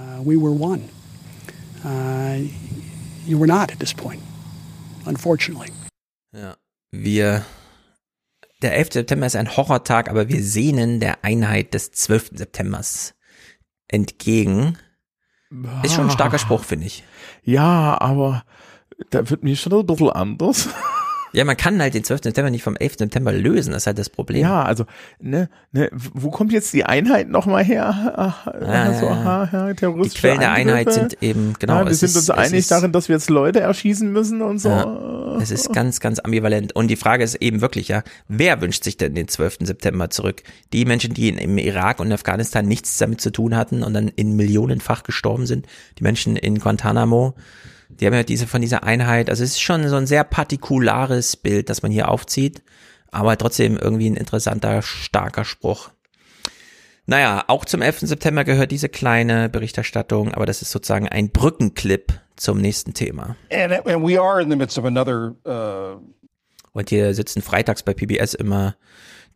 Ja, 6.32 6.56
wir 6.92 7.44
der 8.62 8.74
11. 8.76 8.92
September 8.92 9.26
ist 9.26 9.36
ein 9.36 9.56
Horrortag, 9.56 10.08
aber 10.08 10.28
wir 10.28 10.42
sehnen 10.42 11.00
der 11.00 11.24
Einheit 11.24 11.74
des 11.74 11.90
12. 11.92 12.30
Septembers 12.34 13.14
entgegen. 13.88 14.78
Ist 15.82 15.94
schon 15.94 16.06
ein 16.06 16.10
starker 16.10 16.38
Spruch, 16.38 16.64
finde 16.64 16.86
ich. 16.86 17.04
Ja, 17.44 18.00
aber 18.00 18.44
da 19.10 19.28
wird 19.28 19.42
mir 19.42 19.56
schon 19.56 19.74
ein 19.74 19.86
bisschen 19.86 20.10
anders. 20.10 20.68
Ja, 21.32 21.44
man 21.44 21.56
kann 21.56 21.80
halt 21.80 21.94
den 21.94 22.04
12. 22.04 22.24
September 22.24 22.50
nicht 22.50 22.62
vom 22.62 22.76
11. 22.76 22.98
September 22.98 23.32
lösen, 23.32 23.72
das 23.72 23.82
ist 23.82 23.86
halt 23.86 23.98
das 23.98 24.10
Problem. 24.10 24.42
Ja, 24.42 24.62
also, 24.62 24.84
ne, 25.20 25.48
ne, 25.72 25.88
wo 25.92 26.30
kommt 26.30 26.52
jetzt 26.52 26.72
die 26.72 26.84
Einheit 26.84 27.28
nochmal 27.28 27.64
her? 27.64 28.12
Ach, 28.16 28.46
also, 28.46 29.08
aha, 29.08 29.48
ja, 29.52 29.72
die 29.72 30.08
Quellen 30.10 30.40
der 30.40 30.52
Einheit 30.52 30.92
sind 30.92 31.22
eben, 31.22 31.54
genau. 31.58 31.80
Ja, 31.80 31.86
wir 31.86 31.94
sind 31.94 32.10
ist, 32.10 32.16
uns 32.16 32.30
einig 32.30 32.66
darin, 32.66 32.92
dass 32.92 33.08
wir 33.08 33.16
jetzt 33.16 33.30
Leute 33.30 33.60
erschießen 33.60 34.12
müssen 34.12 34.42
und 34.42 34.58
so. 34.58 34.68
Ja, 34.68 35.38
es 35.40 35.50
ist 35.50 35.72
ganz, 35.72 36.00
ganz 36.00 36.18
ambivalent. 36.18 36.74
Und 36.74 36.88
die 36.88 36.96
Frage 36.96 37.24
ist 37.24 37.36
eben 37.36 37.60
wirklich, 37.60 37.88
ja, 37.88 38.02
wer 38.28 38.60
wünscht 38.60 38.84
sich 38.84 38.96
denn 38.96 39.14
den 39.14 39.28
12. 39.28 39.58
September 39.62 40.10
zurück? 40.10 40.42
Die 40.72 40.84
Menschen, 40.84 41.14
die 41.14 41.28
in, 41.28 41.38
im 41.38 41.58
Irak 41.58 42.00
und 42.00 42.12
Afghanistan 42.12 42.66
nichts 42.66 42.98
damit 42.98 43.20
zu 43.20 43.30
tun 43.30 43.56
hatten 43.56 43.82
und 43.82 43.94
dann 43.94 44.08
in 44.08 44.36
millionenfach 44.36 45.02
gestorben 45.02 45.46
sind? 45.46 45.66
Die 45.98 46.02
Menschen 46.02 46.36
in 46.36 46.58
Guantanamo? 46.58 47.34
Die 48.02 48.06
haben 48.06 48.14
ja 48.14 48.24
diese 48.24 48.48
von 48.48 48.60
dieser 48.60 48.82
Einheit, 48.82 49.30
also 49.30 49.44
es 49.44 49.52
ist 49.52 49.60
schon 49.60 49.88
so 49.88 49.94
ein 49.94 50.08
sehr 50.08 50.24
partikulares 50.24 51.36
Bild, 51.36 51.70
das 51.70 51.82
man 51.82 51.92
hier 51.92 52.08
aufzieht, 52.08 52.60
aber 53.12 53.38
trotzdem 53.38 53.76
irgendwie 53.76 54.10
ein 54.10 54.16
interessanter, 54.16 54.82
starker 54.82 55.44
Spruch. 55.44 55.90
Naja, 57.06 57.44
auch 57.46 57.64
zum 57.64 57.80
11. 57.80 58.00
September 58.00 58.42
gehört 58.42 58.72
diese 58.72 58.88
kleine 58.88 59.48
Berichterstattung, 59.48 60.34
aber 60.34 60.46
das 60.46 60.62
ist 60.62 60.72
sozusagen 60.72 61.08
ein 61.08 61.30
Brückenclip 61.30 62.12
zum 62.34 62.60
nächsten 62.60 62.92
Thema. 62.92 63.36
And, 63.52 63.86
and 63.86 64.04
we 64.04 64.20
are 64.20 64.42
in 64.42 64.50
the 64.50 64.56
midst 64.56 64.78
of 64.78 64.84
another, 64.84 65.36
uh 65.46 66.00
und 66.72 66.88
hier 66.88 67.14
sitzen 67.14 67.40
freitags 67.40 67.84
bei 67.84 67.94
PBS 67.94 68.34
immer 68.34 68.74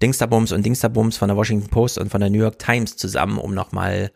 Dingsterbums 0.02 0.50
und 0.50 0.66
Dingsterbums 0.66 1.16
von 1.18 1.28
der 1.28 1.36
Washington 1.36 1.68
Post 1.68 1.98
und 1.98 2.10
von 2.10 2.20
der 2.20 2.30
New 2.30 2.40
York 2.40 2.58
Times 2.58 2.96
zusammen, 2.96 3.38
um 3.38 3.54
nochmal 3.54 4.10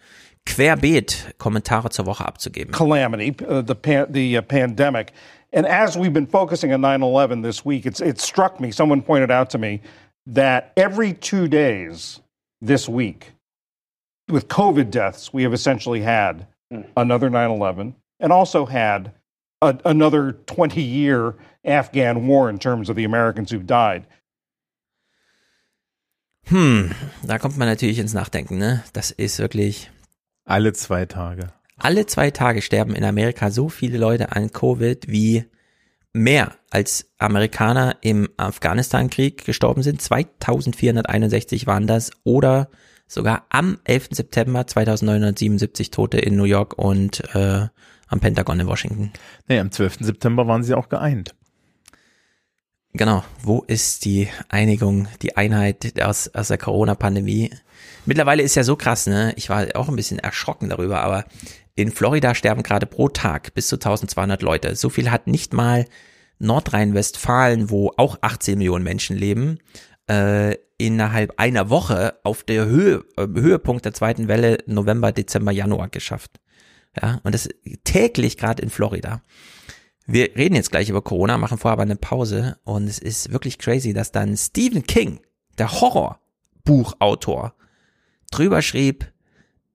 querbeet 0.46 1.34
Kommentare 1.38 1.90
zur 1.90 2.06
Woche 2.06 2.24
abzugeben. 2.24 2.72
Calamity, 2.72 3.34
uh, 3.46 3.62
the, 3.62 3.74
pan 3.74 4.06
the 4.10 4.36
uh, 4.36 4.42
pandemic. 4.42 5.12
And 5.52 5.66
as 5.66 5.96
we've 5.96 6.12
been 6.12 6.26
focusing 6.26 6.72
on 6.72 6.80
9-11 6.80 7.42
this 7.42 7.64
week, 7.64 7.86
it's, 7.86 8.00
it 8.00 8.20
struck 8.20 8.60
me, 8.60 8.70
someone 8.70 9.02
pointed 9.02 9.30
out 9.30 9.50
to 9.50 9.58
me, 9.58 9.80
that 10.26 10.72
every 10.76 11.12
two 11.12 11.48
days 11.48 12.20
this 12.60 12.88
week, 12.88 13.32
with 14.28 14.48
COVID 14.48 14.90
deaths, 14.90 15.32
we 15.32 15.42
have 15.42 15.52
essentially 15.52 16.02
had 16.02 16.46
another 16.96 17.28
9-11 17.28 17.94
and 18.20 18.32
also 18.32 18.66
had 18.66 19.12
a, 19.60 19.76
another 19.84 20.34
20-year 20.46 21.34
Afghan 21.64 22.26
war 22.26 22.48
in 22.48 22.58
terms 22.58 22.88
of 22.88 22.96
the 22.96 23.04
Americans 23.04 23.50
who've 23.50 23.66
died. 23.66 24.06
Hm, 26.46 26.94
da 27.26 27.38
kommt 27.38 27.58
man 27.58 27.68
natürlich 27.68 27.98
ins 27.98 28.14
Nachdenken, 28.14 28.58
ne? 28.58 28.82
Das 28.92 29.10
ist 29.10 29.38
wirklich 29.38 29.90
alle 30.50 30.72
zwei 30.72 31.06
Tage. 31.06 31.48
Alle 31.78 32.06
zwei 32.06 32.30
Tage 32.30 32.60
sterben 32.60 32.94
in 32.94 33.04
Amerika 33.04 33.50
so 33.50 33.68
viele 33.68 33.98
Leute 33.98 34.32
an 34.32 34.52
Covid 34.52 35.08
wie 35.08 35.44
mehr 36.12 36.52
als 36.70 37.10
Amerikaner 37.18 37.96
im 38.00 38.28
Afghanistan-Krieg 38.36 39.44
gestorben 39.44 39.82
sind. 39.82 40.02
2461 40.02 41.66
waren 41.66 41.86
das 41.86 42.10
oder 42.24 42.68
sogar 43.06 43.46
am 43.48 43.78
11. 43.84 44.08
September 44.10 44.66
2977 44.66 45.90
Tote 45.90 46.18
in 46.18 46.36
New 46.36 46.44
York 46.44 46.76
und 46.76 47.22
äh, 47.34 47.68
am 48.08 48.20
Pentagon 48.20 48.60
in 48.60 48.66
Washington. 48.66 49.12
Nee, 49.48 49.60
am 49.60 49.70
12. 49.70 49.98
September 50.00 50.46
waren 50.46 50.64
sie 50.64 50.74
auch 50.74 50.88
geeint. 50.88 51.34
Genau, 52.92 53.22
wo 53.42 53.62
ist 53.62 54.04
die 54.04 54.28
Einigung, 54.48 55.06
die 55.22 55.36
Einheit 55.36 56.00
aus, 56.02 56.28
aus 56.34 56.48
der 56.48 56.58
Corona-Pandemie? 56.58 57.50
Mittlerweile 58.06 58.42
ist 58.42 58.54
ja 58.54 58.64
so 58.64 58.76
krass, 58.76 59.06
ne? 59.06 59.32
Ich 59.36 59.50
war 59.50 59.66
auch 59.74 59.88
ein 59.88 59.96
bisschen 59.96 60.18
erschrocken 60.18 60.68
darüber, 60.68 61.00
aber 61.00 61.24
in 61.74 61.92
Florida 61.92 62.34
sterben 62.34 62.62
gerade 62.62 62.86
pro 62.86 63.08
Tag 63.08 63.54
bis 63.54 63.68
zu 63.68 63.76
1200 63.76 64.42
Leute. 64.42 64.74
So 64.76 64.88
viel 64.88 65.10
hat 65.10 65.26
nicht 65.26 65.52
mal 65.52 65.86
Nordrhein-Westfalen, 66.38 67.70
wo 67.70 67.92
auch 67.96 68.18
18 68.22 68.58
Millionen 68.58 68.84
Menschen 68.84 69.16
leben, 69.16 69.58
äh, 70.08 70.56
innerhalb 70.78 71.38
einer 71.38 71.68
Woche 71.68 72.18
auf 72.24 72.42
der 72.42 72.66
Höhe, 72.66 73.04
äh, 73.16 73.26
Höhepunkt 73.26 73.84
der 73.84 73.92
zweiten 73.94 74.28
Welle 74.28 74.58
November, 74.66 75.12
Dezember, 75.12 75.52
Januar 75.52 75.88
geschafft. 75.88 76.40
Ja, 77.00 77.20
und 77.22 77.34
das 77.34 77.48
täglich 77.84 78.36
gerade 78.36 78.62
in 78.62 78.70
Florida. 78.70 79.22
Wir 80.06 80.34
reden 80.34 80.56
jetzt 80.56 80.72
gleich 80.72 80.88
über 80.88 81.02
Corona, 81.02 81.38
machen 81.38 81.58
vorher 81.58 81.74
aber 81.74 81.82
eine 81.82 81.96
Pause 81.96 82.58
und 82.64 82.88
es 82.88 82.98
ist 82.98 83.32
wirklich 83.32 83.58
crazy, 83.58 83.92
dass 83.92 84.10
dann 84.10 84.36
Stephen 84.36 84.82
King, 84.82 85.20
der 85.56 85.70
Horrorbuchautor, 85.70 87.54
drüber 88.30 88.62
schrieb, 88.62 89.10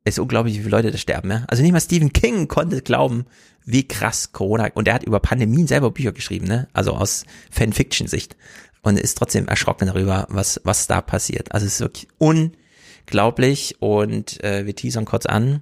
ist 0.04 0.20
unglaublich, 0.20 0.56
wie 0.56 0.60
viele 0.60 0.72
Leute 0.72 0.92
da 0.92 0.98
sterben. 0.98 1.32
Ja? 1.32 1.44
Also 1.48 1.64
nicht 1.64 1.72
mal 1.72 1.82
Stephen 1.82 2.14
King 2.14 2.48
konnte 2.48 2.82
glauben, 2.82 3.26
wie 3.66 3.88
krass 3.88 4.32
Corona, 4.32 4.70
und 4.76 4.88
er 4.88 4.94
hat 4.94 5.04
über 5.04 5.20
Pandemien 5.20 5.68
selber 5.68 5.92
Bücher 5.92 6.12
geschrieben, 6.12 6.48
ne? 6.48 6.68
also 6.74 6.94
aus 6.94 7.26
Fanfiction-Sicht 7.52 8.38
und 8.84 9.00
ist 9.00 9.18
trotzdem 9.18 9.48
erschrocken 9.48 9.88
darüber, 9.88 10.28
was, 10.30 10.62
was 10.64 10.86
da 10.86 11.02
passiert. 11.02 11.52
Also 11.52 11.66
es 11.66 11.74
ist 11.74 11.80
wirklich 11.82 12.08
unglaublich 12.20 13.78
und 13.80 14.44
äh, 14.44 14.66
wir 14.68 14.76
teasern 14.76 15.06
kurz 15.06 15.26
an. 15.26 15.62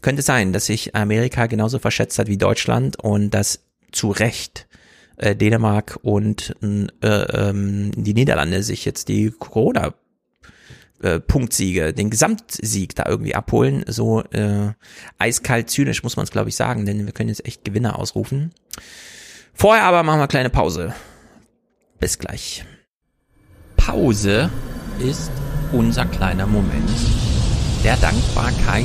könnte 0.00 0.22
sein, 0.22 0.54
dass 0.54 0.66
sich 0.66 0.96
Amerika 0.96 1.46
genauso 1.46 1.78
verschätzt 1.78 2.18
hat 2.18 2.28
wie 2.28 2.38
Deutschland 2.38 2.98
und 2.98 3.30
dass 3.30 3.60
zu 3.92 4.10
Recht 4.10 4.66
äh, 5.16 5.36
Dänemark 5.36 5.98
und 6.02 6.56
äh, 6.62 7.06
ähm, 7.06 7.92
die 7.94 8.14
Niederlande 8.14 8.62
sich 8.62 8.86
jetzt 8.86 9.08
die 9.08 9.30
Corona 9.30 9.94
äh, 11.04 11.20
Punktsiege, 11.20 11.92
den 11.92 12.10
Gesamtsieg 12.10 12.94
da 12.94 13.04
irgendwie 13.06 13.34
abholen. 13.34 13.84
So 13.86 14.22
äh, 14.32 14.72
eiskalt 15.18 15.70
zynisch 15.70 16.02
muss 16.02 16.16
man 16.16 16.24
es, 16.24 16.30
glaube 16.30 16.48
ich, 16.48 16.56
sagen, 16.56 16.86
denn 16.86 17.04
wir 17.04 17.12
können 17.12 17.28
jetzt 17.28 17.46
echt 17.46 17.64
Gewinner 17.64 17.98
ausrufen. 17.98 18.52
Vorher 19.52 19.84
aber 19.84 20.02
machen 20.02 20.18
wir 20.18 20.22
eine 20.22 20.28
kleine 20.28 20.50
Pause. 20.50 20.94
Bis 22.00 22.18
gleich. 22.18 22.64
Pause 23.76 24.50
ist 24.98 25.30
unser 25.72 26.06
kleiner 26.06 26.46
Moment 26.46 26.90
der 27.84 27.96
Dankbarkeit. 27.96 28.84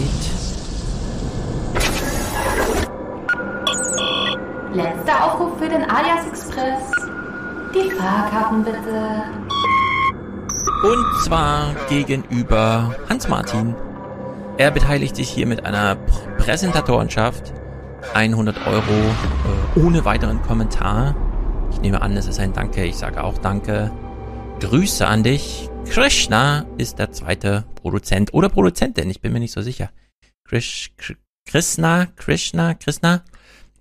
Letzter 4.73 5.25
Aufruf 5.25 5.57
für 5.57 5.69
den 5.69 5.83
Alias 5.89 6.27
Express. 6.27 6.81
Die 7.73 7.89
Fahrkarten 7.91 8.63
bitte. 8.63 9.23
Und 10.81 11.05
zwar 11.25 11.75
gegenüber 11.89 12.95
Hans-Martin. 13.09 13.75
Er 14.57 14.71
beteiligt 14.71 15.13
sich 15.13 15.29
hier 15.29 15.45
mit 15.45 15.65
einer 15.65 15.95
Präsentatorenschaft. 16.37 17.53
100 18.13 18.65
Euro 18.65 18.81
äh, 18.81 19.79
ohne 19.79 20.05
weiteren 20.05 20.41
Kommentar. 20.41 21.17
Ich 21.71 21.81
nehme 21.81 22.01
an, 22.01 22.15
es 22.15 22.27
ist 22.27 22.39
ein 22.39 22.53
Danke. 22.53 22.85
Ich 22.85 22.95
sage 22.95 23.21
auch 23.21 23.37
Danke. 23.39 23.91
Grüße 24.61 25.05
an 25.05 25.23
dich. 25.23 25.69
Krishna 25.85 26.65
ist 26.77 26.97
der 26.97 27.11
zweite 27.11 27.65
Produzent 27.75 28.33
oder 28.33 28.47
Produzentin. 28.47 29.09
Ich 29.09 29.19
bin 29.19 29.33
mir 29.33 29.39
nicht 29.39 29.51
so 29.51 29.61
sicher. 29.61 29.89
Krish, 30.45 30.91
Krishna, 31.45 32.07
Krishna, 32.15 32.73
Krishna. 32.75 33.23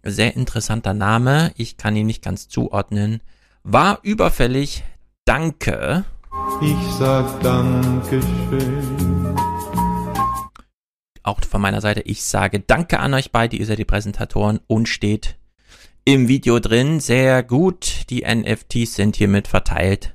Sehr 0.02 0.34
interessanter 0.34 0.94
Name. 0.94 1.52
Ich 1.54 1.76
kann 1.76 1.94
ihn 1.94 2.06
nicht 2.06 2.24
ganz 2.24 2.48
zuordnen. 2.48 3.22
War 3.62 4.00
überfällig. 4.02 4.82
Danke. 5.24 6.04
Ich 6.60 6.92
sag 6.98 7.40
Dankeschön. 7.40 9.36
Auch 11.22 11.40
von 11.44 11.60
meiner 11.60 11.80
Seite, 11.80 12.00
ich 12.00 12.22
sage 12.24 12.60
Danke 12.60 13.00
an 13.00 13.14
euch 13.14 13.30
beide, 13.30 13.56
ihr 13.56 13.66
seid 13.66 13.78
die 13.78 13.84
Präsentatoren 13.84 14.60
und 14.66 14.88
steht 14.88 15.36
im 16.04 16.26
Video 16.26 16.58
drin. 16.58 17.00
Sehr 17.00 17.42
gut, 17.42 18.10
die 18.10 18.24
NFTs 18.24 18.94
sind 18.94 19.16
hiermit 19.16 19.46
verteilt. 19.46 20.14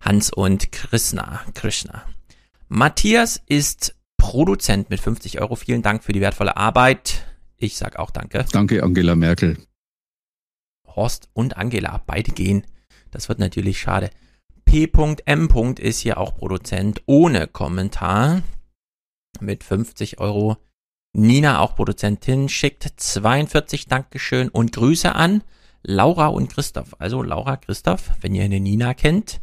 Hans 0.00 0.32
und 0.32 0.72
Krishna. 0.72 1.40
Krishna. 1.54 2.04
Matthias 2.68 3.42
ist 3.46 3.96
Produzent 4.16 4.88
mit 4.88 5.00
50 5.00 5.40
Euro. 5.40 5.56
Vielen 5.56 5.82
Dank 5.82 6.04
für 6.04 6.12
die 6.12 6.20
wertvolle 6.20 6.56
Arbeit. 6.56 7.26
Ich 7.56 7.76
sag 7.76 7.98
auch 7.98 8.10
Danke. 8.10 8.46
Danke, 8.52 8.82
Angela 8.82 9.14
Merkel. 9.14 9.58
Horst 10.86 11.28
und 11.32 11.56
Angela, 11.56 12.02
beide 12.06 12.32
gehen. 12.32 12.64
Das 13.10 13.28
wird 13.28 13.38
natürlich 13.38 13.80
schade. 13.80 14.10
P.M. 14.66 15.48
ist 15.78 16.00
hier 16.00 16.18
auch 16.18 16.36
Produzent 16.36 17.02
ohne 17.06 17.46
Kommentar 17.46 18.42
mit 19.40 19.64
50 19.64 20.20
Euro. 20.20 20.58
Nina, 21.14 21.60
auch 21.60 21.74
Produzentin, 21.76 22.50
schickt 22.50 22.86
42 22.96 23.86
Dankeschön 23.86 24.50
und 24.50 24.72
Grüße 24.72 25.14
an 25.14 25.42
Laura 25.82 26.26
und 26.26 26.52
Christoph. 26.52 26.94
Also 26.98 27.22
Laura, 27.22 27.56
Christoph, 27.56 28.10
wenn 28.20 28.34
ihr 28.34 28.44
eine 28.44 28.60
Nina 28.60 28.92
kennt, 28.92 29.40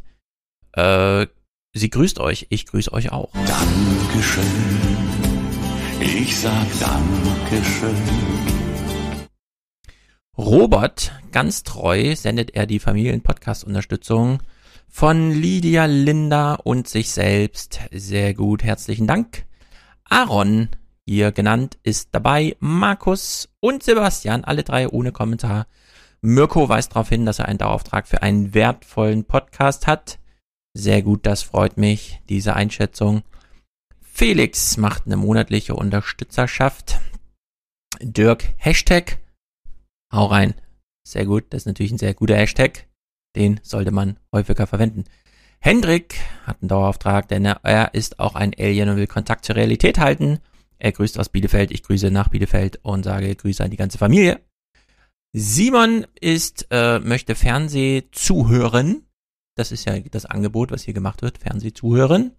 äh, 0.74 1.26
sie 1.72 1.90
grüßt 1.90 2.20
euch. 2.20 2.46
Ich 2.50 2.66
grüße 2.66 2.92
euch 2.92 3.10
auch. 3.10 3.32
Dankeschön. 3.32 4.44
Ich 6.00 6.38
sag 6.38 6.66
Dankeschön. 6.78 7.96
Robert, 10.36 11.12
ganz 11.32 11.62
treu, 11.62 12.14
sendet 12.14 12.54
er 12.54 12.66
die 12.66 12.78
Familien-Podcast-Unterstützung 12.78 14.40
von 14.88 15.30
Lydia, 15.30 15.86
Linda 15.86 16.54
und 16.54 16.88
sich 16.88 17.10
selbst. 17.10 17.80
Sehr 17.90 18.34
gut, 18.34 18.62
herzlichen 18.62 19.06
Dank. 19.06 19.44
Aaron, 20.04 20.68
hier 21.06 21.32
genannt, 21.32 21.78
ist 21.82 22.10
dabei. 22.12 22.56
Markus 22.60 23.48
und 23.60 23.82
Sebastian, 23.82 24.44
alle 24.44 24.62
drei 24.62 24.88
ohne 24.88 25.12
Kommentar. 25.12 25.66
Mirko 26.22 26.68
weist 26.68 26.92
darauf 26.92 27.08
hin, 27.08 27.26
dass 27.26 27.38
er 27.38 27.48
einen 27.48 27.58
Dauerauftrag 27.58 28.08
für 28.08 28.22
einen 28.22 28.54
wertvollen 28.54 29.24
Podcast 29.24 29.86
hat. 29.86 30.18
Sehr 30.72 31.02
gut, 31.02 31.26
das 31.26 31.42
freut 31.42 31.76
mich, 31.76 32.20
diese 32.28 32.54
Einschätzung. 32.54 33.22
Felix 34.00 34.76
macht 34.76 35.06
eine 35.06 35.16
monatliche 35.16 35.74
Unterstützerschaft. 35.74 37.00
Dirk, 38.00 38.54
Hashtag. 38.56 39.18
Hau 40.12 40.26
rein. 40.26 40.54
Sehr 41.06 41.26
gut, 41.26 41.44
das 41.50 41.62
ist 41.62 41.66
natürlich 41.66 41.92
ein 41.92 41.98
sehr 41.98 42.14
guter 42.14 42.36
Hashtag. 42.36 42.86
Den 43.36 43.60
sollte 43.62 43.90
man 43.90 44.18
häufiger 44.32 44.66
verwenden. 44.66 45.04
Hendrik 45.58 46.16
hat 46.44 46.58
einen 46.60 46.68
Dauerauftrag, 46.68 47.28
denn 47.28 47.44
er 47.46 47.94
ist 47.94 48.20
auch 48.20 48.34
ein 48.34 48.52
Alien 48.58 48.90
und 48.90 48.96
will 48.96 49.06
Kontakt 49.06 49.44
zur 49.44 49.56
Realität 49.56 49.98
halten. 49.98 50.40
Er 50.78 50.92
grüßt 50.92 51.18
aus 51.18 51.30
Bielefeld, 51.30 51.70
ich 51.70 51.82
grüße 51.82 52.10
nach 52.10 52.28
Bielefeld 52.28 52.80
und 52.82 53.04
sage 53.04 53.34
Grüße 53.34 53.64
an 53.64 53.70
die 53.70 53.78
ganze 53.78 53.96
Familie. 53.96 54.40
Simon 55.32 56.06
ist, 56.20 56.66
äh, 56.70 57.00
möchte 57.00 57.34
Fernseh 57.34 58.04
zuhören. 58.12 59.06
Das 59.56 59.72
ist 59.72 59.84
ja 59.86 59.98
das 59.98 60.26
Angebot, 60.26 60.70
was 60.70 60.82
hier 60.82 60.94
gemacht 60.94 61.22
wird, 61.22 61.38
Fernseh 61.38 61.72
zuhören. 61.72 62.32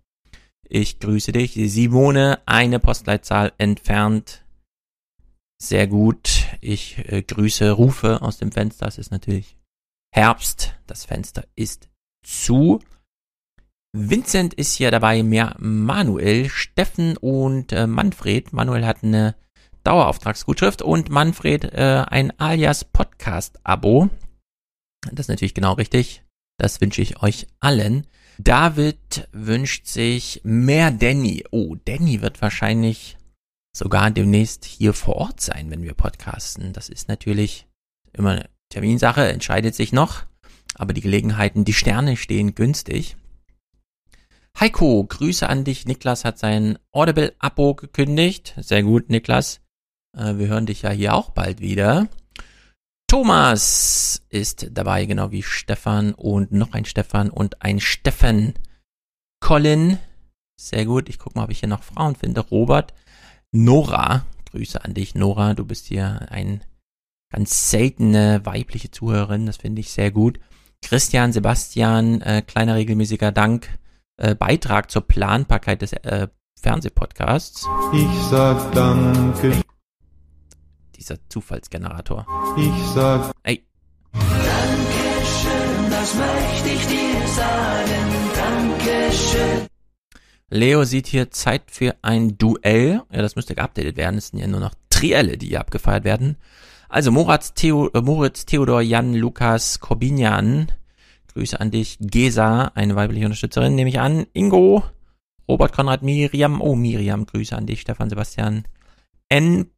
Ich 0.68 1.00
grüße 1.00 1.32
dich. 1.32 1.54
Simone, 1.54 2.40
eine 2.46 2.80
Postleitzahl 2.80 3.54
entfernt. 3.58 4.46
Sehr 5.62 5.88
gut. 5.88 6.46
Ich 6.62 7.00
äh, 7.12 7.22
grüße 7.22 7.72
Rufe 7.72 8.22
aus 8.22 8.38
dem 8.38 8.52
Fenster. 8.52 8.88
Es 8.88 8.98
ist 8.98 9.12
natürlich 9.12 9.58
Herbst. 10.16 10.74
Das 10.88 11.04
Fenster 11.04 11.44
ist 11.58 11.90
zu. 12.26 12.80
Vincent 13.92 14.54
ist 14.54 14.74
hier 14.74 14.90
dabei, 14.90 15.24
mehr 15.24 15.58
Manuel, 15.60 16.48
Steffen 16.48 17.18
und 17.18 17.74
äh, 17.74 17.86
Manfred. 17.86 18.54
Manuel 18.54 18.86
hat 18.86 19.04
eine 19.04 19.36
Dauerauftragsgutschrift 19.84 20.82
und 20.82 21.10
Manfred 21.10 21.66
äh, 21.66 22.06
ein 22.08 22.32
Alias 22.40 22.86
Podcast-Abo. 22.86 24.10
Das 25.12 25.26
ist 25.26 25.28
natürlich 25.28 25.54
genau 25.54 25.74
richtig. 25.74 26.24
Das 26.58 26.80
wünsche 26.80 27.02
ich 27.02 27.22
euch 27.22 27.48
allen. 27.60 28.08
David 28.38 29.28
wünscht 29.34 29.86
sich 29.86 30.40
mehr 30.46 30.92
Danny. 30.92 31.44
Oh, 31.52 31.76
Danny 31.84 32.22
wird 32.22 32.42
wahrscheinlich 32.42 33.18
sogar 33.76 34.12
demnächst 34.12 34.64
hier 34.64 34.94
vor 34.94 35.18
Ort 35.18 35.42
sein, 35.42 35.70
wenn 35.72 35.84
wir 35.84 35.94
podcasten. 35.94 36.72
Das 36.72 36.88
ist 36.88 37.10
natürlich 37.10 37.68
immer 38.14 38.46
Terminsache, 38.76 39.26
entscheidet 39.30 39.74
sich 39.74 39.94
noch. 39.94 40.24
Aber 40.74 40.92
die 40.92 41.00
Gelegenheiten, 41.00 41.64
die 41.64 41.72
Sterne 41.72 42.18
stehen 42.18 42.56
günstig. 42.56 43.16
Heiko, 44.60 45.06
Grüße 45.06 45.48
an 45.48 45.64
dich. 45.64 45.86
Niklas 45.86 46.26
hat 46.26 46.38
sein 46.38 46.78
Audible-Abo 46.92 47.76
gekündigt. 47.76 48.54
Sehr 48.58 48.84
gut, 48.84 49.10
Niklas. 49.10 49.62
Äh, 50.12 50.36
wir 50.36 50.48
hören 50.48 50.66
dich 50.66 50.82
ja 50.82 50.90
hier 50.90 51.14
auch 51.14 51.30
bald 51.30 51.62
wieder. 51.62 52.10
Thomas 53.08 54.26
ist 54.28 54.68
dabei, 54.72 55.06
genau 55.06 55.32
wie 55.32 55.44
Stefan 55.44 56.14
und 56.14 56.52
noch 56.52 56.74
ein 56.74 56.84
Stefan 56.84 57.30
und 57.30 57.62
ein 57.62 57.80
Steffen. 57.80 58.56
Colin, 59.40 60.00
sehr 60.60 60.84
gut. 60.84 61.08
Ich 61.08 61.18
gucke 61.18 61.40
mal, 61.40 61.46
ob 61.46 61.52
ich 61.52 61.60
hier 61.60 61.70
noch 61.70 61.84
Frauen 61.84 62.18
finde. 62.18 62.42
Robert, 62.42 62.94
Nora, 63.54 64.26
Grüße 64.52 64.84
an 64.84 64.94
dich, 64.94 65.16
Nora. 65.16 65.54
Du 65.54 65.64
bist 65.64 65.86
hier 65.86 66.28
ein 66.30 66.62
ganz 67.36 67.70
seltene 67.70 68.40
weibliche 68.46 68.92
Zuhörerin, 68.92 69.46
das 69.46 69.58
finde 69.58 69.82
ich 69.82 69.92
sehr 69.92 70.10
gut. 70.10 70.40
Christian, 70.82 71.34
Sebastian, 71.34 72.22
äh, 72.22 72.42
kleiner 72.42 72.76
regelmäßiger 72.76 73.34
Dank, 73.34 73.78
äh, 74.16 74.36
Beitrag 74.36 74.90
zur 74.90 75.02
Planbarkeit 75.02 75.82
des 75.82 75.92
äh, 75.92 76.30
Fernsehpodcasts. 76.58 77.68
Ich 77.92 78.22
sag 78.30 78.72
Danke. 78.72 79.52
Dieser 80.96 81.18
Zufallsgenerator. 81.28 82.26
Ich 82.56 82.86
sag. 82.94 83.34
Ey. 83.44 83.66
Dankeschön, 84.14 85.90
das 85.90 86.16
möchte 86.16 86.70
ich 86.70 86.88
dir 86.88 87.28
sagen. 87.28 88.12
Dankeschön. 88.34 89.68
Leo 90.50 90.86
sieht 90.86 91.08
hier 91.08 91.32
Zeit 91.32 91.64
für 91.70 91.96
ein 92.02 92.38
Duell. 92.38 93.02
Ja, 93.12 93.22
das 93.22 93.36
müsste 93.36 93.56
geupdatet 93.56 93.98
werden. 93.98 94.20
Es 94.20 94.30
sind 94.30 94.40
ja 94.40 94.48
nur 94.48 94.62
noch 94.62 94.74
Trielle, 94.90 95.38
die 95.38 95.48
hier 95.48 95.60
abgefeiert 95.60 96.06
werden. 96.06 96.38
Also 96.90 97.12
Moritz, 97.12 97.54
Theo, 97.54 97.90
äh, 97.94 98.02
Moritz 98.02 98.46
Theodor, 98.46 98.82
Jan, 98.82 99.14
Lukas, 99.14 99.80
Corbinian. 99.80 100.72
Grüße 101.34 101.60
an 101.60 101.72
dich. 101.72 101.98
Gesa, 102.00 102.72
eine 102.76 102.96
weibliche 102.96 103.26
Unterstützerin, 103.26 103.76
nehme 103.76 103.90
ich 103.90 104.00
an. 104.00 104.26
Ingo, 104.34 104.84
Robert 105.48 105.74
Konrad, 105.74 106.04
Miriam. 106.04 106.62
Oh, 106.62 106.76
Miriam, 106.76 107.26
Grüße 107.26 107.56
an 107.56 107.66
dich. 107.66 107.82
Stefan, 107.82 108.10
Sebastian. 108.10 108.66
N. 109.30 109.70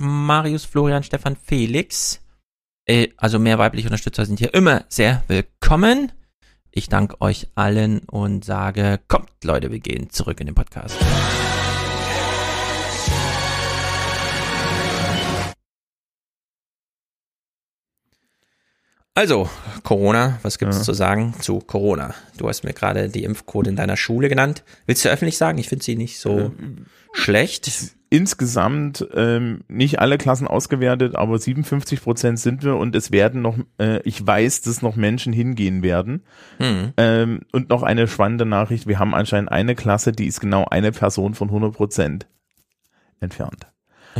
Marius, 0.00 0.66
Florian, 0.66 1.02
Stefan, 1.02 1.36
Felix. 1.36 2.20
Äh, 2.86 3.08
also 3.16 3.38
mehr 3.38 3.58
weibliche 3.58 3.88
Unterstützer 3.88 4.26
sind 4.26 4.38
hier 4.38 4.52
immer 4.52 4.84
sehr 4.88 5.22
willkommen. 5.28 6.12
Ich 6.70 6.88
danke 6.88 7.20
euch 7.20 7.48
allen 7.54 8.00
und 8.00 8.44
sage, 8.44 9.00
kommt 9.08 9.30
Leute, 9.42 9.72
wir 9.72 9.80
gehen 9.80 10.10
zurück 10.10 10.40
in 10.40 10.46
den 10.46 10.54
Podcast. 10.54 10.96
Also, 19.14 19.50
Corona, 19.82 20.38
was 20.42 20.58
gibt's 20.58 20.78
ja. 20.78 20.82
zu 20.84 20.92
sagen 20.92 21.34
zu 21.40 21.58
Corona? 21.58 22.14
Du 22.36 22.48
hast 22.48 22.62
mir 22.62 22.72
gerade 22.72 23.08
die 23.08 23.24
Impfquote 23.24 23.70
in 23.70 23.76
deiner 23.76 23.96
Schule 23.96 24.28
genannt. 24.28 24.62
Willst 24.86 25.04
du 25.04 25.08
öffentlich 25.08 25.36
sagen? 25.36 25.58
Ich 25.58 25.68
finde 25.68 25.84
sie 25.84 25.96
nicht 25.96 26.20
so 26.20 26.38
äh, 26.38 26.50
schlecht. 27.12 27.70
Insgesamt 28.08 29.06
ähm, 29.14 29.62
nicht 29.68 29.98
alle 29.98 30.16
Klassen 30.16 30.46
ausgewertet, 30.46 31.16
aber 31.16 31.38
57 31.38 32.02
Prozent 32.02 32.38
sind 32.38 32.64
wir 32.64 32.76
und 32.76 32.94
es 32.96 33.10
werden 33.10 33.42
noch, 33.42 33.56
äh, 33.78 34.00
ich 34.02 34.24
weiß, 34.24 34.62
dass 34.62 34.82
noch 34.82 34.96
Menschen 34.96 35.32
hingehen 35.32 35.82
werden. 35.82 36.24
Hm. 36.58 36.92
Ähm, 36.96 37.40
und 37.52 37.68
noch 37.68 37.82
eine 37.82 38.08
spannende 38.08 38.46
Nachricht, 38.46 38.86
wir 38.86 38.98
haben 38.98 39.14
anscheinend 39.14 39.50
eine 39.50 39.74
Klasse, 39.74 40.12
die 40.12 40.26
ist 40.26 40.40
genau 40.40 40.66
eine 40.70 40.92
Person 40.92 41.34
von 41.34 41.48
100 41.48 41.72
Prozent 41.72 42.26
entfernt. 43.20 43.66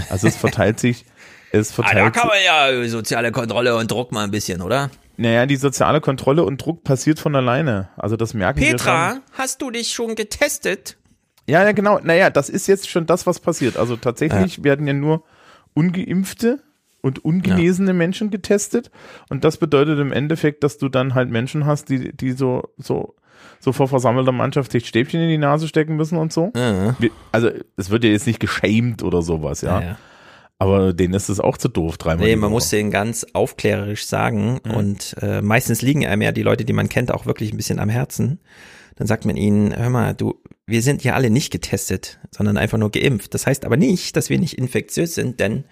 Also 0.09 0.27
es 0.29 0.37
verteilt 0.37 0.79
sich 0.79 1.05
es 1.53 1.73
verteilt 1.73 1.97
ah, 1.97 2.05
da 2.05 2.11
kann 2.11 2.29
man 2.29 2.37
ja 2.45 2.89
soziale 2.89 3.33
Kontrolle 3.33 3.77
und 3.77 3.91
Druck 3.91 4.13
mal 4.13 4.25
ein 4.25 4.31
bisschen, 4.31 4.63
oder? 4.63 4.91
Naja, 5.17 5.47
die 5.47 5.57
soziale 5.57 6.01
Kontrolle 6.01 6.45
und 6.45 6.65
Druck 6.65 6.85
passiert 6.85 7.19
von 7.19 7.37
alleine. 7.37 7.89
Also 7.97 8.17
das 8.17 8.33
merken 8.33 8.61
Petra, 8.61 8.69
wir 8.69 9.15
Petra, 9.15 9.23
hast 9.33 9.61
du 9.61 9.71
dich 9.71 9.91
schon 9.93 10.15
getestet? 10.15 10.97
Ja, 11.47 11.63
ja, 11.65 11.73
genau. 11.73 11.99
Naja, 12.03 12.31
das 12.31 12.49
ist 12.49 12.69
jetzt 12.69 12.89
schon 12.89 13.07
das, 13.07 13.27
was 13.27 13.41
passiert. 13.41 13.77
Also 13.77 13.97
tatsächlich 13.97 14.59
ja. 14.59 14.65
werden 14.65 14.87
ja 14.87 14.93
nur 14.93 15.25
ungeimpfte 15.75 16.61
und 17.03 17.25
ungenesene 17.25 17.91
ja. 17.91 17.95
Menschen 17.95 18.31
getestet. 18.31 18.91
Und 19.29 19.45
das 19.45 19.57
bedeutet 19.57 19.99
im 19.99 20.13
Endeffekt, 20.13 20.65
dass 20.65 20.79
du 20.79 20.89
dann 20.89 21.15
halt 21.15 21.31
Menschen 21.31 21.67
hast, 21.67 21.89
die, 21.89 22.17
die 22.17 22.33
so, 22.33 22.71
so, 22.79 23.15
so 23.59 23.73
vor 23.73 23.89
versammelter 23.89 24.33
Mannschaft 24.33 24.73
sich 24.73 24.87
Stäbchen 24.87 25.21
in 25.21 25.29
die 25.29 25.39
Nase 25.39 25.67
stecken 25.67 25.97
müssen 25.97 26.17
und 26.17 26.33
so. 26.33 26.53
Ja. 26.55 26.97
Also 27.33 27.51
es 27.77 27.91
wird 27.91 28.05
ja 28.05 28.11
jetzt 28.11 28.27
nicht 28.27 28.41
geschämt 28.41 29.03
oder 29.03 29.23
sowas, 29.23 29.63
ja. 29.63 29.97
Aber 30.61 30.93
denen 30.93 31.15
ist 31.15 31.31
es 31.31 31.41
auch 31.41 31.57
zu 31.57 31.69
doof, 31.69 31.97
dreimal. 31.97 32.27
Nee, 32.27 32.37
man 32.37 32.51
muss 32.51 32.69
denen 32.69 32.91
ganz 32.91 33.27
aufklärerisch 33.33 34.05
sagen. 34.05 34.61
Mhm. 34.63 34.71
Und 34.71 35.17
äh, 35.23 35.41
meistens 35.41 35.81
liegen 35.81 36.07
einem 36.07 36.21
ja 36.21 36.33
die 36.33 36.43
Leute, 36.43 36.67
die 36.67 36.75
man 36.75 36.91
kennt, 36.91 37.11
auch 37.11 37.25
wirklich 37.25 37.51
ein 37.51 37.57
bisschen 37.57 37.79
am 37.79 37.89
Herzen. 37.89 38.41
Dann 38.97 39.07
sagt 39.07 39.25
man 39.25 39.39
ihnen, 39.39 39.75
hör 39.75 39.89
mal, 39.89 40.15
du, 40.15 40.35
wir 40.67 40.83
sind 40.83 41.03
ja 41.03 41.15
alle 41.15 41.31
nicht 41.31 41.51
getestet, 41.51 42.21
sondern 42.31 42.59
einfach 42.59 42.77
nur 42.77 42.91
geimpft. 42.91 43.33
Das 43.33 43.47
heißt 43.47 43.65
aber 43.65 43.79
nicht, 43.79 44.17
dass 44.17 44.29
wir 44.29 44.39
nicht 44.39 44.59
infektiös 44.59 45.15
sind, 45.15 45.41
denn 45.41 45.65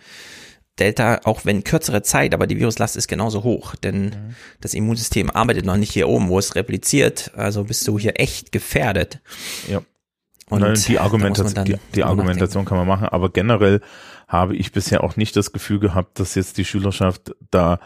Delta, 0.79 1.21
auch 1.25 1.45
wenn 1.45 1.65
kürzere 1.65 2.01
Zeit, 2.01 2.33
aber 2.33 2.47
die 2.47 2.59
Viruslast 2.59 2.97
ist 2.97 3.09
genauso 3.09 3.43
hoch, 3.43 3.75
denn 3.75 4.05
mhm. 4.05 4.35
das 4.63 4.73
Immunsystem 4.73 5.29
arbeitet 5.29 5.67
noch 5.67 5.77
nicht 5.77 5.93
hier 5.93 6.09
oben, 6.09 6.31
wo 6.31 6.39
es 6.39 6.55
repliziert, 6.55 7.33
also 7.37 7.65
bist 7.65 7.87
du 7.87 7.99
hier 7.99 8.19
echt 8.19 8.53
gefährdet. 8.53 9.21
Ja. 9.69 9.83
Und 10.49 10.89
die 10.89 10.99
Argumentation, 10.99 11.65
die, 11.67 11.77
die 11.95 12.05
Argumentation 12.05 12.65
kann 12.65 12.79
man 12.79 12.87
machen, 12.87 13.09
aber 13.09 13.29
generell 13.29 13.83
habe 14.29 14.55
ich 14.55 14.73
bisher 14.73 15.03
auch 15.03 15.17
nicht 15.17 15.35
das 15.37 15.53
Gefühl 15.53 15.81
gehabt, 15.81 16.21
dass 16.21 16.35
jetzt 16.35 16.59
die 16.59 16.65
Schülerschaft 16.65 17.35
da, 17.51 17.81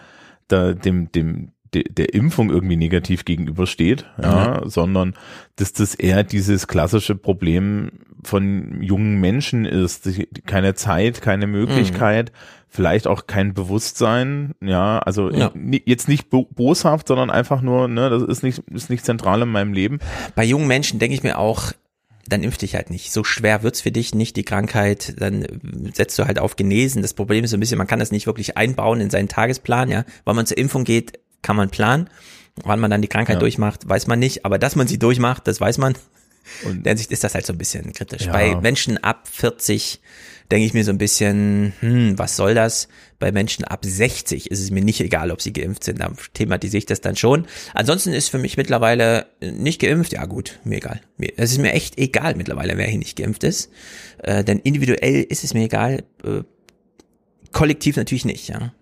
da 0.48 0.72
dem, 0.72 1.10
dem, 1.12 1.52
de, 1.72 1.84
der 1.84 2.14
Impfung 2.14 2.50
irgendwie 2.50 2.76
negativ 2.76 3.24
gegenübersteht, 3.24 4.06
ja, 4.20 4.60
mhm. 4.62 4.68
sondern 4.68 5.14
dass 5.56 5.72
das 5.72 5.94
eher 5.94 6.24
dieses 6.24 6.66
klassische 6.66 7.14
Problem 7.14 7.92
von 8.24 8.82
jungen 8.82 9.20
Menschen 9.20 9.64
ist, 9.64 10.08
keine 10.46 10.74
Zeit, 10.74 11.22
keine 11.22 11.46
Möglichkeit, 11.46 12.30
mhm. 12.30 12.36
vielleicht 12.68 13.06
auch 13.06 13.26
kein 13.26 13.54
Bewusstsein, 13.54 14.54
ja, 14.60 14.98
also 14.98 15.30
ja. 15.30 15.52
jetzt 15.86 16.08
nicht 16.08 16.28
boshaft, 16.30 17.08
sondern 17.08 17.30
einfach 17.30 17.62
nur, 17.62 17.88
ne, 17.88 18.10
das 18.10 18.22
ist 18.22 18.42
nicht, 18.42 18.58
ist 18.70 18.90
nicht 18.90 19.04
zentral 19.04 19.42
in 19.42 19.48
meinem 19.48 19.72
Leben. 19.72 19.98
Bei 20.34 20.44
jungen 20.44 20.66
Menschen 20.66 20.98
denke 20.98 21.14
ich 21.14 21.22
mir 21.22 21.38
auch, 21.38 21.72
dann 22.28 22.42
impf 22.42 22.58
dich 22.58 22.74
halt 22.74 22.90
nicht. 22.90 23.12
So 23.12 23.24
schwer 23.24 23.62
wird's 23.62 23.80
für 23.80 23.92
dich 23.92 24.14
nicht, 24.14 24.36
die 24.36 24.44
Krankheit, 24.44 25.14
dann 25.18 25.46
setzt 25.94 26.18
du 26.18 26.26
halt 26.26 26.38
auf 26.38 26.56
Genesen. 26.56 27.02
Das 27.02 27.14
Problem 27.14 27.44
ist 27.44 27.50
so 27.50 27.56
ein 27.56 27.60
bisschen, 27.60 27.78
man 27.78 27.86
kann 27.86 27.98
das 27.98 28.12
nicht 28.12 28.26
wirklich 28.26 28.56
einbauen 28.56 29.00
in 29.00 29.10
seinen 29.10 29.28
Tagesplan, 29.28 29.90
ja. 29.90 30.04
Wann 30.24 30.36
man 30.36 30.46
zur 30.46 30.58
Impfung 30.58 30.84
geht, 30.84 31.18
kann 31.42 31.56
man 31.56 31.70
planen. 31.70 32.08
Wann 32.56 32.80
man 32.80 32.90
dann 32.90 33.02
die 33.02 33.08
Krankheit 33.08 33.36
ja. 33.36 33.40
durchmacht, 33.40 33.88
weiß 33.88 34.06
man 34.06 34.18
nicht. 34.18 34.44
Aber 34.44 34.58
dass 34.58 34.76
man 34.76 34.86
sie 34.86 34.98
durchmacht, 34.98 35.46
das 35.46 35.60
weiß 35.60 35.78
man. 35.78 35.94
Und 36.64 36.72
in 36.72 36.82
der 36.82 36.90
Hinsicht 36.92 37.12
ist 37.12 37.24
das 37.24 37.34
halt 37.34 37.46
so 37.46 37.52
ein 37.52 37.58
bisschen 37.58 37.92
kritisch. 37.92 38.26
Ja. 38.26 38.32
Bei 38.32 38.54
Menschen 38.56 38.98
ab 38.98 39.28
40 39.30 40.00
denke 40.52 40.66
ich 40.66 40.74
mir 40.74 40.84
so 40.84 40.92
ein 40.92 40.98
bisschen, 40.98 41.72
hm, 41.80 42.18
was 42.18 42.36
soll 42.36 42.54
das? 42.54 42.88
Bei 43.18 43.32
Menschen 43.32 43.64
ab 43.64 43.86
60 43.86 44.50
ist 44.50 44.60
es 44.60 44.70
mir 44.70 44.84
nicht 44.84 45.00
egal, 45.00 45.30
ob 45.30 45.40
sie 45.40 45.52
geimpft 45.54 45.82
sind. 45.82 46.00
Da 46.00 46.12
thematisiere 46.34 46.78
ich 46.78 46.86
das 46.86 47.00
dann 47.00 47.16
schon. 47.16 47.46
Ansonsten 47.72 48.12
ist 48.12 48.28
für 48.28 48.38
mich 48.38 48.58
mittlerweile 48.58 49.26
nicht 49.40 49.80
geimpft, 49.80 50.12
ja 50.12 50.26
gut, 50.26 50.60
mir 50.64 50.76
egal. 50.76 51.00
Es 51.38 51.52
ist 51.52 51.58
mir 51.58 51.72
echt 51.72 51.98
egal 51.98 52.34
mittlerweile, 52.36 52.76
wer 52.76 52.86
hier 52.86 52.98
nicht 52.98 53.16
geimpft 53.16 53.44
ist. 53.44 53.70
Äh, 54.18 54.44
denn 54.44 54.58
individuell 54.58 55.22
ist 55.22 55.42
es 55.42 55.54
mir 55.54 55.64
egal. 55.64 56.04
Äh, 56.22 56.42
kollektiv 57.52 57.96
natürlich 57.96 58.26
nicht, 58.26 58.48
ja. 58.48 58.74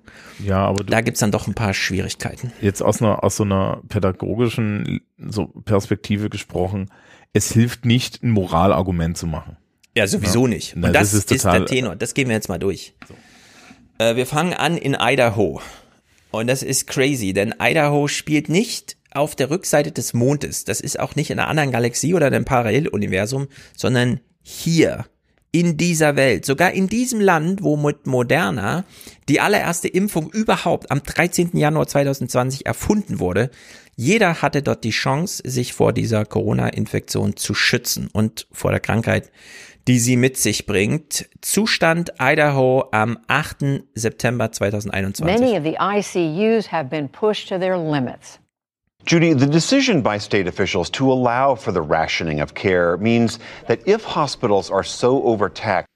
Ja, 0.45 0.67
aber 0.67 0.83
da 0.83 1.03
gibt's 1.03 1.21
dann 1.21 1.31
doch 1.31 1.47
ein 1.47 1.55
paar 1.55 1.73
Schwierigkeiten. 1.73 2.53
Jetzt 2.61 2.83
aus 2.83 3.01
einer 3.01 3.23
aus 3.23 3.37
so 3.37 3.45
einer 3.45 3.81
pädagogischen 3.89 5.03
so 5.19 5.47
Perspektive 5.47 6.31
gesprochen, 6.31 6.91
es 7.33 7.53
hilft 7.53 7.85
nicht, 7.85 8.25
ein 8.25 8.31
Moralargument 8.31 9.17
zu 9.17 9.29
machen. 9.29 9.57
Ja, 9.97 10.07
sowieso 10.07 10.47
ja. 10.47 10.55
nicht. 10.55 10.75
Und 10.75 10.83
Na, 10.83 10.93
das, 10.93 11.11
das, 11.11 11.25
ist, 11.25 11.33
ist 11.33 11.45
der 11.45 11.67
Tenor. 11.67 11.97
Das 11.97 12.15
gehen 12.15 12.29
wir 12.29 12.37
jetzt 12.37 12.49
mal 12.49 12.59
durch. 12.59 12.95
So. 13.09 13.15
Äh, 14.05 14.17
wir 14.17 14.27
fangen 14.27 14.55
an 14.55 14.77
in 14.77 14.97
Idaho. 14.99 15.61
Und 16.31 16.47
das 16.47 16.63
ist 16.63 16.87
crazy, 16.87 17.33
denn 17.33 17.55
Idaho 17.61 18.07
spielt 18.07 18.49
nicht 18.49 18.97
auf 19.13 19.35
der 19.35 19.51
Rückseite 19.51 19.91
des 19.91 20.15
Mondes. 20.15 20.65
Das 20.65 20.81
ist 20.81 20.99
auch 20.99 21.17
nicht 21.17 21.31
in 21.31 21.39
einer 21.39 21.49
anderen 21.49 21.73
Galaxie 21.73 22.15
oder 22.15 22.27
einem 22.27 22.45
Paralleluniversum, 22.45 23.49
sondern 23.77 24.21
hier 24.43 25.07
in 25.53 25.77
dieser 25.77 26.15
Welt, 26.15 26.45
sogar 26.47 26.71
in 26.73 26.89
diesem 26.89 27.21
Land, 27.21 27.63
wo 27.63 27.77
mit 27.77 28.07
Moderna 28.07 28.85
die 29.29 29.41
allererste 29.41 29.89
Impfung 29.89 30.31
überhaupt 30.31 30.91
am 30.93 31.03
13. 31.03 31.51
Januar 31.55 31.89
2020 31.89 32.67
erfunden 32.67 33.19
wurde. 33.19 33.51
Jeder 33.97 34.43
hatte 34.43 34.63
dort 34.63 34.85
die 34.85 34.91
Chance, 34.91 35.43
sich 35.45 35.73
vor 35.73 35.93
dieser 35.93 36.25
Corona-Infektion 36.25 37.37
zu 37.37 37.55
schützen 37.55 38.09
und 38.13 38.47
vor 38.53 38.71
der 38.71 38.81
Krankheit, 38.81 39.31
die 39.89 39.99
sie 39.99 40.17
mit 40.17 40.37
sich 40.37 40.67
bringt. 40.67 41.29
Zustand 41.41 42.13
Idaho 42.21 42.89
am 42.93 43.19
8. 43.29 43.83
September 43.95 44.51
2021. 44.51 45.25
Many 45.25 45.57
of 45.57 45.65
the 45.65 45.77
ICUs 45.79 46.67
have 46.67 46.89
been 46.89 47.09
pushed 47.09 47.49
to 47.49 47.59
their 47.59 47.77
limits. 47.77 48.39
Judy, 49.07 49.33
the 49.33 49.47
decision 49.47 50.03
by 50.03 50.19
state 50.19 50.47
officials 50.47 50.91
to 50.91 51.11
allow 51.11 51.55
for 51.55 51.73
the 51.73 51.81
rationing 51.81 52.41
of 52.41 52.55
care 52.55 52.99
means 52.99 53.39
that 53.67 53.81
if 53.87 54.05
hospitals 54.05 54.71
are 54.71 54.85
so 54.85 55.23
overtaxed, 55.25 55.89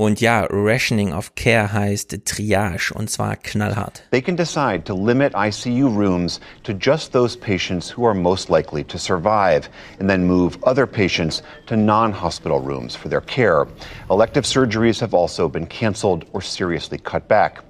Und 0.00 0.22
ja, 0.22 0.46
Rationing 0.48 1.12
of 1.12 1.34
Care 1.34 1.74
heißt 1.74 2.24
Triage 2.24 2.90
und 2.94 3.10
zwar 3.10 3.36
knallhart. 3.36 4.02
They 4.12 4.22
can 4.22 4.34
decide 4.34 4.84
to 4.86 4.94
limit 4.94 5.34
ICU 5.34 5.94
rooms 5.94 6.40
to 6.62 6.72
just 6.72 7.12
those 7.12 7.36
patients 7.36 7.94
who 7.94 8.06
are 8.06 8.14
most 8.14 8.48
likely 8.48 8.82
to 8.84 8.96
survive 8.96 9.68
and 9.98 10.08
then 10.08 10.26
move 10.26 10.56
other 10.62 10.86
patients 10.86 11.42
to 11.66 11.76
non-hospital 11.76 12.60
rooms 12.60 12.96
for 12.96 13.10
their 13.10 13.20
care. 13.20 13.66
Elective 14.08 14.46
surgeries 14.46 14.98
have 15.00 15.12
also 15.12 15.50
been 15.50 15.66
canceled 15.66 16.24
or 16.32 16.40
seriously 16.40 16.96
cut 16.96 17.28
back. 17.28 17.62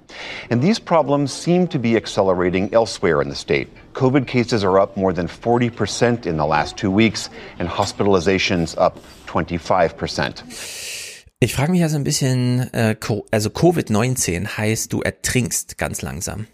And 0.49 0.61
these 0.61 0.79
problems 0.79 1.33
seem 1.33 1.67
to 1.67 1.77
be 1.77 1.97
accelerating 1.97 2.73
elsewhere 2.73 3.21
in 3.21 3.27
the 3.27 3.35
state. 3.35 3.67
COVID 3.91 4.25
cases 4.25 4.63
are 4.63 4.79
up 4.79 4.95
more 4.95 5.11
than 5.11 5.27
40% 5.27 6.25
in 6.25 6.37
the 6.37 6.45
last 6.45 6.77
two 6.77 6.91
weeks 6.91 7.29
and 7.59 7.67
hospitalizations 7.67 8.73
up 8.77 8.99
25%. 9.27 11.10
Ich 11.43 11.55
frage 11.55 11.71
mich 11.71 11.81
ja 11.81 11.89
so 11.89 11.95
ein 11.95 12.03
bisschen, 12.03 12.71
äh, 12.71 12.95
also 13.31 13.49
Covid-19 13.49 14.57
heißt, 14.57 14.93
du 14.93 15.01
ertrinkst 15.01 15.79
ganz 15.79 16.03
langsam. 16.03 16.45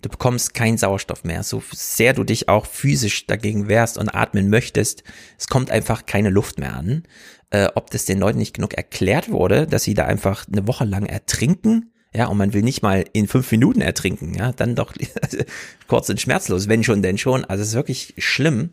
Du 0.00 0.08
bekommst 0.08 0.54
keinen 0.54 0.78
Sauerstoff 0.78 1.24
mehr, 1.24 1.42
so 1.42 1.60
sehr 1.72 2.12
du 2.12 2.22
dich 2.22 2.48
auch 2.48 2.64
physisch 2.64 3.26
dagegen 3.26 3.66
wehrst 3.66 3.98
und 3.98 4.10
atmen 4.10 4.48
möchtest. 4.48 5.02
Es 5.36 5.48
kommt 5.48 5.72
einfach 5.72 6.06
keine 6.06 6.30
Luft 6.30 6.60
mehr 6.60 6.76
an. 6.76 7.02
Äh, 7.50 7.66
ob 7.74 7.90
das 7.90 8.04
den 8.04 8.20
Leuten 8.20 8.38
nicht 8.38 8.54
genug 8.54 8.74
erklärt 8.74 9.28
wurde, 9.28 9.66
dass 9.66 9.82
sie 9.82 9.94
da 9.94 10.04
einfach 10.04 10.46
eine 10.46 10.68
Woche 10.68 10.84
lang 10.84 11.06
ertrinken, 11.06 11.90
ja, 12.14 12.26
und 12.26 12.38
man 12.38 12.52
will 12.52 12.62
nicht 12.62 12.80
mal 12.80 13.04
in 13.12 13.26
fünf 13.26 13.50
Minuten 13.50 13.80
ertrinken, 13.80 14.34
ja, 14.34 14.52
dann 14.52 14.76
doch 14.76 14.94
kurz 15.88 16.08
und 16.10 16.20
schmerzlos, 16.20 16.68
wenn 16.68 16.84
schon, 16.84 17.02
denn 17.02 17.18
schon. 17.18 17.44
Also 17.44 17.62
es 17.62 17.70
ist 17.70 17.74
wirklich 17.74 18.14
schlimm. 18.18 18.70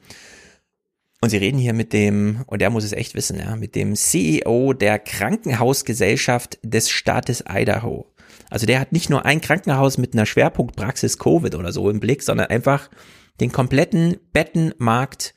Und 1.25 1.31
sie 1.31 1.37
reden 1.37 1.57
hier 1.57 1.73
mit 1.73 1.91
dem, 1.91 2.43
und 2.45 2.61
der 2.61 2.69
muss 2.69 2.83
es 2.83 2.91
echt 2.91 3.15
wissen, 3.15 3.39
ja, 3.39 3.55
mit 3.55 3.73
dem 3.73 3.95
CEO 3.95 4.73
der 4.73 4.99
Krankenhausgesellschaft 4.99 6.59
des 6.61 6.91
Staates 6.91 7.43
Idaho. 7.49 8.13
Also 8.51 8.67
der 8.67 8.79
hat 8.79 8.91
nicht 8.91 9.09
nur 9.09 9.25
ein 9.25 9.41
Krankenhaus 9.41 9.97
mit 9.97 10.13
einer 10.13 10.27
Schwerpunktpraxis 10.27 11.17
Covid 11.17 11.55
oder 11.55 11.71
so 11.71 11.89
im 11.89 11.99
Blick, 11.99 12.21
sondern 12.21 12.51
einfach 12.51 12.91
den 13.39 13.51
kompletten 13.51 14.17
Bettenmarkt 14.33 15.33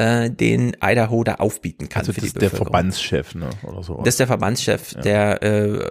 äh, 0.00 0.30
den 0.30 0.74
Idaho 0.82 1.24
da 1.24 1.34
aufbieten 1.36 1.90
kann 1.90 2.00
also 2.00 2.14
für 2.14 2.20
die 2.22 2.28
ist 2.28 2.40
der 2.40 2.50
Verbandschef, 2.50 3.34
ne? 3.34 3.50
Oder 3.64 3.82
so. 3.82 3.96
Das 3.98 4.14
ist 4.14 4.20
der 4.20 4.26
Verbandschef 4.26 4.92
ja. 4.94 5.00
der 5.02 5.42
äh, 5.42 5.90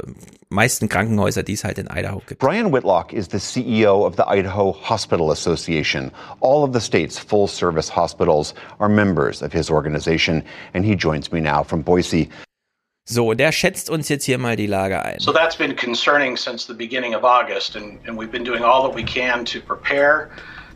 meisten 0.49 0.90
Krankenhäuser, 0.90 1.44
die 1.44 1.53
es 1.53 1.64
halt 1.64 1.77
in 1.77 1.88
Idaho 1.88 2.22
gibt. 2.26 2.40
Brian 2.40 2.73
Whitlock 2.73 3.14
is 3.14 3.27
the 3.31 3.38
CEO 3.38 4.06
of 4.07 4.15
the 4.15 4.23
Idaho 4.27 4.76
Hospital 4.90 5.31
Association. 5.31 6.11
All 6.41 6.64
of 6.64 6.73
the 6.73 6.80
state's 6.80 7.19
full-service 7.19 7.95
hospitals 7.95 8.56
are 8.80 8.90
members 8.90 9.44
of 9.44 9.53
his 9.53 9.69
organization, 9.69 10.44
and 10.73 10.84
he 10.84 10.95
joins 10.95 11.31
me 11.31 11.40
now 11.40 11.64
from 11.64 11.84
Boise. 11.84 12.30
So, 13.06 13.34
der 13.34 13.52
schätzt 13.52 13.90
uns 13.90 14.10
jetzt 14.10 14.26
hier 14.26 14.38
mal 14.40 14.56
die 14.56 14.68
Lage 14.68 15.03
ein. 15.03 15.19
So 15.19 15.31
that's 15.31 15.56
been 15.56 15.76
concerning 15.76 16.36
since 16.36 16.65
the 16.65 16.76
beginning 16.76 17.14
of 17.15 17.23
August, 17.23 17.76
and, 17.76 17.99
and 18.07 18.18
we've 18.18 18.31
been 18.31 18.44
doing 18.44 18.64
all 18.64 18.84
that 18.88 18.95
we 18.95 19.03
can 19.03 19.45
to 19.45 19.60
prepare 19.60 20.30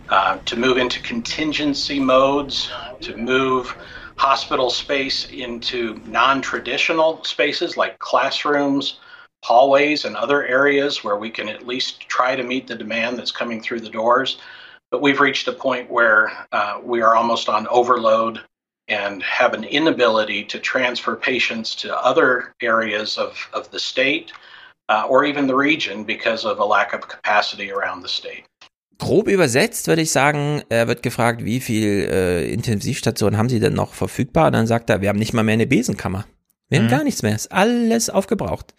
uh, 0.10 0.38
to 0.46 0.56
move 0.56 0.78
into 0.78 1.02
contingency 1.02 2.00
modes, 2.00 2.70
to 3.02 3.16
move 3.18 3.76
hospital 4.18 4.70
space 4.70 5.30
into 5.30 6.00
non 6.06 6.42
traditional 6.42 7.24
spaces 7.24 7.78
like 7.78 8.00
classrooms, 8.00 9.00
hallways, 9.44 10.06
and 10.06 10.16
other 10.16 10.46
areas 10.46 11.04
where 11.04 11.18
we 11.18 11.30
can 11.30 11.50
at 11.50 11.68
least 11.68 12.02
try 12.02 12.36
to 12.36 12.44
meet 12.44 12.68
the 12.68 12.76
demand 12.76 13.18
that's 13.18 13.32
coming 13.32 13.62
through 13.62 13.80
the 13.80 13.90
doors. 13.90 14.38
But 14.92 15.02
we've 15.02 15.20
reached 15.20 15.48
a 15.48 15.54
point 15.54 15.90
where 15.90 16.32
uh, 16.52 16.80
we 16.84 17.02
are 17.02 17.16
almost 17.16 17.50
on 17.50 17.68
overload 17.68 18.42
and 18.88 19.24
have 19.24 19.54
an 19.54 19.64
inability 19.64 20.44
to 20.44 20.60
transfer 20.60 21.16
patients 21.16 21.74
to 21.76 21.98
other 21.98 22.54
areas 22.62 23.18
of, 23.18 23.38
of 23.54 23.72
the 23.72 23.80
state 23.80 24.34
uh, 24.90 25.06
or 25.10 25.26
even 25.26 25.48
the 25.48 25.56
region 25.56 26.04
because 26.04 26.46
of 26.46 26.60
a 26.60 26.66
lack 26.66 26.94
of 26.94 27.08
capacity 27.08 27.72
around 27.72 28.02
the 28.02 28.10
state. 28.10 28.46
Grob 29.04 29.28
übersetzt 29.28 29.88
würde 29.88 30.02
ich 30.02 30.12
sagen, 30.12 30.64
er 30.70 30.88
wird 30.88 31.04
gefragt, 31.04 31.44
wie 31.44 31.60
viel 31.60 32.08
äh, 32.10 32.50
Intensivstationen 32.54 33.38
haben 33.38 33.50
Sie 33.50 33.60
denn 33.60 33.74
noch 33.74 33.94
verfügbar? 33.94 34.48
Und 34.48 34.54
dann 34.54 34.66
sagt 34.66 34.90
er, 34.90 35.02
wir 35.02 35.10
haben 35.10 35.20
nicht 35.20 35.34
mal 35.34 35.44
mehr 35.44 35.56
eine 35.56 35.68
Besenkammer. 35.68 36.26
Wir 36.70 36.80
mhm. 36.80 36.84
haben 36.86 36.92
gar 36.92 37.04
nichts 37.04 37.22
mehr, 37.22 37.36
ist 37.36 37.52
alles 37.52 38.10
aufgebraucht. 38.10 38.74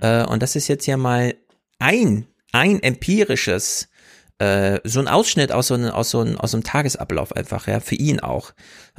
Äh, 0.00 0.24
und 0.24 0.42
das 0.42 0.56
ist 0.56 0.68
jetzt 0.68 0.86
ja 0.86 0.96
mal 0.96 1.34
ein, 1.78 2.26
ein 2.52 2.82
empirisches, 2.82 3.90
äh, 4.38 4.80
so 4.84 5.00
ein 5.00 5.08
Ausschnitt 5.08 5.52
aus 5.52 5.66
so, 5.66 5.74
einem, 5.74 5.90
aus, 5.90 6.08
so 6.08 6.20
einem, 6.20 6.38
aus 6.38 6.52
so 6.52 6.56
einem 6.56 6.64
Tagesablauf 6.64 7.36
einfach, 7.36 7.66
ja, 7.66 7.80
für 7.80 7.96
ihn 7.96 8.20
auch. 8.20 8.52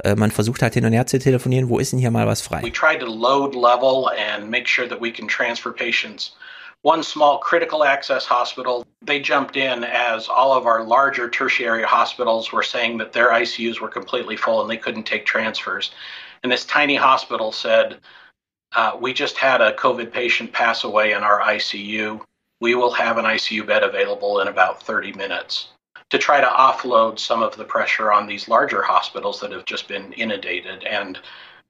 Äh, 0.04 0.14
man 0.14 0.30
versucht 0.30 0.62
halt 0.62 0.74
hin 0.74 0.84
und 0.84 0.92
her 0.92 1.04
zu 1.04 1.18
telefonieren, 1.18 1.68
wo 1.68 1.80
ist 1.80 1.90
denn 1.90 1.98
hier 1.98 2.12
mal 2.12 2.28
was 2.28 2.42
frei? 2.42 2.62
We 2.62 2.70
try 2.70 2.96
to 2.96 3.06
load 3.06 3.58
level 3.58 4.06
and 4.08 4.48
make 4.48 4.68
sure 4.68 4.88
that 4.88 5.02
we 5.02 5.10
can 5.10 5.26
transfer 5.26 5.72
patients. 5.72 6.36
One 6.82 7.02
small 7.02 7.38
critical 7.38 7.84
access 7.84 8.24
hospital, 8.24 8.86
they 9.02 9.20
jumped 9.20 9.56
in 9.56 9.84
as 9.84 10.28
all 10.28 10.54
of 10.54 10.66
our 10.66 10.82
larger 10.82 11.28
tertiary 11.28 11.82
hospitals 11.82 12.52
were 12.52 12.62
saying 12.62 12.96
that 12.98 13.12
their 13.12 13.30
ICUs 13.30 13.80
were 13.80 13.88
completely 13.88 14.36
full 14.36 14.62
and 14.62 14.70
they 14.70 14.78
couldn't 14.78 15.04
take 15.04 15.26
transfers. 15.26 15.90
And 16.42 16.50
this 16.50 16.64
tiny 16.64 16.96
hospital 16.96 17.52
said, 17.52 17.98
uh, 18.72 18.96
we 18.98 19.12
just 19.12 19.36
had 19.36 19.60
a 19.60 19.74
COVID 19.74 20.10
patient 20.10 20.52
pass 20.52 20.84
away 20.84 21.12
in 21.12 21.22
our 21.22 21.40
ICU. 21.40 22.22
We 22.60 22.74
will 22.74 22.92
have 22.92 23.18
an 23.18 23.26
ICU 23.26 23.66
bed 23.66 23.82
available 23.82 24.40
in 24.40 24.48
about 24.48 24.82
30 24.82 25.12
minutes 25.12 25.68
to 26.08 26.18
try 26.18 26.40
to 26.40 26.46
offload 26.46 27.18
some 27.18 27.42
of 27.42 27.56
the 27.56 27.64
pressure 27.64 28.10
on 28.10 28.26
these 28.26 28.48
larger 28.48 28.82
hospitals 28.82 29.40
that 29.40 29.52
have 29.52 29.64
just 29.64 29.86
been 29.86 30.12
inundated 30.14 30.84
and 30.84 31.18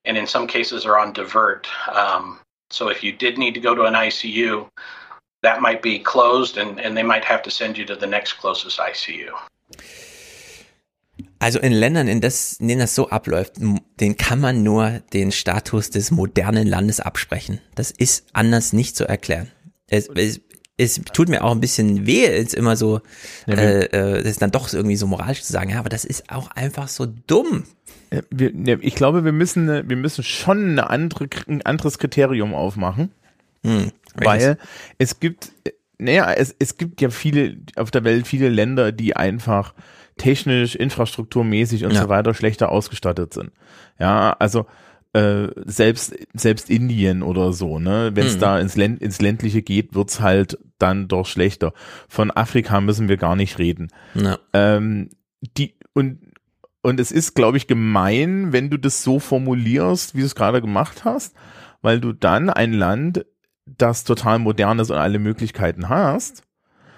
and 0.06 0.16
in 0.16 0.26
some 0.26 0.46
cases 0.46 0.86
are 0.86 0.98
on 0.98 1.12
divert. 1.12 1.68
Um, 1.92 2.40
so 2.70 2.88
if 2.88 3.04
you 3.04 3.12
did 3.12 3.36
need 3.36 3.52
to 3.52 3.60
go 3.60 3.74
to 3.74 3.82
an 3.82 3.92
ICU, 3.92 4.66
that 5.42 5.60
might 5.60 5.82
be 5.82 5.98
closed 5.98 6.58
and, 6.58 6.78
and 6.80 6.96
they 6.96 7.02
might 7.02 7.24
have 7.24 7.42
to 7.42 7.50
send 7.50 7.76
you 7.78 7.84
to 7.86 7.96
the 7.96 8.06
next 8.06 8.38
closest 8.38 8.78
ICU. 8.78 9.32
Also 11.38 11.58
in 11.58 11.72
Ländern, 11.72 12.06
in, 12.06 12.20
das, 12.20 12.54
in 12.60 12.68
denen 12.68 12.80
das 12.80 12.94
so 12.94 13.08
abläuft, 13.08 13.54
den 13.56 14.16
kann 14.18 14.40
man 14.40 14.62
nur 14.62 15.00
den 15.14 15.32
Status 15.32 15.88
des 15.88 16.10
modernen 16.10 16.66
Landes 16.66 17.00
absprechen. 17.00 17.60
Das 17.74 17.90
ist 17.90 18.26
anders 18.34 18.74
nicht 18.74 18.94
zu 18.94 19.08
erklären. 19.08 19.50
Es, 19.86 20.08
es, 20.08 20.40
es 20.76 21.00
tut 21.12 21.30
mir 21.30 21.42
auch 21.42 21.52
ein 21.52 21.60
bisschen 21.60 22.06
weh, 22.06 22.26
jetzt 22.26 22.54
immer 22.54 22.76
so, 22.76 23.00
ja, 23.46 23.54
äh, 23.54 23.84
äh, 23.84 24.22
das 24.22 24.32
ist 24.32 24.42
dann 24.42 24.50
doch 24.50 24.72
irgendwie 24.72 24.96
so 24.96 25.06
moralisch 25.06 25.42
zu 25.42 25.52
sagen, 25.52 25.70
ja, 25.70 25.78
aber 25.78 25.88
das 25.88 26.04
ist 26.04 26.30
auch 26.30 26.50
einfach 26.50 26.88
so 26.88 27.06
dumm. 27.06 27.64
Wir, 28.30 28.82
ich 28.82 28.94
glaube, 28.94 29.24
wir 29.24 29.32
müssen, 29.32 29.88
wir 29.88 29.96
müssen 29.96 30.24
schon 30.24 30.70
eine 30.70 30.90
andere, 30.90 31.28
ein 31.48 31.62
anderes 31.62 31.98
Kriterium 31.98 32.54
aufmachen. 32.54 33.12
Hm, 33.62 33.92
weil 34.24 34.58
es 34.98 35.20
gibt, 35.20 35.52
naja, 35.98 36.32
es, 36.32 36.54
es 36.58 36.76
gibt 36.76 37.00
ja 37.00 37.10
viele 37.10 37.58
auf 37.76 37.90
der 37.90 38.04
Welt 38.04 38.26
viele 38.26 38.48
Länder, 38.48 38.92
die 38.92 39.16
einfach 39.16 39.74
technisch, 40.16 40.74
infrastrukturmäßig 40.74 41.84
und 41.84 41.92
ja. 41.92 42.02
so 42.02 42.08
weiter 42.08 42.34
schlechter 42.34 42.70
ausgestattet 42.70 43.34
sind. 43.34 43.52
Ja, 43.98 44.36
also 44.38 44.66
äh, 45.12 45.48
selbst 45.64 46.14
selbst 46.34 46.70
Indien 46.70 47.22
oder 47.22 47.52
so, 47.52 47.78
ne, 47.78 48.12
wenn 48.14 48.26
es 48.26 48.36
mhm. 48.36 48.40
da 48.40 48.60
ins, 48.60 48.76
Länd 48.76 49.02
ins 49.02 49.20
ländliche 49.20 49.62
geht, 49.62 49.94
wird's 49.94 50.20
halt 50.20 50.58
dann 50.78 51.08
doch 51.08 51.26
schlechter. 51.26 51.72
Von 52.08 52.30
Afrika 52.30 52.80
müssen 52.80 53.08
wir 53.08 53.16
gar 53.16 53.34
nicht 53.34 53.58
reden. 53.58 53.88
Ja. 54.14 54.38
Ähm, 54.52 55.10
die 55.56 55.74
und 55.94 56.20
und 56.82 56.98
es 56.98 57.12
ist, 57.12 57.34
glaube 57.34 57.56
ich, 57.56 57.66
gemein, 57.66 58.52
wenn 58.52 58.70
du 58.70 58.78
das 58.78 59.02
so 59.02 59.18
formulierst, 59.18 60.14
wie 60.14 60.20
du 60.20 60.26
es 60.26 60.34
gerade 60.34 60.60
gemacht 60.60 61.04
hast, 61.04 61.36
weil 61.82 62.00
du 62.00 62.12
dann 62.12 62.48
ein 62.48 62.72
Land, 62.72 63.26
das 63.78 64.04
total 64.04 64.38
modern 64.38 64.78
ist 64.78 64.90
und 64.90 64.96
alle 64.96 65.18
Möglichkeiten 65.18 65.88
hast, 65.88 66.42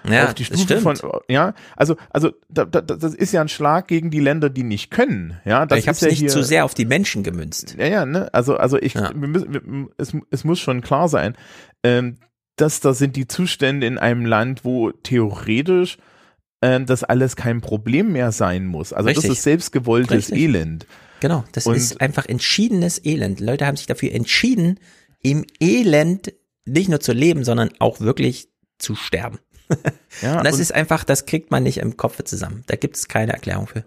ja, 0.09 0.25
auf 0.25 0.33
die 0.33 0.45
Stufe 0.45 0.79
von, 0.79 0.97
ja, 1.29 1.53
also, 1.77 1.95
also 2.09 2.31
da, 2.49 2.65
da, 2.65 2.81
das 2.81 3.13
ist 3.13 3.31
ja 3.31 3.41
ein 3.41 3.47
Schlag 3.47 3.87
gegen 3.87 4.11
die 4.11 4.19
Länder, 4.19 4.49
die 4.49 4.63
nicht 4.63 4.91
können, 4.91 5.39
ja. 5.45 5.65
Das 5.65 5.79
ich 5.79 5.87
habe 5.87 5.95
es 5.95 6.01
ja 6.01 6.09
nicht 6.09 6.29
zu 6.29 6.43
sehr 6.43 6.65
auf 6.65 6.73
die 6.73 6.85
Menschen 6.85 7.23
gemünzt. 7.23 7.75
Ja, 7.77 7.87
ja, 7.87 8.05
ne, 8.05 8.33
also, 8.33 8.57
also 8.57 8.77
ich, 8.77 8.95
ja. 8.95 9.11
wir 9.15 9.27
müssen, 9.27 9.53
wir, 9.53 9.61
es, 9.97 10.13
es 10.29 10.43
muss 10.43 10.59
schon 10.59 10.81
klar 10.81 11.07
sein, 11.07 11.35
ähm, 11.83 12.17
dass 12.57 12.81
da 12.81 12.93
sind 12.93 13.15
die 13.15 13.27
Zustände 13.27 13.87
in 13.87 13.97
einem 13.97 14.25
Land, 14.25 14.65
wo 14.65 14.91
theoretisch 14.91 15.97
ähm, 16.61 16.85
das 16.85 17.03
alles 17.03 17.35
kein 17.35 17.61
Problem 17.61 18.11
mehr 18.11 18.31
sein 18.31 18.65
muss. 18.65 18.93
Also 18.93 19.07
Richtig. 19.07 19.29
das 19.29 19.37
ist 19.37 19.43
selbstgewolltes 19.43 20.31
Richtig. 20.31 20.39
Elend. 20.39 20.85
Genau, 21.19 21.45
das 21.53 21.65
Und 21.65 21.75
ist 21.75 22.01
einfach 22.01 22.25
entschiedenes 22.25 23.03
Elend. 23.03 23.39
Leute 23.39 23.65
haben 23.65 23.77
sich 23.77 23.87
dafür 23.87 24.11
entschieden, 24.11 24.79
im 25.21 25.45
Elend 25.61 26.33
nicht 26.65 26.89
nur 26.89 26.99
zu 26.99 27.13
leben, 27.13 27.43
sondern 27.43 27.69
auch 27.79 27.99
wirklich 27.99 28.49
zu 28.77 28.95
sterben. 28.95 29.39
Ja, 30.21 30.37
und 30.37 30.43
das 30.43 30.55
und 30.55 30.61
ist 30.61 30.71
einfach, 30.71 31.03
das 31.03 31.25
kriegt 31.25 31.49
man 31.49 31.63
nicht 31.63 31.79
im 31.79 31.97
Kopf 31.97 32.21
zusammen. 32.23 32.63
Da 32.67 32.75
gibt 32.75 32.95
es 32.95 33.07
keine 33.07 33.33
Erklärung 33.33 33.65
für. 33.65 33.83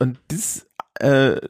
Und 0.00 0.18
das, 0.26 0.66
äh, 0.98 1.40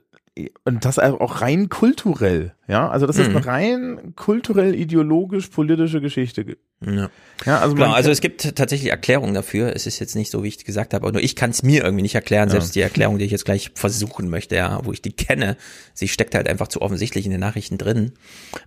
und 0.65 0.85
das 0.85 0.99
auch 0.99 1.43
rein 1.43 1.69
kulturell, 1.69 2.55
ja, 2.69 2.89
also 2.89 3.07
das 3.07 3.19
ist 3.19 3.29
mhm. 3.29 3.37
eine 3.37 3.47
rein 3.47 4.13
kulturell, 4.17 4.75
ideologisch, 4.75 5.49
politische 5.49 6.01
Geschichte. 6.01 6.57
Ja, 6.81 7.11
ja 7.45 7.59
also, 7.59 7.75
Klar, 7.75 7.95
also 7.95 8.11
es 8.11 8.21
gibt 8.21 8.57
tatsächlich 8.57 8.91
Erklärungen 8.91 9.35
dafür. 9.35 9.77
Es 9.77 9.87
ist 9.87 9.99
jetzt 9.99 10.17
nicht 10.17 10.31
so, 10.31 10.43
wie 10.43 10.49
ich 10.49 10.65
gesagt 10.65 10.95
habe, 10.95 11.05
aber 11.05 11.13
nur 11.13 11.23
ich 11.23 11.37
kann 11.37 11.51
es 11.51 11.63
mir 11.63 11.85
irgendwie 11.85 12.03
nicht 12.03 12.15
erklären. 12.15 12.49
Ja. 12.49 12.53
Selbst 12.53 12.75
die 12.75 12.81
Erklärung, 12.81 13.19
die 13.19 13.27
ich 13.27 13.31
jetzt 13.31 13.45
gleich 13.45 13.73
versuchen 13.75 14.31
möchte, 14.31 14.57
ja, 14.57 14.81
wo 14.85 14.93
ich 14.93 15.03
die 15.03 15.13
kenne, 15.13 15.57
sie 15.93 16.09
steckt 16.09 16.35
halt 16.35 16.49
einfach 16.49 16.69
zu 16.69 16.81
offensichtlich 16.81 17.27
in 17.27 17.33
den 17.33 17.41
Nachrichten 17.41 17.77
drin. 17.77 18.13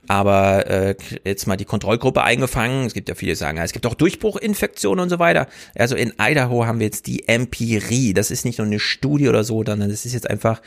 Aber 0.07 0.67
äh, 0.67 0.95
jetzt 1.23 1.47
mal 1.47 1.57
die 1.57 1.65
Kontrollgruppe 1.65 2.21
eingefangen. 2.21 2.85
Es 2.85 2.93
gibt 2.93 3.09
ja 3.09 3.15
viele, 3.15 3.31
die 3.31 3.37
sagen, 3.37 3.57
es 3.57 3.71
gibt 3.71 3.87
auch 3.87 3.95
Durchbruchinfektionen 3.95 5.01
und 5.01 5.09
so 5.09 5.17
weiter. 5.19 5.47
Also 5.73 5.95
in 5.95 6.13
Idaho 6.19 6.65
haben 6.65 6.79
wir 6.79 6.85
jetzt 6.85 7.07
die 7.07 7.27
Empirie. 7.27 8.13
Das 8.13 8.29
ist 8.29 8.45
nicht 8.45 8.59
nur 8.59 8.67
eine 8.67 8.79
Studie 8.79 9.29
oder 9.29 9.43
so, 9.43 9.63
sondern 9.65 9.89
das 9.89 10.05
ist 10.05 10.13
jetzt 10.13 10.29
einfach 10.29 10.61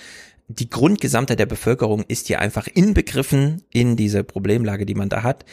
die 0.49 0.71
Grundgesamtheit 0.71 1.39
der 1.39 1.47
Bevölkerung 1.47 2.05
ist 2.09 2.27
hier 2.27 2.41
einfach 2.41 2.67
inbegriffen 2.67 3.63
in 3.71 3.97
diese 3.97 4.25
Problemlage, 4.25 4.87
die 4.87 4.95
man 4.95 5.09
da 5.09 5.23
hat. 5.23 5.45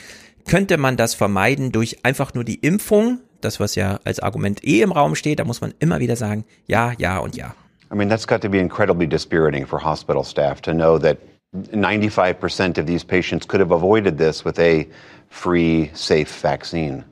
Könnte 0.47 0.77
man 0.77 0.95
das 0.95 1.13
vermeiden 1.13 1.71
durch 1.71 2.03
einfach 2.03 2.33
nur 2.33 2.43
die 2.43 2.55
Impfung, 2.55 3.19
das 3.41 3.59
was 3.59 3.75
ja 3.75 3.99
als 4.05 4.19
Argument 4.19 4.63
eh 4.63 4.81
im 4.81 4.91
Raum 4.91 5.15
steht, 5.15 5.39
da 5.39 5.43
muss 5.43 5.61
man 5.61 5.73
immer 5.79 5.99
wieder 5.99 6.15
sagen, 6.15 6.45
ja, 6.67 6.93
ja 6.97 7.17
und 7.17 7.35
ja. 7.35 7.55
I 7.91 7.95
mean, 7.95 8.09
that's 8.09 8.25
got 8.25 8.41
to 8.41 8.49
be 8.49 8.59
incredibly 8.59 9.07
dispiriting 9.07 9.65
for 9.65 9.83
hospital 9.83 10.23
staff 10.23 10.61
to 10.61 10.71
know 10.71 10.97
that 10.97 11.17
95% 11.53 12.79
of 12.79 12.85
these 12.85 13.05
patients 13.05 13.47
could 13.47 13.61
have 13.61 13.73
avoided 13.73 14.17
this 14.17 14.43
with 14.43 14.59
a 14.59 14.87
free, 15.29 15.91
safe 15.93 16.29
vaccine. 16.41 17.03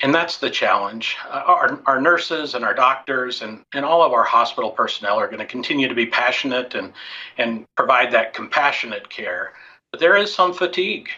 And 0.00 0.14
that's 0.14 0.38
the 0.38 0.50
challenge. 0.50 1.16
Uh, 1.28 1.42
our, 1.44 1.80
our 1.86 2.00
nurses 2.00 2.54
and 2.54 2.64
our 2.64 2.74
doctors 2.74 3.42
and, 3.42 3.62
and 3.74 3.84
all 3.84 4.02
of 4.02 4.12
our 4.12 4.22
hospital 4.22 4.70
personnel 4.70 5.18
are 5.18 5.26
going 5.26 5.40
to 5.40 5.46
continue 5.46 5.88
to 5.88 5.94
be 5.94 6.06
passionate 6.06 6.74
and, 6.74 6.92
and 7.36 7.64
provide 7.76 8.12
that 8.12 8.32
compassionate 8.32 9.08
care. 9.08 9.54
But 9.90 10.00
there 10.00 10.16
is 10.16 10.32
some 10.32 10.54
fatigue, 10.54 11.08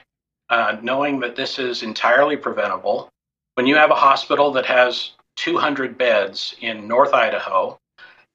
uh, 0.48 0.78
knowing 0.81 1.20
that 1.20 1.36
this 1.36 1.59
is 1.59 1.82
entirely 1.82 2.36
preventable. 2.36 3.11
When 3.55 3.66
you 3.66 3.77
have 3.77 3.90
a 3.90 3.94
hospital 3.94 4.51
that 4.52 4.66
has 4.66 5.11
200 5.36 5.98
beds 5.98 6.55
in 6.61 6.89
North 6.89 7.12
Idaho 7.12 7.78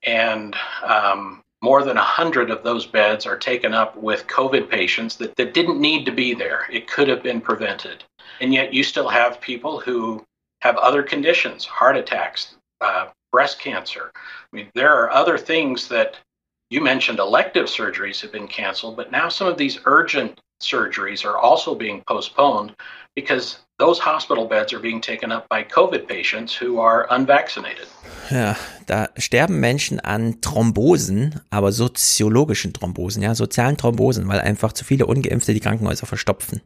and 0.04 0.56
um, 0.84 1.42
more 1.64 1.84
than 1.84 1.96
100 1.96 2.52
of 2.52 2.64
those 2.64 2.86
beds 2.86 3.26
are 3.26 3.38
taken 3.38 3.74
up 3.74 3.98
with 3.98 4.28
COVID 4.28 4.70
patients 4.70 5.16
that, 5.16 5.36
that 5.38 5.56
didn't 5.56 5.82
need 5.82 6.06
to 6.06 6.12
be 6.12 6.36
there. 6.36 6.68
It 6.72 6.88
could 6.88 7.08
have 7.08 7.24
been 7.24 7.42
prevented. 7.42 8.04
And 8.40 8.54
yet 8.54 8.74
you 8.74 8.84
still 8.84 9.10
have 9.10 9.42
people 9.42 9.80
who 9.80 10.24
have 10.66 10.78
other 10.78 11.04
conditions, 11.04 11.64
heart 11.66 11.96
attacks, 11.96 12.56
uh, 12.82 13.06
breast 13.32 13.60
cancer. 13.60 14.12
I 14.16 14.56
mean, 14.56 14.68
there 14.74 14.94
are 15.00 15.12
other 15.12 15.38
things 15.38 15.88
that 15.90 16.18
you 16.72 16.82
mentioned 16.82 17.20
elective 17.20 17.68
surgeries 17.68 18.20
have 18.22 18.32
been 18.32 18.48
canceled, 18.48 18.96
but 18.98 19.12
now 19.12 19.30
some 19.30 19.48
of 19.48 19.58
these 19.58 19.80
urgent 19.86 20.42
surgeries 20.64 21.24
are 21.24 21.38
also 21.38 21.76
being 21.76 22.02
postponed 22.08 22.74
because 23.16 23.60
those 23.78 24.00
hospital 24.00 24.48
beds 24.48 24.74
are 24.74 24.80
being 24.80 25.02
taken 25.02 25.32
up 25.32 25.48
by 25.50 25.64
COVID 25.64 26.08
patients 26.08 26.56
who 26.56 26.80
are 26.80 27.06
unvaccinated. 27.12 27.88
Ja, 28.32 28.56
da 28.88 29.10
sterben 29.18 29.60
Menschen 29.60 30.00
an 30.00 30.42
Thrombosen, 30.42 31.42
aber 31.52 31.72
soziologischen 31.72 32.74
Thrombosen, 32.74 33.22
ja, 33.22 33.36
sozialen 33.36 33.78
Thrombosen, 33.78 34.28
weil 34.28 34.40
einfach 34.40 34.74
zu 34.74 34.84
viele 34.84 35.06
Ungeimpfte 35.06 35.54
die 35.54 35.60
Krankenhäuser 35.60 36.08
verstopfen. 36.08 36.62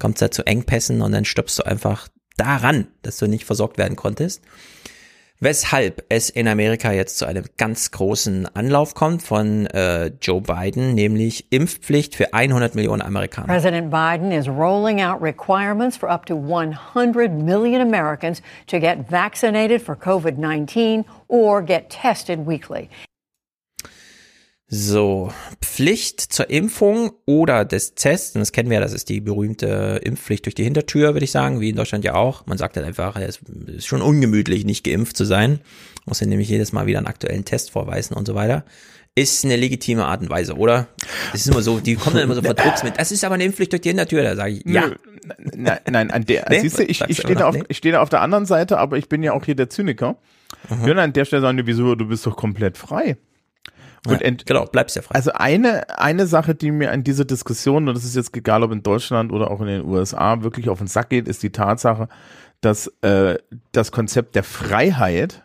Kommt 0.00 0.22
da 0.22 0.30
zu 0.30 0.46
Engpässen 0.46 1.02
und 1.02 1.12
dann 1.12 1.24
stirbst 1.26 1.58
du 1.58 1.64
einfach 1.64 2.08
daran, 2.38 2.88
dass 3.02 3.18
du 3.18 3.26
nicht 3.26 3.44
versorgt 3.44 3.76
werden 3.76 3.96
konntest. 3.96 4.42
Weshalb 5.40 6.04
es 6.08 6.30
in 6.30 6.48
Amerika 6.48 6.90
jetzt 6.90 7.16
zu 7.18 7.24
einem 7.24 7.44
ganz 7.58 7.92
großen 7.92 8.48
Anlauf 8.56 8.94
kommt 8.94 9.22
von 9.22 9.66
äh, 9.68 10.10
Joe 10.20 10.40
Biden, 10.40 10.94
nämlich 10.94 11.52
Impfpflicht 11.52 12.16
für 12.16 12.34
100 12.34 12.74
Millionen 12.74 13.02
Amerikaner. 13.02 13.46
President 13.46 13.88
Biden 13.88 14.32
is 14.32 14.48
rolling 14.48 15.00
out 15.00 15.22
requirements 15.22 15.96
for 15.96 16.10
up 16.10 16.26
to 16.26 16.34
100 16.34 17.30
million 17.32 17.80
Americans 17.80 18.42
to 18.66 18.80
get 18.80 19.08
vaccinated 19.08 19.80
for 19.80 19.94
COVID 19.94 20.38
19 20.38 21.04
or 21.28 21.62
get 21.62 21.88
tested 21.88 22.44
weekly. 22.44 22.88
So, 24.70 25.32
Pflicht 25.62 26.20
zur 26.20 26.50
Impfung 26.50 27.12
oder 27.24 27.64
des 27.64 27.94
Tests, 27.94 28.34
und 28.34 28.40
das 28.40 28.52
kennen 28.52 28.68
wir 28.68 28.74
ja, 28.74 28.80
das 28.82 28.92
ist 28.92 29.08
die 29.08 29.22
berühmte 29.22 29.98
Impfpflicht 30.04 30.44
durch 30.44 30.54
die 30.54 30.64
Hintertür, 30.64 31.14
würde 31.14 31.24
ich 31.24 31.30
sagen, 31.30 31.60
wie 31.60 31.70
in 31.70 31.76
Deutschland 31.76 32.04
ja 32.04 32.14
auch. 32.14 32.44
Man 32.44 32.58
sagt 32.58 32.76
halt 32.76 32.84
einfach, 32.84 33.16
es 33.16 33.40
ist 33.66 33.86
schon 33.86 34.02
ungemütlich, 34.02 34.66
nicht 34.66 34.84
geimpft 34.84 35.16
zu 35.16 35.24
sein. 35.24 35.60
Muss 36.04 36.20
ja 36.20 36.26
nämlich 36.26 36.50
jedes 36.50 36.72
Mal 36.72 36.84
wieder 36.84 36.98
einen 36.98 37.06
aktuellen 37.06 37.46
Test 37.46 37.70
vorweisen 37.70 38.12
und 38.12 38.26
so 38.26 38.34
weiter. 38.34 38.66
Ist 39.14 39.42
eine 39.46 39.56
legitime 39.56 40.04
Art 40.04 40.20
und 40.20 40.28
Weise, 40.28 40.54
oder? 40.54 40.86
Das 41.32 41.40
ist 41.40 41.48
immer 41.48 41.62
so, 41.62 41.80
die 41.80 41.96
kommen 41.96 42.16
dann 42.16 42.24
immer 42.24 42.34
so 42.34 42.42
verdruckt 42.42 42.84
mit, 42.84 42.98
das 42.98 43.10
ist 43.10 43.24
aber 43.24 43.36
eine 43.36 43.44
Impfpflicht 43.44 43.72
durch 43.72 43.80
die 43.80 43.88
Hintertür, 43.88 44.22
da 44.22 44.36
sage 44.36 44.52
ich, 44.52 44.64
ja. 44.66 44.90
Nein, 45.54 45.78
nein, 45.90 46.10
an 46.10 46.26
der, 46.26 46.44
Nee? 46.50 46.60
siehst 46.60 46.78
du, 46.78 46.82
ich, 46.82 47.00
ich 47.08 47.16
stehe 47.16 47.36
da, 47.36 47.48
auf, 47.48 47.54
nee? 47.54 47.64
ich 47.68 47.78
stehe 47.78 47.92
da 47.92 48.02
auf 48.02 48.10
der 48.10 48.20
anderen 48.20 48.44
Seite, 48.44 48.76
aber 48.76 48.98
ich 48.98 49.08
bin 49.08 49.22
ja 49.22 49.32
auch 49.32 49.46
hier 49.46 49.54
der 49.54 49.70
Zyniker. 49.70 50.18
Ich 50.70 50.84
würde 50.84 51.00
an 51.00 51.14
der 51.14 51.24
Stelle 51.24 51.40
sagen, 51.40 51.58
wieso, 51.64 51.94
du 51.94 52.06
bist 52.06 52.26
doch 52.26 52.36
komplett 52.36 52.76
frei. 52.76 53.16
Und 54.06 54.20
Ja, 54.20 54.30
genau, 54.46 54.64
bleibst 54.66 54.96
ja 54.96 55.02
frei. 55.02 55.14
Also 55.14 55.32
eine, 55.32 55.98
eine 55.98 56.26
Sache, 56.26 56.54
die 56.54 56.70
mir 56.70 56.92
an 56.92 57.04
dieser 57.04 57.24
Diskussion, 57.24 57.88
und 57.88 57.94
das 57.94 58.04
ist 58.04 58.16
jetzt 58.16 58.36
egal, 58.36 58.62
ob 58.62 58.72
in 58.72 58.82
Deutschland 58.82 59.32
oder 59.32 59.50
auch 59.50 59.60
in 59.60 59.66
den 59.66 59.84
USA, 59.84 60.42
wirklich 60.42 60.68
auf 60.68 60.78
den 60.78 60.86
Sack 60.86 61.10
geht, 61.10 61.28
ist 61.28 61.42
die 61.42 61.50
Tatsache, 61.50 62.08
dass 62.60 62.88
äh, 63.02 63.38
das 63.72 63.92
Konzept 63.92 64.34
der 64.34 64.44
Freiheit 64.44 65.44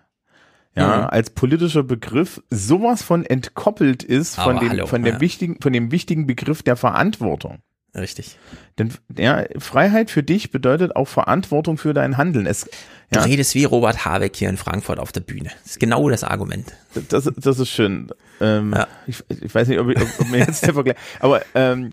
ja, 0.75 0.97
Mhm. 0.97 1.03
als 1.05 1.30
politischer 1.30 1.84
Begriff 1.84 2.41
sowas 2.49 3.03
von 3.03 3.25
entkoppelt 3.25 4.01
ist 4.03 4.35
von 4.35 4.59
dem, 4.59 4.69
hallo, 4.69 4.88
von 4.88 5.03
dem 5.03 5.15
ja. 5.15 5.21
wichtigen, 5.21 5.57
von 5.61 5.71
dem 5.71 5.91
wichtigen 5.91 6.25
Begriff 6.25 6.63
der 6.63 6.75
Verantwortung. 6.75 7.59
Richtig. 7.95 8.39
Denn 8.80 8.91
ja, 9.15 9.43
Freiheit 9.59 10.09
für 10.09 10.23
dich 10.23 10.49
bedeutet 10.49 10.95
auch 10.95 11.07
Verantwortung 11.07 11.77
für 11.77 11.93
dein 11.93 12.17
Handeln. 12.17 12.47
Es, 12.47 12.67
Du 13.14 13.19
ja, 13.19 13.26
redest 13.26 13.56
wie 13.56 13.64
Robert 13.64 14.06
Habeck 14.06 14.35
hier 14.35 14.49
in 14.49 14.57
Frankfurt 14.57 14.99
auf 14.99 15.11
der 15.11 15.22
Bühne. 15.22 15.52
Das 15.64 15.72
ist 15.72 15.80
genau 15.80 16.10
das 16.10 16.23
Argument. 16.23 16.73
das, 17.10 17.30
das 17.35 17.60
ist 17.60 17.69
schön. 17.69 18.10
Ähm, 18.41 18.76
ich, 19.07 19.23
ich 19.30 19.53
weiß 19.53 19.68
nicht, 19.68 19.80
ob, 19.80 19.90
ich, 19.90 20.02
ob, 20.02 20.07
ob 20.19 20.30
mir 20.30 20.40
jetzt 20.40 20.65
der 20.65 20.73
Vergleich, 20.73 20.98
aber 21.19 21.41
ähm, 21.56 21.91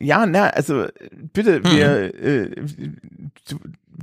ja, 0.00 0.26
na, 0.26 0.48
also 0.48 0.86
bitte, 1.32 1.62
wir, 1.64 2.14
äh, 2.14 2.50
du, 3.48 3.58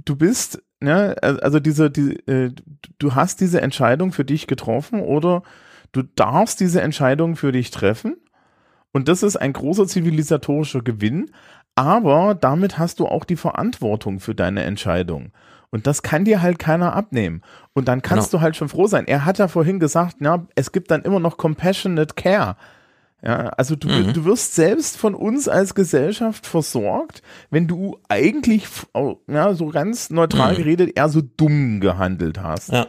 du 0.05 0.15
bist, 0.15 0.61
ne, 0.79 1.15
also 1.21 1.59
diese, 1.59 1.91
die, 1.91 2.15
äh, 2.27 2.51
du 2.97 3.15
hast 3.15 3.41
diese 3.41 3.61
Entscheidung 3.61 4.11
für 4.11 4.25
dich 4.25 4.47
getroffen 4.47 5.01
oder 5.01 5.43
du 5.91 6.03
darfst 6.03 6.59
diese 6.59 6.81
Entscheidung 6.81 7.35
für 7.35 7.51
dich 7.51 7.71
treffen 7.71 8.17
und 8.91 9.07
das 9.07 9.23
ist 9.23 9.35
ein 9.35 9.53
großer 9.53 9.87
zivilisatorischer 9.87 10.81
Gewinn, 10.81 11.31
aber 11.75 12.35
damit 12.35 12.77
hast 12.77 12.99
du 12.99 13.07
auch 13.07 13.25
die 13.25 13.35
Verantwortung 13.35 14.19
für 14.19 14.35
deine 14.35 14.63
Entscheidung. 14.63 15.31
Und 15.71 15.85
das 15.87 16.01
kann 16.01 16.25
dir 16.25 16.41
halt 16.41 16.57
keiner 16.59 16.95
abnehmen. 16.95 17.41
Und 17.73 17.87
dann 17.87 18.01
kannst 18.01 18.31
Genau. 18.31 18.39
du 18.39 18.43
halt 18.43 18.55
schon 18.55 18.69
froh 18.69 18.87
sein. 18.87 19.05
Er 19.07 19.25
hat 19.25 19.37
ja 19.37 19.47
vorhin 19.47 19.79
gesagt, 19.79 20.15
na, 20.19 20.47
es 20.55 20.71
gibt 20.71 20.89
dann 20.91 21.03
immer 21.03 21.19
noch 21.19 21.37
compassionate 21.37 22.15
care. 22.15 22.55
Ja, 23.21 23.49
also 23.49 23.75
du, 23.75 23.87
Mhm. 23.89 24.13
du 24.13 24.23
wirst 24.25 24.55
selbst 24.55 24.97
von 24.97 25.13
uns 25.13 25.47
als 25.49 25.75
Gesellschaft 25.75 26.47
versorgt, 26.47 27.21
wenn 27.51 27.67
du 27.67 27.97
eigentlich, 28.07 28.65
ja, 29.27 29.53
so 29.53 29.67
ganz 29.67 30.09
neutral 30.09 30.53
Mhm. 30.53 30.57
geredet, 30.57 30.91
eher 30.97 31.09
so 31.09 31.21
dumm 31.21 31.81
gehandelt 31.81 32.41
hast. 32.41 32.71
Ja. 32.71 32.87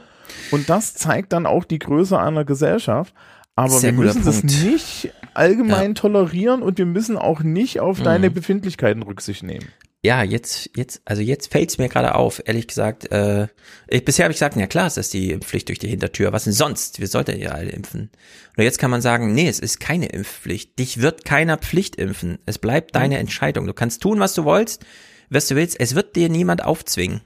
Und 0.52 0.70
das 0.70 0.94
zeigt 0.94 1.32
dann 1.32 1.46
auch 1.46 1.64
die 1.64 1.80
Größe 1.80 2.18
einer 2.18 2.44
Gesellschaft. 2.44 3.12
Aber 3.56 3.70
Sehr 3.70 3.92
wir 3.92 4.04
müssen 4.04 4.24
das 4.24 4.40
Punkt. 4.40 4.64
nicht 4.64 5.12
allgemein 5.34 5.94
tolerieren 5.96 6.62
und 6.62 6.78
wir 6.78 6.86
müssen 6.86 7.18
auch 7.18 7.40
nicht 7.40 7.80
auf 7.80 8.00
deine 8.00 8.30
Mhm. 8.30 8.34
Befindlichkeiten 8.34 9.02
Rücksicht 9.02 9.42
nehmen. 9.42 9.66
Ja, 10.02 10.22
jetzt, 10.22 10.70
jetzt, 10.76 11.02
also 11.04 11.20
jetzt 11.20 11.52
fällt's 11.52 11.76
mir 11.76 11.90
gerade 11.90 12.14
auf, 12.14 12.40
ehrlich 12.46 12.66
gesagt. 12.66 13.12
Äh, 13.12 13.48
ich, 13.86 14.02
bisher 14.02 14.24
habe 14.24 14.32
ich 14.32 14.36
gesagt, 14.36 14.56
ja 14.56 14.66
klar, 14.66 14.86
ist 14.86 14.96
das 14.96 15.10
die 15.10 15.30
Impfpflicht 15.30 15.68
durch 15.68 15.78
die 15.78 15.88
Hintertür. 15.88 16.32
Was 16.32 16.44
denn 16.44 16.54
sonst? 16.54 17.00
Wir 17.00 17.06
sollten 17.06 17.38
ja 17.38 17.50
alle 17.50 17.70
impfen. 17.70 18.10
Und 18.56 18.64
jetzt 18.64 18.78
kann 18.78 18.90
man 18.90 19.02
sagen, 19.02 19.34
nee, 19.34 19.48
es 19.48 19.58
ist 19.58 19.78
keine 19.78 20.06
Impfpflicht. 20.06 20.78
Dich 20.78 21.02
wird 21.02 21.26
keiner 21.26 21.58
Pflicht 21.58 21.96
impfen. 21.96 22.38
Es 22.46 22.58
bleibt 22.58 22.94
deine 22.94 23.18
Entscheidung. 23.18 23.66
Du 23.66 23.74
kannst 23.74 24.02
tun, 24.02 24.20
was 24.20 24.32
du 24.32 24.46
willst, 24.46 24.86
was 25.28 25.48
du 25.48 25.56
willst. 25.56 25.78
Es 25.78 25.94
wird 25.94 26.16
dir 26.16 26.30
niemand 26.30 26.64
aufzwingen. 26.64 27.20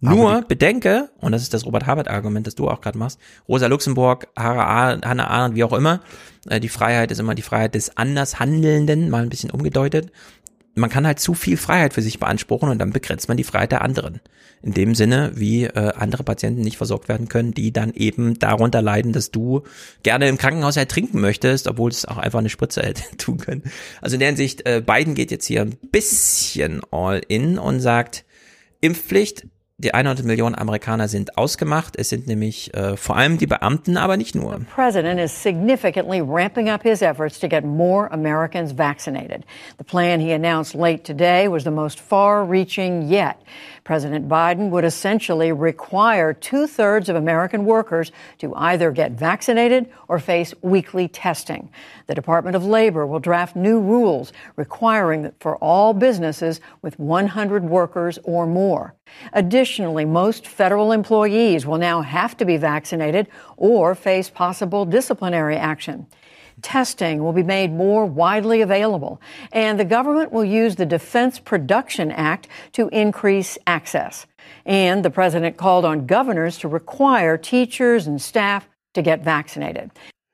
Nur 0.00 0.42
bedenke, 0.42 1.10
und 1.18 1.32
das 1.32 1.42
ist 1.42 1.52
das 1.52 1.66
Robert 1.66 1.86
Habeck-Argument, 1.86 2.46
das 2.46 2.54
du 2.54 2.68
auch 2.68 2.80
gerade 2.80 2.96
machst, 2.96 3.18
Rosa 3.48 3.66
Luxemburg, 3.66 4.28
Hannah 4.36 4.64
Arendt, 4.64 5.04
Hannah 5.04 5.26
Arendt, 5.26 5.56
wie 5.56 5.64
auch 5.64 5.72
immer, 5.72 6.00
äh, 6.48 6.60
die 6.60 6.68
Freiheit 6.68 7.10
ist 7.10 7.18
immer 7.18 7.34
die 7.34 7.42
Freiheit 7.42 7.74
des 7.74 7.96
Andershandelnden, 7.96 9.10
mal 9.10 9.22
ein 9.22 9.28
bisschen 9.28 9.50
umgedeutet. 9.50 10.12
Man 10.78 10.90
kann 10.90 11.06
halt 11.06 11.20
zu 11.20 11.34
viel 11.34 11.56
Freiheit 11.56 11.94
für 11.94 12.02
sich 12.02 12.18
beanspruchen 12.18 12.68
und 12.68 12.78
dann 12.78 12.92
begrenzt 12.92 13.28
man 13.28 13.36
die 13.36 13.44
Freiheit 13.44 13.72
der 13.72 13.82
anderen. 13.82 14.20
In 14.62 14.74
dem 14.74 14.94
Sinne, 14.94 15.32
wie 15.34 15.64
äh, 15.64 15.92
andere 15.94 16.24
Patienten 16.24 16.62
nicht 16.62 16.76
versorgt 16.76 17.08
werden 17.08 17.28
können, 17.28 17.54
die 17.54 17.72
dann 17.72 17.92
eben 17.94 18.38
darunter 18.38 18.82
leiden, 18.82 19.12
dass 19.12 19.30
du 19.30 19.62
gerne 20.02 20.28
im 20.28 20.38
Krankenhaus 20.38 20.76
ertrinken 20.76 21.20
möchtest, 21.20 21.68
obwohl 21.68 21.90
es 21.90 22.04
auch 22.06 22.18
einfach 22.18 22.40
eine 22.40 22.48
Spritze 22.48 22.82
hätte 22.82 23.02
tun 23.18 23.38
können. 23.38 23.62
Also 24.00 24.14
in 24.14 24.20
der 24.20 24.28
Hinsicht, 24.28 24.66
äh, 24.66 24.82
Biden 24.84 25.14
geht 25.14 25.30
jetzt 25.30 25.46
hier 25.46 25.62
ein 25.62 25.76
bisschen 25.92 26.80
all 26.90 27.20
in 27.28 27.58
und 27.58 27.80
sagt, 27.80 28.24
Impfpflicht, 28.80 29.46
die 29.80 29.94
100 29.94 30.26
Millionen 30.26 30.56
Amerikaner 30.56 31.06
sind 31.06 31.38
ausgemacht. 31.38 31.94
Es 31.96 32.08
sind 32.08 32.26
nämlich 32.26 32.74
äh, 32.74 32.96
vor 32.96 33.16
allem 33.16 33.38
die 33.38 33.46
Beamten, 33.46 33.96
aber 33.96 34.16
nicht 34.16 34.34
nur. 34.34 34.58
president 34.74 35.20
is 35.20 35.30
significantly 35.30 36.20
ramping 36.20 36.68
up 36.68 36.82
his 36.82 37.00
efforts 37.00 37.38
to 37.38 37.46
get 37.46 37.64
more 37.64 38.08
Americans 38.10 38.72
vaccinated. 38.72 39.44
The 39.76 39.84
plan 39.84 40.18
he 40.18 40.32
announced 40.32 40.74
late 40.74 41.04
today 41.04 41.46
was 41.46 41.62
the 41.62 41.70
most 41.70 42.00
far 42.00 42.44
reaching 42.44 43.08
yet. 43.08 43.40
President 43.84 44.28
Biden 44.28 44.70
would 44.70 44.84
essentially 44.84 45.52
require 45.52 46.34
two 46.34 46.66
thirds 46.66 47.08
of 47.08 47.14
American 47.14 47.64
workers 47.64 48.10
to 48.38 48.52
either 48.56 48.90
get 48.90 49.12
vaccinated 49.12 49.88
or 50.08 50.18
face 50.18 50.52
weekly 50.60 51.06
testing. 51.06 51.70
The 52.08 52.16
Department 52.16 52.56
of 52.56 52.64
Labor 52.64 53.06
will 53.06 53.20
draft 53.20 53.54
new 53.54 53.78
rules 53.78 54.32
requiring 54.56 55.22
that 55.22 55.34
for 55.38 55.56
all 55.58 55.94
businesses 55.94 56.60
with 56.82 56.98
100 56.98 57.62
workers 57.62 58.18
or 58.24 58.44
more. 58.44 58.94
Additionally, 59.32 60.04
most 60.04 60.46
federal 60.46 60.92
employees 60.92 61.66
will 61.66 61.78
now 61.78 62.02
have 62.02 62.36
to 62.36 62.44
be 62.44 62.56
vaccinated 62.56 63.28
or 63.56 63.94
face 63.94 64.30
possible 64.30 64.84
disciplinary 64.84 65.56
action. 65.56 66.06
Testing 66.62 67.22
will 67.22 67.32
be 67.32 67.44
made 67.44 67.72
more 67.72 68.04
widely 68.04 68.62
available, 68.62 69.20
and 69.52 69.78
the 69.78 69.84
government 69.84 70.32
will 70.32 70.44
use 70.44 70.76
the 70.76 70.86
Defense 70.86 71.38
Production 71.38 72.10
Act 72.10 72.48
to 72.72 72.88
increase 72.88 73.56
access. 73.66 74.26
And 74.66 75.04
the 75.04 75.10
president 75.10 75.56
called 75.56 75.84
on 75.84 76.06
governors 76.06 76.58
to 76.58 76.68
require 76.68 77.36
teachers 77.36 78.06
and 78.06 78.20
staff 78.20 78.68
to 78.94 79.02
get 79.02 79.22
vaccinated. 79.22 79.90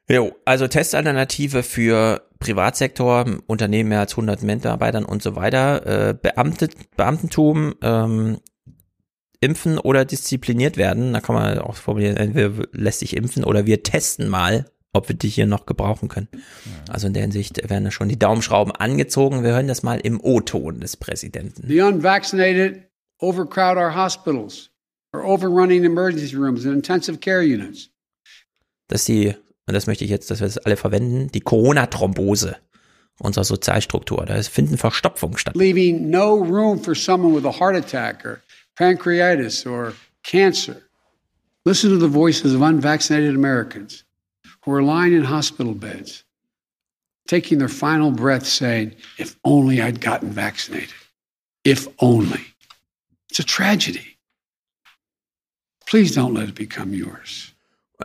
Jo, 0.09 0.33
also 0.47 0.67
Testalternative 0.67 1.63
für 1.63 2.23
Privatsektor, 2.39 3.25
Unternehmen 3.47 3.89
mehr 3.89 4.01
als 4.01 4.13
100 4.13 4.43
Mitarbeitern 4.43 5.05
und 5.05 5.23
so 5.23 5.35
weiter, 5.35 6.11
äh, 6.11 6.15
Beamte, 6.15 6.69
Beamtentum, 6.97 7.75
ähm, 7.83 8.39
impfen 9.45 9.79
oder 9.79 10.05
diszipliniert 10.05 10.77
werden. 10.77 11.13
Da 11.13 11.21
kann 11.21 11.35
man 11.35 11.59
auch 11.59 11.77
formulieren, 11.77 12.17
entweder 12.17 12.67
lässt 12.73 13.01
sich 13.01 13.17
impfen 13.17 13.45
oder 13.45 13.67
wir 13.67 13.83
testen 13.83 14.29
mal, 14.29 14.65
ob 14.93 15.09
wir 15.09 15.17
dich 15.17 15.35
hier 15.35 15.47
noch 15.47 15.67
gebrauchen 15.67 16.09
können. 16.09 16.29
Also 16.89 17.07
in 17.07 17.13
der 17.15 17.23
Hinsicht 17.23 17.69
werden 17.69 17.85
da 17.85 17.91
schon 17.91 18.09
die 18.09 18.19
Daumenschrauben 18.19 18.73
angezogen. 18.73 19.43
Wir 19.43 19.51
hören 19.53 19.69
das 19.69 19.83
mal 19.83 20.01
im 20.01 20.21
O-Ton 20.21 20.81
des 20.81 20.97
Präsidenten. 20.97 21.67
The 21.69 21.83
unvaccinated 21.83 22.83
overcrowd 23.21 23.77
our 23.77 23.95
hospitals, 23.95 24.71
are 25.13 25.25
overrunning 25.25 25.85
emergency 25.85 26.37
rooms 26.37 26.65
and 26.65 26.75
intensive 26.75 27.19
care 27.19 27.43
units. 27.43 27.91
dass 28.89 29.05
die, 29.05 29.35
und 29.67 29.75
das 29.75 29.87
möchte 29.87 30.05
ich 30.05 30.11
jetzt, 30.11 30.31
dass 30.31 30.41
wir 30.41 30.47
das 30.47 30.59
alle 30.59 30.77
verwenden, 30.77 31.29
die 31.33 31.41
Corona-Thrombose 31.41 32.57
unserer 33.19 33.45
Sozialstruktur. 33.45 34.27
Da 34.27 34.43
finden 34.43 34.77
Verstopfungen 34.77 35.39
statt. 35.39 35.57
leaving 35.57 36.11
no 36.11 36.35
room 36.35 36.79
for 36.79 36.95
someone 36.95 37.35
with 37.35 37.45
a 37.45 37.61
heart 37.61 37.77
attack 37.77 38.25
or 38.25 38.41
pancreatitis 38.79 39.71
or 39.71 39.95
cancer. 40.23 40.83
Listen 41.65 41.91
to 41.91 41.97
the 41.97 42.09
voices 42.09 42.55
of 42.55 42.63
unvaccinated 42.63 43.35
Americans 43.35 44.05
who 44.65 44.73
are 44.73 44.83
lying 44.83 45.13
in 45.13 45.25
hospital 45.25 45.75
beds, 45.75 46.25
taking 47.27 47.59
their 47.59 47.69
final 47.69 48.11
breath, 48.11 48.47
saying, 48.47 48.95
If 49.19 49.37
only 49.45 49.81
I'd 49.81 50.01
gotten 50.01 50.31
vaccinated. 50.31 50.95
If 51.65 51.89
only. 51.99 52.41
It's 53.31 53.39
a 53.39 53.45
tragedy. 53.45 54.19
Please 55.87 56.15
don't 56.15 56.35
let 56.35 56.49
it 56.49 56.55
become 56.55 56.95
yours. 56.95 57.53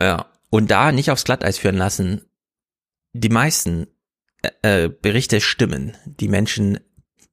Ja. 0.00 0.26
Und 0.50 0.70
da 0.70 0.90
nicht 0.90 1.10
aufs 1.10 1.24
Glatteis 1.24 1.58
führen 1.58 1.76
lassen. 1.76 2.22
Die 3.12 3.28
meisten 3.28 3.86
äh, 4.42 4.84
äh, 4.84 4.88
Berichte 4.88 5.40
stimmen. 5.40 5.96
Die 6.06 6.28
Menschen 6.28 6.80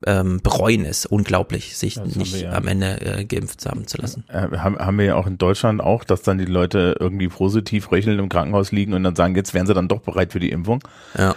ähm, 0.06 0.42
bereuen 0.42 0.85
es 0.85 1.06
unglaublich, 1.06 1.77
sich 1.77 1.95
Das 1.95 2.16
nicht 2.16 2.42
ja. 2.42 2.51
am 2.51 2.67
Ende 2.67 3.01
äh, 3.01 3.26
geimpft 3.26 3.66
haben 3.66 3.88
zu 3.88 3.98
lassen. 3.98 4.24
Äh, 4.27 4.58
haben, 4.58 4.77
haben 4.77 4.98
wir 4.98 5.06
ja 5.06 5.16
auch 5.16 5.26
in 5.27 5.38
Deutschland 5.38 5.82
auch, 5.82 6.03
dass 6.03 6.22
dann 6.22 6.38
die 6.38 6.45
Leute 6.45 6.95
irgendwie 7.00 7.27
positiv 7.27 7.92
röchelnd 7.92 8.19
im 8.19 8.30
Krankenhaus 8.30 8.72
liegen 8.72 8.93
und 8.93 9.03
dann 9.03 9.16
sagen, 9.16 9.35
jetzt 9.35 9.53
wären 9.53 9.66
sie 9.66 9.74
dann 9.74 9.88
doch 9.88 10.01
bereit 10.01 10.32
für 10.32 10.40
die 10.40 10.50
Impfung. 10.50 10.84
Ja. 11.17 11.35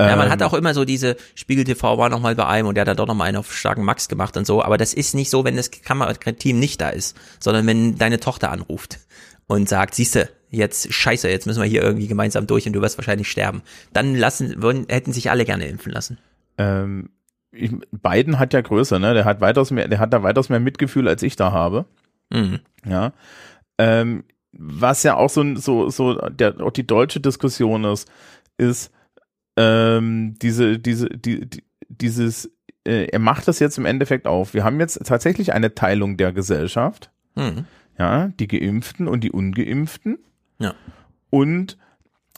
Ja, 0.00 0.16
man 0.16 0.26
Ähm, 0.26 0.32
hat 0.32 0.42
auch 0.42 0.54
immer 0.54 0.74
so 0.74 0.84
diese 0.84 1.16
Spiegel 1.34 1.64
TV 1.64 1.96
war 1.96 2.08
noch 2.08 2.18
mal 2.18 2.34
bei 2.34 2.46
einem 2.46 2.66
und 2.66 2.74
der 2.74 2.82
hat 2.82 2.88
dann 2.88 2.96
doch 2.96 3.06
noch 3.06 3.14
mal 3.14 3.24
einen 3.24 3.36
auf 3.36 3.54
starken 3.54 3.84
Max 3.84 4.08
gemacht 4.08 4.36
und 4.36 4.46
so, 4.46 4.62
aber 4.62 4.76
das 4.76 4.94
ist 4.94 5.14
nicht 5.14 5.30
so, 5.30 5.44
wenn 5.44 5.54
das 5.54 5.70
Kamerateam 5.70 6.58
nicht 6.58 6.80
da 6.80 6.88
ist, 6.88 7.16
sondern 7.38 7.66
wenn 7.66 7.98
deine 7.98 8.18
Tochter 8.18 8.50
anruft 8.50 8.98
und 9.46 9.68
sagt, 9.68 9.94
siehste, 9.94 10.28
jetzt 10.50 10.92
scheiße, 10.92 11.28
jetzt 11.28 11.46
müssen 11.46 11.62
wir 11.62 11.68
hier 11.68 11.82
irgendwie 11.82 12.08
gemeinsam 12.08 12.46
durch 12.46 12.66
und 12.66 12.72
du 12.72 12.80
wirst 12.80 12.98
wahrscheinlich 12.98 13.30
sterben. 13.30 13.62
Dann 13.92 14.16
lassen 14.16 14.62
würden 14.62 14.86
hätten 14.88 15.12
sich 15.12 15.30
alle 15.30 15.44
gerne 15.44 15.66
impfen 15.66 15.92
lassen. 15.92 16.18
Ähm, 16.58 17.10
ich, 17.52 17.72
Biden 17.90 18.38
hat 18.38 18.54
ja 18.54 18.60
größer, 18.60 18.98
ne? 18.98 19.14
Der 19.14 19.24
hat 19.24 19.40
weitaus 19.40 19.70
mehr, 19.70 19.88
der 19.88 19.98
hat 19.98 20.12
da 20.12 20.22
weitaus 20.22 20.48
mehr 20.48 20.60
Mitgefühl, 20.60 21.06
als 21.08 21.22
ich 21.22 21.36
da 21.36 21.52
habe. 21.52 21.86
Mhm. 22.30 22.60
Ja. 22.86 23.12
Ähm, 23.78 24.24
was 24.52 25.02
ja 25.02 25.16
auch 25.16 25.30
so, 25.30 25.54
so, 25.56 25.88
so, 25.88 26.14
der, 26.14 26.60
auch 26.60 26.72
die 26.72 26.86
deutsche 26.86 27.20
Diskussion 27.20 27.84
ist, 27.84 28.10
ist, 28.58 28.92
ähm, 29.56 30.34
diese, 30.40 30.78
diese, 30.78 31.08
die, 31.08 31.48
die, 31.48 31.64
dieses, 31.88 32.50
äh, 32.84 33.06
er 33.06 33.18
macht 33.18 33.48
das 33.48 33.58
jetzt 33.58 33.78
im 33.78 33.86
Endeffekt 33.86 34.26
auf. 34.26 34.54
Wir 34.54 34.64
haben 34.64 34.80
jetzt 34.80 35.04
tatsächlich 35.06 35.52
eine 35.52 35.74
Teilung 35.74 36.16
der 36.16 36.32
Gesellschaft. 36.32 37.10
Mhm. 37.34 37.66
Ja, 37.98 38.28
die 38.28 38.48
Geimpften 38.48 39.08
und 39.08 39.22
die 39.22 39.30
Ungeimpften. 39.30 40.18
Ja. 40.58 40.74
Und 41.30 41.76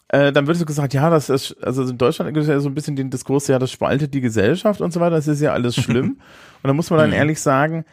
äh, 0.08 0.32
dann 0.32 0.46
wird 0.46 0.56
so 0.58 0.64
gesagt, 0.64 0.94
ja, 0.94 1.10
das 1.10 1.28
ist, 1.30 1.56
also 1.62 1.82
in 1.84 1.98
Deutschland 1.98 2.32
gibt 2.34 2.42
es 2.44 2.48
ja 2.48 2.60
so 2.60 2.68
ein 2.68 2.74
bisschen 2.74 2.96
den 2.96 3.10
Diskurs, 3.10 3.46
ja, 3.48 3.58
das 3.58 3.70
spaltet 3.72 4.14
die 4.14 4.20
Gesellschaft 4.20 4.80
und 4.80 4.92
so 4.92 5.00
weiter, 5.00 5.16
das 5.16 5.26
ist 5.28 5.40
ja 5.40 5.52
alles 5.52 5.74
schlimm. 5.76 6.20
und 6.62 6.68
da 6.68 6.72
muss 6.72 6.90
man 6.90 6.98
dann 7.00 7.10
Mhm. 7.10 7.16
ehrlich 7.16 7.40
sagen, 7.40 7.84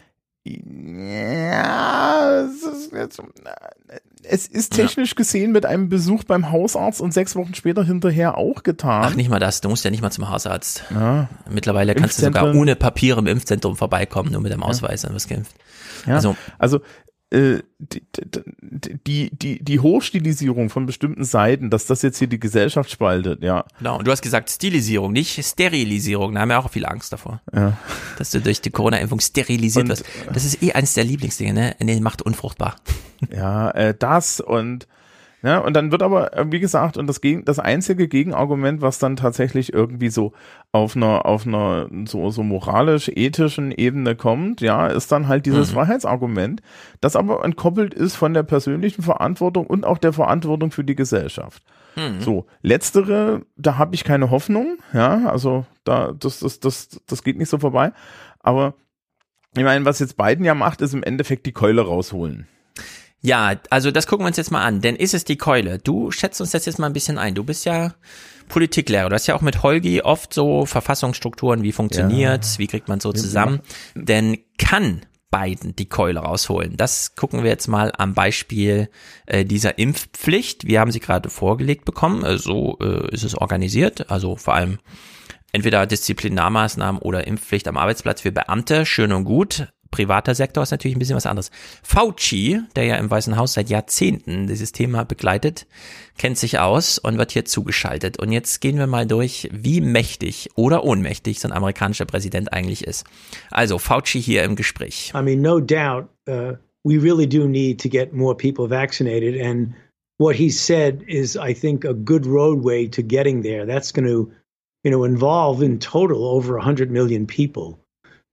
ja, 0.44 2.42
es 2.46 2.64
ist, 2.64 2.92
jetzt, 2.94 3.22
es 4.24 4.48
ist 4.48 4.74
technisch 4.74 5.16
gesehen 5.16 5.52
mit 5.52 5.66
einem 5.66 5.90
Besuch 5.90 6.24
beim 6.24 6.52
Hausarzt 6.52 7.02
und 7.02 7.14
sechs 7.14 7.36
Wochen 7.36 7.54
später 7.54 7.84
hinterher 7.84 8.38
auch 8.38 8.64
getan. 8.64 9.04
Ach, 9.06 9.16
nicht 9.16 9.30
mal 9.30 9.40
das, 9.40 9.62
du 9.62 9.70
musst 9.70 9.86
ja 9.86 9.92
nicht 9.92 10.02
mal 10.02 10.12
zum 10.12 10.30
Hausarzt. 10.30 10.84
Ja. 10.92 11.30
Mittlerweile 11.50 11.94
kannst 11.96 12.18
du 12.20 12.26
sogar 12.26 12.56
ohne 12.56 12.76
Papiere 12.76 13.20
im 13.20 13.28
Impfzentrum 13.28 13.76
vorbeikommen, 13.76 14.32
nur 14.32 14.42
mit 14.42 14.52
dem 14.52 14.64
Ausweis, 14.64 15.04
dann 15.04 15.14
wirst 15.14 15.30
geimpft. 15.30 15.56
Ja, 16.08 16.16
Also, 16.16 16.36
also, 16.58 16.80
die, 17.34 18.01
die, 19.08 19.30
die, 19.32 19.64
die 19.64 19.80
Hochstilisierung 19.80 20.69
von 20.69 20.85
bestimmten 20.85 21.24
Seiten, 21.24 21.69
dass 21.69 21.85
das 21.85 22.01
jetzt 22.01 22.18
hier 22.19 22.27
die 22.27 22.40
Gesellschaft 22.40 22.92
spaltet, 22.92 23.42
ja. 23.42 23.64
genau. 23.77 23.98
Und 23.98 24.06
du 24.06 24.11
hast 24.11 24.22
gesagt 24.22 24.50
Stilisierung, 24.50 25.14
nicht 25.14 25.42
Sterilisierung. 25.43 26.34
Da 26.35 26.42
haben 26.42 26.50
wir 26.50 26.60
auch 26.60 26.69
viele 26.69 26.90
Angst 26.90 27.14
davor. 27.14 27.42
Ja. 27.53 27.77
Dass 28.18 28.32
du 28.32 28.42
durch 28.42 28.60
die 28.61 28.69
Corona-Impfung 28.69 29.19
sterilisiert 29.22 29.84
Und- 29.84 29.90
wirst. 29.92 30.06
Das 30.34 30.43
ist 30.43 30.61
eh 30.61 30.74
eines 30.74 30.93
der 30.93 31.06
Lieblingsdinge, 31.06 31.53
ne? 31.53 31.76
Nee, 31.80 32.00
macht 32.01 32.22
unfruchtbar. 32.22 32.76
Ja, 33.34 33.72
äh, 33.72 33.93
das 33.98 34.40
und 34.42 34.88
ja, 35.44 35.58
und 35.60 35.76
dann 35.76 35.92
wird 35.92 36.03
aber, 36.03 36.38
äh, 36.38 36.45
wie 36.52 36.60
gesagt, 36.60 36.98
und 36.98 37.08
das, 37.08 37.22
Gegen, 37.22 37.45
das 37.45 37.58
einzige 37.58 38.08
Gegenargument, 38.08 38.82
was 38.82 39.00
dann 39.00 39.16
tatsächlich 39.16 39.74
irgendwie 39.74 40.10
so 40.10 40.34
auf 40.72 40.95
einer, 40.95 41.26
auf 41.26 41.48
einer 41.48 41.88
so, 42.06 42.30
so 42.30 42.44
moralisch-ethischen 42.44 43.72
Ebene 43.72 44.16
kommt, 44.16 44.61
ja, 44.61 44.88
ist 44.88 45.11
dann 45.11 45.28
halt 45.28 45.45
dieses 45.45 45.72
Mhm. 45.72 45.76
Freiheitsargument, 45.76 46.61
das 47.00 47.16
aber 47.16 47.44
entkoppelt 47.44 47.94
ist 47.94 48.16
von 48.16 48.34
der 48.34 48.44
persönlichen 48.44 49.02
Verantwortung 49.02 49.66
und 49.66 49.86
auch 49.86 49.98
der 49.98 50.14
Verantwortung 50.14 50.72
für 50.72 50.84
die 50.84 50.95
Gesellschaft. 50.95 51.64
Mhm. 51.95 52.22
So, 52.22 52.45
letztere, 52.61 53.42
da 53.58 53.78
habe 53.78 53.95
ich 53.95 54.03
keine 54.03 54.30
Hoffnung, 54.30 54.78
ja, 54.94 55.28
also 55.30 55.66
da, 55.84 56.14
das, 56.18 56.40
das, 56.40 56.60
das, 56.60 57.02
das 57.08 57.24
geht 57.24 57.38
nicht 57.38 57.50
so 57.50 57.58
vorbei. 57.58 57.92
Aber 58.40 58.76
ich 59.56 59.64
meine, 59.64 59.84
was 59.86 60.00
jetzt 60.00 60.18
Biden 60.18 60.45
ja 60.45 60.53
macht, 60.53 60.82
ist 60.82 60.94
im 60.94 61.03
Endeffekt 61.03 61.45
die 61.45 61.52
Keule 61.52 61.82
rausholen. 61.82 62.48
Ja, 63.22 63.53
also 63.69 63.91
das 63.91 64.08
gucken 64.08 64.25
wir 64.25 64.27
uns 64.27 64.38
jetzt 64.38 64.51
mal 64.51 64.64
an. 64.64 64.82
Denn 64.82 64.95
ist 64.95 65.14
es 65.14 65.24
die 65.24 65.38
Keule? 65.38 65.77
Du 65.77 66.11
schätzt 66.11 66.41
uns 66.41 66.51
das 66.51 66.66
jetzt 66.66 66.80
mal 66.80 66.88
ein 66.88 66.93
bisschen 66.93 67.17
ein. 67.17 67.35
Du 67.35 67.43
bist 67.43 67.66
ja 67.66 67.93
Politiklehrer. 68.50 69.09
Du 69.09 69.16
hast 69.16 69.27
ja 69.27 69.35
auch 69.35 69.41
mit 69.41 69.64
Holgi 69.64 70.01
oft 70.01 70.33
so 70.33 70.66
Verfassungsstrukturen, 70.66 71.64
wie 71.64 71.72
funktioniert's, 71.72 72.59
wie 72.59 72.67
kriegt 72.67 72.90
man 72.90 73.00
so 73.00 73.14
zusammen. 73.14 73.61
Denn 73.95 74.40
kann 74.58 75.01
Biden 75.30 75.75
die 75.75 75.88
Keule 75.88 76.19
rausholen? 76.19 76.75
Das 76.77 77.16
gucken 77.16 77.43
wir 77.43 77.50
jetzt 77.50 77.67
mal 77.67 77.93
am 77.98 78.14
Beispiel 78.14 78.90
äh, 79.27 79.45
dieser 79.45 79.77
Impfpflicht. 79.77 80.67
Wir 80.67 80.80
haben 80.80 80.91
sie 80.91 81.00
gerade 81.00 81.30
vorgelegt 81.30 81.85
bekommen. 81.85 82.25
Äh, 82.25 82.38
so 82.38 82.77
äh, 82.82 83.14
ist 83.14 83.24
es 83.24 83.35
organisiert. 83.35 84.09
Also 84.11 84.35
vor 84.35 84.56
allem 84.56 84.80
entweder 85.53 85.85
Disziplinarmaßnahmen 85.85 87.01
oder 87.01 87.27
Impfpflicht 87.27 87.67
am 87.67 87.77
Arbeitsplatz 87.77 88.22
für 88.22 88.32
Beamte, 88.32 88.85
schön 88.85 89.14
und 89.14 89.24
gut. 89.24 89.67
Privater 89.92 90.34
Sektor 90.34 90.64
ist 90.64 90.72
natürlich 90.72 90.95
ein 90.95 91.00
bisschen 91.00 91.16
was 91.16 91.26
anderes. 91.26 91.52
Fauci, 91.84 92.61
der 92.76 92.86
ja 92.86 92.95
im 92.95 93.11
Weißen 93.11 93.38
Haus 93.38 93.53
seit 93.53 93.70
Jahrzehnten 93.70 94.48
dieses 94.48 94.72
Thema 94.72 95.03
begleitet, 95.03 95.68
kennt 96.18 96.38
sich 96.38 96.60
aus 96.60 96.98
und 96.98 97.18
wird 97.18 97.32
hier 97.32 97.45
zugeschaltet. 97.45 98.18
Und 98.18 98.32
jetzt 98.32 98.61
gehen 98.61 98.78
wir 98.78 98.88
mal 98.88 99.06
durch, 99.06 99.50
wie 99.52 99.82
mächtig 99.82 100.50
oder 100.56 100.84
ohnmächtig 100.84 101.40
so 101.40 101.48
ein 101.48 101.53
amerikanischer 101.53 102.06
Präsident 102.06 102.53
eigentlich 102.53 102.86
ist. 102.86 103.06
Also 103.52 103.78
Fauci 103.78 104.22
hier 104.22 104.44
im 104.44 104.56
Gespräch. 104.56 105.11
I 105.14 105.22
mean, 105.22 105.42
no 105.42 105.60
doubt, 105.60 106.08
uh, 106.28 106.53
we 106.84 106.98
really 106.98 107.28
do 107.28 107.48
need 107.48 107.82
to 107.82 107.90
get 107.90 108.14
more 108.14 108.36
people 108.36 108.68
vaccinated. 108.68 109.40
And 109.40 109.74
what 110.18 110.36
he 110.36 110.50
said 110.50 111.03
is, 111.08 111.36
I 111.36 111.53
think, 111.53 111.84
a 111.84 111.94
good 111.94 112.26
roadway 112.26 112.88
to 112.88 113.02
getting 113.02 113.42
there. 113.42 113.66
That's 113.66 113.92
going 113.92 114.08
to, 114.08 114.32
you 114.84 114.92
know, 114.92 115.03
involve 115.03 115.61
in 115.61 115.80
total 115.80 116.26
over 116.26 116.56
100 116.56 116.92
million 116.92 117.28
people. 117.28 117.81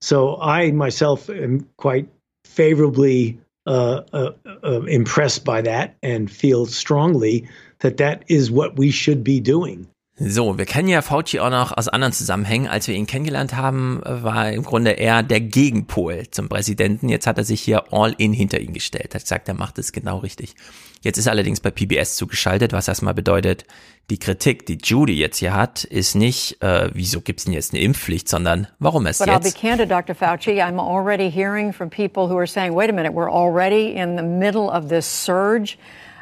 So 0.00 0.36
I 0.40 0.70
myself 0.70 1.28
am 1.28 1.68
quite 1.76 2.08
favorably 2.44 3.40
uh, 3.66 4.02
uh, 4.12 4.30
uh, 4.64 4.82
impressed 4.82 5.44
by 5.44 5.62
that 5.62 5.96
and 6.02 6.30
feel 6.30 6.66
strongly 6.66 7.48
that 7.80 7.98
that 7.98 8.24
is 8.28 8.50
what 8.50 8.76
we 8.76 8.90
should 8.90 9.22
be 9.22 9.40
doing. 9.40 9.86
So, 10.20 10.58
wir 10.58 10.64
kennen 10.64 10.88
ja 10.88 11.00
Fauci 11.00 11.38
auch 11.38 11.50
noch 11.50 11.76
aus 11.76 11.86
anderen 11.86 12.12
Zusammenhängen. 12.12 12.66
Als 12.66 12.88
wir 12.88 12.96
ihn 12.96 13.06
kennengelernt 13.06 13.54
haben, 13.54 14.00
war 14.04 14.50
im 14.50 14.64
Grunde 14.64 14.98
er 14.98 15.22
der 15.22 15.40
Gegenpol 15.40 16.24
zum 16.32 16.48
Präsidenten. 16.48 17.08
Jetzt 17.08 17.28
hat 17.28 17.38
er 17.38 17.44
sich 17.44 17.60
hier 17.60 17.92
all 17.92 18.16
in 18.18 18.32
hinter 18.32 18.58
ihn 18.58 18.72
gestellt. 18.72 19.14
Hat 19.14 19.22
gesagt, 19.22 19.46
er 19.46 19.54
macht 19.54 19.78
es 19.78 19.92
genau 19.92 20.18
richtig. 20.18 20.56
Jetzt 21.02 21.18
ist 21.18 21.26
er 21.26 21.32
allerdings 21.32 21.60
bei 21.60 21.70
PBS 21.70 22.16
zugeschaltet, 22.16 22.72
was 22.72 22.88
erstmal 22.88 23.14
bedeutet, 23.14 23.64
die 24.10 24.18
Kritik, 24.18 24.66
die 24.66 24.78
Judy 24.82 25.14
jetzt 25.14 25.36
hier 25.36 25.54
hat, 25.54 25.84
ist 25.84 26.16
nicht, 26.16 26.60
äh, 26.62 26.90
wieso 26.92 27.20
gibt's 27.20 27.44
denn 27.44 27.54
jetzt 27.54 27.72
eine 27.72 27.82
Impfpflicht, 27.82 28.28
sondern 28.28 28.66
warum 28.80 29.06
erst 29.06 29.20
But 29.20 29.28
I'll 29.28 29.38
be 29.38 29.48
jetzt? 29.48 29.60
candid, 29.60 29.88
Dr. 29.88 30.16
Fauci. 30.16 30.60
I'm 30.60 30.80
already 30.80 31.30
hearing 31.30 31.72
from 31.72 31.90
people 31.90 32.24
who 32.28 32.36
are 32.36 32.48
saying, 32.48 32.74
wait 32.74 32.90
a 32.90 32.92
minute, 32.92 33.12
we're 33.12 33.30
already 33.30 33.94
in 33.94 34.16
the 34.16 34.24
middle 34.24 34.68
of 34.68 34.88
this 34.88 35.06
surge 35.06 35.78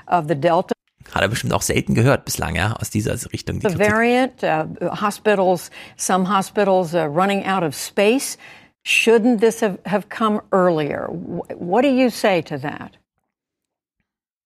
of 0.07 0.29
the 0.29 0.35
Delta 0.35 0.76
Hat 1.13 1.23
er 1.23 1.29
bestimmt 1.29 1.53
auch 1.53 1.63
selten 1.63 1.95
gehört 1.95 2.25
bislang, 2.25 2.57
ja, 2.57 2.75
aus 2.75 2.91
dieser 2.91 3.15
Richtung. 3.33 3.61
Die 3.61 3.69
the 3.69 3.79
variant, 3.79 4.43
uh, 4.43 4.67
hospitals, 5.01 5.71
some 5.97 6.29
hospitals 6.29 6.95
uh, 6.95 7.05
running 7.09 7.45
out 7.47 7.63
of 7.63 7.75
space. 7.75 8.37
Shouldn't 8.85 9.41
this 9.41 9.61
have, 9.63 9.79
have 9.85 10.09
come 10.09 10.41
earlier? 10.53 11.09
Wh- 11.11 11.61
What 11.61 11.83
do 11.83 11.89
you 11.89 12.11
say 12.11 12.41
to 12.43 12.59
that? 12.59 12.97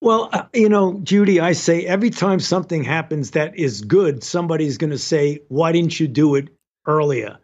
Well, 0.03 0.31
uh, 0.33 0.45
you 0.55 0.69
know, 0.69 0.99
Judy, 1.03 1.41
I 1.41 1.53
say 1.53 1.85
every 1.85 2.09
time 2.11 2.41
something 2.41 2.83
happens 2.83 3.33
that 3.33 3.53
is 3.59 3.83
good, 3.83 4.25
somebody's 4.25 4.79
going 4.79 4.93
to 4.93 4.99
say, 4.99 5.41
why 5.49 5.73
didn't 5.73 6.01
you 6.01 6.09
do 6.09 6.37
it 6.37 6.49
earlier? 6.87 7.39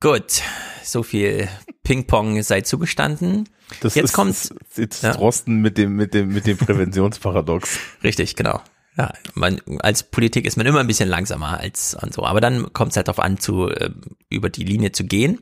Gut, 0.00 0.40
so 0.84 1.02
viel 1.02 1.48
Ping-Pong 1.88 2.42
sei 2.42 2.60
zugestanden. 2.60 3.48
Das 3.80 3.94
jetzt 3.94 4.04
ist, 4.04 4.12
kommt's. 4.12 4.54
Jetzt 4.76 5.02
Drosten 5.02 5.62
mit 5.62 5.78
dem, 5.78 5.96
mit 5.96 6.12
dem, 6.12 6.28
mit 6.28 6.46
dem 6.46 6.58
Präventionsparadox. 6.58 7.78
Richtig, 8.04 8.36
genau. 8.36 8.60
Ja, 8.98 9.12
man, 9.34 9.62
als 9.78 10.02
Politik 10.02 10.44
ist 10.44 10.58
man 10.58 10.66
immer 10.66 10.80
ein 10.80 10.86
bisschen 10.86 11.08
langsamer 11.08 11.60
als 11.60 11.96
und 12.02 12.12
so. 12.12 12.24
Aber 12.24 12.42
dann 12.42 12.74
kommt 12.74 12.90
es 12.90 12.96
halt 12.98 13.08
darauf 13.08 13.20
an, 13.20 13.38
zu, 13.38 13.70
äh, 13.70 13.88
über 14.28 14.50
die 14.50 14.64
Linie 14.64 14.92
zu 14.92 15.04
gehen. 15.04 15.38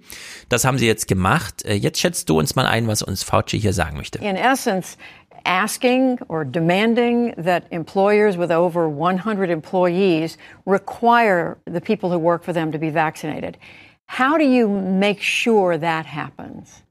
Das 0.49 0.65
haben 0.65 0.79
sie 0.79 0.87
jetzt 0.87 1.09
gemacht. 1.09 1.65
Äh, 1.65 1.75
jetzt 1.75 1.99
schätzt 1.99 2.29
du 2.29 2.39
uns 2.39 2.55
mal 2.55 2.67
ein, 2.67 2.87
was 2.87 3.03
uns 3.03 3.25
Fauci 3.25 3.59
hier 3.59 3.73
sagen 3.73 3.97
möchte. 3.97 4.19
In 4.19 4.37
essence, 4.37 4.97
asking 5.45 6.21
or 6.29 6.45
demanding 6.45 7.35
that 7.43 7.65
employers 7.73 8.39
with 8.39 8.53
over 8.53 8.89
100 8.89 9.51
employees 9.51 10.39
require 10.65 11.57
the 11.65 11.81
people 11.81 12.09
who 12.09 12.19
work 12.19 12.45
for 12.45 12.53
them 12.53 12.71
to 12.71 12.79
be 12.79 12.91
vaccinated. 12.91 13.59
How 14.07 14.39
do 14.39 14.45
you 14.45 14.69
make 14.69 15.21
sure 15.21 15.77
that 15.77 16.07
happens? 16.07 16.83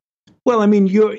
Well, 0.46 0.62
I 0.62 0.68
mean, 0.68 0.88
you're 0.88 1.16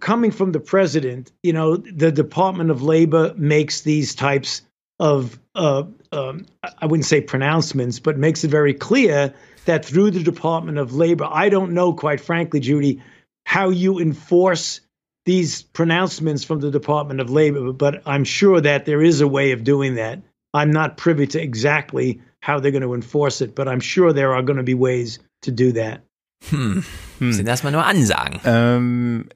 coming 0.00 0.30
from 0.30 0.52
the 0.52 0.60
president. 0.60 1.32
You 1.42 1.52
know, 1.52 1.76
the 1.76 2.12
Department 2.12 2.70
of 2.70 2.82
Labor 2.82 3.32
makes 3.36 3.82
these 3.82 4.14
types 4.14 4.62
of, 5.00 5.38
uh, 5.54 5.84
um, 6.12 6.46
I 6.62 6.86
wouldn't 6.86 7.06
say 7.06 7.20
pronouncements, 7.20 8.00
but 8.00 8.18
makes 8.18 8.44
it 8.44 8.50
very 8.50 8.74
clear 8.74 9.32
that 9.64 9.84
through 9.84 10.10
the 10.10 10.22
Department 10.22 10.78
of 10.78 10.94
Labor, 10.94 11.28
I 11.30 11.48
don't 11.48 11.72
know, 11.72 11.92
quite 11.92 12.20
frankly, 12.20 12.60
Judy, 12.60 13.02
how 13.46 13.70
you 13.70 13.98
enforce 13.98 14.80
these 15.24 15.62
pronouncements 15.62 16.42
from 16.42 16.60
the 16.60 16.70
Department 16.70 17.20
of 17.20 17.30
Labor, 17.30 17.72
but 17.72 18.02
I'm 18.06 18.24
sure 18.24 18.60
that 18.60 18.86
there 18.86 19.02
is 19.02 19.20
a 19.20 19.28
way 19.28 19.52
of 19.52 19.62
doing 19.62 19.96
that. 19.96 20.20
I'm 20.54 20.70
not 20.70 20.96
privy 20.96 21.26
to 21.28 21.42
exactly 21.42 22.20
how 22.40 22.60
they're 22.60 22.72
going 22.72 22.82
to 22.82 22.94
enforce 22.94 23.40
it, 23.40 23.54
but 23.54 23.68
I'm 23.68 23.80
sure 23.80 24.12
there 24.12 24.32
are 24.32 24.42
going 24.42 24.58
to 24.58 24.64
be 24.64 24.74
ways 24.74 25.18
to 25.42 25.50
do 25.50 25.72
that. 25.72 26.02
Hm. 26.50 26.84
hm. 27.18 27.32
Sind 27.32 27.48
erstmal 27.48 27.72
nur 27.72 27.84
Ansagen. 27.84 28.40
Ähm, 28.44 29.28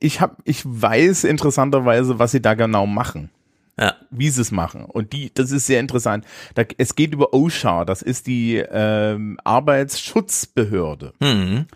ich 0.00 0.20
hab, 0.20 0.38
ich 0.44 0.62
weiß 0.64 1.24
interessanterweise, 1.24 2.18
was 2.18 2.32
sie 2.32 2.42
da 2.42 2.54
genau 2.54 2.86
machen. 2.86 3.30
Ja. 3.78 3.94
Wie 4.10 4.28
sie 4.28 4.42
es 4.42 4.50
machen. 4.50 4.84
Und 4.84 5.12
die, 5.12 5.32
das 5.32 5.50
ist 5.50 5.66
sehr 5.66 5.80
interessant. 5.80 6.26
Da, 6.54 6.64
es 6.76 6.94
geht 6.94 7.14
über 7.14 7.32
OSHA, 7.32 7.84
das 7.84 8.02
ist 8.02 8.26
die 8.26 8.56
ähm, 8.56 9.38
Arbeitsschutzbehörde. 9.44 11.14
Mhm. 11.20 11.66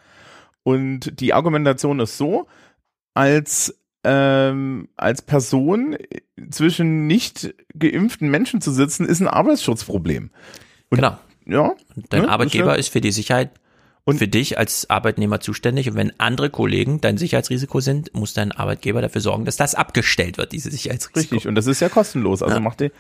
Und 0.62 1.20
die 1.20 1.32
Argumentation 1.32 2.00
ist 2.00 2.18
so, 2.18 2.48
als 3.14 3.78
ähm, 4.08 4.88
als 4.96 5.20
Person 5.22 5.96
zwischen 6.50 7.06
nicht 7.08 7.54
geimpften 7.76 8.28
Menschen 8.30 8.60
zu 8.60 8.70
sitzen, 8.70 9.04
ist 9.04 9.20
ein 9.20 9.26
Arbeitsschutzproblem. 9.28 10.30
Und, 10.90 10.96
genau. 10.96 11.18
Ja. 11.44 11.74
Dein 12.10 12.22
ne, 12.22 12.28
Arbeitgeber 12.28 12.72
ja, 12.72 12.74
ist 12.74 12.88
für 12.88 13.00
die 13.00 13.10
Sicherheit 13.12 13.50
und 14.04 14.18
für 14.18 14.28
dich 14.28 14.58
als 14.58 14.88
Arbeitnehmer 14.88 15.40
zuständig. 15.40 15.90
Und 15.90 15.96
wenn 15.96 16.12
andere 16.18 16.50
Kollegen 16.50 17.00
dein 17.00 17.18
Sicherheitsrisiko 17.18 17.80
sind, 17.80 18.14
muss 18.14 18.32
dein 18.34 18.52
Arbeitgeber 18.52 19.02
dafür 19.02 19.20
sorgen, 19.20 19.44
dass 19.44 19.56
das 19.56 19.74
abgestellt 19.74 20.38
wird, 20.38 20.52
dieses 20.52 20.72
Sicherheitsrisiko. 20.72 21.34
Richtig. 21.34 21.48
Und 21.48 21.56
das 21.56 21.66
ist 21.66 21.80
ja 21.80 21.88
kostenlos. 21.88 22.42
Also 22.42 22.54
Ja. 22.56 22.60
macht 22.60 22.80
die, 22.80 22.92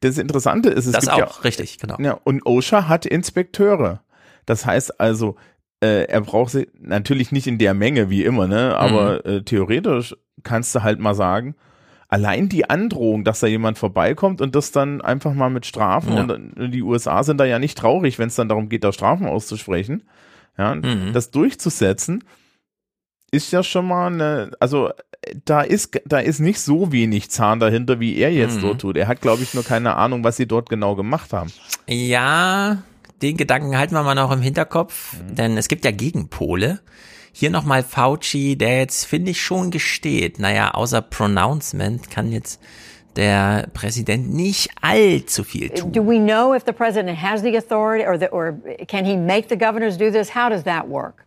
das 0.00 0.18
Interessante 0.18 0.70
ist, 0.70 0.86
es 0.86 0.92
Das 0.92 1.04
gibt 1.04 1.12
auch, 1.14 1.18
ja, 1.36 1.40
richtig, 1.42 1.78
genau. 1.78 1.96
Ja, 2.00 2.18
und 2.24 2.44
OSHA 2.44 2.88
hat 2.88 3.06
Inspekteure. 3.06 4.02
Das 4.46 4.66
heißt 4.66 5.00
also, 5.00 5.36
äh, 5.82 6.04
er 6.04 6.20
braucht 6.22 6.52
sie 6.52 6.68
natürlich 6.78 7.32
nicht 7.32 7.46
in 7.46 7.58
der 7.58 7.74
Menge 7.74 8.10
wie 8.10 8.24
immer, 8.24 8.46
ne? 8.48 8.76
Aber 8.76 9.22
Mhm. 9.24 9.30
äh, 9.30 9.42
theoretisch 9.42 10.16
kannst 10.42 10.74
du 10.74 10.82
halt 10.82 10.98
mal 11.00 11.14
sagen, 11.14 11.54
allein 12.08 12.48
die 12.48 12.68
Androhung, 12.68 13.22
dass 13.24 13.40
da 13.40 13.46
jemand 13.46 13.78
vorbeikommt 13.78 14.40
und 14.40 14.54
das 14.54 14.72
dann 14.72 15.00
einfach 15.00 15.32
mal 15.34 15.50
mit 15.50 15.64
Strafen 15.66 16.14
Ja. 16.16 16.22
und 16.22 16.72
die 16.72 16.82
USA 16.82 17.22
sind 17.22 17.38
da 17.38 17.44
ja 17.44 17.58
nicht 17.58 17.78
traurig, 17.78 18.18
wenn 18.18 18.28
es 18.28 18.34
dann 18.34 18.48
darum 18.48 18.68
geht, 18.68 18.82
da 18.84 18.92
Strafen 18.92 19.26
auszusprechen. 19.26 20.02
Ja, 20.58 20.74
Mhm. 20.74 21.12
das 21.12 21.30
durchzusetzen 21.30 22.24
ist 23.32 23.52
ja 23.52 23.62
schon 23.62 23.86
mal 23.86 24.08
eine, 24.12 24.50
also 24.58 24.90
da 25.44 25.60
ist 25.60 26.00
da 26.04 26.18
ist 26.18 26.40
nicht 26.40 26.58
so 26.60 26.90
wenig 26.90 27.30
Zahn 27.30 27.60
dahinter, 27.60 28.00
wie 28.00 28.16
er 28.16 28.32
jetzt 28.32 28.56
Mhm. 28.56 28.62
dort 28.62 28.80
tut. 28.80 28.96
Er 28.96 29.06
hat, 29.06 29.20
glaube 29.20 29.42
ich, 29.44 29.54
nur 29.54 29.62
keine 29.62 29.94
Ahnung, 29.94 30.24
was 30.24 30.36
sie 30.36 30.46
dort 30.46 30.68
genau 30.68 30.96
gemacht 30.96 31.32
haben. 31.32 31.52
Ja, 31.86 32.78
den 33.22 33.36
Gedanken 33.36 33.76
halten 33.78 33.94
wir 33.94 34.02
mal 34.02 34.14
noch 34.16 34.32
im 34.32 34.40
Hinterkopf, 34.40 35.12
Mhm. 35.14 35.34
denn 35.36 35.56
es 35.56 35.68
gibt 35.68 35.84
ja 35.84 35.92
Gegenpole. 35.92 36.80
Hier 37.32 37.50
nochmal 37.50 37.82
Fauci, 37.82 38.56
der 38.56 38.78
jetzt, 38.78 39.04
finde 39.04 39.30
ich, 39.30 39.40
schon 39.40 39.70
gesteht, 39.70 40.38
naja, 40.38 40.72
außer 40.72 41.00
Pronouncement 41.02 42.10
kann 42.10 42.32
jetzt 42.32 42.60
der 43.16 43.68
Präsident 43.72 44.32
nicht 44.32 44.70
allzu 44.80 45.44
viel 45.44 45.70
tun. 45.70 45.92
Do 45.92 46.02
we 46.02 46.18
know 46.18 46.54
if 46.54 46.64
the 46.64 46.72
president 46.72 47.18
has 47.20 47.42
the 47.42 47.56
authority 47.56 48.04
or, 48.04 48.18
the, 48.18 48.28
or 48.30 48.52
can 48.86 49.04
he 49.04 49.16
make 49.16 49.48
the 49.48 49.56
governors 49.56 49.96
do 49.96 50.10
this? 50.10 50.34
How 50.34 50.48
does 50.48 50.64
that 50.64 50.88
work? 50.88 51.26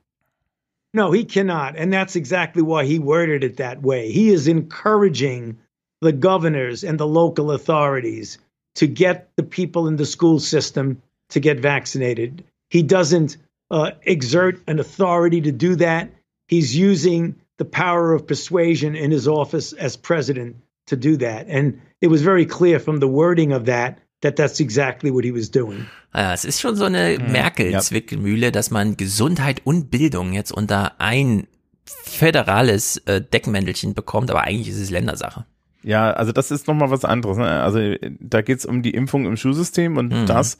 No, 0.94 1.12
he 1.12 1.26
cannot. 1.26 1.76
And 1.76 1.92
that's 1.92 2.16
exactly 2.16 2.62
why 2.62 2.86
he 2.86 3.00
worded 3.00 3.44
it 3.44 3.58
that 3.58 3.82
way. 3.82 4.12
He 4.12 4.30
is 4.30 4.48
encouraging 4.48 5.58
the 6.02 6.12
governors 6.12 6.84
and 6.84 7.00
the 7.00 7.08
local 7.08 7.52
authorities 7.52 8.38
to 8.76 8.88
get 8.88 9.30
the 9.36 9.44
people 9.44 9.88
in 9.88 9.96
the 9.96 10.06
school 10.06 10.40
system 10.40 11.02
to 11.30 11.40
get 11.40 11.60
vaccinated. 11.60 12.44
He 12.70 12.84
doesn't 12.84 13.38
uh, 13.74 13.92
exert 14.06 14.56
an 14.68 14.80
authority 14.80 15.42
to 15.42 15.52
do 15.52 15.76
that. 15.78 16.08
He's 16.48 16.74
using 16.76 17.36
the 17.58 17.66
power 17.66 18.14
of 18.14 18.26
persuasion 18.28 18.96
in 18.96 19.12
his 19.12 19.28
office 19.28 19.74
as 19.74 19.98
president 19.98 20.56
to 20.88 20.96
do 20.96 21.18
that. 21.18 21.48
And 21.50 21.80
it 22.02 22.10
was 22.10 22.22
very 22.22 22.46
clear 22.46 22.80
from 22.80 23.00
the 23.00 23.08
wording 23.08 23.52
of 23.54 23.66
that 23.66 23.98
that 24.22 24.36
that's 24.38 24.60
exactly 24.60 25.12
what 25.12 25.24
he 25.26 25.32
was 25.34 25.50
doing. 25.50 25.86
Ja, 26.14 26.34
es 26.34 26.46
ist 26.46 26.62
schon 26.62 26.76
so 26.76 26.86
eine 26.86 27.18
Merkel-Zwickmühle, 27.20 28.52
dass 28.52 28.70
man 28.72 28.96
Gesundheit 28.98 29.62
und 29.66 29.90
Bildung 29.90 30.34
jetzt 30.34 30.52
unter 30.52 31.00
ein 31.02 31.48
föderales 31.86 32.98
äh, 33.06 33.22
Deckmäntelchen 33.22 33.94
bekommt, 33.94 34.30
aber 34.32 34.44
eigentlich 34.44 34.70
ist 34.70 34.80
es 34.80 34.90
Ländersache. 34.90 35.46
Ja, 35.84 36.12
also 36.12 36.32
das 36.32 36.52
ist 36.52 36.68
nochmal 36.68 36.92
was 36.92 37.04
anderes. 37.04 37.38
Ne? 37.38 37.50
Also 37.62 37.80
äh, 37.80 38.12
da 38.20 38.42
geht's 38.42 38.66
um 38.66 38.82
die 38.84 38.92
Impfung 38.92 39.26
im 39.26 39.36
Schulsystem 39.36 39.98
und 39.98 40.14
Mhm. 40.14 40.26
das 40.26 40.58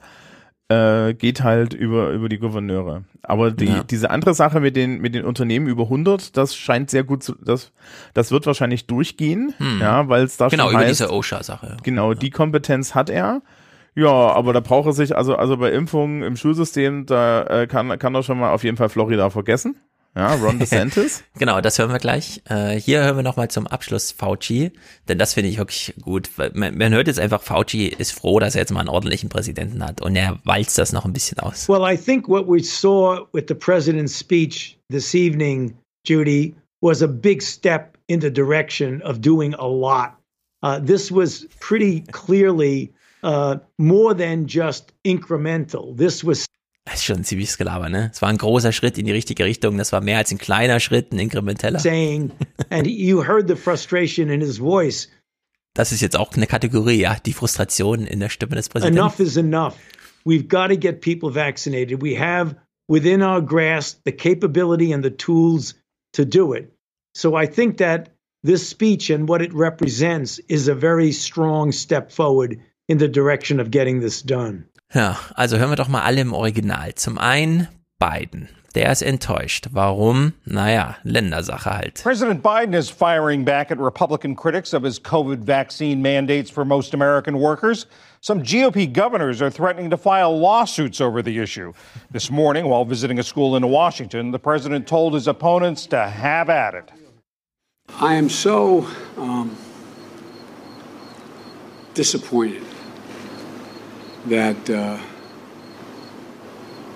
äh, 0.68 1.12
geht 1.14 1.42
halt 1.42 1.74
über, 1.74 2.10
über 2.10 2.28
die 2.28 2.38
Gouverneure. 2.38 3.04
Aber 3.22 3.50
die, 3.50 3.66
Ja. 3.66 3.84
diese 3.84 4.10
andere 4.10 4.34
Sache 4.34 4.60
mit 4.60 4.76
den, 4.76 5.00
mit 5.00 5.14
den 5.14 5.24
Unternehmen 5.24 5.66
über 5.66 5.84
100, 5.84 6.36
das 6.36 6.56
scheint 6.56 6.90
sehr 6.90 7.04
gut 7.04 7.22
zu, 7.22 7.34
das, 7.42 7.72
das 8.14 8.30
wird 8.30 8.46
wahrscheinlich 8.46 8.86
durchgehen, 8.86 9.52
Mhm. 9.58 9.80
ja, 9.80 10.08
weil 10.08 10.24
es 10.24 10.36
da 10.36 10.48
Genau, 10.48 10.64
schon 10.64 10.72
über 10.72 10.80
heißt, 10.80 11.00
diese 11.00 11.12
OSHA-Sache. 11.12 11.76
Genau, 11.82 12.14
die 12.14 12.30
Kompetenz 12.30 12.94
hat 12.94 13.10
er. 13.10 13.42
Ja, 13.96 14.08
aber 14.10 14.52
da 14.52 14.60
braucht 14.60 14.86
er 14.86 14.92
sich, 14.92 15.16
also, 15.16 15.36
also 15.36 15.56
bei 15.56 15.70
Impfungen 15.70 16.22
im 16.22 16.36
Schulsystem, 16.36 17.06
da 17.06 17.44
äh, 17.44 17.66
kann, 17.68 17.96
kann 17.98 18.14
er 18.14 18.22
schon 18.24 18.38
mal 18.40 18.50
auf 18.52 18.64
jeden 18.64 18.76
Fall 18.76 18.88
Florida 18.88 19.30
vergessen. 19.30 19.76
Ja, 20.16 20.34
Ron 20.34 20.58
DeSantis. 20.58 21.24
Genau, 21.38 21.60
das 21.60 21.78
hören 21.78 21.90
wir 21.90 21.98
gleich. 21.98 22.40
Äh, 22.48 22.78
hier 22.78 23.02
hören 23.02 23.16
wir 23.16 23.22
nochmal 23.24 23.48
zum 23.48 23.66
Abschluss 23.66 24.12
Fauci, 24.12 24.70
denn 25.08 25.18
das 25.18 25.34
finde 25.34 25.50
ich 25.50 25.58
wirklich 25.58 25.94
gut. 26.00 26.30
Man, 26.54 26.78
man 26.78 26.92
hört 26.94 27.08
jetzt 27.08 27.18
einfach, 27.18 27.42
Fauci 27.42 27.88
ist 27.88 28.12
froh, 28.12 28.38
dass 28.38 28.54
er 28.54 28.60
jetzt 28.60 28.72
mal 28.72 28.80
einen 28.80 28.88
ordentlichen 28.88 29.28
Präsidenten 29.28 29.84
hat 29.84 30.00
und 30.00 30.14
er 30.14 30.38
walzt 30.44 30.78
das 30.78 30.92
noch 30.92 31.04
ein 31.04 31.12
bisschen 31.12 31.40
aus. 31.40 31.68
Well, 31.68 31.82
I 31.82 31.96
think 31.96 32.28
what 32.28 32.46
we 32.46 32.62
saw 32.62 33.26
with 33.32 33.46
the 33.48 33.54
president's 33.54 34.16
speech 34.16 34.78
this 34.88 35.14
evening, 35.14 35.76
Judy, 36.06 36.54
was 36.80 37.02
a 37.02 37.08
big 37.08 37.42
step 37.42 37.98
in 38.06 38.20
the 38.20 38.30
direction 38.30 39.02
of 39.02 39.20
doing 39.20 39.54
a 39.54 39.66
lot. 39.66 40.16
Uh, 40.62 40.78
this 40.78 41.10
was 41.10 41.46
pretty 41.58 42.02
clearly 42.12 42.92
uh, 43.24 43.56
more 43.78 44.14
than 44.14 44.46
just 44.46 44.92
incremental. 45.04 45.96
This 45.96 46.22
was 46.22 46.46
Das 46.84 46.96
ist 46.96 47.04
schon 47.04 47.16
ein 47.18 47.24
ziemliches 47.24 47.56
Gelaber, 47.56 47.88
ne? 47.88 48.10
Es 48.12 48.20
war 48.20 48.28
ein 48.28 48.36
großer 48.36 48.70
Schritt 48.72 48.98
in 48.98 49.06
die 49.06 49.12
richtige 49.12 49.44
Richtung, 49.44 49.78
das 49.78 49.92
war 49.92 50.00
mehr 50.02 50.18
als 50.18 50.30
ein 50.30 50.38
kleiner 50.38 50.80
Schritt, 50.80 51.12
ein 51.12 51.18
inkrementeller. 51.18 51.78
saying, 51.78 52.30
and 52.70 52.86
you 52.86 53.22
heard 53.26 53.48
the 53.48 53.56
frustration 53.56 54.28
in 54.28 54.40
his 54.40 54.58
voice 54.58 55.08
Das 55.74 55.90
ist 55.92 56.02
jetzt 56.02 56.16
auch 56.16 56.32
eine 56.34 56.46
Kategorie, 56.46 57.00
ja, 57.00 57.16
die 57.24 57.32
Frustration 57.32 58.06
in 58.06 58.20
der 58.20 58.28
Stimme 58.28 58.54
des 58.54 58.68
Präsidenten. 58.68 58.98
enough 58.98 59.18
is 59.18 59.36
enough. 59.36 59.74
We've 60.26 60.46
got 60.46 60.68
to 60.68 60.76
get 60.76 61.00
people 61.00 61.30
vaccinated. 61.30 62.00
We 62.02 62.14
have 62.18 62.54
within 62.88 63.22
our 63.22 63.40
grasp 63.42 64.00
the 64.04 64.12
capability 64.12 64.92
and 64.92 65.02
the 65.02 65.10
tools 65.10 65.74
to 66.12 66.24
do 66.24 66.52
it. 66.54 66.70
So 67.16 67.34
I 67.36 67.46
think 67.46 67.78
that 67.78 68.10
this 68.42 68.68
speech 68.68 69.10
and 69.10 69.26
what 69.28 69.40
it 69.42 69.52
represents 69.54 70.38
is 70.48 70.68
a 70.68 70.74
very 70.74 71.12
strong 71.12 71.72
step 71.72 72.12
forward 72.12 72.60
in 72.88 72.98
the 72.98 73.08
direction 73.08 73.58
of 73.58 73.70
getting 73.70 74.00
this 74.00 74.22
done. 74.22 74.66
Ja, 74.94 75.18
also 75.34 75.58
hören 75.58 75.70
wir 75.70 75.76
doch 75.76 75.88
mal 75.88 76.02
alle 76.02 76.20
im 76.20 76.32
Original. 76.32 76.94
Zum 76.94 77.18
einen 77.18 77.66
Biden. 77.98 78.48
Der 78.76 78.90
ist 78.90 79.02
enttäuscht. 79.02 79.68
Warum? 79.72 80.34
Naja, 80.44 80.96
Ländersache 81.02 81.70
halt. 81.70 82.02
President 82.02 82.42
Biden 82.42 82.74
is 82.74 82.90
firing 82.90 83.44
back 83.44 83.70
at 83.70 83.78
Republican 83.78 84.34
critics 84.36 84.72
of 84.72 84.84
his 84.84 85.00
COVID 85.00 85.44
vaccine 85.44 86.00
mandates 86.00 86.50
for 86.50 86.64
most 86.64 86.94
American 86.94 87.40
workers. 87.40 87.86
Some 88.20 88.42
GOP 88.42 88.92
governors 88.92 89.42
are 89.42 89.50
threatening 89.50 89.90
to 89.90 89.96
file 89.96 90.36
lawsuits 90.36 91.00
over 91.00 91.22
the 91.22 91.38
issue. 91.38 91.72
This 92.10 92.30
morning, 92.30 92.66
while 92.66 92.84
visiting 92.84 93.18
a 93.18 93.22
school 93.22 93.56
in 93.56 93.68
Washington, 93.68 94.32
the 94.32 94.40
president 94.40 94.88
told 94.88 95.14
his 95.14 95.28
opponents 95.28 95.86
to 95.86 96.08
have 96.08 96.48
at 96.50 96.74
it. 96.74 96.90
I 98.00 98.14
am 98.14 98.28
so 98.28 98.86
um, 99.16 99.56
disappointed 101.94 102.62
that, 104.26 104.70
uh, 104.70 104.98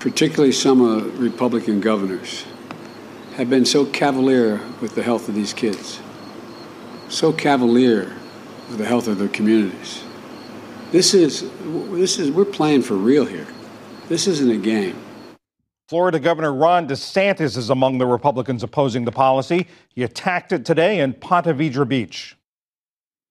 particularly 0.01 0.53
some 0.53 0.83
uh, 0.83 1.03
Republican 1.19 1.81
governors, 1.81 2.45
have 3.37 3.51
been 3.51 3.65
so 3.65 3.85
cavalier 3.85 4.61
with 4.81 4.95
the 4.95 5.03
health 5.03 5.29
of 5.29 5.35
these 5.35 5.53
kids, 5.53 6.01
so 7.09 7.33
cavalier 7.33 8.13
with 8.69 8.79
the 8.79 8.85
health 8.85 9.07
of 9.09 9.19
their 9.19 9.29
communities. 9.29 10.03
This 10.91 11.15
is, 11.15 11.49
this 11.93 12.19
is, 12.19 12.31
we're 12.31 12.45
playing 12.45 12.83
for 12.83 12.95
real 12.95 13.25
here. 13.25 13.47
This 14.09 14.27
isn't 14.27 14.51
a 14.51 14.57
game. 14.57 14.97
Florida 15.89 16.19
Governor 16.19 16.53
Ron 16.53 16.87
DeSantis 16.87 17.57
is 17.57 17.71
among 17.71 17.99
the 17.99 18.07
Republicans 18.07 18.63
opposing 18.63 19.05
the 19.05 19.13
policy. 19.13 19.67
He 19.95 20.03
attacked 20.03 20.53
it 20.53 20.65
today 20.65 21.01
in 21.01 21.15
Ponte 21.15 21.47
Vedra 21.47 21.89
Beach. 21.89 22.37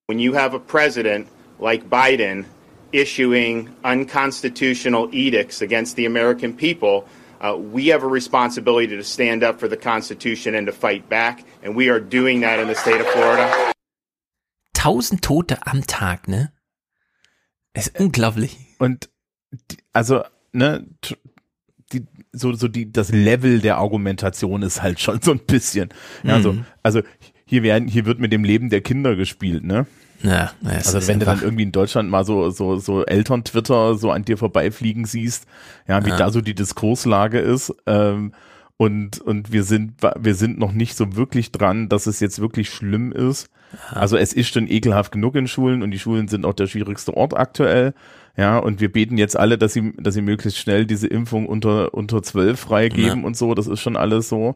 When 0.06 0.18
you 0.18 0.32
have 0.32 0.54
a 0.54 0.58
president 0.58 1.28
like 1.60 1.88
Biden 1.88 2.46
issuing 2.92 3.68
unconstitutional 3.84 5.08
edicts 5.12 5.62
against 5.62 5.96
the 5.96 6.06
American 6.06 6.52
people, 6.54 7.04
uh, 7.40 7.56
we 7.56 7.88
have 7.92 8.02
a 8.02 8.08
responsibility 8.08 8.96
to 8.96 9.04
stand 9.04 9.42
up 9.44 9.60
for 9.60 9.68
the 9.68 9.76
Constitution 9.76 10.54
and 10.54 10.66
to 10.66 10.72
fight 10.72 11.08
back, 11.08 11.44
and 11.62 11.76
we 11.76 11.88
are 11.90 12.00
doing 12.00 12.40
that 12.40 12.58
in 12.58 12.66
the 12.68 12.74
state 12.74 13.00
of 13.00 13.06
Florida. 13.08 13.72
Tausend 14.74 15.22
Tote 15.22 15.58
am 15.66 15.82
Tag, 15.82 16.28
ne? 16.28 16.52
Ist 17.74 17.98
unglaublich. 17.98 18.56
Und 18.78 19.08
die, 19.70 19.76
also, 19.92 20.24
ne, 20.52 20.86
die, 21.92 22.06
so, 22.32 22.52
so 22.54 22.68
die, 22.68 22.90
das 22.90 23.10
Level 23.10 23.60
der 23.60 23.78
Argumentation 23.78 24.62
ist 24.62 24.82
halt 24.82 25.00
schon 25.00 25.20
so 25.22 25.32
ein 25.32 25.40
bisschen. 25.40 25.90
Also, 26.24 26.52
Mhm. 26.52 26.64
also 26.82 27.02
hier 27.44 27.62
werden, 27.62 27.88
hier 27.88 28.04
wird 28.04 28.18
mit 28.20 28.32
dem 28.32 28.44
Leben 28.44 28.68
der 28.70 28.80
Kinder 28.80 29.16
gespielt, 29.16 29.64
ne? 29.64 29.86
Ja, 30.22 30.50
ja, 30.62 30.70
also 30.70 31.06
wenn 31.06 31.20
du 31.20 31.26
dann 31.26 31.42
irgendwie 31.42 31.62
in 31.62 31.72
Deutschland 31.72 32.10
mal 32.10 32.24
so 32.24 32.50
so 32.50 32.76
so 32.76 33.04
Eltern-Twitter 33.04 33.94
so 33.94 34.10
an 34.10 34.24
dir 34.24 34.36
vorbeifliegen 34.36 35.04
siehst, 35.04 35.46
ja, 35.86 36.04
wie 36.04 36.10
Ja. 36.10 36.16
da 36.16 36.30
so 36.30 36.40
die 36.40 36.54
Diskurslage 36.54 37.38
ist. 37.38 37.72
Ähm, 37.86 38.32
und 38.76 39.20
und 39.20 39.52
wir 39.52 39.62
sind 39.64 39.94
wir 40.18 40.34
sind 40.34 40.58
noch 40.58 40.72
nicht 40.72 40.96
so 40.96 41.16
wirklich 41.16 41.52
dran, 41.52 41.88
dass 41.88 42.06
es 42.06 42.20
jetzt 42.20 42.40
wirklich 42.40 42.70
schlimm 42.70 43.12
ist. 43.12 43.48
Also 43.90 44.16
es 44.16 44.32
ist 44.32 44.48
schon 44.52 44.66
ekelhaft 44.68 45.12
genug 45.12 45.34
in 45.36 45.46
Schulen 45.46 45.82
und 45.82 45.90
die 45.90 45.98
Schulen 45.98 46.26
sind 46.26 46.46
auch 46.46 46.54
der 46.54 46.66
schwierigste 46.68 47.14
Ort 47.16 47.36
aktuell. 47.36 47.92
Ja, 48.36 48.58
und 48.58 48.80
wir 48.80 48.90
beten 48.90 49.18
jetzt 49.18 49.36
alle, 49.36 49.58
dass 49.58 49.72
sie, 49.72 49.92
dass 49.98 50.14
sie 50.14 50.22
möglichst 50.22 50.58
schnell 50.58 50.86
diese 50.86 51.08
Impfung 51.08 51.46
unter, 51.46 51.92
unter 51.92 52.22
zwölf 52.22 52.60
freigeben 52.60 53.20
Ja. 53.20 53.26
und 53.26 53.36
so. 53.36 53.52
Das 53.54 53.66
ist 53.66 53.80
schon 53.80 53.96
alles 53.96 54.28
so. 54.28 54.54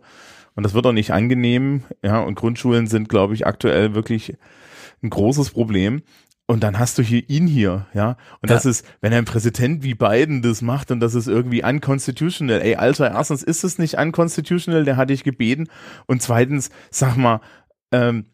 Und 0.54 0.62
das 0.64 0.72
wird 0.72 0.86
auch 0.86 0.92
nicht 0.92 1.10
angenehm. 1.12 1.82
Ja, 2.02 2.20
und 2.20 2.36
Grundschulen 2.36 2.86
sind, 2.86 3.08
glaube 3.08 3.34
ich, 3.34 3.44
aktuell 3.46 3.94
wirklich 3.94 4.34
ein 5.02 5.10
großes 5.10 5.50
Problem. 5.50 6.02
Und 6.46 6.62
dann 6.64 6.78
hast 6.78 6.98
du 6.98 7.02
hier 7.02 7.28
ihn 7.30 7.46
hier, 7.46 7.86
ja. 7.94 8.10
Und 8.40 8.50
Ja. 8.50 8.56
das 8.56 8.66
ist, 8.66 8.84
wenn 9.00 9.12
ein 9.12 9.24
Präsident 9.24 9.84
wie 9.84 9.94
Biden 9.94 10.42
das 10.42 10.60
macht 10.60 10.90
und 10.90 11.00
das 11.00 11.14
ist 11.14 11.28
irgendwie 11.28 11.62
unconstitutional. 11.62 12.60
Ey, 12.60 12.74
Alter, 12.74 13.10
erstens 13.12 13.42
ist 13.42 13.62
es 13.64 13.78
nicht 13.78 13.94
unconstitutional, 13.94 14.84
der 14.84 14.96
hat 14.96 15.08
dich 15.10 15.22
gebeten. 15.24 15.68
Und 16.06 16.20
zweitens, 16.20 16.70
sag 16.90 17.16
mal, 17.16 17.40
ähm, 17.92 18.26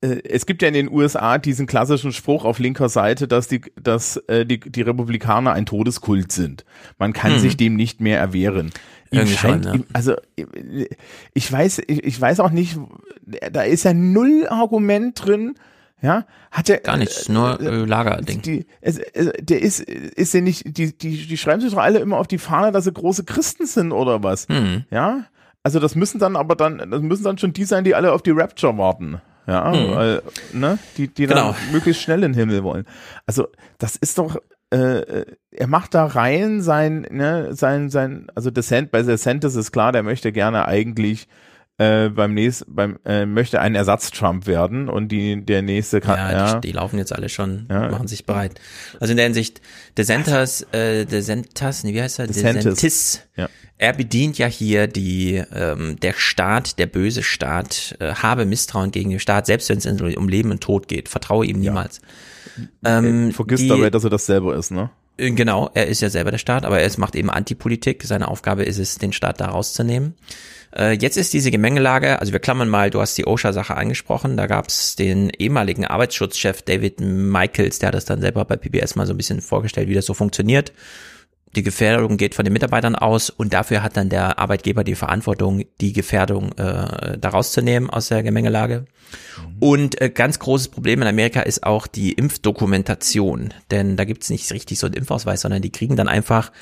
äh, 0.00 0.22
es 0.28 0.46
gibt 0.46 0.62
ja 0.62 0.68
in 0.68 0.74
den 0.74 0.90
USA 0.90 1.38
diesen 1.38 1.66
klassischen 1.66 2.12
Spruch 2.12 2.44
auf 2.44 2.58
linker 2.58 2.88
Seite, 2.88 3.28
dass 3.28 3.46
die, 3.48 3.60
dass 3.80 4.16
äh, 4.28 4.46
die, 4.46 4.58
die 4.60 4.82
Republikaner 4.82 5.52
ein 5.52 5.66
Todeskult 5.66 6.32
sind. 6.32 6.64
Man 6.98 7.12
kann 7.12 7.32
Hm. 7.34 7.38
sich 7.40 7.56
dem 7.56 7.76
nicht 7.76 8.00
mehr 8.00 8.18
erwehren. 8.18 8.70
Ihm 9.12 9.18
Irgendwie 9.20 9.36
scheint, 9.36 9.64
schon, 9.64 9.72
ja. 9.74 9.78
ihm, 9.80 9.86
also 9.92 10.12
äh, 10.36 10.86
ich 11.34 11.50
weiß, 11.50 11.80
ich, 11.86 12.04
ich 12.04 12.20
weiß 12.20 12.40
auch 12.40 12.50
nicht, 12.50 12.78
da 13.52 13.62
ist 13.62 13.84
ja 13.84 13.92
null 13.92 14.46
Argument 14.48 15.24
drin. 15.26 15.54
Ja, 16.02 16.24
hat 16.50 16.70
er 16.70 16.78
Gar 16.78 16.96
nichts, 16.96 17.28
nur 17.28 17.60
äh, 17.60 17.84
Lagerding. 17.84 18.40
die, 18.40 18.66
es, 18.80 18.98
es, 18.98 19.32
der 19.42 19.60
ist, 19.60 19.80
ist 19.80 20.32
ja 20.32 20.40
nicht, 20.40 20.62
die, 20.78 20.96
die, 20.96 21.26
die 21.26 21.36
schreiben 21.36 21.60
sich 21.60 21.72
doch 21.72 21.78
alle 21.78 21.98
immer 21.98 22.16
auf 22.16 22.26
die 22.26 22.38
Fahne, 22.38 22.72
dass 22.72 22.84
sie 22.84 22.92
große 22.92 23.24
Christen 23.24 23.66
sind 23.66 23.92
oder 23.92 24.22
was. 24.22 24.48
Hm. 24.48 24.84
Ja, 24.90 25.24
also 25.62 25.78
das 25.78 25.96
müssen 25.96 26.18
dann 26.18 26.36
aber 26.36 26.56
dann, 26.56 26.78
das 26.90 27.02
müssen 27.02 27.24
dann 27.24 27.36
schon 27.36 27.52
die 27.52 27.64
sein, 27.64 27.84
die 27.84 27.94
alle 27.94 28.12
auf 28.12 28.22
die 28.22 28.30
Rapture 28.30 28.78
warten. 28.78 29.20
Ja, 29.46 29.72
Hm. 29.72 29.94
weil, 29.94 30.22
ne, 30.54 30.78
die, 30.96 31.08
die 31.08 31.26
dann 31.26 31.36
Genau. 31.36 31.56
möglichst 31.72 32.00
schnell 32.00 32.22
in 32.22 32.32
den 32.32 32.38
Himmel 32.38 32.62
wollen. 32.62 32.86
Also 33.26 33.48
das 33.76 33.96
ist 33.96 34.16
doch, 34.16 34.36
äh, 34.70 35.24
er 35.50 35.66
macht 35.66 35.94
da 35.94 36.06
rein 36.06 36.62
sein, 36.62 37.06
ne, 37.10 37.54
sein, 37.54 37.90
sein, 37.90 38.28
also 38.34 38.50
Descent, 38.50 38.90
bei 38.90 39.02
DeSantis 39.02 39.56
ist 39.56 39.72
klar, 39.72 39.92
der 39.92 40.02
möchte 40.02 40.32
gerne 40.32 40.66
eigentlich 40.66 41.26
äh, 41.78 42.10
beim 42.10 42.34
nächsten, 42.34 42.74
beim, 42.74 42.98
äh, 43.06 43.24
möchte 43.24 43.60
ein 43.60 43.74
Ersatz-Trump 43.74 44.46
werden 44.46 44.88
und 44.88 45.08
die, 45.08 45.44
der 45.44 45.62
nächste 45.62 46.00
kann, 46.00 46.18
Ja, 46.18 46.32
ja, 46.32 46.54
Die, 46.60 46.68
die 46.68 46.72
laufen 46.72 46.98
jetzt 46.98 47.12
alle 47.14 47.28
schon, 47.30 47.66
Ja. 47.70 47.88
machen 47.88 48.06
sich 48.06 48.26
bereit. 48.26 48.60
Also 49.00 49.12
in 49.12 49.16
der 49.16 49.24
Hinsicht, 49.24 49.62
DeSantis, 49.96 50.66
äh, 50.72 51.06
DeSantis, 51.06 51.84
nee, 51.84 51.94
wie 51.94 52.02
heißt 52.02 52.18
er? 52.18 52.26
DeSantis. 52.26 52.64
DeSantis. 52.64 53.20
Ja. 53.34 53.48
Er 53.78 53.94
bedient 53.94 54.36
ja 54.36 54.46
hier 54.46 54.88
die, 54.88 55.42
ähm, 55.54 55.98
der 56.00 56.12
Staat, 56.12 56.78
der 56.78 56.86
böse 56.86 57.22
Staat, 57.22 57.96
äh, 57.98 58.12
habe 58.12 58.44
Misstrauen 58.44 58.90
gegen 58.90 59.08
den 59.08 59.18
Staat, 59.20 59.46
selbst 59.46 59.70
wenn 59.70 59.78
es 59.78 60.16
um 60.16 60.28
Leben 60.28 60.50
und 60.50 60.60
Tod 60.60 60.86
geht. 60.86 61.08
Vertraue 61.08 61.46
ihm 61.46 61.60
niemals. 61.60 62.02
Ähm, 62.84 63.32
vergisst 63.32 63.64
die- 63.64 63.68
dabei, 63.68 63.90
dass 63.90 64.04
er 64.04 64.10
das 64.10 64.26
selber 64.26 64.54
ist, 64.56 64.70
ne? 64.70 64.90
Äh, 65.16 65.30
Genau, 65.32 65.70
er 65.74 65.86
ist 65.86 66.00
ja 66.00 66.08
selber 66.10 66.30
der 66.30 66.38
Staat, 66.38 66.64
aber 66.64 66.80
er 66.80 66.90
macht 66.98 67.14
eben 67.14 67.30
Antipolitik. 67.30 68.02
Seine 68.04 68.28
Aufgabe 68.28 68.64
ist 68.64 68.78
es, 68.78 68.96
den 68.98 69.12
Staat 69.12 69.40
da 69.40 69.46
rauszunehmen. 69.46 70.14
Äh, 70.74 70.92
jetzt 70.92 71.16
ist 71.16 71.32
diese 71.32 71.50
Gemengelage, 71.50 72.20
also 72.20 72.32
wir 72.32 72.38
klammern 72.40 72.68
mal, 72.68 72.90
du 72.90 73.00
hast 73.00 73.18
die 73.18 73.26
OSHA-Sache 73.26 73.76
angesprochen, 73.76 74.36
da 74.36 74.46
gab 74.46 74.68
es 74.68 74.94
den 74.94 75.30
ehemaligen 75.30 75.84
Arbeitsschutzchef 75.84 76.62
David 76.62 77.00
Michaels, 77.00 77.80
der 77.80 77.88
hat 77.88 77.94
das 77.94 78.04
dann 78.04 78.20
selber 78.20 78.44
bei 78.44 78.56
PBS 78.56 78.94
mal 78.94 79.06
so 79.06 79.12
ein 79.12 79.16
bisschen 79.16 79.40
vorgestellt, 79.40 79.88
wie 79.88 79.94
das 79.94 80.06
so 80.06 80.14
funktioniert. 80.14 80.72
Die 81.56 81.64
Gefährdung 81.64 82.16
geht 82.16 82.36
von 82.36 82.44
den 82.44 82.52
Mitarbeitern 82.52 82.94
aus 82.94 83.28
und 83.28 83.52
dafür 83.52 83.82
hat 83.82 83.96
dann 83.96 84.08
der 84.08 84.38
Arbeitgeber 84.38 84.84
die 84.84 84.94
Verantwortung, 84.94 85.64
die 85.80 85.92
Gefährdung 85.92 86.52
äh, 86.52 87.18
da 87.18 87.28
rauszunehmen 87.28 87.90
aus 87.90 88.08
der 88.08 88.22
Gemengelage. 88.22 88.84
Und 89.58 90.00
äh, 90.00 90.10
ganz 90.10 90.38
großes 90.38 90.68
Problem 90.68 91.02
in 91.02 91.08
Amerika 91.08 91.40
ist 91.40 91.64
auch 91.64 91.88
die 91.88 92.12
Impfdokumentation, 92.12 93.52
denn 93.72 93.96
da 93.96 94.04
gibt's 94.04 94.30
nicht 94.30 94.52
richtig 94.52 94.78
so 94.78 94.86
einen 94.86 94.94
Impfausweis, 94.94 95.40
sondern 95.40 95.60
die 95.60 95.72
kriegen 95.72 95.96
dann 95.96 96.08
einfach 96.08 96.52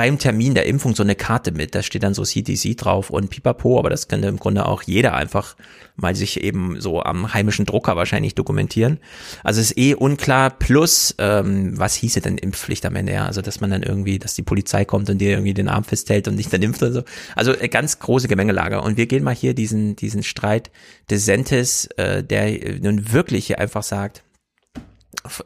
beim 0.00 0.16
Termin 0.16 0.54
der 0.54 0.64
Impfung 0.64 0.94
so 0.94 1.02
eine 1.02 1.14
Karte 1.14 1.52
mit, 1.52 1.74
da 1.74 1.82
steht 1.82 2.04
dann 2.04 2.14
so 2.14 2.24
CDC 2.24 2.74
drauf 2.74 3.10
und 3.10 3.28
Pipapo, 3.28 3.78
aber 3.78 3.90
das 3.90 4.08
könnte 4.08 4.28
im 4.28 4.38
Grunde 4.38 4.64
auch 4.64 4.82
jeder 4.82 5.12
einfach 5.12 5.56
mal 5.94 6.16
sich 6.16 6.42
eben 6.42 6.80
so 6.80 7.02
am 7.02 7.34
heimischen 7.34 7.66
Drucker 7.66 7.96
wahrscheinlich 7.96 8.34
dokumentieren. 8.34 8.98
Also 9.44 9.60
ist 9.60 9.76
eh 9.76 9.94
unklar, 9.94 10.48
plus, 10.48 11.14
ähm, 11.18 11.78
was 11.78 11.96
hieße 11.96 12.22
denn 12.22 12.38
Impfpflicht 12.38 12.86
am 12.86 12.96
Ende, 12.96 13.12
ja, 13.12 13.26
also 13.26 13.42
dass 13.42 13.60
man 13.60 13.68
dann 13.68 13.82
irgendwie, 13.82 14.18
dass 14.18 14.32
die 14.32 14.42
Polizei 14.42 14.86
kommt 14.86 15.10
und 15.10 15.18
dir 15.18 15.32
irgendwie 15.32 15.52
den 15.52 15.68
Arm 15.68 15.84
festhält 15.84 16.28
und 16.28 16.38
dich 16.38 16.48
dann 16.48 16.62
impft 16.62 16.82
oder 16.82 16.92
so. 16.92 17.02
Also 17.36 17.52
äh, 17.52 17.68
ganz 17.68 17.98
große 17.98 18.26
Gemengelage 18.26 18.80
und 18.80 18.96
wir 18.96 19.04
gehen 19.04 19.22
mal 19.22 19.34
hier 19.34 19.52
diesen, 19.52 19.96
diesen 19.96 20.22
Streit 20.22 20.70
DeSantis, 21.10 21.90
äh, 21.98 22.24
der 22.24 22.80
nun 22.80 23.12
wirklich 23.12 23.48
hier 23.48 23.58
einfach 23.58 23.82
sagt, 23.82 24.22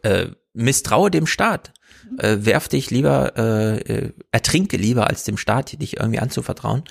äh, 0.02 0.26
misstraue 0.52 1.10
dem 1.10 1.26
Staat. 1.26 1.72
Äh, 2.18 2.38
werf 2.40 2.68
dich 2.68 2.90
lieber, 2.90 3.32
äh, 3.36 3.78
äh, 3.78 4.12
ertrinke 4.30 4.76
lieber, 4.76 5.08
als 5.08 5.24
dem 5.24 5.36
Staat 5.36 5.80
dich 5.80 5.98
irgendwie 5.98 6.18
anzuvertrauen. 6.18 6.84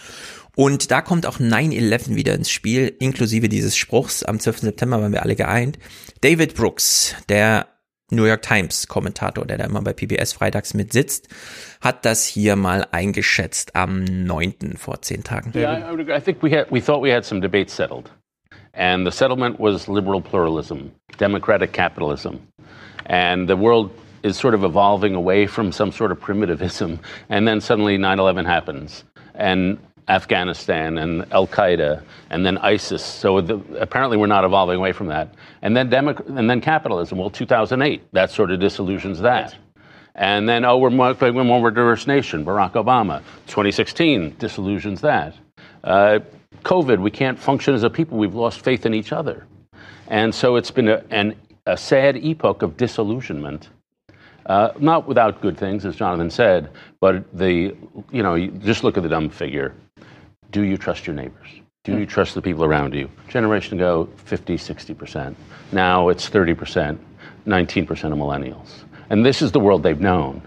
Und 0.56 0.92
da 0.92 1.02
kommt 1.02 1.26
auch 1.26 1.40
9-11 1.40 2.16
wieder 2.16 2.36
ins 2.36 2.50
Spiel, 2.50 2.94
inklusive 3.00 3.50
dieses 3.50 3.76
Spruchs. 3.76 4.24
Am 4.24 4.40
12. 4.40 4.60
September 4.60 5.02
waren 5.02 5.12
wir 5.12 5.24
alle 5.24 5.36
geeint. 5.36 5.80
David 6.22 6.56
Brooks, 6.56 7.16
der 7.30 7.68
New 8.12 8.26
York 8.26 8.44
Times 8.44 8.88
Kommentator, 8.88 9.46
der 9.46 9.58
da 9.58 9.66
immer 9.66 9.82
bei 9.82 9.94
PBS 9.94 10.34
freitags 10.34 10.74
mit 10.74 10.94
sitzt, 10.94 11.28
hat 11.82 12.06
das 12.06 12.26
hier 12.26 12.56
mal 12.56 12.86
eingeschätzt 12.92 13.76
am 13.76 14.04
9. 14.04 14.78
vor 14.78 15.02
zehn 15.02 15.24
Tagen. 15.24 15.52
Yeah, 15.56 15.92
I, 15.92 16.18
I 16.18 16.22
think 16.22 16.44
we 16.44 16.52
had 16.56 16.68
we 16.70 16.82
thought 16.82 17.02
we 17.02 17.12
had 17.12 17.26
some 17.26 17.42
debates 17.42 17.76
settled, 17.76 18.12
and 18.74 19.08
the 19.08 19.12
settlement 19.12 19.60
was 19.60 19.88
liberal 19.88 20.22
pluralism, 20.22 20.92
democratic 21.18 21.74
capitalism, 21.74 22.36
and 23.06 23.50
the 23.50 23.58
world 23.58 23.90
is 24.24 24.38
sort 24.38 24.54
of 24.54 24.64
evolving 24.64 25.16
away 25.16 25.46
from 25.46 25.72
some 25.72 25.92
sort 25.92 26.12
of 26.12 26.20
primitivism, 26.20 27.00
and 27.30 27.48
then 27.48 27.62
suddenly 27.62 27.98
9/11 27.98 28.46
happens, 28.46 29.04
and 29.36 29.78
Afghanistan 30.08 30.98
and 30.98 31.26
Al 31.32 31.48
Qaeda 31.48 32.04
and 32.30 32.46
then 32.46 32.58
ISIS. 32.58 33.04
So 33.04 33.40
the, 33.42 33.56
apparently 33.80 34.18
we're 34.18 34.28
not 34.28 34.44
evolving 34.44 34.78
away 34.78 34.92
from 34.92 35.08
that. 35.08 35.34
And 35.62 35.78
then 35.78 35.90
democ- 35.90 36.28
and 36.38 36.50
then 36.50 36.62
capitalism. 36.62 37.18
Well, 37.18 37.30
2008 37.30 38.02
that 38.12 38.32
sort 38.32 38.52
of 38.52 38.60
disillusions 38.60 39.20
that. 39.22 39.56
And 40.16 40.48
then, 40.48 40.64
oh, 40.64 40.78
we're 40.78 40.92
more, 40.92 41.14
we're 41.20 41.44
more 41.44 41.72
diverse 41.72 42.06
nation, 42.06 42.46
Barack 42.46 42.74
Obama. 42.74 43.20
2016 43.48 44.36
disillusions 44.38 45.02
that. 45.02 45.36
Uh, 45.84 46.20
COVID, 46.64 47.00
we 47.00 47.10
can't 47.10 47.40
function 47.40 47.74
as 47.74 47.82
a 47.84 47.90
people. 47.90 48.18
We've 48.18 48.36
lost 48.36 48.62
faith 48.62 48.86
in 48.86 48.94
each 48.94 49.12
other. 49.12 49.48
And 50.08 50.34
so 50.34 50.56
it's 50.56 50.70
been 50.70 50.88
a, 50.88 51.04
an, 51.10 51.36
a 51.66 51.76
sad 51.76 52.18
epoch 52.18 52.62
of 52.62 52.78
disillusionment. 52.78 53.70
Uh, 54.46 54.72
not 54.80 55.08
without 55.08 55.42
good 55.42 55.58
things, 55.58 55.86
as 55.86 55.96
Jonathan 55.96 56.30
said, 56.30 56.70
but 57.00 57.24
the, 57.38 57.76
you 58.12 58.24
know, 58.24 58.36
you 58.36 58.52
just 58.52 58.84
look 58.84 58.98
at 58.98 59.04
the 59.04 59.10
dumb 59.10 59.30
figure. 59.30 59.74
Do 60.52 60.64
you 60.64 60.78
trust 60.78 61.08
your 61.08 61.16
neighbors? 61.16 61.48
Do 61.84 61.98
you 61.98 62.06
trust 62.06 62.34
the 62.34 62.42
people 62.42 62.64
around 62.64 62.94
you? 62.94 63.10
Generation 63.28 63.78
ago, 63.78 64.08
50, 64.26 64.58
60%. 64.58 65.36
Now 65.72 66.10
it's 66.10 66.30
30%, 66.30 66.98
19% 67.46 67.90
of 67.90 68.18
millennials. 68.18 68.84
And 69.10 69.26
this 69.26 69.42
is 69.42 69.52
the 69.52 69.60
world 69.60 69.84
they've 69.84 70.00
known. 70.00 70.42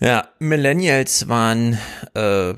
Ja, 0.00 0.28
Millennials 0.38 1.28
waren 1.28 1.76
äh, 2.14 2.54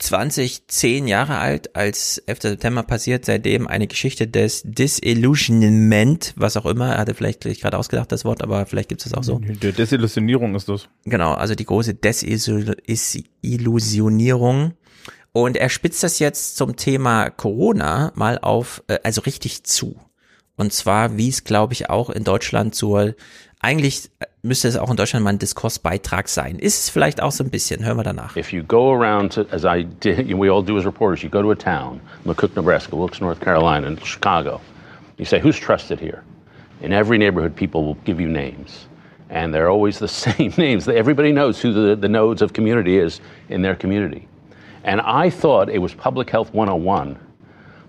20, 0.00 0.68
10 0.68 1.08
Jahre 1.08 1.38
alt, 1.38 1.74
als 1.74 2.18
11. 2.18 2.42
September 2.42 2.84
passiert, 2.84 3.24
seitdem 3.24 3.66
eine 3.66 3.88
Geschichte 3.88 4.28
des 4.28 4.62
Disillusionment, 4.64 6.34
was 6.36 6.56
auch 6.56 6.66
immer, 6.66 6.92
er 6.92 6.98
hatte 6.98 7.14
vielleicht 7.14 7.40
gerade 7.40 7.76
ausgedacht 7.76 8.12
das 8.12 8.24
Wort, 8.24 8.40
aber 8.42 8.64
vielleicht 8.66 8.88
gibt 8.88 9.00
es 9.00 9.10
das 9.10 9.18
auch 9.18 9.24
so. 9.24 9.40
Der 9.40 9.72
Desillusionierung 9.72 10.54
ist 10.54 10.68
das. 10.68 10.88
Genau, 11.04 11.32
also 11.32 11.56
die 11.56 11.64
große 11.64 11.94
Desillusionierung. 11.94 14.74
Und 15.32 15.56
er 15.56 15.68
spitzt 15.68 16.02
das 16.02 16.20
jetzt 16.20 16.56
zum 16.56 16.76
Thema 16.76 17.30
Corona 17.30 18.12
mal 18.14 18.38
auf, 18.38 18.82
äh, 18.88 18.98
also 19.02 19.20
richtig 19.22 19.64
zu. 19.64 20.00
Und 20.56 20.72
zwar, 20.72 21.16
wie 21.16 21.28
es, 21.28 21.42
glaube 21.44 21.72
ich, 21.72 21.88
auch 21.90 22.10
in 22.10 22.24
Deutschland 22.24 22.74
zur, 22.74 23.14
eigentlich 23.60 24.10
müsste 24.42 24.68
es 24.68 24.76
auch 24.76 24.90
in 24.90 24.96
Deutschland 24.96 25.24
mal 25.24 25.30
ein 25.30 25.38
Diskursbeitrag 25.38 26.28
sein. 26.28 26.58
Ist 26.58 26.78
es 26.78 26.90
vielleicht 26.90 27.22
auch 27.22 27.32
so 27.32 27.44
ein 27.44 27.50
bisschen, 27.50 27.84
hören 27.84 27.96
wir 27.96 28.04
danach. 28.04 28.36
If 28.36 28.52
you 28.52 28.62
go 28.62 28.92
around 28.92 29.32
to, 29.32 29.46
as 29.50 29.64
I 29.64 29.84
did, 29.84 30.28
we 30.38 30.50
all 30.50 30.62
do 30.62 30.76
as 30.78 30.84
reporters, 30.84 31.22
you 31.22 31.28
go 31.28 31.42
to 31.42 31.50
a 31.50 31.56
town, 31.56 32.00
McCook, 32.24 32.54
Nebraska, 32.54 32.96
Wilkes, 32.96 33.20
North 33.20 33.40
Carolina, 33.40 33.86
and 33.86 34.04
Chicago. 34.04 34.60
You 35.16 35.24
say, 35.24 35.40
who's 35.40 35.58
trusted 35.58 35.98
here? 35.98 36.22
In 36.80 36.92
every 36.92 37.18
neighborhood, 37.18 37.56
people 37.56 37.84
will 37.84 37.96
give 38.04 38.20
you 38.20 38.28
names. 38.28 38.86
And 39.30 39.52
they're 39.52 39.68
always 39.68 39.98
the 39.98 40.08
same 40.26 40.52
names. 40.56 40.88
Everybody 40.88 41.32
knows 41.32 41.60
who 41.60 41.72
the, 41.72 41.96
the 41.96 42.08
nodes 42.08 42.40
of 42.40 42.52
community 42.52 42.98
is 42.98 43.20
in 43.48 43.62
their 43.62 43.74
community. 43.74 44.28
And 44.84 45.00
I 45.00 45.28
thought 45.28 45.68
it 45.68 45.78
was 45.78 45.92
Public 45.92 46.30
Health 46.30 46.54
101 46.54 47.18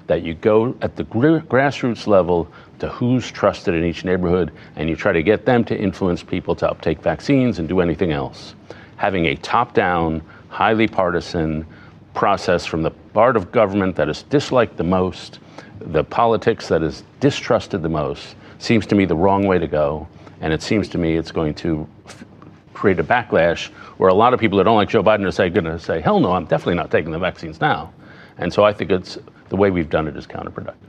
that 0.07 0.23
you 0.23 0.33
go 0.33 0.75
at 0.81 0.95
the 0.95 1.03
grassroots 1.03 2.07
level 2.07 2.51
to 2.79 2.89
who's 2.89 3.29
trusted 3.31 3.73
in 3.73 3.83
each 3.83 4.03
neighborhood 4.03 4.51
and 4.75 4.89
you 4.89 4.95
try 4.95 5.11
to 5.11 5.23
get 5.23 5.45
them 5.45 5.63
to 5.65 5.77
influence 5.77 6.23
people 6.23 6.55
to 6.55 6.69
uptake 6.69 7.01
vaccines 7.01 7.59
and 7.59 7.67
do 7.67 7.79
anything 7.79 8.11
else. 8.11 8.55
Having 8.97 9.27
a 9.27 9.35
top 9.35 9.73
down, 9.73 10.21
highly 10.49 10.87
partisan 10.87 11.65
process 12.13 12.65
from 12.65 12.81
the 12.81 12.91
part 12.91 13.37
of 13.37 13.51
government 13.51 13.95
that 13.95 14.09
is 14.09 14.23
disliked 14.23 14.77
the 14.77 14.83
most, 14.83 15.39
the 15.79 16.03
politics 16.03 16.67
that 16.67 16.83
is 16.83 17.03
distrusted 17.19 17.81
the 17.81 17.89
most, 17.89 18.35
seems 18.57 18.85
to 18.87 18.95
me 18.95 19.05
the 19.05 19.15
wrong 19.15 19.45
way 19.45 19.57
to 19.57 19.67
go. 19.67 20.07
And 20.41 20.53
it 20.53 20.61
seems 20.61 20.89
to 20.89 20.97
me 20.97 21.15
it's 21.15 21.31
going 21.31 21.53
to 21.55 21.87
f- 22.05 22.25
create 22.73 22.99
a 22.99 23.03
backlash 23.03 23.67
where 23.97 24.09
a 24.09 24.13
lot 24.13 24.33
of 24.33 24.39
people 24.39 24.57
that 24.57 24.63
don't 24.63 24.75
like 24.75 24.89
Joe 24.89 25.03
Biden 25.03 25.25
are 25.27 25.49
going 25.49 25.65
to 25.65 25.79
say, 25.79 26.01
hell 26.01 26.19
no, 26.19 26.33
I'm 26.33 26.45
definitely 26.45 26.75
not 26.75 26.91
taking 26.91 27.11
the 27.11 27.19
vaccines 27.19 27.59
now. 27.59 27.93
And 28.37 28.51
so 28.51 28.63
I 28.63 28.73
think 28.73 28.91
it's 28.91 29.17
the 29.49 29.55
way 29.55 29.69
we've 29.69 29.89
done 29.89 30.07
it 30.07 30.15
is 30.15 30.25
counterproductive. 30.25 30.88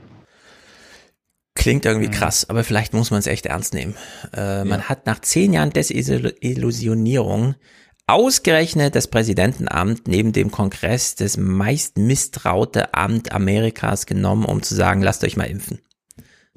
Klingt 1.53 1.85
irgendwie 1.85 2.09
krass, 2.09 2.49
aber 2.49 2.63
vielleicht 2.63 2.93
muss 2.93 3.11
man 3.11 3.19
es 3.19 3.27
echt 3.27 3.45
ernst 3.45 3.73
nehmen. 3.73 3.95
Äh, 4.33 4.63
man 4.63 4.83
hat 4.83 5.05
nach 5.05 5.19
zehn 5.19 5.51
Jahren 5.53 5.71
Desillusionierung 5.71 7.55
ausgerechnet 8.07 8.95
das 8.95 9.07
Präsidentenamt 9.07 10.07
neben 10.07 10.33
dem 10.33 10.51
Kongress 10.51 11.15
das 11.15 11.37
meist 11.37 11.97
misstraute 11.97 12.93
Amt 12.93 13.31
Amerikas 13.31 14.05
genommen, 14.05 14.45
um 14.45 14.63
zu 14.63 14.75
sagen, 14.75 15.01
lasst 15.01 15.23
euch 15.23 15.37
mal 15.37 15.45
impfen. 15.45 15.79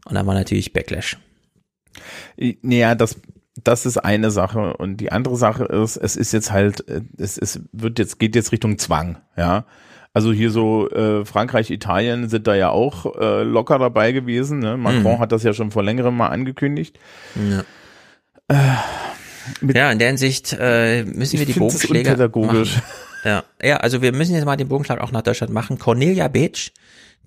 Und 0.05 0.14
dann 0.14 0.26
war 0.26 0.34
natürlich 0.34 0.73
Backlash. 0.73 1.18
Naja, 2.62 2.94
das, 2.94 3.16
das 3.62 3.86
ist 3.86 3.98
eine 3.98 4.31
Sache. 4.31 4.76
Und 4.76 4.98
die 4.98 5.12
andere 5.12 5.36
Sache 5.36 5.64
ist, 5.64 5.97
es 5.97 6.16
ist 6.16 6.32
jetzt 6.32 6.50
halt, 6.50 6.89
äh, 6.89 7.02
es, 7.16 7.39
es 7.39 7.60
wird 7.73 7.98
jetzt, 7.98 8.18
geht 8.18 8.34
jetzt 8.34 8.52
Richtung 8.52 8.78
Zwang, 8.78 9.18
ja. 9.36 9.66
Also 10.15 10.33
hier 10.33 10.51
so 10.51 10.89
äh, 10.91 11.25
Frankreich, 11.25 11.70
Italien 11.70 12.28
sind 12.28 12.47
da 12.47 12.55
ja 12.55 12.70
auch 12.70 13.17
äh, 13.20 13.43
locker 13.43 13.78
dabei 13.78 14.12
gewesen. 14.12 14.60
Ne? 14.60 14.76
Macron 14.76 15.15
Mhm. 15.17 15.18
hat 15.18 15.33
das 15.33 15.43
ja 15.43 15.52
schon 15.52 15.70
vor 15.73 15.83
längerem 15.83 16.17
mal 16.17 16.28
angekündigt. 16.28 16.99
Ja. 17.34 17.65
Mit- 19.60 19.76
ja, 19.76 19.91
in 19.91 19.99
der 19.99 20.09
Hinsicht 20.09 20.57
äh, 20.59 21.05
müssen 21.05 21.39
wir 21.39 21.47
die 21.47 21.52
Bogenschläge 21.55 22.17
machen. 22.17 22.68
Ja, 23.25 23.43
ja, 23.62 23.76
also 23.78 24.02
wir 24.02 24.12
müssen 24.12 24.34
jetzt 24.34 24.44
mal 24.44 24.57
den 24.57 24.68
Bogenschlag 24.68 25.01
auch 25.01 25.10
nach 25.12 25.23
Deutschland 25.23 25.52
machen. 25.52 25.78
Cornelia 25.78 26.28
Beetsch, 26.28 26.70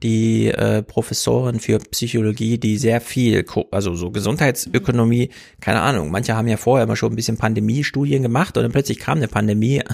die 0.03 0.47
äh, 0.47 0.83
Professorin 0.83 1.59
für 1.59 1.79
Psychologie, 1.79 2.59
die 2.59 2.77
sehr 2.77 3.01
viel, 3.01 3.43
also 3.71 3.95
so 3.95 4.11
Gesundheitsökonomie, 4.11 5.31
keine 5.59 5.81
Ahnung, 5.81 6.11
manche 6.11 6.35
haben 6.35 6.47
ja 6.47 6.57
vorher 6.57 6.85
immer 6.85 6.95
schon 6.95 7.13
ein 7.13 7.15
bisschen 7.15 7.37
Pandemiestudien 7.37 8.21
gemacht 8.21 8.57
und 8.57 8.63
dann 8.63 8.71
plötzlich 8.71 8.99
kam 8.99 9.17
eine 9.17 9.27
Pandemie. 9.27 9.81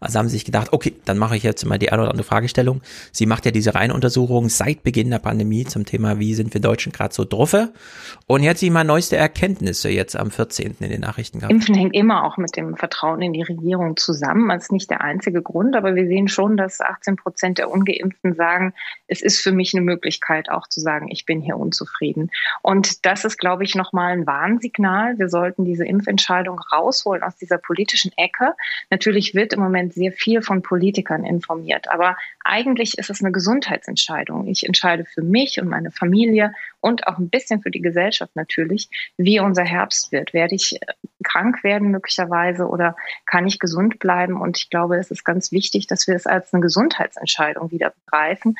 Also 0.00 0.18
haben 0.18 0.28
sie 0.28 0.36
sich 0.36 0.44
gedacht, 0.44 0.72
okay, 0.72 0.94
dann 1.06 1.18
mache 1.18 1.36
ich 1.36 1.42
jetzt 1.42 1.64
mal 1.66 1.78
die 1.78 1.90
eine 1.90 2.02
oder 2.02 2.12
andere 2.12 2.24
Fragestellung. 2.24 2.82
Sie 3.10 3.26
macht 3.26 3.44
ja 3.46 3.50
diese 3.50 3.74
Reihenuntersuchung 3.74 4.48
seit 4.48 4.84
Beginn 4.84 5.10
der 5.10 5.18
Pandemie 5.18 5.64
zum 5.64 5.84
Thema, 5.84 6.20
wie 6.20 6.34
sind 6.34 6.54
wir 6.54 6.60
Deutschen 6.60 6.92
gerade 6.92 7.12
so 7.12 7.24
druffe. 7.24 7.72
Und 8.26 8.46
hat 8.46 8.58
sie 8.58 8.70
mal 8.70 8.84
neueste 8.84 9.16
Erkenntnisse 9.16 9.90
jetzt 9.90 10.16
am 10.16 10.30
14. 10.30 10.76
in 10.80 10.90
den 10.90 11.00
Nachrichten 11.00 11.40
gehabt. 11.40 11.52
Impfen 11.52 11.74
hängt 11.74 11.96
immer 11.96 12.24
auch 12.24 12.36
mit 12.36 12.56
dem 12.56 12.76
Vertrauen 12.76 13.22
in 13.22 13.32
die 13.32 13.42
Regierung 13.42 13.96
zusammen. 13.96 14.48
Das 14.50 14.64
ist 14.64 14.72
nicht 14.72 14.88
der 14.88 15.00
einzige 15.00 15.42
Grund, 15.42 15.74
aber 15.74 15.96
wir 15.96 16.06
sehen 16.06 16.28
schon, 16.28 16.56
dass 16.56 16.80
18 16.80 17.16
Prozent 17.16 17.58
der 17.58 17.70
Ungeimpften 17.70 18.34
sagen, 18.34 18.72
es 19.08 19.20
ist 19.20 19.27
für 19.36 19.52
mich 19.52 19.74
eine 19.74 19.84
Möglichkeit, 19.84 20.50
auch 20.50 20.66
zu 20.66 20.80
sagen, 20.80 21.08
ich 21.10 21.26
bin 21.26 21.42
hier 21.42 21.58
unzufrieden. 21.58 22.30
Und 22.62 23.04
das 23.04 23.24
ist, 23.24 23.38
glaube 23.38 23.64
ich, 23.64 23.74
nochmal 23.74 24.12
ein 24.12 24.26
Warnsignal. 24.26 25.18
Wir 25.18 25.28
sollten 25.28 25.64
diese 25.64 25.84
Impfentscheidung 25.84 26.58
rausholen 26.58 27.22
aus 27.22 27.36
dieser 27.36 27.58
politischen 27.58 28.12
Ecke. 28.16 28.54
Natürlich 28.90 29.34
wird 29.34 29.52
im 29.52 29.60
Moment 29.60 29.92
sehr 29.92 30.12
viel 30.12 30.40
von 30.40 30.62
Politikern 30.62 31.24
informiert, 31.24 31.90
aber 31.90 32.16
eigentlich 32.44 32.96
ist 32.96 33.10
es 33.10 33.22
eine 33.22 33.30
Gesundheitsentscheidung. 33.32 34.46
Ich 34.46 34.64
entscheide 34.64 35.04
für 35.04 35.22
mich 35.22 35.60
und 35.60 35.68
meine 35.68 35.90
Familie 35.90 36.52
und 36.80 37.06
auch 37.06 37.18
ein 37.18 37.28
bisschen 37.28 37.60
für 37.60 37.70
die 37.70 37.82
Gesellschaft 37.82 38.34
natürlich, 38.36 38.88
wie 39.16 39.40
unser 39.40 39.64
Herbst 39.64 40.12
wird. 40.12 40.32
Werde 40.32 40.54
ich 40.54 40.80
äh, 40.80 40.86
krank 41.24 41.62
werden 41.64 41.90
möglicherweise 41.90 42.66
oder 42.66 42.96
kann 43.26 43.46
ich 43.46 43.58
gesund 43.58 43.98
bleiben? 43.98 44.40
Und 44.40 44.58
ich 44.58 44.70
glaube, 44.70 44.96
es 44.96 45.10
ist 45.10 45.24
ganz 45.24 45.52
wichtig, 45.52 45.86
dass 45.86 46.06
wir 46.06 46.14
es 46.14 46.26
als 46.26 46.52
eine 46.54 46.62
Gesundheitsentscheidung 46.62 47.70
wieder 47.70 47.90
begreifen. 47.90 48.56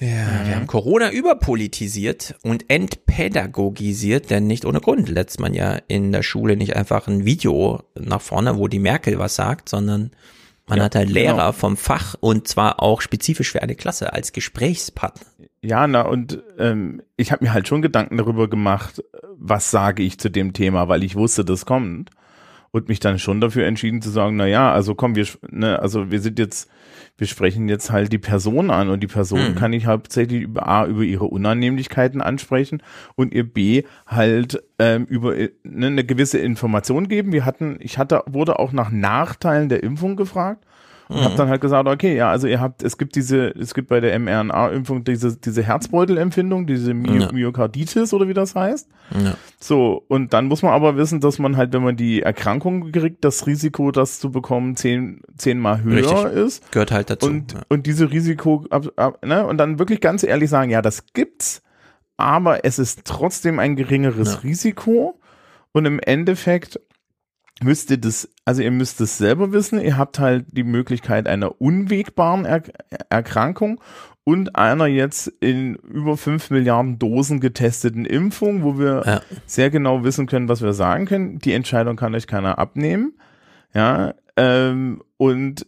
Ja, 0.00 0.46
wir 0.46 0.56
haben 0.56 0.66
Corona 0.66 1.12
überpolitisiert 1.12 2.34
und 2.42 2.68
entpädagogisiert, 2.68 4.28
denn 4.30 4.46
nicht 4.46 4.64
ohne 4.64 4.80
Grund 4.80 5.08
lässt 5.08 5.38
man 5.38 5.54
ja 5.54 5.78
in 5.86 6.10
der 6.10 6.22
Schule 6.24 6.56
nicht 6.56 6.74
einfach 6.74 7.06
ein 7.06 7.24
Video 7.24 7.82
nach 7.94 8.20
vorne, 8.20 8.58
wo 8.58 8.66
die 8.66 8.80
Merkel 8.80 9.18
was 9.18 9.36
sagt, 9.36 9.68
sondern 9.68 10.10
man 10.66 10.78
Ja, 10.78 10.84
hat 10.84 10.96
halt 10.96 11.10
Lehrer 11.10 11.32
genau. 11.36 11.52
vom 11.52 11.76
Fach 11.76 12.16
und 12.18 12.48
zwar 12.48 12.82
auch 12.82 13.02
spezifisch 13.02 13.52
für 13.52 13.62
eine 13.62 13.76
Klasse 13.76 14.12
als 14.12 14.32
Gesprächspartner. 14.32 15.26
Ja, 15.62 15.86
na 15.86 16.02
und 16.02 16.42
ähm, 16.58 17.02
ich 17.16 17.30
habe 17.30 17.44
mir 17.44 17.52
halt 17.52 17.68
schon 17.68 17.80
Gedanken 17.80 18.16
darüber 18.16 18.48
gemacht, 18.48 19.02
was 19.36 19.70
sage 19.70 20.02
ich 20.02 20.18
zu 20.18 20.28
dem 20.28 20.52
Thema, 20.54 20.88
weil 20.88 21.04
ich 21.04 21.14
wusste, 21.14 21.44
das 21.44 21.66
kommt 21.66 22.10
und 22.72 22.88
mich 22.88 22.98
dann 22.98 23.20
schon 23.20 23.40
dafür 23.40 23.66
entschieden 23.66 24.02
zu 24.02 24.10
sagen, 24.10 24.36
na 24.36 24.46
ja, 24.46 24.72
also 24.72 24.96
komm, 24.96 25.14
wir, 25.14 25.26
ne, 25.50 25.78
also 25.78 26.10
wir 26.10 26.20
sind 26.20 26.40
jetzt, 26.40 26.68
wir 27.16 27.26
sprechen 27.28 27.68
jetzt 27.68 27.90
halt 27.92 28.12
die 28.12 28.18
Person 28.18 28.70
an 28.70 28.88
und 28.88 29.00
die 29.00 29.06
Person 29.06 29.52
Mhm. 29.52 29.54
kann 29.54 29.72
ich 29.72 29.86
hauptsächlich 29.86 30.42
über 30.42 30.66
A, 30.66 30.84
über 30.86 31.02
ihre 31.02 31.26
Unannehmlichkeiten 31.26 32.20
ansprechen 32.20 32.82
und 33.14 33.32
ihr 33.32 33.44
B 33.44 33.84
halt 34.06 34.62
ähm, 34.80 35.04
über 35.04 35.36
äh, 35.36 35.50
ne, 35.62 35.86
eine 35.86 36.04
gewisse 36.04 36.38
Information 36.38 37.08
geben. 37.08 37.32
Wir 37.32 37.44
hatten, 37.44 37.76
ich 37.80 37.98
hatte, 37.98 38.22
wurde 38.26 38.58
auch 38.58 38.72
nach 38.72 38.90
Nachteilen 38.90 39.68
der 39.68 39.82
Impfung 39.84 40.16
gefragt 40.16 40.64
und 41.08 41.16
Mhm. 41.20 41.24
habe 41.24 41.36
dann 41.36 41.48
halt 41.48 41.60
gesagt, 41.60 41.88
okay, 41.88 42.16
ja, 42.16 42.30
also 42.30 42.46
ihr 42.46 42.60
habt, 42.60 42.82
es 42.82 42.96
gibt 42.96 43.14
diese, 43.14 43.48
es 43.58 43.74
gibt 43.74 43.88
bei 43.88 44.00
der 44.00 44.18
mRNA-Impfung 44.18 45.04
diese, 45.04 45.36
diese 45.36 45.62
Herzbeutelempfindung, 45.62 46.66
diese 46.66 46.94
My 46.94 47.20
Ja. 47.20 47.32
Myokarditis 47.32 48.12
oder 48.14 48.26
wie 48.28 48.34
das 48.34 48.54
heißt. 48.54 48.88
Ja. 49.22 49.34
So, 49.60 50.04
und 50.08 50.32
dann 50.32 50.46
muss 50.46 50.62
man 50.62 50.72
aber 50.72 50.96
wissen, 50.96 51.20
dass 51.20 51.38
man 51.38 51.56
halt, 51.56 51.72
wenn 51.72 51.82
man 51.82 51.96
die 51.96 52.22
Erkrankung 52.22 52.90
kriegt, 52.90 53.24
das 53.24 53.46
Risiko, 53.46 53.90
das 53.90 54.18
zu 54.18 54.30
bekommen, 54.30 54.76
zehn, 54.76 55.20
zehnmal 55.36 55.82
höher 55.82 55.96
Richtig. 55.96 56.24
ist. 56.32 56.72
Gehört 56.72 56.90
halt 56.92 57.10
dazu. 57.10 57.26
Und, 57.26 57.52
ja. 57.52 57.60
und 57.68 57.86
diese 57.86 58.10
Risiko, 58.10 58.64
ab, 58.70 58.86
ab, 58.96 59.24
ne, 59.26 59.46
und 59.46 59.58
dann 59.58 59.78
wirklich 59.78 60.00
ganz 60.00 60.22
ehrlich 60.22 60.48
sagen, 60.50 60.70
ja, 60.70 60.80
das 60.82 61.04
gibt's, 61.12 61.62
aber 62.16 62.64
es 62.64 62.78
ist 62.78 63.02
trotzdem 63.04 63.58
ein 63.58 63.76
geringeres. 63.76 64.42
Risiko. 64.44 65.20
Und 65.72 65.84
im 65.86 65.98
Endeffekt 65.98 66.78
müsst 67.64 67.90
ihr 67.90 67.96
das, 67.98 68.28
also 68.44 68.62
ihr 68.62 68.70
müsst 68.70 69.00
es 69.00 69.18
selber 69.18 69.52
wissen, 69.52 69.80
ihr 69.80 69.96
habt 69.96 70.18
halt 70.18 70.46
die 70.52 70.62
Möglichkeit 70.64 71.26
einer 71.26 71.60
unwegbaren 71.60 72.44
er 72.44 72.62
Erkrankung 73.08 73.80
und 74.24 74.56
einer 74.56 74.86
jetzt 74.86 75.28
in 75.40 75.74
über 75.74 76.16
fünf 76.16 76.50
Milliarden 76.50 76.98
Dosen 76.98 77.40
getesteten 77.40 78.04
Impfung, 78.06 78.62
wo 78.62 78.78
wir 78.78 79.02
Ja. 79.04 79.20
sehr 79.46 79.70
genau 79.70 80.04
wissen 80.04 80.26
können, 80.26 80.48
was 80.48 80.62
wir 80.62 80.72
sagen 80.72 81.06
können. 81.06 81.38
Die 81.38 81.52
Entscheidung 81.52 81.96
kann 81.96 82.14
euch 82.14 82.26
keiner 82.26 82.58
abnehmen. 82.58 83.14
Ja, 83.74 84.14
ähm, 84.36 85.02
und 85.16 85.66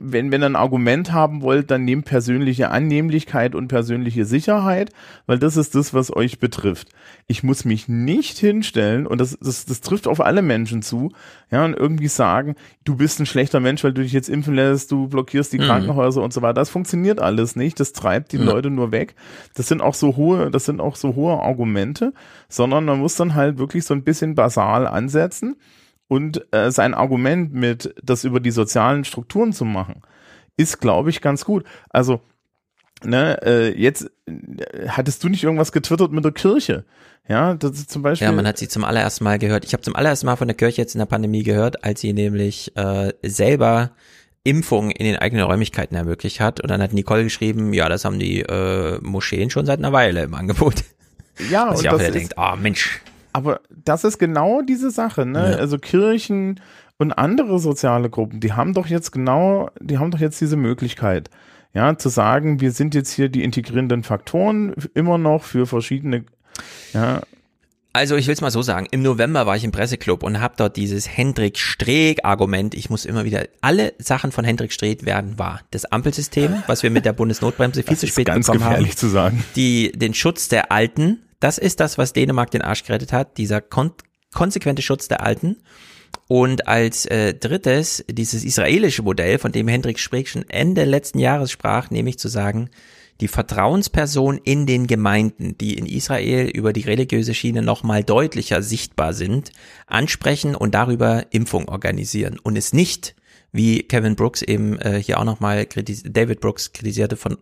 wenn, 0.00 0.30
wenn 0.30 0.42
ihr 0.42 0.46
ein 0.46 0.56
Argument 0.56 1.12
haben 1.12 1.42
wollt, 1.42 1.70
dann 1.70 1.84
nehmt 1.84 2.04
persönliche 2.04 2.70
Annehmlichkeit 2.70 3.54
und 3.54 3.68
persönliche 3.68 4.24
Sicherheit, 4.24 4.90
weil 5.26 5.38
das 5.38 5.56
ist 5.56 5.74
das, 5.74 5.92
was 5.92 6.14
euch 6.14 6.38
betrifft. 6.38 6.88
Ich 7.26 7.42
muss 7.42 7.64
mich 7.64 7.88
nicht 7.88 8.38
hinstellen, 8.38 9.06
und 9.06 9.20
das, 9.20 9.36
das, 9.40 9.64
das 9.66 9.80
trifft 9.80 10.06
auf 10.06 10.20
alle 10.20 10.40
Menschen 10.42 10.82
zu, 10.82 11.10
ja, 11.50 11.64
und 11.64 11.74
irgendwie 11.74 12.08
sagen, 12.08 12.54
du 12.84 12.96
bist 12.96 13.18
ein 13.18 13.26
schlechter 13.26 13.58
Mensch, 13.60 13.82
weil 13.82 13.92
du 13.92 14.02
dich 14.02 14.12
jetzt 14.12 14.28
impfen 14.28 14.54
lässt, 14.54 14.92
du 14.92 15.08
blockierst 15.08 15.52
die 15.52 15.58
Mhm. 15.58 15.64
Krankenhäuser 15.64 16.22
und 16.22 16.32
so 16.32 16.42
weiter. 16.42 16.54
Das 16.54 16.70
funktioniert 16.70 17.20
alles 17.20 17.56
nicht. 17.56 17.80
Das 17.80 17.92
treibt 17.92 18.32
die 18.32 18.36
Ja. 18.38 18.44
Leute 18.44 18.70
nur 18.70 18.92
weg. 18.92 19.14
Das 19.54 19.66
sind 19.68 19.80
auch 19.82 19.94
so 19.94 20.16
hohe, 20.16 20.50
das 20.50 20.64
sind 20.64 20.80
auch 20.80 20.94
so 20.96 21.16
hohe 21.16 21.40
Argumente, 21.40 22.12
sondern 22.48 22.84
man 22.84 23.00
muss 23.00 23.16
dann 23.16 23.34
halt 23.34 23.58
wirklich 23.58 23.84
so 23.84 23.94
ein 23.94 24.04
bisschen 24.04 24.34
basal 24.34 24.86
ansetzen. 24.86 25.56
Und 26.08 26.52
äh, 26.54 26.70
sein 26.70 26.94
Argument 26.94 27.52
mit, 27.52 27.94
das 28.02 28.24
über 28.24 28.40
die 28.40 28.50
sozialen 28.50 29.04
Strukturen 29.04 29.52
zu 29.52 29.64
machen, 29.64 30.02
ist, 30.56 30.80
glaube 30.80 31.10
ich, 31.10 31.20
ganz 31.20 31.44
gut. 31.44 31.64
Also, 31.90 32.20
ne, 33.04 33.38
äh, 33.42 33.78
jetzt 33.80 34.10
äh, 34.26 34.88
hattest 34.88 35.22
du 35.22 35.28
nicht 35.28 35.44
irgendwas 35.44 35.70
getwittert 35.70 36.10
mit 36.12 36.24
der 36.24 36.32
Kirche? 36.32 36.84
Ja, 37.28 37.54
das 37.54 37.72
ist 37.72 37.90
zum 37.90 38.02
Beispiel. 38.02 38.26
Ja, 38.26 38.32
man 38.32 38.46
hat 38.46 38.56
sie 38.56 38.68
zum 38.68 38.84
allerersten 38.84 39.22
Mal 39.24 39.38
gehört. 39.38 39.66
Ich 39.66 39.74
habe 39.74 39.82
zum 39.82 39.94
allerersten 39.94 40.24
Mal 40.24 40.36
von 40.36 40.48
der 40.48 40.56
Kirche 40.56 40.80
jetzt 40.80 40.94
in 40.94 40.98
der 40.98 41.06
Pandemie 41.06 41.42
gehört, 41.42 41.84
als 41.84 42.00
sie 42.00 42.14
nämlich 42.14 42.74
äh, 42.74 43.12
selber 43.22 43.90
Impfungen 44.44 44.90
in 44.90 45.04
den 45.04 45.16
eigenen 45.16 45.44
Räumlichkeiten 45.44 45.94
ermöglicht 45.94 46.40
hat. 46.40 46.60
Und 46.60 46.70
dann 46.70 46.80
hat 46.80 46.94
Nicole 46.94 47.24
geschrieben, 47.24 47.74
ja, 47.74 47.90
das 47.90 48.06
haben 48.06 48.18
die 48.18 48.40
äh, 48.40 48.98
Moscheen 49.02 49.50
schon 49.50 49.66
seit 49.66 49.78
einer 49.78 49.92
Weile 49.92 50.22
im 50.22 50.32
Angebot. 50.32 50.84
ja, 51.50 51.68
Was 51.68 51.80
und 51.80 51.84
ich 51.84 51.90
auch 51.90 51.92
das 51.92 52.00
wieder 52.00 52.08
ist, 52.08 52.14
denkt, 52.14 52.38
ah 52.38 52.56
Mensch. 52.56 53.02
Aber 53.38 53.60
das 53.84 54.04
ist 54.04 54.18
genau 54.18 54.62
diese 54.62 54.90
Sache, 54.90 55.24
ne? 55.24 55.52
Ja. 55.52 55.56
Also 55.58 55.78
Kirchen 55.78 56.60
und 56.98 57.12
andere 57.12 57.58
soziale 57.60 58.10
Gruppen, 58.10 58.40
die 58.40 58.52
haben 58.52 58.74
doch 58.74 58.86
jetzt 58.88 59.12
genau, 59.12 59.70
die 59.80 59.98
haben 59.98 60.10
doch 60.10 60.18
jetzt 60.20 60.40
diese 60.40 60.56
Möglichkeit, 60.56 61.30
ja, 61.72 61.96
zu 61.96 62.08
sagen, 62.08 62.60
wir 62.60 62.72
sind 62.72 62.94
jetzt 62.94 63.12
hier 63.12 63.28
die 63.28 63.44
integrierenden 63.44 64.02
Faktoren 64.02 64.74
immer 64.94 65.18
noch 65.18 65.44
für 65.44 65.66
verschiedene, 65.66 66.24
ja, 66.92 67.20
Also 67.92 68.16
ich 68.16 68.26
will 68.26 68.34
es 68.34 68.40
mal 68.40 68.50
so 68.50 68.62
sagen, 68.62 68.86
im 68.90 69.02
November 69.02 69.46
war 69.46 69.56
ich 69.56 69.64
im 69.64 69.70
Presseclub 69.70 70.22
und 70.22 70.40
habe 70.40 70.54
dort 70.56 70.76
dieses 70.76 71.08
Hendrik 71.08 71.58
Streeck-Argument, 71.58 72.74
ich 72.74 72.90
muss 72.90 73.04
immer 73.04 73.24
wieder, 73.24 73.44
alle 73.60 73.92
Sachen 73.98 74.32
von 74.32 74.44
Hendrik 74.44 74.72
Streeck 74.72 75.04
werden 75.06 75.38
wahr. 75.38 75.60
Das 75.70 75.84
Ampelsystem, 75.84 76.62
was 76.66 76.82
wir 76.82 76.90
mit 76.90 77.04
der 77.04 77.12
Bundesnotbremse 77.12 77.82
viel 77.82 77.90
Das 77.90 78.00
zu 78.00 78.06
ist 78.06 78.12
spät 78.12 78.26
ganz 78.26 78.46
bekommen 78.46 78.64
gefährlich 78.64 78.90
haben. 78.90 78.96
zu 78.96 79.08
sagen. 79.08 79.44
Die, 79.56 79.92
den 79.92 80.14
Schutz 80.14 80.48
der 80.48 80.72
Alten, 80.72 81.18
das 81.40 81.58
ist 81.58 81.80
das, 81.80 81.98
was 81.98 82.12
Dänemark 82.12 82.50
den 82.50 82.62
Arsch 82.62 82.84
gerettet 82.84 83.12
hat, 83.12 83.38
dieser 83.38 83.60
kon 83.60 83.92
konsequente 84.34 84.82
Schutz 84.82 85.08
der 85.08 85.22
Alten. 85.22 85.56
Und 86.26 86.68
als 86.68 87.06
äh, 87.06 87.32
drittes 87.32 88.04
dieses 88.10 88.44
israelische 88.44 89.02
Modell, 89.02 89.38
von 89.38 89.52
dem 89.52 89.68
Hendrik 89.68 89.98
Streeck 89.98 90.28
schon 90.28 90.48
Ende 90.48 90.84
letzten 90.84 91.18
Jahres 91.18 91.50
sprach, 91.50 91.90
nämlich 91.90 92.18
zu 92.18 92.28
sagen, 92.28 92.68
die 93.20 93.28
Vertrauensperson 93.28 94.38
in 94.38 94.66
den 94.66 94.86
Gemeinden, 94.86 95.56
die 95.58 95.76
in 95.76 95.86
Israel 95.86 96.48
über 96.48 96.72
die 96.72 96.82
religiöse 96.82 97.34
Schiene 97.34 97.62
nochmal 97.62 98.04
deutlicher 98.04 98.62
sichtbar 98.62 99.12
sind, 99.12 99.50
ansprechen 99.86 100.54
und 100.54 100.74
darüber 100.74 101.26
Impfung 101.30 101.68
organisieren 101.68 102.38
und 102.38 102.56
es 102.56 102.72
nicht, 102.72 103.16
wie 103.50 103.82
Kevin 103.82 104.14
Brooks 104.14 104.42
eben 104.42 104.78
äh, 104.78 105.02
hier 105.02 105.18
auch 105.18 105.24
nochmal 105.24 105.66
David 105.66 106.40
Brooks 106.40 106.72
kritisierte 106.72 107.16
von 107.16 107.38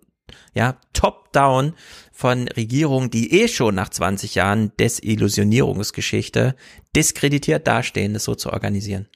ja, 0.54 0.76
top-down 0.92 1.74
von 2.12 2.48
Regierungen, 2.48 3.10
die 3.10 3.32
eh 3.42 3.48
schon 3.48 3.74
nach 3.74 3.88
20 3.90 4.34
Jahren 4.34 4.72
Desillusionierungsgeschichte 4.80 6.56
diskreditiert 6.94 7.66
dastehen, 7.66 8.14
das 8.14 8.24
so 8.24 8.34
zu 8.34 8.52
organisieren. 8.52 9.06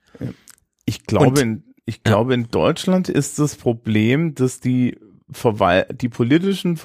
Ich 0.84 1.04
glaube, 1.06 1.26
Und- 1.28 1.38
in, 1.38 1.64
ich 1.86 2.02
glaube, 2.02 2.34
in 2.34 2.48
Deutschland 2.48 3.08
ist 3.08 3.38
das 3.38 3.56
Problem, 3.56 4.34
dass 4.34 4.60
die 4.60 4.98
Verwal 5.30 5.86
die 5.92 6.08
politischen 6.08 6.76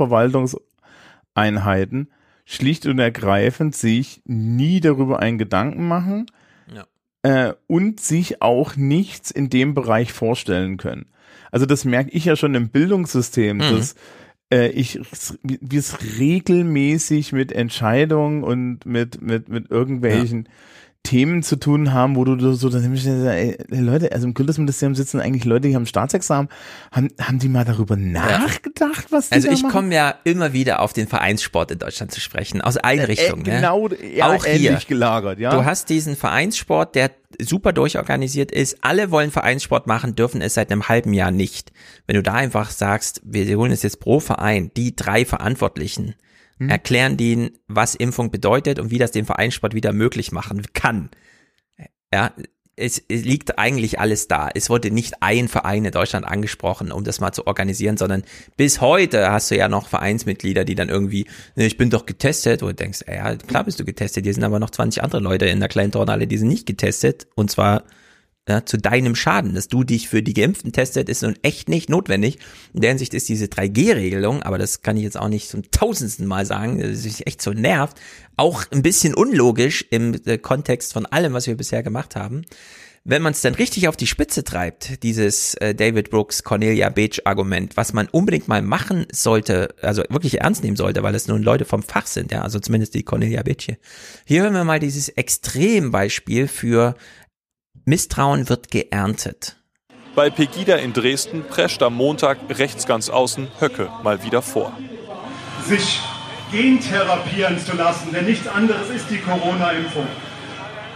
Verwaltungseinheiten 1.36 2.12
schlicht 2.46 2.86
und 2.86 3.00
ergreifend 3.00 3.76
sich 3.76 4.22
nie 4.26 4.80
darüber 4.80 5.20
einen 5.20 5.38
Gedanken 5.38 5.88
machen 5.88 6.28
Ja. 6.74 6.86
äh, 7.24 7.54
und 7.68 8.00
sich 8.00 8.42
auch 8.42 8.76
nichts 8.76 9.32
in 9.32 9.50
dem 9.50 9.74
Bereich 9.74 10.14
vorstellen 10.14 10.78
können. 10.78 11.08
Also 11.56 11.66
das 11.66 11.86
merke 11.86 12.12
ich 12.12 12.26
ja 12.26 12.36
schon 12.36 12.54
im 12.54 12.68
Bildungssystem, 12.68 13.56
Mhm. 13.56 13.62
dass 13.62 13.96
äh, 14.54 14.68
ich 14.72 15.00
wir 15.42 15.80
es 15.80 15.98
regelmäßig 16.20 17.32
mit 17.32 17.54
Entscheidungen 17.54 18.44
und 18.44 18.86
mit 18.86 19.22
mit 19.22 19.48
mit 19.48 19.72
irgendwelchen 19.72 20.50
Themen 21.06 21.44
zu 21.44 21.56
tun 21.56 21.94
haben, 21.94 22.18
wo 22.18 22.26
du 22.26 22.54
so 22.54 22.70
dann 22.70 22.82
nämlich 22.82 23.08
ey, 23.08 23.58
Leute, 23.70 24.12
also 24.12 24.28
im 24.28 24.34
Kultusministerium 24.34 24.96
sitzen 24.96 25.22
eigentlich 25.22 25.46
Leute, 25.46 25.70
die 25.70 25.76
haben 25.76 25.86
Staatsexamen, 25.86 26.50
haben 26.92 27.10
haben 27.22 27.40
die 27.40 27.48
mal 27.48 27.64
darüber 27.64 27.96
nachgedacht, 27.96 29.06
was 29.12 29.30
die 29.30 29.36
Also 29.36 29.50
ich 29.50 29.64
komme 29.70 29.96
ja 29.96 30.16
immer 30.26 30.52
wieder 30.52 30.82
auf 30.82 30.92
den 30.92 31.08
Vereinssport 31.08 31.72
in 31.72 31.80
Deutschland 31.80 32.12
zu 32.12 32.20
sprechen, 32.20 32.62
aus 32.62 32.76
Einrichtungen. 32.76 33.46
Äh, 33.46 33.56
genau, 33.56 33.88
ne? 33.88 33.98
ja, 34.16 34.28
auch 34.36 34.44
hier. 34.44 34.72
ähnlich 34.72 34.88
gelagert, 34.88 35.40
ja. 35.40 35.52
Du 35.52 35.64
hast 35.64 35.90
diesen 35.90 36.18
Vereinssport, 36.18 36.96
der 36.96 37.12
super 37.40 37.74
durchorganisiert 37.74 38.52
ist. 38.52 38.78
Alle 38.82 39.12
wollen 39.12 39.32
Vereinssport 39.32 39.88
machen, 39.88 40.16
dürfen 40.16 40.42
es 40.42 40.56
seit 40.56 40.72
einem 40.72 40.90
halben 40.90 41.14
Jahr 41.14 41.32
nicht. 41.32 41.72
Wenn 42.08 42.16
du 42.16 42.24
da 42.24 42.34
einfach 42.34 42.72
sagst, 42.72 43.22
wir 43.24 43.46
holen 43.58 43.72
es 43.72 43.84
jetzt 43.84 44.00
pro 44.00 44.20
Verein, 44.20 44.72
die 44.76 44.96
drei 44.96 45.26
Verantwortlichen, 45.26 46.16
Hm. 46.60 46.70
erklären 46.70 47.18
denen, 47.18 47.52
was 47.68 47.96
Impfung 47.96 48.32
bedeutet 48.32 48.80
und 48.80 48.90
wie 48.92 48.98
das 48.98 49.12
den 49.12 49.26
Vereinssport 49.26 49.74
wieder 49.74 49.92
möglich 49.92 50.32
machen 50.32 50.64
kann. 50.74 51.10
Ja, 52.14 52.32
es, 52.78 53.02
es 53.08 53.24
liegt 53.24 53.58
eigentlich 53.58 54.00
alles 54.00 54.28
da. 54.28 54.50
Es 54.54 54.70
wurde 54.70 54.92
nicht 54.92 55.22
ein 55.22 55.48
Verein 55.48 55.86
in 55.86 55.92
Deutschland 55.92 56.26
angesprochen, 56.26 56.92
um 56.92 57.04
das 57.04 57.20
mal 57.20 57.32
zu 57.32 57.48
organisieren, 57.48 57.98
sondern 57.98 58.24
bis 58.58 58.82
heute 58.82 59.32
hast 59.32 59.52
du 59.52 59.58
ja 59.58 59.68
noch 59.68 59.88
Vereinsmitglieder, 59.88 60.66
die 60.66 60.76
dann 60.76 60.90
irgendwie, 60.90 61.26
"Ne, 61.56 61.66
ich 61.66 61.78
bin 61.78 61.90
doch 61.90 62.06
getestet, 62.06 62.62
wo 62.62 62.68
du 62.68 62.74
denkst, 62.74 63.06
ja, 63.08 63.36
klar 63.36 63.64
bist 63.64 63.80
du 63.80 63.86
getestet, 63.86 64.26
hier 64.26 64.34
sind 64.34 64.44
aber 64.44 64.60
noch 64.60 64.70
20 64.70 65.04
andere 65.04 65.22
Leute 65.22 65.46
in 65.46 65.60
der 65.60 65.70
kleinen 65.70 65.92
Turnhalle, 65.92 66.28
die 66.28 66.38
sind 66.38 66.50
nicht 66.50 66.66
getestet 66.66 67.28
und 67.36 67.50
zwar 67.50 67.84
ja, 68.48 68.66
zu 68.66 68.78
deinem 68.78 69.16
Schaden, 69.16 69.56
dass 69.56 69.68
du 69.68 69.84
dich 69.84 70.08
für 70.08 70.22
die 70.22 70.34
Geimpften 70.34 70.72
testet, 70.72 71.10
ist 71.10 71.24
nun 71.24 71.36
echt 71.42 71.68
nicht 71.68 71.90
notwendig. 71.90 72.38
In 72.74 72.82
der 72.82 72.92
Hinsicht 72.92 73.14
ist 73.14 73.28
diese 73.28 73.46
3G-Regelung, 73.46 74.44
aber 74.44 74.58
das 74.58 74.82
kann 74.82 74.98
ich 74.98 75.04
jetzt 75.04 75.18
auch 75.18 75.30
nicht 75.30 75.50
zum 75.50 75.64
tausendsten 75.72 76.28
Mal 76.28 76.46
sagen, 76.46 76.80
dass 76.80 77.02
sich 77.02 77.26
echt 77.26 77.42
so 77.42 77.54
nervt, 77.54 78.00
auch 78.38 78.66
ein 78.72 78.84
bisschen 78.84 79.16
unlogisch 79.16 79.86
im 79.90 80.16
äh, 80.26 80.38
Kontext 80.38 80.94
von 80.94 81.06
allem, 81.08 81.34
was 81.34 81.48
wir 81.48 81.56
bisher 81.56 81.82
gemacht 81.82 82.16
haben. 82.16 82.44
Wenn 83.08 83.22
man 83.22 83.34
es 83.34 83.42
dann 83.42 83.54
richtig 83.54 83.88
auf 83.88 83.96
die 83.96 84.08
Spitze 84.08 84.44
treibt, 84.44 85.04
dieses 85.04 85.54
äh, 85.56 85.76
David 85.76 86.10
Brooks 86.10 86.44
Cornelia 86.44 86.90
Beach 86.90 87.22
Argument, 87.26 87.78
was 87.78 87.94
man 87.94 88.08
unbedingt 88.08 88.48
mal 88.48 88.64
machen 88.64 89.06
sollte, 89.12 89.76
also 89.82 90.02
wirklich 90.10 90.42
ernst 90.42 90.64
nehmen 90.64 90.76
sollte, 90.76 91.04
weil 91.04 91.14
es 91.14 91.28
nun 91.28 91.44
Leute 91.44 91.66
vom 91.66 91.84
Fach 91.84 92.08
sind, 92.08 92.32
ja, 92.32 92.42
also 92.42 92.60
zumindest 92.60 92.96
die 92.96 93.04
Cornelia 93.04 93.44
Beach 93.44 93.62
hier. 93.62 93.78
Hier 94.26 94.42
hören 94.42 94.54
wir 94.54 94.64
mal 94.64 94.80
dieses 94.80 95.10
Extrembeispiel 95.10 96.48
für 96.48 96.96
Misstrauen 97.88 98.50
wird 98.50 98.72
geerntet. 98.72 99.58
Bei 100.16 100.32
Pegida 100.32 100.78
in 100.78 100.94
Dresden 100.94 101.44
prescht 101.48 101.84
am 101.84 101.94
Montag 101.94 102.40
rechts 102.50 102.88
ganz 102.88 103.10
außen 103.10 103.48
Höcke 103.60 103.92
mal 104.02 104.24
wieder 104.24 104.42
vor. 104.42 104.76
sich 105.68 106.02
gentherapieren 106.52 107.60
zu 107.60 107.76
lassen, 107.76 108.12
denn 108.12 108.26
nichts 108.26 108.48
anderes 108.48 108.90
ist 108.90 109.10
die 109.10 109.18
Corona-Impfung. 109.18 110.08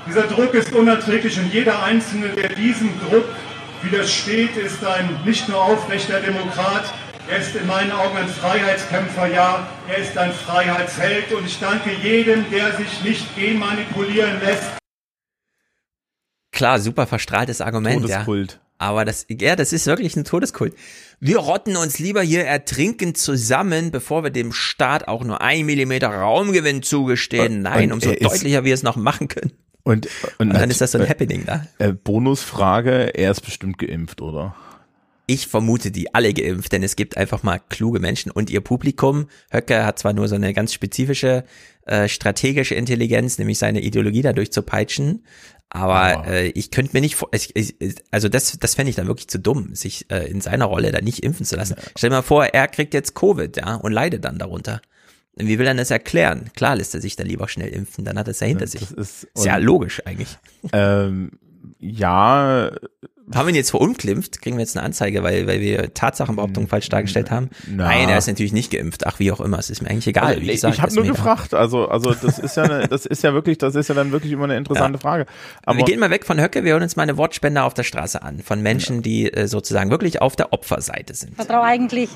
Dieser 0.07 0.23
Druck 0.23 0.53
ist 0.55 0.73
unerträglich 0.73 1.37
und 1.39 1.53
jeder 1.53 1.83
Einzelne, 1.83 2.29
der 2.29 2.49
diesem 2.49 2.89
Druck 3.01 3.25
widersteht, 3.83 4.57
ist 4.57 4.83
ein 4.83 5.19
nicht 5.25 5.47
nur 5.47 5.63
aufrechter 5.63 6.19
Demokrat, 6.21 6.85
er 7.29 7.37
ist 7.37 7.55
in 7.55 7.67
meinen 7.67 7.91
Augen 7.91 8.17
ein 8.17 8.27
Freiheitskämpfer, 8.27 9.27
ja, 9.27 9.67
er 9.87 9.97
ist 9.97 10.17
ein 10.17 10.31
Freiheitsheld 10.33 11.31
und 11.33 11.45
ich 11.45 11.59
danke 11.59 11.91
jedem, 12.01 12.49
der 12.49 12.75
sich 12.77 13.03
nicht 13.03 13.35
genmanipulieren 13.35 14.39
lässt. 14.41 14.79
Klar, 16.59 16.79
super 16.79 17.07
verstrahltes 17.07 17.61
Argument, 17.61 18.01
Todeskult. 18.01 18.51
ja. 18.53 18.59
Aber 18.81 19.03
das, 19.05 19.25
ja, 19.29 19.55
das 19.55 19.73
ist 19.73 19.87
wirklich 19.87 20.15
ein 20.15 20.23
Todeskult. 20.25 20.73
Wir 21.19 21.37
rotten 21.37 21.75
uns 21.77 21.99
lieber 21.99 22.21
hier 22.21 22.45
ertrinken 22.45 23.15
zusammen, 23.15 23.91
bevor 23.91 24.23
wir 24.23 24.29
dem 24.29 24.51
Staat 24.53 25.07
auch 25.07 25.23
nur 25.23 25.41
ein 25.41 25.65
Millimeter 25.65 26.09
Raumgewinn 26.09 26.81
zugestehen. 26.83 27.57
Und- 27.57 27.61
Nein, 27.63 27.85
und 27.85 27.93
umso 27.93 28.11
er 28.11 28.17
deutlicher 28.29 28.63
wir 28.65 28.73
es 28.73 28.83
noch 28.83 28.95
machen 28.97 29.27
können. 29.29 29.51
Und, 29.83 30.07
Und 30.37 30.49
dann 30.49 30.61
nat- 30.61 30.69
ist 30.71 30.81
das 30.81 30.91
so 30.91 30.97
ein 30.97 31.05
äh, 31.05 31.09
Happening 31.09 31.45
da. 31.45 31.65
Äh, 31.77 31.93
Bonusfrage, 31.93 33.15
er 33.15 33.31
ist 33.31 33.41
bestimmt 33.41 33.77
geimpft, 33.79 34.21
oder? 34.21 34.53
Ich 35.27 35.47
vermute 35.47 35.91
die 35.91 36.13
alle 36.15 36.33
geimpft, 36.33 36.71
denn 36.71 36.81
es 36.83 36.95
gibt 36.95 37.15
einfach 37.17 37.43
mal 37.43 37.59
kluge 37.69 37.99
Menschen 37.99 38.31
und 38.31 38.49
ihr 38.49 38.61
Publikum. 38.61 39.27
Höcke 39.51 39.85
hat 39.85 39.99
zwar 39.99 40.11
nur 40.13 40.27
so 40.27 40.35
eine 40.35 40.53
ganz 40.53 40.73
spezifische 40.73 41.43
äh, 41.85 42.07
strategische 42.07 42.75
Intelligenz, 42.75 43.37
nämlich 43.37 43.57
seine 43.59 43.81
Ideologie 43.81 44.21
dadurch 44.21 44.51
zu 44.51 44.61
peitschen, 44.63 45.23
aber 45.69 46.27
äh, 46.27 46.47
ich 46.49 46.71
könnte 46.71 46.91
mir 46.93 47.01
nicht 47.01 47.15
vor, 47.15 47.29
ich, 47.31 47.55
ich, 47.55 47.75
also 48.09 48.27
das, 48.27 48.57
das 48.59 48.75
fände 48.75 48.89
ich 48.89 48.95
dann 48.95 49.07
wirklich 49.07 49.27
zu 49.27 49.37
dumm, 49.39 49.75
sich 49.75 50.09
äh, 50.09 50.29
in 50.29 50.41
seiner 50.41 50.65
Rolle 50.65 50.91
da 50.91 50.99
nicht 50.99 51.23
impfen 51.23 51.45
zu 51.45 51.55
lassen. 51.55 51.75
Stell 51.95 52.09
dir 52.09 52.17
mal 52.17 52.21
vor, 52.23 52.45
er 52.45 52.67
kriegt 52.67 52.93
jetzt 52.93 53.13
Covid, 53.13 53.55
ja, 53.57 53.75
und 53.75 53.91
leidet 53.91 54.25
dann 54.25 54.39
darunter. 54.39 54.81
Wie 55.35 55.59
will 55.59 55.67
er 55.67 55.75
das 55.75 55.91
erklären? 55.91 56.49
Klar 56.55 56.75
lässt 56.75 56.95
er 56.95 57.01
sich 57.01 57.15
dann 57.15 57.27
lieber 57.27 57.47
schnell 57.47 57.69
impfen, 57.69 58.03
dann 58.03 58.17
hat 58.17 58.27
er 58.27 58.31
es 58.31 58.39
ja 58.39 58.47
hinter 58.47 58.67
sich. 58.67 58.81
Das 58.81 58.91
ist, 58.91 59.23
Ist 59.35 59.45
ja 59.45 59.57
logisch 59.57 60.01
eigentlich. 60.05 60.37
Ähm, 60.73 61.31
ja. 61.79 62.71
Haben 63.33 63.47
wir 63.47 63.49
ihn 63.49 63.55
jetzt 63.55 63.71
verunglimpft? 63.71 64.41
Kriegen 64.41 64.57
wir 64.57 64.61
jetzt 64.61 64.75
eine 64.75 64.85
Anzeige, 64.85 65.21
weil, 65.23 65.45
weil 65.45 65.61
wir 65.61 65.93
Tatsachenbehauptungen 65.93 66.67
falsch 66.67 66.89
dargestellt 66.89 67.29
haben? 67.29 67.49
Na. 67.67 67.85
Nein, 67.85 68.09
er 68.09 68.17
ist 68.17 68.27
natürlich 68.27 68.53
nicht 68.53 68.71
geimpft. 68.71 69.05
Ach, 69.05 69.19
wie 69.19 69.31
auch 69.31 69.39
immer. 69.39 69.59
Es 69.59 69.69
ist 69.69 69.81
mir 69.81 69.89
eigentlich 69.89 70.07
egal. 70.07 70.25
Also, 70.25 70.41
wie 70.41 70.47
gesagt, 70.47 70.75
ich 70.75 70.81
habe 70.81 70.93
nur 70.93 71.03
egal. 71.03 71.15
gefragt, 71.15 71.53
also 71.53 71.87
also 71.87 72.13
das 72.13 72.39
ist 72.39 72.57
ja 72.57 72.63
eine, 72.63 72.87
das 72.89 73.05
ist 73.05 73.23
ja 73.23 73.33
wirklich, 73.33 73.57
das 73.57 73.75
ist 73.75 73.87
ja 73.87 73.95
dann 73.95 74.11
wirklich 74.11 74.31
immer 74.31 74.45
eine 74.45 74.57
interessante 74.57 74.99
Frage. 74.99 75.25
Aber 75.63 75.77
wir 75.77 75.85
gehen 75.85 75.99
mal 75.99 76.09
weg 76.09 76.25
von 76.25 76.41
Höcke, 76.41 76.63
wir 76.63 76.73
hören 76.73 76.83
uns 76.83 76.95
mal 76.95 77.03
eine 77.03 77.17
Wortspende 77.17 77.63
auf 77.63 77.73
der 77.73 77.83
Straße 77.83 78.21
an. 78.21 78.39
Von 78.39 78.61
Menschen, 78.61 79.01
die 79.01 79.31
äh, 79.31 79.47
sozusagen 79.47 79.91
wirklich 79.91 80.21
auf 80.21 80.35
der 80.35 80.53
Opferseite 80.53 81.13
sind. 81.13 81.35
vertraue 81.35 81.63
eigentlich, 81.63 82.09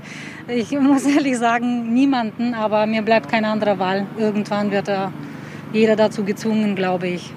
ich 0.48 0.72
muss 0.72 1.06
ehrlich 1.06 1.38
sagen, 1.38 1.94
niemanden, 1.94 2.54
aber 2.54 2.86
mir 2.86 3.02
bleibt 3.02 3.30
keine 3.30 3.50
andere 3.50 3.80
Wahl. 3.80 4.08
Irgendwann 4.18 4.72
wird 4.72 4.88
da 4.88 5.12
jeder 5.74 5.96
dazu 5.96 6.24
gezwungen, 6.24 6.76
glaube 6.76 7.08
ich. 7.08 7.32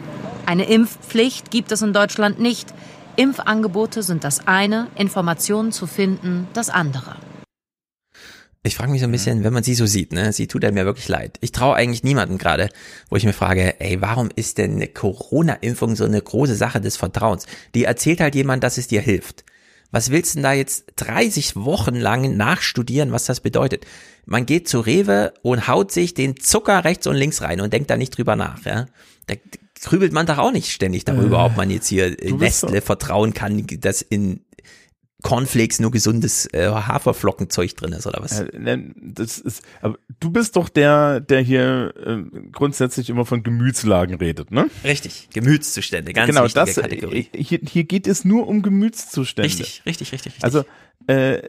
Eine 0.47 0.65
Impfpflicht 0.65 1.51
gibt 1.51 1.73
es 1.73 1.83
in 1.83 1.93
Deutschland 1.93 2.39
nicht. 2.39 2.73
Impfangebote 3.17 4.03
sind 4.03 4.25
das 4.25 4.47
eine, 4.47 4.89
Informationen 4.95 5.73
zu 5.73 5.87
finden 5.87 6.49
das 6.53 6.69
andere. 6.69 7.17
Ich 8.63 8.77
frage 8.77 8.91
mich 8.91 9.01
so 9.01 9.07
ein 9.07 9.13
bisschen, 9.13 9.45
wenn 9.45 9.53
man 9.53 9.63
sie 9.63 9.75
so 9.75 9.87
sieht, 9.87 10.13
ne, 10.13 10.33
sie 10.33 10.49
tut 10.49 10.65
einem 10.65 10.77
ja 10.77 10.85
wirklich 10.85 11.09
leid. 11.09 11.39
Ich 11.41 11.53
traue 11.53 11.77
eigentlich 11.77 12.03
niemanden 12.03 12.37
gerade, 12.37 12.69
wo 13.09 13.17
ich 13.17 13.25
mir 13.25 13.33
frage, 13.33 13.81
ey, 13.81 14.03
warum 14.03 14.29
ist 14.35 14.59
denn 14.59 14.73
eine 14.73 14.89
Corona-Impfung 14.89 15.97
so 15.97 16.05
eine 16.05 16.21
große 16.21 16.57
Sache 16.57 16.81
des 16.81 16.97
Vertrauens? 16.97 17.47
Die 17.75 17.85
erzählt 17.85 18.21
halt 18.21 18.35
jemand, 18.35 18.65
dass 18.65 18.77
es 18.77 18.89
dir 18.89 19.01
hilft. 19.01 19.45
Was 19.93 20.11
willst 20.11 20.35
du 20.35 20.39
denn 20.39 20.43
da 20.43 20.53
jetzt 20.53 20.93
30 20.97 21.57
Wochen 21.57 21.95
lang 21.95 22.37
nachstudieren, 22.37 23.13
was 23.13 23.25
das 23.25 23.41
bedeutet? 23.41 23.87
Man 24.27 24.45
geht 24.45 24.69
zu 24.69 24.81
Rewe 24.81 25.33
und 25.43 25.69
haut 25.69 25.93
sich 25.93 26.13
den 26.13 26.37
Zucker 26.37 26.85
rechts 26.85 27.07
und 27.07 27.15
links 27.15 27.41
rein 27.41 27.61
und 27.61 27.73
denkt 27.73 27.89
da 27.89 27.97
nicht 27.97 28.19
drüber 28.19 28.37
nach, 28.37 28.65
ja. 28.65 28.87
Da 29.29 29.37
grübelt 29.83 30.13
man 30.13 30.27
doch 30.27 30.39
auch 30.39 30.53
nicht 30.53 30.71
ständig 30.71 31.05
darüber, 31.05 31.39
Äh, 31.39 31.47
ob 31.47 31.57
man 31.57 31.71
jetzt 31.71 31.89
hier 31.89 32.17
bist 32.17 32.65
Nestle 32.65 32.81
vertrauen 32.81 33.35
kann, 33.35 33.67
das 33.81 34.03
in 34.03 34.41
Cornflakes 35.23 35.81
nur 35.81 35.91
gesundes 35.91 36.47
äh, 36.53 36.69
Haferflockenzeug 36.69 37.75
drin 37.77 37.93
ist 37.93 38.07
oder 38.07 38.23
was? 38.23 38.41
Äh, 38.41 38.79
das 38.97 39.39
ist, 39.39 39.63
aber 39.81 39.99
du 40.21 40.31
bist 40.31 40.55
doch 40.57 40.69
der, 40.69 41.21
der 41.21 41.41
hier 41.41 41.95
äh, 41.97 42.23
grundsätzlich 42.53 43.11
immer 43.11 43.25
von 43.25 43.43
Gemütslagen 43.43 44.17
redet, 44.17 44.53
ne? 44.53 44.71
Richtig, 44.85 45.29
Gemütszustände, 45.33 46.13
ganz 46.13 46.29
genau, 46.29 46.47
das, 46.47 46.77
Kategorie. 46.77 47.29
äh, 47.33 47.43
Hier, 47.43 47.59
hier 47.69 47.85
geht 47.85 48.07
es 48.07 48.25
nur 48.25 48.47
um 48.47 48.63
Gemütszustände. 48.63 49.49
Richtig, 49.49 49.83
richtig, 49.85 50.13
richtig, 50.13 50.35
richtig. 50.35 50.45
Also 50.45 50.65
äh, 51.09 51.43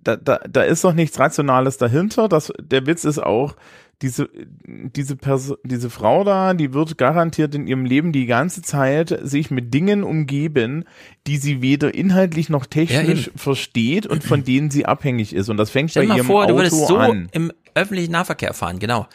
da, 0.00 0.16
da, 0.16 0.38
da 0.38 0.62
ist 0.62 0.84
doch 0.84 0.92
nichts 0.92 1.18
Rationales 1.18 1.78
dahinter. 1.78 2.28
Das, 2.28 2.52
der 2.60 2.86
Witz 2.86 3.04
ist 3.04 3.18
auch, 3.18 3.56
diese, 4.02 4.28
diese, 4.66 5.16
Perso 5.16 5.56
diese 5.62 5.88
Frau 5.88 6.24
da, 6.24 6.54
die 6.54 6.74
wird 6.74 6.98
garantiert 6.98 7.54
in 7.54 7.66
ihrem 7.66 7.84
Leben 7.84 8.12
die 8.12 8.26
ganze 8.26 8.62
Zeit 8.62 9.16
sich 9.22 9.50
mit 9.50 9.72
Dingen 9.72 10.02
umgeben, 10.02 10.84
die 11.26 11.36
sie 11.36 11.62
weder 11.62 11.94
inhaltlich 11.94 12.48
noch 12.48 12.66
technisch 12.66 13.28
eben. 13.28 13.38
versteht 13.38 14.06
und 14.06 14.24
von 14.24 14.44
denen 14.44 14.70
sie 14.70 14.86
abhängig 14.86 15.32
ist. 15.32 15.48
Und 15.48 15.56
das 15.56 15.70
fängt 15.70 15.90
Stell 15.90 16.02
bei 16.02 16.08
mal 16.08 16.16
ihrem 16.16 16.26
vor, 16.26 16.44
Auto 16.44 16.52
du 16.52 16.58
würdest 16.58 16.86
so 16.88 16.96
an. 16.98 17.28
im 17.32 17.52
öffentlichen 17.74 18.12
Nahverkehr 18.12 18.52
fahren, 18.52 18.78
genau. 18.78 19.06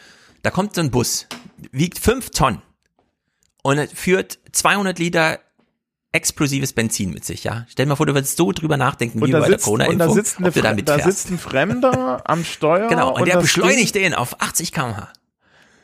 Da 0.42 0.50
kommt 0.50 0.74
so 0.74 0.80
ein 0.80 0.90
Bus, 0.90 1.26
wiegt 1.70 1.98
fünf 1.98 2.30
Tonnen 2.30 2.62
und 3.62 3.78
führt 3.92 4.38
200 4.52 4.98
Liter 4.98 5.40
explosives 6.12 6.72
Benzin 6.72 7.10
mit 7.10 7.24
sich, 7.24 7.44
ja. 7.44 7.66
Stell 7.68 7.84
dir 7.86 7.90
mal 7.90 7.96
vor, 7.96 8.06
du 8.06 8.14
würdest 8.14 8.36
so 8.36 8.52
drüber 8.52 8.76
nachdenken, 8.76 9.20
Und 9.20 9.28
wie 9.28 9.32
da, 9.32 9.40
bei 9.40 9.48
der 9.48 9.58
sitzt, 9.58 9.68
und 9.68 9.78
da, 9.80 9.86
Corona-Impfung, 9.86 10.46
ob 10.46 10.54
du 10.54 10.62
damit 10.62 10.88
da 10.88 10.94
fährst. 10.98 11.18
sitzt 11.18 11.30
ein 11.30 11.38
Fremder 11.38 12.22
am 12.28 12.44
Steuer. 12.44 12.88
Genau, 12.88 13.14
und, 13.14 13.26
der 13.26 13.34
das 13.34 13.42
beschleunigt 13.44 13.94
den 13.94 14.14
auf 14.14 14.40
80 14.40 14.72
km/h. 14.72 15.12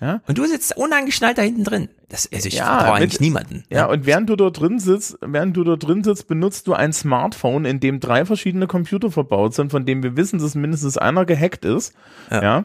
Ja? 0.00 0.20
Und 0.26 0.36
du 0.38 0.44
sitzt 0.46 0.76
unangeschnallt 0.76 1.38
da 1.38 1.42
hinten 1.42 1.64
drin. 1.64 1.88
Das, 2.08 2.28
also 2.32 2.48
ich 2.48 2.54
Ja, 2.54 2.64
vertraue 2.78 2.94
mit- 2.94 3.02
eigentlich 3.02 3.20
niemanden. 3.20 3.64
Ja, 3.70 3.86
und 3.86 4.06
während 4.06 4.28
du 4.28 4.36
dort 4.36 4.58
drin 4.60 4.78
sitzt, 4.78 5.16
während 5.20 5.56
du 5.56 5.64
dort 5.64 5.86
drin 5.86 6.02
sitzt, 6.02 6.26
benutzt 6.26 6.66
du 6.66 6.74
ein 6.74 6.92
Smartphone, 6.92 7.64
in 7.64 7.80
dem 7.80 8.00
drei 8.00 8.24
verschiedene 8.26 8.66
Computer 8.66 9.10
verbaut 9.10 9.54
sind, 9.54 9.70
von 9.70 9.86
denen 9.86 10.02
wir 10.02 10.16
wissen, 10.16 10.38
dass 10.40 10.54
mindestens 10.54 10.98
einer 10.98 11.24
gehackt 11.24 11.64
ist. 11.64 11.94
Ja. 12.30 12.64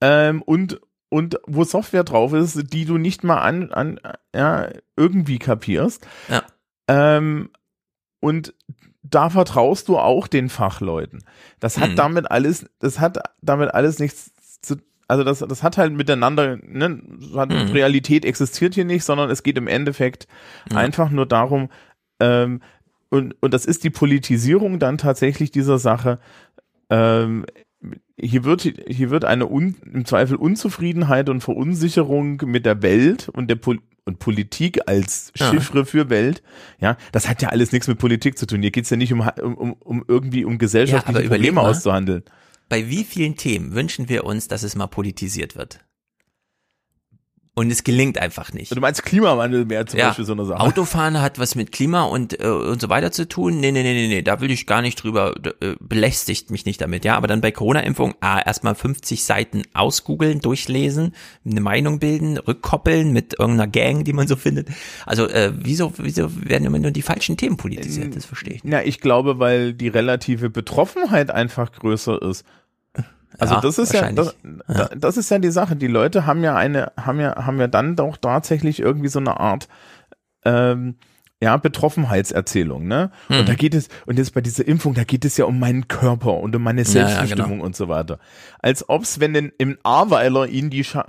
Ähm, 0.00 0.42
und, 0.42 0.80
und 1.14 1.38
wo 1.46 1.62
Software 1.62 2.02
drauf 2.02 2.32
ist, 2.32 2.72
die 2.72 2.84
du 2.86 2.98
nicht 2.98 3.22
mal 3.22 3.38
an, 3.38 3.70
an 3.72 4.00
ja, 4.34 4.68
irgendwie 4.96 5.38
kapierst. 5.38 6.04
Ja. 6.28 6.42
Ähm, 6.88 7.50
und 8.20 8.52
da 9.04 9.30
vertraust 9.30 9.86
du 9.86 9.96
auch 9.96 10.26
den 10.26 10.48
Fachleuten. 10.48 11.22
Das 11.60 11.78
hat 11.78 11.90
Mhm. 11.90 11.96
damit 11.96 12.30
alles, 12.32 12.66
das 12.80 12.98
hat 12.98 13.18
damit 13.42 13.72
alles 13.74 14.00
nichts 14.00 14.32
zu, 14.60 14.74
also 15.06 15.22
das, 15.22 15.38
das 15.38 15.62
hat 15.62 15.76
halt 15.78 15.92
miteinander, 15.92 16.56
ne, 16.56 17.00
hat 17.36 17.50
Mhm. 17.50 17.70
Realität 17.70 18.24
existiert 18.24 18.74
hier 18.74 18.84
nicht, 18.84 19.04
sondern 19.04 19.30
es 19.30 19.44
geht 19.44 19.56
im 19.56 19.68
Endeffekt 19.68 20.26
Ja. 20.72 20.78
einfach 20.78 21.10
nur 21.10 21.26
darum, 21.26 21.68
ähm, 22.18 22.60
und, 23.10 23.36
und 23.40 23.54
das 23.54 23.66
ist 23.66 23.84
die 23.84 23.90
Politisierung 23.90 24.80
dann 24.80 24.98
tatsächlich 24.98 25.52
dieser 25.52 25.78
Sache, 25.78 26.18
ähm, 26.90 27.46
hier 28.18 28.44
wird, 28.44 28.62
hier 28.62 29.10
wird 29.10 29.24
eine 29.24 29.48
Un, 29.50 29.76
im 29.92 30.04
Zweifel 30.04 30.36
Unzufriedenheit 30.36 31.28
und 31.28 31.40
Verunsicherung 31.40 32.40
mit 32.46 32.64
der 32.66 32.82
Welt 32.82 33.28
und 33.28 33.48
der 33.48 33.56
Pol 33.56 33.80
und 34.06 34.18
Politik 34.18 34.80
als 34.86 35.32
Ja. 35.36 35.50
Chiffre 35.50 35.86
für 35.86 36.10
Welt, 36.10 36.42
ja, 36.78 36.96
das 37.12 37.26
hat 37.28 37.40
ja 37.40 37.48
alles 37.48 37.72
nichts 37.72 37.88
mit 37.88 37.98
Politik 37.98 38.36
zu 38.36 38.46
tun. 38.46 38.60
Hier 38.60 38.70
geht's 38.70 38.90
ja 38.90 38.98
nicht 38.98 39.12
um, 39.12 39.20
um, 39.20 39.72
um, 39.72 40.04
irgendwie 40.06 40.44
um 40.44 40.58
gesellschaftliche 40.58 41.22
Ja, 41.22 41.28
Probleme 41.28 41.54
mal. 41.56 41.70
auszuhandeln. 41.70 42.22
Bei 42.68 42.88
wie 42.90 43.04
vielen 43.04 43.36
Themen 43.36 43.74
wünschen 43.74 44.08
wir 44.10 44.24
uns, 44.24 44.46
dass 44.48 44.62
es 44.62 44.76
mal 44.76 44.88
politisiert 44.88 45.56
wird? 45.56 45.80
Und 47.56 47.70
es 47.70 47.84
gelingt 47.84 48.18
einfach 48.18 48.52
nicht. 48.52 48.74
Du 48.74 48.80
meinst 48.80 49.04
Klimawandel 49.04 49.68
wäre 49.70 49.86
zum 49.86 50.00
ja, 50.00 50.08
Beispiel 50.08 50.24
so 50.24 50.32
eine 50.32 50.44
Sache. 50.44 50.58
Autofahren 50.58 51.22
hat 51.22 51.38
was 51.38 51.54
mit 51.54 51.70
Klima 51.70 52.02
und, 52.02 52.40
äh, 52.40 52.48
und 52.48 52.80
so 52.80 52.88
weiter 52.88 53.12
zu 53.12 53.28
tun. 53.28 53.60
Nee, 53.60 53.70
nee, 53.70 53.84
nee, 53.84 53.94
nee, 53.94 54.08
nee, 54.08 54.22
da 54.22 54.40
will 54.40 54.50
ich 54.50 54.66
gar 54.66 54.82
nicht 54.82 54.96
drüber, 54.96 55.34
äh, 55.60 55.76
belästigt 55.78 56.50
mich 56.50 56.66
nicht 56.66 56.80
damit, 56.80 57.04
ja. 57.04 57.14
Aber 57.14 57.28
dann 57.28 57.40
bei 57.40 57.52
Corona-Impfung, 57.52 58.14
ah, 58.18 58.40
erstmal 58.44 58.74
50 58.74 59.22
Seiten 59.22 59.62
ausgoogeln, 59.72 60.40
durchlesen, 60.40 61.14
eine 61.48 61.60
Meinung 61.60 62.00
bilden, 62.00 62.38
rückkoppeln 62.38 63.12
mit 63.12 63.38
irgendeiner 63.38 63.70
Gang, 63.70 64.04
die 64.04 64.12
man 64.12 64.26
so 64.26 64.34
findet. 64.34 64.68
Also, 65.06 65.28
äh, 65.28 65.52
wieso, 65.54 65.92
wieso 65.96 66.30
werden 66.34 66.64
immer 66.64 66.80
nur 66.80 66.90
die 66.90 67.02
falschen 67.02 67.36
Themen 67.36 67.56
politisiert? 67.56 68.16
Das 68.16 68.24
verstehe 68.24 68.54
ich 68.54 68.64
nicht. 68.64 68.72
Ja, 68.72 68.82
ich 68.82 69.00
glaube, 69.00 69.38
weil 69.38 69.74
die 69.74 69.88
relative 69.88 70.50
Betroffenheit 70.50 71.30
einfach 71.30 71.70
größer 71.70 72.20
ist. 72.20 72.44
Also 73.38 73.54
Ja, 73.54 73.60
das 73.60 73.78
ist 73.78 73.92
ja 73.92 74.12
das, 74.12 74.36
da- 74.68 74.90
das 74.96 75.16
ist 75.16 75.30
ja 75.30 75.38
die 75.38 75.50
Sache. 75.50 75.76
Die 75.76 75.86
Leute 75.86 76.26
haben 76.26 76.42
ja 76.44 76.54
eine, 76.56 76.92
haben 76.96 77.20
ja, 77.20 77.44
haben 77.46 77.58
ja 77.58 77.66
dann 77.66 77.96
doch 77.96 78.16
tatsächlich 78.16 78.80
irgendwie 78.80 79.08
so 79.08 79.18
eine 79.18 79.38
Art 79.40 79.68
ähm, 80.44 80.96
ja, 81.40 81.56
Betroffenheitserzählung, 81.56 82.86
ne? 82.86 83.10
Hm. 83.26 83.40
Und 83.40 83.48
da 83.48 83.54
geht 83.54 83.74
es, 83.74 83.88
und 84.06 84.18
jetzt 84.18 84.34
bei 84.34 84.40
dieser 84.40 84.66
Impfung, 84.66 84.94
da 84.94 85.04
geht 85.04 85.24
es 85.24 85.36
ja 85.36 85.44
um 85.44 85.58
meinen 85.58 85.88
Körper 85.88 86.34
und 86.38 86.54
um 86.56 86.62
meine 86.62 86.82
Ja, 86.82 86.86
ja, 86.86 86.90
Selbstbestimmung 87.08 87.50
genau. 87.52 87.64
und 87.64 87.76
so 87.76 87.88
weiter. 87.88 88.18
Als 88.60 88.88
ob's, 88.88 89.20
wenn 89.20 89.34
in, 89.34 89.52
im 89.58 89.78
Ahrweiler 89.82 90.46
ihnen 90.46 90.70
die 90.70 90.84
Scha 90.84 91.04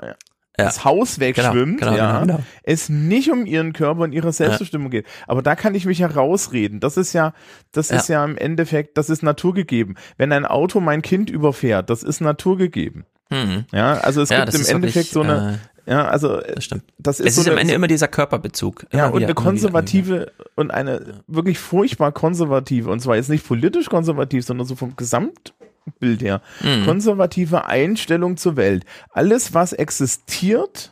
das 0.58 0.86
Haus 0.86 1.20
wegschwimmt, 1.20 1.80
genau, 1.80 1.96
ja, 1.96 2.20
genau, 2.22 2.34
genau. 2.38 2.44
es 2.64 2.90
nicht 2.90 3.32
um 3.32 3.46
ihren 3.46 3.74
Körper 3.74 4.02
und 4.02 4.12
ihre 4.14 4.32
Selbstbestimmung 4.32 4.90
geht. 4.90 5.06
Aber 5.28 5.42
da 5.42 5.56
kann 5.56 5.76
ich 5.76 5.86
mich 5.86 6.00
ja 6.00 6.08
rausreden. 6.08 6.80
Das 6.80 6.98
ist 6.98 7.14
ja, 7.14 7.34
das 7.72 7.90
Ja. 7.90 7.98
ist 7.98 8.10
ja 8.10 8.24
im 8.24 8.38
Endeffekt, 8.38 8.98
das 8.98 9.10
ist 9.10 9.24
naturgegeben. 9.24 9.96
Wenn 10.18 10.32
ein 10.32 10.46
Auto 10.46 10.80
mein 10.80 11.02
Kind 11.02 11.30
überfährt, 11.30 11.90
das 11.90 12.04
ist 12.04 12.22
naturgegeben. 12.22 13.06
Mhm. 13.30 13.66
Ja, 13.72 13.94
also 13.96 14.22
es 14.22 14.30
Ja, 14.30 14.46
gibt 14.46 14.56
im 14.56 14.66
Endeffekt 14.66 14.96
wirklich, 14.96 15.12
so 15.12 15.22
eine, 15.22 15.60
ja, 15.86 16.08
also 16.08 16.42
Das 16.42 16.64
stimmt. 16.64 16.84
das 16.98 17.20
ist 17.20 17.28
es 17.28 17.36
so 17.36 17.42
ist 17.42 17.50
am 17.50 17.58
Ende 17.58 17.74
immer 17.74 17.88
dieser 17.88 18.08
Körperbezug. 18.08 18.86
ja, 18.92 19.08
und 19.08 19.16
wieder, 19.18 19.28
eine 19.28 19.34
konservative 19.36 20.32
und 20.56 20.72
eine 20.72 21.22
wirklich 21.28 21.60
furchtbar 21.60 22.12
konservative, 22.12 22.90
und 22.90 23.00
zwar 23.02 23.16
jetzt 23.16 23.30
nicht 23.30 23.48
politisch 23.48 23.88
konservativ, 23.90 24.46
sondern 24.46 24.66
so 24.68 24.76
vom 24.76 24.96
Gesamtbild 24.96 26.22
her, 26.22 26.42
Mhm. 26.62 26.86
konservative 26.86 27.66
Einstellung 27.68 28.38
zur 28.38 28.56
Welt. 28.56 28.86
Alles, 29.12 29.54
was 29.54 29.74
existiert, 29.74 30.92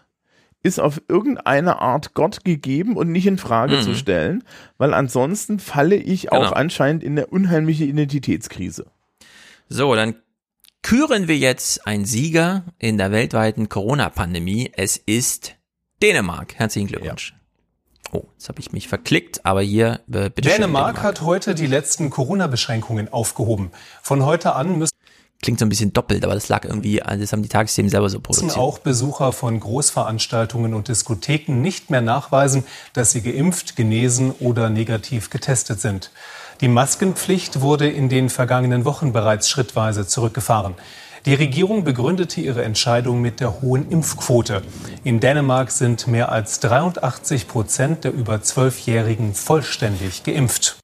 ist 0.66 0.80
auf 0.80 1.02
irgendeine 1.10 1.80
Art 1.82 2.14
Gott 2.14 2.46
gegeben 2.46 2.96
und 2.96 3.12
nicht 3.12 3.28
in 3.28 3.38
Frage 3.38 3.78
Mhm. 3.78 3.82
zu 3.82 3.96
stellen, 3.96 4.44
weil 4.78 4.94
ansonsten 4.94 5.60
falle 5.60 5.96
ich 5.98 6.32
auch 6.32 6.40
Genau. 6.44 6.54
anscheinend 6.54 7.04
in 7.04 7.14
eine 7.18 7.28
unheimliche 7.28 7.84
Identitätskrise. 7.84 8.86
So, 9.68 9.94
dann 9.96 10.16
küren 10.84 11.28
wir 11.28 11.38
jetzt 11.38 11.88
einen 11.88 12.06
Sieger 12.06 12.66
in 12.78 12.98
der 13.00 13.12
weltweiten 13.12 13.70
Corona-Pandemie. 13.70 14.72
Es 14.76 14.98
ist 14.98 15.56
Dänemark. 16.04 16.56
Herzlichen 16.56 16.90
Glückwunsch. 16.90 17.34
Oh, 18.12 18.26
jetzt 18.34 18.50
habe 18.50 18.60
ich 18.60 18.72
mich 18.74 18.88
verklickt, 18.88 19.44
aber 19.44 19.64
hier, 19.64 20.02
äh, 20.12 20.30
bitte 20.30 20.50
schön, 20.50 20.60
Dänemark 20.60 21.02
hat 21.02 21.22
heute 21.22 21.56
die 21.56 21.66
letzten 21.66 22.12
Corona-Beschränkungen 22.12 23.12
aufgehoben. 23.12 23.72
Von 24.04 24.24
heute 24.24 24.54
an 24.54 24.78
müssen 24.78 24.94
Klingt 25.42 25.60
so 25.60 25.66
ein 25.66 25.70
bisschen 25.70 25.92
doppelt, 25.92 26.24
aber 26.24 26.36
das 26.36 26.48
lag 26.48 26.64
irgendwie, 26.64 27.02
also 27.02 27.20
das 27.20 27.34
haben 27.34 27.44
die 27.44 27.50
Tagesthemen 27.50 27.90
selber 27.90 28.10
so 28.10 28.22
produziert. 28.22 28.56
auch 28.56 28.80
Besucher 28.80 29.34
von 29.34 29.60
Großveranstaltungen 29.60 30.74
und 30.74 30.88
Diskotheken 30.88 31.60
nicht 31.62 31.90
mehr 31.90 32.00
nachweisen, 32.00 32.64
dass 32.94 33.12
sie 33.12 33.22
geimpft, 33.22 33.76
genesen 33.76 34.32
oder 34.32 34.70
negativ 34.70 35.30
getestet 35.30 35.82
sind. 35.82 36.12
Die 36.62 36.68
Maskenpflicht 36.68 37.62
wurde 37.62 37.90
in 37.90 38.10
den 38.10 38.30
vergangenen 38.30 38.86
Wochen 38.86 39.14
bereits 39.14 39.50
schrittweise 39.50 40.08
zurückgefahren. 40.08 40.76
Die 41.26 41.34
Regierung 41.34 41.86
begründete 41.86 42.42
ihre 42.42 42.64
Entscheidung 42.64 43.22
mit 43.22 43.40
der 43.40 43.62
hohen 43.62 43.90
Impfquote. 43.90 44.62
In 45.06 45.22
Dänemark 45.22 45.72
sind 45.72 46.08
mehr 46.08 46.32
als 46.32 46.60
83 46.60 47.48
Prozent 47.48 48.04
der 48.04 48.12
über 48.14 48.36
12-Jährigen 48.36 49.34
vollständig 49.34 50.24
geimpft. 50.24 50.78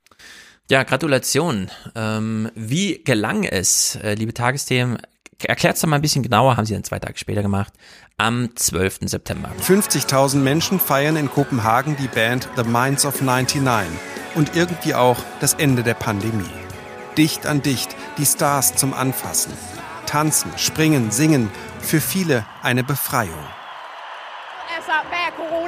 Ja, 0.71 0.83
Gratulation. 0.83 1.69
Ähm, 1.95 2.51
wie 2.55 3.03
gelang 3.03 3.43
es, 3.43 3.95
äh, 3.95 4.13
liebe 4.13 4.33
Tagesthemen? 4.33 4.99
Erklärt's 5.43 5.81
doch 5.81 5.87
mal 5.87 5.95
ein 5.95 6.01
bisschen 6.01 6.23
genauer, 6.23 6.57
haben 6.57 6.65
sie 6.65 6.73
dann 6.73 6.83
zwei 6.83 6.99
Tage 6.99 7.17
später 7.17 7.41
gemacht, 7.41 7.73
am 8.17 8.49
12. 8.55 8.99
September. 9.05 9.49
50.000 9.61 10.37
Menschen 10.37 10.79
feiern 10.79 11.15
in 11.15 11.29
Kopenhagen 11.29 11.95
die 11.95 12.07
Band 12.07 12.49
The 12.57 12.63
Minds 12.63 13.05
of 13.05 13.21
99 13.21 13.97
und 14.35 14.55
irgendwie 14.55 14.95
auch 14.95 15.17
das 15.39 15.53
Ende 15.53 15.83
der 15.83 15.93
Pandemie. 15.93 16.43
Dicht 17.17 17.45
an 17.45 17.61
dicht, 17.61 17.95
die 18.17 18.25
Stars 18.25 18.75
zum 18.75 18.93
Anfassen. 18.93 19.53
Tanzen, 20.05 20.51
springen, 20.57 21.11
singen, 21.11 21.49
für 21.79 22.01
viele 22.01 22.45
eine 22.61 22.83
Befreiung. 22.83 23.58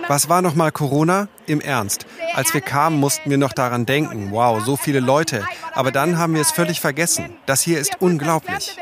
Was 0.07 0.29
war 0.29 0.41
nochmal 0.41 0.71
Corona? 0.71 1.27
Im 1.45 1.61
Ernst. 1.61 2.05
Als 2.33 2.53
wir 2.53 2.61
kamen, 2.61 2.99
mussten 2.99 3.29
wir 3.29 3.37
noch 3.37 3.53
daran 3.53 3.85
denken, 3.85 4.29
wow, 4.31 4.63
so 4.63 4.77
viele 4.77 4.99
Leute. 4.99 5.45
Aber 5.73 5.91
dann 5.91 6.17
haben 6.17 6.33
wir 6.33 6.41
es 6.41 6.51
völlig 6.51 6.81
vergessen. 6.81 7.35
Das 7.45 7.61
hier 7.61 7.79
ist 7.79 7.97
unglaublich. 7.99 8.77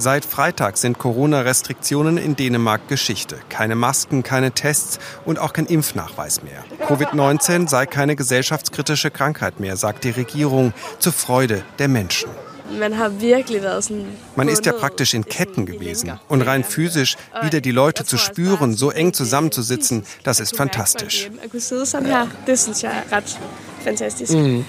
Seit 0.00 0.24
Freitag 0.24 0.76
sind 0.78 0.96
Corona-Restriktionen 0.98 2.18
in 2.18 2.36
Dänemark 2.36 2.86
Geschichte. 2.86 3.36
Keine 3.48 3.74
Masken, 3.74 4.22
keine 4.22 4.52
Tests 4.52 5.00
und 5.24 5.40
auch 5.40 5.52
kein 5.52 5.66
Impfnachweis 5.66 6.40
mehr. 6.44 6.64
Covid-19 6.86 7.68
sei 7.68 7.84
keine 7.86 8.14
gesellschaftskritische 8.14 9.10
Krankheit 9.10 9.58
mehr, 9.58 9.76
sagt 9.76 10.04
die 10.04 10.10
Regierung, 10.10 10.72
zur 11.00 11.12
Freude 11.12 11.64
der 11.80 11.88
Menschen. 11.88 12.30
Man 12.70 13.20
virkelig 13.20 13.62
været 13.62 13.84
sådan... 13.84 14.06
Man 14.36 14.48
ist 14.48 14.66
ja 14.66 14.72
praktisch 14.72 15.14
in 15.14 15.24
Ketten 15.24 15.66
gewesen. 15.66 16.12
Und 16.28 16.42
rein 16.42 16.64
physisch 16.64 17.16
wieder 17.42 17.60
die 17.60 17.70
Leute 17.70 18.04
zu 18.04 18.18
spüren, 18.18 18.74
so 18.74 18.90
eng 18.90 19.12
zusammenzusitzen, 19.12 20.04
das 20.22 20.40
ist 20.40 20.56
fantastisch. 20.56 21.30
Mhm. 24.30 24.64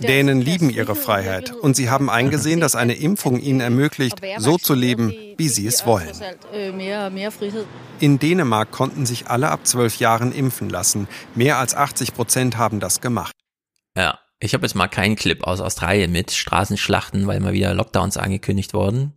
Dänen 0.00 0.40
lieben 0.40 0.70
ihre 0.70 0.94
Freiheit 0.94 1.52
und 1.52 1.76
sie 1.76 1.90
haben 1.90 2.10
eingesehen, 2.10 2.60
dass 2.60 2.74
eine 2.76 2.94
Impfung 2.94 3.40
ihnen 3.40 3.60
ermöglicht, 3.60 4.20
so 4.38 4.58
zu 4.58 4.74
leben, 4.74 5.14
wie 5.36 5.48
sie 5.48 5.66
es 5.66 5.86
wollen. 5.86 6.12
In 7.98 8.18
Dänemark 8.18 8.70
konnten 8.70 9.06
sich 9.06 9.28
alle 9.28 9.48
ab 9.48 9.60
zwölf 9.66 9.96
Jahren 9.96 10.32
impfen 10.32 10.68
lassen. 10.68 11.08
Mehr 11.34 11.58
als 11.58 11.74
80 11.74 12.14
Prozent 12.14 12.58
haben 12.58 12.80
das 12.80 13.00
gemacht. 13.00 13.32
Ja, 13.96 14.18
ich 14.38 14.54
habe 14.54 14.64
jetzt 14.66 14.74
mal 14.74 14.88
keinen 14.88 15.16
Clip 15.16 15.42
aus 15.44 15.60
Australien 15.60 16.12
mit 16.12 16.30
Straßenschlachten, 16.30 17.26
weil 17.26 17.40
mal 17.40 17.52
wieder 17.52 17.74
Lockdowns 17.74 18.16
angekündigt 18.16 18.74
wurden. 18.74 19.12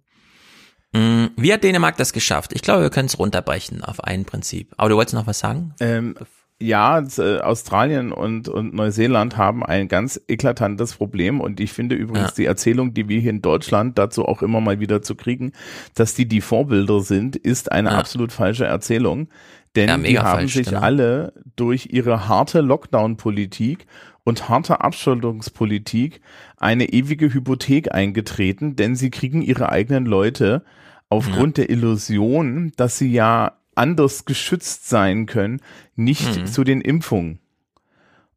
Mm, 0.93 1.25
Wie 1.35 1.53
hat 1.53 1.63
Dänemark 1.63 1.97
das 1.97 2.13
geschafft? 2.13 2.51
Ich 2.53 2.61
glaube, 2.61 2.83
wir 2.83 2.89
können 2.89 3.07
es 3.07 3.19
runterbrechen 3.19 3.83
auf 3.83 4.03
ein 4.03 4.25
Prinzip. 4.25 4.73
Aber 4.77 4.89
du 4.89 4.95
wolltest 4.95 5.15
noch 5.15 5.27
was 5.27 5.39
sagen? 5.39 5.73
Ähm, 5.79 6.15
ja, 6.61 6.99
äh, 7.17 7.39
Australien 7.39 8.11
und, 8.11 8.49
und 8.49 8.73
Neuseeland 8.73 9.37
haben 9.37 9.63
ein 9.63 9.87
ganz 9.87 10.19
eklatantes 10.27 10.95
Problem 10.95 11.39
und 11.41 11.59
ich 11.59 11.71
finde 11.71 11.95
übrigens 11.95 12.29
Ja. 12.29 12.35
die 12.37 12.45
Erzählung, 12.45 12.93
die 12.93 13.07
wir 13.07 13.19
hier 13.21 13.29
in 13.29 13.41
Deutschland 13.41 13.97
dazu 13.97 14.25
auch 14.25 14.41
immer 14.41 14.59
mal 14.61 14.79
wieder 14.79 15.01
zu 15.01 15.15
kriegen, 15.15 15.53
dass 15.93 16.15
die 16.15 16.27
die 16.27 16.41
Vorbilder 16.41 17.01
sind, 17.01 17.35
ist 17.35 17.71
eine 17.71 17.91
absolut 17.91 18.31
falsche 18.33 18.65
Erzählung. 18.65 19.29
Denn 19.75 19.87
Ja, 19.87 19.97
die 19.97 20.19
haben 20.19 20.39
falsch, 20.39 20.55
sich 20.55 20.67
genau. 20.67 20.81
alle 20.81 21.33
durch 21.55 21.89
ihre 21.91 22.27
harte 22.27 22.61
Lockdown-Politik 22.61 23.85
und 24.29 24.47
harte 24.49 24.81
Abschottungspolitik 24.81 26.21
eine 26.57 26.85
ewige 26.89 27.33
Hypothek 27.33 27.93
eingetreten, 27.93 28.75
denn 28.75 28.95
sie 28.95 29.09
kriegen 29.11 29.41
ihre 29.41 29.69
eigenen 29.69 30.05
Leute 30.05 30.63
aufgrund 31.09 31.57
der 31.57 31.69
Illusion, 31.69 32.71
dass 32.77 32.97
sie 32.97 33.11
ja 33.11 33.53
anders 33.75 34.25
geschützt 34.25 34.87
sein 34.89 35.25
können, 35.25 35.61
nicht 35.95 36.37
Mhm. 36.37 36.45
zu 36.47 36.63
den 36.63 36.81
Impfungen. 36.81 37.39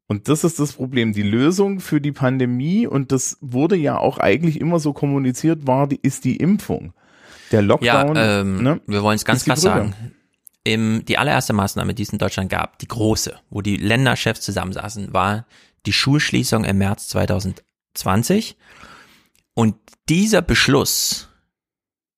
Und 0.07 0.29
das 0.29 0.45
ist 0.45 0.59
das 0.59 0.75
Problem. 0.75 1.13
Die 1.13 1.23
Lösung 1.23 1.81
für 1.81 2.01
die 2.01 2.13
Pandemie, 2.13 2.87
und 2.87 3.13
das 3.13 3.39
wurde 3.41 3.77
ja 3.77 3.97
auch 3.99 4.19
eigentlich 4.19 4.61
immer 4.61 4.79
so 4.79 4.93
kommuniziert, 4.93 5.67
war, 5.67 5.87
die, 5.87 5.99
ist 6.03 6.25
die 6.25 6.37
Impfung. 6.37 6.93
Der 7.51 7.63
Lockdown. 7.63 8.17
ja, 8.17 8.41
ähm, 8.41 8.63
ne, 8.63 8.81
wir 8.87 9.03
wollen 9.03 9.17
es 9.17 9.25
ganz 9.25 9.45
Brücke. 9.45 9.61
sagen. 9.61 9.95
Im, 10.65 11.05
die 11.07 11.19
allererste 11.19 11.53
Maßnahme, 11.55 11.93
die 11.93 12.03
es 12.05 12.11
in 12.11 12.19
Deutschland 12.19 12.49
gab, 12.51 12.79
die 12.79 12.87
große, 12.89 13.35
wo 13.51 13.63
die 13.63 13.77
Länderchefs 13.77 14.43
zusammensaßen, 14.43 15.13
war 15.13 15.45
die 15.87 15.93
Schulschließung 15.93 16.65
im 16.65 16.79
März 16.79 17.09
2020. 17.09 18.57
Und 19.55 19.77
dieser 20.09 20.43
Beschluss, 20.43 21.29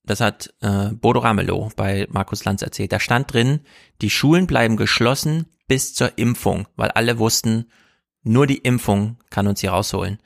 das 0.05 0.20
hat 0.20 0.52
äh, 0.60 0.91
Bodo 0.93 1.20
Ramelow 1.20 1.70
bei 1.76 2.07
Markus 2.10 2.44
Lanz 2.44 2.62
erzählt, 2.62 2.93
da 2.93 3.01
stand 3.01 3.33
drin, 3.33 3.60
die 4.01 4.10
Schulen 4.10 4.47
bleiben 4.47 4.76
geschlossen 4.76 5.47
bis 5.67 5.94
zur 5.94 6.18
Impfung, 6.18 6.68
weil 6.76 6.91
alle 6.91 7.18
wussten, 7.18 7.70
nur 8.23 8.47
die 8.47 8.59
Impfung 8.59 9.18
kann 9.31 9.47
uns 9.47 9.60
hier 9.60 9.70
rausholen. 9.70 10.18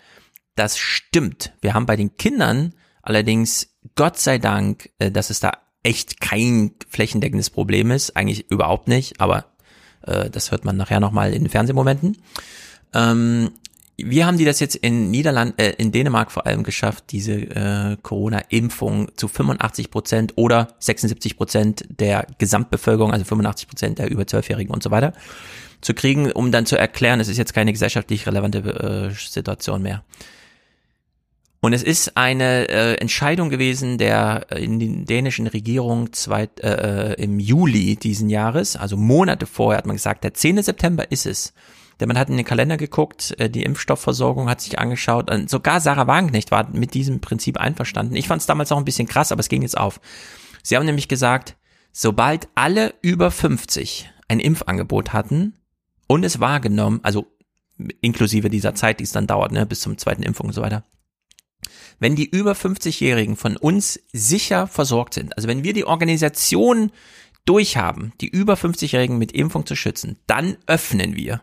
Das 0.55 0.79
stimmt. 0.79 1.53
Wir 1.61 1.75
haben 1.75 1.87
bei 1.87 1.97
den 1.97 2.17
Kindern 2.17 2.75
allerdings, 3.03 3.77
Gott 3.95 4.19
sei 4.19 4.39
Dank, 4.39 4.91
äh, 4.99 5.11
dass 5.11 5.31
es 5.31 5.41
da 5.41 5.53
echt 5.83 6.21
kein 6.21 6.73
flächendeckendes 6.89 7.51
Problem 7.51 7.91
ist, 7.91 8.17
eigentlich 8.17 8.51
überhaupt 8.51 8.89
nicht, 8.89 9.21
aber 9.21 9.47
äh, 10.03 10.29
das 10.31 10.51
hört 10.51 10.65
man 10.65 10.77
nachher 10.77 11.01
nochmal 11.01 11.33
in 11.33 11.45
den 11.45 11.51
Fernsehmomenten. 11.51 12.19
Ähm, 12.95 13.51
wie 14.01 14.25
haben 14.25 14.39
die 14.39 14.45
das 14.45 14.61
jetzt 14.61 14.77
in 14.77 15.11
Niederland, 15.11 15.61
äh, 15.61 15.73
in 15.73 15.91
Dänemark 15.91 16.31
vor 16.31 16.47
allem 16.47 16.63
geschafft, 16.63 17.07
diese 17.11 17.33
äh, 17.33 17.97
Corona-Impfung 18.01 19.11
zu 19.17 19.27
85 19.27 19.91
Prozent 19.91 20.33
oder 20.37 20.69
76 20.79 21.37
Prozent 21.37 21.85
der 21.89 22.27
Gesamtbevölkerung, 22.39 23.13
also 23.13 23.25
85 23.25 23.69
Prozent 23.69 23.99
der 23.99 24.11
über 24.11 24.23
12-Jährigen 24.23 24.73
und 24.73 24.85
so 24.85 24.93
weiter, 24.93 25.13
zu 25.81 25.95
kriegen, 25.95 26.31
um 26.31 26.53
dann 26.53 26.65
zu 26.65 26.77
erklären, 26.77 27.19
es 27.19 27.29
ist 27.29 27.39
jetzt 27.39 27.55
keine 27.55 27.73
gesellschaftlich 27.73 28.27
relevante 28.27 28.59
äh, 28.59 29.11
Situation 29.15 29.83
mehr. 29.83 30.05
Und 31.61 31.73
es 31.73 31.83
ist 31.83 32.17
eine 32.17 32.69
äh, 32.69 32.95
Entscheidung 32.95 33.51
gewesen 33.51 33.99
der 33.99 34.47
äh, 34.51 34.63
in 34.63 34.79
den 34.79 35.07
dänischen 35.07 35.49
Regierung 35.49 36.13
zweit, 36.13 36.61
äh, 36.61 37.15
äh, 37.15 37.23
im 37.23 37.41
Juli 37.41 37.97
diesen 37.97 38.31
Jahres, 38.31 38.77
also 38.77 38.97
Monate 38.97 39.47
vorher 39.47 39.79
hat 39.79 39.87
man 39.87 39.97
gesagt, 39.97 40.23
der 40.23 40.35
10. 40.35 40.63
September 40.63 41.11
ist 41.11 41.27
es. 41.27 41.53
Denn 42.01 42.09
man 42.09 42.19
hat 42.19 42.29
in 42.29 42.37
den 42.37 42.47
Kalender 42.47 42.77
geguckt, 42.77 43.35
äh, 43.39 43.51
die 43.51 43.65
Impfstoffversorgung 43.65 44.49
hat 44.49 44.61
sich 44.61 44.79
angeschaut, 44.79 45.31
sogar 45.49 45.81
Sarah 45.81 46.07
Wagenknecht 46.07 46.51
war 46.51 46.69
mit 46.71 46.95
diesem 46.95 47.21
Prinzip 47.21 47.59
einverstanden. 47.59 48.17
Ich 48.17 48.29
fand 48.29 48.41
es 48.41 48.47
damals 48.47 48.71
auch 48.73 48.79
ein 48.79 48.85
bisschen 48.85 49.09
krass, 49.09 49.33
aber 49.33 49.41
es 49.41 49.49
ging 49.49 49.63
jetzt 49.63 49.77
auf. 49.77 50.01
Sie 50.63 50.77
haben 50.77 50.87
nämlich 50.87 51.09
gesagt, 51.09 51.57
sobald 51.93 52.49
alle 52.55 52.95
über 53.03 53.31
50 53.31 54.11
ein 54.29 54.41
Impfangebot 54.41 55.13
hatten 55.13 55.55
und 56.07 56.25
es 56.25 56.41
wahrgenommen, 56.41 57.01
also 57.03 57.27
inklusive 58.01 58.51
dieser 58.51 58.75
Zeit, 58.75 59.01
die 59.01 59.05
es 59.05 59.13
dann 59.13 59.27
dauert, 59.27 59.53
ne, 59.53 59.67
bis 59.67 59.81
zum 59.81 59.99
zweiten 59.99 60.23
Impfung 60.23 60.47
und 60.47 60.53
so 60.53 60.63
weiter, 60.63 60.85
wenn 61.99 62.17
die 62.17 62.29
über 62.29 62.53
50-Jährigen 62.53 63.37
von 63.37 63.57
uns 63.57 64.01
sicher 64.13 64.67
versorgt 64.67 65.15
sind, 65.15 65.37
also 65.37 65.49
wenn 65.49 65.65
wir 65.65 65.73
die 65.73 65.85
Organisation 65.85 66.93
durchhaben, 67.45 68.13
die 68.21 68.29
über 68.29 68.55
50-Jährigen 68.55 69.19
mit 69.19 69.33
Impfung 69.33 69.67
zu 69.67 69.75
schützen, 69.75 70.19
dann 70.27 70.57
öffnen 70.67 71.17
wir. 71.17 71.43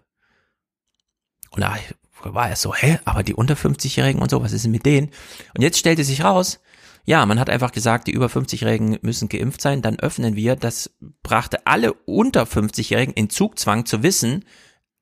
Und 1.55 1.61
da 1.61 1.75
war 2.23 2.49
er 2.49 2.55
so, 2.55 2.73
hä, 2.73 2.99
aber 3.05 3.23
die 3.23 3.33
unter 3.33 3.55
50-Jährigen 3.55 4.21
und 4.21 4.29
so, 4.29 4.41
was 4.41 4.51
ist 4.51 4.65
denn 4.65 4.71
mit 4.71 4.85
denen? 4.85 5.09
Und 5.55 5.61
jetzt 5.61 5.79
stellte 5.79 6.03
sich 6.03 6.23
raus, 6.23 6.59
ja, 7.05 7.25
man 7.25 7.39
hat 7.39 7.49
einfach 7.49 7.71
gesagt, 7.71 8.07
die 8.07 8.11
über 8.11 8.27
50-Jährigen 8.27 8.97
müssen 9.01 9.29
geimpft 9.29 9.61
sein, 9.61 9.81
dann 9.81 9.99
öffnen 9.99 10.35
wir. 10.35 10.55
Das 10.55 10.91
brachte 11.21 11.65
alle 11.67 11.93
unter 11.93 12.43
50-Jährigen 12.43 13.13
in 13.13 13.29
Zugzwang 13.29 13.85
zu 13.85 14.03
wissen, 14.03 14.43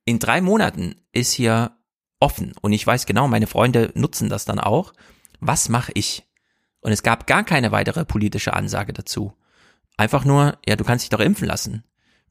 in 0.06 0.20
drei 0.20 0.42
Monaten 0.42 0.96
ist 1.14 1.32
hier 1.32 1.72
offen. 2.20 2.54
Und 2.62 2.74
ich 2.74 2.86
weiß 2.86 3.06
genau, 3.06 3.28
meine 3.28 3.48
Freunde 3.48 3.92
nutzen 3.96 4.30
das 4.30 4.44
dann 4.44 4.60
auch. 4.60 4.94
Was 5.40 5.70
mache 5.70 5.94
ich? 5.96 6.24
Und 6.82 6.92
es 6.92 7.04
gab 7.04 7.26
gar 7.26 7.46
keine 7.46 7.72
weitere 7.72 8.04
politische 8.04 8.54
Ansage 8.54 8.92
dazu. 8.92 9.34
Einfach 9.96 10.26
nur, 10.26 10.58
ja, 10.68 10.76
du 10.76 10.84
kannst 10.84 11.04
dich 11.04 11.10
doch 11.10 11.22
impfen 11.22 11.48
lassen. 11.48 11.84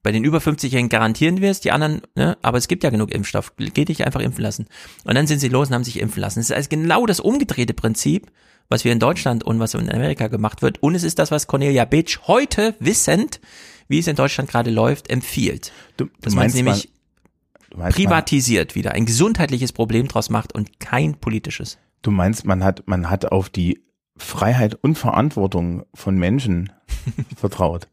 Bei 0.02 0.10
den 0.10 0.24
über 0.24 0.38
50-Jährigen 0.38 0.88
garantieren 0.88 1.40
wir 1.40 1.50
es, 1.50 1.60
die 1.60 1.70
anderen, 1.70 2.02
ne, 2.16 2.36
aber 2.42 2.58
es 2.58 2.66
gibt 2.66 2.82
ja 2.82 2.90
genug 2.90 3.12
Impfstoff. 3.12 3.52
Geh 3.56 3.84
dich 3.84 4.04
einfach 4.04 4.20
impfen 4.20 4.42
lassen. 4.42 4.66
Und 5.04 5.14
dann 5.14 5.28
sind 5.28 5.38
sie 5.38 5.48
los 5.48 5.68
und 5.68 5.74
haben 5.74 5.84
sich 5.84 6.00
impfen 6.00 6.20
lassen. 6.20 6.40
Es 6.40 6.50
ist 6.50 6.56
also 6.56 6.68
genau 6.68 7.06
das 7.06 7.20
umgedrehte 7.20 7.72
Prinzip, 7.72 8.30
was 8.68 8.84
wir 8.84 8.92
in 8.92 8.98
Deutschland 8.98 9.44
und 9.44 9.60
was 9.60 9.74
in 9.74 9.92
Amerika 9.92 10.26
gemacht 10.26 10.60
wird. 10.60 10.82
Und 10.82 10.96
es 10.96 11.04
ist 11.04 11.20
das, 11.20 11.30
was 11.30 11.46
Cornelia 11.46 11.84
Beetsch 11.84 12.20
heute 12.26 12.74
wissend, 12.80 13.40
wie 13.86 14.00
es 14.00 14.08
in 14.08 14.16
Deutschland 14.16 14.50
gerade 14.50 14.70
läuft, 14.70 15.08
empfiehlt. 15.08 15.72
Du, 15.96 16.06
du 16.06 16.10
dass 16.20 16.34
man 16.34 16.44
meinst, 16.44 16.56
nämlich 16.56 16.88
man, 16.88 17.70
du 17.70 17.78
meinst, 17.78 17.96
privatisiert 17.96 18.74
wieder, 18.74 18.92
ein 18.92 19.06
gesundheitliches 19.06 19.72
Problem 19.72 20.08
draus 20.08 20.30
macht 20.30 20.52
und 20.52 20.80
kein 20.80 21.14
politisches. 21.14 21.78
Du 22.02 22.10
meinst, 22.10 22.44
man 22.44 22.64
hat, 22.64 22.82
man 22.86 23.08
hat 23.08 23.30
auf 23.30 23.50
die 23.50 23.84
Freiheit 24.16 24.74
und 24.74 24.96
Verantwortung 24.96 25.84
von 25.94 26.16
Menschen 26.16 26.72
vertraut. 27.36 27.88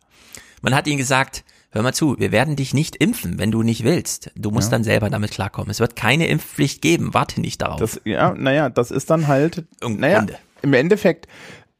Man 0.62 0.74
hat 0.74 0.88
ihnen 0.88 0.98
gesagt, 0.98 1.44
hör 1.72 1.82
mal 1.84 1.94
zu, 1.94 2.18
wir 2.20 2.32
werden 2.32 2.56
dich 2.56 2.74
nicht 2.74 2.96
impfen, 2.98 3.38
wenn 3.40 3.52
du 3.52 3.62
nicht 3.64 3.84
willst. 3.84 4.32
Du 4.36 4.52
musst 4.52 4.72
Ja. 4.72 4.78
dann 4.78 4.84
selber 4.84 5.10
damit 5.10 5.32
klarkommen. 5.32 5.70
Es 5.70 5.80
wird 5.80 5.96
keine 5.96 6.28
Impfpflicht 6.28 6.82
geben, 6.82 7.14
warte 7.14 7.42
nicht 7.42 7.62
darauf. 7.62 7.80
Das, 7.80 8.02
ja, 8.06 8.34
naja, 8.34 8.70
das 8.70 8.92
ist 8.92 9.10
dann 9.10 9.28
halt, 9.28 9.66
Im 9.82 9.98
naja, 9.98 10.26
im 10.62 10.74
Endeffekt 10.74 11.28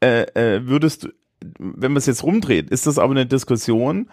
äh, 0.02 0.22
äh, 0.34 0.66
würdest 0.66 1.04
du, 1.04 1.08
wenn 1.58 1.92
man 1.92 1.98
es 1.98 2.06
jetzt 2.06 2.22
rumdreht, 2.22 2.70
ist 2.70 2.86
das 2.86 2.98
aber 2.98 3.12
eine 3.12 3.26
Diskussion, 3.26 4.10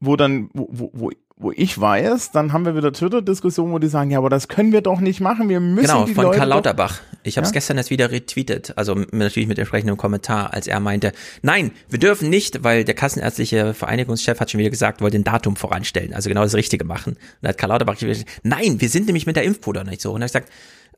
wo 0.00 0.16
dann, 0.16 0.50
wo, 0.52 0.68
wo, 0.70 0.90
wo, 0.92 1.10
wo 1.36 1.50
ich 1.50 1.80
weiß, 1.80 2.30
dann 2.30 2.52
haben 2.52 2.64
wir 2.64 2.76
wieder 2.76 2.92
Twitter-Diskussionen, 2.92 3.72
wo 3.72 3.80
die 3.80 3.88
sagen, 3.88 4.10
ja, 4.10 4.18
aber 4.18 4.30
das 4.30 4.46
können 4.46 4.72
wir 4.72 4.82
doch 4.82 5.00
nicht 5.00 5.20
machen, 5.20 5.48
wir 5.48 5.58
müssen 5.58 5.86
Genau, 5.86 6.04
die 6.04 6.14
von 6.14 6.26
Leute 6.26 6.38
Karl 6.38 6.48
Lauterbach. 6.48 7.00
Ich 7.24 7.36
habe 7.36 7.44
es 7.44 7.50
Ja? 7.50 7.54
gestern 7.54 7.76
erst 7.76 7.90
wieder 7.90 8.12
retweetet, 8.12 8.72
also 8.76 8.94
natürlich 9.10 9.48
mit 9.48 9.58
entsprechendem 9.58 9.96
Kommentar, 9.96 10.54
als 10.54 10.68
er 10.68 10.78
meinte, 10.78 11.12
nein, 11.42 11.72
wir 11.88 11.98
dürfen 11.98 12.30
nicht, 12.30 12.62
weil 12.62 12.84
der 12.84 12.94
kassenärztliche 12.94 13.74
Vereinigungschef 13.74 14.38
hat 14.38 14.50
schon 14.50 14.60
wieder 14.60 14.70
gesagt, 14.70 15.00
wollte 15.00 15.18
ein 15.18 15.24
Datum 15.24 15.56
voranstellen, 15.56 16.14
also 16.14 16.28
genau 16.28 16.42
das 16.42 16.54
Richtige 16.54 16.84
machen. 16.84 17.14
Und 17.14 17.18
da 17.42 17.48
hat 17.48 17.58
Karl 17.58 17.70
Lauterbach 17.70 17.98
gesagt, 17.98 18.28
nein, 18.44 18.80
wir 18.80 18.88
sind 18.88 19.06
nämlich 19.06 19.26
mit 19.26 19.34
der 19.34 19.42
Impfquote 19.42 19.80
noch 19.80 19.90
nicht 19.90 20.02
so. 20.02 20.12
Und 20.12 20.22
er 20.22 20.26
hat 20.26 20.32
gesagt, 20.32 20.52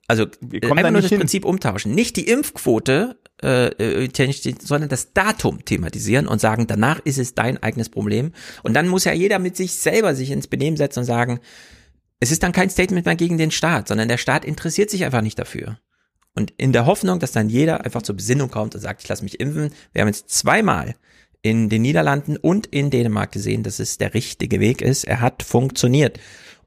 also 0.08 0.26
kommen 0.26 0.78
einfach 0.78 0.90
nur 0.90 1.02
das 1.02 1.10
hin. 1.10 1.18
Prinzip 1.18 1.44
umtauschen. 1.44 1.94
Nicht 1.94 2.16
die 2.16 2.28
Impfquote, 2.28 3.18
äh, 3.42 3.66
äh, 3.66 4.54
sondern 4.60 4.88
das 4.88 5.12
Datum 5.12 5.64
thematisieren 5.64 6.26
und 6.26 6.40
sagen, 6.40 6.66
danach 6.66 7.00
ist 7.00 7.18
es 7.18 7.34
dein 7.34 7.62
eigenes 7.62 7.88
Problem. 7.88 8.32
Und 8.62 8.74
dann 8.74 8.88
muss 8.88 9.04
ja 9.04 9.12
jeder 9.12 9.38
mit 9.38 9.56
sich 9.56 9.72
selber 9.72 10.14
sich 10.14 10.30
ins 10.30 10.46
Benehmen 10.46 10.76
setzen 10.76 11.00
und 11.00 11.04
sagen, 11.06 11.40
es 12.20 12.30
ist 12.30 12.42
dann 12.42 12.52
kein 12.52 12.70
Statement 12.70 13.04
mehr 13.04 13.16
gegen 13.16 13.36
den 13.36 13.50
Staat, 13.50 13.88
sondern 13.88 14.08
der 14.08 14.16
Staat 14.16 14.44
interessiert 14.44 14.90
sich 14.90 15.04
einfach 15.04 15.22
nicht 15.22 15.38
dafür. 15.38 15.78
Und 16.34 16.52
in 16.56 16.72
der 16.72 16.86
Hoffnung, 16.86 17.18
dass 17.18 17.32
dann 17.32 17.48
jeder 17.48 17.84
einfach 17.84 18.02
zur 18.02 18.16
Besinnung 18.16 18.50
kommt 18.50 18.74
und 18.74 18.80
sagt, 18.80 19.02
ich 19.02 19.08
lasse 19.08 19.24
mich 19.24 19.40
impfen. 19.40 19.70
Wir 19.92 20.02
haben 20.02 20.08
jetzt 20.08 20.28
zweimal 20.30 20.94
in 21.42 21.68
den 21.68 21.82
Niederlanden 21.82 22.36
und 22.36 22.66
in 22.66 22.90
Dänemark 22.90 23.32
gesehen, 23.32 23.62
dass 23.62 23.78
es 23.78 23.98
der 23.98 24.14
richtige 24.14 24.60
Weg 24.60 24.82
ist. 24.82 25.04
Er 25.04 25.20
hat 25.20 25.42
funktioniert. 25.42 26.18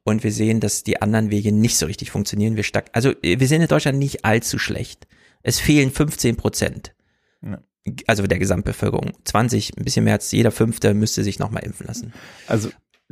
Und 0.09 0.23
wir 0.23 0.31
sehen, 0.31 0.59
dass 0.59 0.83
die 0.83 1.01
anderen 1.01 1.31
Wege 1.31 1.51
nicht 1.51 1.77
so 1.77 1.85
richtig 1.85 2.11
funktionieren. 2.11 2.55
Wir 2.55 2.63
stark, 2.63 2.89
also 2.93 3.13
wir 3.21 3.47
sind 3.47 3.61
in 3.61 3.67
Deutschland 3.67 3.97
nicht 3.97 4.25
allzu 4.25 4.57
schlecht. 4.57 5.07
Es 5.43 5.59
fehlen 5.59 5.91
15 5.91 6.35
Prozent. 6.35 6.93
Ja. 7.41 7.59
Also 8.07 8.27
der 8.27 8.39
Gesamtbevölkerung. 8.39 9.13
20, 9.23 9.77
ein 9.77 9.83
bisschen 9.83 10.03
mehr 10.03 10.13
als 10.13 10.31
jeder 10.31 10.51
Fünfte 10.51 10.93
müsste 10.93 11.23
sich 11.23 11.39
nochmal 11.39 11.63
impfen 11.63 11.88
lassen. 11.88 12.13
Also 12.47 12.69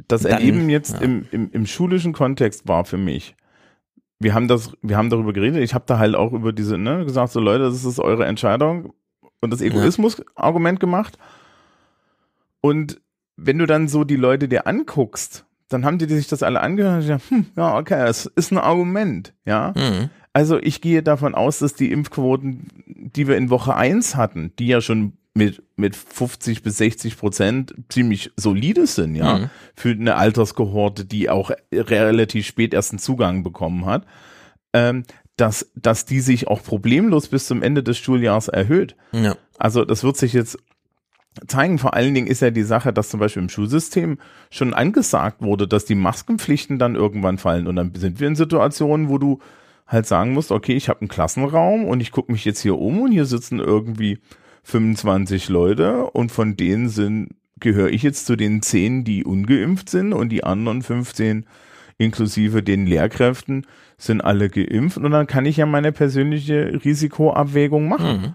das 0.07 0.23
Dann- 0.23 0.33
Erleben 0.33 0.69
jetzt 0.69 0.93
ja. 0.93 0.99
im, 0.99 1.25
im, 1.31 1.49
im 1.51 1.65
schulischen 1.65 2.13
Kontext 2.13 2.67
war 2.67 2.85
für 2.85 2.97
mich 2.97 3.35
wir 4.19 4.33
haben 4.33 4.47
das, 4.47 4.71
wir 4.81 4.97
haben 4.97 5.09
darüber 5.09 5.33
geredet. 5.33 5.61
Ich 5.61 5.73
habe 5.73 5.85
da 5.87 5.99
halt 5.99 6.15
auch 6.15 6.33
über 6.33 6.53
diese, 6.53 6.77
ne, 6.77 7.05
gesagt, 7.05 7.31
so 7.31 7.39
Leute, 7.39 7.65
das 7.65 7.83
ist 7.85 7.99
eure 7.99 8.25
Entscheidung 8.25 8.93
und 9.41 9.51
das 9.51 9.61
Egoismus-Argument 9.61 10.79
gemacht. 10.79 11.17
Und 12.61 12.99
wenn 13.35 13.59
du 13.59 13.67
dann 13.67 13.87
so 13.87 14.03
die 14.03 14.15
Leute 14.15 14.47
dir 14.47 14.65
anguckst, 14.65 15.45
dann 15.69 15.85
haben 15.85 15.97
die 15.97 16.07
sich 16.07 16.27
das 16.27 16.43
alle 16.43 16.61
angehört 16.61 16.95
und 16.95 16.99
gesagt, 17.01 17.29
hm, 17.29 17.45
ja, 17.55 17.77
okay, 17.77 18.05
das 18.05 18.25
ist 18.25 18.51
ein 18.51 18.57
Argument, 18.57 19.33
ja. 19.45 19.73
Mhm. 19.75 20.09
Also 20.33 20.59
ich 20.59 20.81
gehe 20.81 21.01
davon 21.03 21.33
aus, 21.35 21.59
dass 21.59 21.73
die 21.73 21.91
Impfquoten, 21.91 22.67
die 22.85 23.27
wir 23.27 23.37
in 23.37 23.49
Woche 23.49 23.75
eins 23.75 24.15
hatten, 24.15 24.53
die 24.59 24.67
ja 24.67 24.81
schon 24.81 25.13
mit, 25.33 25.61
mit 25.75 25.95
50 25.95 26.63
bis 26.63 26.77
60 26.77 27.17
Prozent 27.17 27.73
ziemlich 27.89 28.31
solide 28.37 28.87
sind, 28.87 29.15
ja, 29.15 29.37
Mhm. 29.37 29.49
für 29.75 29.89
eine 29.91 30.15
Alterskohorte, 30.15 31.05
die 31.05 31.29
auch 31.29 31.51
relativ 31.73 32.45
spät 32.47 32.73
erst 32.73 32.91
einen 32.91 32.99
Zugang 32.99 33.43
bekommen 33.43 33.85
hat, 33.85 34.05
ähm, 34.73 35.03
dass, 35.35 35.71
dass 35.75 36.05
die 36.05 36.19
sich 36.21 36.47
auch 36.47 36.63
problemlos 36.63 37.27
bis 37.27 37.45
zum 37.45 37.61
Ende 37.61 37.83
des 37.83 37.97
Schuljahres 37.99 38.47
erhöht. 38.47 38.95
Ja. 39.11 39.35
Also 39.59 39.85
das 39.85 40.03
wird 40.03 40.17
sich 40.17 40.33
jetzt 40.33 40.57
zeigen. 41.47 41.77
Vor 41.77 41.93
allen 41.93 42.13
Dingen 42.13 42.27
ist 42.27 42.41
ja 42.41 42.51
die 42.51 42.63
Sache, 42.63 42.93
dass 42.93 43.09
zum 43.09 43.19
Beispiel 43.19 43.43
im 43.43 43.49
Schulsystem 43.49 44.17
schon 44.49 44.73
angesagt 44.73 45.41
wurde, 45.41 45.67
dass 45.67 45.85
die 45.85 45.95
Maskenpflichten 45.95 46.79
dann 46.79 46.95
irgendwann 46.95 47.37
fallen. 47.37 47.67
Und 47.67 47.75
dann 47.75 47.93
sind 47.95 48.19
wir 48.19 48.27
in 48.27 48.35
Situationen, 48.35 49.09
wo 49.09 49.17
du 49.17 49.39
halt 49.87 50.05
sagen 50.05 50.33
musst, 50.33 50.51
okay, 50.51 50.73
ich 50.73 50.89
habe 50.89 51.01
einen 51.01 51.09
Klassenraum 51.09 51.85
und 51.85 52.01
ich 52.01 52.11
gucke 52.11 52.31
mich 52.31 52.45
jetzt 52.45 52.61
hier 52.61 52.77
um 52.77 53.01
und 53.01 53.11
hier 53.11 53.25
sitzen 53.25 53.59
irgendwie 53.59 54.19
25 54.63 55.49
Leute 55.49 56.07
und 56.07 56.31
von 56.31 56.57
denen 56.57 56.89
sind, 56.89 57.29
gehöre 57.59 57.89
ich 57.89 58.03
jetzt 58.03 58.25
zu 58.25 58.35
den 58.35 58.61
10, 58.61 59.05
die 59.05 59.23
ungeimpft 59.23 59.89
sind 59.89 60.13
und 60.13 60.29
die 60.29 60.43
anderen 60.43 60.81
15 60.81 61.45
inklusive 61.97 62.61
den 62.61 62.85
Lehrkräften 62.85 63.65
sind 63.97 64.21
alle 64.21 64.49
geimpft 64.49 64.97
und 64.97 65.09
dann 65.11 65.25
kann 65.25 65.45
ich 65.45 65.57
ja 65.57 65.65
meine 65.65 65.91
persönliche 65.91 66.79
Risikoabwägung 66.83 67.87
machen. 67.87 68.21
Mhm. 68.21 68.33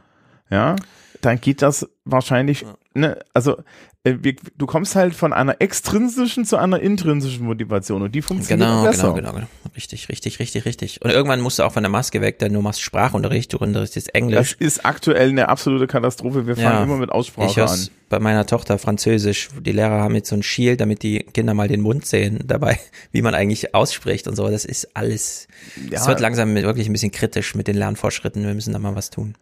Ja, 0.50 0.76
dann 1.22 1.40
geht 1.40 1.62
das 1.62 1.88
wahrscheinlich, 2.04 2.66
ne, 2.94 3.18
also 3.32 3.56
äh, 4.04 4.16
wir, 4.20 4.34
du 4.58 4.66
kommst 4.66 4.96
halt 4.96 5.14
von 5.14 5.32
einer 5.32 5.60
extrinsischen 5.60 6.44
zu 6.44 6.56
einer 6.56 6.80
intrinsischen 6.80 7.44
Motivation 7.46 8.02
und 8.02 8.12
die 8.14 8.20
funktioniert 8.22 8.68
Genau, 8.68 8.82
besser. 8.82 9.14
genau, 9.14 9.32
genau, 9.32 9.32
genau. 9.32 9.46
Richtig, 9.76 10.08
richtig, 10.08 10.38
richtig, 10.40 10.64
richtig. 10.64 11.00
Und 11.02 11.10
irgendwann 11.10 11.40
musst 11.40 11.58
du 11.58 11.62
auch 11.62 11.72
von 11.72 11.82
der 11.84 11.90
Maske 11.90 12.20
weg, 12.20 12.38
denn 12.40 12.52
du 12.52 12.60
machst 12.60 12.82
Sprachunterricht, 12.82 13.52
du 13.52 13.58
unterrichtest 13.58 14.14
Englisch. 14.14 14.56
Das 14.58 14.60
ist 14.60 14.84
aktuell 14.84 15.28
eine 15.30 15.48
absolute 15.48 15.86
Katastrophe. 15.86 16.46
Wir 16.46 16.56
fangen 16.56 16.82
immer 16.82 16.96
mit 16.96 17.08
Ich 17.10 17.14
Aussprache 17.14 17.56
hör's 17.60 17.88
an. 17.88 17.94
bei 18.10 18.18
meiner 18.18 18.44
Tochter 18.44 18.78
Französisch. 18.78 19.48
Die 19.60 19.72
Lehrer 19.72 20.00
haben 20.00 20.14
jetzt 20.16 20.28
so 20.28 20.34
ein 20.36 20.42
Shield, 20.42 20.80
damit 20.80 21.02
die 21.04 21.20
Kinder 21.20 21.54
mal 21.54 21.68
den 21.68 21.80
Mund 21.80 22.04
sehen 22.04 22.40
dabei, 22.44 22.78
wie 23.12 23.22
man 23.22 23.34
eigentlich 23.34 23.74
ausspricht 23.74 24.26
und 24.26 24.34
so. 24.36 24.48
Das 24.50 24.64
ist 24.64 24.94
alles, 24.96 25.46
es 25.76 25.90
Ja. 26.02 26.06
wird 26.08 26.18
langsam 26.20 26.54
wirklich 26.56 26.88
ein 26.88 26.92
bisschen 26.92 27.12
kritisch 27.12 27.54
mit 27.54 27.68
den 27.68 27.76
Lernfortschritten. 27.76 28.44
Wir 28.44 28.54
müssen 28.54 28.72
da 28.72 28.80
mal 28.80 28.96
was 28.96 29.10
tun. 29.10 29.36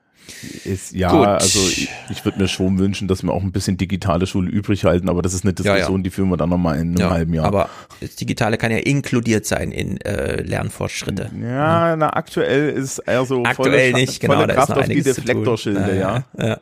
Ist, 0.65 0.93
ja, 0.93 1.11
Gut. 1.11 1.27
also 1.27 1.59
ich, 1.61 1.89
ich 2.11 2.25
würde 2.25 2.39
mir 2.39 2.49
schon 2.49 2.79
wünschen, 2.79 3.09
dass 3.09 3.23
wir 3.23 3.33
auch 3.33 3.43
ein 3.43 3.53
bisschen 3.53 3.77
digitale 3.77 4.27
Schule 4.27 4.51
übrig 4.51 4.85
halten, 4.85 5.09
aber 5.09 5.23
das 5.23 5.35
ist 5.35 5.45
eine 5.45 5.55
Ja, 5.59 5.65
ja. 5.65 5.75
Diskussion, 5.75 6.03
die 6.03 6.11
führen 6.11 6.29
wir 6.31 6.37
dann 6.37 6.49
nochmal 6.51 6.77
in 6.77 6.89
einem 6.89 6.97
Ja, 6.99 7.11
halben 7.11 7.35
Jahr. 7.35 7.47
Aber 7.47 7.69
das 8.01 8.17
Digitale 8.17 8.57
kann 8.59 8.71
ja 8.73 8.79
inkludiert 8.79 9.47
sein 9.47 9.73
in 9.73 10.01
äh, 10.01 10.43
Lernfortschritte. 10.43 11.31
ja, 11.43 11.97
na, 11.97 12.11
aktuell 12.15 12.71
ist 12.71 12.99
eher 13.01 13.25
so 13.25 13.43
Aktuell 13.45 13.91
volle, 13.91 14.05
nicht, 14.05 14.21
genau. 14.21 14.35
volle 14.35 14.55
Kraft 14.55 14.73
auf 14.73 14.87
die. 14.87 15.03
Deflektorschilde, 15.03 15.99
ja. 15.99 16.25
ja. 16.39 16.61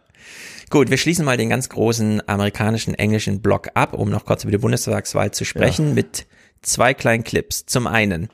Gut, 0.71 0.91
wir 0.91 0.99
schließen 0.99 1.25
mal 1.25 1.37
den 1.37 1.49
ganz 1.49 1.69
großen 1.71 2.23
amerikanischen 2.29 2.95
englischen 2.95 3.41
Block 3.41 3.69
ab, 3.75 3.95
um 3.95 4.11
noch 4.11 4.27
kurz 4.27 4.45
über 4.45 4.51
die 4.51 4.59
Bundestagswahl 4.59 5.31
zu 5.31 5.45
sprechen, 5.45 5.95
mit 5.95 6.27
zwei 6.63 6.93
kleinen 6.93 7.25
Clips. 7.25 7.65
Zum 7.65 7.87
einen 7.87 8.29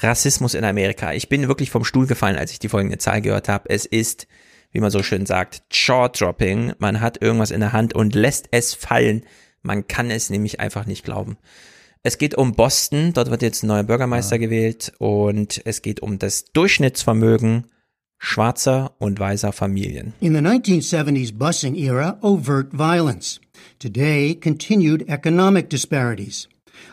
Rassismus 0.00 0.54
in 0.54 0.64
Amerika. 0.64 1.12
Ich 1.14 1.28
bin 1.28 1.48
wirklich 1.48 1.70
vom 1.70 1.84
Stuhl 1.84 2.06
gefallen, 2.06 2.36
als 2.36 2.52
ich 2.52 2.58
die 2.58 2.68
folgende 2.68 2.98
Zahl 2.98 3.20
gehört 3.22 3.48
habe. 3.48 3.70
Es 3.70 3.86
ist, 3.86 4.26
wie 4.72 4.80
man 4.80 4.90
so 4.90 5.02
schön 5.02 5.26
sagt, 5.26 5.62
Jaw-Dropping. 5.70 6.74
Man 6.78 7.00
hat 7.00 7.22
irgendwas 7.22 7.50
in 7.50 7.60
der 7.60 7.72
Hand 7.72 7.94
und 7.94 8.14
lässt 8.14 8.48
es 8.50 8.74
fallen. 8.74 9.24
Man 9.62 9.88
kann 9.88 10.10
es 10.10 10.30
nämlich 10.30 10.60
einfach 10.60 10.86
nicht 10.86 11.04
glauben. 11.04 11.38
Es 12.02 12.18
geht 12.18 12.36
um 12.36 12.52
Boston, 12.52 13.12
dort 13.12 13.30
wird 13.30 13.42
jetzt 13.42 13.62
ein 13.62 13.66
neuer 13.66 13.82
Bürgermeister 13.82 14.38
gewählt 14.38 14.92
und 14.98 15.60
es 15.64 15.82
geht 15.82 16.00
um 16.00 16.18
das 16.18 16.44
Durchschnittsvermögen 16.52 17.64
schwarzer 18.18 18.94
und 18.98 19.18
weißer 19.18 19.52
Familien. 19.52 20.12
In 20.20 20.34
the 20.34 20.40
1970s 20.40 21.36
busing 21.36 21.74
era, 21.74 22.18
overt 22.22 22.72
violence. 22.72 23.40
Today, 23.78 24.34
continued 24.34 25.08
economic 25.08 25.70
disparities. 25.70 26.48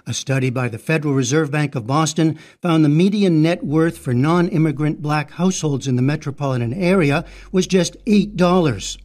A 0.07 0.13
study 0.13 0.51
by 0.51 0.67
the 0.69 0.77
Federal 0.77 1.15
Reserve 1.15 1.49
Bank 1.49 1.73
of 1.73 1.87
Boston 1.87 2.37
found 2.61 2.85
the 2.85 2.89
median 2.89 3.41
net 3.41 3.63
worth 3.63 3.97
for 3.97 4.13
non 4.13 4.47
immigrant 4.49 5.01
black 5.01 5.31
households 5.31 5.87
in 5.87 5.95
the 5.95 6.03
metropolitan 6.03 6.73
area 6.73 7.25
was 7.51 7.65
just 7.65 7.97
$8, 8.05 8.97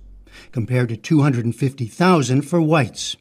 compared 0.53 0.91
to 0.91 0.97
250,000 0.99 2.43
for 2.43 2.61
whites. 2.61 3.17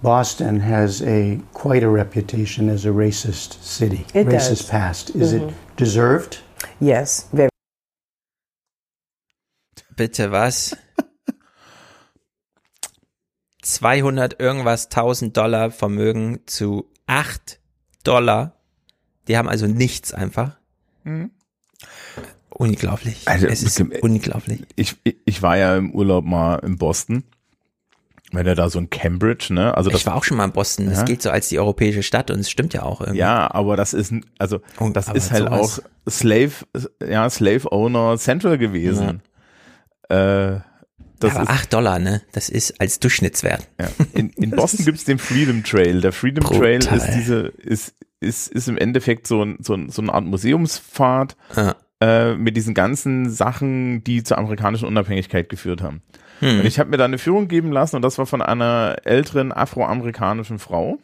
Boston 0.00 0.60
has 0.60 1.02
a 1.02 1.40
quite 1.52 1.82
a 1.82 1.88
reputation 1.88 2.68
as 2.68 2.84
a 2.84 2.90
racist 2.90 3.60
city, 3.64 4.06
It 4.14 4.28
racist 4.28 4.48
does. 4.48 4.66
past. 4.70 5.10
Is 5.16 5.32
Mhm. 5.34 5.48
it 5.48 5.54
deserved? 5.76 6.38
Yes, 6.78 7.26
very. 7.32 7.50
Bitte 9.96 10.30
was? 10.30 10.72
200 13.62 14.38
irgendwas 14.38 14.88
1000 14.88 15.36
Dollar 15.36 15.72
Vermögen 15.72 16.46
zu 16.46 16.86
8 17.08 17.58
Dollar. 18.04 18.52
Die 19.26 19.36
haben 19.36 19.48
also 19.48 19.66
nichts 19.66 20.14
einfach. 20.14 20.56
Mhm. 21.02 21.30
Unglaublich. 22.50 23.22
Also, 23.26 23.46
es 23.46 23.62
ist 23.62 23.78
dem- 23.78 23.92
unglaublich. 24.00 24.62
Ich, 24.76 24.96
ich, 25.04 25.16
ich 25.24 25.42
war 25.42 25.56
ja 25.56 25.76
im 25.76 25.92
Urlaub 25.92 26.24
mal 26.24 26.56
in 26.56 26.76
Boston. 26.78 27.24
Wenn 28.30 28.46
er 28.46 28.54
da 28.54 28.68
so 28.68 28.78
ein 28.78 28.90
Cambridge, 28.90 29.54
ne? 29.54 29.74
Also 29.74 29.88
das 29.88 30.00
ich 30.00 30.06
war 30.06 30.14
auch 30.14 30.24
schon 30.24 30.36
mal 30.36 30.44
in 30.44 30.52
Boston. 30.52 30.84
Das 30.86 30.98
Ja. 30.98 31.04
gilt 31.04 31.22
so 31.22 31.30
als 31.30 31.48
die 31.48 31.58
europäische 31.58 32.02
Stadt 32.02 32.30
und 32.30 32.40
es 32.40 32.50
stimmt 32.50 32.74
ja 32.74 32.82
auch 32.82 33.00
irgendwie. 33.00 33.20
Ja, 33.20 33.50
aber 33.54 33.74
das 33.76 33.94
ist, 33.94 34.12
also, 34.38 34.60
das 34.92 35.08
aber 35.08 35.16
ist 35.16 35.30
halt 35.30 35.44
sowas. 35.44 35.82
auch 36.06 36.10
Slave, 36.10 36.52
ja, 37.08 37.30
Slave 37.30 37.72
Owner 37.72 38.18
Central 38.18 38.58
gewesen. 38.58 39.22
Äh, 40.10 40.56
das 41.20 41.34
aber 41.34 41.44
ist, 41.44 41.50
8 41.50 41.72
Dollar, 41.72 41.98
ne? 41.98 42.22
Das 42.32 42.48
ist 42.48 42.80
als 42.80 43.00
Durchschnittswert. 43.00 43.66
ja. 43.80 43.88
In, 44.14 44.30
in 44.30 44.50
Boston 44.56 44.84
gibt's 44.84 45.04
den 45.04 45.18
Freedom 45.18 45.62
Trail. 45.64 46.00
Der 46.00 46.12
Freedom 46.12 46.44
Brutal. 46.44 46.78
Trail 46.78 46.96
ist 46.98 47.10
diese, 47.14 47.38
ist, 47.58 47.94
ist, 48.20 48.48
ist 48.48 48.68
im 48.68 48.78
Endeffekt 48.78 49.26
so, 49.26 49.42
ein, 49.42 49.58
so, 49.60 49.74
ein, 49.74 49.90
so 49.90 50.02
eine 50.02 50.12
Art 50.12 50.24
Museumspfad 50.24 51.36
Ja. 51.56 51.76
äh, 52.00 52.34
mit 52.34 52.56
diesen 52.56 52.74
ganzen 52.74 53.30
Sachen, 53.30 54.02
die 54.04 54.22
zur 54.22 54.38
amerikanischen 54.38 54.86
Unabhängigkeit 54.86 55.48
geführt 55.48 55.82
haben. 55.82 56.02
Hm. 56.40 56.60
Und 56.60 56.66
ich 56.66 56.78
habe 56.78 56.90
mir 56.90 56.96
da 56.98 57.04
eine 57.04 57.18
Führung 57.18 57.48
geben 57.48 57.72
lassen 57.72 57.96
und 57.96 58.02
das 58.02 58.18
war 58.18 58.26
von 58.26 58.42
einer 58.42 58.96
älteren 59.04 59.52
afroamerikanischen 59.52 60.58
Frau. 60.58 60.98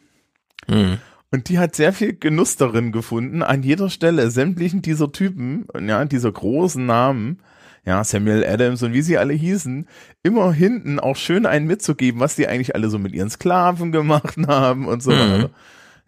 Hm. 0.69 0.99
Und 1.33 1.49
die 1.49 1.59
hat 1.59 1.75
sehr 1.75 1.93
viel 1.93 2.15
Genuss 2.15 2.57
darin 2.57 2.93
gefunden, 2.93 3.43
an 3.43 3.65
jeder 3.65 3.91
Stelle 3.91 4.31
sämtlichen 4.31 4.83
dieser 4.83 5.11
Typen, 5.11 5.67
ja, 5.85 6.05
dieser 6.05 6.31
großen 6.31 6.87
Namen, 6.87 7.41
ja, 7.87 8.03
Samuel 8.05 8.45
Adams 8.47 8.83
und 8.83 8.93
wie 8.93 9.03
sie 9.03 9.19
alle 9.19 9.35
hießen, 9.35 9.87
immer 10.23 10.53
hinten 10.53 10.99
auch 11.01 11.17
schön 11.17 11.45
einen 11.47 11.67
mitzugeben, 11.67 12.21
was 12.21 12.35
die 12.37 12.49
eigentlich 12.49 12.75
alle 12.75 12.89
so 12.89 12.99
mit 12.99 13.13
ihren 13.13 13.31
Sklaven 13.31 13.93
gemacht 13.93 14.37
haben 14.47 14.87
und 14.89 15.03
so 15.03 15.11
Mhm. 15.13 15.19
weiter. 15.19 15.51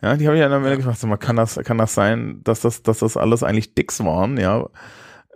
Ja, 0.02 0.16
die 0.16 0.26
habe 0.26 0.36
ich 0.36 0.42
dann 0.42 0.52
am 0.52 0.62
Ende 0.64 0.76
gefragt, 0.76 1.02
mal, 1.04 1.16
kann 1.16 1.36
das, 1.36 1.56
kann 1.64 1.78
das 1.78 1.94
sein, 1.94 2.40
dass 2.44 2.60
das, 2.60 2.82
dass 2.82 2.98
das 2.98 3.16
alles 3.16 3.42
eigentlich 3.42 3.74
Dicks 3.74 4.00
waren, 4.04 4.36
ja? 4.36 4.68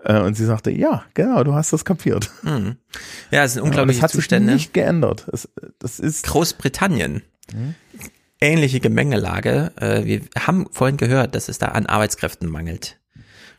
Äh, 0.05 0.21
Und 0.21 0.35
sie 0.35 0.45
sagte, 0.45 0.71
ja, 0.71 1.03
genau, 1.15 1.45
du 1.45 1.55
hast 1.55 1.73
das 1.73 1.85
kapiert. 1.85 2.31
Hm. 2.43 2.77
Ja, 3.31 3.45
es 3.45 3.55
sind 3.55 3.63
Ja, 3.63 3.69
unglaubliche 3.69 4.01
das 4.01 4.05
hat 4.05 4.11
Zustände. 4.13 4.53
sich 4.53 4.61
nicht 4.67 4.75
geändert. 4.75 5.27
Es, 5.33 5.49
das 5.79 5.99
ist 5.99 6.27
Großbritannien. 6.27 7.23
Hm? 7.53 7.75
Ähnliche 8.41 8.81
Gemengelage. 8.81 9.73
Äh, 9.81 10.05
Wir 10.05 10.21
haben 10.39 10.67
vorhin 10.73 10.97
gehört, 10.99 11.35
dass 11.35 11.49
es 11.49 11.59
da 11.59 11.69
an 11.69 11.87
Arbeitskräften 11.87 12.49
mangelt. 12.49 12.99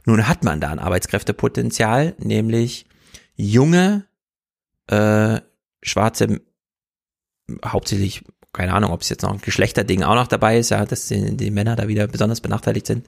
Nun 0.05 0.27
hat 0.27 0.43
man 0.43 0.59
da 0.59 0.69
ein 0.69 0.79
Arbeitskräftepotenzial, 0.79 2.15
nämlich 2.17 2.85
junge, 3.35 4.05
äh, 4.87 5.41
schwarze, 5.83 6.41
hauptsächlich, 7.65 8.23
keine 8.53 8.73
Ahnung, 8.73 8.91
ob 8.91 9.01
es 9.01 9.09
jetzt 9.09 9.23
noch 9.23 9.31
ein 9.31 9.41
Geschlechterding 9.41 10.03
auch 10.03 10.15
noch 10.15 10.27
dabei 10.27 10.57
ist, 10.57 10.71
ja, 10.71 10.85
dass 10.85 11.07
die, 11.07 11.37
die 11.37 11.51
Männer 11.51 11.75
da 11.75 11.87
wieder 11.87 12.07
besonders 12.07 12.41
benachteiligt 12.41 12.85
sind, 12.87 13.07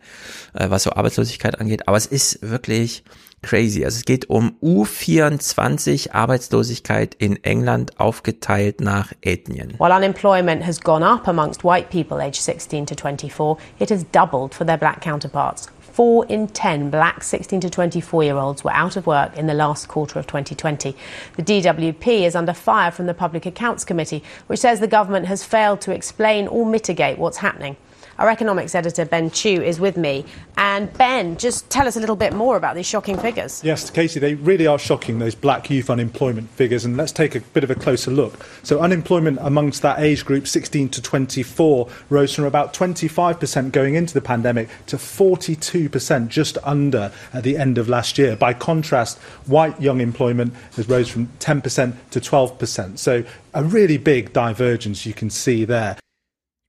äh, 0.54 0.70
was 0.70 0.84
so 0.84 0.92
Arbeitslosigkeit 0.92 1.60
angeht. 1.60 1.88
Aber 1.88 1.98
es 1.98 2.06
ist 2.06 2.42
wirklich 2.42 3.04
crazy. 3.42 3.84
Also 3.84 3.98
es 3.98 4.06
geht 4.06 4.30
um 4.30 4.56
U24 4.62 6.14
Arbeitslosigkeit 6.14 7.14
in 7.16 7.44
England 7.44 8.00
aufgeteilt 8.00 8.80
nach 8.80 9.12
Ethnien. 9.22 9.74
While 9.80 9.94
unemployment 9.94 10.66
has 10.66 10.80
gone 10.80 11.06
up 11.06 11.28
amongst 11.28 11.64
white 11.64 11.90
people 11.90 12.24
aged 12.24 12.42
16 12.42 12.86
to 12.86 12.96
24, 12.96 13.58
it 13.80 13.92
has 13.92 14.06
doubled 14.12 14.56
for 14.56 14.66
their 14.66 14.78
black 14.78 15.02
counterparts. 15.02 15.68
Four 15.94 16.26
in 16.26 16.48
10 16.48 16.90
black 16.90 17.22
16 17.22 17.60
to 17.62 17.70
24 17.70 18.24
year 18.24 18.36
olds 18.36 18.64
were 18.64 18.74
out 18.74 18.96
of 18.96 19.06
work 19.06 19.38
in 19.38 19.46
the 19.46 19.54
last 19.54 19.88
quarter 19.88 20.18
of 20.18 20.26
2020. 20.26 20.96
The 21.36 21.44
DWP 21.44 22.26
is 22.26 22.36
under 22.36 22.52
fire 22.52 22.90
from 22.90 23.06
the 23.06 23.14
Public 23.14 23.46
Accounts 23.46 23.86
Committee, 23.86 24.24
which 24.48 24.60
says 24.60 24.80
the 24.80 24.88
government 24.88 25.28
has 25.28 25.44
failed 25.44 25.82
to 25.82 25.92
explain 25.92 26.48
or 26.48 26.66
mitigate 26.66 27.20
what's 27.20 27.38
happening. 27.38 27.78
Our 28.20 28.30
economics 28.30 28.76
editor, 28.76 29.06
Ben 29.06 29.32
Chu, 29.32 29.62
is 29.62 29.80
with 29.80 29.98
me. 29.98 30.26
And 30.56 30.94
Ben, 30.94 31.36
just 31.38 31.70
tell 31.70 31.88
us 31.88 31.96
a 31.96 32.00
little 32.00 32.16
bit 32.16 32.34
more 32.34 32.58
about 32.58 32.76
these 32.76 32.86
shocking 32.86 33.18
figures. 33.18 33.64
Yes, 33.64 33.90
Casey, 33.90 34.20
they 34.20 34.36
really 34.36 34.68
are 34.68 34.78
shocking, 34.78 35.18
those 35.20 35.34
black 35.34 35.70
youth 35.70 35.90
unemployment 35.90 36.50
figures. 36.52 36.86
And 36.86 36.96
let's 36.96 37.12
take 37.12 37.36
a 37.36 37.40
bit 37.40 37.64
of 37.64 37.72
a 37.72 37.76
closer 37.76 38.12
look. 38.12 38.46
So, 38.62 38.80
unemployment 38.80 39.40
amongst 39.42 39.82
that 39.82 40.00
age 40.00 40.26
group, 40.26 40.48
16 40.48 40.90
to 40.90 41.02
24, 41.02 41.90
rose 42.10 42.36
from 42.36 42.46
about 42.46 42.74
25% 42.74 43.72
going 43.72 43.96
into 43.96 44.14
the 44.14 44.22
pandemic 44.22 44.70
to 44.88 44.98
42% 44.98 46.28
just 46.28 46.58
under 46.64 47.12
at 47.34 47.44
the 47.44 47.58
end 47.58 47.78
of 47.78 47.90
last 47.90 48.18
year. 48.18 48.36
By 48.36 48.54
contrast, 48.54 49.18
white 49.48 49.82
young 49.82 50.02
employment 50.02 50.54
has 50.76 50.88
rose 50.88 51.10
from 51.10 51.28
10% 51.40 51.94
to 52.12 52.20
12%. 52.20 53.00
So, 53.00 53.24
a 53.56 53.64
really 53.64 53.98
big 53.98 54.34
divergence 54.34 55.06
you 55.06 55.14
can 55.14 55.30
see 55.30 55.66
there. 55.66 55.98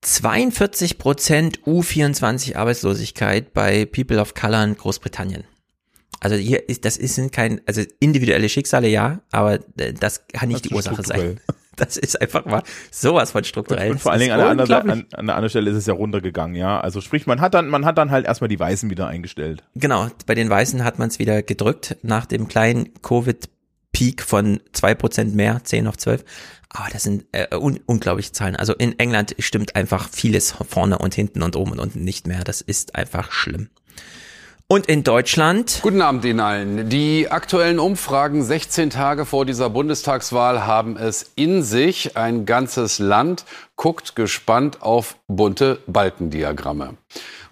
42 0.05 0.99
Prozent 0.99 1.61
U24 1.63 2.57
Arbeitslosigkeit 2.57 3.53
bei 3.55 3.87
People 3.87 4.21
of 4.21 4.35
Color 4.35 4.65
in 4.65 4.77
Großbritannien. 4.77 5.45
Also 6.21 6.37
hier 6.37 6.69
ist, 6.69 6.85
das 6.85 6.97
ist 6.97 7.33
kein, 7.33 7.61
also 7.67 7.83
individuelle 8.01 8.49
Schicksale 8.49 8.89
ja, 8.89 9.21
aber 9.31 9.59
das 9.77 10.27
kann 10.29 10.49
nicht 10.49 10.65
Das 10.65 10.69
die 10.69 10.75
Ursache 10.75 11.03
sein. 11.03 11.41
Das 11.77 11.97
ist 11.97 12.21
einfach 12.21 12.45
mal 12.45 12.63
sowas 12.93 13.33
von 13.33 13.43
strukturell. 13.43 13.91
Und 13.91 14.01
vor 14.01 14.13
allen 14.13 14.21
Dingen 14.21 14.31
an 14.31 14.39
der, 14.39 14.77
anderen, 14.79 14.91
an, 15.13 15.27
der 15.27 15.35
anderen 15.35 15.51
Stelle 15.51 15.69
ist 15.73 15.77
es 15.77 15.87
ja 15.87 15.95
runtergegangen, 15.95 16.55
ja. 16.55 16.81
Also 16.81 17.01
sprich, 17.01 17.27
man 17.27 17.41
hat 17.41 17.55
dann, 17.55 17.67
man 17.67 17.85
hat 17.85 17.99
dann 17.99 18.13
halt 18.13 18.27
erstmal 18.27 18.47
die 18.47 18.61
Weißen 18.61 18.91
wieder 18.91 19.09
eingestellt. 19.09 19.65
Genau, 19.75 20.07
bei 20.25 20.37
den 20.37 20.49
Weißen 20.49 20.85
hat 20.85 21.01
man 21.01 21.09
es 21.09 21.19
wieder 21.19 21.43
gedrückt 21.43 21.97
nach 22.03 22.27
dem 22.27 22.47
kleinen 22.47 22.95
Covid-Peak 23.03 24.23
von 24.23 24.61
zwei 24.73 24.95
Prozent 24.95 25.35
mehr, 25.35 25.63
10 25.65 25.89
auf 25.89 25.97
12. 25.97 26.25
Aber 26.75 26.89
das 26.93 27.05
sind 27.05 27.25
äh, 27.33 27.57
un 27.57 27.81
unglaubliche 27.87 28.33
Zahlen. 28.33 28.57
Also 28.57 28.75
in 28.75 28.99
England 28.99 29.37
stimmt 29.39 29.77
einfach 29.77 30.09
vieles 30.11 30.53
vorne 30.69 30.99
und 30.99 31.15
hinten 31.15 31.43
und 31.43 31.57
oben 31.57 31.73
und 31.73 31.79
unten 31.79 32.03
nicht 32.03 32.27
mehr. 32.27 32.43
Das 32.43 32.61
ist 32.61 32.97
einfach 32.97 33.31
schlimm. 33.31 33.71
Und 34.67 34.87
in 34.87 35.05
Deutschland? 35.05 35.81
Guten 35.83 36.01
Abend 36.01 36.25
Ihnen 36.25 36.41
allen. 36.41 36.89
Die 36.89 37.31
aktuellen 37.31 37.79
Umfragen 37.79 38.43
16 38.43 38.91
Tage 38.91 39.25
vor 39.25 39.45
dieser 39.45 39.71
Bundestagswahl 39.71 40.67
haben 40.67 40.97
es 40.97 41.31
in 41.37 41.63
sich. 41.63 42.17
Ein 42.17 42.45
ganzes 42.45 42.99
Land 42.99 43.45
guckt 43.77 44.17
gespannt 44.17 44.83
auf 44.83 45.17
bunte 45.29 45.79
Balkendiagramme. 45.87 46.95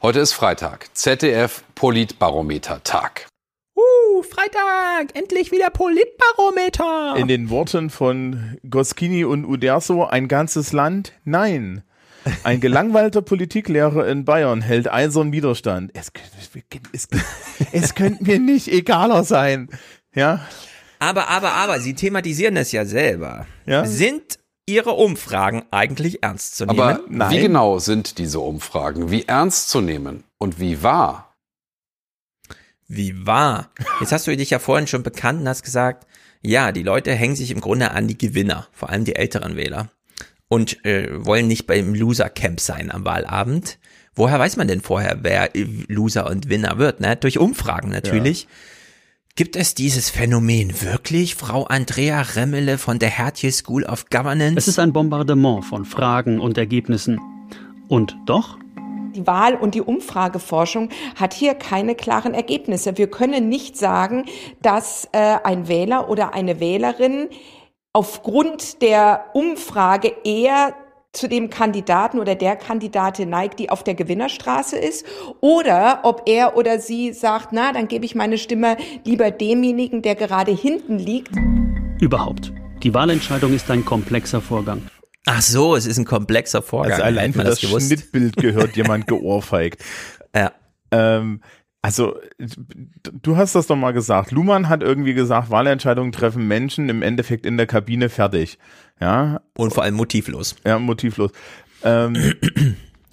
Heute 0.01 0.18
ist 0.18 0.33
Freitag, 0.33 0.89
ZDF 0.94 1.62
Politbarometer-Tag. 1.76 3.28
Freitag, 4.23 5.15
endlich 5.15 5.52
wieder 5.52 5.70
Politbarometer. 5.70 7.17
In 7.17 7.28
den 7.28 7.51
Worten 7.51 7.91
von 7.91 8.59
Goskini 8.68 9.25
und 9.25 9.44
Uderso, 9.44 10.05
ein 10.05 10.28
ganzes 10.28 10.73
Land? 10.73 11.12
Nein. 11.25 11.83
Ein 12.44 12.60
gelangweilter 12.60 13.23
Politiklehrer 13.23 14.07
in 14.09 14.25
Bayern 14.25 14.62
hält 14.62 14.91
eisern 14.91 15.33
Widerstand. 15.33 15.91
Es, 15.94 16.12
es, 16.92 17.09
es 17.73 17.94
könnte 17.94 18.25
mir 18.25 18.39
nicht 18.39 18.68
egaler 18.68 19.25
sein. 19.25 19.68
Ja. 20.15 20.47
Aber, 20.99 21.28
aber, 21.28 21.52
aber, 21.52 21.81
Sie 21.81 21.94
thematisieren 21.94 22.57
es 22.57 22.70
ja 22.73 22.84
selber. 22.84 23.47
Ja. 23.67 23.84
Sind 23.84 24.39
Ihre 24.67 24.92
Umfragen 24.92 25.65
eigentlich 25.73 26.23
ernst 26.23 26.57
zu 26.57 26.67
nehmen? 26.67 26.81
Aber 26.81 27.31
wie 27.31 27.41
genau 27.41 27.81
sind 27.81 28.18
diese 28.18 28.39
Umfragen? 28.39 29.10
Wie 29.10 29.25
ernst 29.25 29.70
zu 29.70 29.81
nehmen 29.81 30.23
und 30.39 30.60
wie 30.60 30.83
wahr? 30.83 31.32
Wie 32.95 33.27
wahr? 33.27 33.71
Jetzt 34.01 34.12
hast 34.12 34.27
du 34.27 34.37
dich 34.37 34.51
ja 34.51 34.59
vorhin 34.59 34.87
schon 34.87 35.03
bekannt 35.03 35.41
und 35.41 35.49
hast 35.49 35.62
gesagt, 35.62 36.07
ja, 36.43 36.73
die 36.73 36.83
Leute 36.83 37.15
hängen 37.15 37.37
sich 37.37 37.51
im 37.51 37.62
Grunde 37.62 37.93
an 37.93 38.07
die 38.07 38.19
Gewinner, 38.19 38.69
vor 38.71 38.91
allem 38.91 39.07
die 39.07 39.17
älteren 39.17 39.57
Wähler. 39.57 39.91
Und 40.49 40.85
äh, 40.85 41.09
wollen 41.25 41.49
nicht 41.49 41.67
beim 41.67 41.95
Loser-Camp 41.95 42.61
sein 42.61 42.91
am 42.91 43.07
Wahlabend. 43.07 43.79
Woher 44.15 44.39
weiß 44.39 44.59
man 44.59 44.69
denn 44.69 44.83
vorher, 44.83 45.21
wer 45.23 45.49
Loser 45.89 46.29
und 46.29 46.51
Winner 46.51 46.77
wird? 46.77 47.01
Ne? 47.01 47.17
Durch 47.17 47.39
Umfragen 47.39 47.89
natürlich. 47.89 48.47
Gibt 49.37 49.57
es 49.57 49.75
dieses 49.75 50.11
Phänomen 50.11 50.83
wirklich, 50.83 51.35
Frau 51.35 51.65
Andrea 51.65 52.21
Remmele 52.21 52.77
von 52.77 52.99
der 52.99 53.09
Hertje 53.09 53.53
School 53.53 53.85
of 53.85 54.11
Governance? 54.11 54.59
Es 54.59 54.69
ist 54.69 54.79
ein 54.79 54.93
Bombardement 54.93 55.65
von 55.65 55.87
Fragen 55.87 56.39
und 56.39 56.59
Ergebnissen. 56.59 57.19
Und 57.89 58.15
doch? 58.27 58.59
Die 59.15 59.26
Wahl- 59.26 59.57
und 59.57 59.74
die 59.74 59.82
Umfrageforschung 59.82 60.89
hat 61.16 61.34
hier 61.34 61.55
keine 61.55 61.94
klaren 61.94 62.32
Ergebnisse. 62.32 62.97
Wir 62.97 63.10
können 63.10 63.49
nicht 63.49 63.76
sagen, 63.76 64.24
dass 64.62 65.08
äh, 65.12 65.36
ein 65.44 65.68
Wähler 65.68 66.08
oder 66.08 66.32
eine 66.32 66.60
Wählerin 66.60 67.28
aufgrund 67.92 68.81
der 68.81 69.26
Umfrage 69.34 70.12
eher 70.24 70.74
zu 71.12 71.28
dem 71.28 71.50
Kandidaten 71.50 72.18
oder 72.18 72.34
der 72.34 72.57
Kandidatin 72.57 73.28
neigt, 73.28 73.58
die 73.58 73.68
auf 73.68 73.84
der 73.84 73.94
Gewinnerstraße 73.94 74.78
ist, 74.78 75.05
oder 75.42 76.00
ob 76.05 76.23
er 76.24 76.57
oder 76.57 76.78
sie 76.78 77.12
sagt, 77.12 77.49
na, 77.52 77.73
dann 77.73 77.89
gebe 77.89 78.07
ich 78.07 78.15
meine 78.15 78.39
Stimme 78.39 78.78
lieber 79.05 79.31
demjenigen, 79.31 80.00
der 80.00 80.15
gerade 80.15 80.52
hinten 80.52 80.99
liegt. 80.99 81.36
Überhaupt. 82.00 82.50
Die 82.82 82.94
Wahlentscheidung 82.94 83.52
ist 83.52 83.70
ein 83.70 83.84
komplexer 83.84 84.41
Vorgang. 84.41 84.82
Ach 85.26 85.41
so, 85.41 85.76
es 85.76 85.86
ist 85.86 85.99
ein 85.99 86.05
komplexer 86.05 86.62
Vorgang. 86.62 86.92
Also 86.92 87.05
allein 87.05 87.33
für 87.33 87.44
das, 87.44 87.60
gewusst. 87.60 87.86
Schnittbild 87.86 88.36
gehört 88.36 88.76
jemand 88.76 89.07
geohrfeigt. 89.07 89.83
Ja. 90.34 90.52
Ähm, 90.91 91.41
also, 91.81 92.17
du 93.23 93.36
hast 93.36 93.55
das 93.55 93.67
doch 93.67 93.76
mal 93.76 93.92
gesagt. 93.92 94.31
Luhmann 94.31 94.68
hat 94.68 94.83
irgendwie 94.83 95.15
gesagt, 95.15 95.51
Wahlentscheidungen 95.51 96.12
treffen 96.12 96.47
Menschen 96.47 96.89
im 96.89 97.02
Endeffekt 97.02 97.44
in 97.44 97.57
der 97.57 97.67
Kabine 97.67 98.09
fertig. 98.09 98.59
Ja. 99.01 99.41
Und 99.57 99.73
vor 99.73 99.83
allem 99.83 99.94
motivlos. 99.94 100.57
Ja, 100.65 100.78
motivlos. 100.78 101.33
Ähm, 101.83 102.34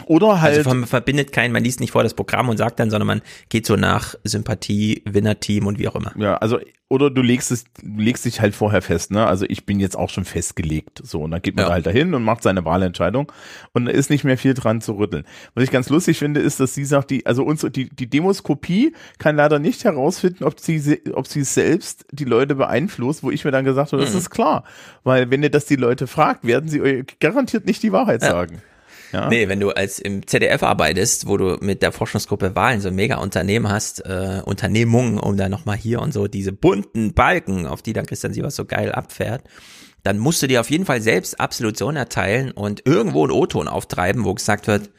oder 0.10 0.42
halt. 0.42 0.58
Also 0.58 0.70
man 0.72 0.86
verbindet 0.88 1.32
keinen, 1.32 1.52
man 1.54 1.64
liest 1.64 1.80
nicht 1.80 1.92
vor 1.92 2.02
das 2.04 2.14
Programm 2.16 2.50
und 2.50 2.58
sagt 2.58 2.80
dann, 2.80 2.90
sondern 2.90 3.08
man 3.08 3.22
geht 3.50 3.66
so 3.66 3.76
nach 3.76 4.16
Sympathie, 4.24 5.04
Winnerteam 5.06 5.68
und 5.68 5.78
wie 5.80 5.88
auch 5.88 5.96
immer. 5.96 6.12
Ja, 6.18 6.36
also 6.38 6.60
oder 6.92 7.12
du 7.12 7.22
legst 7.22 7.52
es, 7.52 7.66
du 7.84 8.02
legst 8.02 8.26
dich 8.26 8.42
halt 8.42 8.56
vorher 8.56 8.82
fest, 8.82 9.12
ne? 9.12 9.28
Also 9.28 9.46
ich 9.48 9.68
bin 9.68 9.80
jetzt 9.80 9.96
auch 9.96 10.10
schon 10.10 10.26
festgelegt, 10.26 11.02
so 11.04 11.22
und 11.22 11.30
dann 11.30 11.42
geht 11.44 11.56
man 11.56 11.64
Ja. 11.66 11.68
da 11.70 11.74
halt 11.76 11.86
dahin 11.86 12.16
und 12.16 12.24
macht 12.24 12.42
seine 12.42 12.66
Wahlentscheidung 12.66 13.32
und 13.74 13.86
da 13.86 13.92
ist 13.92 14.10
nicht 14.10 14.24
mehr 14.24 14.40
viel 14.40 14.56
dran 14.56 14.82
zu 14.82 14.94
rütteln. 14.98 15.24
Was 15.54 15.64
ich 15.64 15.70
ganz 15.70 15.90
lustig 15.90 16.18
finde, 16.18 16.40
ist, 16.40 16.60
dass 16.60 16.74
sie 16.74 16.86
sagt, 16.86 17.12
die 17.12 17.28
also 17.28 17.44
unsere 17.44 17.70
die 17.70 17.90
die 17.90 18.10
Demoskopie 18.10 18.94
kann 19.20 19.36
leider 19.36 19.60
nicht 19.60 19.84
herausfinden, 19.84 20.44
ob 20.44 20.60
sie 20.60 21.00
ob 21.14 21.28
sie 21.28 21.44
selbst 21.44 22.06
die 22.12 22.26
Leute 22.26 22.56
beeinflusst, 22.56 23.22
wo 23.22 23.30
ich 23.30 23.46
mir 23.46 23.52
dann 23.52 23.66
gesagt 23.66 23.92
habe, 23.94 24.02
das 24.02 24.14
Mhm. 24.14 24.18
ist 24.20 24.30
klar, 24.32 24.64
weil 25.04 25.30
wenn 25.30 25.44
ihr 25.44 25.52
das 25.52 25.66
die 25.66 25.76
Leute 25.76 26.08
fragt, 26.08 26.44
werden 26.44 26.68
sie 26.70 26.82
euch 26.82 27.06
garantiert 27.20 27.68
nicht 27.68 27.84
die 27.84 27.92
Wahrheit 27.92 28.24
Ja. 28.24 28.32
sagen. 28.32 28.64
Ja. 29.12 29.28
Nee, 29.30 29.48
wenn 29.48 29.60
du 29.60 29.72
als 29.72 30.00
im 30.00 30.26
ZDF 30.26 30.64
arbeitest, 30.64 31.28
wo 31.28 31.38
du 31.38 31.58
mit 31.62 31.82
der 31.82 31.92
Forschungsgruppe 31.92 32.56
Wahlen 32.56 32.82
so 32.82 32.90
ein 32.90 32.96
mega 32.96 33.18
Unternehmen 33.18 33.70
hast, 33.70 34.06
äh, 34.06 34.42
Unternehmungen, 34.46 35.20
um 35.20 35.38
da 35.38 35.50
nochmal 35.50 35.78
hier 35.78 36.02
und 36.02 36.14
so 36.14 36.28
diese 36.28 36.52
bunten 36.52 37.14
Balken, 37.14 37.66
auf 37.66 37.82
die 37.82 37.94
dann 37.94 38.06
Christian 38.06 38.34
Sievers 38.34 38.56
so 38.56 38.66
geil 38.66 38.92
abfährt, 38.92 39.44
dann 40.04 40.18
musst 40.18 40.42
du 40.42 40.48
dir 40.48 40.62
auf 40.62 40.70
jeden 40.70 40.86
Fall 40.86 41.02
selbst 41.02 41.40
Absolution 41.40 41.96
erteilen 41.96 42.52
und 42.52 42.86
irgendwo 42.86 43.24
einen 43.24 43.32
O-Ton 43.32 43.68
auftreiben, 43.68 44.24
wo 44.26 44.34
gesagt 44.34 44.68
wird, 44.68 44.90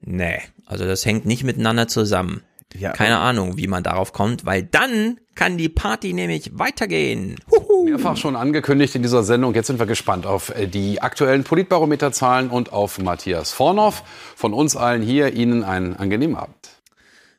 nee, 0.00 0.40
also 0.66 0.84
das 0.84 1.06
hängt 1.06 1.26
nicht 1.26 1.44
miteinander 1.44 1.88
zusammen. 1.88 2.42
Ja, 2.78 2.92
Keine 2.92 3.18
Ahnung, 3.18 3.56
wie 3.56 3.66
man 3.66 3.82
darauf 3.82 4.12
kommt, 4.12 4.46
weil 4.46 4.62
dann 4.62 5.18
kann 5.34 5.58
die 5.58 5.68
Party 5.68 6.12
nämlich 6.12 6.58
weitergehen. 6.58 7.36
Mehrfach 7.84 8.16
schon 8.16 8.36
angekündigt 8.36 8.94
in 8.94 9.02
dieser 9.02 9.24
Sendung. 9.24 9.54
Jetzt 9.54 9.66
sind 9.66 9.78
wir 9.78 9.86
gespannt 9.86 10.26
auf 10.26 10.50
äh, 10.50 10.66
die 10.66 11.00
aktuellen 11.02 11.44
Politbarometerzahlen 11.44 12.50
und 12.50 12.72
auf 12.72 12.98
Matthias 12.98 13.52
Vornoff. 13.52 14.02
Von 14.36 14.52
uns 14.52 14.76
allen 14.76 15.02
hier 15.02 15.32
Ihnen 15.32 15.64
einen 15.64 15.96
angenehmen 15.96 16.36
Abend. 16.36 16.70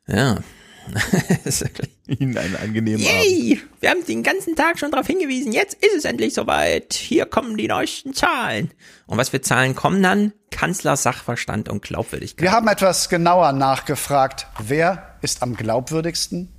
Ja. 0.08 0.38
Ihnen 2.08 2.38
einen 2.38 2.56
angenehmen 2.58 3.06
Abend. 3.06 3.24
Yay! 3.26 3.62
Wir 3.80 3.90
haben 3.90 4.06
den 4.06 4.24
ganzen 4.24 4.56
Tag 4.56 4.80
schon 4.80 4.92
darauf 4.92 5.08
hingewiesen. 5.08 5.52
Jetzt 5.54 5.76
ist 5.76 5.96
es 5.96 6.06
endlich 6.06 6.34
soweit. 6.34 6.94
Hier 6.94 7.26
kommen 7.26 7.56
die 7.58 7.68
neuesten 7.68 8.14
Zahlen. 8.14 8.72
Und 9.06 9.18
was 9.18 9.30
für 9.30 9.42
Zahlen 9.42 9.76
kommen 9.76 10.04
dann? 10.04 10.34
Kanzler, 10.52 10.98
Sachverstand 10.98 11.70
und 11.70 11.82
Glaubwürdigkeit. 11.84 12.44
Wir 12.44 12.52
haben 12.52 12.68
etwas 12.68 13.08
genauer 13.08 13.54
nachgefragt. 13.54 14.48
Wer 14.60 15.13
ist 15.24 15.42
am 15.42 15.56
glaubwürdigsten? 15.56 16.50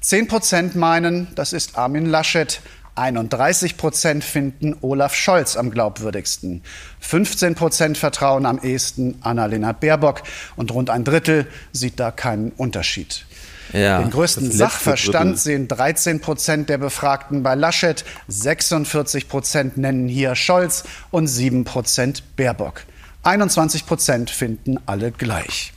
10 0.00 0.28
Prozent 0.28 0.76
meinen, 0.76 1.28
das 1.34 1.52
ist 1.52 1.76
Armin 1.76 2.06
Laschet. 2.06 2.60
31 2.96 3.76
Prozent 3.76 4.24
finden 4.24 4.76
Olaf 4.80 5.14
Scholz 5.14 5.56
am 5.56 5.70
glaubwürdigsten. 5.70 6.62
15 7.00 7.54
Prozent 7.54 7.98
vertrauen 7.98 8.46
am 8.46 8.58
ehesten 8.58 9.18
Annalena 9.22 9.72
Baerbock. 9.72 10.22
Und 10.56 10.72
rund 10.72 10.90
ein 10.90 11.04
Drittel 11.04 11.46
sieht 11.72 12.00
da 12.00 12.10
keinen 12.10 12.50
Unterschied. 12.52 13.26
Ja, 13.72 14.00
Den 14.00 14.10
größten 14.10 14.50
Sachverstand 14.50 15.30
Drittel. 15.30 15.38
sehen 15.38 15.68
13 15.68 16.20
Prozent 16.20 16.68
der 16.68 16.78
Befragten 16.78 17.42
bei 17.42 17.54
Laschet, 17.54 18.04
46 18.26 19.28
Prozent 19.28 19.76
nennen 19.76 20.08
hier 20.08 20.34
Scholz 20.34 20.82
und 21.10 21.28
7 21.28 21.64
Prozent 21.64 22.36
Baerbock. 22.36 22.82
21 23.22 23.86
Prozent 23.86 24.30
finden 24.30 24.78
alle 24.86 25.12
gleich. 25.12 25.72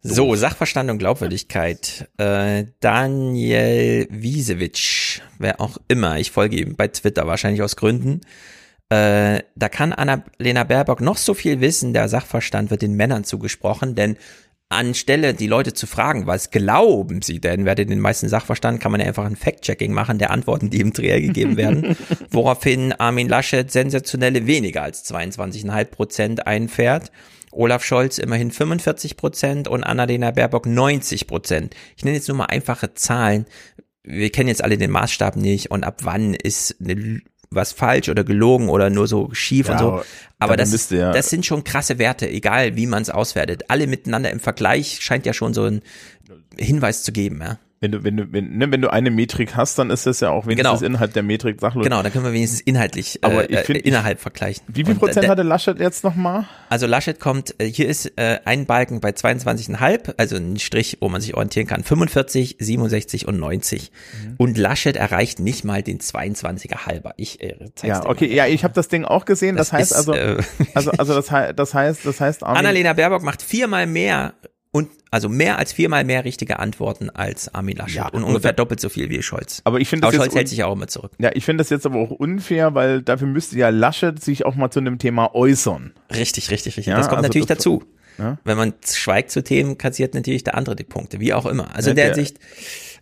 So, 0.00 0.36
Sachverstand 0.36 0.90
und 0.90 0.98
Glaubwürdigkeit. 0.98 2.08
Äh, 2.18 2.66
Daniel 2.78 4.06
Wiesewitsch, 4.10 5.20
wer 5.38 5.60
auch 5.60 5.78
immer, 5.88 6.18
ich 6.18 6.30
folge 6.30 6.56
ihm 6.56 6.76
bei 6.76 6.88
Twitter, 6.88 7.26
wahrscheinlich 7.26 7.62
aus 7.62 7.76
Gründen, 7.76 8.20
Äh, 8.90 9.42
da 9.54 9.68
kann 9.68 9.92
Annalena 9.92 10.64
Baerbock 10.64 11.02
noch 11.02 11.18
so 11.18 11.34
viel 11.34 11.60
wissen, 11.60 11.92
der 11.92 12.08
Sachverstand 12.08 12.70
wird 12.70 12.80
den 12.80 12.94
Männern 12.94 13.22
zugesprochen, 13.22 13.94
denn 13.94 14.16
anstelle 14.70 15.34
die 15.34 15.46
Leute 15.46 15.74
zu 15.74 15.86
fragen, 15.86 16.26
was 16.26 16.50
glauben 16.50 17.20
sie 17.20 17.38
denn, 17.38 17.66
wer 17.66 17.74
den 17.74 18.00
meisten 18.00 18.30
Sachverstand, 18.30 18.80
kann 18.80 18.92
man 18.92 19.02
ja 19.02 19.06
einfach 19.06 19.26
ein 19.26 19.36
Fact-Checking 19.36 19.92
machen 19.92 20.18
der 20.18 20.30
Antworten, 20.30 20.70
die 20.70 20.80
im 20.80 20.94
Triell 20.94 21.20
gegeben 21.20 21.58
werden, 21.58 21.96
woraufhin 22.30 22.92
Armin 22.92 23.28
Laschet 23.28 23.70
sensationelle 23.70 24.46
weniger 24.46 24.82
als 24.82 25.04
22,5 25.10 25.84
Prozent 25.86 26.46
einfährt. 26.46 27.10
Olaf 27.58 27.84
Scholz 27.84 28.18
immerhin 28.18 28.50
45 28.50 29.16
Prozent 29.16 29.68
und 29.68 29.82
Annalena 29.84 30.30
Baerbock 30.30 30.66
90 30.66 31.26
Prozent. 31.26 31.74
Ich 31.96 32.04
nenne 32.04 32.16
jetzt 32.16 32.28
nur 32.28 32.36
mal 32.36 32.46
einfache 32.46 32.94
Zahlen. 32.94 33.46
Wir 34.04 34.30
kennen 34.30 34.48
jetzt 34.48 34.62
alle 34.62 34.78
den 34.78 34.90
Maßstab 34.92 35.36
nicht 35.36 35.70
und 35.70 35.84
ab 35.84 35.98
wann 36.02 36.34
ist 36.34 36.76
eine 36.80 37.20
was 37.50 37.72
falsch 37.72 38.10
oder 38.10 38.24
gelogen 38.24 38.68
oder 38.68 38.90
nur 38.90 39.08
so 39.08 39.30
schief 39.32 39.68
Ja, 39.68 39.72
und 39.72 39.78
so. 39.78 40.02
aber 40.38 40.56
das, 40.58 40.70
müsste 40.70 40.96
ja- 40.98 41.12
das 41.12 41.30
sind 41.30 41.46
schon 41.46 41.64
krasse 41.64 41.98
Werte, 41.98 42.28
egal 42.28 42.76
wie 42.76 42.86
man 42.86 43.00
es 43.02 43.08
auswertet. 43.10 43.64
Alle 43.70 43.86
miteinander 43.86 44.30
im 44.30 44.38
Vergleich 44.38 44.98
scheint 45.00 45.24
ja 45.26 45.32
schon 45.32 45.54
so 45.54 45.64
ein 45.64 45.80
Hinweis 46.58 47.02
zu 47.02 47.10
geben, 47.10 47.40
ja. 47.40 47.58
Wenn 47.80 47.92
du, 47.92 48.02
wenn 48.02 48.16
du, 48.16 48.32
wenn, 48.32 48.58
ne, 48.58 48.72
wenn 48.72 48.80
du 48.82 48.92
eine 48.92 49.10
Metrik 49.10 49.54
hast, 49.54 49.78
dann 49.78 49.90
ist 49.90 50.04
das 50.06 50.18
ja 50.20 50.30
auch 50.30 50.46
wenigstens 50.46 50.80
Genau. 50.80 50.86
innerhalb 50.86 51.12
der 51.12 51.22
Metrik 51.22 51.60
sachlos. 51.60 51.84
Genau, 51.84 52.02
dann 52.02 52.12
können 52.12 52.24
wir 52.24 52.32
wenigstens 52.32 52.60
inhaltlich 52.60 53.20
Aber 53.22 53.48
äh, 53.48 53.60
ich 53.60 53.66
find, 53.66 53.78
äh, 53.84 53.88
innerhalb 53.88 54.18
vergleichen. 54.20 54.64
Wie 54.66 54.84
viel 54.84 54.94
Und, 54.94 54.98
Prozent 54.98 55.26
äh, 55.26 55.28
hatte 55.28 55.42
Laschet 55.42 55.78
jetzt 55.78 56.02
nochmal? 56.02 56.44
Also 56.70 56.86
Laschet 56.86 57.20
kommt, 57.20 57.54
äh, 57.58 57.66
hier 57.66 57.88
ist 57.88 58.06
äh, 58.18 58.40
ein 58.44 58.66
Balken 58.66 59.00
bei 59.00 59.10
22,5, 59.10 60.14
also 60.16 60.36
ein 60.36 60.58
Strich, 60.58 60.98
wo 61.00 61.08
man 61.08 61.20
sich 61.20 61.34
orientieren 61.34 61.66
kann, 61.68 61.84
45, 61.84 62.56
67 62.58 63.28
und 63.28 63.38
90. 63.38 63.92
Mhm. 64.24 64.34
Und 64.38 64.58
Laschet 64.58 64.96
erreicht 64.96 65.38
nicht 65.38 65.64
mal 65.64 65.82
den 65.82 66.00
22er 66.00 66.86
halber. 66.86 67.14
Ich 67.16 67.40
äh, 67.42 67.54
zeig's 67.76 67.82
Ja, 67.82 68.00
dir 68.00 68.08
okay, 68.08 68.34
ja, 68.34 68.46
ich 68.46 68.64
habe 68.64 68.74
das 68.74 68.88
Ding 68.88 69.04
auch 69.04 69.24
gesehen. 69.24 69.56
Das, 69.56 69.68
Das 69.68 69.72
heißt 69.78 69.90
ist, 69.92 69.96
also, 69.96 70.14
äh, 70.14 70.42
also, 70.74 70.90
also 70.92 71.14
das, 71.14 71.26
das 71.54 71.74
heißt, 71.74 72.04
das 72.04 72.20
heißt, 72.20 72.42
Armin, 72.48 72.58
Annalena 72.58 72.92
Baerbock 72.94 73.22
macht 73.22 73.42
viermal 73.42 73.86
mehr 73.86 74.34
und 74.78 74.88
also 75.10 75.28
mehr 75.28 75.58
als 75.58 75.72
viermal 75.72 76.04
mehr 76.04 76.24
richtige 76.24 76.58
Antworten 76.58 77.10
als 77.10 77.52
Armin 77.54 77.76
Laschet 77.76 77.96
Ja, 77.96 78.08
und 78.08 78.22
ungefähr 78.24 78.52
doppelt 78.52 78.80
so 78.80 78.88
viel 78.88 79.08
wie 79.10 79.22
Scholz. 79.22 79.60
Aber 79.64 79.80
ich 79.80 79.88
finde 79.88 80.06
das 80.06 80.14
Aber 80.14 80.24
Scholz 80.24 80.34
hält 80.34 80.48
sich 80.48 80.62
auch 80.64 80.72
immer 80.74 80.86
zurück. 80.86 81.12
Ja, 81.18 81.30
ich 81.34 81.44
finde 81.44 81.62
das 81.62 81.70
jetzt 81.70 81.86
aber 81.86 81.98
auch 81.98 82.10
unfair, 82.10 82.74
weil 82.74 83.02
dafür 83.02 83.26
müsste 83.26 83.56
ja 83.58 83.70
Laschet 83.70 84.22
sich 84.22 84.44
auch 84.46 84.54
mal 84.54 84.70
zu 84.70 84.80
einem 84.80 84.98
Thema 84.98 85.34
äußern. 85.34 85.92
Richtig, 86.14 86.50
richtig, 86.50 86.76
richtig. 86.76 86.86
Ja, 86.86 86.96
das 86.96 87.08
kommt 87.08 87.18
also 87.18 87.28
natürlich 87.28 87.46
das- 87.46 87.58
dazu. 87.58 87.82
Ja. 88.18 88.36
Wenn 88.42 88.56
man 88.56 88.74
schweigt 88.84 89.30
zu 89.30 89.44
Themen, 89.44 89.78
kassiert 89.78 90.12
natürlich 90.14 90.42
der 90.42 90.56
andere 90.56 90.74
die 90.74 90.82
Punkte, 90.82 91.20
wie 91.20 91.32
auch 91.34 91.46
immer. 91.46 91.72
Also 91.76 91.90
in 91.90 91.96
der 91.96 92.06
der- 92.06 92.14
Hinsicht, 92.16 92.38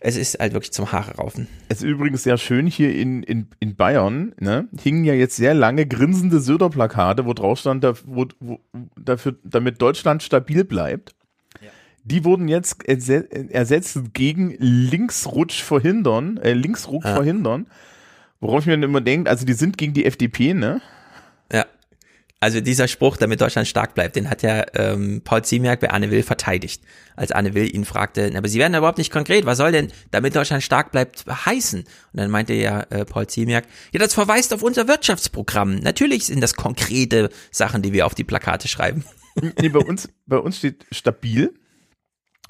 es 0.00 0.14
ist 0.16 0.38
halt 0.38 0.52
wirklich 0.52 0.72
zum 0.72 0.92
Haare 0.92 1.12
raufen. 1.16 1.48
Es 1.70 1.78
ist 1.78 1.84
übrigens 1.84 2.22
sehr 2.22 2.36
schön 2.36 2.66
hier 2.66 2.94
in, 2.94 3.22
in, 3.22 3.48
in 3.58 3.76
Bayern, 3.76 4.34
ne, 4.38 4.68
hingen 4.78 5.04
ja 5.06 5.14
jetzt 5.14 5.36
sehr 5.36 5.54
lange 5.54 5.86
grinsende 5.86 6.38
Söder-Plakate, 6.40 7.24
wo 7.24 7.32
drauf 7.32 7.58
stand, 7.60 7.82
da, 7.82 7.94
wo, 8.04 8.26
wo, 8.40 8.58
dafür, 9.02 9.36
damit 9.42 9.80
Deutschland 9.80 10.22
stabil 10.22 10.64
bleibt. 10.64 11.14
Die 12.08 12.24
wurden 12.24 12.46
jetzt 12.46 12.88
erse- 12.88 13.28
ersetzt 13.50 13.98
gegen 14.14 14.54
Linksrutsch 14.58 15.60
verhindern, 15.62 16.36
äh, 16.38 16.52
Linksruck 16.52 17.04
Ja. 17.04 17.16
verhindern. 17.16 17.66
Worauf 18.38 18.60
ich 18.60 18.66
mir 18.66 18.74
dann 18.74 18.84
immer 18.84 19.00
denke, 19.00 19.28
also 19.28 19.44
die 19.44 19.54
sind 19.54 19.76
gegen 19.76 19.92
die 19.92 20.04
FDP, 20.04 20.54
ne? 20.54 20.80
Ja. 21.52 21.66
Also 22.38 22.60
dieser 22.60 22.86
Spruch, 22.86 23.16
damit 23.16 23.40
Deutschland 23.40 23.66
stark 23.66 23.94
bleibt, 23.94 24.14
den 24.14 24.30
hat 24.30 24.42
ja 24.42 24.64
ähm, 24.74 25.22
Paul 25.24 25.42
Ziemiak 25.42 25.80
bei 25.80 25.90
Anne 25.90 26.10
Will 26.12 26.22
verteidigt. 26.22 26.82
Als 27.16 27.32
Anne 27.32 27.54
Will 27.54 27.74
ihn 27.74 27.84
fragte, 27.84 28.28
"Na, 28.30 28.38
aber 28.38 28.48
Sie 28.48 28.58
werden 28.60 28.72
da 28.74 28.78
überhaupt 28.78 28.98
nicht 28.98 29.10
konkret, 29.10 29.44
was 29.46 29.58
soll 29.58 29.72
denn, 29.72 29.88
damit 30.12 30.36
Deutschland 30.36 30.62
stark 30.62 30.92
bleibt, 30.92 31.24
heißen? 31.26 31.80
Und 31.80 31.88
dann 32.20 32.30
meinte 32.30 32.52
ja 32.52 32.82
äh, 32.90 33.04
Paul 33.04 33.26
Ziemiak, 33.26 33.64
ja, 33.92 33.98
das 33.98 34.14
verweist 34.14 34.52
auf 34.54 34.62
unser 34.62 34.86
Wirtschaftsprogramm. 34.86 35.76
Natürlich 35.76 36.26
sind 36.26 36.40
das 36.40 36.54
konkrete 36.54 37.30
Sachen, 37.50 37.82
die 37.82 37.92
wir 37.92 38.06
auf 38.06 38.14
die 38.14 38.22
Plakate 38.24 38.68
schreiben. 38.68 39.02
Nee, 39.60 39.70
bei 39.70 39.80
uns, 39.80 40.08
bei 40.26 40.38
uns 40.38 40.58
steht 40.58 40.86
stabil 40.92 41.54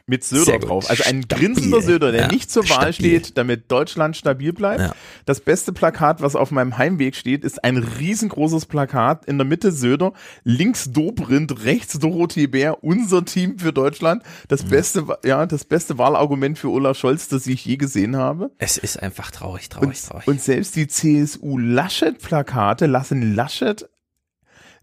mit 0.09 0.23
Söder 0.23 0.61
drauf. 0.61 0.89
Also 0.89 1.03
ein 1.05 1.25
Stabil. 1.25 1.49
grinsender 1.49 1.81
Söder, 1.83 2.13
der 2.13 2.21
Ja, 2.23 2.29
nicht 2.29 2.49
zur 2.49 2.63
Wahl 2.71 2.93
stabil. 2.93 3.21
steht, 3.21 3.37
damit 3.39 3.73
Deutschland 3.73 4.17
stabil 4.17 4.53
bleibt. 4.53 4.81
Ja. 4.81 4.95
Das 5.25 5.41
beste 5.41 5.73
Plakat, 5.73 6.23
was 6.23 6.37
auf 6.37 6.53
meinem 6.53 6.79
Heimweg 6.79 7.17
steht, 7.17 7.45
ist 7.45 7.65
ein 7.65 7.77
riesengroßes 7.77 8.67
Plakat. 8.67 9.25
In 9.27 9.37
der 9.37 9.45
Mitte 9.45 9.73
Söder, 9.73 10.13
links 10.45 10.93
Dobrindt, 10.93 11.65
rechts 11.65 11.99
Dorothee 11.99 12.47
Bär, 12.47 12.85
unser 12.85 13.25
Team 13.25 13.59
für 13.59 13.73
Deutschland. 13.73 14.23
Das 14.47 14.63
beste, 14.63 15.09
Wa- 15.09 15.19
ja, 15.25 15.45
das 15.45 15.65
beste 15.65 15.99
Wahlargument 15.99 16.57
für 16.57 16.69
Olaf 16.71 16.97
Scholz, 16.97 17.27
das 17.29 17.49
ich 17.49 17.65
je 17.65 17.77
gesehen 17.77 18.15
habe. 18.17 18.53
Es 18.59 18.79
ist 18.79 19.03
einfach 19.03 19.33
traurig, 19.33 19.69
traurig, 19.71 20.01
traurig. 20.01 20.29
Und 20.29 20.41
selbst 20.41 20.77
die 20.77 20.87
CSU-Laschet-Plakate 20.87 22.87
lassen 22.87 23.35
Laschet 23.35 23.89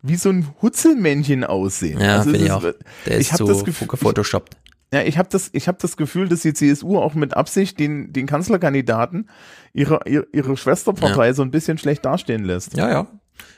wie 0.02 0.18
so 0.18 0.28
ein 0.30 0.50
Hutzelmännchen 0.62 1.46
aussehen. 1.46 2.02
Ja, 2.02 2.18
Also 2.18 2.32
finde 2.32 2.46
ich 2.46 2.52
auch. 2.52 2.62
Der 2.62 2.76
ich 3.06 3.20
ist 3.28 3.32
habe 3.32 3.46
so 3.46 3.54
das 3.54 3.64
Gefühl, 3.64 3.88
gefotoshoppt. 3.88 4.58
Ja, 4.94 5.02
ich 5.02 5.18
habe 5.18 5.28
das, 5.32 5.50
ich 5.54 5.68
habe 5.68 5.80
das 5.82 5.98
Gefühl, 5.98 6.30
dass 6.30 6.42
die 6.42 6.54
CSU 6.54 7.00
auch 7.00 7.16
mit 7.16 7.36
Absicht 7.36 7.80
den, 7.80 8.14
den 8.14 8.28
Kanzlerkandidaten 8.28 9.28
ihre, 9.74 10.02
ihre, 10.06 10.28
ihre 10.32 10.56
Schwesterpartei 10.56 11.34
so 11.34 11.42
ein 11.42 11.50
bisschen 11.50 11.80
schlecht 11.80 12.06
dastehen 12.06 12.44
lässt. 12.44 12.78
Ja, 12.78 12.90
ja. 12.92 13.08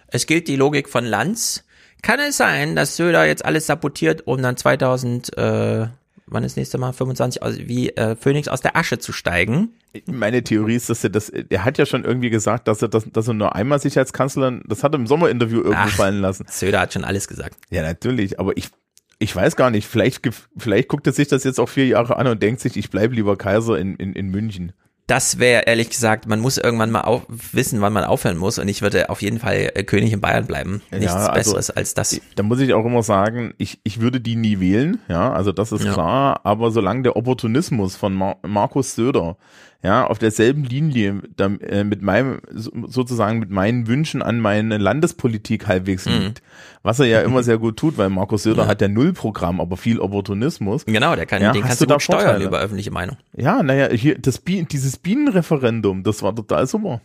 Es 0.07 0.27
gilt 0.27 0.47
die 0.47 0.55
Logik 0.55 0.87
von 0.87 1.03
Lanz. 1.03 1.65
Kann 2.01 2.21
es 2.21 2.37
sein, 2.37 2.77
dass 2.77 2.95
Söder 2.95 3.25
jetzt 3.25 3.43
alles 3.43 3.65
sabotiert, 3.65 4.25
um 4.27 4.41
dann 4.41 4.55
2000, 4.55 5.37
äh, 5.37 5.87
wann 6.27 6.43
ist 6.45 6.53
das 6.53 6.57
nächste 6.57 6.77
Mal, 6.77 6.93
25, 6.93 7.43
also 7.43 7.59
wie 7.59 7.89
äh, 7.89 8.15
Phoenix 8.15 8.47
aus 8.47 8.61
der 8.61 8.77
Asche 8.77 8.97
zu 8.99 9.11
steigen? 9.11 9.73
Meine 10.05 10.41
Theorie 10.41 10.75
ist, 10.75 10.89
dass 10.89 11.03
er 11.03 11.09
das, 11.09 11.27
er 11.27 11.65
hat 11.65 11.77
ja 11.77 11.85
schon 11.85 12.05
irgendwie 12.05 12.29
gesagt, 12.29 12.69
dass 12.69 12.81
er 12.81 12.87
das, 12.87 13.07
dass 13.11 13.27
er 13.27 13.33
nur 13.33 13.55
einmal 13.55 13.81
sich 13.81 13.97
als 13.97 14.13
Kanzler, 14.13 14.61
das 14.65 14.83
hat 14.83 14.93
er 14.93 14.99
im 14.99 15.07
Sommerinterview 15.07 15.57
irgendwo 15.57 15.75
Ach. 15.75 15.89
fallen 15.89 16.21
lassen. 16.21 16.45
Söder 16.49 16.79
hat 16.79 16.93
schon 16.93 17.03
alles 17.03 17.27
gesagt. 17.27 17.57
Ja, 17.71 17.81
natürlich, 17.81 18.39
aber 18.39 18.55
ich, 18.55 18.69
ich 19.19 19.35
weiß 19.35 19.55
gar 19.55 19.69
nicht, 19.69 19.87
vielleicht, 19.87 20.27
vielleicht 20.57 20.87
guckt 20.89 21.07
er 21.07 21.13
sich 21.13 21.27
das 21.27 21.43
jetzt 21.43 21.59
auch 21.59 21.69
vier 21.69 21.87
Jahre 21.87 22.17
an 22.17 22.27
und 22.27 22.41
denkt 22.43 22.61
sich, 22.61 22.75
ich 22.77 22.89
bleibe 22.89 23.15
lieber 23.15 23.37
Kaiser 23.37 23.77
in, 23.77 23.95
in, 23.95 24.13
in 24.13 24.29
München. 24.29 24.73
Das 25.07 25.37
wäre 25.37 25.65
ehrlich 25.67 25.91
gesagt, 25.91 26.27
man 26.27 26.39
muss 26.39 26.57
irgendwann 26.57 26.89
mal 26.89 27.01
auf, 27.01 27.21
wissen, 27.29 27.79
wann 27.79 27.93
man 27.93 28.05
aufhören 28.05 28.37
muss. 28.37 28.57
Und 28.57 28.67
ich 28.67 28.81
würde 28.81 29.11
auf 29.11 29.21
jeden 29.21 29.37
Fall 29.37 29.69
äh, 29.75 29.83
König 29.83 30.11
in 30.11 30.19
Bayern 30.19 30.47
bleiben. 30.47 30.81
Nichts 30.89 31.05
Ja, 31.05 31.27
also- 31.27 31.51
Besseres 31.53 31.69
als 31.69 31.93
das. 31.93 32.19
Da 32.35 32.41
muss 32.41 32.59
ich 32.59 32.73
auch 32.73 32.83
immer 32.83 33.03
sagen, 33.03 33.53
ich, 33.59 33.79
ich 33.83 34.01
würde 34.01 34.19
die 34.19 34.35
nie 34.35 34.59
wählen, 34.59 34.97
ja, 35.07 35.31
also 35.31 35.51
das 35.51 35.71
ist 35.71 35.83
Ja. 35.83 35.93
klar, 35.93 36.41
aber 36.43 36.71
solange 36.71 37.03
der 37.03 37.15
Opportunismus 37.17 37.95
von 37.95 38.15
Mar 38.15 38.37
Markus 38.41 38.95
Söder, 38.95 39.37
ja, 39.85 40.07
auf 40.07 40.17
derselben 40.17 40.63
Linie 40.63 41.21
da, 41.37 41.45
äh, 41.61 41.83
mit 41.83 42.01
meinem, 42.01 42.39
so- 42.51 42.71
sozusagen 42.87 43.37
mit 43.39 43.51
meinen 43.51 43.87
Wünschen 43.87 44.21
an 44.23 44.39
meine 44.39 44.77
Landespolitik 44.79 45.67
halbwegs 45.67 46.05
Mhm. 46.07 46.11
liegt, 46.19 46.41
was 46.81 46.99
er 46.99 47.05
ja 47.05 47.21
immer 47.21 47.43
sehr 47.43 47.59
gut 47.59 47.77
tut, 47.77 47.97
weil 47.97 48.09
Markus 48.09 48.43
Söder 48.43 48.65
hat 48.67 48.81
ja 48.81 48.87
null 48.87 49.13
Programm, 49.13 49.61
aber 49.61 49.77
viel 49.77 49.99
Opportunismus. 49.99 50.85
Genau, 50.85 51.15
der 51.15 51.25
kann, 51.27 51.41
Ja, 51.41 51.51
den 51.51 51.61
kannst 51.61 51.81
du 51.81 51.85
du 51.85 51.93
da 51.93 51.99
steuern 51.99 52.21
Vorteile? 52.23 52.45
über 52.45 52.59
öffentliche 52.59 52.91
Meinung. 52.91 53.17
Ja, 53.37 53.61
naja, 53.63 53.89
hier, 53.91 54.17
das 54.17 54.39
Bi 54.39 54.65
dieses 54.69 54.97
Bienenreferendum, 54.97 56.03
das 56.03 56.23
war 56.23 56.35
total 56.35 56.65
super. 56.67 57.01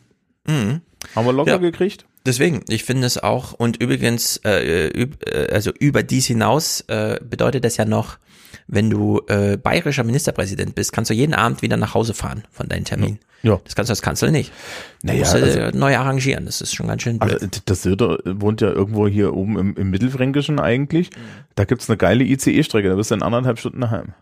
Mhm. 0.47 0.81
Haben 1.15 1.27
wir 1.27 1.33
locker 1.33 1.51
Ja. 1.53 1.57
gekriegt. 1.59 2.07
Deswegen, 2.27 2.63
ich 2.69 2.85
finde 2.85 3.07
es 3.07 3.17
auch, 3.23 3.53
und 3.55 3.77
übrigens, 3.83 4.39
äh, 4.45 4.89
üb, 4.89 5.17
äh, 5.27 5.53
also 5.53 5.71
über 5.79 6.03
dies 6.03 6.27
hinaus 6.27 6.83
äh, 6.89 7.19
bedeutet 7.23 7.65
das 7.65 7.77
ja 7.79 7.85
noch, 7.87 8.19
wenn 8.67 8.91
du 8.91 9.21
äh, 9.29 9.57
bayerischer 9.57 10.05
Ministerpräsident 10.05 10.75
bist, 10.75 10.93
kannst 10.93 11.11
du 11.11 11.15
jeden 11.15 11.35
Abend 11.35 11.63
wieder 11.63 11.77
nach 11.77 11.95
Hause 11.95 12.15
fahren 12.15 12.45
von 12.51 12.69
deinem 12.69 12.85
Termin. 12.85 13.19
Ja. 13.43 13.59
Das 13.65 13.75
kannst 13.75 13.89
du 13.89 13.93
als 13.93 14.03
Kanzler 14.03 14.31
nicht. 14.31 14.53
Du 15.01 15.07
Naja, 15.09 15.21
musst 15.21 15.35
äh, 15.35 15.63
also- 15.63 15.79
neu 15.79 15.97
arrangieren, 15.97 16.45
das 16.47 16.61
ist 16.61 16.75
schon 16.75 16.87
ganz 16.89 17.03
schön 17.03 17.19
blöd. 17.19 17.33
Also 17.35 17.47
der 17.67 17.75
Söder 17.77 18.19
wohnt 18.27 18.61
ja 18.61 18.69
irgendwo 18.69 19.09
hier 19.09 19.35
oben 19.35 19.59
im, 19.59 19.77
im 19.77 19.91
Mittelfränkischen 19.91 20.61
eigentlich. 20.61 21.11
Da 21.55 21.65
gibt's 21.65 21.89
eine 21.89 21.97
geile 21.97 22.23
ICE-Strecke, 22.25 22.89
da 22.91 22.97
bist 22.97 23.11
du 23.11 23.15
in 23.15 23.23
anderthalb 23.23 23.59
Stunden 23.59 23.81
daheim. 23.81 24.13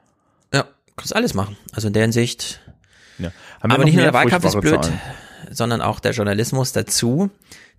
ja, 0.55 0.65
kannst 0.97 1.15
alles 1.17 1.35
machen. 1.35 1.57
Also 1.73 1.89
in 1.89 1.95
der 1.95 2.03
Hinsicht. 2.03 2.61
Ja. 3.19 3.33
Aber 3.61 3.85
nicht 3.85 3.95
nur 3.95 4.05
der 4.05 4.15
Wahlkampf 4.15 4.45
ist 4.45 4.61
blöd, 4.61 4.85
Zahlen? 4.85 5.01
sondern 5.51 5.81
auch 5.81 5.99
der 5.99 6.13
Journalismus 6.13 6.71
dazu. 6.73 7.31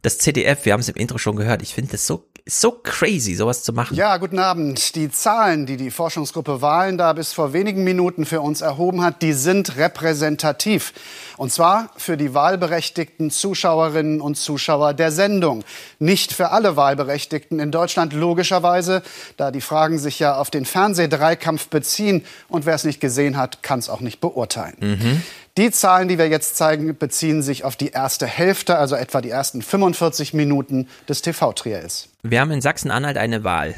Das 0.02 0.18
ZDF, 0.18 0.64
wir 0.66 0.74
haben 0.74 0.80
es 0.80 0.88
im 0.88 0.96
Intro 0.96 1.18
schon 1.18 1.36
gehört, 1.36 1.62
ich 1.62 1.74
finde 1.74 1.92
das 1.92 2.08
so, 2.08 2.24
so 2.46 2.72
crazy, 2.72 3.36
sowas 3.36 3.64
zu 3.64 3.74
machen. 3.74 3.98
Ja, 3.98 4.16
guten 4.16 4.40
Abend. 4.40 4.96
Die 4.96 5.12
Zahlen, 5.12 5.66
die 5.66 5.76
die 5.76 5.92
Forschungsgruppe 5.92 6.62
Wahlen 6.62 6.98
da 6.98 7.12
bis 7.12 7.34
vor 7.34 7.52
wenigen 7.52 7.84
Minuten 7.84 8.26
für 8.26 8.40
uns 8.40 8.62
erhoben 8.62 9.04
hat, 9.04 9.22
die 9.22 9.34
sind 9.34 9.76
repräsentativ. 9.76 10.94
Und 11.36 11.52
zwar 11.52 11.92
für 11.98 12.16
die 12.16 12.34
wahlberechtigten 12.34 13.30
Zuschauerinnen 13.30 14.22
und 14.22 14.36
Zuschauer 14.36 14.94
der 14.94 15.12
Sendung. 15.12 15.66
Nicht 16.00 16.32
für 16.32 16.52
alle 16.52 16.78
Wahlberechtigten 16.78 17.60
in 17.60 17.72
Deutschland, 17.72 18.14
logischerweise, 18.14 19.04
da 19.36 19.52
die 19.52 19.62
Fragen 19.62 20.00
sich 20.00 20.18
ja 20.18 20.38
auf 20.38 20.50
den 20.50 20.64
Fernsehdreikampf 20.66 21.68
beziehen. 21.68 22.24
Und 22.48 22.66
wer 22.66 22.76
es 22.76 22.86
nicht 22.86 23.02
gesehen 23.02 23.36
hat, 23.36 23.64
kann 23.64 23.80
es 23.80 23.90
auch 23.90 24.00
nicht 24.00 24.22
beurteilen. 24.22 24.78
Mhm. 24.80 25.24
Die 25.60 25.72
Zahlen, 25.72 26.08
die 26.08 26.18
wir 26.18 26.30
jetzt 26.30 26.56
zeigen, 26.56 26.98
beziehen 26.98 27.42
sich 27.42 27.66
auf 27.66 27.76
die 27.76 27.90
erste 27.90 28.26
Hälfte, 28.26 28.78
also 28.78 28.96
etwa 28.96 29.20
die 29.20 29.30
ersten 29.30 29.62
45 29.62 30.34
Minuten 30.34 30.88
des 31.10 31.22
TV-Triels. 31.22 32.08
Wir 32.24 32.40
haben 32.40 32.52
in 32.52 32.62
Sachsen-Anhalt 32.62 33.18
eine 33.18 33.44
Wahl. 33.44 33.76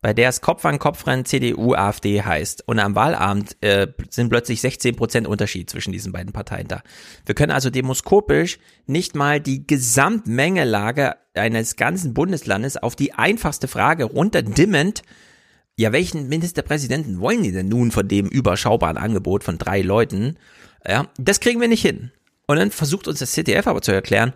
bei 0.00 0.14
der 0.14 0.30
es 0.30 0.40
Kopf 0.40 0.64
an 0.64 0.78
Kopf 0.78 1.06
rennen 1.06 1.26
CDU, 1.26 1.74
AfD 1.74 2.22
heißt. 2.22 2.66
Und 2.66 2.78
am 2.78 2.94
Wahlabend 2.94 3.62
äh, 3.62 3.88
sind 4.08 4.30
plötzlich 4.30 4.62
16 4.62 4.96
Prozent 4.96 5.26
Unterschied 5.26 5.68
zwischen 5.68 5.92
diesen 5.92 6.12
beiden 6.12 6.32
Parteien 6.32 6.66
da. 6.66 6.80
Wir 7.26 7.34
können 7.34 7.52
also 7.52 7.68
demoskopisch 7.68 8.58
nicht 8.86 9.14
mal 9.14 9.38
die 9.38 9.66
Gesamtmengelage 9.66 11.16
eines 11.34 11.76
ganzen 11.76 12.14
Bundeslandes 12.14 12.78
auf 12.78 12.96
die 12.96 13.12
einfachste 13.12 13.68
Frage 13.68 14.04
runterdimmend, 14.04 15.02
ja, 15.76 15.92
welchen 15.92 16.28
Ministerpräsidenten 16.28 17.20
wollen 17.20 17.42
die 17.44 17.52
denn 17.52 17.68
nun 17.68 17.92
von 17.92 18.08
dem 18.08 18.26
überschaubaren 18.26 18.96
Angebot 18.96 19.44
von 19.44 19.58
drei 19.58 19.82
Leuten? 19.82 20.36
Ja, 20.86 21.08
das 21.18 21.40
kriegen 21.40 21.60
wir 21.60 21.68
nicht 21.68 21.82
hin. 21.82 22.12
Und 22.46 22.56
dann 22.56 22.70
versucht 22.70 23.08
uns 23.08 23.18
das 23.18 23.32
CTF 23.32 23.66
aber 23.66 23.82
zu 23.82 23.92
erklären, 23.92 24.32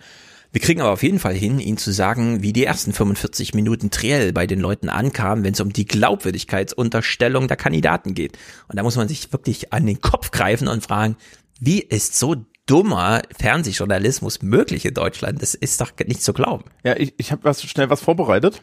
wir 0.53 0.61
kriegen 0.61 0.83
aber 0.83 0.91
auf 0.91 1.03
jeden 1.03 1.19
Fall 1.19 1.33
hin, 1.33 1.59
ihnen 1.59 1.79
zu 1.79 1.93
sagen, 1.93 2.43
wie 2.43 2.53
die 2.53 2.65
ersten 2.65 2.93
45 2.93 3.55
Minuten 3.55 3.91
Triell 3.91 4.35
bei 4.35 4.47
den 4.47 4.61
Leuten 4.61 4.91
ankamen, 4.91 5.45
wenn 5.45 5.55
es 5.55 5.61
um 5.61 5.73
die 5.73 5.87
Glaubwürdigkeitsunterstellung 5.87 7.49
der 7.49 7.57
Kandidaten 7.57 8.13
geht. 8.13 8.37
Und 8.69 8.77
da 8.77 8.83
muss 8.83 8.97
man 8.97 9.09
sich 9.09 9.33
wirklich 9.33 9.73
an 9.73 9.87
den 9.87 10.03
Kopf 10.03 10.31
greifen 10.31 10.69
und 10.69 10.85
fragen, 10.85 11.17
wie 11.59 11.81
ist 11.81 12.19
so 12.19 12.45
dummer 12.67 13.23
Fernsehjournalismus 13.39 14.43
möglich 14.43 14.85
in 14.85 14.95
Deutschland? 14.95 15.43
Das 15.43 15.55
ist 15.55 15.81
doch 15.81 15.93
nicht 16.07 16.23
zu 16.23 16.33
glauben. 16.33 16.65
Ja, 16.85 16.97
ich, 16.97 17.15
ich 17.17 17.33
habe 17.33 17.45
was 17.45 17.63
schnell 17.63 17.91
was 17.91 18.01
vorbereitet. 18.01 18.63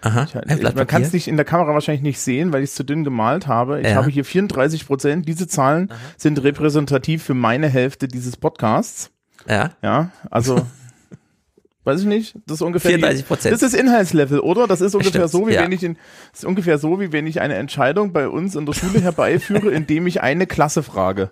Aha, 0.00 0.24
ich, 0.24 0.34
ich, 0.58 0.74
man 0.74 0.86
kann 0.86 1.02
es 1.02 1.12
nicht 1.12 1.26
in 1.28 1.36
der 1.36 1.44
Kamera 1.44 1.74
wahrscheinlich 1.74 2.02
nicht 2.02 2.20
sehen, 2.20 2.52
weil 2.52 2.62
ich 2.62 2.70
es 2.70 2.76
zu 2.76 2.84
dünn 2.84 3.02
gemalt 3.04 3.46
habe. 3.46 3.80
Ich 3.80 3.88
Ja. 3.88 3.96
habe 3.96 4.10
hier 4.10 4.24
34 4.24 4.86
Prozent. 4.86 5.26
Diese 5.28 5.48
Zahlen 5.48 5.92
sind 6.16 6.42
repräsentativ 6.42 7.22
für 7.24 7.34
meine 7.34 7.68
Hälfte 7.68 8.06
dieses 8.06 8.36
Podcasts. 8.36 9.10
Ja. 9.48 9.70
Ja, 9.82 10.10
also 10.30 10.66
weiß 11.84 12.00
ich 12.00 12.06
nicht. 12.06 12.36
Das 12.46 12.56
ist 12.56 12.62
ungefähr 12.62 12.98
34%. 12.98 13.50
Das 13.50 13.62
ist 13.62 13.74
Inhaltslevel, 13.74 14.40
oder? 14.40 14.66
Das 14.66 14.80
ist 14.80 14.94
ungefähr 14.94 15.28
Stimmt, 15.28 15.30
so, 15.30 15.48
wie 15.48 15.54
ja. 15.54 15.62
wenn 15.62 15.72
ich 15.72 15.82
in, 15.82 15.96
das 16.30 16.40
ist 16.40 16.44
ungefähr 16.44 16.78
so, 16.78 17.00
wie 17.00 17.12
wenn 17.12 17.26
ich 17.26 17.40
eine 17.40 17.54
Entscheidung 17.54 18.12
bei 18.12 18.28
uns 18.28 18.54
in 18.56 18.66
der 18.66 18.74
Schule 18.74 19.00
herbeiführe, 19.00 19.70
indem 19.72 20.06
ich 20.06 20.20
eine 20.20 20.46
Klasse 20.46 20.82
frage. 20.82 21.30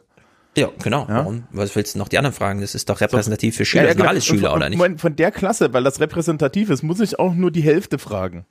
Ja, 0.57 0.71
genau. 0.83 1.07
Warum? 1.09 1.45
Was 1.51 1.77
willst 1.77 1.95
du 1.95 1.99
noch 1.99 2.09
die 2.09 2.19
anderen 2.19 2.35
fragen? 2.35 2.63
Das 2.63 2.75
ist 2.75 2.89
doch 2.89 3.01
repräsentativ 3.01 3.57
für 3.57 3.65
Schüler. 3.65 3.85
Ja, 3.85 3.89
ja, 3.91 3.95
genau. 3.95 4.09
alles 4.09 4.25
Schüler, 4.25 4.51
von, 4.51 4.59
oder 4.59 4.69
nicht? 4.71 4.79
Moment, 4.79 5.01
von 5.01 5.15
der 5.15 5.31
Klasse, 5.31 5.73
weil 5.73 5.85
das 5.85 6.01
repräsentativ 6.01 6.71
ist, 6.71 6.83
muss 6.83 7.01
ich 7.01 7.19
auch 7.19 7.35
nur 7.35 7.51
die 7.51 7.63
Hälfte 7.63 7.99
fragen. 7.99 8.47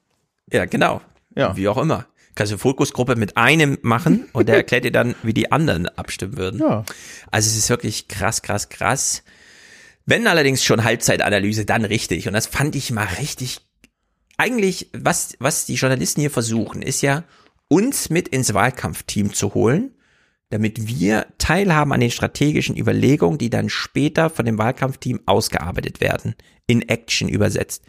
Ja, 0.51 0.66
genau. 0.66 1.01
Ja. 1.35 1.58
Wie 1.58 1.67
auch 1.67 1.77
immer. 1.77 2.06
Kannst 2.35 2.53
du 2.53 2.58
Fokusgruppe 2.58 3.16
mit 3.16 3.38
einem 3.38 3.80
machen 3.82 4.27
und 4.34 4.48
der 4.48 4.58
erklärt 4.58 4.85
dir 4.85 4.92
dann, 4.92 5.16
wie 5.24 5.34
die 5.34 5.51
anderen 5.51 5.88
abstimmen 5.88 6.38
würden. 6.38 6.59
Ja. 6.59 6.85
Also 7.32 7.50
es 7.50 7.58
ist 7.58 7.69
wirklich 7.69 8.08
krass, 8.08 8.42
krass, 8.42 8.69
krass. 8.69 9.24
Wenn 10.06 10.27
allerdings 10.27 10.64
schon 10.64 10.84
Halbzeitanalyse, 10.84 11.66
dann 11.66 11.85
richtig. 11.85 12.27
Und 12.27 12.34
das 12.34 12.45
fand 12.45 12.75
ich 12.75 12.92
mal 12.92 13.08
richtig. 13.19 13.61
Eigentlich, 14.38 14.90
was, 14.93 15.35
was 15.40 15.66
die 15.66 15.75
Journalisten 15.75 16.22
hier 16.22 16.30
versuchen, 16.30 16.82
ist 16.84 17.01
ja, 17.01 17.24
uns 17.67 18.09
mit 18.11 18.27
ins 18.27 18.53
Wahlkampfteam 18.53 19.34
zu 19.34 19.56
holen, 19.56 19.94
damit 20.49 20.88
wir 20.88 21.27
teilhaben 21.38 21.91
an 21.91 21.99
den 21.99 22.11
strategischen 22.11 22.77
Überlegungen, 22.77 23.38
die 23.38 23.49
dann 23.49 23.69
später 23.69 24.30
von 24.30 24.45
dem 24.45 24.57
Wahlkampfteam 24.57 25.22
ausgearbeitet 25.25 26.01
werden, 26.01 26.35
in 26.67 26.88
Action 26.88 27.30
übersetzt. 27.30 27.83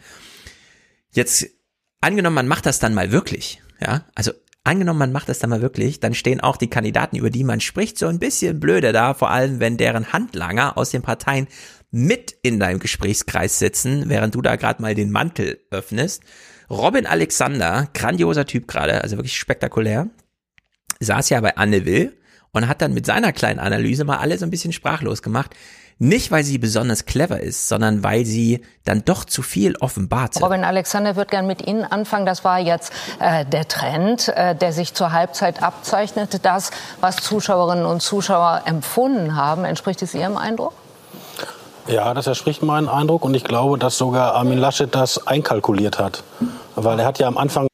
Jetzt 1.11 1.47
angenommen, 2.01 2.35
man 2.35 2.47
macht 2.47 2.65
das 2.65 2.79
dann 2.79 2.93
mal 2.93 3.11
wirklich, 3.11 3.61
ja, 3.79 4.05
also 4.15 4.31
angenommen, 4.63 4.99
man 4.99 5.11
macht 5.11 5.29
das 5.29 5.39
dann 5.39 5.49
mal 5.49 5.61
wirklich, 5.61 5.99
dann 5.99 6.13
stehen 6.13 6.41
auch 6.41 6.57
die 6.57 6.69
Kandidaten, 6.69 7.15
über 7.15 7.29
die 7.29 7.43
man 7.43 7.61
spricht, 7.61 7.97
so 7.97 8.07
ein 8.07 8.19
bisschen 8.19 8.59
blöder 8.59 8.91
da, 8.91 9.13
vor 9.13 9.31
allem 9.31 9.59
wenn 9.59 9.77
deren 9.77 10.11
Handlanger 10.11 10.77
aus 10.77 10.91
den 10.91 11.01
Parteien 11.01 11.47
mit 11.89 12.35
in 12.41 12.59
deinem 12.59 12.79
Gesprächskreis 12.79 13.59
sitzen, 13.59 14.09
während 14.09 14.35
du 14.35 14.41
da 14.41 14.57
gerade 14.57 14.81
mal 14.81 14.93
den 14.93 15.11
Mantel 15.11 15.59
öffnest. 15.71 16.21
Robin 16.69 17.05
Alexander, 17.05 17.87
grandioser 17.93 18.45
Typ 18.45 18.67
gerade, 18.67 19.01
also 19.01 19.15
wirklich 19.15 19.37
spektakulär, 19.37 20.09
saß 20.99 21.29
ja 21.29 21.39
bei 21.39 21.55
Anne 21.55 21.85
Will 21.85 22.17
und 22.57 22.67
hat 22.67 22.81
dann 22.81 22.93
mit 22.93 23.05
seiner 23.05 23.31
kleinen 23.31 23.59
Analyse 23.59 24.03
mal 24.03 24.17
alle 24.17 24.37
so 24.37 24.45
ein 24.45 24.49
bisschen 24.49 24.73
sprachlos 24.73 25.21
gemacht. 25.21 25.55
Nicht, 25.99 26.29
weil 26.29 26.43
sie 26.43 26.59
besonders 26.59 27.05
clever 27.05 27.39
ist, 27.39 27.67
sondern 27.67 28.03
weil 28.03 28.23
sie 28.23 28.61
dann 28.85 29.03
doch 29.03 29.25
zu 29.25 29.41
viel 29.41 29.75
offenbart. 29.77 30.39
Robin 30.43 30.63
Alexander 30.63 31.15
wird 31.15 31.31
gern 31.31 31.47
mit 31.47 31.65
Ihnen 31.65 31.83
anfangen. 31.85 32.27
Das 32.27 32.43
war 32.43 32.59
jetzt 32.59 32.93
äh, 33.19 33.45
der 33.45 33.67
Trend, 33.67 34.27
äh, 34.27 34.55
der 34.55 34.73
sich 34.73 34.93
zur 34.93 35.11
Halbzeit 35.11 35.63
abzeichnete. 35.63 36.37
Das, 36.37 36.69
was 37.01 37.15
Zuschauerinnen 37.17 37.85
und 37.87 38.03
Zuschauer 38.03 38.61
empfunden 38.65 39.35
haben, 39.35 39.65
entspricht 39.65 40.03
es 40.03 40.13
Ihrem 40.13 40.37
Eindruck? 40.37 40.73
Ja, 41.87 42.13
das 42.13 42.27
entspricht 42.27 42.61
meinem 42.61 42.89
Eindruck 42.89 43.25
und 43.25 43.33
ich 43.33 43.43
glaube, 43.43 43.79
dass 43.79 43.97
sogar 43.97 44.35
Armin 44.35 44.59
Laschet 44.59 44.93
das 44.93 45.25
einkalkuliert 45.25 45.97
hat. 45.97 46.21
Weil 46.75 46.99
er 46.99 47.05
hat 47.07 47.17
ja 47.17 47.27
am 47.27 47.39
Anfang 47.39 47.67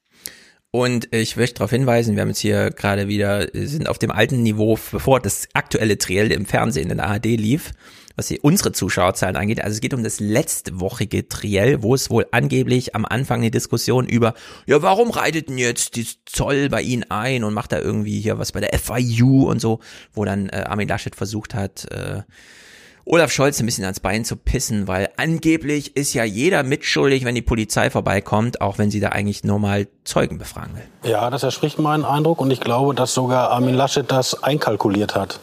Und 0.75 1.13
ich 1.13 1.35
möchte 1.35 1.59
darauf 1.59 1.69
hinweisen, 1.69 2.15
wir 2.15 2.23
haben 2.23 2.29
jetzt 2.29 2.39
hier 2.39 2.71
gerade 2.71 3.07
wieder, 3.07 3.47
sind 3.53 3.87
auf 3.87 3.99
dem 3.99 4.09
alten 4.09 4.41
Niveau, 4.41 4.79
bevor 4.91 5.19
das 5.19 5.47
aktuelle 5.53 5.99
Triell 5.99 6.31
im 6.31 6.47
Fernsehen 6.47 6.89
in 6.89 6.97
der 6.97 7.05
ARD 7.05 7.25
lief, 7.25 7.73
was 8.15 8.29
die, 8.29 8.39
unsere 8.39 8.71
Zuschauerzahlen 8.71 9.35
angeht. 9.35 9.63
Also 9.63 9.75
es 9.75 9.81
geht 9.81 9.93
um 9.93 10.03
das 10.03 10.19
letztwochige 10.19 11.27
Triell, 11.27 11.83
wo 11.83 11.93
es 11.93 12.09
wohl 12.09 12.25
angeblich 12.31 12.95
am 12.95 13.05
Anfang 13.05 13.41
eine 13.41 13.51
Diskussion 13.51 14.07
über, 14.07 14.33
ja, 14.65 14.81
warum 14.81 15.11
reitet 15.11 15.49
denn 15.49 15.59
jetzt 15.59 15.95
die 15.95 16.07
Zoll 16.25 16.69
bei 16.69 16.81
Ihnen 16.81 17.03
ein 17.03 17.43
und 17.43 17.53
macht 17.53 17.71
da 17.71 17.79
irgendwie 17.79 18.19
hier 18.19 18.39
was 18.39 18.51
bei 18.51 18.59
der 18.59 18.73
FIU 18.79 19.47
und 19.47 19.59
so, 19.61 19.79
wo 20.11 20.25
dann 20.25 20.49
äh, 20.49 20.63
Armin 20.67 20.87
Laschet 20.87 21.15
versucht 21.15 21.53
hat, 21.53 21.85
äh, 21.91 22.23
Olaf 23.05 23.31
Scholz 23.31 23.59
ein 23.59 23.65
bisschen 23.65 23.83
ans 23.83 23.99
Bein 23.99 24.23
zu 24.23 24.37
pissen, 24.37 24.87
weil 24.87 25.09
angeblich 25.17 25.97
ist 25.97 26.13
ja 26.13 26.23
jeder 26.23 26.63
mitschuldig, 26.63 27.25
wenn 27.25 27.35
die 27.35 27.41
Polizei 27.41 27.89
vorbeikommt, 27.89 28.61
auch 28.61 28.77
wenn 28.77 28.91
sie 28.91 29.01
da 29.01 29.09
eigentlich 29.09 29.43
nur 29.43 29.59
mal 29.59 29.87
Zeugen 30.05 30.37
befragen 30.37 30.75
will. 30.75 31.11
Ja, 31.11 31.29
das 31.29 31.43
entspricht 31.43 31.79
meinem 31.79 32.05
Eindruck 32.05 32.39
und 32.39 32.49
ich 32.49 32.61
glaube, 32.61 32.95
dass 32.95 33.13
sogar 33.13 33.49
Armin 33.51 33.75
Laschet 33.75 34.09
das 34.09 34.41
einkalkuliert 34.43 35.15
hat. 35.15 35.39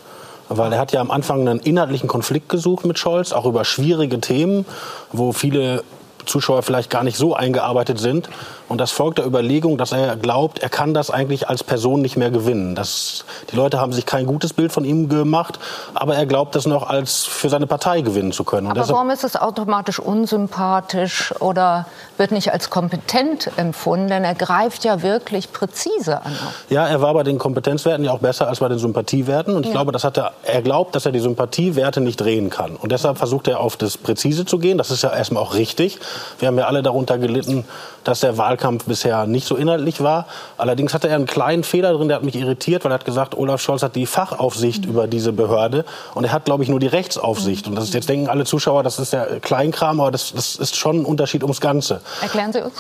Weil 0.49 0.73
er 0.73 0.79
hat 0.79 0.93
ja 0.93 1.01
am 1.01 1.11
Anfang 1.11 1.47
einen 1.47 1.61
inhaltlichen 1.61 2.09
Konflikt 2.09 2.49
gesucht 2.49 2.87
mit 2.87 2.99
Scholz, 2.99 3.33
auch 3.33 3.45
über 3.45 3.65
schwierige 3.65 4.21
Themen, 4.21 4.65
wo 5.13 5.33
viele 5.33 5.85
Zuschauer 6.27 6.63
vielleicht 6.63 6.91
gar 6.91 7.03
nicht 7.05 7.17
so 7.17 7.35
eingearbeitet 7.35 7.99
sind. 7.99 8.29
Und 8.69 8.79
das 8.81 8.93
folgt 8.93 9.19
der 9.19 9.27
Überlegung, 9.27 9.79
dass 9.79 9.91
er 9.93 10.15
glaubt, 10.17 10.61
er 10.61 10.69
kann 10.69 10.95
das 10.95 11.11
eigentlich 11.11 11.49
als 11.49 11.65
Person 11.65 12.01
nicht 12.03 12.17
mehr 12.17 12.31
gewinnen. 12.31 12.75
Das, 12.77 13.25
die 13.51 13.57
Leute 13.57 13.81
haben 13.81 13.93
sich 13.93 14.07
kein 14.07 14.27
gutes 14.27 14.53
Bild 14.53 14.71
von 14.73 14.85
ihm 14.85 15.09
gemacht, 15.09 15.59
aber 15.95 16.15
er 16.15 16.25
glaubt, 16.27 16.55
das 16.55 16.67
noch 16.67 16.89
als 16.89 17.25
für 17.25 17.49
seine 17.49 17.67
Partei 17.67 18.01
gewinnen 18.03 18.31
zu 18.31 18.45
können. 18.45 18.69
Und 18.69 18.79
Aber 18.79 18.89
warum 18.89 19.11
ist 19.11 19.25
es 19.25 19.35
automatisch 19.35 19.99
unsympathisch 19.99 21.35
oder 21.41 21.87
wird 22.17 22.33
nicht 22.33 22.53
als 22.53 22.71
kompetent 22.71 23.51
empfunden? 23.57 24.09
Denn 24.09 24.25
er 24.25 24.35
greift 24.35 24.85
ja 24.85 25.03
wirklich 25.03 25.53
präzise 25.53 26.25
an. 26.25 26.37
Ja, 26.69 26.87
er 26.87 27.01
war 27.03 27.15
bei 27.15 27.23
den 27.23 27.39
Kompetenzwerten 27.39 28.05
ja 28.05 28.13
auch 28.13 28.19
besser 28.21 28.49
als 28.49 28.61
bei 28.61 28.69
den 28.69 28.79
Sympathiewerten. 28.79 29.55
Und 29.57 29.63
ich 29.63 29.69
Ja. 29.69 29.79
glaube, 29.79 29.93
das 29.93 30.05
hat 30.05 30.17
er, 30.17 30.33
er 30.45 30.63
glaubt, 30.63 30.95
dass 30.95 31.07
er 31.07 31.13
die 31.13 31.21
Sympathiewerte 31.21 32.01
nicht 32.01 32.21
drehen 32.21 32.51
kann. 32.51 32.77
Und 32.77 32.93
deshalb 32.93 33.19
versucht 33.19 33.49
er 33.49 33.61
auf 33.61 33.77
das 33.77 33.97
Präzise 33.99 34.45
zu 34.45 34.59
gehen. 34.59 34.79
Das 34.79 34.91
ist 34.91 35.03
ja 35.03 35.11
erstmal 35.13 35.43
auch 35.43 35.55
richtig. 35.55 35.99
Wir 36.39 36.49
haben 36.49 36.59
ja 36.59 36.67
alle 36.67 36.83
darunter 36.83 37.19
gelitten, 37.19 37.65
dass 38.05 38.21
der 38.21 38.39
Wahlkampf 38.39 38.85
bisher 38.85 39.27
nicht 39.27 39.47
so 39.47 39.57
inhaltlich 39.57 40.01
war. 40.01 40.27
Allerdings 40.59 40.95
hatte 40.95 41.09
er 41.09 41.17
einen 41.17 41.27
kleinen 41.27 41.65
Fehler 41.65 41.93
drin, 41.93 42.09
der 42.09 42.17
hat 42.17 42.25
mich 42.25 42.37
irritiert, 42.37 42.85
weil 42.85 42.93
er 42.93 42.95
hat 42.95 43.05
gesagt, 43.05 43.37
Olaf 43.37 43.61
Scholz 43.61 43.83
hat 43.83 43.97
die 43.97 44.07
Fachaufsicht 44.07 44.85
über 44.87 45.07
diese 45.07 45.33
Behörde. 45.33 45.85
Und 46.15 46.25
er 46.25 46.33
hat, 46.33 46.45
glaube 46.45 46.63
ich, 46.63 46.69
nur 46.69 46.81
die 46.81 46.87
Rechtsaufsicht. 46.87 47.67
Und 47.67 47.75
das 47.75 47.85
ist, 47.85 47.95
jetzt 47.95 48.09
denken 48.09 48.29
alle 48.29 48.45
Zuschauer, 48.45 48.83
das 48.83 48.99
ist 48.99 49.13
ja 49.13 49.27
Kleinkram, 49.41 50.01
aber 50.01 50.11
das, 50.11 50.33
das 50.33 50.57
ist 50.57 50.77
schon 50.77 51.01
ein 51.01 51.05
Unterschied 51.05 51.43
ums 51.43 51.61
Ganze. 51.61 52.01
Erklären 52.23 52.53
Sie 52.53 52.63
uns. 52.63 52.75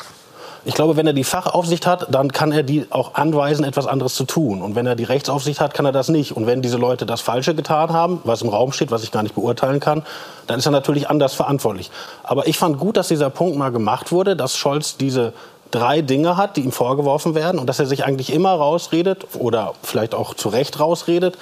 Ich 0.64 0.74
glaube, 0.74 0.96
wenn 0.96 1.06
er 1.06 1.12
die 1.14 1.24
Fachaufsicht 1.24 1.86
hat, 1.86 2.08
dann 2.10 2.32
kann 2.32 2.52
er 2.52 2.62
die 2.62 2.86
auch 2.90 3.14
anweisen, 3.14 3.64
etwas 3.64 3.86
anderes 3.86 4.14
zu 4.14 4.24
tun. 4.24 4.60
Und 4.60 4.74
wenn 4.74 4.86
er 4.86 4.94
die 4.94 5.04
Rechtsaufsicht 5.04 5.58
hat, 5.58 5.72
kann 5.72 5.86
er 5.86 5.92
das 5.92 6.08
nicht. 6.08 6.32
Und 6.36 6.46
wenn 6.46 6.60
diese 6.60 6.76
Leute 6.76 7.06
das 7.06 7.22
Falsche 7.22 7.54
getan 7.54 7.90
haben, 7.90 8.20
was 8.24 8.42
im 8.42 8.50
Raum 8.50 8.72
steht, 8.72 8.90
was 8.90 9.02
ich 9.02 9.10
gar 9.10 9.22
nicht 9.22 9.34
beurteilen 9.34 9.80
kann, 9.80 10.02
dann 10.46 10.58
ist 10.58 10.66
er 10.66 10.72
natürlich 10.72 11.08
anders 11.08 11.32
verantwortlich. 11.32 11.90
Aber 12.22 12.46
ich 12.46 12.58
fand 12.58 12.78
gut, 12.78 12.98
dass 12.98 13.08
dieser 13.08 13.30
Punkt 13.30 13.56
mal 13.56 13.70
gemacht 13.70 14.12
wurde, 14.12 14.36
dass 14.36 14.56
Scholz 14.56 14.96
diese 14.98 15.32
drei 15.70 16.02
Dinge 16.02 16.36
hat, 16.36 16.56
die 16.56 16.62
ihm 16.62 16.72
vorgeworfen 16.72 17.34
werden 17.34 17.58
und 17.58 17.66
dass 17.66 17.78
er 17.78 17.86
sich 17.86 18.04
eigentlich 18.04 18.32
immer 18.32 18.52
rausredet 18.52 19.26
oder 19.38 19.74
vielleicht 19.82 20.14
auch 20.14 20.34
zu 20.34 20.48
Recht 20.48 20.80
rausredet, 20.80 21.38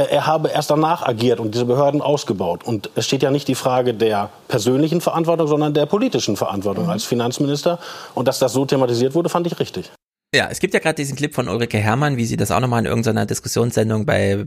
er 0.00 0.26
habe 0.26 0.48
erst 0.48 0.70
danach 0.70 1.02
agiert 1.06 1.40
und 1.40 1.54
diese 1.54 1.64
Behörden 1.64 2.02
ausgebaut. 2.02 2.64
Und 2.64 2.90
es 2.94 3.06
steht 3.06 3.22
ja 3.22 3.30
nicht 3.30 3.48
die 3.48 3.54
Frage 3.54 3.94
der 3.94 4.30
persönlichen 4.48 5.00
Verantwortung, 5.00 5.46
sondern 5.46 5.74
der 5.74 5.86
politischen 5.86 6.36
Verantwortung 6.36 6.90
als 6.90 7.04
Finanzminister. 7.04 7.78
Und 8.14 8.28
dass 8.28 8.38
das 8.38 8.52
so 8.52 8.64
thematisiert 8.66 9.14
wurde, 9.14 9.28
fand 9.28 9.46
ich 9.46 9.58
richtig. 9.58 9.90
Ja, 10.34 10.48
es 10.50 10.58
gibt 10.58 10.74
ja 10.74 10.80
gerade 10.80 10.96
diesen 10.96 11.16
Clip 11.16 11.32
von 11.32 11.48
Ulrike 11.48 11.78
Herrmann, 11.78 12.16
wie 12.16 12.26
sie 12.26 12.36
das 12.36 12.50
auch 12.50 12.60
nochmal 12.60 12.80
in 12.80 12.86
irgendeiner 12.86 13.24
Diskussionssendung 13.24 14.04
bei 14.04 14.46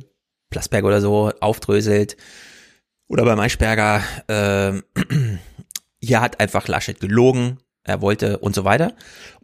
Plasberg 0.50 0.84
oder 0.84 1.02
so 1.02 1.32
aufdröselt. 1.40 2.18
Oder 3.08 3.24
bei 3.24 3.36
Maischberger, 3.36 4.02
äh, 4.28 4.74
hier 6.02 6.22
hat 6.22 6.40
einfach 6.42 6.68
Laschet 6.68 7.00
gelogen, 7.00 7.60
er 7.88 8.02
wollte 8.02 8.38
und 8.40 8.54
so 8.54 8.64
weiter. 8.64 8.94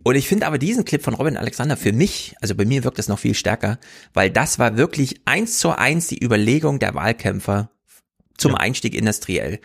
Und 0.04 0.16
ich 0.16 0.28
finde 0.28 0.46
aber 0.46 0.58
diesen 0.58 0.86
Clip 0.86 1.02
von 1.02 1.14
Robin 1.14 1.38
Alexander 1.38 1.78
für 1.78 1.94
mich, 1.94 2.36
also 2.42 2.56
bei 2.56 2.66
mir 2.66 2.84
wirkt 2.84 3.00
es 3.00 3.08
noch 3.08 3.20
viel 3.20 3.34
stärker, 3.34 3.80
weil 4.14 4.30
das 4.30 4.60
war 4.60 4.78
wirklich 4.78 5.22
eins 5.26 5.58
zu 5.60 5.72
eins 5.72 6.08
die 6.08 6.24
Überlegung 6.24 6.80
der 6.80 6.94
Wahlkämpfer 6.94 7.70
zum 8.38 8.56
Einstieg 8.56 8.96
industriell. 8.96 9.60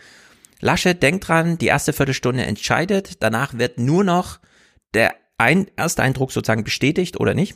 Laschet 0.61 1.01
denkt 1.01 1.27
dran, 1.27 1.57
die 1.57 1.67
erste 1.67 1.93
Viertelstunde 1.93 2.45
entscheidet, 2.45 3.21
danach 3.21 3.57
wird 3.57 3.79
nur 3.79 4.03
noch 4.03 4.39
der 4.93 5.13
ein 5.37 5.67
Ersteindruck 5.75 6.31
sozusagen 6.31 6.63
bestätigt 6.63 7.19
oder 7.19 7.33
nicht. 7.33 7.55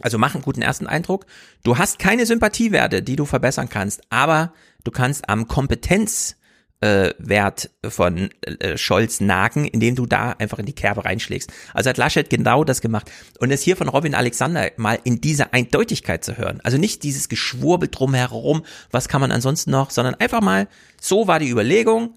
Also 0.00 0.18
mach 0.18 0.34
einen 0.34 0.44
guten 0.44 0.62
ersten 0.62 0.86
Eindruck. 0.86 1.26
Du 1.64 1.78
hast 1.78 1.98
keine 1.98 2.26
Sympathiewerte, 2.26 3.02
die 3.02 3.16
du 3.16 3.24
verbessern 3.24 3.68
kannst, 3.68 4.02
aber 4.10 4.52
du 4.84 4.90
kannst 4.90 5.28
am 5.28 5.48
Kompetenzwert 5.48 6.37
äh, 6.80 7.12
Wert 7.18 7.70
von 7.88 8.30
äh, 8.42 8.76
Scholz 8.76 9.20
nagen, 9.20 9.64
indem 9.64 9.96
du 9.96 10.06
da 10.06 10.32
einfach 10.32 10.58
in 10.58 10.66
die 10.66 10.74
Kerbe 10.74 11.04
reinschlägst. 11.04 11.52
Also 11.74 11.90
hat 11.90 11.96
Laschet 11.96 12.30
genau 12.30 12.64
das 12.64 12.80
gemacht. 12.80 13.10
Und 13.40 13.50
es 13.50 13.62
hier 13.62 13.76
von 13.76 13.88
Robin 13.88 14.14
Alexander 14.14 14.70
mal 14.76 14.98
in 15.04 15.20
dieser 15.20 15.52
Eindeutigkeit 15.52 16.24
zu 16.24 16.38
hören. 16.38 16.60
Also 16.62 16.78
nicht 16.78 17.02
dieses 17.02 17.28
Geschwurbel 17.28 17.88
drumherum, 17.88 18.64
was 18.90 19.08
kann 19.08 19.20
man 19.20 19.32
ansonsten 19.32 19.70
noch, 19.70 19.90
sondern 19.90 20.14
einfach 20.16 20.40
mal, 20.40 20.68
so 21.00 21.26
war 21.26 21.38
die 21.38 21.50
Überlegung, 21.50 22.16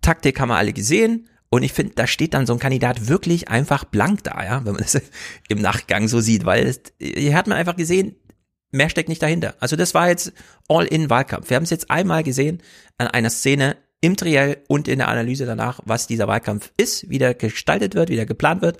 Taktik 0.00 0.40
haben 0.40 0.48
wir 0.48 0.56
alle 0.56 0.72
gesehen, 0.72 1.28
und 1.52 1.64
ich 1.64 1.74
finde, 1.74 1.92
da 1.94 2.06
steht 2.06 2.32
dann 2.32 2.46
so 2.46 2.54
ein 2.54 2.58
Kandidat 2.58 3.08
wirklich 3.08 3.50
einfach 3.50 3.84
blank 3.84 4.24
da, 4.24 4.42
ja, 4.42 4.64
wenn 4.64 4.72
man 4.72 4.80
das 4.82 4.98
im 5.48 5.60
Nachgang 5.60 6.08
so 6.08 6.18
sieht, 6.20 6.46
weil 6.46 6.66
es, 6.66 6.80
hier 6.98 7.34
hat 7.34 7.46
man 7.46 7.58
einfach 7.58 7.76
gesehen, 7.76 8.16
mehr 8.72 8.90
steckt 8.90 9.08
nicht 9.08 9.22
dahinter. 9.22 9.54
Also 9.60 9.76
das 9.76 9.94
war 9.94 10.08
jetzt 10.08 10.32
All-in-Wahlkampf. 10.68 11.48
Wir 11.48 11.56
haben 11.56 11.64
es 11.64 11.70
jetzt 11.70 11.90
einmal 11.90 12.24
gesehen 12.24 12.62
an 12.98 13.06
einer 13.06 13.30
Szene 13.30 13.76
im 14.00 14.16
Triell 14.16 14.58
und 14.66 14.88
in 14.88 14.98
der 14.98 15.08
Analyse 15.08 15.46
danach, 15.46 15.80
was 15.84 16.08
dieser 16.08 16.26
Wahlkampf 16.26 16.72
ist, 16.76 17.08
wie 17.08 17.18
der 17.18 17.34
gestaltet 17.34 17.94
wird, 17.94 18.08
wie 18.08 18.16
der 18.16 18.26
geplant 18.26 18.60
wird. 18.60 18.78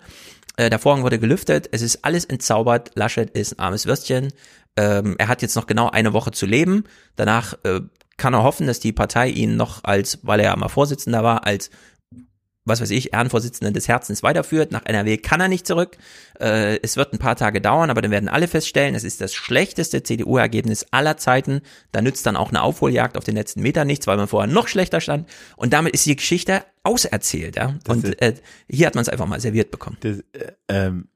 Äh, 0.57 0.69
der 0.69 0.79
Vorhang 0.79 1.05
wurde 1.05 1.19
gelüftet, 1.19 1.69
es 1.71 1.81
ist 1.81 2.05
alles 2.05 2.25
entzaubert. 2.25 2.91
Laschet 2.95 3.31
ist 3.31 3.55
ein 3.55 3.61
armes 3.61 3.87
Würstchen. 3.87 4.33
Ähm, 4.77 5.15
er 5.19 5.29
hat 5.29 5.43
jetzt 5.43 5.55
noch 5.55 5.67
genau 5.67 5.91
eine 5.91 6.13
Woche 6.13 6.33
zu 6.33 6.47
leben. 6.47 6.85
Danach 7.15 7.55
äh, 7.63 7.81
kann 8.17 8.35
er 8.35 8.43
hoffen, 8.43 8.67
dass 8.67 8.81
die 8.81 8.93
Partei 8.93 9.29
ihn 9.29 9.57
noch 9.57 9.85
als, 9.85 10.19
weil 10.23 10.41
er 10.41 10.47
ja 10.47 10.57
mal 10.57 10.69
Vorsitzender 10.69 11.23
war, 11.23 11.47
als 11.47 11.71
was 12.65 12.81
weiß 12.81 12.91
ich, 12.91 13.13
Ehrenvorsitzenden 13.13 13.75
des 13.75 13.89
Herzens 13.89 14.23
weiterführt. 14.23 14.71
Nach 14.71 14.85
NRW 14.85 15.17
kann 15.17 15.41
er 15.41 15.49
nicht 15.49 15.67
zurück. 15.67 15.97
Äh, 16.39 16.79
es 16.83 16.97
wird 16.97 17.13
ein 17.13 17.19
paar 17.19 17.37
Tage 17.37 17.61
dauern, 17.61 17.91
aber 17.91 18.03
dann 18.03 18.11
werden 18.11 18.29
alle 18.29 18.47
feststellen, 18.47 18.95
es 18.95 19.05
ist 19.05 19.21
das 19.21 19.35
schlechteste 19.35 20.03
CDU-Ergebnis 20.03 20.87
aller 20.93 21.17
Zeiten. 21.17 21.63
Da 21.91 22.03
nützt 22.03 22.25
dann 22.25 22.37
auch 22.37 22.51
eine 22.51 22.63
Aufholjagd 22.63 23.17
auf 23.17 23.25
den 23.25 23.35
letzten 23.35 23.63
Meter 23.63 23.85
nichts, 23.85 24.07
weil 24.07 24.17
man 24.17 24.29
vorher 24.29 24.53
noch 24.53 24.69
schlechter 24.69 25.01
stand. 25.01 25.29
Und 25.57 25.73
damit 25.73 25.95
ist 25.95 26.07
die 26.07 26.17
Geschichte 26.17 26.65
auserzählt. 26.85 27.57
Ja? 27.57 27.75
Und 27.89 28.23
äh, 28.23 28.35
hier 28.69 28.87
hat 28.87 28.95
man 28.95 29.03
es 29.03 29.09
einfach 29.09 29.27
mal 29.27 29.41
serviert 29.41 29.71
bekommen. 29.71 29.97
Das, 30.01 30.19
äh, 30.33 30.53
ähm, 30.69 31.09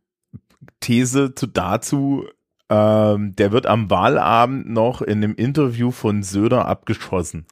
These 0.81 1.35
zu 1.35 1.47
dazu, 1.47 2.27
ähm, 2.69 3.37
der 3.37 3.53
wird 3.53 3.67
am 3.67 3.89
Wahlabend 3.89 4.69
noch 4.69 5.01
in 5.01 5.23
einem 5.23 5.35
Interview 5.37 5.93
von 5.93 6.25
Söder 6.25 6.67
abgeschossen 6.67 7.47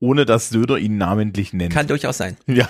ohne 0.00 0.24
dass 0.24 0.50
Söder 0.50 0.78
ihn 0.78 0.96
namentlich 0.96 1.52
nennt. 1.52 1.72
Kann 1.72 1.86
durchaus 1.86 2.18
sein. 2.18 2.36
Ja. 2.46 2.68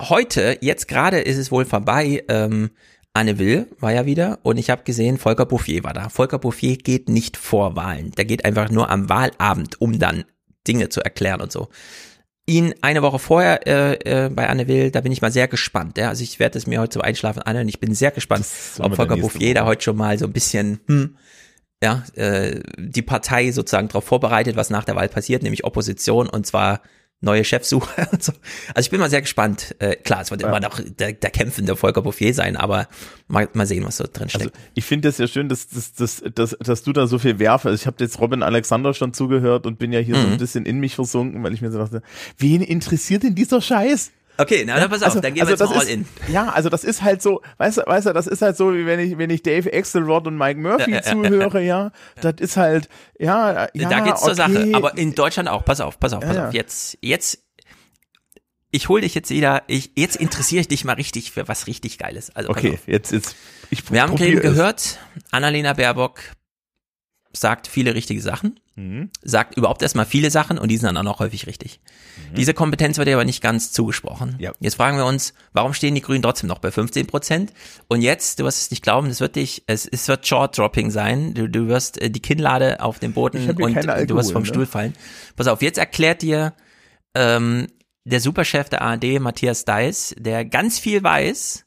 Heute, 0.00 0.58
jetzt 0.60 0.88
gerade 0.88 1.20
ist 1.20 1.36
es 1.36 1.52
wohl 1.52 1.64
vorbei, 1.64 2.24
ähm, 2.28 2.70
Anne 3.14 3.38
Will 3.38 3.68
war 3.78 3.92
ja 3.92 4.06
wieder 4.06 4.38
und 4.42 4.56
ich 4.56 4.70
habe 4.70 4.82
gesehen, 4.84 5.18
Volker 5.18 5.46
Bouffier 5.46 5.84
war 5.84 5.92
da. 5.92 6.08
Volker 6.08 6.38
Bouffier 6.38 6.76
geht 6.76 7.08
nicht 7.08 7.36
vor 7.36 7.76
Wahlen. 7.76 8.10
Der 8.12 8.24
geht 8.24 8.44
einfach 8.44 8.70
nur 8.70 8.90
am 8.90 9.08
Wahlabend, 9.08 9.80
um 9.80 9.98
dann 9.98 10.24
Dinge 10.66 10.88
zu 10.88 11.02
erklären 11.02 11.40
und 11.40 11.52
so. 11.52 11.68
Ihn 12.46 12.74
eine 12.80 13.02
Woche 13.02 13.18
vorher 13.18 13.66
äh, 13.66 14.24
äh, 14.24 14.28
bei 14.30 14.48
Anne 14.48 14.66
Will, 14.66 14.90
da 14.90 15.00
bin 15.02 15.12
ich 15.12 15.22
mal 15.22 15.30
sehr 15.30 15.46
gespannt. 15.46 15.98
Ja? 15.98 16.08
Also 16.08 16.24
ich 16.24 16.38
werde 16.38 16.58
es 16.58 16.66
mir 16.66 16.80
heute 16.80 16.94
zum 16.94 17.02
Einschlafen 17.02 17.42
anhören. 17.42 17.68
Ich 17.68 17.80
bin 17.80 17.94
sehr 17.94 18.10
gespannt, 18.10 18.46
ob 18.78 18.96
Volker 18.96 19.16
Bouffier 19.16 19.54
da 19.54 19.66
heute 19.66 19.82
schon 19.82 19.96
mal 19.96 20.18
so 20.18 20.24
ein 20.24 20.32
bisschen 20.32 20.80
hm, 20.88 21.16
ja, 21.82 22.04
äh, 22.14 22.60
die 22.78 23.02
Partei 23.02 23.50
sozusagen 23.50 23.88
darauf 23.88 24.04
vorbereitet, 24.04 24.56
was 24.56 24.70
nach 24.70 24.84
der 24.84 24.94
Wahl 24.94 25.08
passiert, 25.08 25.42
nämlich 25.42 25.64
Opposition 25.64 26.28
und 26.28 26.46
zwar 26.46 26.80
neue 27.22 27.44
Chefsuche 27.44 28.08
und 28.12 28.22
so. 28.22 28.32
Also 28.74 28.86
ich 28.86 28.90
bin 28.90 29.00
mal 29.00 29.10
sehr 29.10 29.22
gespannt. 29.22 29.74
Äh, 29.78 29.96
klar, 29.96 30.20
es 30.22 30.30
wird 30.30 30.42
ja. 30.42 30.48
immer 30.48 30.60
noch 30.60 30.80
der, 30.80 31.12
der 31.12 31.30
kämpfende 31.30 31.76
Volker 31.76 32.02
Bouffier 32.02 32.34
sein, 32.34 32.56
aber 32.56 32.88
mal, 33.28 33.48
mal 33.52 33.66
sehen, 33.66 33.84
was 33.84 33.96
so 33.96 34.04
drin 34.12 34.28
steckt. 34.28 34.54
Also 34.54 34.66
ich 34.74 34.84
finde 34.84 35.08
es 35.08 35.18
ja 35.18 35.26
schön, 35.26 35.48
dass, 35.48 35.68
dass, 35.68 35.94
dass, 35.94 36.22
dass, 36.34 36.56
dass 36.60 36.82
du 36.82 36.92
da 36.92 37.06
so 37.06 37.18
viel 37.18 37.38
werfe. 37.38 37.70
Also 37.70 37.80
ich 37.80 37.86
habe 37.86 37.96
jetzt 38.00 38.20
Robin 38.20 38.42
Alexander 38.42 38.94
schon 38.94 39.12
zugehört 39.14 39.66
und 39.66 39.78
bin 39.78 39.92
ja 39.92 40.00
hier 40.00 40.16
mhm. 40.16 40.22
so 40.22 40.28
ein 40.28 40.38
bisschen 40.38 40.66
in 40.66 40.78
mich 40.78 40.94
versunken, 40.94 41.42
weil 41.42 41.54
ich 41.54 41.62
mir 41.62 41.70
so 41.70 41.78
dachte, 41.78 42.02
wen 42.38 42.60
interessiert 42.60 43.22
denn 43.22 43.34
dieser 43.34 43.60
Scheiß? 43.60 44.10
Okay, 44.38 44.64
na, 44.66 44.80
dann 44.80 44.88
pass 44.88 45.02
auf, 45.02 45.08
also, 45.08 45.20
dann 45.20 45.34
gehen 45.34 45.46
wir 45.46 45.52
also 45.52 45.64
jetzt 45.64 45.74
mal 45.74 45.80
all 45.80 45.86
ist, 45.86 45.92
in. 45.92 46.06
Ja, 46.32 46.48
also 46.48 46.68
das 46.68 46.84
ist 46.84 47.02
halt 47.02 47.20
so, 47.20 47.42
weißt 47.58 47.78
du, 47.78 47.82
weißt 47.86 48.06
du, 48.06 48.12
das 48.12 48.26
ist 48.26 48.40
halt 48.40 48.56
so, 48.56 48.74
wie 48.74 48.86
wenn 48.86 48.98
ich, 48.98 49.18
wenn 49.18 49.30
ich 49.30 49.42
Dave 49.42 49.72
Axelrod 49.72 50.26
und 50.26 50.38
Mike 50.38 50.58
Murphy 50.58 50.90
ja, 50.90 50.96
ja, 50.96 51.02
zuhöre, 51.02 51.62
ja, 51.62 51.92
das 52.20 52.34
ist 52.38 52.56
halt, 52.56 52.88
ja, 53.18 53.68
ja. 53.74 53.88
Da 53.88 54.00
geht's 54.00 54.22
okay. 54.22 54.24
zur 54.24 54.34
Sache, 54.34 54.70
aber 54.72 54.96
in 54.96 55.14
Deutschland 55.14 55.48
auch, 55.48 55.64
pass 55.64 55.80
auf, 55.80 56.00
pass 56.00 56.14
auf, 56.14 56.20
pass 56.20 56.36
auf, 56.36 56.54
jetzt, 56.54 56.98
jetzt, 57.02 57.40
ich 58.70 58.88
hol 58.88 59.02
dich 59.02 59.14
jetzt 59.14 59.28
wieder, 59.30 59.62
ich, 59.66 59.92
jetzt 59.96 60.16
interessiere 60.16 60.62
ich 60.62 60.68
dich 60.68 60.84
mal 60.84 60.94
richtig 60.94 61.30
für 61.30 61.46
was 61.46 61.66
richtig 61.66 61.98
Geiles. 61.98 62.34
Also, 62.34 62.48
okay, 62.48 62.78
jetzt, 62.86 63.12
jetzt, 63.12 63.36
ich 63.70 63.90
Wir 63.92 64.02
haben 64.02 64.16
eben 64.16 64.40
gehört, 64.40 64.98
Annalena 65.30 65.74
Baerbock 65.74 66.20
sagt 67.32 67.66
viele 67.66 67.94
richtige 67.94 68.20
Sachen, 68.20 68.60
mhm. 68.76 69.10
sagt 69.22 69.56
überhaupt 69.56 69.82
erstmal 69.82 70.06
viele 70.06 70.30
Sachen 70.30 70.58
und 70.58 70.68
die 70.68 70.76
sind 70.76 70.86
dann 70.86 70.96
auch 70.96 71.02
noch 71.02 71.18
häufig 71.18 71.46
richtig. 71.46 71.80
Mhm. 72.30 72.34
Diese 72.34 72.54
Kompetenz 72.54 72.98
wird 72.98 73.08
ihr 73.08 73.14
aber 73.14 73.24
nicht 73.24 73.42
ganz 73.42 73.72
zugesprochen. 73.72 74.36
Ja. 74.38 74.52
Jetzt 74.60 74.74
fragen 74.74 74.96
wir 74.96 75.06
uns, 75.06 75.34
warum 75.52 75.72
stehen 75.74 75.94
die 75.94 76.00
Grünen 76.02 76.22
trotzdem 76.22 76.48
noch 76.48 76.58
bei 76.58 76.70
15 76.70 77.06
Prozent? 77.06 77.52
Und 77.88 78.02
jetzt, 78.02 78.38
du 78.38 78.44
wirst 78.44 78.62
es 78.62 78.70
nicht 78.70 78.82
glauben, 78.82 79.08
das 79.08 79.20
wird 79.20 79.36
dich, 79.36 79.64
es, 79.66 79.86
es 79.86 80.08
wird 80.08 80.26
Short-Dropping 80.26 80.90
sein. 80.90 81.34
Du, 81.34 81.48
du 81.48 81.68
wirst 81.68 82.00
äh, 82.00 82.10
die 82.10 82.20
Kinnlade 82.20 82.80
auf 82.80 82.98
den 82.98 83.12
Boden 83.12 83.50
und 83.50 83.76
Alkohol, 83.76 84.06
du 84.06 84.16
wirst 84.16 84.32
vom 84.32 84.42
ne? 84.42 84.48
Stuhl 84.48 84.66
fallen. 84.66 84.94
Pass 85.36 85.46
auf, 85.46 85.62
jetzt 85.62 85.78
erklärt 85.78 86.22
dir 86.22 86.54
ähm, 87.14 87.68
der 88.04 88.20
Superchef 88.20 88.68
der 88.68 88.82
ARD, 88.82 89.20
Matthias 89.20 89.64
Deiss, 89.64 90.14
der 90.18 90.44
ganz 90.44 90.78
viel 90.78 91.02
weiß, 91.02 91.64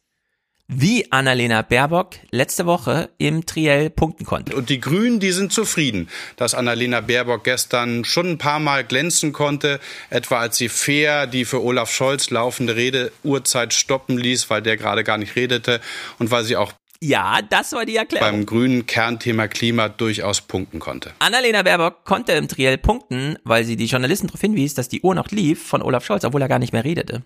wie 0.67 1.11
Annalena 1.11 1.61
Baerbock 1.61 2.15
letzte 2.31 2.65
Woche 2.65 3.09
im 3.17 3.45
Triell 3.45 3.89
punkten 3.89 4.25
konnte. 4.25 4.55
Und 4.55 4.69
die 4.69 4.79
Grünen, 4.79 5.19
die 5.19 5.31
sind 5.31 5.53
zufrieden, 5.53 6.09
dass 6.37 6.55
Annalena 6.55 7.01
Baerbock 7.01 7.43
gestern 7.43 8.03
schon 8.03 8.31
ein 8.31 8.37
paar 8.37 8.59
Mal 8.59 8.83
glänzen 8.83 9.31
konnte, 9.31 9.79
etwa 10.09 10.39
als 10.39 10.57
sie 10.57 10.69
fair 10.69 11.27
die 11.27 11.45
für 11.45 11.63
Olaf 11.63 11.91
Scholz 11.91 12.29
laufende 12.29 12.75
Redeuhrzeit 12.75 13.73
stoppen 13.73 14.17
ließ, 14.17 14.49
weil 14.49 14.61
der 14.61 14.77
gerade 14.77 15.03
gar 15.03 15.17
nicht 15.17 15.35
redete 15.35 15.81
und 16.17 16.31
weil 16.31 16.43
sie 16.43 16.57
auch 16.57 16.73
ja, 17.05 17.39
das 17.49 17.73
war 17.73 17.85
die 17.85 17.95
Erklärung. 17.95 18.29
Beim 18.29 18.45
grünen 18.45 18.85
Kernthema 18.85 19.47
Klima 19.47 19.89
durchaus 19.89 20.41
punkten 20.41 20.79
konnte. 20.79 21.11
Annalena 21.19 21.61
Baerbock 21.61 22.03
konnte 22.03 22.31
im 22.33 22.47
Triell 22.47 22.77
punkten, 22.77 23.37
weil 23.43 23.63
sie 23.63 23.75
die 23.75 23.85
Journalisten 23.85 24.27
darauf 24.27 24.41
hinwies, 24.41 24.73
dass 24.73 24.89
die 24.89 25.01
Uhr 25.01 25.13
noch 25.13 25.29
lief 25.29 25.63
von 25.63 25.81
Olaf 25.81 26.05
Scholz, 26.05 26.25
obwohl 26.25 26.41
er 26.41 26.47
gar 26.47 26.59
nicht 26.59 26.73
mehr 26.73 26.83
redete. 26.83 27.21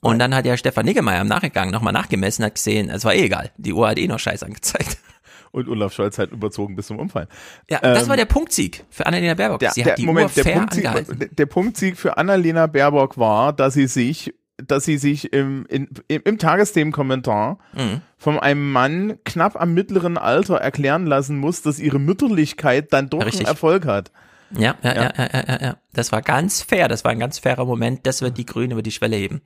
Und 0.00 0.18
dann 0.18 0.34
hat 0.34 0.46
ja 0.46 0.56
Stefan 0.56 0.86
Niggemeier 0.86 1.20
im 1.20 1.28
Nachgang 1.28 1.70
nochmal 1.70 1.92
nachgemessen, 1.92 2.44
hat 2.44 2.54
gesehen, 2.54 2.90
es 2.90 3.04
war 3.04 3.14
eh 3.14 3.24
egal. 3.24 3.50
Die 3.56 3.72
Uhr 3.72 3.88
hat 3.88 3.98
eh 3.98 4.08
noch 4.08 4.18
Scheiß 4.18 4.42
angezeigt. 4.42 4.98
Und 5.52 5.68
Olaf 5.68 5.92
Scholz 5.92 6.16
hat 6.18 6.30
überzogen 6.30 6.76
bis 6.76 6.86
zum 6.86 7.00
Umfallen. 7.00 7.26
Ja, 7.68 7.80
ähm, 7.82 7.94
das 7.94 8.08
war 8.08 8.16
der 8.16 8.24
Punktsieg 8.24 8.84
für 8.88 9.04
Annalena 9.06 9.34
Baerbock. 9.34 9.58
Der, 9.58 9.72
sie 9.72 9.84
hat 9.84 9.98
die 9.98 10.06
Moment, 10.06 10.28
Uhr 10.28 10.30
fair 10.30 10.44
der 10.44 10.60
Punktsieg, 10.60 10.86
angehalten. 10.86 11.30
Der 11.36 11.46
Punktsieg 11.46 11.96
für 11.96 12.16
Annalena 12.16 12.68
Baerbock 12.68 13.18
war, 13.18 13.52
dass 13.52 13.74
sie 13.74 13.88
sich 13.88 14.32
dass 14.66 14.84
sie 14.84 14.98
sich 14.98 15.32
im, 15.32 15.66
in, 15.68 15.88
im, 16.08 16.22
im 16.24 16.38
Tagesthemenkommentar 16.38 17.58
mhm. 17.72 18.02
von 18.16 18.38
einem 18.38 18.72
Mann 18.72 19.18
knapp 19.24 19.60
am 19.60 19.74
mittleren 19.74 20.18
Alter 20.18 20.56
erklären 20.56 21.06
lassen 21.06 21.38
muss, 21.38 21.62
dass 21.62 21.78
ihre 21.78 21.98
Mütterlichkeit 21.98 22.92
dann 22.92 23.08
doch 23.08 23.24
Richtig. 23.24 23.40
einen 23.40 23.48
Erfolg 23.48 23.86
hat. 23.86 24.10
Ja, 24.52 24.74
ja, 24.82 24.94
ja, 24.94 25.02
ja, 25.02 25.12
ja, 25.16 25.44
ja, 25.46 25.58
ja. 25.62 25.76
Das 25.92 26.12
war 26.12 26.22
ganz 26.22 26.62
fair. 26.62 26.88
Das 26.88 27.04
war 27.04 27.12
ein 27.12 27.20
ganz 27.20 27.38
fairer 27.38 27.64
Moment. 27.64 28.06
Das 28.06 28.20
wird 28.20 28.36
die 28.36 28.46
Grünen 28.46 28.72
über 28.72 28.82
die 28.82 28.90
Schwelle 28.90 29.16
heben. 29.16 29.42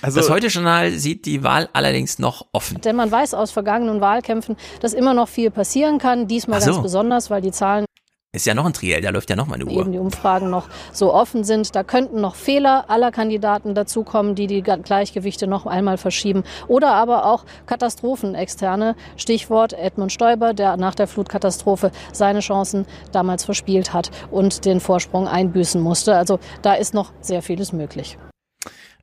Also, 0.00 0.20
das 0.20 0.30
Heute-Journal 0.30 0.92
sieht 0.92 1.26
die 1.26 1.42
Wahl 1.42 1.68
allerdings 1.72 2.18
noch 2.18 2.46
offen. 2.52 2.80
Denn 2.80 2.96
man 2.96 3.10
weiß 3.10 3.34
aus 3.34 3.50
vergangenen 3.50 4.00
Wahlkämpfen, 4.00 4.56
dass 4.80 4.92
immer 4.92 5.12
noch 5.12 5.28
viel 5.28 5.50
passieren 5.50 5.98
kann. 5.98 6.28
Diesmal 6.28 6.60
so. 6.60 6.70
ganz 6.70 6.82
besonders, 6.82 7.30
weil 7.30 7.42
die 7.42 7.50
Zahlen 7.50 7.84
ist 8.30 8.44
ja 8.44 8.52
noch 8.52 8.66
ein 8.66 8.74
Triell, 8.74 9.00
da 9.00 9.08
läuft 9.08 9.30
ja 9.30 9.36
noch 9.36 9.46
mal 9.46 9.54
eine 9.54 9.64
Uhr. 9.64 9.80
Eben 9.80 9.92
die 9.92 9.98
Umfragen 9.98 10.50
noch 10.50 10.68
so 10.92 11.14
offen 11.14 11.44
sind. 11.44 11.74
Da 11.74 11.82
könnten 11.82 12.20
noch 12.20 12.34
Fehler 12.34 12.90
aller 12.90 13.10
Kandidaten 13.10 13.74
dazukommen, 13.74 14.34
die 14.34 14.46
die 14.46 14.62
Gleichgewichte 14.62 15.46
noch 15.46 15.64
einmal 15.64 15.96
verschieben. 15.96 16.44
Oder 16.66 16.92
aber 16.92 17.24
auch 17.24 17.46
Katastrophen 17.64 18.34
externe. 18.34 18.96
Stichwort 19.16 19.72
Edmund 19.72 20.12
Stoiber, 20.12 20.52
der 20.52 20.76
nach 20.76 20.94
der 20.94 21.06
Flutkatastrophe 21.06 21.90
seine 22.12 22.40
Chancen 22.40 22.84
damals 23.12 23.46
verspielt 23.46 23.94
hat 23.94 24.10
und 24.30 24.66
den 24.66 24.80
Vorsprung 24.80 25.26
einbüßen 25.26 25.80
musste. 25.80 26.14
Also 26.14 26.38
da 26.60 26.74
ist 26.74 26.92
noch 26.92 27.12
sehr 27.22 27.40
vieles 27.40 27.72
möglich. 27.72 28.18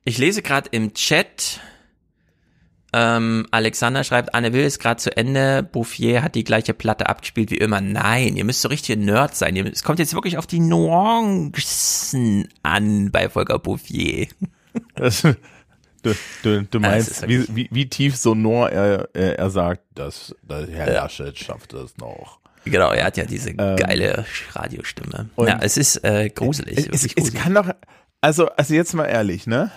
Ich 0.03 0.19
lese 0.19 0.43
gerade 0.43 0.69
im 0.71 0.93
Chat, 0.93 1.59
ähm, 2.97 3.45
Alexander 3.51 4.05
schreibt, 4.05 4.33
Anne 4.33 4.53
Will 4.53 4.63
ist 4.63 4.79
gerade 4.79 5.01
zu 5.01 5.15
Ende, 5.17 5.63
Bouffier 5.63 6.23
hat 6.23 6.33
die 6.33 6.45
gleiche 6.45 6.73
Platte 6.73 7.09
abgespielt 7.09 7.51
wie 7.51 7.57
immer. 7.57 7.81
Nein, 7.81 8.37
ihr 8.37 8.45
müsst 8.45 8.61
so 8.61 8.69
richtige 8.69 8.97
Nerd 8.97 9.35
sein. 9.35 9.57
Es 9.57 9.83
kommt 9.83 9.99
jetzt 9.99 10.13
wirklich 10.13 10.37
auf 10.37 10.47
die 10.47 10.61
Nuancen 10.61 12.47
an 12.63 13.11
bei 13.11 13.27
Volker 13.27 13.59
Bouffier. 13.59 14.27
Das, 14.95 15.21
du, 15.21 16.13
du, 16.43 16.63
du 16.63 16.79
meinst, 16.81 17.25
wie, 17.29 17.45
wie, 17.55 17.69
wie 17.71 17.87
tief 17.87 18.17
sonor 18.17 18.69
er, 18.71 19.07
er, 19.13 19.49
sagt, 19.49 19.83
dass, 19.93 20.35
dass 20.43 20.69
Herr 20.69 20.91
Laschet 20.91 21.39
schafft 21.39 21.71
das 21.71 21.95
noch. 21.95 22.41
Genau, 22.65 22.91
er 22.91 23.05
hat 23.05 23.15
ja 23.15 23.23
diese 23.23 23.51
ähm, 23.51 23.77
geile 23.77 24.25
Radiostimme. 24.51 25.29
Ja, 25.37 25.59
es 25.61 25.77
ist 25.77 26.03
äh, 26.03 26.29
gruselig. 26.29 26.89
Es, 26.91 27.05
es, 27.05 27.13
es 27.15 27.33
kann 27.33 27.53
doch, 27.53 27.69
also, 28.19 28.47
also 28.49 28.73
jetzt 28.73 28.93
mal 28.93 29.05
ehrlich, 29.05 29.47
ne? 29.47 29.71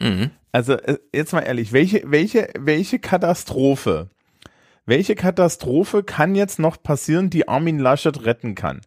Mhm. 0.00 0.32
Also 0.52 0.74
äh, 0.74 0.98
jetzt 1.14 1.32
mal 1.32 1.40
ehrlich, 1.40 1.72
welche, 1.72 2.02
welche, 2.04 2.48
welche 2.58 2.98
Katastrophe, 2.98 4.10
welche 4.86 5.14
Katastrophe 5.14 6.02
kann 6.02 6.34
jetzt 6.34 6.58
noch 6.58 6.82
passieren, 6.82 7.30
die 7.30 7.48
Armin 7.48 7.78
Laschet 7.78 8.24
retten 8.24 8.54
kann? 8.54 8.82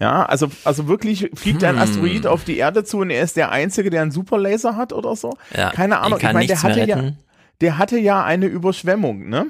Ja, 0.00 0.24
also, 0.24 0.48
also 0.64 0.88
wirklich 0.88 1.30
fliegt 1.34 1.62
ein 1.64 1.76
Hm. 1.76 1.82
Asteroid 1.82 2.26
auf 2.26 2.44
die 2.44 2.56
Erde 2.56 2.82
zu 2.82 2.98
und 2.98 3.10
er 3.10 3.22
ist 3.22 3.36
der 3.36 3.52
Einzige, 3.52 3.90
der 3.90 4.02
einen 4.02 4.10
Superlaser 4.10 4.74
hat 4.74 4.92
oder 4.92 5.14
so? 5.14 5.36
Ja, 5.56 5.70
Keine 5.70 5.98
Ahnung. 6.00 6.18
ich 6.18 6.32
meine, 6.32 6.46
der 6.46 6.62
hatte 6.62 6.84
ja, 6.84 7.12
der 7.60 7.78
hatte 7.78 7.98
ja 7.98 8.24
eine 8.24 8.46
Überschwemmung, 8.46 9.28
ne? 9.28 9.46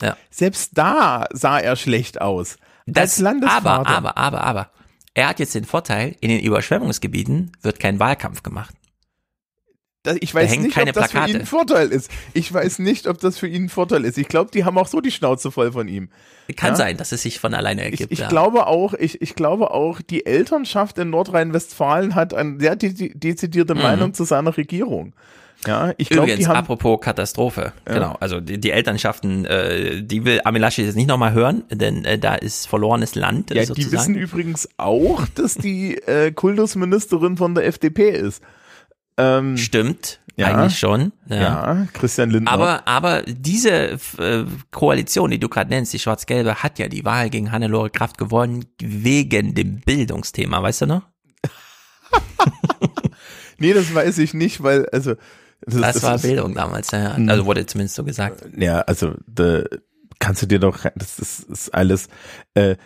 Ja. 0.00 0.16
Selbst 0.30 0.76
da 0.78 1.26
sah 1.32 1.58
er 1.58 1.74
schlecht 1.74 2.20
aus. 2.20 2.58
Als 2.86 3.16
Das, 3.16 3.18
Landesvater. 3.18 3.70
aber, 3.70 3.88
aber, 3.88 4.16
aber, 4.18 4.44
aber. 4.44 4.70
Er 5.14 5.28
hat 5.28 5.40
jetzt 5.40 5.54
den 5.56 5.64
Vorteil, 5.64 6.14
in 6.20 6.28
den 6.28 6.40
Überschwemmungsgebieten 6.40 7.50
wird 7.62 7.80
kein 7.80 7.98
Wahlkampf 7.98 8.44
gemacht. 8.44 8.74
Ich 10.20 10.34
weiß 10.34 10.56
nicht, 10.58 10.76
ob 10.78 10.92
das 10.92 11.10
für 11.12 11.18
ihn 11.18 11.24
Plakate. 11.24 11.38
ein 11.40 11.46
Vorteil 11.46 11.88
ist. 11.88 12.10
Ich 12.34 12.52
weiß 12.52 12.78
nicht, 12.80 13.06
ob 13.06 13.18
das 13.18 13.38
für 13.38 13.46
ihn 13.48 13.64
ein 13.64 13.68
Vorteil 13.68 14.04
ist. 14.04 14.18
Ich 14.18 14.28
glaube, 14.28 14.50
die 14.52 14.64
haben 14.64 14.78
auch 14.78 14.86
so 14.88 15.00
die 15.00 15.10
Schnauze 15.10 15.50
voll 15.50 15.72
von 15.72 15.88
ihm. 15.88 16.08
Kann 16.56 16.70
Ja? 16.70 16.76
sein, 16.76 16.96
dass 16.96 17.12
es 17.12 17.22
sich 17.22 17.40
von 17.40 17.52
alleine 17.54 17.82
ergibt. 17.84 18.04
Ich, 18.04 18.10
ich 18.12 18.18
ja. 18.20 18.28
glaube 18.28 18.66
auch, 18.66 18.94
ich, 18.94 19.20
ich 19.20 19.34
glaube 19.34 19.70
auch, 19.72 20.00
die 20.00 20.24
Elternschaft 20.26 20.96
in 20.98 21.10
Nordrhein-Westfalen 21.10 22.14
hat 22.14 22.32
eine 22.34 22.58
sehr 22.58 22.76
de 22.76 22.92
de 22.92 23.12
dezidierte 23.14 23.74
Mhm. 23.74 23.82
Meinung 23.82 24.14
zu 24.14 24.24
seiner 24.24 24.56
Regierung. 24.56 25.12
Ja, 25.66 25.92
ich 25.96 26.08
glaube, 26.08 26.28
Übrigens, 26.28 26.44
die 26.44 26.46
haben, 26.46 26.58
apropos 26.58 27.00
Katastrophe, 27.00 27.72
Ja. 27.88 27.94
genau, 27.94 28.16
also 28.20 28.38
die, 28.40 28.60
die 28.60 28.70
Elternschaften, 28.70 29.44
äh, 29.44 30.02
die 30.04 30.24
will 30.24 30.40
Armin 30.44 30.62
Laschet 30.62 30.86
jetzt 30.86 30.94
nicht 30.94 31.08
nochmal 31.08 31.32
hören, 31.32 31.64
denn 31.72 32.04
äh, 32.04 32.16
da 32.16 32.36
ist 32.36 32.66
verlorenes 32.68 33.16
Land. 33.16 33.50
ja, 33.50 33.62
die 33.62 33.66
sozusagen. 33.66 33.92
wissen 33.92 34.14
übrigens 34.14 34.68
auch, 34.76 35.26
dass 35.34 35.54
die 35.56 35.96
äh, 35.98 36.30
Kultusministerin 36.30 37.36
von 37.36 37.56
der 37.56 37.66
FDP 37.66 38.10
ist. 38.10 38.40
Ähm, 39.18 39.56
Stimmt, 39.56 40.20
ja, 40.36 40.46
eigentlich 40.54 40.78
schon. 40.78 41.12
Ja, 41.28 41.86
Christian 41.92 42.30
Lindner. 42.30 42.52
Aber, 42.52 42.86
aber 42.86 43.22
diese 43.22 43.98
äh, 44.18 44.44
Koalition, 44.70 45.32
die 45.32 45.40
du 45.40 45.48
gerade 45.48 45.68
nennst, 45.70 45.92
die 45.92 45.98
Schwarz-Gelbe, 45.98 46.62
hat 46.62 46.78
ja 46.78 46.86
die 46.86 47.04
Wahl 47.04 47.28
gegen 47.28 47.50
Hannelore 47.50 47.90
Kraft 47.90 48.16
gewonnen, 48.16 48.64
wegen 48.80 49.54
dem 49.54 49.80
Bildungsthema, 49.80 50.62
weißt 50.62 50.82
du 50.82 50.86
noch? 50.86 51.02
nee, 53.58 53.72
das 53.72 53.92
weiß 53.92 54.18
ich 54.18 54.32
nicht, 54.32 54.62
weil, 54.62 54.86
also. 54.90 55.14
Das, 55.66 56.02
war 56.04 56.14
ist- 56.14 56.22
Bildung 56.22 56.54
damals, 56.54 56.92
ja. 56.92 57.18
Mhm. 57.18 57.28
Also 57.28 57.44
wurde 57.44 57.66
zumindest 57.66 57.96
so 57.96 58.04
gesagt. 58.04 58.44
Ja, 58.56 58.82
also 58.82 59.14
da 59.26 59.64
kannst 60.18 60.42
du 60.42 60.46
dir 60.46 60.58
doch, 60.58 60.84
das 60.96 61.18
ist, 61.18 61.40
ist 61.48 61.74
alles, 61.74 62.08
äh, 62.54 62.76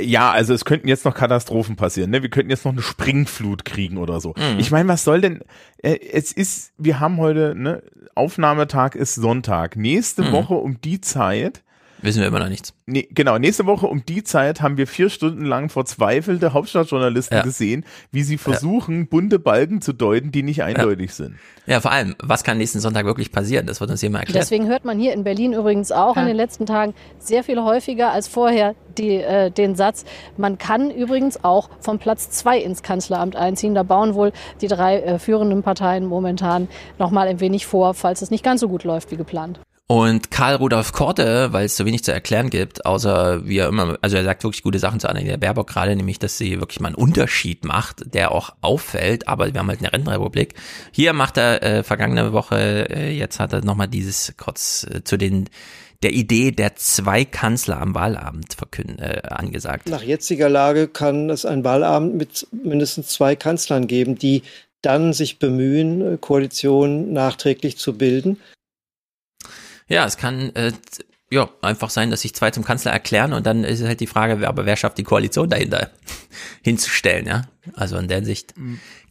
ja, 0.00 0.30
also 0.30 0.52
es 0.54 0.64
könnten 0.64 0.88
jetzt 0.88 1.04
noch 1.04 1.14
Katastrophen 1.14 1.76
passieren, 1.76 2.10
ne? 2.10 2.22
Wir 2.22 2.30
könnten 2.30 2.50
jetzt 2.50 2.64
noch 2.64 2.72
eine 2.72 2.82
Springflut 2.82 3.64
kriegen 3.64 3.96
oder 3.96 4.20
so. 4.20 4.34
Mhm. 4.36 4.58
Ich 4.58 4.70
meine, 4.70 4.88
was 4.88 5.04
soll 5.04 5.20
denn, 5.20 5.40
äh, 5.82 5.98
es 6.12 6.32
ist, 6.32 6.72
wir 6.78 7.00
haben 7.00 7.16
heute, 7.18 7.54
ne, 7.56 7.82
Aufnahmetag 8.14 8.94
ist 8.94 9.14
Sonntag. 9.14 9.76
Nächste 9.76 10.22
Mhm. 10.22 10.32
Woche 10.32 10.54
um 10.54 10.80
die 10.80 11.00
Zeit 11.00 11.62
Wissen 12.06 12.20
wir 12.20 12.28
immer 12.28 12.38
noch 12.38 12.48
nichts. 12.48 12.72
Nee, 12.86 13.08
genau, 13.10 13.36
nächste 13.36 13.66
Woche 13.66 13.88
um 13.88 14.04
die 14.06 14.22
Zeit 14.22 14.62
haben 14.62 14.76
wir 14.76 14.86
vier 14.86 15.10
Stunden 15.10 15.44
lang 15.44 15.68
verzweifelte 15.70 16.52
Hauptstadtjournalisten 16.52 17.38
Ja. 17.38 17.42
gesehen, 17.42 17.84
wie 18.12 18.22
sie 18.22 18.38
versuchen, 18.38 19.08
bunte 19.08 19.40
Balken 19.40 19.80
zu 19.80 19.92
deuten, 19.92 20.30
die 20.30 20.44
nicht 20.44 20.62
eindeutig 20.62 21.12
sind. 21.14 21.34
Ja, 21.66 21.80
vor 21.80 21.90
allem, 21.90 22.14
was 22.22 22.44
kann 22.44 22.58
nächsten 22.58 22.78
Sonntag 22.78 23.06
wirklich 23.06 23.32
passieren? 23.32 23.66
Das 23.66 23.80
wird 23.80 23.90
uns 23.90 24.02
jemand 24.02 24.22
erklären. 24.22 24.40
Deswegen 24.40 24.68
hört 24.68 24.84
man 24.84 25.00
hier 25.00 25.14
in 25.14 25.24
Berlin 25.24 25.52
übrigens 25.52 25.90
auch 25.90 26.16
in 26.16 26.26
den 26.26 26.36
letzten 26.36 26.64
Tagen 26.64 26.94
sehr 27.18 27.42
viel 27.42 27.60
häufiger 27.60 28.12
als 28.12 28.28
vorher 28.28 28.76
die, 28.98 29.16
äh, 29.16 29.50
den 29.50 29.74
Satz, 29.74 30.04
man 30.36 30.58
kann 30.58 30.90
übrigens 30.90 31.42
auch 31.44 31.68
vom 31.80 31.98
Platz 31.98 32.30
zwei 32.30 32.58
ins 32.58 32.82
Kanzleramt 32.82 33.36
einziehen. 33.36 33.74
Da 33.74 33.82
bauen 33.82 34.14
wohl 34.14 34.32
die 34.60 34.68
drei 34.68 35.00
äh, 35.00 35.18
führenden 35.18 35.62
Parteien 35.62 36.06
momentan 36.06 36.68
noch 36.98 37.10
mal 37.10 37.26
ein 37.28 37.40
wenig 37.40 37.66
vor, 37.66 37.94
falls 37.94 38.22
es 38.22 38.30
nicht 38.30 38.44
ganz 38.44 38.60
so 38.60 38.68
gut 38.68 38.84
läuft 38.84 39.10
wie 39.10 39.16
geplant. 39.16 39.60
Und 39.88 40.32
Karl 40.32 40.56
Rudolf 40.56 40.92
Korte, 40.92 41.52
weil 41.52 41.66
es 41.66 41.76
so 41.76 41.86
wenig 41.86 42.02
zu 42.02 42.12
erklären 42.12 42.50
gibt, 42.50 42.84
außer 42.84 43.46
wie 43.46 43.58
er 43.58 43.68
immer, 43.68 43.96
also 44.02 44.16
er 44.16 44.24
sagt 44.24 44.42
wirklich 44.42 44.64
gute 44.64 44.80
Sachen 44.80 44.98
zu 44.98 45.08
Annalena 45.08 45.36
Baerbock 45.36 45.68
gerade, 45.68 45.94
nämlich, 45.94 46.18
dass 46.18 46.38
sie 46.38 46.58
wirklich 46.58 46.80
mal 46.80 46.88
einen 46.88 46.96
Unterschied 46.96 47.64
macht, 47.64 48.12
der 48.12 48.32
auch 48.32 48.50
auffällt, 48.62 49.28
aber 49.28 49.52
wir 49.52 49.60
haben 49.60 49.68
halt 49.68 49.78
eine 49.78 49.92
Rentenrepublik. 49.92 50.54
Hier 50.90 51.12
macht 51.12 51.36
er 51.36 51.62
äh, 51.62 51.82
vergangene 51.84 52.32
Woche, 52.32 52.90
äh, 52.90 53.16
jetzt 53.16 53.38
hat 53.38 53.52
er 53.52 53.64
nochmal 53.64 53.86
dieses 53.86 54.34
kurz 54.36 54.84
äh, 54.90 55.04
zu 55.04 55.16
den 55.16 55.48
der 56.02 56.12
Idee 56.12 56.50
der 56.50 56.76
zwei 56.76 57.24
Kanzler 57.24 57.80
am 57.80 57.94
Wahlabend 57.94 58.54
verkünden, 58.54 58.98
äh, 58.98 59.22
angesagt. 59.28 59.88
Nach 59.88 60.02
jetziger 60.02 60.48
Lage 60.48 60.88
kann 60.88 61.30
es 61.30 61.46
einen 61.46 61.64
Wahlabend 61.64 62.16
mit 62.16 62.46
mindestens 62.50 63.08
zwei 63.08 63.36
Kanzlern 63.36 63.86
geben, 63.86 64.18
die 64.18 64.42
dann 64.82 65.12
sich 65.12 65.38
bemühen, 65.38 66.14
äh, 66.14 66.18
Koalitionen 66.18 67.12
nachträglich 67.12 67.78
zu 67.78 67.96
bilden. 67.96 68.38
Ja, 69.88 70.04
es 70.04 70.16
kann 70.16 70.54
äh, 70.56 70.72
ja 71.30 71.48
einfach 71.62 71.90
sein, 71.90 72.10
dass 72.10 72.20
sich 72.22 72.34
zwei 72.34 72.50
zum 72.50 72.64
Kanzler 72.64 72.92
erklären 72.92 73.32
und 73.32 73.46
dann 73.46 73.64
ist 73.64 73.82
halt 73.82 74.00
die 74.00 74.06
Frage, 74.06 74.40
wer, 74.40 74.48
aber 74.48 74.64
wer 74.66 74.76
schafft 74.76 74.98
die 74.98 75.02
Koalition 75.04 75.48
dahinter 75.48 75.90
hinzustellen, 76.62 77.26
ja? 77.26 77.42
Also 77.74 77.96
in 77.96 78.06
der 78.08 78.24
Sicht 78.24 78.54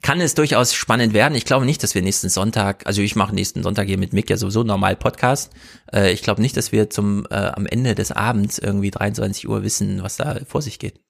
kann 0.02 0.22
es 0.22 0.34
durchaus 0.34 0.74
spannend 0.74 1.14
werden. 1.14 1.36
Ich 1.36 1.44
glaube 1.46 1.66
nicht, 1.66 1.84
dass 1.84 1.94
wir 1.94 2.02
nächsten 2.02 2.30
Sonntag, 2.30 2.88
also 2.88 3.02
ich 3.02 3.16
mache 3.18 3.36
nächsten 3.36 3.64
Sonntag 3.64 3.88
hier 3.88 3.98
mit 3.98 4.14
Mick 4.14 4.30
ja 4.30 4.38
sowieso 4.38 4.64
normal 4.64 4.96
Podcast. 4.96 5.52
Äh, 5.92 6.12
ich 6.14 6.24
glaube 6.24 6.42
nicht, 6.42 6.56
dass 6.56 6.72
wir 6.72 6.90
zum 6.90 7.26
äh, 7.30 7.36
am 7.36 7.66
Ende 7.66 7.96
des 7.96 8.12
Abends 8.14 8.58
irgendwie 8.58 8.92
23 8.92 9.48
Uhr 9.50 9.64
wissen, 9.64 10.04
was 10.04 10.16
da 10.16 10.40
vor 10.48 10.62
sich 10.62 10.80
geht. 10.80 11.02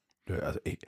Also 0.41 0.59
ich, 0.63 0.79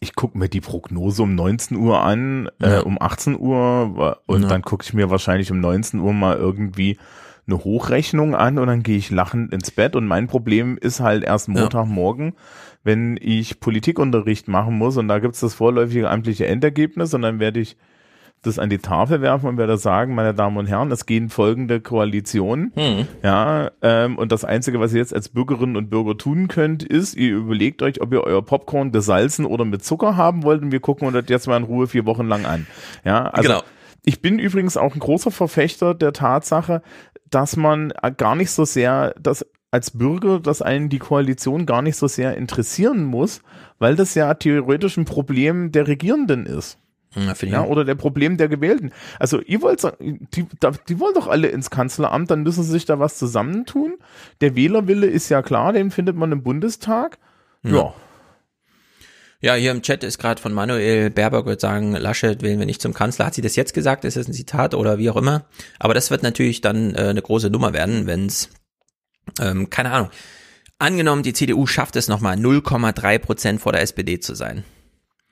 ich 0.00 0.14
gucke 0.14 0.36
mir 0.36 0.50
die 0.50 0.60
Prognose 0.60 1.22
um 1.22 1.34
19 1.34 1.78
Uhr 1.78 2.00
an, 2.02 2.50
Ja. 2.60 2.78
äh, 2.78 2.82
um 2.82 3.00
18 3.00 3.38
Uhr 3.38 4.20
und 4.26 4.42
Ja. 4.42 4.48
dann 4.48 4.60
gucke 4.62 4.84
ich 4.84 4.92
mir 4.92 5.08
wahrscheinlich 5.08 5.50
um 5.50 5.60
19 5.60 6.00
Uhr 6.00 6.12
mal 6.12 6.36
irgendwie 6.36 6.98
eine 7.46 7.64
Hochrechnung 7.64 8.34
an 8.34 8.58
und 8.58 8.66
dann 8.68 8.82
gehe 8.82 8.96
ich 8.98 9.10
lachend 9.10 9.52
ins 9.52 9.70
Bett 9.70 9.96
und 9.96 10.06
mein 10.06 10.26
Problem 10.28 10.78
ist 10.80 11.00
halt 11.00 11.24
erst 11.24 11.48
Ja. 11.48 11.54
Montagmorgen, 11.54 12.34
wenn 12.84 13.18
ich 13.20 13.58
Politikunterricht 13.60 14.48
machen 14.48 14.76
muss 14.78 14.96
und 14.96 15.08
da 15.08 15.18
gibt's 15.18 15.40
das 15.40 15.54
vorläufige 15.54 16.08
amtliche 16.10 16.46
Endergebnis 16.46 17.14
und 17.14 17.22
dann 17.22 17.40
werde 17.40 17.60
ich 17.60 17.76
das 18.44 18.58
an 18.58 18.70
die 18.70 18.78
Tafel 18.78 19.20
werfen 19.20 19.48
und 19.48 19.56
werde 19.56 19.76
sagen, 19.76 20.16
meine 20.16 20.34
Damen 20.34 20.56
und 20.56 20.66
Herren, 20.66 20.90
es 20.90 21.06
gehen 21.06 21.28
folgende 21.30 21.80
Koalitionen. 21.80 22.72
Hm. 22.74 23.06
Ja, 23.22 23.70
ähm, 23.82 24.18
und 24.18 24.32
das 24.32 24.44
Einzige, 24.44 24.80
was 24.80 24.92
ihr 24.92 24.98
jetzt 24.98 25.14
als 25.14 25.28
Bürgerinnen 25.28 25.76
und 25.76 25.90
Bürger 25.90 26.18
tun 26.18 26.48
könnt, 26.48 26.82
ist, 26.82 27.14
ihr 27.14 27.36
überlegt 27.36 27.82
euch, 27.82 28.00
ob 28.00 28.12
ihr 28.12 28.24
euer 28.24 28.44
Popcorn 28.44 28.90
gesalzen 28.90 29.44
oder 29.46 29.64
mit 29.64 29.84
Zucker 29.84 30.16
haben 30.16 30.42
wollt 30.42 30.60
und 30.60 30.72
wir 30.72 30.80
gucken 30.80 31.06
uns 31.06 31.16
das 31.16 31.26
jetzt 31.28 31.46
mal 31.46 31.56
in 31.56 31.62
Ruhe 31.62 31.86
vier 31.86 32.04
Wochen 32.04 32.26
lang 32.26 32.44
an. 32.44 32.66
Ja, 33.04 33.26
also 33.26 33.48
Genau. 33.48 33.62
ich 34.04 34.20
bin 34.20 34.40
übrigens 34.40 34.76
auch 34.76 34.94
ein 34.94 34.98
großer 35.00 35.30
Verfechter 35.30 35.94
der 35.94 36.12
Tatsache, 36.12 36.82
dass 37.34 37.56
man 37.56 37.92
äh, 38.02 38.12
gar 38.16 38.36
nicht 38.36 38.50
so 38.50 38.64
sehr, 38.64 39.14
dass 39.20 39.44
als 39.70 39.90
Bürger, 39.90 40.38
dass 40.38 40.60
einen 40.62 40.88
die 40.90 40.98
Koalition 40.98 41.64
gar 41.66 41.82
nicht 41.82 41.96
so 41.96 42.06
sehr 42.06 42.36
interessieren 42.36 43.04
muss, 43.04 43.40
weil 43.78 43.96
das 43.96 44.14
ja 44.14 44.32
theoretisch 44.34 44.96
ein 44.98 45.06
Problem 45.06 45.72
der 45.72 45.88
Regierenden 45.88 46.44
ist. 46.46 46.78
Ja, 47.14 47.32
ich 47.32 47.42
Ja, 47.42 47.62
auch. 47.62 47.68
oder 47.68 47.84
der 47.84 47.94
Problem 47.94 48.36
der 48.36 48.48
Gewählten. 48.48 48.90
Also 49.18 49.40
ihr 49.40 49.60
wollt 49.62 49.80
sagen, 49.80 50.28
die, 50.34 50.46
die 50.88 51.00
wollen 51.00 51.14
doch 51.14 51.26
alle 51.26 51.48
ins 51.48 51.70
Kanzleramt, 51.70 52.30
dann 52.30 52.42
müssen 52.42 52.62
sie 52.62 52.70
sich 52.70 52.84
da 52.84 52.98
was 52.98 53.18
zusammentun. 53.18 53.94
Der 54.40 54.56
Wählerwille 54.56 55.06
ist 55.06 55.28
ja 55.28 55.42
klar, 55.42 55.72
den 55.72 55.90
findet 55.90 56.16
man 56.16 56.32
im 56.32 56.42
Bundestag. 56.42 57.18
Ja. 57.62 57.72
Ja. 57.76 57.94
Ja, 59.44 59.54
hier 59.54 59.72
im 59.72 59.82
Chat 59.82 60.04
ist 60.04 60.18
gerade 60.18 60.40
von 60.40 60.52
Manuel 60.52 61.10
Baerbock 61.10 61.46
wird 61.46 61.60
sagen, 61.60 61.96
Laschet 61.96 62.42
wählen 62.42 62.60
wir 62.60 62.66
nicht 62.66 62.80
zum 62.80 62.94
Kanzler. 62.94 63.26
Hat 63.26 63.34
sie 63.34 63.42
das 63.42 63.56
jetzt 63.56 63.74
gesagt? 63.74 64.04
Ist 64.04 64.16
das 64.16 64.28
ein 64.28 64.32
Zitat 64.32 64.72
oder 64.72 64.98
wie 64.98 65.10
auch 65.10 65.16
immer? 65.16 65.46
Aber 65.80 65.94
das 65.94 66.12
wird 66.12 66.22
natürlich 66.22 66.60
dann 66.60 66.94
äh, 66.94 67.08
eine 67.08 67.22
große 67.22 67.50
Nummer 67.50 67.72
werden, 67.72 68.06
wenn 68.06 68.26
es, 68.26 68.50
ähm, 69.40 69.68
keine 69.68 69.90
Ahnung, 69.90 70.10
angenommen, 70.78 71.24
die 71.24 71.32
CDU 71.32 71.66
schafft 71.66 71.96
es 71.96 72.06
nochmal 72.06 72.36
0,3 72.36 73.18
Prozent 73.18 73.60
vor 73.60 73.72
der 73.72 73.82
SPD 73.82 74.20
zu 74.20 74.36
sein. 74.36 74.62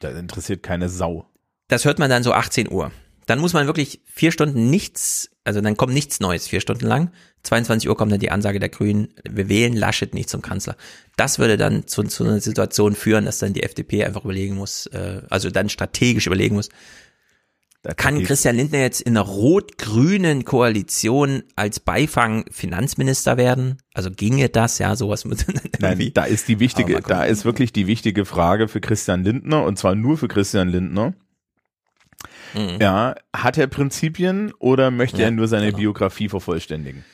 Das 0.00 0.18
interessiert 0.18 0.64
keine 0.64 0.88
Sau. 0.88 1.26
Das 1.68 1.84
hört 1.84 2.00
man 2.00 2.10
dann 2.10 2.24
so 2.24 2.32
18 2.32 2.68
Uhr. 2.68 2.90
Dann 3.26 3.38
muss 3.38 3.52
man 3.52 3.66
wirklich 3.66 4.00
vier 4.06 4.32
Stunden 4.32 4.70
nichts, 4.70 5.30
also 5.50 5.60
dann 5.60 5.76
kommt 5.76 5.92
nichts 5.92 6.20
Neues 6.20 6.46
vier 6.46 6.60
Stunden 6.60 6.86
lang. 6.86 7.10
22 7.42 7.88
Uhr 7.88 7.96
kommt 7.96 8.12
dann 8.12 8.20
die 8.20 8.30
Ansage 8.30 8.60
der 8.60 8.68
Grünen, 8.68 9.08
wir 9.28 9.48
wählen 9.48 9.74
Laschet 9.74 10.14
nicht 10.14 10.30
zum 10.30 10.42
Kanzler. 10.42 10.76
Das 11.16 11.40
würde 11.40 11.56
dann 11.56 11.88
zu, 11.88 12.04
zu 12.04 12.22
einer 12.22 12.40
Situation 12.40 12.94
führen, 12.94 13.24
dass 13.24 13.40
dann 13.40 13.52
die 13.52 13.64
FDP 13.64 14.04
einfach 14.04 14.24
überlegen 14.24 14.54
muss, 14.54 14.86
äh, 14.86 15.22
also 15.28 15.50
dann 15.50 15.68
strategisch 15.68 16.28
überlegen 16.28 16.54
muss, 16.54 16.68
kann 17.96 18.18
geht- 18.18 18.26
Christian 18.26 18.56
Lindner 18.56 18.78
jetzt 18.78 19.00
in 19.00 19.16
einer 19.16 19.26
rot-grünen 19.26 20.44
Koalition 20.44 21.42
als 21.56 21.80
Beifang 21.80 22.44
Finanzminister 22.50 23.36
werden? 23.36 23.78
Also 23.92 24.10
ginge 24.10 24.50
das, 24.50 24.78
ja, 24.78 24.94
sowas 24.94 25.24
mit 25.24 25.46
Nein, 25.80 26.10
da 26.14 26.24
ist 26.24 26.46
die 26.48 26.60
wichtige, 26.60 27.00
da 27.00 27.24
ist 27.24 27.44
wirklich 27.44 27.72
die 27.72 27.86
wichtige 27.88 28.24
Frage 28.24 28.68
für 28.68 28.80
Christian 28.80 29.24
Lindner 29.24 29.64
und 29.64 29.78
zwar 29.78 29.94
nur 29.94 30.16
für 30.16 30.28
Christian 30.28 30.68
Lindner. 30.68 31.14
Mhm. 32.54 32.78
Ja, 32.80 33.14
hat 33.34 33.58
er 33.58 33.66
Prinzipien 33.66 34.52
oder 34.58 34.90
möchte 34.90 35.18
Ja, 35.18 35.26
er 35.26 35.30
nur 35.30 35.48
seine 35.48 35.66
genau. 35.66 35.78
Biografie 35.78 36.28
vervollständigen? 36.28 37.04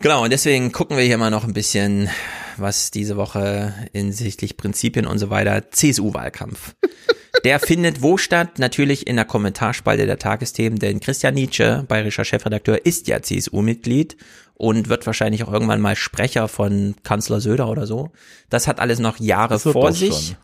Genau, 0.00 0.24
und 0.24 0.32
deswegen 0.32 0.72
gucken 0.72 0.96
wir 0.96 1.04
hier 1.04 1.18
mal 1.18 1.30
noch 1.30 1.44
ein 1.44 1.54
bisschen, 1.54 2.08
was 2.56 2.90
diese 2.90 3.16
Woche 3.16 3.72
hinsichtlich 3.92 4.56
Prinzipien 4.56 5.06
und 5.06 5.18
so 5.18 5.30
weiter, 5.30 5.70
CSU-Wahlkampf. 5.70 6.74
Der 7.44 7.60
findet 7.60 8.00
wo 8.00 8.16
statt? 8.16 8.58
Natürlich 8.58 9.06
in 9.06 9.16
der 9.16 9.24
Kommentarspalte 9.26 10.06
der 10.06 10.18
Tagesthemen, 10.18 10.78
denn 10.78 11.00
Christian 11.00 11.34
Nietzsche, 11.34 11.84
bayerischer 11.88 12.24
Chefredakteur, 12.24 12.86
ist 12.86 13.06
ja 13.06 13.20
CSU-Mitglied 13.20 14.16
und 14.54 14.88
wird 14.88 15.04
wahrscheinlich 15.04 15.42
auch 15.44 15.52
irgendwann 15.52 15.80
mal 15.80 15.94
Sprecher 15.96 16.48
von 16.48 16.94
Kanzler 17.02 17.40
Söder 17.40 17.68
oder 17.68 17.86
so. 17.86 18.12
Das 18.48 18.66
hat 18.66 18.80
alles 18.80 18.98
noch 18.98 19.18
Jahre 19.18 19.58
vor 19.58 19.92
sich. 19.92 20.14
schon. 20.14 20.36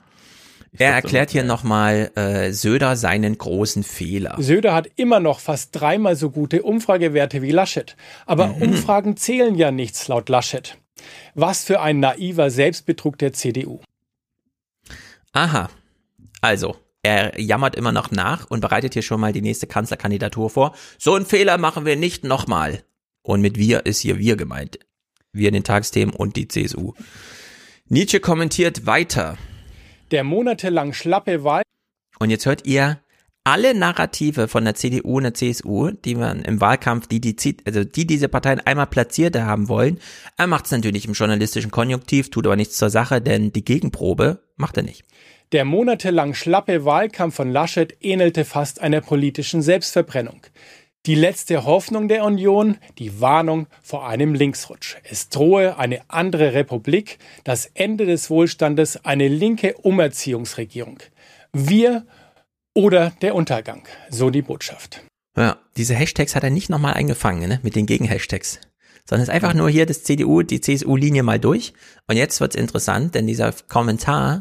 Er 0.78 0.92
erklärt 0.92 1.30
hier 1.30 1.42
nochmal 1.44 2.12
äh, 2.14 2.52
Söder 2.52 2.96
seinen 2.96 3.36
großen 3.36 3.82
Fehler. 3.82 4.36
Söder 4.38 4.72
hat 4.72 4.88
immer 4.96 5.18
noch 5.20 5.40
fast 5.40 5.70
dreimal 5.72 6.14
so 6.16 6.30
gute 6.30 6.62
Umfragewerte 6.62 7.42
wie 7.42 7.50
Laschet. 7.50 7.96
Aber 8.26 8.48
Mhm. 8.48 8.62
Umfragen 8.62 9.16
zählen 9.16 9.54
ja 9.56 9.70
nichts 9.72 10.06
laut 10.08 10.28
Laschet. 10.28 10.78
Was 11.34 11.64
für 11.64 11.80
ein 11.80 11.98
naiver 12.00 12.50
Selbstbetrug 12.50 13.18
der 13.18 13.32
CDU. 13.32 13.80
Aha. 15.32 15.70
Also, 16.40 16.76
er 17.02 17.40
jammert 17.40 17.76
immer 17.76 17.92
noch 17.92 18.10
nach 18.10 18.46
und 18.50 18.60
bereitet 18.60 18.92
hier 18.92 19.02
schon 19.02 19.20
mal 19.20 19.32
die 19.32 19.42
nächste 19.42 19.66
Kanzlerkandidatur 19.66 20.50
vor. 20.50 20.74
So 20.98 21.14
einen 21.14 21.26
Fehler 21.26 21.58
machen 21.58 21.84
wir 21.84 21.96
nicht 21.96 22.24
nochmal. 22.24 22.82
Und 23.22 23.40
mit 23.40 23.58
wir 23.58 23.86
ist 23.86 24.00
hier 24.00 24.18
wir 24.18 24.36
gemeint. 24.36 24.78
Wir 25.32 25.48
in 25.48 25.54
den 25.54 25.64
Tagesthemen 25.64 26.14
und 26.14 26.36
die 26.36 26.48
CSU. 26.48 26.94
Nietzsche 27.88 28.20
kommentiert 28.20 28.86
weiter. 28.86 29.36
Der 30.10 30.24
monatelang 30.24 30.92
schlappe 30.92 31.44
Wahl. 31.44 31.62
Und 32.18 32.30
jetzt 32.30 32.46
hört 32.46 32.66
ihr 32.66 33.00
alle 33.44 33.74
Narrative 33.74 34.48
von 34.48 34.64
der 34.64 34.74
CDU 34.74 35.16
und 35.16 35.22
der 35.22 35.34
CSU, 35.34 35.90
die 35.90 36.14
man 36.14 36.42
im 36.42 36.60
Wahlkampf, 36.60 37.06
die, 37.06 37.20
die, 37.20 37.56
also 37.64 37.84
die 37.84 38.06
diese 38.06 38.28
Parteien 38.28 38.60
einmal 38.60 38.86
platziert 38.86 39.36
haben 39.38 39.68
wollen. 39.68 39.98
Er 40.36 40.46
macht 40.46 40.66
es 40.66 40.72
natürlich 40.72 41.06
im 41.06 41.14
journalistischen 41.14 41.70
Konjunktiv, 41.70 42.30
tut 42.30 42.46
aber 42.46 42.56
nichts 42.56 42.76
zur 42.76 42.90
Sache, 42.90 43.20
denn 43.20 43.52
die 43.52 43.64
Gegenprobe 43.64 44.42
macht 44.56 44.76
er 44.76 44.82
nicht. 44.82 45.04
Der 45.52 45.64
monatelang 45.64 46.34
schlappe 46.34 46.84
Wahlkampf 46.84 47.34
von 47.34 47.50
Laschet 47.50 47.96
ähnelte 48.00 48.44
fast 48.44 48.80
einer 48.80 49.00
politischen 49.00 49.62
Selbstverbrennung. 49.62 50.42
Die 51.06 51.14
letzte 51.14 51.64
Hoffnung 51.64 52.08
der 52.08 52.24
Union, 52.24 52.76
die 52.98 53.22
Warnung 53.22 53.68
vor 53.82 54.06
einem 54.06 54.34
Linksrutsch. 54.34 54.96
Es 55.02 55.30
drohe 55.30 55.78
eine 55.78 56.02
andere 56.08 56.52
Republik, 56.52 57.18
das 57.42 57.64
Ende 57.72 58.04
des 58.04 58.28
Wohlstandes, 58.28 59.02
eine 59.06 59.26
linke 59.28 59.74
Umerziehungsregierung. 59.78 60.98
Wir 61.54 62.06
oder 62.74 63.12
der 63.22 63.34
Untergang, 63.34 63.84
so 64.10 64.28
die 64.28 64.42
Botschaft. 64.42 65.00
Ja, 65.38 65.56
diese 65.78 65.94
Hashtags 65.94 66.36
hat 66.36 66.44
er 66.44 66.50
nicht 66.50 66.68
nochmal 66.68 66.92
eingefangen, 66.92 67.48
ne, 67.48 67.60
mit 67.62 67.76
den 67.76 67.86
Gegenhashtags. 67.86 68.60
Sondern 69.08 69.22
es 69.22 69.28
ist 69.28 69.34
einfach 69.34 69.54
nur 69.54 69.70
hier 69.70 69.86
das 69.86 70.04
CDU, 70.04 70.42
die 70.42 70.60
CSU-Linie 70.60 71.22
mal 71.22 71.40
durch. 71.40 71.72
Und 72.08 72.16
jetzt 72.18 72.42
wird's 72.42 72.56
interessant, 72.56 73.14
denn 73.14 73.26
dieser 73.26 73.54
Kommentar 73.68 74.40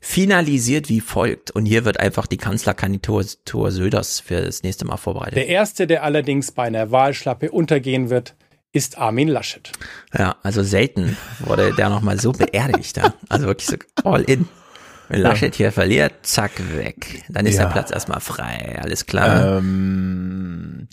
finalisiert 0.00 0.88
wie 0.88 1.00
folgt. 1.00 1.50
Und 1.50 1.66
hier 1.66 1.84
wird 1.84 2.00
einfach 2.00 2.26
die 2.26 2.38
Kanzlerkandidatur 2.38 3.70
Söders 3.70 4.20
für 4.20 4.40
das 4.40 4.62
nächste 4.62 4.84
Mal 4.86 4.96
vorbereitet. 4.96 5.36
Der 5.36 5.48
erste, 5.48 5.86
der 5.86 6.02
allerdings 6.04 6.52
bei 6.52 6.64
einer 6.64 6.90
Wahlschlappe 6.90 7.50
untergehen 7.50 8.10
wird, 8.10 8.34
ist 8.72 8.98
Armin 8.98 9.28
Laschet. 9.28 9.72
Ja, 10.16 10.36
also 10.42 10.62
selten 10.62 11.16
wurde 11.40 11.74
der 11.74 11.88
nochmal 11.90 12.18
so 12.20 12.32
beerdigt. 12.32 12.96
Ja. 12.96 13.14
Also 13.28 13.46
wirklich 13.46 13.66
so 13.68 13.76
all 14.08 14.22
in. 14.22 14.48
Wenn 15.08 15.22
Laschet 15.22 15.52
hier 15.54 15.72
verliert, 15.72 16.12
zack, 16.22 16.52
weg. 16.76 17.24
Dann 17.28 17.44
ist 17.44 17.56
Ja. 17.56 17.64
der 17.64 17.72
Platz 17.72 17.90
erstmal 17.90 18.20
frei, 18.20 18.78
alles 18.80 19.06
klar. 19.06 19.58
Ähm, 19.58 20.86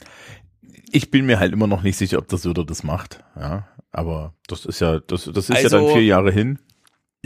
ich 0.91 1.11
bin 1.11 1.27
mir 1.27 1.39
halt 1.39 1.53
immer 1.53 1.67
noch 1.67 1.83
nicht 1.83 1.97
sicher, 1.97 2.17
ob 2.17 2.27
der 2.27 2.39
Söder 2.39 2.65
das 2.65 2.83
macht. 2.83 3.23
Ja, 3.39 3.67
aber 3.91 4.33
das 4.47 4.65
ist 4.65 4.79
ja, 4.81 4.99
das, 4.99 5.25
das 5.25 5.37
ist 5.37 5.49
ja 5.49 5.55
Also- 5.55 5.85
dann 5.85 5.93
vier 5.93 6.03
Jahre 6.03 6.31
hin. 6.31 6.57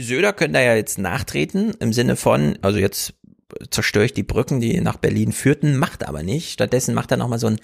Söder 0.03 0.33
könnte 0.33 0.59
ja 0.59 0.75
jetzt 0.75 0.97
nachtreten 0.97 1.73
im 1.79 1.93
Sinne 1.93 2.15
von, 2.15 2.57
also 2.61 2.79
jetzt 2.79 3.13
zerstöre 3.69 4.05
ich 4.05 4.13
die 4.13 4.23
Brücken, 4.23 4.61
die 4.61 4.79
nach 4.81 4.97
Berlin 4.97 5.31
führten, 5.31 5.77
macht 5.77 6.07
aber 6.07 6.23
nicht. 6.23 6.51
Stattdessen 6.51 6.93
macht 6.93 7.11
er 7.11 7.17
nochmal 7.17 7.39
so 7.39 7.47
einen 7.47 7.59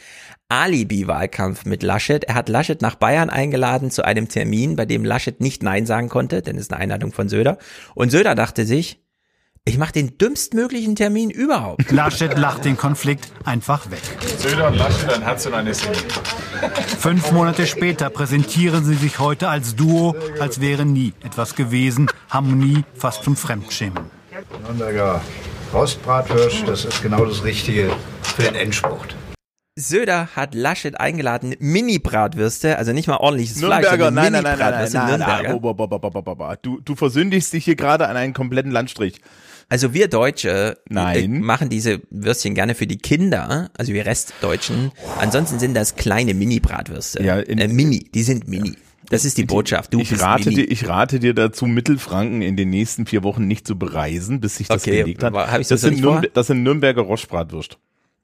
Alibi-Wahlkampf 0.49 1.65
mit 1.65 1.83
Laschet. 1.83 2.23
Er 2.25 2.35
hat 2.35 2.49
Laschet 2.49 2.81
nach 2.81 2.95
Bayern 2.95 3.29
eingeladen 3.29 3.91
zu 3.91 4.03
einem 4.03 4.27
Termin, 4.27 4.75
bei 4.75 4.85
dem 4.85 5.05
Laschet 5.05 5.39
nicht 5.39 5.63
Nein 5.63 5.85
sagen 5.85 6.09
konnte, 6.09 6.41
denn 6.41 6.55
es 6.55 6.63
ist 6.63 6.73
eine 6.73 6.81
Einladung 6.81 7.11
von 7.11 7.29
Söder. 7.29 7.57
Und 7.95 8.11
Söder 8.11 8.35
dachte 8.35 8.65
sich, 8.65 8.99
ich 9.67 9.77
mache 9.77 9.91
den 9.91 10.17
dümmstmöglichen 10.17 10.95
Termin 10.95 11.29
überhaupt. 11.29 11.91
Laschet 11.91 12.37
lacht 12.37 12.63
den 12.65 12.77
Konflikt 12.77 13.29
einfach 13.43 13.91
weg. 13.91 13.99
Söder 14.39 14.67
und 14.67 14.75
Laschet, 14.77 15.09
ein 15.13 15.21
Herz 15.21 15.45
und 15.45 15.53
eine 15.53 15.73
Seele. 15.73 15.93
Fünf 16.99 17.31
Monate 17.33 17.67
später 17.67 18.09
präsentieren 18.09 18.85
sie 18.85 18.95
sich 18.95 19.19
heute 19.19 19.49
als 19.49 19.75
Duo, 19.75 20.15
als 20.39 20.61
wäre 20.61 20.85
nie 20.85 21.13
etwas 21.23 21.55
gewesen. 21.55 22.09
Harmonie 22.29 22.83
fast 22.95 23.23
zum 23.23 23.35
Fremdschämen. 23.35 24.05
Nürnberger 24.63 25.21
Rostbratwurst, 25.73 26.63
das 26.65 26.85
ist 26.85 27.01
genau 27.03 27.25
das 27.25 27.43
Richtige 27.43 27.91
für 28.21 28.43
den 28.43 28.55
Endspurt. 28.55 29.15
Söder 29.79 30.29
hat 30.35 30.55
Laschet 30.55 30.99
eingeladen, 30.99 31.55
Mini-Bratwürste, 31.59 32.77
also 32.79 32.93
nicht 32.93 33.07
mal 33.07 33.17
ordentliches 33.17 33.59
Fleisch, 33.59 33.81
Nürnberger, 33.83 34.05
sondern 34.05 34.13
nein, 34.15 34.33
nein, 34.33 34.43
nein, 34.43 34.57
nein, 34.57 34.59
nein, 34.59 34.79
Mini-Bratwürste 34.79 34.97
nein, 34.97 35.07
Nürnberger. 35.07 35.43
nein, 35.43 35.61
bo- 35.61 35.73
bo- 35.73 35.87
bo- 35.87 35.99
bo- 35.99 36.09
bo- 36.09 36.21
bo- 36.23 36.35
bo. 36.35 36.53
Du, 36.63 36.79
du 36.81 36.95
versündigst 36.95 37.53
dich 37.53 37.65
hier 37.65 37.75
gerade 37.75 38.07
an 38.07 38.15
einen 38.17 38.33
kompletten 38.33 38.71
Landstrich. 38.71 39.21
Also 39.69 39.93
wir 39.93 40.07
Deutsche 40.07 40.77
Nein. 40.89 41.23
äh, 41.35 41.39
machen 41.39 41.69
diese 41.69 42.01
Würstchen 42.09 42.55
gerne 42.55 42.73
für 42.73 42.87
die 42.87 42.97
Kinder, 42.97 43.69
also 43.77 43.91
wir 43.93 44.05
Restdeutschen. 44.05 44.91
Ansonsten 45.19 45.59
sind 45.59 45.73
das 45.73 45.95
kleine 45.95 46.33
Mini-Bratwürste. 46.33 47.21
Ja, 47.23 47.39
in- 47.39 47.59
äh, 47.59 47.67
Mini, 47.67 48.09
die 48.13 48.23
sind 48.23 48.47
Mini. 48.47 48.75
Das 49.09 49.23
ist 49.25 49.37
die 49.37 49.45
Botschaft. 49.45 49.93
Du 49.93 49.99
ich 49.99 50.21
rate 50.21 50.49
Mini. 50.49 50.63
dir, 50.63 50.71
ich 50.71 50.87
rate 50.87 51.19
dir 51.19 51.33
dazu, 51.33 51.65
Mittelfranken 51.65 52.41
in 52.41 52.55
den 52.57 52.69
nächsten 52.69 53.05
vier 53.05 53.23
Wochen 53.23 53.47
nicht 53.47 53.65
zu 53.67 53.77
bereisen, 53.77 54.39
bis 54.41 54.57
sich 54.57 54.67
das 54.67 54.83
Okay, 54.83 54.97
gelegt 54.99 55.23
hat. 55.23 55.33
aber 55.33 55.51
hab 55.51 55.59
ich 55.61 55.67
das, 55.67 55.81
sowieso 55.81 55.95
sind? 55.95 56.05
Nürnber 56.11 56.27
das 56.33 56.47
sind 56.47 56.63
Nürnberger 56.63 57.01
Rostbratwürst. 57.01 57.77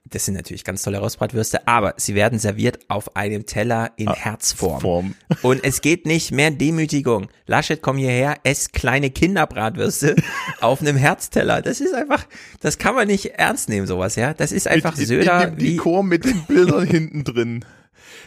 Das 0.09 0.25
sind 0.25 0.33
natürlich 0.33 0.63
ganz 0.65 0.81
tolle 0.83 0.99
Rostbratwürste, 0.99 1.65
aber 1.67 1.93
sie 1.97 2.13
werden 2.13 2.37
serviert 2.37 2.79
auf 2.89 3.15
einem 3.15 3.45
Teller 3.45 3.91
in 3.95 4.11
Herzform. 4.13 4.75
Ah, 4.77 4.79
Form. 4.81 5.15
Und 5.41 5.63
es 5.63 5.79
geht 5.81 6.05
nicht 6.05 6.31
mehr 6.31 6.51
Demütigung. 6.51 7.29
Laschet, 7.47 7.81
komm 7.81 7.97
hierher, 7.97 8.35
ess 8.43 8.71
kleine 8.73 9.11
Kinderbratwürste 9.11 10.15
auf 10.61 10.81
einem 10.81 10.97
Herzteller. 10.97 11.61
Das 11.61 11.79
ist 11.79 11.93
einfach, 11.93 12.25
das 12.59 12.77
kann 12.77 12.95
man 12.95 13.07
nicht 13.07 13.25
ernst 13.39 13.69
nehmen, 13.69 13.87
sowas, 13.87 14.15
ja. 14.17 14.33
Das 14.33 14.51
ist 14.51 14.67
einfach 14.67 14.97
in, 14.97 15.05
Söder 15.05 15.43
in 15.47 15.49
dem 15.55 15.59
wie, 15.61 15.71
Dekor 15.77 16.03
mit 16.03 16.25
den 16.25 16.43
Bildern 16.43 16.85
hinten 16.85 17.23
drin. 17.23 17.65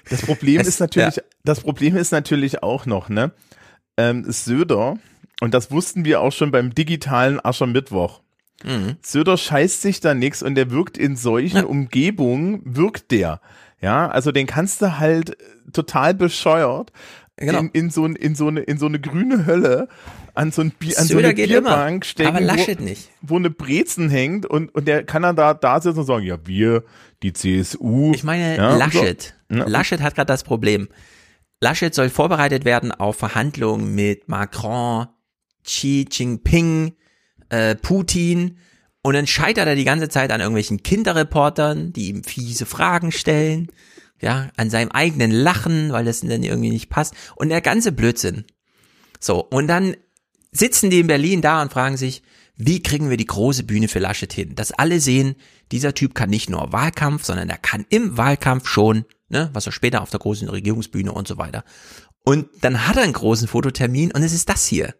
Das 0.08 0.22
Problem 0.22 0.60
Es- 0.62 0.68
ist 0.68 0.80
natürlich, 0.80 1.16
ja. 1.16 1.22
das 1.44 1.60
Problem 1.60 1.94
ist 1.96 2.10
natürlich 2.10 2.62
auch 2.62 2.86
noch, 2.86 3.08
ne? 3.10 3.32
Ähm, 3.98 4.24
Söder, 4.30 4.96
und 5.40 5.52
das 5.55 5.70
wussten 5.70 6.05
wir 6.06 6.20
auch 6.22 6.32
schon 6.32 6.50
beim 6.50 6.74
digitalen 6.74 7.38
Aschermittwoch. 7.44 8.22
Mhm. 8.64 8.96
Söder 9.02 9.36
scheißt 9.36 9.82
sich 9.82 10.00
da 10.00 10.14
nix 10.14 10.42
und 10.42 10.54
der 10.54 10.70
wirkt 10.70 10.98
in 10.98 11.16
solchen 11.16 11.64
Umgebungen, 11.64 12.62
wirkt 12.64 13.10
der. 13.10 13.40
Ja, 13.80 14.08
also 14.08 14.32
den 14.32 14.46
kannst 14.46 14.80
du 14.82 14.98
halt 14.98 15.30
äh, 15.30 15.70
total 15.72 16.14
bescheuert 16.14 16.92
Genau. 17.38 17.58
in, 17.58 17.68
in, 17.68 17.90
so, 17.90 18.06
in, 18.06 18.34
so 18.34 18.48
eine, 18.48 18.60
in 18.60 18.78
so 18.78 18.86
eine 18.86 18.98
grüne 18.98 19.44
Hölle 19.44 19.88
an 20.32 20.52
so, 20.52 20.62
ein 20.62 20.70
Bier, 20.70 20.98
an 20.98 21.06
so 21.06 21.18
eine 21.18 21.34
Bierbank 21.34 21.96
immer, 21.96 22.04
stecken, 22.04 22.28
aber 22.30 22.40
Laschet 22.40 22.80
wo, 22.80 22.84
nicht. 22.84 23.10
wo 23.20 23.36
eine 23.36 23.50
Brezen 23.50 24.08
hängt 24.08 24.46
und, 24.46 24.74
und 24.74 24.88
der 24.88 25.04
kann 25.04 25.20
dann 25.20 25.36
da, 25.36 25.52
da 25.52 25.80
sitzen 25.80 25.98
und 25.98 26.06
sagen, 26.06 26.24
ja, 26.24 26.38
wir, 26.46 26.84
die 27.22 27.34
CSU. 27.34 28.12
Ich 28.14 28.24
meine, 28.24 28.56
ja, 28.56 28.76
Laschet. 28.76 29.34
So. 29.50 29.56
Ja. 29.58 29.66
Laschet 29.66 30.00
hat 30.00 30.14
gerade 30.14 30.28
das 30.28 30.44
Problem. 30.44 30.88
Laschet 31.60 31.94
soll 31.94 32.08
vorbereitet 32.08 32.64
werden 32.64 32.90
auf 32.90 33.16
Verhandlungen 33.16 33.94
mit 33.94 34.28
Macron, 34.28 35.06
Xi 35.62 36.06
Jinping, 36.10 36.94
äh, 37.49 37.75
Putin. 37.75 38.58
Und 39.02 39.15
dann 39.15 39.26
scheitert 39.26 39.66
er 39.66 39.76
die 39.76 39.84
ganze 39.84 40.08
Zeit 40.08 40.33
an 40.33 40.41
irgendwelchen 40.41 40.83
Kinderreportern, 40.83 41.92
die 41.92 42.08
ihm 42.08 42.25
fiese 42.25 42.66
Fragen 42.66 43.12
stellen. 43.12 43.68
Ja, 44.20 44.49
an 44.57 44.70
seinem 44.70 44.91
eigenen 44.92 45.31
Lachen, 45.31 45.92
weil 45.92 46.07
das 46.07 46.20
dann 46.20 46.42
irgendwie 46.42 46.70
nicht 46.70 46.89
passt. 46.89 47.15
Und 47.36 47.50
der 47.50 47.60
ganze 47.60 47.92
Blödsinn. 47.92 48.44
So, 49.20 49.41
und 49.44 49.68
dann 49.68 49.94
sitzen 50.52 50.89
die 50.89 51.00
in 51.00 51.07
Berlin 51.07 51.42
da 51.42 51.60
und 51.60 51.73
fragen 51.73 51.97
sich, 51.97 52.23
wie 52.57 52.83
kriegen 52.83 53.10
wir 53.10 53.18
die 53.18 53.26
große 53.26 53.65
Bühne 53.65 53.89
für 53.89 53.99
Laschet 53.99 54.33
hin? 54.33 54.55
Dass 54.55 54.73
alle 54.73 55.00
sehen, 55.00 55.36
dieser 55.73 55.94
Typ 55.94 56.15
kann 56.15 56.31
nicht 56.31 56.49
nur 56.49 56.73
Wahlkampf, 56.73 57.25
sondern 57.25 57.50
er 57.50 57.58
kann 57.58 57.84
im 57.91 58.16
Wahlkampf 58.16 58.66
schon, 58.66 59.05
ne, 59.28 59.50
was 59.52 59.66
er 59.66 59.73
später 59.73 60.00
auf 60.00 60.10
der 60.10 60.20
großen 60.20 60.49
Regierungsbühne 60.49 61.12
und 61.12 61.28
so 61.28 61.36
weiter. 61.36 61.65
Und 62.25 62.49
dann 62.62 62.89
hat 62.89 62.97
er 62.97 63.02
einen 63.02 63.12
großen 63.12 63.47
Fototermin 63.47 64.10
und 64.10 64.23
es 64.23 64.33
ist 64.33 64.49
das 64.49 64.66
hier. 64.66 64.94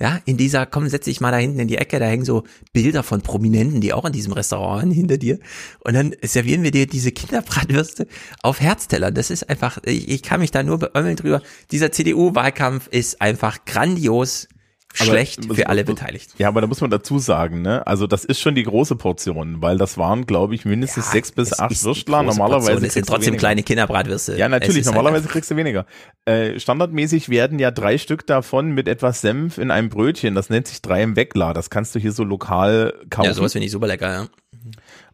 Ja, 0.00 0.18
in 0.24 0.36
dieser, 0.36 0.66
komm, 0.66 0.88
setz 0.88 1.04
dich 1.04 1.20
mal 1.20 1.30
da 1.30 1.36
hinten 1.36 1.60
in 1.60 1.68
die 1.68 1.76
Ecke, 1.76 1.98
da 1.98 2.06
hängen 2.06 2.24
so 2.24 2.44
Bilder 2.72 3.02
von 3.02 3.20
Prominenten, 3.20 3.80
die 3.80 3.92
auch 3.92 4.04
in 4.04 4.12
diesem 4.12 4.32
Restaurant 4.32 4.70
waren, 4.70 4.90
hinter 4.90 5.18
dir. 5.18 5.38
Und 5.80 5.94
dann 5.94 6.14
servieren 6.22 6.62
wir 6.62 6.70
dir 6.70 6.86
diese 6.86 7.12
Kinderbratwürste 7.12 8.06
auf 8.42 8.60
Herztellern. 8.60 9.14
Das 9.14 9.30
ist 9.30 9.48
einfach, 9.48 9.78
ich, 9.84 10.08
ich 10.08 10.22
kann 10.22 10.40
mich 10.40 10.50
da 10.50 10.62
nur 10.62 10.78
beömmeln 10.78 11.16
drüber. 11.16 11.42
Dieser 11.70 11.92
CDU-Wahlkampf 11.92 12.88
ist 12.88 13.20
einfach 13.20 13.64
grandios 13.64 14.48
schlecht 14.92 15.52
für 15.52 15.68
alle 15.68 15.84
Beteiligten. 15.84 16.34
Ja, 16.38 16.48
aber 16.48 16.60
da 16.60 16.66
muss 16.66 16.80
man 16.80 16.90
dazu 16.90 17.18
sagen, 17.18 17.62
ne? 17.62 17.86
Also 17.86 18.06
das 18.06 18.24
ist 18.24 18.40
schon 18.40 18.54
die 18.54 18.64
große 18.64 18.96
Portion, 18.96 19.62
weil 19.62 19.78
das 19.78 19.98
waren, 19.98 20.26
glaube 20.26 20.54
ich, 20.54 20.64
mindestens 20.64 21.06
ja, 21.06 21.12
sechs 21.12 21.32
bis 21.32 21.58
acht 21.58 21.84
Würstler. 21.84 22.22
Normalerweise 22.22 22.86
es 22.86 22.94
sind 22.94 23.06
trotzdem 23.06 23.36
kleine 23.36 23.62
Kinderbratwürste. 23.62 24.36
Ja, 24.36 24.48
natürlich. 24.48 24.84
Normalerweise 24.84 25.24
halt 25.24 25.32
kriegst 25.32 25.50
du 25.50 25.56
weniger. 25.56 25.86
Äh, 26.24 26.58
standardmäßig 26.58 27.28
werden 27.28 27.58
ja 27.58 27.70
drei 27.70 27.98
Stück 27.98 28.26
davon 28.26 28.72
mit 28.72 28.88
etwas 28.88 29.20
Senf 29.20 29.58
in 29.58 29.70
einem 29.70 29.88
Brötchen. 29.88 30.34
Das 30.34 30.50
nennt 30.50 30.66
sich 30.66 30.82
drei 30.82 31.02
im 31.02 31.16
Wegler. 31.16 31.54
Das 31.54 31.70
kannst 31.70 31.94
du 31.94 31.98
hier 31.98 32.12
so 32.12 32.24
lokal 32.24 32.94
kaufen. 33.10 33.26
Ja, 33.26 33.34
sowas 33.34 33.52
finde 33.52 33.66
ich 33.66 33.72
super 33.72 33.86
lecker. 33.86 34.12
Ja. 34.12 34.26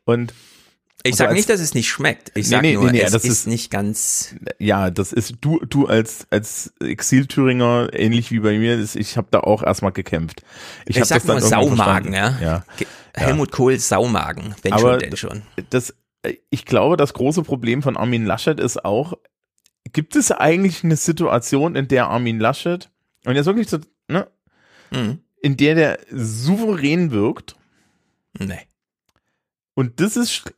Und 0.04 0.32
ich 1.06 1.14
also 1.14 1.24
sage 1.24 1.34
nicht, 1.34 1.48
dass 1.48 1.60
es 1.60 1.74
nicht 1.74 1.88
schmeckt. 1.88 2.32
Ich 2.34 2.48
sage 2.48 2.62
nee, 2.62 2.74
nee, 2.74 2.82
nur, 2.82 2.92
nee, 2.92 3.00
es 3.00 3.14
ist, 3.14 3.24
ist, 3.24 3.46
nicht 3.46 3.70
ganz. 3.70 4.34
Ja, 4.58 4.90
das 4.90 5.12
ist 5.12 5.36
du 5.40 5.58
du 5.60 5.86
als 5.86 6.26
als 6.30 6.72
Exil-Thüringer 6.80 7.90
ähnlich 7.92 8.30
wie 8.30 8.40
bei 8.40 8.58
mir. 8.58 8.78
Ich 8.94 9.16
habe 9.16 9.28
da 9.30 9.40
auch 9.40 9.62
erstmal 9.62 9.92
gekämpft. 9.92 10.42
Ich, 10.86 10.96
ich 10.96 11.04
sag 11.04 11.24
nur 11.24 11.40
Saumagen, 11.40 12.12
ja. 12.12 12.38
ja. 12.40 12.64
Helmut 13.14 13.50
Kohl 13.50 13.78
Saumagen, 13.78 14.54
wenn 14.62 14.72
Aber 14.72 14.92
schon, 14.92 14.98
denn 14.98 15.16
schon. 15.16 15.42
Das, 15.70 15.94
ich 16.50 16.64
glaube, 16.64 16.96
das 16.96 17.14
große 17.14 17.42
Problem 17.42 17.82
von 17.82 17.96
Armin 17.96 18.26
Laschet 18.26 18.60
ist 18.60 18.84
auch, 18.84 19.14
gibt 19.92 20.16
es 20.16 20.30
eigentlich 20.30 20.84
eine 20.84 20.96
Situation, 20.96 21.76
in 21.76 21.88
der 21.88 22.08
Armin 22.08 22.38
Laschet 22.38 22.90
und 23.24 23.36
jetzt 23.36 23.46
wirklich 23.46 23.68
so, 23.68 23.78
ne, 24.08 24.28
mhm. 24.90 25.20
in 25.40 25.56
der 25.56 25.74
der 25.74 25.98
souverän 26.10 27.10
wirkt? 27.10 27.56
Nee. 28.38 28.60
Und 29.74 30.00
das 30.00 30.16
ist 30.16 30.54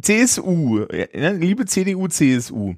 CSU, 0.00 0.86
ja, 1.12 1.30
liebe 1.30 1.66
CDU, 1.66 2.08
CSU, 2.08 2.74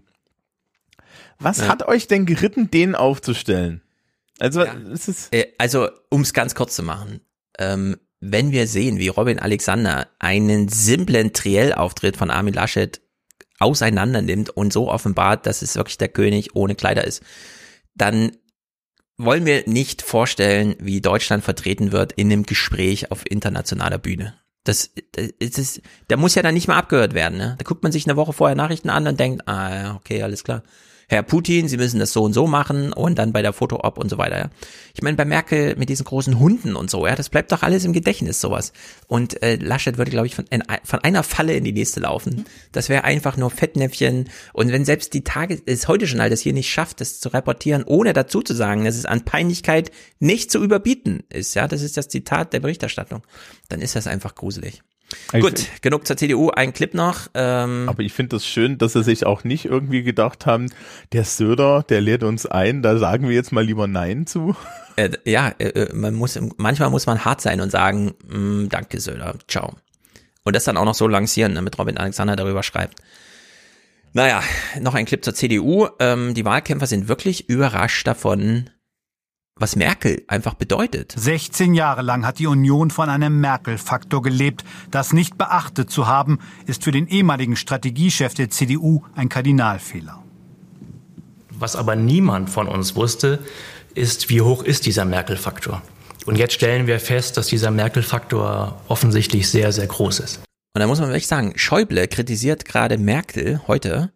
was 1.38 1.58
ja. 1.58 1.68
hat 1.68 1.88
euch 1.88 2.06
denn 2.06 2.26
geritten, 2.26 2.70
den 2.70 2.94
aufzustellen? 2.94 3.82
Also, 4.38 4.64
ja. 4.64 4.74
Äh, 5.30 5.46
also 5.58 5.88
um 6.10 6.22
es 6.22 6.32
ganz 6.32 6.54
kurz 6.54 6.76
zu 6.76 6.82
machen, 6.82 7.20
ähm, 7.58 7.96
wenn 8.20 8.52
wir 8.52 8.66
sehen, 8.66 8.98
wie 8.98 9.08
Robin 9.08 9.38
Alexander 9.38 10.08
einen 10.18 10.68
simplen 10.68 11.32
Triell-Auftritt 11.32 12.16
von 12.16 12.30
Armin 12.30 12.54
Laschet 12.54 13.00
auseinander 13.58 14.22
nimmt 14.22 14.50
und 14.50 14.72
so 14.72 14.90
offenbart, 14.90 15.46
dass 15.46 15.62
es 15.62 15.76
wirklich 15.76 15.98
der 15.98 16.08
König 16.08 16.54
ohne 16.54 16.74
Kleider 16.74 17.04
ist, 17.04 17.22
dann 17.94 18.32
wollen 19.16 19.46
wir 19.46 19.64
nicht 19.66 20.02
vorstellen, 20.02 20.74
wie 20.78 21.00
Deutschland 21.00 21.44
vertreten 21.44 21.92
wird 21.92 22.12
in 22.12 22.32
einem 22.32 22.44
Gespräch 22.44 23.10
auf 23.10 23.28
internationaler 23.28 23.98
Bühne. 23.98 24.34
Das, 24.64 24.90
das 25.12 25.58
ist, 25.58 25.82
da 26.08 26.16
muss 26.16 26.34
ja 26.34 26.42
dann 26.42 26.54
nicht 26.54 26.68
mal 26.68 26.78
abgehört 26.78 27.14
werden. 27.14 27.36
Ne? 27.36 27.56
Da 27.58 27.64
guckt 27.64 27.82
man 27.82 27.92
sich 27.92 28.06
eine 28.06 28.16
Woche 28.16 28.32
vorher 28.32 28.56
Nachrichten 28.56 28.90
an 28.90 29.06
und 29.06 29.18
denkt, 29.18 29.48
ah 29.48 29.96
okay, 29.96 30.22
alles 30.22 30.44
klar. 30.44 30.62
Herr 31.12 31.22
Putin, 31.22 31.68
Sie 31.68 31.76
müssen 31.76 32.00
das 32.00 32.14
so 32.14 32.22
und 32.22 32.32
so 32.32 32.46
machen 32.46 32.90
und 32.90 33.18
dann 33.18 33.34
bei 33.34 33.42
der 33.42 33.52
Foto-Op 33.52 33.98
und 33.98 34.08
so 34.08 34.16
weiter. 34.16 34.38
Ja. 34.38 34.50
Ich 34.94 35.02
meine, 35.02 35.14
bei 35.14 35.26
Merkel 35.26 35.76
mit 35.76 35.90
diesen 35.90 36.06
großen 36.06 36.38
Hunden 36.38 36.74
und 36.74 36.88
so, 36.88 37.06
ja, 37.06 37.14
das 37.14 37.28
bleibt 37.28 37.52
doch 37.52 37.62
alles 37.62 37.84
im 37.84 37.92
Gedächtnis, 37.92 38.40
sowas. 38.40 38.72
Und 39.08 39.42
äh, 39.42 39.56
Laschet 39.56 39.98
würde, 39.98 40.10
glaube 40.10 40.26
ich, 40.26 40.34
von, 40.34 40.46
von 40.84 41.00
einer 41.00 41.22
Falle 41.22 41.52
in 41.52 41.64
die 41.64 41.72
nächste 41.74 42.00
laufen. 42.00 42.46
Das 42.72 42.88
wäre 42.88 43.04
einfach 43.04 43.36
nur 43.36 43.50
Fettnäpfchen. 43.50 44.30
Und 44.54 44.72
wenn 44.72 44.86
selbst 44.86 45.12
die 45.12 45.22
Tage, 45.22 45.56
ist 45.66 45.86
heute 45.86 46.06
schon 46.06 46.22
halt 46.22 46.32
das 46.32 46.40
hier 46.40 46.54
nicht 46.54 46.70
schafft, 46.70 47.02
das 47.02 47.20
zu 47.20 47.28
reportieren, 47.28 47.84
ohne 47.84 48.14
dazu 48.14 48.40
zu 48.40 48.54
sagen, 48.54 48.86
dass 48.86 48.96
es 48.96 49.04
an 49.04 49.22
Peinlichkeit 49.22 49.90
nicht 50.18 50.50
zu 50.50 50.64
überbieten 50.64 51.24
ist, 51.28 51.52
ja, 51.52 51.68
das 51.68 51.82
ist 51.82 51.98
das 51.98 52.08
Zitat 52.08 52.54
der 52.54 52.60
Berichterstattung, 52.60 53.22
dann 53.68 53.82
ist 53.82 53.96
das 53.96 54.06
einfach 54.06 54.34
gruselig. 54.34 54.82
Gut, 55.32 55.66
genug 55.80 56.06
zur 56.06 56.16
CDU, 56.16 56.50
ein 56.50 56.72
Clip 56.72 56.94
noch. 56.94 57.28
Ähm, 57.34 57.88
aber 57.88 58.02
ich 58.02 58.12
finde 58.12 58.36
das 58.36 58.46
schön, 58.46 58.78
dass 58.78 58.92
sie 58.92 59.02
sich 59.02 59.26
auch 59.26 59.44
nicht 59.44 59.64
irgendwie 59.64 60.02
gedacht 60.02 60.46
haben, 60.46 60.70
der 61.12 61.24
Söder, 61.24 61.84
der 61.88 62.00
lädt 62.00 62.22
uns 62.22 62.46
ein, 62.46 62.82
da 62.82 62.98
sagen 62.98 63.28
wir 63.28 63.34
jetzt 63.34 63.52
mal 63.52 63.64
lieber 63.64 63.86
Nein 63.86 64.26
zu. 64.26 64.56
Äh, 64.96 65.08
ja, 65.24 65.48
äh, 65.56 65.68
äh 65.68 65.94
man 65.94 66.12
muss, 66.12 66.38
manchmal 66.58 66.90
muss 66.90 67.06
man 67.06 67.24
hart 67.24 67.40
sein 67.40 67.62
und 67.62 67.70
sagen, 67.70 68.12
mm, 68.28 68.68
danke 68.68 69.00
Söder, 69.00 69.36
ciao. 69.48 69.76
Und 70.44 70.54
das 70.54 70.64
dann 70.64 70.76
auch 70.76 70.84
noch 70.84 70.94
so 70.94 71.08
lancieren, 71.08 71.54
damit 71.54 71.78
Robin 71.78 71.96
Alexander 71.96 72.36
darüber 72.36 72.62
schreibt. 72.62 73.00
Naja, 74.12 74.42
noch 74.80 74.94
ein 74.94 75.06
Clip 75.06 75.24
zur 75.24 75.34
CDU. 75.34 75.88
Ähm, 75.98 76.34
die 76.34 76.44
Wahlkämpfer 76.44 76.86
sind 76.86 77.08
wirklich 77.08 77.48
überrascht 77.48 78.06
davon, 78.06 78.68
was 79.56 79.76
Merkel 79.76 80.22
einfach 80.28 80.54
bedeutet. 80.54 81.14
16 81.16 81.74
Jahre 81.74 82.02
lang 82.02 82.26
hat 82.26 82.38
die 82.38 82.46
Union 82.46 82.90
von 82.90 83.08
einem 83.08 83.40
Merkel-Faktor 83.40 84.22
gelebt. 84.22 84.64
Das 84.90 85.12
nicht 85.12 85.38
beachtet 85.38 85.90
zu 85.90 86.06
haben, 86.06 86.38
ist 86.66 86.84
für 86.84 86.90
den 86.90 87.06
ehemaligen 87.06 87.56
Strategiechef 87.56 88.34
der 88.34 88.50
CDU 88.50 89.02
ein 89.14 89.28
Kardinalfehler. 89.28 90.22
Was 91.50 91.76
aber 91.76 91.96
niemand 91.96 92.50
von 92.50 92.66
uns 92.66 92.96
wusste, 92.96 93.38
ist, 93.94 94.30
wie 94.30 94.40
hoch 94.40 94.62
ist 94.62 94.86
dieser 94.86 95.04
Merkel-Faktor. 95.04 95.82
Und 96.24 96.38
jetzt 96.38 96.54
stellen 96.54 96.86
wir 96.86 96.98
fest, 96.98 97.36
dass 97.36 97.48
dieser 97.48 97.70
Merkel-Faktor 97.70 98.80
offensichtlich 98.88 99.48
sehr, 99.48 99.72
sehr 99.72 99.86
groß 99.86 100.20
ist. 100.20 100.40
Und 100.74 100.80
da 100.80 100.86
muss 100.86 101.00
man 101.00 101.10
wirklich 101.10 101.26
sagen, 101.26 101.52
Schäuble 101.56 102.08
kritisiert 102.08 102.64
gerade 102.64 102.96
Merkel 102.96 103.60
heute, 103.66 104.12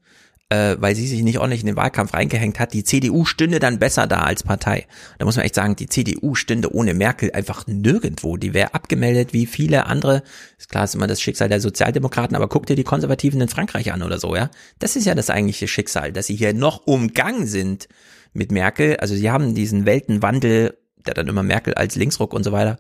äh, 0.49 0.77
weil 0.79 0.95
sie 0.95 1.07
sich 1.07 1.23
nicht 1.23 1.39
ordentlich 1.39 1.63
in 1.63 1.67
den 1.67 1.77
Wahlkampf 1.77 2.15
reingehängt 2.15 2.61
hat, 2.61 2.73
die 2.73 2.85
CDU 2.85 3.25
stünde 3.25 3.59
dann 3.59 3.79
besser 3.79 4.07
da 4.07 4.21
als 4.21 4.43
Partei. 4.43 4.87
Da 5.19 5.25
muss 5.25 5.37
man 5.37 5.45
echt 5.45 5.57
sagen, 5.57 5.75
die 5.75 5.89
CDU 5.89 6.35
stünde 6.35 6.73
ohne 6.73 6.95
Merkel 6.95 7.33
einfach 7.33 7.67
nirgendwo. 7.67 8.37
Die 8.37 8.55
wäre 8.55 8.75
abgemeldet 8.75 9.33
wie 9.33 9.47
viele 9.47 9.87
andere. 9.87 10.23
Ist 10.59 10.71
klar, 10.71 10.85
ist 10.85 10.95
immer 10.95 11.09
das 11.09 11.21
Schicksal 11.21 11.49
der 11.49 11.61
Sozialdemokraten, 11.61 12.37
aber 12.37 12.49
guck 12.49 12.67
dir 12.67 12.77
die 12.77 12.85
Konservativen 12.85 13.41
in 13.41 13.49
Frankreich 13.49 13.93
an 13.93 14.03
oder 14.03 14.19
so, 14.19 14.37
ja. 14.37 14.51
Das 14.79 14.95
ist 14.95 15.05
ja 15.05 15.15
das 15.15 15.31
eigentliche 15.31 15.67
Schicksal, 15.67 16.13
dass 16.13 16.27
sie 16.27 16.37
hier 16.37 16.55
noch 16.55 16.87
umgangen 16.87 17.47
sind 17.47 17.89
mit 18.33 18.53
Merkel. 18.53 18.97
Also 18.99 19.15
sie 19.15 19.31
haben 19.31 19.55
diesen 19.55 19.85
Weltenwandel 19.85 20.77
der 21.07 21.15
dann 21.15 21.29
immer 21.29 21.43
Merkel 21.43 21.75
als 21.75 21.95
Linksruck 21.97 22.35
und 22.35 22.45
so 22.45 22.53
weiter, 22.53 22.79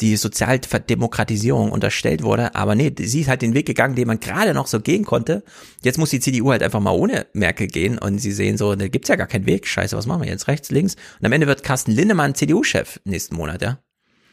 die 0.00 0.16
Sozialdemokratisierung 0.16 1.70
unterstellt 1.70 2.22
wurde. 2.22 2.54
Aber 2.54 2.74
nee, 2.74 2.92
sie 2.98 3.20
ist 3.20 3.28
halt 3.28 3.42
den 3.42 3.54
Weg 3.54 3.66
gegangen, 3.66 3.94
den 3.94 4.06
man 4.06 4.20
gerade 4.20 4.54
noch 4.54 4.66
so 4.66 4.80
gehen 4.80 5.04
konnte. 5.04 5.44
Jetzt 5.82 5.98
muss 5.98 6.10
die 6.10 6.20
CDU 6.20 6.50
halt 6.50 6.62
einfach 6.62 6.80
mal 6.80 6.92
ohne 6.92 7.26
Merkel 7.32 7.68
gehen 7.68 7.98
und 7.98 8.18
sie 8.18 8.32
sehen 8.32 8.56
so, 8.56 8.74
da 8.74 8.88
gibt's 8.88 9.08
ja 9.08 9.16
gar 9.16 9.26
keinen 9.26 9.46
Weg. 9.46 9.66
Scheiße, 9.66 9.96
was 9.96 10.06
machen 10.06 10.22
wir 10.22 10.28
jetzt? 10.28 10.48
Rechts, 10.48 10.70
links? 10.70 10.96
Und 11.20 11.26
am 11.26 11.32
Ende 11.32 11.46
wird 11.46 11.62
Carsten 11.62 11.92
Lindemann 11.92 12.34
CDU-Chef 12.34 13.00
nächsten 13.04 13.36
Monat, 13.36 13.62
ja? 13.62 13.78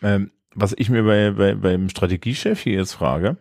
Ähm, 0.01 0.31
was 0.56 0.73
ich 0.77 0.90
mir 0.90 1.03
bei, 1.03 1.31
bei, 1.31 1.56
beim 1.56 1.90
Strategiechef 1.90 2.59
hier 2.59 2.80
jetzt 2.80 2.93
frage, 2.93 3.38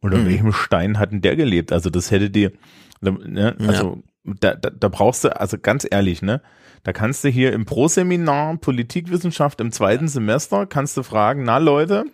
unter 0.00 0.18
mhm. 0.18 0.26
welchem 0.26 0.52
Stein 0.52 0.98
hat 0.98 1.12
denn 1.12 1.20
der 1.20 1.36
gelebt? 1.36 1.72
Also 1.72 1.90
das 1.90 2.10
hätte 2.10 2.30
dir, 2.30 2.52
ne, 3.00 3.56
also 3.66 4.02
ja. 4.24 4.34
da, 4.40 4.54
da, 4.54 4.70
da 4.70 4.88
brauchst 4.88 5.24
du, 5.24 5.38
also 5.38 5.58
ganz 5.58 5.86
ehrlich, 5.88 6.22
ne? 6.22 6.42
Da 6.82 6.92
kannst 6.92 7.24
du 7.24 7.28
hier 7.28 7.52
im 7.52 7.66
Proseminar 7.66 8.56
Politikwissenschaft 8.56 9.60
im 9.60 9.72
zweiten 9.72 10.08
Semester, 10.08 10.66
kannst 10.66 10.96
du 10.96 11.02
fragen, 11.02 11.42
na 11.42 11.58
Leute, 11.58 12.04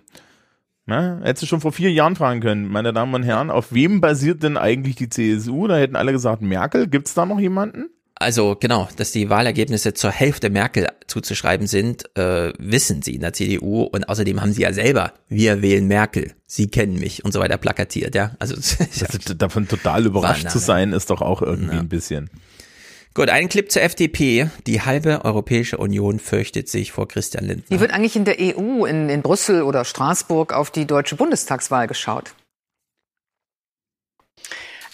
na, 0.87 1.21
hättest 1.23 1.43
du 1.43 1.47
schon 1.47 1.61
vor 1.61 1.73
vier 1.73 1.93
Jahren 1.93 2.17
fragen 2.17 2.41
können, 2.41 2.69
meine 2.69 2.93
Damen 2.93 3.15
und 3.15 3.23
Herren, 3.23 3.51
auf 3.51 3.73
wem 3.73 4.01
basiert 4.01 4.43
denn 4.43 4.57
eigentlich 4.57 4.97
die 4.97 5.09
CSU? 5.09 5.67
Da 5.67 5.77
hätten 5.77 5.97
alle 5.97 6.13
gesagt, 6.13 6.43
Merkel, 6.43 6.87
gibt's 6.89 7.15
da 7.15 7.27
noch 7.27 7.41
jemanden? 7.41 7.91
Also 8.19 8.57
genau, 8.59 8.89
dass 8.97 9.13
die 9.13 9.29
Wahlergebnisse 9.29 9.93
zur 9.93 10.11
Hälfte 10.11 10.49
Merkel 10.49 10.89
zuzuschreiben 11.07 11.67
sind, 11.67 12.17
äh, 12.17 12.53
wissen 12.59 13.03
sie 13.03 13.15
in 13.15 13.21
der 13.21 13.35
CDU 13.35 13.83
und 13.83 14.09
außerdem 14.09 14.41
haben 14.41 14.53
sie 14.53 14.63
ja 14.63 14.73
selber, 14.73 15.13
wir 15.29 15.61
wählen 15.61 15.87
Merkel, 15.87 16.33
sie 16.47 16.69
kennen 16.69 16.99
mich 16.99 17.27
und 17.27 17.33
so 17.33 17.41
weiter 17.41 17.59
plakatiert, 17.59 18.15
ja. 18.15 18.31
Also, 18.39 18.55
also 19.11 19.35
davon 19.35 19.69
total 19.69 20.07
überrascht 20.07 20.45
Banane. 20.45 20.53
zu 20.53 20.59
sein, 20.59 20.93
ist 20.95 21.11
doch 21.11 21.21
auch 21.21 21.43
irgendwie 21.43 21.75
ja. 21.75 21.81
ein 21.81 21.91
bisschen. 21.91 22.31
Gut, 23.17 23.31
ein 23.31 23.49
Clip 23.49 23.73
zur 23.73 23.81
FDP. 23.81 24.51
Die 24.67 24.83
halbe 24.83 25.25
Europäische 25.25 25.79
Union 25.79 26.19
fürchtet 26.19 26.69
sich 26.69 26.93
vor 26.93 27.09
Christian 27.09 27.47
Lindner. 27.47 27.75
Wie 27.75 27.81
wird 27.81 27.91
eigentlich 27.91 28.15
in 28.15 28.27
der 28.27 28.37
EU, 28.39 28.85
in, 28.85 29.09
in 29.09 29.23
Brüssel 29.23 29.63
oder 29.63 29.87
Straßburg 29.87 30.53
auf 30.53 30.71
die 30.71 30.85
deutsche 30.85 31.17
Bundestagswahl 31.17 31.87
geschaut? 31.87 32.35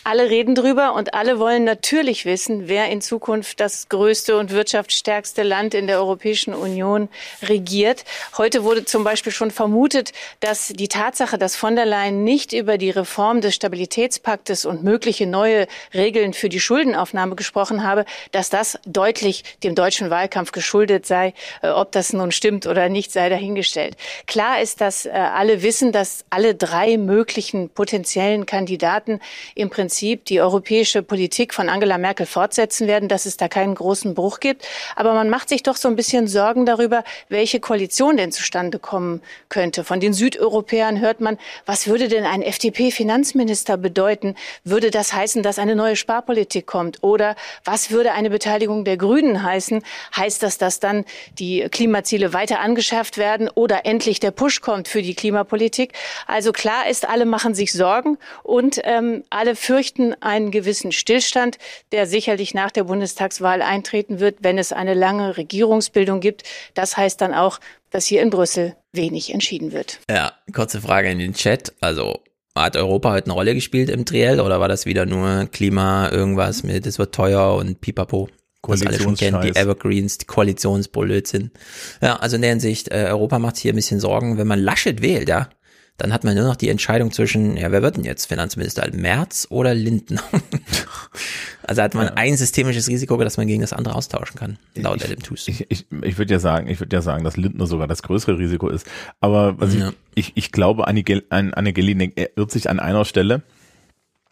Alle 0.05 0.31
reden 0.31 0.57
drüber 0.57 0.95
und 0.95 1.15
alle 1.15 1.39
wollen 1.39 1.63
natürlich 1.63 2.25
wissen, 2.25 2.67
wer 2.67 2.89
in 2.89 3.01
Zukunft 3.01 3.61
das 3.61 3.89
größte 3.89 4.37
und 4.37 4.51
wirtschaftsstärkste 4.51 5.45
Land 5.45 5.75
in 5.75 5.87
der 5.87 5.99
Europäischen 5.99 6.55
Union 6.55 7.09
regiert. 7.41 8.05
Heute 8.37 8.65
wurde 8.65 8.85
zum 8.85 9.05
Beispiel 9.05 9.31
schon 9.31 9.53
vermutet, 9.53 10.11
dass 10.41 10.73
die 10.75 10.89
Tatsache, 10.89 11.39
dass 11.39 11.55
von 11.55 11.77
der 11.77 11.87
Leyen 11.87 12.25
nicht 12.25 12.53
über 12.53 12.79
die 12.79 12.91
Reform 12.91 13.43
des 13.43 13.55
Stabilitätspaktes 13.55 14.65
und 14.65 14.83
mögliche 14.83 15.29
neue 15.29 15.69
Regeln 15.95 16.33
für 16.33 16.49
die 16.49 16.59
Schuldenaufnahme 16.59 17.37
gesprochen 17.37 17.85
habe, 17.85 18.05
dass 18.33 18.51
das 18.51 18.81
deutlich 18.85 19.45
dem 19.63 19.77
deutschen 19.77 20.11
Wahlkampf 20.11 20.51
geschuldet 20.51 21.07
sei. 21.07 21.33
Äh, 21.63 21.69
ob 21.69 21.93
das 21.93 22.13
nun 22.13 22.33
stimmt 22.33 22.67
oder 22.67 22.89
nicht, 22.89 23.13
sei 23.13 23.29
dahingestellt. 23.29 23.97
Klar 24.27 24.63
ist, 24.63 24.81
dass 24.81 25.07
äh, 25.07 25.11
alle 25.11 25.63
wissen, 25.63 25.93
dass 25.93 26.25
alle 26.29 26.57
drei 26.57 26.99
möglichen 26.99 27.69
potenziellen 27.69 28.47
Kandidaten 28.47 29.21
im 29.55 29.71
Prinzip 29.71 29.92
Prinzip 29.93 30.25
die 30.25 30.41
europäische 30.41 31.03
Politik 31.03 31.53
von 31.53 31.69
Angela 31.69 31.99
Merkel 31.99 32.25
fortsetzen 32.25 32.87
werden, 32.87 33.11
dass 33.11 33.27
es 33.27 33.37
da 33.37 33.49
keinen 33.49 33.75
großen 33.75 34.15
Bruch 34.15 34.41
gibt. 34.41 34.67
Aber 34.97 35.13
man 35.13 35.29
macht 35.29 35.51
sich 35.51 35.63
doch 35.63 35.77
so 35.77 35.87
ein 35.87 35.97
bisschen 35.97 36.29
Sorgen 36.29 36.65
darüber, 36.65 37.05
welche 37.29 37.61
Koalition 37.61 38.17
denn 38.17 38.33
zustande 38.33 38.79
kommen 38.79 39.21
könnte. 39.51 39.85
Von 39.85 40.01
den 40.01 40.15
Südeuropäern 40.15 40.99
hört 41.01 41.21
man, 41.21 41.37
was 41.67 41.89
würde 41.89 42.09
denn 42.09 42.25
ein 42.25 42.41
FDP-Finanzminister 42.41 43.77
bedeuten? 43.77 44.35
Würde 44.65 44.91
das 44.91 45.13
heißen, 45.13 45.43
dass 45.43 45.59
eine 45.59 45.77
neue 45.77 45.97
Sparpolitik 45.97 46.67
kommt? 46.67 47.03
Oder 47.03 47.37
was 47.63 47.91
würde 47.91 48.13
eine 48.13 48.31
Beteiligung 48.31 48.87
der 48.87 48.97
Grünen 48.97 49.43
heißen? 49.43 49.83
Heißt 50.17 50.43
das, 50.43 50.57
dass 50.57 50.81
dann 50.81 51.05
die 51.39 51.69
Klimaziele 51.71 52.33
weiter 52.33 52.61
angeschärft 52.61 53.19
werden 53.19 53.51
oder 53.55 53.85
endlich 53.85 54.21
der 54.21 54.31
Push 54.31 54.63
kommt 54.63 54.89
für 54.89 55.03
die 55.03 55.15
Klimapolitik? 55.15 55.93
Also 56.27 56.51
klar 56.53 56.89
ist, 56.89 57.07
alle 57.07 57.27
machen 57.27 57.55
sich 57.55 57.75
Sorgen 57.75 58.17
und 58.43 58.81
ähm, 58.85 59.25
alle 59.29 59.55
fürchten 59.55 59.82
einen 60.21 60.51
gewissen 60.51 60.93
Stillstand, 60.93 61.59
der 61.93 62.07
sicherlich 62.07 62.55
nach 62.55 62.71
der 62.71 62.85
Bundestagswahl 62.85 63.63
eintreten 63.63 64.21
wird, 64.21 64.39
wenn 64.41 64.59
es 64.59 64.73
eine 64.73 64.95
lange 64.95 65.37
Regierungsbildung 65.37 66.21
gibt. 66.21 66.45
Das 66.75 66.97
heißt 66.97 67.21
dann 67.21 67.35
auch, 67.35 67.61
dass 67.91 68.07
hier 68.07 68.23
in 68.23 68.31
Brüssel 68.31 68.77
wenig 68.93 69.33
entschieden 69.33 69.73
wird. 69.73 70.01
Ja, 70.11 70.33
kurze 70.53 70.81
Frage 70.81 71.11
in 71.11 71.19
den 71.19 71.35
Chat. 71.35 71.73
Also 71.81 72.21
hat 72.55 72.77
Europa 72.77 73.13
heute 73.13 73.27
eine 73.27 73.35
Rolle 73.35 73.55
gespielt 73.55 73.89
im 73.89 74.05
Triell 74.05 74.41
oder 74.41 74.61
war 74.61 74.69
das 74.69 74.87
wieder 74.87 75.07
nur 75.07 75.47
Klima, 75.47 76.11
irgendwas 76.11 76.63
mit, 76.63 76.87
es 76.87 76.99
wird 76.99 77.15
teuer 77.15 77.55
und 77.55 77.81
pipapo? 77.81 78.29
Was 78.65 78.87
alle 78.87 79.01
schon 79.01 79.17
kennen, 79.17 79.41
die 79.41 79.57
Evergreens, 79.57 80.19
die 80.19 80.27
Koalitionsblödsinn. 80.27 81.51
Ja, 82.01 82.17
also 82.17 82.37
in 82.37 82.43
der 82.43 82.51
Hinsicht, 82.51 82.93
äh, 82.93 83.07
Europa 83.09 83.41
macht 83.41 83.57
sich 83.57 83.63
hier 83.63 83.73
ein 83.73 83.77
bisschen 83.77 83.99
Sorgen. 83.99 84.39
Wenn 84.39 84.47
man 84.47 84.61
Laschet 84.61 85.03
wählt, 85.03 85.29
ja, 85.29 85.49
dann 85.99 86.13
hat 86.13 86.25
man 86.25 86.35
nur 86.35 86.45
noch 86.45 86.57
die 86.57 86.69
Entscheidung 86.69 87.13
zwischen, 87.13 87.57
ja, 87.57 87.71
wer 87.71 87.83
wird 87.83 87.97
denn 87.97 88.05
jetzt 88.05 88.27
Finanzminister? 88.27 88.89
Merz 88.93 89.47
oder 89.51 89.75
Lindner? 89.75 90.23
also 91.63 91.83
hat 91.83 91.95
man 91.95 92.07
ja. 92.07 92.13
ein 92.15 92.37
systemisches 92.37 92.89
Risiko, 92.89 93.17
das 93.19 93.37
man 93.37 93.47
gegen 93.47 93.61
das 93.61 93.73
andere 93.73 93.95
austauschen 93.95 94.37
kann, 94.37 94.59
laut 94.75 95.05
Adam 95.05 95.23
Tooze. 95.23 95.51
Ich, 95.51 95.71
ich, 95.71 95.87
ich 96.03 96.19
würde 96.19 96.33
ja 96.33 96.41
sagen, 96.41 96.69
ich 96.69 96.81
würde 96.81 96.97
ja 96.97 97.03
sagen, 97.03 97.25
dass 97.25 97.37
Lindner 97.37 97.67
sogar 97.67 97.87
das 97.87 98.03
größere 98.03 98.39
Risiko 98.39 98.69
ist. 98.69 98.87
Aber 99.21 99.61
was 99.61 99.75
ja. 99.75 99.93
ich, 100.15 100.29
ich, 100.29 100.37
ich 100.37 100.53
glaube, 100.53 100.89
Annegel, 100.89 101.25
Annegeli 101.29 102.13
irrt 102.37 102.51
sich 102.51 102.71
an 102.71 102.81
einer 102.81 103.05
Stelle. 103.05 103.43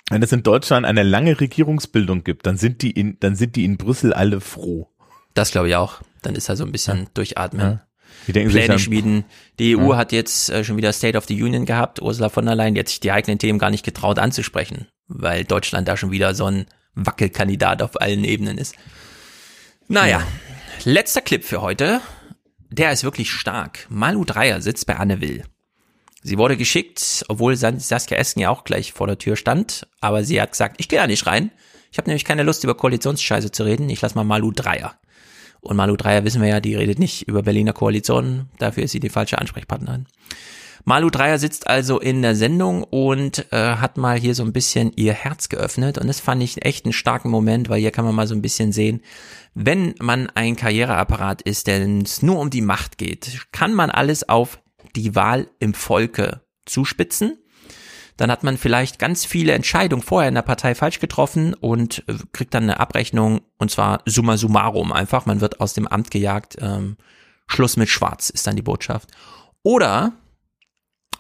Wenn 0.08 0.22
es 0.22 0.32
in 0.32 0.42
Deutschland 0.42 0.86
eine 0.86 1.05
lange 1.05 1.40
Regierungsbildung 1.40 2.24
gibt, 2.24 2.47
dann 2.47 2.56
sind 2.56 2.82
die 2.82 2.90
in, 2.90 3.18
dann 3.20 3.36
sind 3.36 3.55
die 3.55 3.64
in 3.64 3.76
Brüssel 3.76 4.12
alle 4.12 4.40
froh. 4.40 4.89
Das 5.34 5.52
glaube 5.52 5.68
ich 5.68 5.76
auch. 5.76 6.00
Dann 6.22 6.34
ist 6.34 6.48
er 6.48 6.56
so 6.56 6.64
ein 6.64 6.72
bisschen 6.72 6.98
ja. 6.98 7.06
durchatmen. 7.14 7.80
Die 8.26 8.32
Pläne 8.32 8.66
dann, 8.66 8.78
schmieden. 8.78 9.24
Die 9.58 9.76
EU 9.76 9.92
ja. 9.92 9.97
hat 9.97 10.12
jetzt 10.12 10.50
äh, 10.50 10.64
schon 10.64 10.76
wieder 10.76 10.92
State 10.92 11.16
of 11.16 11.26
the 11.26 11.42
Union 11.42 11.64
gehabt. 11.64 12.00
Ursula 12.00 12.28
von 12.28 12.47
der 12.47 12.55
Leyen, 12.55 12.74
die 12.74 12.80
hat 12.80 12.89
sich 12.89 13.00
die 13.00 13.12
eigenen 13.12 13.39
Themen 13.39 13.58
gar 13.58 13.70
nicht 13.70 13.84
getraut 13.84 14.18
anzusprechen, 14.18 14.89
weil 15.08 15.44
Deutschland 15.44 15.89
da 15.89 15.97
schon 15.97 16.10
wieder 16.10 16.34
so 16.34 16.47
ein 16.47 16.66
Wackelkandidat 16.94 17.82
auf 17.82 18.00
allen 18.00 18.24
Ebenen 18.24 18.58
ist. 18.58 18.74
Naja, 19.89 20.20
ja. 20.20 20.26
letzter 20.84 21.20
Clip 21.20 21.44
für 21.44 21.62
heute. 21.62 22.00
Der 22.70 22.92
ist 22.92 23.02
wirklich 23.02 23.30
stark. 23.32 23.86
Malu 23.89 24.24
Dreier 24.24 24.60
sitzt 24.60 24.86
bei 24.86 24.97
Anne 24.97 25.20
Will. 25.20 25.44
Sie 26.22 26.39
wurde 26.39 26.56
geschickt, 26.56 27.24
obwohl 27.28 27.56
Saskia 27.56 28.18
Esken 28.18 28.42
ja 28.42 28.50
auch 28.50 28.64
gleich 28.64 28.92
vor 28.92 29.06
der 29.06 29.18
Tür 29.18 29.36
stand, 29.36 29.89
aber 30.00 30.22
sie 30.22 30.40
hat 30.40 30.52
gesagt, 30.52 30.76
ich 30.78 30.89
gehe 30.89 30.98
da 30.98 31.06
nicht 31.06 31.26
rein. 31.26 31.50
Ich 31.90 31.98
habe 31.98 32.08
nämlich 32.08 32.24
keine 32.24 32.42
Lust, 32.42 32.62
über 32.62 32.76
Koalitionsscheiße 32.76 33.50
zu 33.50 33.64
reden. 33.64 33.89
Ich 33.89 34.00
lass 34.00 34.14
mal 34.14 34.24
Malu 34.24 34.52
Dreier. 34.52 34.94
Und 35.60 35.76
Malu 35.76 35.97
Dreier 35.97 36.24
wissen 36.24 36.40
wir 36.40 36.48
ja, 36.48 36.60
die 36.60 36.74
redet 36.74 36.98
nicht 36.98 37.28
über 37.28 37.42
Berliner 37.42 37.72
Koalitionen. 37.72 38.48
Dafür 38.58 38.84
ist 38.84 38.92
sie 38.92 39.00
die 39.00 39.10
falsche 39.10 39.39
Ansprechpartnerin. 39.39 40.06
Malu 40.84 41.10
Dreier 41.10 41.39
sitzt 41.39 41.66
also 41.66 42.00
in 42.00 42.22
der 42.22 42.34
Sendung 42.34 42.84
und 42.84 43.47
äh, 43.52 43.74
hat 43.76 43.98
mal 43.98 44.18
hier 44.18 44.34
so 44.34 44.42
ein 44.42 44.52
bisschen 44.52 44.92
ihr 44.97 45.12
Herz 45.12 45.48
geöffnet. 45.48 45.98
Und 45.98 46.06
das 46.06 46.20
fand 46.20 46.42
ich 46.42 46.64
echt 46.64 46.86
einen 46.86 46.92
starken 46.92 47.30
Moment, 47.30 47.68
weil 47.68 47.80
hier 47.80 47.90
kann 47.90 48.05
man 48.05 48.14
mal 48.14 48.26
so 48.26 48.34
ein 48.34 48.42
bisschen 48.42 48.72
sehen, 48.72 49.02
wenn 49.55 49.94
man 50.00 50.30
ein 50.30 50.56
Karriereapparat 50.56 51.42
ist, 51.42 51.66
der 51.66 51.86
es 51.86 52.22
nur 52.22 52.39
um 52.39 52.50
die 52.50 52.62
Macht 52.62 52.98
geht, 52.98 53.47
kann 53.52 53.74
man 53.74 53.90
alles 53.90 54.28
auf 54.28 54.60
die 54.97 55.14
Wahl 55.14 55.48
im 55.58 55.74
Volke 55.74 56.40
zuspitzen 56.64 57.36
dann 58.20 58.31
hat 58.31 58.44
man 58.44 58.58
vielleicht 58.58 58.99
ganz 58.99 59.24
viele 59.24 59.52
Entscheidungen 59.52 60.02
vorher 60.02 60.28
in 60.28 60.34
der 60.34 60.42
Partei 60.42 60.74
falsch 60.74 61.00
getroffen 61.00 61.55
und 61.55 62.05
äh, 62.07 62.16
kriegt 62.32 62.52
dann 62.52 62.65
eine 62.65 62.78
Abrechnung 62.78 63.40
und 63.57 63.70
zwar 63.70 64.02
summa 64.05 64.36
summarum 64.36 64.92
einfach. 64.92 65.24
Man 65.24 65.40
wird 65.40 65.60
aus 65.60 65.73
dem 65.73 65.89
Amt 65.89 66.10
gejagt. 66.10 66.57
Ähm, 66.60 66.99
Schluss 67.47 67.78
mit 67.78 67.89
Schwarz 67.89 68.28
ist 68.28 68.47
dann 68.47 68.57
die 68.57 68.62
Botschaft. 68.62 69.08
Oder 69.62 70.12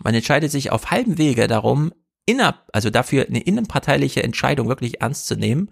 man 0.02 0.14
entscheidet 0.14 0.50
sich 0.50 0.72
auf 0.72 0.90
halbem 0.90 1.16
Wege 1.16 1.46
darum, 1.46 1.94
inner, 2.26 2.62
also 2.70 2.90
dafür 2.90 3.26
eine 3.26 3.40
innenparteiliche 3.40 4.22
Entscheidung 4.22 4.68
wirklich 4.68 5.00
ernst 5.00 5.26
zu 5.26 5.36
nehmen, 5.36 5.70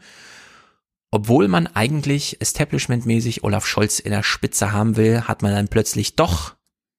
obwohl 1.11 1.47
man 1.47 1.67
eigentlich 1.67 2.41
establishmentmäßig 2.41 3.45
Olaf 3.45 3.67
Scholz 3.67 3.99
in 3.99 4.13
der 4.13 4.23
Spitze 4.23 4.73
haben 4.73 4.97
will, 4.97 5.23
hat 5.23 5.43
man 5.43 5.53
dann 5.53 5.69
plötzlich 5.69 6.17
doch 6.17 6.55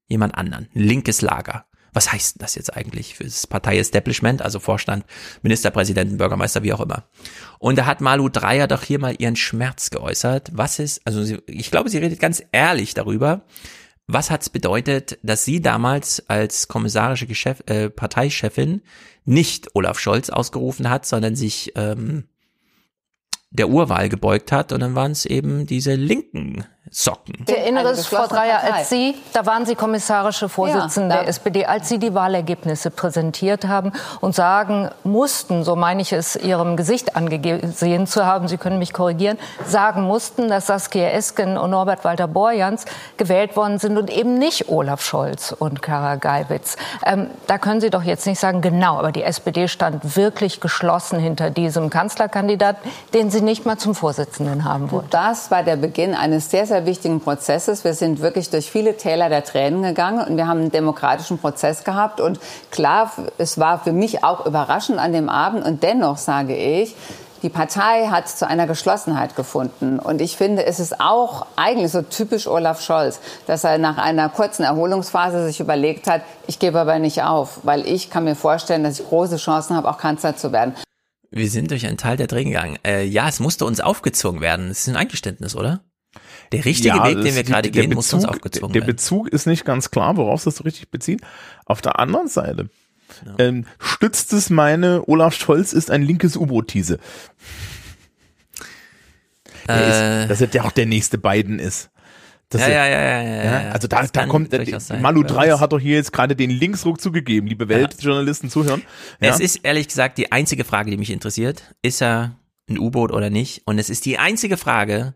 jemand 0.07 0.35
anderen, 0.35 0.67
linkes 0.73 1.21
Lager 1.21 1.65
was 1.93 2.11
heißt 2.11 2.41
das 2.41 2.55
jetzt 2.55 2.75
eigentlich 2.75 3.15
für 3.15 3.23
das 3.23 3.47
Partei-Establishment, 3.47 4.41
also 4.41 4.59
Vorstand, 4.59 5.05
Ministerpräsidenten, 5.41 6.17
Bürgermeister, 6.17 6.63
wie 6.63 6.73
auch 6.73 6.81
immer. 6.81 7.03
Und 7.59 7.77
da 7.77 7.85
hat 7.85 8.01
Malu 8.01 8.29
Dreyer 8.29 8.67
doch 8.67 8.83
hier 8.83 8.99
mal 8.99 9.15
ihren 9.17 9.35
Schmerz 9.35 9.89
geäußert. 9.89 10.51
Was 10.53 10.79
ist, 10.79 11.01
also 11.05 11.23
sie, 11.23 11.39
ich 11.47 11.71
glaube, 11.71 11.89
sie 11.89 11.97
redet 11.97 12.19
ganz 12.19 12.43
ehrlich 12.51 12.93
darüber, 12.93 13.41
was 14.07 14.31
hat 14.31 14.41
es 14.41 14.49
bedeutet, 14.49 15.19
dass 15.21 15.45
sie 15.45 15.61
damals 15.61 16.27
als 16.29 16.67
kommissarische 16.67 17.27
Geschäf 17.27 17.61
äh, 17.67 17.91
Parteichefin 17.91 18.81
nicht 19.25 19.75
Olaf 19.75 19.99
Scholz 19.99 20.31
ausgerufen 20.31 20.89
hat, 20.89 21.05
sondern 21.05 21.35
sich 21.35 21.73
ähm, 21.75 22.23
der 23.51 23.69
Urwahl 23.69 24.09
gebeugt 24.09 24.51
hat 24.51 24.71
und 24.71 24.79
dann 24.79 24.95
waren 24.95 25.11
es 25.11 25.25
eben 25.25 25.65
diese 25.65 25.95
linken 25.95 26.65
Socken. 26.91 27.45
Ich 27.47 27.55
erinnere 27.55 27.89
es, 27.89 28.07
Frau 28.07 28.25
Dreier, 28.25 28.61
als 28.63 28.89
Sie, 28.89 29.15
da 29.33 29.45
waren 29.45 29.65
Sie 29.65 29.75
kommissarische 29.75 30.49
Vorsitzende 30.49 31.15
ja, 31.15 31.21
der 31.21 31.29
SPD, 31.29 31.65
als 31.65 31.87
Sie 31.87 31.99
die 31.99 32.13
Wahlergebnisse 32.13 32.89
präsentiert 32.89 33.67
haben 33.67 33.91
und 34.21 34.33
sagen 34.33 34.89
mussten, 35.03 35.63
so 35.63 35.75
meine 35.75 36.01
ich 36.01 36.13
es 36.13 36.35
Ihrem 36.35 36.77
Gesicht 36.77 37.15
angesehen 37.15 38.07
zu 38.07 38.25
haben, 38.25 38.47
Sie 38.47 38.57
können 38.57 38.79
mich 38.79 38.93
korrigieren, 38.93 39.37
sagen 39.65 40.03
mussten, 40.03 40.47
dass 40.47 40.67
Saskia 40.67 41.09
Esken 41.09 41.57
und 41.57 41.69
Norbert 41.69 42.03
Walter-Borjans 42.03 42.85
gewählt 43.17 43.55
worden 43.55 43.77
sind 43.77 43.97
und 43.97 44.09
eben 44.09 44.35
nicht 44.35 44.69
Olaf 44.69 45.03
Scholz 45.03 45.51
und 45.51 45.81
Kara 45.81 46.15
Geiwitz. 46.15 46.75
Ähm, 47.05 47.27
da 47.45 47.57
können 47.59 47.81
Sie 47.81 47.91
doch 47.91 48.03
jetzt 48.03 48.25
nicht 48.25 48.39
sagen, 48.39 48.61
genau, 48.61 48.97
aber 48.97 49.11
die 49.11 49.23
SPD 49.23 49.67
stand 49.67 50.15
wirklich 50.15 50.59
geschlossen 50.59 51.19
hinter 51.19 51.51
diesem 51.51 51.89
Kanzlerkandidaten, 51.89 52.89
den 53.13 53.29
Sie 53.29 53.41
nicht 53.41 53.65
mal 53.65 53.77
zum 53.77 53.93
Vorsitzenden 53.93 54.63
haben 54.63 54.91
wollten. 54.91 55.09
Das 55.11 55.51
war 55.51 55.63
der 55.63 55.75
Beginn 55.75 56.15
eines 56.15 56.49
sehr, 56.49 56.65
sehr 56.65 56.78
sehr 56.79 56.85
wichtigen 56.85 57.19
Prozesses. 57.19 57.83
Wir 57.83 57.93
sind 57.93 58.21
wirklich 58.21 58.49
durch 58.49 58.71
viele 58.71 58.95
Täler 58.95 59.29
der 59.29 59.43
Tränen 59.43 59.83
gegangen 59.83 60.25
und 60.25 60.37
wir 60.37 60.47
haben 60.47 60.61
einen 60.61 60.71
demokratischen 60.71 61.37
Prozess 61.37 61.83
gehabt. 61.83 62.21
Und 62.21 62.39
klar, 62.71 63.11
es 63.37 63.59
war 63.59 63.83
für 63.83 63.91
mich 63.91 64.23
auch 64.23 64.45
überraschend 64.45 64.97
an 64.97 65.11
dem 65.11 65.27
Abend. 65.29 65.65
Und 65.65 65.83
dennoch 65.83 66.17
sage 66.17 66.55
ich, 66.55 66.95
die 67.41 67.49
Partei 67.49 68.07
hat 68.07 68.29
zu 68.29 68.47
einer 68.47 68.67
Geschlossenheit 68.67 69.35
gefunden. 69.35 69.99
Und 69.99 70.21
ich 70.21 70.37
finde, 70.37 70.65
es 70.65 70.79
ist 70.79 71.01
auch 71.01 71.45
eigentlich 71.55 71.91
so 71.91 72.01
typisch 72.01 72.47
Olaf 72.47 72.81
Scholz, 72.81 73.19
dass 73.45 73.63
er 73.63 73.77
nach 73.77 73.97
einer 73.97 74.29
kurzen 74.29 74.63
Erholungsphase 74.63 75.45
sich 75.45 75.59
überlegt 75.59 76.07
hat, 76.07 76.21
ich 76.47 76.59
gebe 76.59 76.79
aber 76.79 76.99
nicht 76.99 77.23
auf, 77.23 77.59
weil 77.63 77.85
ich 77.87 78.09
kann 78.09 78.23
mir 78.23 78.35
vorstellen, 78.35 78.83
dass 78.83 78.99
ich 78.99 79.07
große 79.07 79.37
Chancen 79.37 79.75
habe, 79.75 79.89
auch 79.89 79.97
Kanzler 79.97 80.35
zu 80.35 80.51
werden. 80.51 80.75
Wir 81.31 81.49
sind 81.49 81.71
durch 81.71 81.85
einen 81.85 81.97
Teil 81.97 82.17
der 82.17 82.27
Dreh 82.27 82.43
gegangen. 82.43 82.77
Äh, 82.85 83.03
ja, 83.05 83.27
es 83.27 83.39
musste 83.39 83.65
uns 83.65 83.79
aufgezwungen 83.79 84.41
werden. 84.41 84.69
Das 84.69 84.79
ist 84.79 84.89
ein 84.89 84.95
Eingeständnis, 84.95 85.55
oder? 85.55 85.81
Der 86.51 86.65
richtige 86.65 86.97
ja, 86.97 87.05
Weg, 87.05 87.21
den 87.21 87.35
wir 87.35 87.43
gerade 87.43 87.69
gehen, 87.69 87.89
Bezug, 87.89 87.95
muss 87.95 88.13
uns 88.13 88.25
aufgezogen 88.25 88.73
Der 88.73 88.81
Bezug 88.81 89.27
ist 89.29 89.45
nicht 89.45 89.65
ganz 89.65 89.91
klar, 89.91 90.17
worauf 90.17 90.43
das 90.43 90.55
so 90.55 90.63
richtig 90.63 90.89
bezieht. 90.89 91.21
Auf 91.65 91.81
der 91.81 91.99
anderen 91.99 92.27
Seite 92.27 92.69
ja. 93.25 93.35
ähm, 93.37 93.65
stützt 93.79 94.33
es 94.33 94.49
meine, 94.49 95.03
Olaf 95.07 95.35
Scholz 95.35 95.73
ist 95.73 95.91
ein 95.91 96.01
linkes 96.01 96.35
U-Boot-Tease. 96.35 96.99
Äh, 99.67 100.27
dass 100.27 100.41
er 100.41 100.47
der 100.47 100.65
auch 100.65 100.71
der 100.71 100.87
nächste 100.87 101.17
Biden 101.17 101.59
ist. 101.59 101.91
Ja, 102.51 102.67
ja, 102.67 102.87
ja, 102.87 103.01
ja, 103.01 103.21
ja, 103.21 103.43
ja, 103.43 103.71
Also 103.71 103.87
da, 103.87 104.07
da 104.07 104.25
kommt, 104.25 104.51
Malu 105.01 105.21
Dreier 105.21 105.59
hat 105.59 105.71
doch 105.71 105.79
hier 105.79 105.97
jetzt 105.97 106.11
gerade 106.11 106.35
den 106.35 106.49
Linksruck 106.49 106.99
zugegeben, 106.99 107.45
liebe 107.45 107.69
Weltjournalisten 107.69 108.49
zuhören. 108.49 108.81
Es 109.19 109.39
ist 109.39 109.57
ehrlich 109.57 109.87
gesagt 109.87 110.17
die 110.17 110.31
einzige 110.31 110.63
Frage, 110.63 110.89
die 110.89 110.97
mich 110.97 111.11
interessiert. 111.11 111.75
Ist 111.83 112.01
er 112.01 112.35
ein 112.67 112.79
U-Boot 112.79 113.11
oder 113.11 113.29
nicht? 113.29 113.61
Und 113.65 113.77
es 113.77 113.91
ist 113.91 114.05
die 114.05 114.17
einzige 114.17 114.57
Frage, 114.57 115.13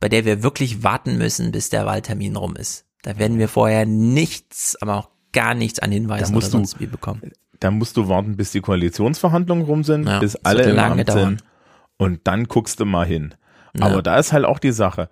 bei 0.00 0.08
der 0.08 0.24
wir 0.24 0.42
wirklich 0.42 0.82
warten 0.82 1.18
müssen, 1.18 1.52
bis 1.52 1.70
der 1.70 1.86
Wahltermin 1.86 2.36
rum 2.36 2.56
ist. 2.56 2.84
Da 3.02 3.18
werden 3.18 3.38
wir 3.38 3.48
vorher 3.48 3.86
nichts, 3.86 4.76
aber 4.80 4.96
auch 4.96 5.08
gar 5.32 5.54
nichts 5.54 5.78
an 5.78 5.92
Hinweisen 5.92 6.34
oder 6.34 6.46
sonst 6.46 6.74
du, 6.74 6.80
wie 6.80 6.86
bekommen. 6.86 7.32
Da 7.60 7.70
musst 7.70 7.96
du 7.96 8.08
warten, 8.08 8.36
bis 8.36 8.52
die 8.52 8.60
Koalitionsverhandlungen 8.60 9.64
rum 9.64 9.84
sind, 9.84 10.06
ja, 10.06 10.18
bis 10.18 10.36
alle 10.36 10.64
im 10.64 10.78
Amt 10.78 11.10
sind. 11.10 11.44
Und 11.98 12.20
dann 12.24 12.44
guckst 12.44 12.80
du 12.80 12.84
mal 12.84 13.06
hin. 13.06 13.34
Ja. 13.78 13.86
Aber 13.86 14.02
da 14.02 14.18
ist 14.18 14.32
halt 14.32 14.44
auch 14.44 14.58
die 14.58 14.72
Sache. 14.72 15.08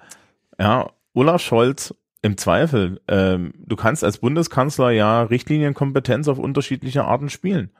Ja, 0.58 0.90
Olaf 1.14 1.40
Scholz 1.40 1.94
im 2.22 2.36
Zweifel, 2.36 3.00
ähm, 3.06 3.52
du 3.58 3.76
kannst 3.76 4.02
als 4.02 4.18
Bundeskanzler 4.18 4.90
ja 4.90 5.22
Richtlinienkompetenz 5.22 6.26
auf 6.28 6.38
unterschiedliche 6.38 7.04
Arten 7.04 7.28
spielen. 7.28 7.70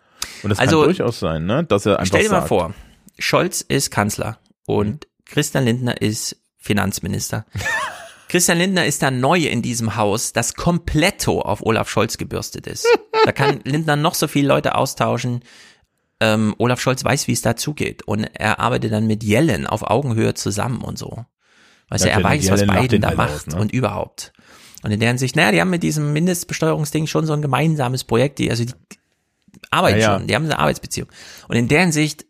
Und 0.42 0.50
das 0.50 0.58
also, 0.58 0.81
kann 0.81 0.89
durchaus 0.89 1.18
sein, 1.18 1.47
ne, 1.47 1.65
dass 1.65 1.86
er 1.86 1.94
einfach 1.94 2.07
Stell 2.07 2.23
dir 2.23 2.28
sagt, 2.28 2.42
mal 2.42 2.47
vor, 2.47 2.74
Scholz 3.18 3.62
ist 3.62 3.91
Kanzler 3.91 4.39
und 4.66 5.08
Christian 5.24 5.65
Lindner 5.65 6.00
ist 6.00 6.36
Finanzminister. 6.65 7.44
Christian 8.28 8.59
Lindner 8.59 8.86
ist 8.86 9.02
da 9.02 9.10
neu 9.10 9.39
in 9.39 9.60
diesem 9.62 9.97
Haus, 9.97 10.33
das 10.33 10.55
kompletto 10.55 11.43
auf 11.43 11.65
Olaf 11.65 11.89
Scholz 11.89 12.17
gebürstet 12.17 12.67
ist. 12.67 12.86
Da 13.25 13.33
kann 13.33 13.60
Lindner 13.65 13.97
noch 13.97 14.15
so 14.15 14.26
viele 14.26 14.49
Leute 14.49 14.75
austauschen. 14.75 15.43
Ähm, 16.20 16.55
Olaf 16.59 16.81
Scholz 16.81 17.05
weiß, 17.05 17.28
wie 17.28 17.33
es 17.33 17.43
dazugeht. 17.43 18.02
Und 18.02 18.25
er 18.25 18.60
arbeitet 18.60 18.93
dann 18.93 19.07
mit 19.07 19.23
Yellen 19.23 19.67
auf 19.67 19.83
Augenhöhe 19.83 20.34
zusammen 20.34 20.81
und 20.81 20.99
so. 20.99 21.26
Weißt 21.91 22.07
du, 22.07 22.10
er 22.10 22.25
weiß, 22.25 22.51
was 22.51 22.67
Biden 22.67 23.02
da 23.02 23.15
macht 23.15 23.34
aus, 23.34 23.47
ne? 23.49 23.60
und 23.60 23.73
überhaupt. 23.73 24.33
Und 24.83 24.91
in 24.91 25.01
deren 25.01 25.18
Sicht, 25.18 25.36
naja, 25.36 25.52
die 25.52 25.60
haben 25.60 25.70
mit 25.70 25.83
diesem 25.83 26.12
Mindestbesteuerungsding 26.12 27.07
schon 27.07 27.26
so 27.26 27.34
ein 27.34 27.43
gemeinsames 27.43 28.05
Projekt, 28.05 28.39
die, 28.39 28.51
also 28.51 28.65
die 28.65 28.73
arbeiten 29.70 30.01
ja, 30.01 30.12
ja. 30.12 30.18
schon, 30.18 30.26
die 30.26 30.34
haben 30.34 30.44
eine 30.44 30.59
Arbeitsbeziehung. 30.59 31.09
Und 31.47 31.57
in 31.57 31.68
deren 31.68 31.93
Sicht, 31.93 32.25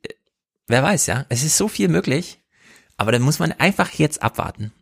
wer 0.67 0.83
weiß, 0.83 1.07
ja, 1.07 1.25
es 1.29 1.45
ist 1.45 1.57
so 1.57 1.69
viel 1.69 1.89
möglich, 1.89 2.41
aber 2.97 3.13
dann 3.13 3.23
muss 3.23 3.39
man 3.39 3.53
einfach 3.53 3.91
jetzt 3.93 4.23
abwarten. 4.23 4.73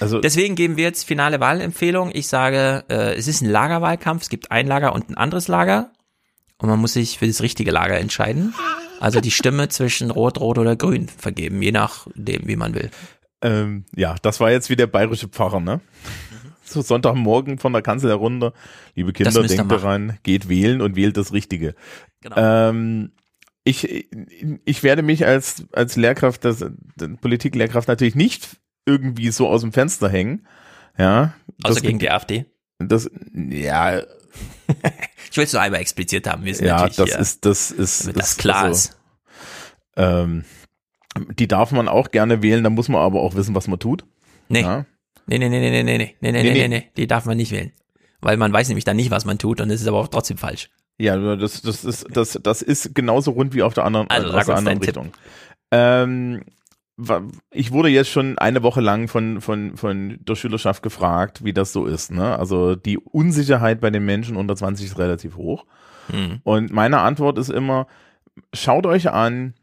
Also 0.00 0.20
Deswegen 0.20 0.54
geben 0.54 0.76
wir 0.76 0.84
jetzt 0.84 1.04
finale 1.04 1.40
Wahlempfehlung. 1.40 2.10
Ich 2.12 2.28
sage, 2.28 2.84
äh, 2.88 3.14
es 3.14 3.26
ist 3.26 3.42
ein 3.42 3.50
Lagerwahlkampf, 3.50 4.22
es 4.22 4.28
gibt 4.28 4.50
ein 4.50 4.66
Lager 4.66 4.94
und 4.94 5.10
ein 5.10 5.16
anderes 5.16 5.48
Lager 5.48 5.90
und 6.58 6.68
man 6.68 6.78
muss 6.78 6.92
sich 6.92 7.18
für 7.18 7.26
das 7.26 7.42
richtige 7.42 7.70
Lager 7.70 7.98
entscheiden. 7.98 8.54
Also 9.00 9.20
die 9.20 9.30
Stimme 9.30 9.68
zwischen 9.68 10.10
Rot, 10.10 10.40
Rot 10.40 10.58
oder 10.58 10.76
Grün 10.76 11.08
vergeben, 11.08 11.62
je 11.62 11.72
nachdem, 11.72 12.48
wie 12.48 12.56
man 12.56 12.74
will. 12.74 12.90
Ähm, 13.40 13.84
ja, 13.94 14.16
das 14.22 14.40
war 14.40 14.50
jetzt 14.50 14.70
wie 14.70 14.76
der 14.76 14.88
bayerische 14.88 15.28
Pfarrer, 15.28 15.60
ne? 15.60 15.80
So 16.64 16.82
Sonntagmorgen 16.82 17.58
von 17.58 17.72
der 17.72 17.80
Kanzel 17.80 18.10
herunter. 18.10 18.52
Liebe 18.94 19.12
Kinder, 19.12 19.42
denkt 19.42 19.72
daran, 19.72 20.18
geht 20.22 20.50
wählen 20.50 20.82
und 20.82 20.96
wählt 20.96 21.16
das 21.16 21.32
Richtige. 21.32 21.74
Genau. 22.20 22.36
Ähm, 22.36 23.12
ich, 23.68 24.08
ich 24.64 24.82
werde 24.82 25.02
mich 25.02 25.26
als, 25.26 25.64
als 25.72 25.96
Lehrkraft, 25.96 26.44
das, 26.44 26.64
Politiklehrkraft 27.20 27.86
natürlich 27.86 28.14
nicht 28.14 28.56
irgendwie 28.86 29.30
so 29.30 29.46
aus 29.46 29.60
dem 29.60 29.72
Fenster 29.72 30.08
hängen. 30.08 30.46
Ja. 30.96 31.34
Außer 31.62 31.82
gegen 31.82 31.98
die 31.98 32.10
AfD. 32.10 32.46
Das, 32.78 33.10
ja. 33.34 33.98
ich 35.30 35.36
will 35.36 35.44
es 35.44 35.52
nur 35.52 35.60
einmal 35.60 35.80
expliziert 35.80 36.26
haben. 36.26 36.44
Wir 36.44 36.54
sind 36.54 36.66
ja, 36.66 36.88
das 36.88 36.96
hier, 36.96 37.18
ist, 37.18 37.44
das 37.44 37.70
ist, 37.70 38.04
damit 38.04 38.18
das 38.18 38.36
klar 38.38 38.64
also, 38.64 38.88
ist. 38.88 38.98
Ähm, 39.96 40.44
die 41.38 41.48
darf 41.48 41.70
man 41.72 41.88
auch 41.88 42.10
gerne 42.10 42.42
wählen, 42.42 42.64
da 42.64 42.70
muss 42.70 42.88
man 42.88 43.02
aber 43.02 43.20
auch 43.20 43.34
wissen, 43.34 43.54
was 43.54 43.68
man 43.68 43.78
tut. 43.78 44.04
Nee. 44.48 44.62
Ja. 44.62 44.86
Nee, 45.26 45.38
nee, 45.38 45.50
nee, 45.50 45.60
nee, 45.60 45.70
nee, 45.70 45.82
nee, 45.82 45.98
nee, 45.98 46.32
nee, 46.32 46.42
nee, 46.42 46.52
nee, 46.52 46.68
nee, 46.68 46.90
die 46.96 47.06
darf 47.06 47.26
man 47.26 47.36
nicht 47.36 47.52
wählen. 47.52 47.72
Weil 48.22 48.38
man 48.38 48.52
weiß 48.52 48.68
nämlich 48.68 48.84
dann 48.84 48.96
nicht, 48.96 49.10
was 49.10 49.26
man 49.26 49.38
tut 49.38 49.60
und 49.60 49.70
es 49.70 49.82
ist 49.82 49.86
aber 49.86 49.98
auch 49.98 50.08
trotzdem 50.08 50.38
falsch. 50.38 50.70
Ja, 50.98 51.36
das, 51.36 51.62
das 51.62 51.84
ist, 51.84 52.06
das, 52.10 52.38
das 52.42 52.62
ist 52.62 52.94
genauso 52.94 53.30
rund 53.30 53.54
wie 53.54 53.62
auf 53.62 53.74
der 53.74 53.84
anderen, 53.84 54.10
also, 54.10 54.32
aus 54.32 54.46
der 54.46 54.56
anderen 54.56 54.78
Richtung. 54.78 55.12
Ähm, 55.70 56.42
ich 57.52 57.70
wurde 57.70 57.88
jetzt 57.88 58.10
schon 58.10 58.38
eine 58.38 58.64
Woche 58.64 58.80
lang 58.80 59.06
von, 59.06 59.40
von, 59.40 59.76
von 59.76 60.18
der 60.20 60.34
Schülerschaft 60.34 60.82
gefragt, 60.82 61.44
wie 61.44 61.52
das 61.52 61.72
so 61.72 61.86
ist. 61.86 62.10
Ne? 62.10 62.36
Also 62.36 62.74
die 62.74 62.98
Unsicherheit 62.98 63.80
bei 63.80 63.90
den 63.90 64.04
Menschen 64.04 64.36
unter 64.36 64.56
20 64.56 64.86
ist 64.86 64.98
relativ 64.98 65.36
hoch. 65.36 65.64
Hm. 66.10 66.40
Und 66.42 66.72
meine 66.72 66.98
Antwort 66.98 67.38
ist 67.38 67.50
immer, 67.50 67.86
schaut 68.52 68.86
euch 68.86 69.10
an, 69.10 69.54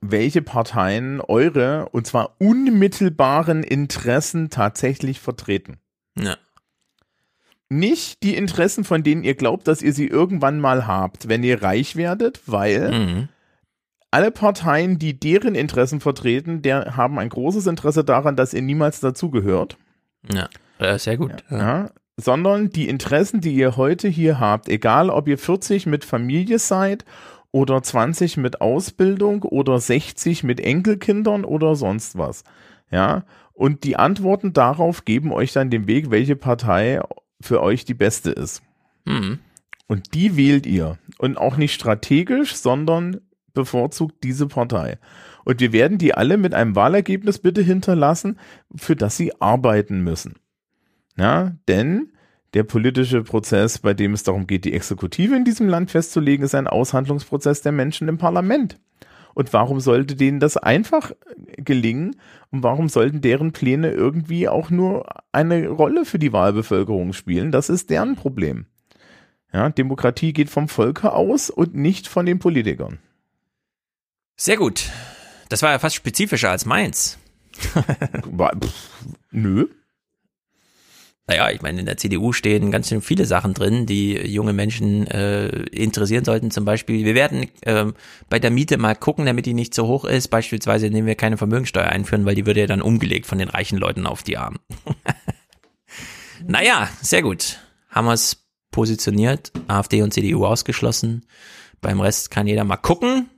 welche 0.00 0.40
Parteien 0.40 1.20
eure, 1.20 1.88
und 1.90 2.06
zwar 2.06 2.36
unmittelbaren 2.38 3.62
Interessen 3.62 4.48
tatsächlich 4.48 5.20
vertreten. 5.20 5.78
Ja. 6.18 6.36
Nicht 7.70 8.22
die 8.22 8.34
Interessen, 8.34 8.84
von 8.84 9.02
denen 9.02 9.24
ihr 9.24 9.34
glaubt, 9.34 9.68
dass 9.68 9.82
ihr 9.82 9.92
sie 9.92 10.06
irgendwann 10.06 10.60
mal 10.60 10.86
habt, 10.86 11.28
wenn 11.28 11.42
ihr 11.42 11.62
reich 11.62 11.96
werdet, 11.96 12.40
weil 12.46 12.92
mhm 12.92 13.28
alle 14.10 14.30
Parteien, 14.30 14.98
die 14.98 15.18
deren 15.18 15.54
Interessen 15.54 16.00
vertreten, 16.00 16.62
der 16.62 16.96
haben 16.96 17.18
ein 17.18 17.28
großes 17.28 17.66
Interesse 17.66 18.04
daran, 18.04 18.36
dass 18.36 18.54
ihr 18.54 18.62
niemals 18.62 19.00
dazugehört. 19.00 19.76
Ja, 20.32 20.48
äh, 20.78 20.98
sehr 20.98 21.16
gut. 21.16 21.32
Ja, 21.50 21.58
ja. 21.58 21.90
Sondern 22.16 22.70
die 22.70 22.88
Interessen, 22.88 23.40
die 23.40 23.54
ihr 23.54 23.76
heute 23.76 24.08
hier 24.08 24.40
habt, 24.40 24.68
egal 24.68 25.10
ob 25.10 25.28
ihr 25.28 25.38
40 25.38 25.86
mit 25.86 26.04
Familie 26.04 26.58
seid 26.58 27.04
oder 27.52 27.82
20 27.82 28.38
mit 28.38 28.60
Ausbildung 28.60 29.42
oder 29.42 29.78
60 29.78 30.42
mit 30.42 30.60
Enkelkindern 30.60 31.44
oder 31.44 31.76
sonst 31.76 32.18
was. 32.18 32.44
Ja, 32.90 33.24
und 33.52 33.84
die 33.84 33.96
Antworten 33.96 34.52
darauf 34.52 35.04
geben 35.04 35.32
euch 35.32 35.52
dann 35.52 35.70
den 35.70 35.86
Weg, 35.86 36.10
welche 36.10 36.36
Partei 36.36 37.00
für 37.40 37.62
euch 37.62 37.84
die 37.84 37.94
beste 37.94 38.30
ist. 38.30 38.62
Mhm. 39.04 39.38
Und 39.86 40.14
die 40.14 40.36
wählt 40.36 40.66
ihr. 40.66 40.98
Und 41.18 41.38
auch 41.38 41.56
nicht 41.56 41.74
strategisch, 41.74 42.54
sondern 42.54 43.20
bevorzugt 43.54 44.22
diese 44.22 44.46
Partei. 44.46 44.98
Und 45.44 45.60
wir 45.60 45.72
werden 45.72 45.98
die 45.98 46.14
alle 46.14 46.36
mit 46.36 46.54
einem 46.54 46.76
Wahlergebnis 46.76 47.38
bitte 47.38 47.62
hinterlassen, 47.62 48.38
für 48.74 48.96
das 48.96 49.16
sie 49.16 49.40
arbeiten 49.40 50.02
müssen. 50.02 50.36
Ja, 51.16 51.56
denn 51.66 52.12
der 52.54 52.64
politische 52.64 53.22
Prozess, 53.22 53.78
bei 53.78 53.94
dem 53.94 54.14
es 54.14 54.22
darum 54.22 54.46
geht, 54.46 54.64
die 54.64 54.74
Exekutive 54.74 55.34
in 55.34 55.44
diesem 55.44 55.68
Land 55.68 55.90
festzulegen, 55.90 56.44
ist 56.44 56.54
ein 56.54 56.66
Aushandlungsprozess 56.66 57.62
der 57.62 57.72
Menschen 57.72 58.08
im 58.08 58.18
Parlament. 58.18 58.78
Und 59.38 59.52
warum 59.52 59.78
sollte 59.78 60.16
denen 60.16 60.40
das 60.40 60.56
einfach 60.56 61.12
gelingen? 61.58 62.16
Und 62.50 62.64
warum 62.64 62.88
sollten 62.88 63.20
deren 63.20 63.52
Pläne 63.52 63.92
irgendwie 63.92 64.48
auch 64.48 64.68
nur 64.68 65.06
eine 65.30 65.68
Rolle 65.68 66.04
für 66.04 66.18
die 66.18 66.32
Wahlbevölkerung 66.32 67.12
spielen? 67.12 67.52
Das 67.52 67.68
ist 67.68 67.88
deren 67.88 68.16
Problem. 68.16 68.66
Ja, 69.52 69.68
Demokratie 69.68 70.32
geht 70.32 70.50
vom 70.50 70.66
Volke 70.66 71.12
aus 71.12 71.50
und 71.50 71.76
nicht 71.76 72.08
von 72.08 72.26
den 72.26 72.40
Politikern. 72.40 72.98
Sehr 74.34 74.56
gut. 74.56 74.90
Das 75.50 75.62
war 75.62 75.70
ja 75.70 75.78
fast 75.78 75.94
spezifischer 75.94 76.50
als 76.50 76.64
meins. 76.64 77.16
Nö. 79.30 79.68
Naja, 81.28 81.50
ich 81.50 81.60
meine, 81.60 81.80
in 81.80 81.84
der 81.86 81.98
CDU 81.98 82.32
stehen 82.32 82.70
ganz 82.70 82.88
schön 82.88 83.02
viele 83.02 83.26
Sachen 83.26 83.52
drin, 83.52 83.84
die 83.84 84.14
junge 84.14 84.54
Menschen 84.54 85.06
äh, 85.08 85.48
interessieren 85.48 86.24
sollten. 86.24 86.50
Zum 86.50 86.64
Beispiel, 86.64 87.04
wir 87.04 87.14
werden 87.14 87.48
äh, 87.60 87.84
bei 88.30 88.38
der 88.38 88.50
Miete 88.50 88.78
mal 88.78 88.96
gucken, 88.96 89.26
damit 89.26 89.44
die 89.44 89.52
nicht 89.52 89.74
so 89.74 89.86
hoch 89.86 90.06
ist. 90.06 90.28
Beispielsweise, 90.28 90.86
indem 90.86 91.04
wir 91.04 91.16
keine 91.16 91.36
Vermögensteuer 91.36 91.84
einführen, 91.84 92.24
weil 92.24 92.34
die 92.34 92.46
würde 92.46 92.60
ja 92.60 92.66
dann 92.66 92.80
umgelegt 92.80 93.26
von 93.26 93.36
den 93.36 93.50
reichen 93.50 93.76
Leuten 93.76 94.06
auf 94.06 94.22
die 94.22 94.38
Armen. 94.38 94.58
naja, 96.46 96.88
sehr 97.02 97.20
gut. 97.20 97.58
Haben 97.90 98.06
wir 98.06 98.14
es 98.14 98.46
positioniert, 98.70 99.52
AfD 99.66 100.00
und 100.00 100.14
CDU 100.14 100.46
ausgeschlossen. 100.46 101.26
Beim 101.82 102.00
Rest 102.00 102.30
kann 102.30 102.46
jeder 102.46 102.64
mal 102.64 102.78
gucken. 102.78 103.28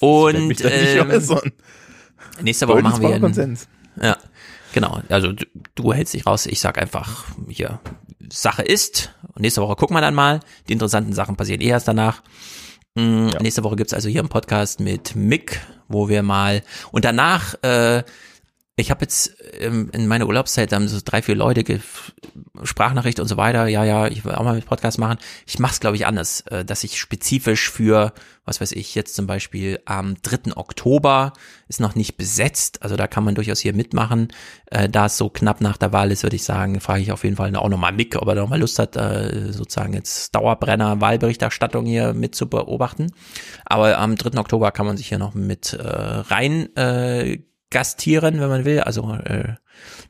Und 0.00 0.62
ähm, 0.62 1.52
nächste 2.42 2.68
Woche 2.68 2.82
machen 2.82 3.00
wir 3.00 3.14
einen, 3.14 3.58
Ja, 4.02 4.18
genau. 4.74 5.00
Also 5.08 5.32
du, 5.32 5.46
du, 5.74 5.92
hältst 5.94 6.12
dich 6.12 6.26
raus. 6.26 6.44
Ich 6.44 6.60
sag 6.60 6.76
einfach 6.76 7.24
hier 7.48 7.80
Sache 8.30 8.62
ist. 8.62 9.14
Und 9.34 9.40
nächste 9.40 9.62
Woche 9.62 9.76
gucken 9.76 9.96
wir 9.96 10.02
dann 10.02 10.14
mal. 10.14 10.40
Die 10.68 10.72
interessanten 10.72 11.14
Sachen 11.14 11.36
passieren 11.36 11.62
eh 11.62 11.68
erst 11.68 11.88
danach. 11.88 12.22
Mhm, 12.94 13.30
ja. 13.32 13.40
Nächste 13.40 13.64
Woche 13.64 13.76
gibt's 13.76 13.94
also 13.94 14.08
hier 14.08 14.20
einen 14.20 14.28
Podcast 14.28 14.80
mit 14.80 15.16
Mick, 15.16 15.60
wo 15.88 16.08
wir 16.08 16.22
mal 16.22 16.62
und 16.92 17.04
danach 17.04 17.54
äh, 17.62 18.02
ich 18.76 18.90
habe 18.90 19.02
jetzt 19.02 19.36
ähm, 19.60 19.88
in 19.92 20.08
meiner 20.08 20.26
Urlaubszeit 20.26 20.72
haben 20.72 20.88
so 20.88 20.98
drei, 21.04 21.22
vier 21.22 21.36
Leute 21.36 21.62
Sprachnachricht 22.64 23.20
und 23.20 23.28
so 23.28 23.36
weiter. 23.36 23.68
Ja, 23.68 23.84
ja, 23.84 24.08
ich 24.08 24.24
will 24.24 24.32
auch 24.32 24.42
mal 24.42 24.56
mit 24.56 24.66
Podcast 24.66 24.98
machen. 24.98 25.18
Ich 25.46 25.60
mache 25.60 25.74
es, 25.74 25.80
glaube 25.80 25.94
ich, 25.94 26.06
anders, 26.06 26.40
äh, 26.48 26.64
dass 26.64 26.82
ich 26.82 26.98
spezifisch 26.98 27.70
für, 27.70 28.12
was 28.44 28.60
weiß 28.60 28.72
ich, 28.72 28.96
jetzt 28.96 29.14
zum 29.14 29.28
Beispiel 29.28 29.78
am 29.84 30.16
3. 30.22 30.56
Oktober 30.56 31.34
ist 31.68 31.78
noch 31.78 31.94
nicht 31.94 32.16
besetzt. 32.16 32.82
Also 32.82 32.96
da 32.96 33.06
kann 33.06 33.22
man 33.22 33.36
durchaus 33.36 33.60
hier 33.60 33.74
mitmachen. 33.74 34.32
Äh, 34.66 34.88
da 34.88 35.06
es 35.06 35.18
so 35.18 35.28
knapp 35.28 35.60
nach 35.60 35.76
der 35.76 35.92
Wahl 35.92 36.10
ist, 36.10 36.24
würde 36.24 36.36
ich 36.36 36.44
sagen, 36.44 36.80
frage 36.80 37.02
ich 37.02 37.12
auf 37.12 37.22
jeden 37.22 37.36
Fall 37.36 37.54
auch 37.54 37.68
nochmal 37.68 37.92
Mick, 37.92 38.16
ob 38.16 38.26
er 38.26 38.34
nochmal 38.34 38.58
Lust 38.58 38.80
hat, 38.80 38.96
äh, 38.96 39.52
sozusagen 39.52 39.92
jetzt 39.92 40.34
Dauerbrenner 40.34 41.00
Wahlberichterstattung 41.00 41.86
hier 41.86 42.12
mit 42.12 42.34
zu 42.34 42.48
beobachten. 42.48 43.12
Aber 43.64 43.98
am 43.98 44.16
3. 44.16 44.36
Oktober 44.36 44.72
kann 44.72 44.86
man 44.86 44.96
sich 44.96 45.10
hier 45.10 45.18
noch 45.18 45.34
mit 45.34 45.74
äh, 45.74 45.80
rein 45.80 46.74
äh, 46.74 47.38
gastieren, 47.74 48.40
wenn 48.40 48.48
man 48.48 48.64
will. 48.64 48.80
Also 48.80 49.12
äh, 49.12 49.54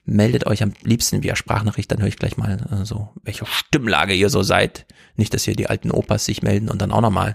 meldet 0.05 0.47
euch 0.47 0.63
am 0.63 0.75
liebsten 0.83 1.23
via 1.23 1.35
Sprachnachricht, 1.35 1.91
dann 1.91 2.01
höre 2.01 2.09
ich 2.09 2.19
gleich 2.19 2.37
mal 2.37 2.59
äh, 2.71 2.85
so, 2.85 3.09
welche 3.23 3.47
Stimmlage 3.47 4.15
ihr 4.15 4.29
so 4.29 4.43
seid. 4.43 4.87
Nicht, 5.17 5.35
dass 5.35 5.45
hier 5.45 5.57
die 5.57 5.69
alten 5.69 5.91
Opas 5.91 6.27
sich 6.27 6.43
melden 6.43 6.69
und 6.69 6.81
dann 6.83 6.93
auch 6.93 7.01
nochmal 7.01 7.35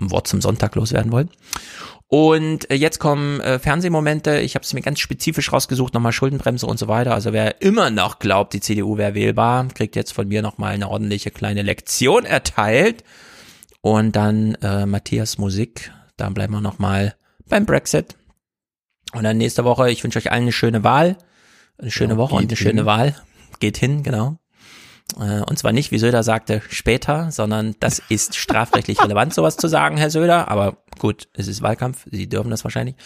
ein 0.00 0.10
Wort 0.10 0.26
zum 0.26 0.40
Sonntag 0.40 0.74
loswerden 0.74 1.12
wollen. 1.12 1.28
Und 2.06 2.70
äh, 2.70 2.74
jetzt 2.74 2.98
kommen 2.98 3.40
äh, 3.40 3.58
Fernsehmomente. 3.58 4.40
Ich 4.40 4.54
habe 4.54 4.64
es 4.64 4.72
mir 4.72 4.80
ganz 4.80 4.98
spezifisch 4.98 5.52
rausgesucht, 5.52 5.92
nochmal 5.92 6.12
Schuldenbremse 6.12 6.66
und 6.66 6.78
so 6.78 6.88
weiter. 6.88 7.14
Also 7.14 7.34
wer 7.34 7.60
immer 7.60 7.90
noch 7.90 8.18
glaubt, 8.18 8.54
die 8.54 8.60
CDU 8.60 8.96
wäre 8.96 9.14
wählbar, 9.14 9.68
kriegt 9.68 9.94
jetzt 9.94 10.12
von 10.12 10.26
mir 10.26 10.40
nochmal 10.40 10.72
eine 10.72 10.88
ordentliche 10.88 11.30
kleine 11.30 11.62
Lektion 11.62 12.24
erteilt. 12.24 13.04
Und 13.82 14.16
dann 14.16 14.54
äh, 14.56 14.86
Matthias 14.86 15.38
Musik. 15.38 15.92
Da 16.16 16.28
bleiben 16.30 16.54
wir 16.54 16.60
nochmal 16.60 17.14
beim 17.48 17.66
Brexit. 17.66 18.16
Und 19.12 19.24
dann 19.24 19.38
nächste 19.38 19.64
Woche, 19.64 19.90
ich 19.90 20.02
wünsche 20.04 20.18
euch 20.18 20.30
allen 20.30 20.42
eine 20.42 20.52
schöne 20.52 20.84
Wahl, 20.84 21.16
eine 21.78 21.90
schöne 21.90 22.14
ja, 22.14 22.18
Woche 22.18 22.34
und 22.34 22.42
eine 22.42 22.48
hin. 22.48 22.56
schöne 22.56 22.86
Wahl. 22.86 23.16
Geht 23.58 23.76
hin, 23.76 24.02
genau. 24.02 24.38
Äh, 25.18 25.40
und 25.42 25.58
zwar 25.58 25.72
nicht, 25.72 25.90
wie 25.90 25.98
Söder 25.98 26.22
sagte, 26.22 26.62
später, 26.68 27.30
sondern 27.30 27.74
das 27.80 28.00
ist 28.08 28.36
strafrechtlich 28.36 29.00
relevant, 29.02 29.34
sowas 29.34 29.56
zu 29.56 29.68
sagen, 29.68 29.96
Herr 29.96 30.10
Söder. 30.10 30.48
Aber 30.48 30.78
gut, 30.98 31.28
es 31.34 31.48
ist 31.48 31.62
Wahlkampf, 31.62 32.06
Sie 32.10 32.28
dürfen 32.28 32.50
das 32.50 32.64
wahrscheinlich. 32.64 32.96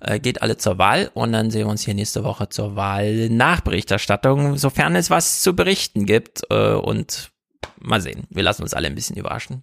Äh, 0.00 0.18
geht 0.18 0.42
alle 0.42 0.56
zur 0.56 0.78
Wahl 0.78 1.10
und 1.14 1.32
dann 1.32 1.50
sehen 1.50 1.66
wir 1.66 1.70
uns 1.70 1.82
hier 1.82 1.94
nächste 1.94 2.24
Woche 2.24 2.48
zur 2.48 2.76
Wahl 2.76 3.28
Nachberichterstattung, 3.28 4.56
sofern 4.56 4.96
es 4.96 5.10
was 5.10 5.42
zu 5.42 5.54
berichten 5.54 6.06
gibt. 6.06 6.42
Äh, 6.50 6.72
und 6.74 7.30
mal 7.78 8.00
sehen, 8.00 8.24
wir 8.30 8.42
lassen 8.42 8.62
uns 8.62 8.74
alle 8.74 8.88
ein 8.88 8.94
bisschen 8.94 9.16
überraschen. 9.16 9.62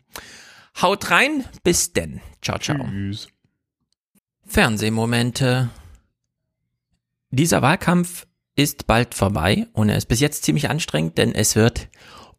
Haut 0.81 1.11
rein, 1.11 1.43
bis 1.63 1.93
denn. 1.93 2.21
Ciao, 2.41 2.57
ciao. 2.57 2.77
Tschüss. 2.77 3.27
Fernsehmomente. 4.47 5.69
Dieser 7.31 7.61
Wahlkampf 7.61 8.27
ist 8.57 8.87
bald 8.87 9.15
vorbei 9.15 9.67
und 9.71 9.87
er 9.87 9.95
ist 9.95 10.07
bis 10.07 10.19
jetzt 10.19 10.43
ziemlich 10.43 10.69
anstrengend, 10.69 11.17
denn 11.17 11.33
es 11.33 11.55
wird 11.55 11.87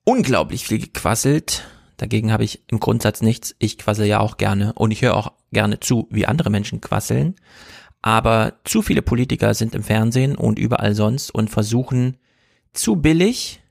unglaublich 0.04 0.66
viel 0.66 0.78
gequasselt. 0.78 1.64
Dagegen 1.96 2.30
habe 2.30 2.44
ich 2.44 2.62
im 2.68 2.78
Grundsatz 2.78 3.22
nichts. 3.22 3.56
Ich 3.58 3.78
quassel 3.78 4.06
ja 4.06 4.20
auch 4.20 4.36
gerne 4.36 4.74
und 4.74 4.90
ich 4.90 5.00
höre 5.00 5.16
auch 5.16 5.32
gerne 5.50 5.80
zu, 5.80 6.08
wie 6.10 6.26
andere 6.26 6.50
Menschen 6.50 6.82
quasseln. 6.82 7.36
Aber 8.02 8.60
zu 8.64 8.82
viele 8.82 9.00
Politiker 9.00 9.54
sind 9.54 9.74
im 9.74 9.82
Fernsehen 9.82 10.36
und 10.36 10.58
überall 10.58 10.94
sonst 10.94 11.30
und 11.30 11.48
versuchen 11.48 12.18
zu 12.74 12.96
billig 12.96 13.62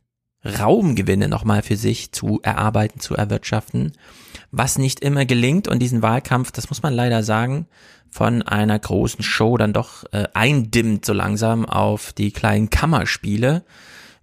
Raumgewinne 0.43 1.27
nochmal 1.27 1.61
für 1.61 1.75
sich 1.75 2.13
zu 2.13 2.39
erarbeiten, 2.41 2.99
zu 2.99 3.13
erwirtschaften, 3.15 3.91
was 4.51 4.77
nicht 4.77 4.99
immer 4.99 5.25
gelingt. 5.25 5.67
Und 5.67 5.79
diesen 5.79 6.01
Wahlkampf, 6.01 6.51
das 6.51 6.69
muss 6.69 6.83
man 6.83 6.93
leider 6.93 7.23
sagen, 7.23 7.67
von 8.09 8.41
einer 8.41 8.77
großen 8.77 9.23
Show 9.23 9.57
dann 9.57 9.73
doch 9.73 10.03
äh, 10.11 10.27
eindimmt 10.33 11.05
so 11.05 11.13
langsam 11.13 11.65
auf 11.65 12.11
die 12.11 12.31
kleinen 12.31 12.69
Kammerspiele 12.69 13.63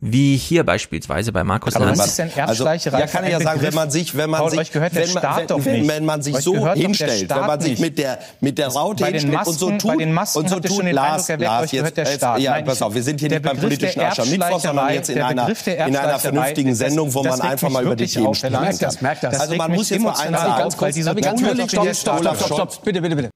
wie 0.00 0.36
hier 0.36 0.64
beispielsweise 0.64 1.32
bei 1.32 1.42
Markus 1.42 1.74
Aber 1.74 1.86
Lanz. 1.86 1.98
Was 1.98 2.06
ist 2.08 2.18
denn 2.18 2.30
Erbschleicherei? 2.36 3.02
Also, 3.02 3.06
ja, 3.06 3.12
kann 3.12 3.26
ich 3.26 3.32
ja 3.32 3.40
sagen, 3.40 3.62
wenn 3.62 3.74
man 3.74 3.90
sich, 3.90 4.16
wenn 4.16 4.30
man 4.30 4.40
Paul, 4.40 4.50
sich, 4.50 4.72
wenn, 4.72 4.94
wenn, 4.94 5.88
wenn, 5.88 6.04
man 6.04 6.22
sich 6.22 6.36
so 6.36 6.72
hinstellt, 6.72 7.28
wenn 7.30 7.46
man 7.46 7.60
sich 7.60 7.80
mit 7.80 7.98
der, 7.98 8.20
mit 8.40 8.58
der 8.58 8.68
Raute 8.68 9.04
hinstellt 9.06 9.34
Masken, 9.34 9.50
und 9.50 9.58
so 9.58 9.70
tut, 9.70 9.82
bei 9.82 9.96
den 9.96 10.12
Masken 10.12 10.38
und 10.38 10.48
so 10.48 10.60
tut, 10.60 10.92
Lars, 10.92 11.28
Lars, 11.28 11.72
jetzt, 11.72 11.96
der 11.96 12.06
Staat. 12.06 12.38
ja, 12.38 12.52
Nein, 12.52 12.64
pass 12.64 12.80
auf, 12.80 12.94
wir 12.94 13.02
sind 13.02 13.18
hier 13.18 13.28
nicht 13.28 13.42
beim 13.42 13.56
politischen 13.56 14.00
Aschermittwoch, 14.00 14.60
sondern 14.60 14.94
jetzt 14.94 15.10
in 15.10 15.20
einer, 15.20 15.48
in 15.48 15.96
einer 15.96 16.18
vernünftigen 16.20 16.74
Sendung, 16.76 17.12
wo 17.12 17.24
man 17.24 17.40
einfach 17.40 17.68
mal 17.68 17.84
über 17.84 17.96
die 17.96 18.06
Themen 18.06 18.34
spricht. 18.34 18.84
Also 19.24 19.56
man 19.56 19.72
muss 19.72 19.90
jetzt 19.90 20.02
mal 20.02 20.10
eins 20.10 20.38
sagen, 20.38 21.14
natürlich, 21.14 21.98
stopp, 21.98 22.20
stopp, 22.20 22.36
stopp, 22.36 22.84
bitte, 22.84 23.02
bitte, 23.02 23.16
bitte 23.16 23.30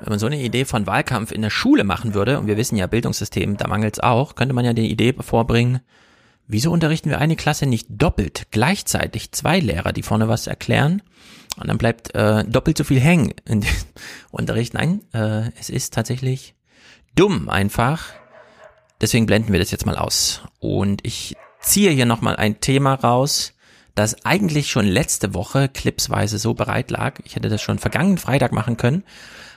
wenn 0.00 0.10
man 0.10 0.18
so 0.18 0.26
eine 0.26 0.40
Idee 0.40 0.64
von 0.64 0.86
Wahlkampf 0.86 1.32
in 1.32 1.42
der 1.42 1.50
Schule 1.50 1.84
machen 1.84 2.14
würde, 2.14 2.38
und 2.38 2.46
wir 2.46 2.56
wissen 2.56 2.76
ja, 2.76 2.86
Bildungssystem, 2.86 3.56
da 3.56 3.68
mangelt 3.68 3.94
es 3.94 4.00
auch, 4.00 4.34
könnte 4.34 4.54
man 4.54 4.64
ja 4.64 4.72
die 4.72 4.90
Idee 4.90 5.14
vorbringen, 5.18 5.80
wieso 6.46 6.72
unterrichten 6.72 7.10
wir 7.10 7.18
eine 7.18 7.36
Klasse 7.36 7.66
nicht 7.66 7.86
doppelt, 7.90 8.48
gleichzeitig 8.50 9.32
zwei 9.32 9.60
Lehrer, 9.60 9.92
die 9.92 10.02
vorne 10.02 10.28
was 10.28 10.46
erklären, 10.46 11.02
und 11.56 11.68
dann 11.68 11.78
bleibt 11.78 12.14
äh, 12.14 12.44
doppelt 12.44 12.78
so 12.78 12.84
viel 12.84 13.00
hängen 13.00 13.34
in 13.44 13.60
dem 13.60 13.74
Unterricht. 14.30 14.72
Nein, 14.72 15.02
äh, 15.12 15.50
es 15.58 15.68
ist 15.68 15.92
tatsächlich 15.92 16.54
dumm 17.16 17.48
einfach. 17.48 18.04
Deswegen 19.00 19.26
blenden 19.26 19.52
wir 19.52 19.60
das 19.60 19.70
jetzt 19.70 19.84
mal 19.84 19.96
aus. 19.96 20.42
Und 20.58 21.04
ich 21.04 21.36
ziehe 21.60 21.90
hier 21.90 22.06
nochmal 22.06 22.36
ein 22.36 22.60
Thema 22.60 22.94
raus, 22.94 23.52
das 23.94 24.24
eigentlich 24.24 24.70
schon 24.70 24.86
letzte 24.86 25.34
Woche 25.34 25.68
clipsweise 25.68 26.38
so 26.38 26.54
bereit 26.54 26.90
lag. 26.90 27.18
Ich 27.24 27.34
hätte 27.34 27.48
das 27.48 27.60
schon 27.60 27.78
vergangenen 27.78 28.18
Freitag 28.18 28.52
machen 28.52 28.76
können 28.76 29.02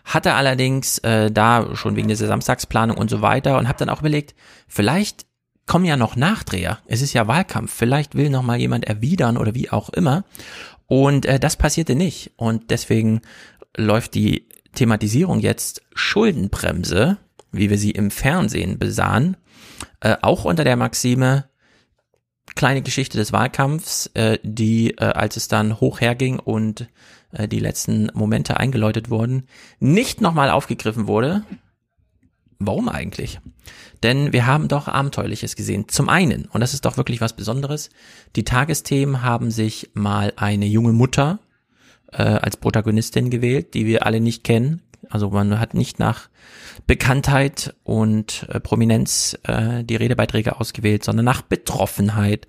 hatte 0.04 0.34
allerdings 0.34 1.00
äh, 1.00 1.32
da 1.32 1.76
schon 1.76 1.96
wegen 1.96 2.08
dieser 2.08 2.28
Samstagsplanung 2.28 2.98
und 2.98 3.10
so 3.10 3.22
weiter 3.22 3.58
und 3.58 3.68
habe 3.68 3.80
dann 3.80 3.90
auch 3.90 4.02
überlegt, 4.02 4.36
vielleicht 4.68 5.26
kommen 5.66 5.86
ja 5.86 5.98
noch 5.98 6.16
Nachdreher. 6.16 6.80
Es 6.88 7.02
ist 7.02 7.14
ja 7.14 7.28
Wahlkampf. 7.28 7.74
Vielleicht 7.74 8.16
will 8.16 8.30
noch 8.30 8.44
mal 8.44 8.60
jemand 8.60 8.86
erwidern 8.86 9.38
oder 9.38 9.56
wie 9.56 9.70
auch 9.70 9.90
immer. 9.90 10.26
Und 10.88 11.26
äh, 11.26 11.40
das 11.40 11.56
passierte 11.56 11.96
nicht. 11.96 12.34
Und 12.36 12.70
deswegen 12.70 13.22
läuft 13.76 14.14
die 14.14 14.48
Thematisierung 14.76 15.40
jetzt 15.40 15.82
Schuldenbremse, 15.94 17.18
wie 17.52 17.70
wir 17.70 17.78
sie 17.78 17.92
im 17.92 18.12
Fernsehen 18.12 18.78
besahen, 18.78 19.38
äh, 20.02 20.18
auch 20.22 20.46
unter 20.46 20.64
der 20.64 20.76
Maxime 20.76 21.46
kleine 22.56 22.82
Geschichte 22.82 23.18
des 23.18 23.32
Wahlkampfs, 23.32 24.08
äh, 24.16 24.38
die, 24.44 24.92
äh, 24.98 25.06
als 25.06 25.38
es 25.38 25.48
dann 25.48 25.80
hoch 25.80 26.02
herging 26.02 26.40
und 26.40 26.88
äh, 27.34 27.48
die 27.48 27.60
letzten 27.60 28.10
Momente 28.14 28.58
eingeläutet 28.58 29.10
wurden, 29.10 29.48
nicht 29.80 30.22
nochmal 30.22 30.50
aufgegriffen 30.50 31.08
wurde. 31.08 31.44
Warum 32.60 32.88
eigentlich? 32.88 33.40
Denn 34.04 34.34
wir 34.34 34.46
haben 34.46 34.68
doch 34.68 34.88
Abenteuerliches 34.88 35.56
gesehen. 35.56 35.88
Zum 35.90 36.10
einen, 36.10 36.46
und 36.46 36.62
das 36.62 36.74
ist 36.74 36.86
doch 36.86 36.98
wirklich 36.98 37.22
was 37.22 37.36
Besonderes, 37.36 37.90
die 38.36 38.44
Tagesthemen 38.44 39.22
haben 39.22 39.52
sich 39.52 39.92
mal 39.94 40.34
eine 40.36 40.66
junge 40.66 40.94
Mutter 40.94 41.40
äh, 42.12 42.24
als 42.24 42.58
Protagonistin 42.58 43.30
gewählt, 43.30 43.74
die 43.74 43.86
wir 43.86 44.06
alle 44.06 44.22
nicht 44.22 44.44
kennen. 44.44 44.82
Also 45.10 45.30
man 45.30 45.60
hat 45.60 45.74
nicht 45.74 46.00
nach 46.00 46.30
Bekanntheit 46.88 47.76
und 47.84 48.46
äh, 48.50 48.60
Prominenz 48.60 49.38
äh, 49.44 49.84
die 49.84 49.96
Redebeiträge 49.96 50.60
ausgewählt, 50.60 51.04
sondern 51.04 51.26
nach 51.26 51.42
Betroffenheit. 51.42 52.48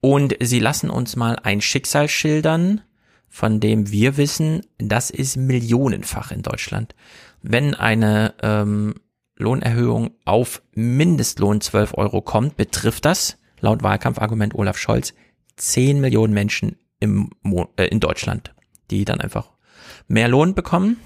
Und 0.00 0.36
sie 0.40 0.58
lassen 0.58 0.90
uns 0.90 1.16
mal 1.16 1.38
ein 1.42 1.60
Schicksal 1.60 2.08
schildern, 2.08 2.82
von 3.34 3.58
dem 3.58 3.90
wir 3.90 4.16
wissen, 4.16 4.64
das 4.78 5.10
ist 5.10 5.36
millionenfach 5.36 6.30
in 6.30 6.42
Deutschland. 6.42 6.94
Wenn 7.42 7.74
eine 7.74 8.32
ähm, 8.42 8.94
Lohnerhöhung 9.34 10.12
auf 10.24 10.62
Mindestlohn 10.76 11.60
12 11.60 11.94
Euro 11.94 12.22
kommt, 12.22 12.56
betrifft 12.56 13.04
das, 13.04 13.38
laut 13.58 13.82
Wahlkampfargument 13.82 14.54
Olaf 14.54 14.78
Scholz, 14.78 15.14
10 15.56 16.00
Millionen 16.00 16.32
Menschen 16.32 16.76
im, 17.00 17.30
äh, 17.76 17.86
in 17.86 17.98
Deutschland, 17.98 18.54
die 18.92 19.04
dann 19.04 19.20
einfach 19.20 19.50
mehr 20.06 20.28
Lohn 20.28 20.54
bekommen. 20.54 20.98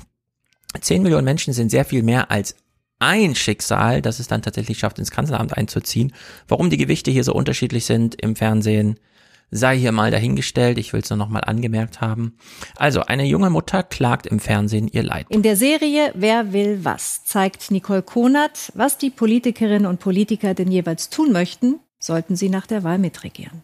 10 0.79 1.03
Millionen 1.03 1.25
Menschen 1.25 1.55
sind 1.55 1.71
sehr 1.71 1.87
viel 1.87 2.03
mehr 2.03 2.31
als 2.31 2.57
ein 2.99 3.37
Schicksal, 3.37 4.03
das 4.03 4.19
es 4.19 4.29
dann 4.29 4.43
tatsächlich 4.43 4.79
schafft, 4.79 4.99
ins 4.99 5.11
Kanzleramt 5.11 5.57
einzuziehen. 5.57 6.13
Warum 6.47 6.69
die 6.69 6.77
Gewichte 6.77 7.11
hier 7.11 7.25
so 7.25 7.33
unterschiedlich 7.33 7.87
sind 7.87 8.17
im 8.17 8.37
Fernsehen, 8.37 9.01
sei 9.51 9.79
hier 9.79 9.93
mal 9.93 10.11
dahingestellt, 10.11 10.79
ich 10.79 10.93
will 10.93 11.01
es 11.01 11.11
nur 11.11 11.17
noch 11.17 11.29
mal 11.29 11.41
angemerkt 11.41 12.01
haben. 12.01 12.37
Also, 12.77 13.03
eine 13.03 13.25
junge 13.25 13.51
Mutter 13.51 13.83
klagt 13.83 14.27
im 14.27 14.41
Fernsehen 14.41 14.89
ihr 14.89 15.03
Leid. 15.03 15.27
In 15.31 15.43
der 15.43 15.57
Serie 15.57 16.13
Wer 16.15 16.53
will 16.53 16.81
was 16.85 17.25
zeigt 17.25 17.71
Nicole 17.71 18.03
Konert, 18.03 18.73
was 18.75 18.99
die 18.99 19.11
Politikerinnen 19.11 19.87
und 19.87 20.01
Politiker 20.01 20.55
denn 20.55 20.71
jeweils 20.71 21.11
tun 21.11 21.33
möchten, 21.33 21.81
sollten 21.99 22.37
sie 22.37 22.49
nach 22.49 22.67
der 22.67 22.85
Wahl 22.85 22.99
mitregieren. 22.99 23.63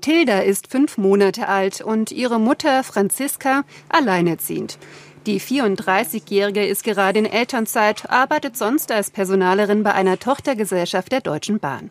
Tilda 0.00 0.38
ist 0.38 0.70
fünf 0.70 0.98
Monate 0.98 1.48
alt 1.48 1.80
und 1.80 2.12
ihre 2.12 2.38
Mutter 2.38 2.84
Franziska 2.84 3.64
alleinerziehend. 3.88 4.78
Die 5.26 5.40
34-Jährige 5.40 6.64
ist 6.64 6.84
gerade 6.84 7.18
in 7.18 7.26
Elternzeit, 7.26 8.08
arbeitet 8.08 8.56
sonst 8.56 8.92
als 8.92 9.10
Personalerin 9.10 9.82
bei 9.82 9.92
einer 9.92 10.20
Tochtergesellschaft 10.20 11.10
der 11.10 11.20
Deutschen 11.20 11.58
Bahn. 11.58 11.90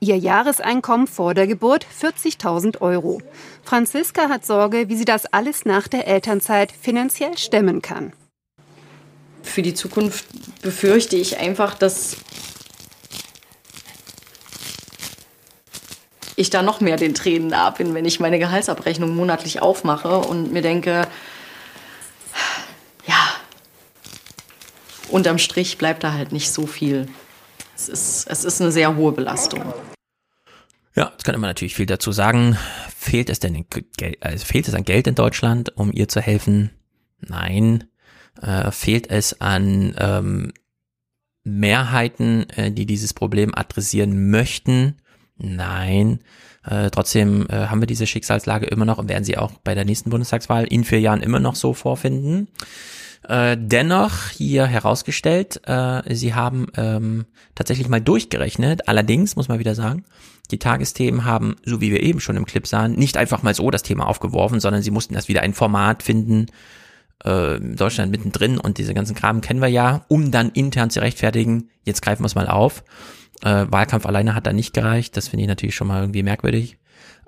Ihr 0.00 0.16
Jahreseinkommen 0.16 1.06
vor 1.06 1.34
der 1.34 1.46
Geburt 1.46 1.86
40.000 2.02 2.80
Euro. 2.80 3.22
Franziska 3.62 4.28
hat 4.28 4.44
Sorge, 4.44 4.88
wie 4.88 4.96
sie 4.96 5.04
das 5.04 5.26
alles 5.26 5.64
nach 5.64 5.86
der 5.86 6.08
Elternzeit 6.08 6.72
finanziell 6.72 7.38
stemmen 7.38 7.80
kann. 7.80 8.12
Für 9.44 9.62
die 9.62 9.74
Zukunft 9.74 10.24
befürchte 10.60 11.14
ich 11.14 11.38
einfach, 11.38 11.74
dass 11.74 12.16
ich 16.34 16.50
da 16.50 16.62
noch 16.62 16.80
mehr 16.80 16.96
den 16.96 17.14
Tränen 17.14 17.46
nah 17.46 17.70
bin, 17.70 17.94
wenn 17.94 18.04
ich 18.04 18.18
meine 18.18 18.40
Gehaltsabrechnung 18.40 19.14
monatlich 19.14 19.62
aufmache 19.62 20.18
und 20.18 20.52
mir 20.52 20.62
denke, 20.62 21.06
unterm 25.08 25.38
Strich 25.38 25.78
bleibt 25.78 26.04
da 26.04 26.12
halt 26.12 26.32
nicht 26.32 26.50
so 26.50 26.66
viel. 26.66 27.06
Es 27.76 27.88
ist, 27.88 28.26
es 28.28 28.44
ist 28.44 28.60
eine 28.60 28.72
sehr 28.72 28.96
hohe 28.96 29.12
Belastung. 29.12 29.62
Ja, 30.94 31.10
jetzt 31.12 31.24
könnte 31.24 31.40
man 31.40 31.50
natürlich 31.50 31.74
viel 31.74 31.86
dazu 31.86 32.12
sagen. 32.12 32.56
Fehlt 32.96 33.28
es 33.28 33.40
denn 33.40 33.64
also 34.20 34.44
fehlt 34.44 34.68
es 34.68 34.74
an 34.74 34.84
Geld 34.84 35.06
in 35.06 35.16
Deutschland, 35.16 35.76
um 35.76 35.92
ihr 35.92 36.08
zu 36.08 36.20
helfen? 36.20 36.70
Nein. 37.20 37.84
Äh, 38.40 38.70
fehlt 38.70 39.10
es 39.10 39.40
an 39.40 39.94
ähm, 39.98 40.52
Mehrheiten, 41.42 42.48
äh, 42.50 42.70
die 42.70 42.86
dieses 42.86 43.12
Problem 43.12 43.54
adressieren 43.54 44.30
möchten? 44.30 44.96
Nein. 45.36 46.20
Äh, 46.64 46.90
trotzdem 46.90 47.46
äh, 47.48 47.66
haben 47.66 47.82
wir 47.82 47.86
diese 47.86 48.06
Schicksalslage 48.06 48.66
immer 48.66 48.84
noch 48.84 48.98
und 48.98 49.08
werden 49.08 49.24
sie 49.24 49.36
auch 49.36 49.52
bei 49.64 49.74
der 49.74 49.84
nächsten 49.84 50.10
Bundestagswahl 50.10 50.64
in 50.64 50.84
vier 50.84 51.00
Jahren 51.00 51.22
immer 51.22 51.40
noch 51.40 51.56
so 51.56 51.74
vorfinden. 51.74 52.48
Äh, 53.28 53.56
dennoch 53.58 54.28
hier 54.28 54.66
herausgestellt, 54.66 55.60
äh, 55.66 56.14
sie 56.14 56.34
haben 56.34 56.66
ähm, 56.76 57.24
tatsächlich 57.54 57.88
mal 57.88 58.00
durchgerechnet. 58.00 58.88
Allerdings 58.88 59.36
muss 59.36 59.48
man 59.48 59.58
wieder 59.58 59.74
sagen, 59.74 60.04
die 60.50 60.58
Tagesthemen 60.58 61.24
haben, 61.24 61.56
so 61.64 61.80
wie 61.80 61.90
wir 61.90 62.02
eben 62.02 62.20
schon 62.20 62.36
im 62.36 62.44
Clip 62.44 62.66
sahen, 62.66 62.94
nicht 62.94 63.16
einfach 63.16 63.42
mal 63.42 63.54
so 63.54 63.70
das 63.70 63.82
Thema 63.82 64.06
aufgeworfen, 64.06 64.60
sondern 64.60 64.82
sie 64.82 64.90
mussten 64.90 65.14
erst 65.14 65.28
wieder 65.28 65.40
ein 65.40 65.54
Format 65.54 66.02
finden, 66.02 66.46
äh, 67.24 67.58
Deutschland 67.60 68.12
mittendrin 68.12 68.58
und 68.58 68.76
diese 68.76 68.92
ganzen 68.92 69.16
Kram 69.16 69.40
kennen 69.40 69.60
wir 69.60 69.68
ja, 69.68 70.04
um 70.08 70.30
dann 70.30 70.50
intern 70.50 70.90
zu 70.90 71.00
rechtfertigen, 71.00 71.70
jetzt 71.84 72.02
greifen 72.02 72.22
wir 72.22 72.26
es 72.26 72.34
mal 72.34 72.48
auf. 72.48 72.84
Äh, 73.42 73.66
Wahlkampf 73.70 74.04
alleine 74.04 74.34
hat 74.34 74.46
da 74.46 74.52
nicht 74.52 74.74
gereicht, 74.74 75.16
das 75.16 75.28
finde 75.28 75.44
ich 75.44 75.48
natürlich 75.48 75.74
schon 75.74 75.88
mal 75.88 76.02
irgendwie 76.02 76.22
merkwürdig. 76.22 76.76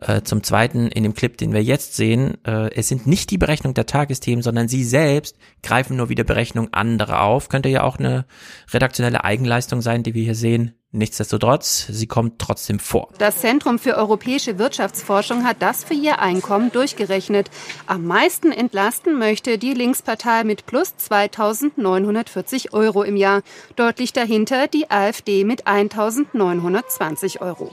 Äh, 0.00 0.22
zum 0.22 0.42
Zweiten, 0.42 0.88
in 0.88 1.02
dem 1.02 1.14
Clip, 1.14 1.36
den 1.36 1.52
wir 1.52 1.62
jetzt 1.62 1.96
sehen, 1.96 2.36
äh, 2.44 2.70
es 2.74 2.88
sind 2.88 3.06
nicht 3.06 3.30
die 3.30 3.38
Berechnung 3.38 3.74
der 3.74 3.86
Tagesthemen, 3.86 4.42
sondern 4.42 4.68
sie 4.68 4.84
selbst 4.84 5.36
greifen 5.62 5.96
nur 5.96 6.08
wieder 6.08 6.24
Berechnung 6.24 6.72
anderer 6.72 7.22
auf. 7.22 7.48
Könnte 7.48 7.68
ja 7.68 7.82
auch 7.82 7.98
eine 7.98 8.26
redaktionelle 8.72 9.24
Eigenleistung 9.24 9.80
sein, 9.80 10.02
die 10.02 10.14
wir 10.14 10.22
hier 10.22 10.34
sehen. 10.34 10.74
Nichtsdestotrotz, 10.92 11.86
sie 11.90 12.06
kommt 12.06 12.38
trotzdem 12.38 12.78
vor. 12.78 13.10
Das 13.18 13.38
Zentrum 13.38 13.78
für 13.78 13.96
europäische 13.96 14.58
Wirtschaftsforschung 14.58 15.44
hat 15.44 15.60
das 15.60 15.84
für 15.84 15.94
ihr 15.94 16.20
Einkommen 16.20 16.72
durchgerechnet. 16.72 17.50
Am 17.86 18.04
meisten 18.04 18.50
entlasten 18.50 19.18
möchte 19.18 19.58
die 19.58 19.74
Linkspartei 19.74 20.44
mit 20.44 20.64
plus 20.64 20.96
2940 20.96 22.72
Euro 22.72 23.02
im 23.02 23.16
Jahr. 23.16 23.42
Deutlich 23.76 24.12
dahinter 24.14 24.68
die 24.68 24.90
AfD 24.90 25.44
mit 25.44 25.66
1920 25.66 27.42
Euro. 27.42 27.72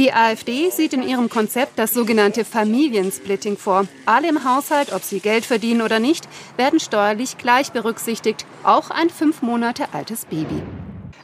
Die 0.00 0.14
AfD 0.14 0.70
sieht 0.70 0.94
in 0.94 1.06
ihrem 1.06 1.28
Konzept 1.28 1.78
das 1.78 1.92
sogenannte 1.92 2.46
Familiensplitting 2.46 3.58
vor. 3.58 3.86
Alle 4.06 4.30
im 4.30 4.44
Haushalt, 4.44 4.94
ob 4.94 5.02
sie 5.02 5.20
Geld 5.20 5.44
verdienen 5.44 5.82
oder 5.82 5.98
nicht, 5.98 6.26
werden 6.56 6.80
steuerlich 6.80 7.36
gleich 7.36 7.72
berücksichtigt, 7.72 8.46
auch 8.64 8.90
ein 8.90 9.10
fünf 9.10 9.42
Monate 9.42 9.92
altes 9.92 10.24
Baby. 10.24 10.62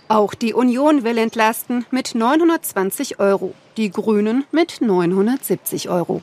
Auch 0.09 0.35
die 0.35 0.53
Union 0.53 1.05
will 1.05 1.17
entlasten 1.17 1.87
mit 1.91 2.15
920 2.15 3.19
Euro, 3.19 3.55
die 3.79 3.91
Grünen 3.91 4.45
mit 4.53 4.83
970 4.83 5.89
Euro. 5.89 6.21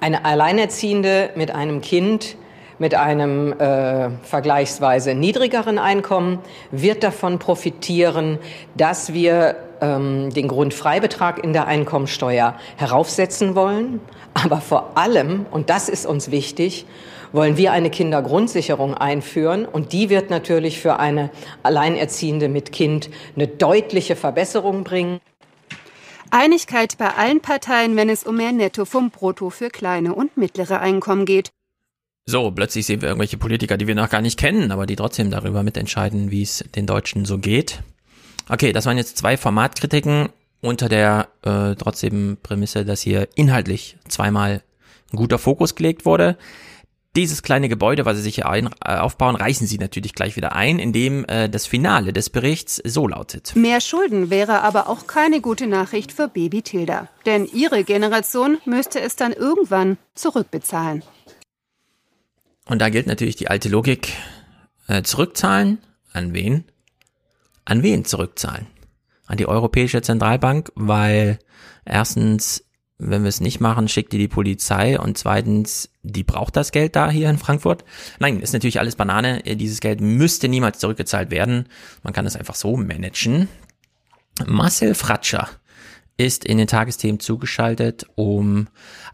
Eine 0.00 0.24
Alleinerziehende 0.24 1.28
mit 1.36 1.50
einem 1.50 1.82
Kind 1.82 2.38
mit 2.78 2.94
einem 2.94 3.52
äh, 3.58 4.10
vergleichsweise 4.22 5.14
niedrigeren 5.14 5.78
Einkommen 5.78 6.38
wird 6.70 7.02
davon 7.02 7.38
profitieren, 7.38 8.38
dass 8.76 9.12
wir 9.12 9.56
ähm, 9.80 10.32
den 10.32 10.48
Grundfreibetrag 10.48 11.42
in 11.42 11.52
der 11.52 11.66
Einkommensteuer 11.66 12.56
heraufsetzen 12.76 13.54
wollen. 13.54 14.00
Aber 14.34 14.60
vor 14.60 14.92
allem, 14.96 15.46
und 15.50 15.70
das 15.70 15.88
ist 15.88 16.06
uns 16.06 16.30
wichtig, 16.30 16.86
wollen 17.32 17.56
wir 17.56 17.72
eine 17.72 17.90
Kindergrundsicherung 17.90 18.94
einführen. 18.94 19.64
Und 19.64 19.92
die 19.92 20.10
wird 20.10 20.30
natürlich 20.30 20.80
für 20.80 20.98
eine 20.98 21.30
Alleinerziehende 21.62 22.48
mit 22.48 22.72
Kind 22.72 23.10
eine 23.34 23.48
deutliche 23.48 24.16
Verbesserung 24.16 24.84
bringen. 24.84 25.20
Einigkeit 26.30 26.98
bei 26.98 27.10
allen 27.10 27.40
Parteien, 27.40 27.96
wenn 27.96 28.08
es 28.08 28.24
um 28.24 28.36
mehr 28.36 28.52
Netto 28.52 28.84
vom 28.84 29.10
Brutto 29.10 29.50
für 29.50 29.70
kleine 29.70 30.14
und 30.14 30.36
mittlere 30.36 30.80
Einkommen 30.80 31.24
geht. 31.24 31.50
So, 32.28 32.50
plötzlich 32.50 32.84
sehen 32.86 33.02
wir 33.02 33.08
irgendwelche 33.08 33.38
Politiker, 33.38 33.76
die 33.76 33.86
wir 33.86 33.94
noch 33.94 34.10
gar 34.10 34.20
nicht 34.20 34.36
kennen, 34.36 34.72
aber 34.72 34.86
die 34.86 34.96
trotzdem 34.96 35.30
darüber 35.30 35.62
mitentscheiden, 35.62 36.32
wie 36.32 36.42
es 36.42 36.64
den 36.74 36.84
Deutschen 36.84 37.24
so 37.24 37.38
geht. 37.38 37.84
Okay, 38.48 38.72
das 38.72 38.84
waren 38.84 38.96
jetzt 38.96 39.16
zwei 39.16 39.36
Formatkritiken 39.36 40.30
unter 40.60 40.88
der 40.88 41.28
äh, 41.42 41.76
trotzdem 41.76 42.36
Prämisse, 42.42 42.84
dass 42.84 43.00
hier 43.00 43.28
inhaltlich 43.36 43.96
zweimal 44.08 44.62
ein 45.12 45.16
guter 45.16 45.38
Fokus 45.38 45.76
gelegt 45.76 46.04
wurde. 46.04 46.36
Dieses 47.14 47.44
kleine 47.44 47.68
Gebäude, 47.68 48.04
was 48.06 48.16
sie 48.16 48.24
sich 48.24 48.34
hier 48.34 48.48
ein, 48.48 48.70
äh, 48.84 48.96
aufbauen, 48.96 49.36
reißen 49.36 49.68
sie 49.68 49.78
natürlich 49.78 50.12
gleich 50.12 50.34
wieder 50.34 50.56
ein, 50.56 50.80
indem 50.80 51.24
äh, 51.26 51.48
das 51.48 51.66
Finale 51.66 52.12
des 52.12 52.30
Berichts 52.30 52.82
so 52.84 53.06
lautet. 53.06 53.54
Mehr 53.54 53.80
Schulden 53.80 54.30
wäre 54.30 54.62
aber 54.62 54.88
auch 54.88 55.06
keine 55.06 55.40
gute 55.40 55.68
Nachricht 55.68 56.10
für 56.10 56.26
Baby 56.26 56.62
Tilda. 56.62 57.08
Denn 57.24 57.46
ihre 57.46 57.84
Generation 57.84 58.58
müsste 58.64 59.00
es 59.00 59.14
dann 59.14 59.32
irgendwann 59.32 59.96
zurückbezahlen. 60.16 61.04
Und 62.66 62.80
da 62.80 62.88
gilt 62.88 63.06
natürlich 63.06 63.36
die 63.36 63.48
alte 63.48 63.68
Logik, 63.68 64.12
äh, 64.88 65.02
zurückzahlen, 65.02 65.78
an 66.12 66.34
wen? 66.34 66.64
An 67.64 67.82
wen 67.82 68.04
zurückzahlen? 68.04 68.66
An 69.26 69.38
die 69.38 69.46
Europäische 69.46 70.02
Zentralbank, 70.02 70.70
weil 70.74 71.38
erstens, 71.84 72.64
wenn 72.98 73.22
wir 73.22 73.28
es 73.28 73.40
nicht 73.40 73.60
machen, 73.60 73.88
schickt 73.88 74.12
die 74.12 74.18
die 74.18 74.28
Polizei 74.28 74.98
und 74.98 75.18
zweitens, 75.18 75.90
die 76.02 76.24
braucht 76.24 76.56
das 76.56 76.72
Geld 76.72 76.96
da 76.96 77.10
hier 77.10 77.28
in 77.30 77.38
Frankfurt. 77.38 77.84
Nein, 78.18 78.40
ist 78.40 78.52
natürlich 78.52 78.78
alles 78.80 78.96
Banane. 78.96 79.42
Dieses 79.42 79.80
Geld 79.80 80.00
müsste 80.00 80.48
niemals 80.48 80.78
zurückgezahlt 80.78 81.30
werden. 81.30 81.68
Man 82.02 82.12
kann 82.12 82.26
es 82.26 82.36
einfach 82.36 82.54
so 82.54 82.76
managen. 82.76 83.48
Marcel 84.46 84.94
Fratscher 84.94 85.48
ist 86.16 86.44
in 86.44 86.58
den 86.58 86.66
Tagesthemen 86.66 87.20
zugeschaltet, 87.20 88.06
um 88.14 88.68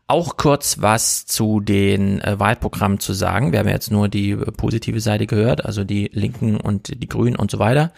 auch 0.07 0.37
kurz 0.37 0.81
was 0.81 1.27
zu 1.27 1.61
den 1.61 2.21
äh, 2.21 2.39
Wahlprogrammen 2.39 3.01
zu 3.01 3.13
sagen. 3.13 3.53
Wir 3.53 3.61
haben 3.61 3.69
jetzt 3.69 3.91
nur 3.91 4.09
die 4.09 4.31
äh, 4.31 4.53
positive 4.53 5.01
Seite 5.01 5.27
gehört, 5.27 5.65
also 5.65 5.85
die 5.85 6.11
Linken 6.13 6.59
und 6.59 7.03
die 7.03 7.09
Grünen 7.09 7.37
und 7.37 7.51
so 7.51 7.59
weiter, 7.59 7.93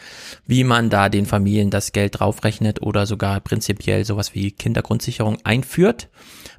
wie 0.47 0.65
man 0.65 0.91
da 0.91 1.09
den 1.09 1.27
Familien 1.27 1.71
das 1.71 1.93
Geld 1.93 2.21
draufrechnet 2.21 2.83
oder 2.83 3.07
sogar 3.07 3.41
prinzipiell 3.41 4.05
sowas 4.05 4.35
wie 4.35 4.53
Kindergrundsicherung 4.53 5.39
einführt. 5.45 6.09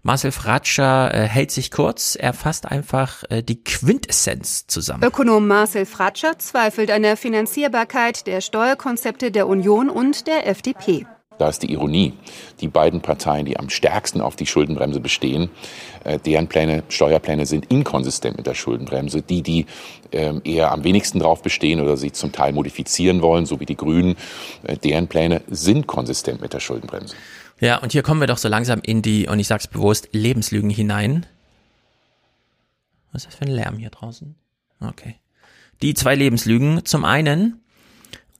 Marcel 0.03 0.31
Fratscher 0.31 1.13
äh, 1.13 1.27
hält 1.27 1.51
sich 1.51 1.71
kurz, 1.71 2.15
er 2.19 2.33
fasst 2.33 2.65
einfach 2.65 3.23
äh, 3.29 3.41
die 3.41 3.63
Quintessenz 3.63 4.67
zusammen. 4.67 5.03
Ökonom 5.03 5.47
Marcel 5.47 5.85
Fratscher 5.85 6.37
zweifelt 6.37 6.91
an 6.91 7.01
der 7.01 7.17
Finanzierbarkeit 7.17 8.27
der 8.27 8.41
Steuerkonzepte 8.41 9.31
der 9.31 9.47
Union 9.47 9.89
und 9.89 10.27
der 10.27 10.47
FDP. 10.47 11.07
Da 11.37 11.49
ist 11.49 11.63
die 11.63 11.71
Ironie. 11.71 12.13
Die 12.61 12.67
beiden 12.67 13.01
Parteien, 13.01 13.45
die 13.45 13.57
am 13.57 13.69
stärksten 13.69 14.21
auf 14.21 14.35
die 14.35 14.45
Schuldenbremse 14.45 14.99
bestehen, 14.99 15.49
äh, 16.03 16.19
deren 16.19 16.47
Pläne, 16.47 16.83
Steuerpläne 16.89 17.45
sind 17.45 17.71
inkonsistent 17.71 18.37
mit 18.37 18.47
der 18.47 18.53
Schuldenbremse. 18.53 19.21
Die, 19.21 19.41
die 19.41 19.65
ähm, 20.11 20.41
eher 20.43 20.71
am 20.71 20.83
wenigsten 20.83 21.19
drauf 21.19 21.41
bestehen 21.41 21.81
oder 21.81 21.97
sie 21.97 22.11
zum 22.11 22.31
Teil 22.31 22.53
modifizieren 22.53 23.21
wollen, 23.21 23.45
so 23.45 23.59
wie 23.59 23.65
die 23.65 23.75
Grünen, 23.75 24.15
äh, 24.63 24.77
deren 24.77 25.07
Pläne 25.07 25.41
sind 25.47 25.87
konsistent 25.87 26.41
mit 26.41 26.53
der 26.53 26.59
Schuldenbremse. 26.59 27.15
Ja, 27.59 27.77
und 27.77 27.91
hier 27.91 28.03
kommen 28.03 28.19
wir 28.19 28.27
doch 28.27 28.37
so 28.37 28.47
langsam 28.47 28.81
in 28.81 29.01
die, 29.01 29.27
und 29.27 29.39
ich 29.39 29.47
sag's 29.47 29.67
bewusst, 29.67 30.09
Lebenslügen 30.11 30.69
hinein. 30.69 31.25
Was 33.11 33.23
ist 33.23 33.27
das 33.27 33.35
für 33.35 33.45
ein 33.45 33.51
Lärm 33.51 33.77
hier 33.77 33.89
draußen? 33.89 34.35
Okay. 34.81 35.15
Die 35.81 35.93
zwei 35.93 36.15
Lebenslügen. 36.15 36.85
Zum 36.85 37.05
einen, 37.05 37.61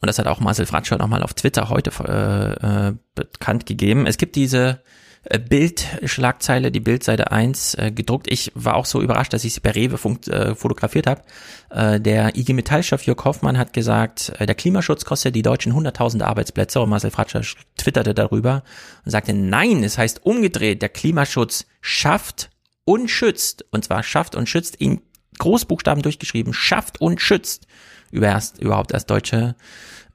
und 0.02 0.08
das 0.08 0.20
hat 0.20 0.28
auch 0.28 0.40
Marcel 0.40 0.66
Fratscher 0.66 0.98
nochmal 0.98 1.24
auf 1.24 1.34
Twitter 1.34 1.70
heute 1.70 1.92
äh, 2.08 2.90
äh, 2.90 2.94
bekannt 3.16 3.66
gegeben. 3.66 4.06
Es 4.08 4.18
gibt 4.18 4.36
diese 4.36 4.82
äh, 5.24 5.40
Bildschlagzeile, 5.40 6.72
die 6.72 6.80
Bildseite 6.80 7.32
1 7.32 7.76
äh, 7.76 7.92
gedruckt. 7.92 8.32
Ich 8.32 8.52
war 8.54 8.76
auch 8.76 8.86
so 8.86 9.02
überrascht, 9.02 9.34
dass 9.34 9.44
ich 9.44 9.54
sie 9.54 9.62
bei 9.62 9.72
Rewe 9.72 9.98
äh, 10.30 10.54
fotografiert 10.54 11.08
habe. 11.08 11.22
Äh, 11.70 12.00
der 12.00 12.36
IG 12.38 12.54
Metallchef 12.54 13.04
Jörg 13.04 13.24
Hoffmann 13.26 13.58
hat 13.58 13.74
gesagt, 13.74 14.34
äh, 14.38 14.46
der 14.46 14.56
Klimaschutz 14.56 15.06
kostet 15.06 15.36
die 15.36 15.42
Deutschen 15.42 15.74
100.000 15.74 16.22
Arbeitsplätze 16.22 16.80
und 16.80 16.90
Marcel 16.90 17.12
Fratscher 17.12 17.42
twitterte 17.78 18.14
darüber 18.14 18.64
und 19.04 19.12
sagte, 19.12 19.34
nein, 19.34 19.84
es 19.84 19.98
heißt 19.98 20.26
umgedreht, 20.26 20.82
der 20.82 20.90
Klimaschutz 20.90 21.66
schafft 21.82 22.52
und 22.84 23.10
schützt, 23.10 23.66
und 23.72 23.84
zwar 23.84 24.04
schafft 24.04 24.36
und 24.36 24.48
schützt 24.48 24.76
in 24.76 25.02
Großbuchstaben 25.40 26.04
durchgeschrieben, 26.04 26.54
schafft 26.54 27.02
und 27.02 27.20
schützt 27.20 27.65
überhaupt 28.16 28.92
erst 28.92 29.10
deutsche 29.10 29.56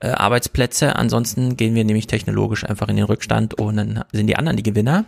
äh, 0.01 0.09
Arbeitsplätze. 0.09 0.97
Ansonsten 0.97 1.57
gehen 1.57 1.75
wir 1.75 1.85
nämlich 1.85 2.07
technologisch 2.07 2.65
einfach 2.65 2.89
in 2.89 2.97
den 2.97 3.05
Rückstand 3.05 3.55
und 3.55 3.77
dann 3.77 4.05
sind 4.12 4.27
die 4.27 4.37
anderen 4.37 4.57
die 4.57 4.62
Gewinner. 4.62 5.05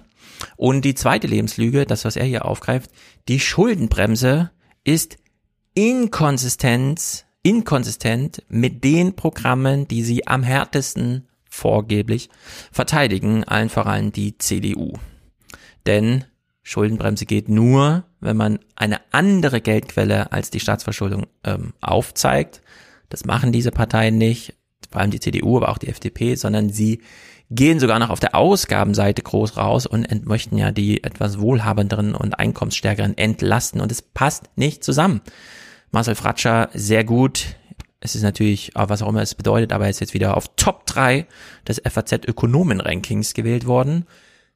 Und 0.57 0.85
die 0.85 0.95
zweite 0.95 1.27
Lebenslüge, 1.27 1.87
das 1.87 2.05
was 2.05 2.17
er 2.17 2.25
hier 2.25 2.45
aufgreift, 2.45 2.91
die 3.29 3.41
Schuldenbremse 3.41 4.51
ist 4.85 5.17
inkonsistent, 5.75 7.27
inkonsistent 7.43 8.43
mit 8.49 8.85
den 8.85 9.15
Programmen, 9.15 9.89
die 9.89 10.03
sie 10.03 10.27
am 10.27 10.43
härtesten 10.43 11.29
vorgeblich 11.49 12.29
verteidigen, 12.71 13.45
allen 13.45 13.69
voran 13.69 14.11
die 14.11 14.39
CDU. 14.39 14.95
Denn 15.87 16.25
Schuldenbremse 16.62 17.27
geht 17.27 17.49
nur, 17.49 18.05
wenn 18.21 18.37
man 18.37 18.59
eine 18.77 19.01
andere 19.11 19.61
Geldquelle 19.61 20.33
als 20.33 20.51
die 20.51 20.61
Staatsverschuldung 20.61 21.27
ähm, 21.45 21.75
aufzeigt. 21.81 22.62
Das 23.12 23.26
machen 23.26 23.52
diese 23.52 23.70
Parteien 23.70 24.16
nicht, 24.16 24.55
vor 24.91 25.02
allem 25.02 25.10
die 25.10 25.20
CDU, 25.20 25.58
aber 25.58 25.68
auch 25.68 25.76
die 25.76 25.89
FDP, 25.89 26.34
sondern 26.34 26.70
sie 26.70 27.02
gehen 27.50 27.78
sogar 27.78 27.99
noch 27.99 28.08
auf 28.08 28.20
der 28.20 28.34
Ausgabenseite 28.34 29.20
groß 29.20 29.58
raus 29.58 29.84
und 29.84 30.24
möchten 30.24 30.57
ja 30.57 30.73
die 30.73 31.05
etwas 31.05 31.39
wohlhabenderen 31.39 32.15
und 32.15 32.39
einkommensstärkeren 32.39 33.18
entlasten 33.18 33.82
und 33.82 33.92
es 33.92 34.00
passt 34.00 34.44
nicht 34.57 34.82
zusammen. 34.82 35.20
Marcel 35.91 36.15
Fratscher 36.15 36.70
sehr 36.73 37.05
gut. 37.05 37.57
Es 38.00 38.15
ist 38.15 38.23
natürlich, 38.23 38.73
was 38.74 39.02
auch 39.02 39.10
immer 39.10 39.20
es 39.20 39.34
bedeutet, 39.34 39.74
aber 39.74 39.84
er 39.84 39.91
ist 39.91 40.00
jetzt 40.00 40.15
wieder 40.15 40.34
auf 40.39 40.57
Top 40.57 40.86
3 40.86 41.26
des 41.68 41.82
FAZ 41.86 42.24
Ökonomen 42.26 42.81
Rankings 42.81 43.34
gewählt 43.34 43.66
worden 43.66 44.07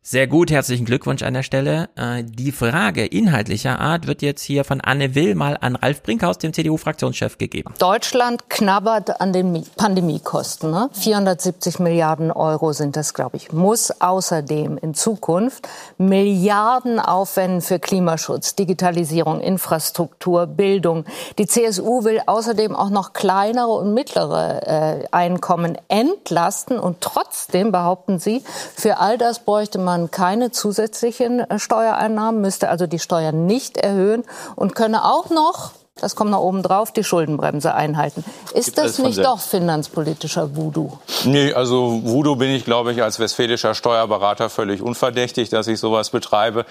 Sehr 0.09 0.29
gut, 0.29 0.53
herzlichen 0.53 0.85
Glückwunsch 0.85 1.25
an 1.25 1.35
der 1.35 1.43
Stelle. 1.43 1.89
Äh, 1.97 2.23
die 2.23 2.53
Frage 2.53 3.05
inhaltlicher 3.05 3.81
Art 3.81 4.07
wird 4.07 4.23
jetzt 4.23 4.43
hier 4.43 4.63
von 4.63 4.81
Anne 4.81 5.17
Will 5.17 5.35
mal 5.35 5.59
an 5.61 5.75
Ralf 5.75 6.05
Brinkhaus, 6.05 6.39
dem 6.39 6.53
CDU-Fraktionschef, 6.53 7.39
gegeben. 7.39 7.75
Deutschland 7.81 8.49
knabbert 8.49 9.21
an 9.21 9.33
den 9.33 9.67
Pandemiekosten. 9.77 10.71
Ne? 10.71 10.91
470 10.93 11.81
Milliarden 11.81 12.31
Euro 12.31 12.73
sind 12.73 12.95
das, 12.95 13.15
glaube 13.15 13.37
ich. 13.37 13.51
Muss 13.51 14.01
außerdem 14.01 14.79
in 14.79 14.95
Zukunft 14.95 15.67
Milliarden 15.99 17.01
aufwenden 17.01 17.61
für 17.61 17.81
Klimaschutz, 17.81 18.55
Digitalisierung, 18.55 19.41
Infrastruktur, 19.41 20.47
Bildung. 20.47 21.05
Die 21.39 21.49
CSU 21.49 22.05
will 22.05 22.21
außerdem 22.25 22.77
auch 22.77 22.91
noch 22.91 23.13
kleinere 23.13 23.73
und 23.73 23.93
mittlere 23.93 25.01
äh, 25.03 25.05
Einkommen 25.11 25.77
entlasten. 25.89 26.79
Und 26.79 27.01
trotzdem 27.01 27.73
behaupten 27.73 28.21
sie, 28.21 28.45
für 28.77 28.99
all 28.99 29.19
das 29.19 29.41
bräuchte 29.41 29.81
man 29.81 29.96
man 29.97 30.11
keine 30.11 30.51
zusätzlichen 30.51 31.41
äh, 31.41 31.59
Steuereinnahmen, 31.59 32.41
müsste 32.41 32.69
also 32.69 32.87
die 32.87 32.99
Steuern 32.99 33.47
nicht 33.47 33.79
erhöhen 33.79 34.25
und 34.55 34.75
könne 34.75 35.05
auch 35.05 35.31
noch 35.31 35.73
das 35.99 36.15
kommt 36.15 36.31
noch 36.31 36.43
oben 36.43 36.63
drauf, 36.63 36.93
die 36.93 37.03
Schuldenbremse 37.03 37.75
einhalten. 37.75 38.23
Ist 38.53 38.77
das 38.77 38.99
nicht 38.99 39.17
doch 39.17 39.41
finanzpolitischer 39.41 40.55
Voodoo? 40.55 40.99
Nee, 41.25 41.55
also 41.55 42.03
Voodoo 42.05 42.37
bin 42.37 42.51
ich, 42.51 42.67
glaube 42.67 42.93
ich, 42.93 43.03
als 43.03 43.19
westfälischer 43.19 43.75
Steuerberater 43.75 44.51
völlig 44.51 44.83
unverdächtig, 44.83 45.49
dass 45.49 45.69
ich 45.69 45.81
sowas 45.81 46.11
betreibe. 46.11 46.67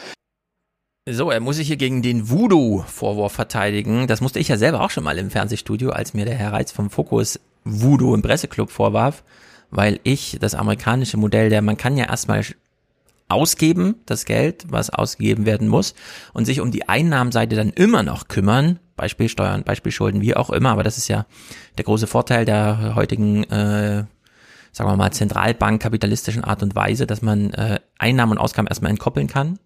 So, 1.09 1.31
er 1.31 1.39
muss 1.39 1.55
sich 1.55 1.65
hier 1.65 1.77
gegen 1.77 2.03
den 2.03 2.29
Voodoo-Vorwurf 2.29 3.31
verteidigen. 3.31 4.05
Das 4.05 4.21
musste 4.21 4.37
ich 4.37 4.47
ja 4.47 4.57
selber 4.57 4.81
auch 4.81 4.91
schon 4.91 5.03
mal 5.03 5.17
im 5.17 5.31
Fernsehstudio, 5.31 5.89
als 5.89 6.13
mir 6.13 6.25
der 6.25 6.35
Herr 6.35 6.53
Reitz 6.53 6.71
vom 6.71 6.91
Fokus 6.91 7.39
Voodoo 7.63 8.13
im 8.13 8.21
Presseclub 8.21 8.69
vorwarf, 8.69 9.23
weil 9.71 9.99
ich 10.03 10.37
das 10.39 10.53
amerikanische 10.53 11.17
Modell, 11.17 11.49
der 11.49 11.63
man 11.63 11.77
kann 11.77 11.97
ja 11.97 12.05
erstmal 12.05 12.43
ausgeben, 13.27 13.95
das 14.05 14.25
Geld, 14.25 14.65
was 14.69 14.89
ausgegeben 14.89 15.45
werden 15.45 15.67
muss, 15.67 15.95
und 16.33 16.45
sich 16.45 16.61
um 16.61 16.71
die 16.71 16.87
Einnahmenseite 16.87 17.55
dann 17.55 17.71
immer 17.71 18.03
noch 18.03 18.27
kümmern, 18.27 18.79
Beispielsteuern, 18.95 19.63
Beispielschulden, 19.63 20.21
wie 20.21 20.35
auch 20.35 20.49
immer, 20.49 20.69
aber 20.69 20.83
das 20.83 20.97
ist 20.97 21.07
ja 21.07 21.25
der 21.77 21.85
große 21.85 22.07
Vorteil 22.07 22.45
der 22.45 22.93
heutigen, 22.95 23.43
äh, 23.45 24.05
sagen 24.71 24.89
wir 24.89 24.95
mal, 24.95 25.11
zentralbankkapitalistischen 25.11 26.43
Art 26.43 26.63
und 26.63 26.75
Weise, 26.75 27.07
dass 27.07 27.21
man 27.21 27.51
äh, 27.53 27.79
Einnahmen 27.97 28.33
und 28.33 28.37
Ausgaben 28.37 28.67
erstmal 28.67 28.91
entkoppeln 28.91 29.27
kann. 29.27 29.59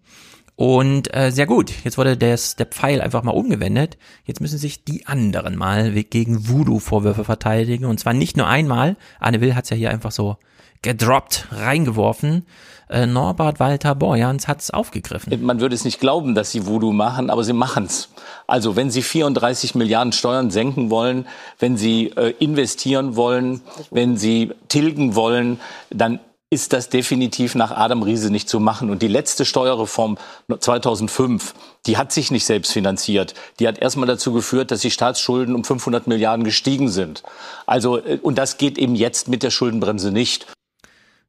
Und 0.60 1.14
äh, 1.16 1.30
sehr 1.30 1.46
gut, 1.46 1.72
jetzt 1.84 1.96
wurde 1.96 2.18
des, 2.18 2.54
der 2.54 2.66
Pfeil 2.66 3.00
einfach 3.00 3.22
mal 3.22 3.30
umgewendet. 3.30 3.96
Jetzt 4.24 4.42
müssen 4.42 4.58
sich 4.58 4.84
die 4.84 5.06
anderen 5.06 5.56
mal 5.56 5.90
gegen 5.90 6.50
Voodoo-Vorwürfe 6.50 7.24
verteidigen. 7.24 7.86
Und 7.86 7.98
zwar 7.98 8.12
nicht 8.12 8.36
nur 8.36 8.46
einmal. 8.46 8.98
Anne 9.20 9.40
Will 9.40 9.54
hat's 9.54 9.70
ja 9.70 9.76
hier 9.76 9.88
einfach 9.90 10.10
so 10.10 10.36
gedroppt, 10.82 11.48
reingeworfen. 11.50 12.44
Äh, 12.90 13.06
Norbert 13.06 13.60
Walter 13.60 13.94
Borjans 13.94 14.48
hat 14.48 14.60
es 14.60 14.70
aufgegriffen. 14.70 15.44
Man 15.44 15.60
würde 15.60 15.76
es 15.76 15.84
nicht 15.84 16.00
glauben, 16.00 16.34
dass 16.34 16.50
sie 16.50 16.66
Voodoo 16.66 16.92
machen, 16.92 17.30
aber 17.30 17.44
sie 17.44 17.52
machen's. 17.52 18.08
Also 18.48 18.74
wenn 18.74 18.90
sie 18.90 19.02
34 19.02 19.76
Milliarden 19.76 20.12
Steuern 20.12 20.50
senken 20.50 20.90
wollen, 20.90 21.26
wenn 21.60 21.76
sie 21.76 22.08
äh, 22.16 22.34
investieren 22.40 23.14
wollen, 23.14 23.60
wenn 23.92 24.16
sie 24.16 24.50
tilgen 24.66 25.14
wollen, 25.14 25.60
dann 25.90 26.18
ist 26.52 26.72
das 26.72 26.88
definitiv 26.88 27.54
nach 27.54 27.70
Adam 27.70 28.02
Riese 28.02 28.32
nicht 28.32 28.48
zu 28.48 28.58
machen. 28.58 28.90
Und 28.90 29.02
die 29.02 29.08
letzte 29.08 29.44
Steuerreform 29.44 30.18
2005, 30.58 31.54
die 31.86 31.96
hat 31.96 32.10
sich 32.10 32.32
nicht 32.32 32.44
selbst 32.44 32.72
finanziert. 32.72 33.34
Die 33.60 33.68
hat 33.68 33.78
erstmal 33.78 34.08
dazu 34.08 34.32
geführt, 34.32 34.72
dass 34.72 34.80
die 34.80 34.90
Staatsschulden 34.90 35.54
um 35.54 35.62
500 35.62 36.08
Milliarden 36.08 36.42
gestiegen 36.42 36.88
sind. 36.88 37.22
Also, 37.66 37.98
äh, 37.98 38.18
und 38.20 38.36
das 38.36 38.58
geht 38.58 38.78
eben 38.78 38.96
jetzt 38.96 39.28
mit 39.28 39.44
der 39.44 39.50
Schuldenbremse 39.50 40.10
nicht. 40.10 40.48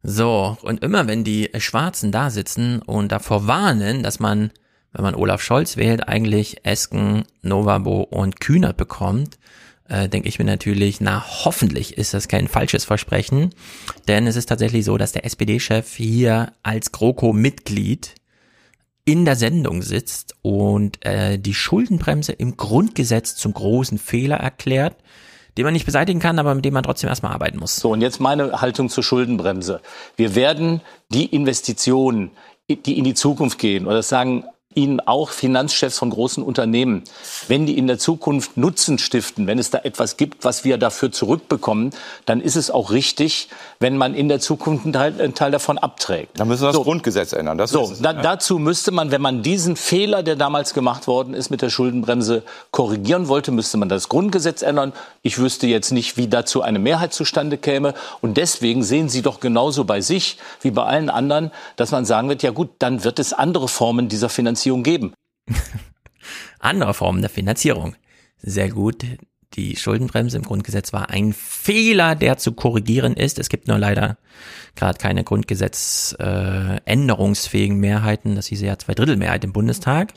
So, 0.04 0.58
und 0.64 0.84
immer 0.84 1.08
wenn 1.08 1.24
die 1.24 1.50
Schwarzen 1.58 2.12
da 2.12 2.30
sitzen 2.30 2.82
und 2.82 3.12
davor 3.12 3.48
warnen, 3.48 4.02
dass 4.02 4.20
man, 4.20 4.52
wenn 4.94 5.04
man 5.04 5.16
Olaf 5.16 5.42
Scholz 5.42 5.78
wählt, 5.78 6.08
eigentlich 6.08 6.66
Esken, 6.66 7.24
Novabo 7.44 8.02
und 8.02 8.40
Kühner 8.40 8.74
bekommt, 8.74 9.38
äh, 9.88 10.10
denke 10.10 10.28
ich 10.28 10.40
mir 10.40 10.46
natürlich, 10.46 11.02
na 11.02 11.24
hoffentlich 11.44 11.98
ist 11.98 12.14
das 12.14 12.28
kein 12.28 12.48
falsches 12.48 12.86
Versprechen, 12.86 13.54
denn 14.08 14.26
es 14.26 14.36
ist 14.36 14.48
tatsächlich 14.48 14.86
so, 14.86 14.98
dass 14.98 15.12
der 15.12 15.26
SPD-Chef 15.26 15.94
hier 15.94 16.54
als 16.64 16.92
GroKo-Mitglied 16.92 18.16
in 19.06 19.26
der 19.26 19.36
Sendung 19.36 19.82
sitzt 19.82 20.36
und 20.42 21.06
äh, 21.06 21.38
die 21.38 21.54
Schuldenbremse 21.54 22.32
im 22.32 22.58
Grundgesetz 22.58 23.36
zum 23.36 23.54
großen 23.54 23.98
Fehler 23.98 24.38
erklärt 24.38 24.96
den 25.58 25.66
man 25.66 25.74
nicht 25.74 25.86
beseitigen 25.86 26.20
kann, 26.20 26.40
aber 26.40 26.56
mit 26.56 26.66
dem 26.66 26.74
man 26.74 26.84
trotzdem 26.84 27.10
erstmal 27.10 27.34
arbeiten 27.34 27.60
muss. 27.60 27.76
So, 27.76 27.92
und 27.92 28.02
jetzt 28.02 28.20
meine 28.20 28.62
Haltung 28.62 28.90
zur 28.90 29.04
Schuldenbremse. 29.04 29.82
Wir 30.16 30.36
werden 30.36 30.82
die 31.10 31.26
Investitionen, 31.26 32.32
die 32.70 32.98
in 32.98 33.04
die 33.04 33.14
Zukunft 33.14 33.60
gehen, 33.60 33.86
oder 33.86 33.98
das 33.98 34.10
sagen 34.10 34.46
Ihnen 34.74 35.00
auch 35.02 35.30
Finanzchefs 35.30 35.98
von 35.98 36.10
großen 36.10 36.44
Unternehmen, 36.44 37.04
wenn 37.48 37.66
die 37.66 37.78
in 37.78 37.88
der 37.88 38.00
Zukunft 38.00 38.56
Nutzen 38.56 38.98
stiften, 38.98 39.46
wenn 39.48 39.60
es 39.60 39.70
da 39.70 39.80
etwas 39.80 40.16
gibt, 40.16 40.46
was 40.46 40.64
wir 40.64 40.78
dafür 40.78 41.12
zurückbekommen, 41.12 41.92
dann 42.26 42.40
ist 42.40 42.56
es 42.56 42.72
auch 42.72 42.92
richtig, 42.92 43.50
wenn 43.80 43.98
man 43.98 44.16
in 44.16 44.30
der 44.30 44.40
Zukunft 44.40 44.86
einen 44.86 44.94
Teil, 44.94 45.20
einen 45.20 45.34
Teil 45.34 45.52
davon 45.52 45.78
abträgt. 45.78 46.40
Dann 46.40 46.48
müssen 46.48 46.64
wir 46.64 46.68
das 46.68 46.78
so. 46.78 46.84
Grundgesetz 46.84 47.34
ändern. 47.34 47.58
Das 47.58 47.72
so, 47.72 47.92
da, 48.02 48.14
ja. 48.14 48.22
dazu 48.22 48.60
müsste 48.60 48.92
man, 48.92 49.12
wenn 49.12 49.22
man 49.22 49.44
diesen 49.44 49.76
Fehler, 49.76 50.24
der 50.24 50.38
damals 50.38 50.74
gemacht 50.74 51.08
worden 51.08 51.34
ist 51.34 51.50
mit 51.50 51.62
der 51.62 51.70
Schuldenbremse, 51.70 52.44
korrigieren 52.72 53.28
wollte, 53.28 53.52
müsste 53.52 53.78
man 53.78 53.90
das 53.90 54.08
Grundgesetz 54.08 54.62
ändern. 54.62 54.94
Ich 55.22 55.38
wüsste 55.38 55.68
jetzt 55.68 55.92
nicht, 55.92 56.16
wie 56.16 56.28
dazu 56.28 56.62
eine 56.62 56.80
Mehrheit 56.80 57.14
zustande 57.14 57.58
käme. 57.58 57.94
Und 58.22 58.38
deswegen 58.38 58.84
sehen 58.84 59.10
Sie 59.10 59.22
doch 59.22 59.42
genauso 59.42 59.84
bei 59.84 60.00
sich 60.00 60.38
wie 60.62 60.72
bei 60.72 60.84
allen 60.84 61.10
anderen, 61.10 61.52
dass 61.76 61.92
man 61.92 62.06
sagen 62.06 62.30
wird, 62.30 62.42
ja 62.42 62.52
gut, 62.52 62.70
dann 62.80 63.04
wird 63.04 63.20
es 63.20 63.34
andere 63.34 63.68
Formen 63.68 64.08
dieser 64.08 64.30
Finanzierung 64.30 64.61
Finanzierung 64.62 64.84
geben. 64.84 65.14
Andere 66.60 66.94
Formen 66.94 67.22
der 67.22 67.32
Finanzierung. 67.32 67.96
Sehr 68.38 68.70
gut. 68.70 69.04
Die 69.56 69.76
Schuldenbremse 69.76 70.38
im 70.38 70.44
Grundgesetz 70.44 70.94
war 70.94 71.10
ein 71.10 71.34
Fehler, 71.34 72.14
der 72.16 72.38
zu 72.38 72.52
korrigieren 72.54 73.16
ist. 73.16 73.40
Es 73.40 73.50
gibt 73.50 73.68
nur 73.68 73.80
leider 73.80 74.18
gerade 74.76 74.98
keine 74.98 75.26
Grundgesetzänderungsfähigen 75.26 77.76
äh, 77.78 77.80
Mehrheiten. 77.80 78.36
Das 78.36 78.48
hieße 78.48 78.66
ja 78.66 78.78
Zweidrittelmehrheit 78.78 79.44
im 79.44 79.52
Bundestag. 79.52 80.14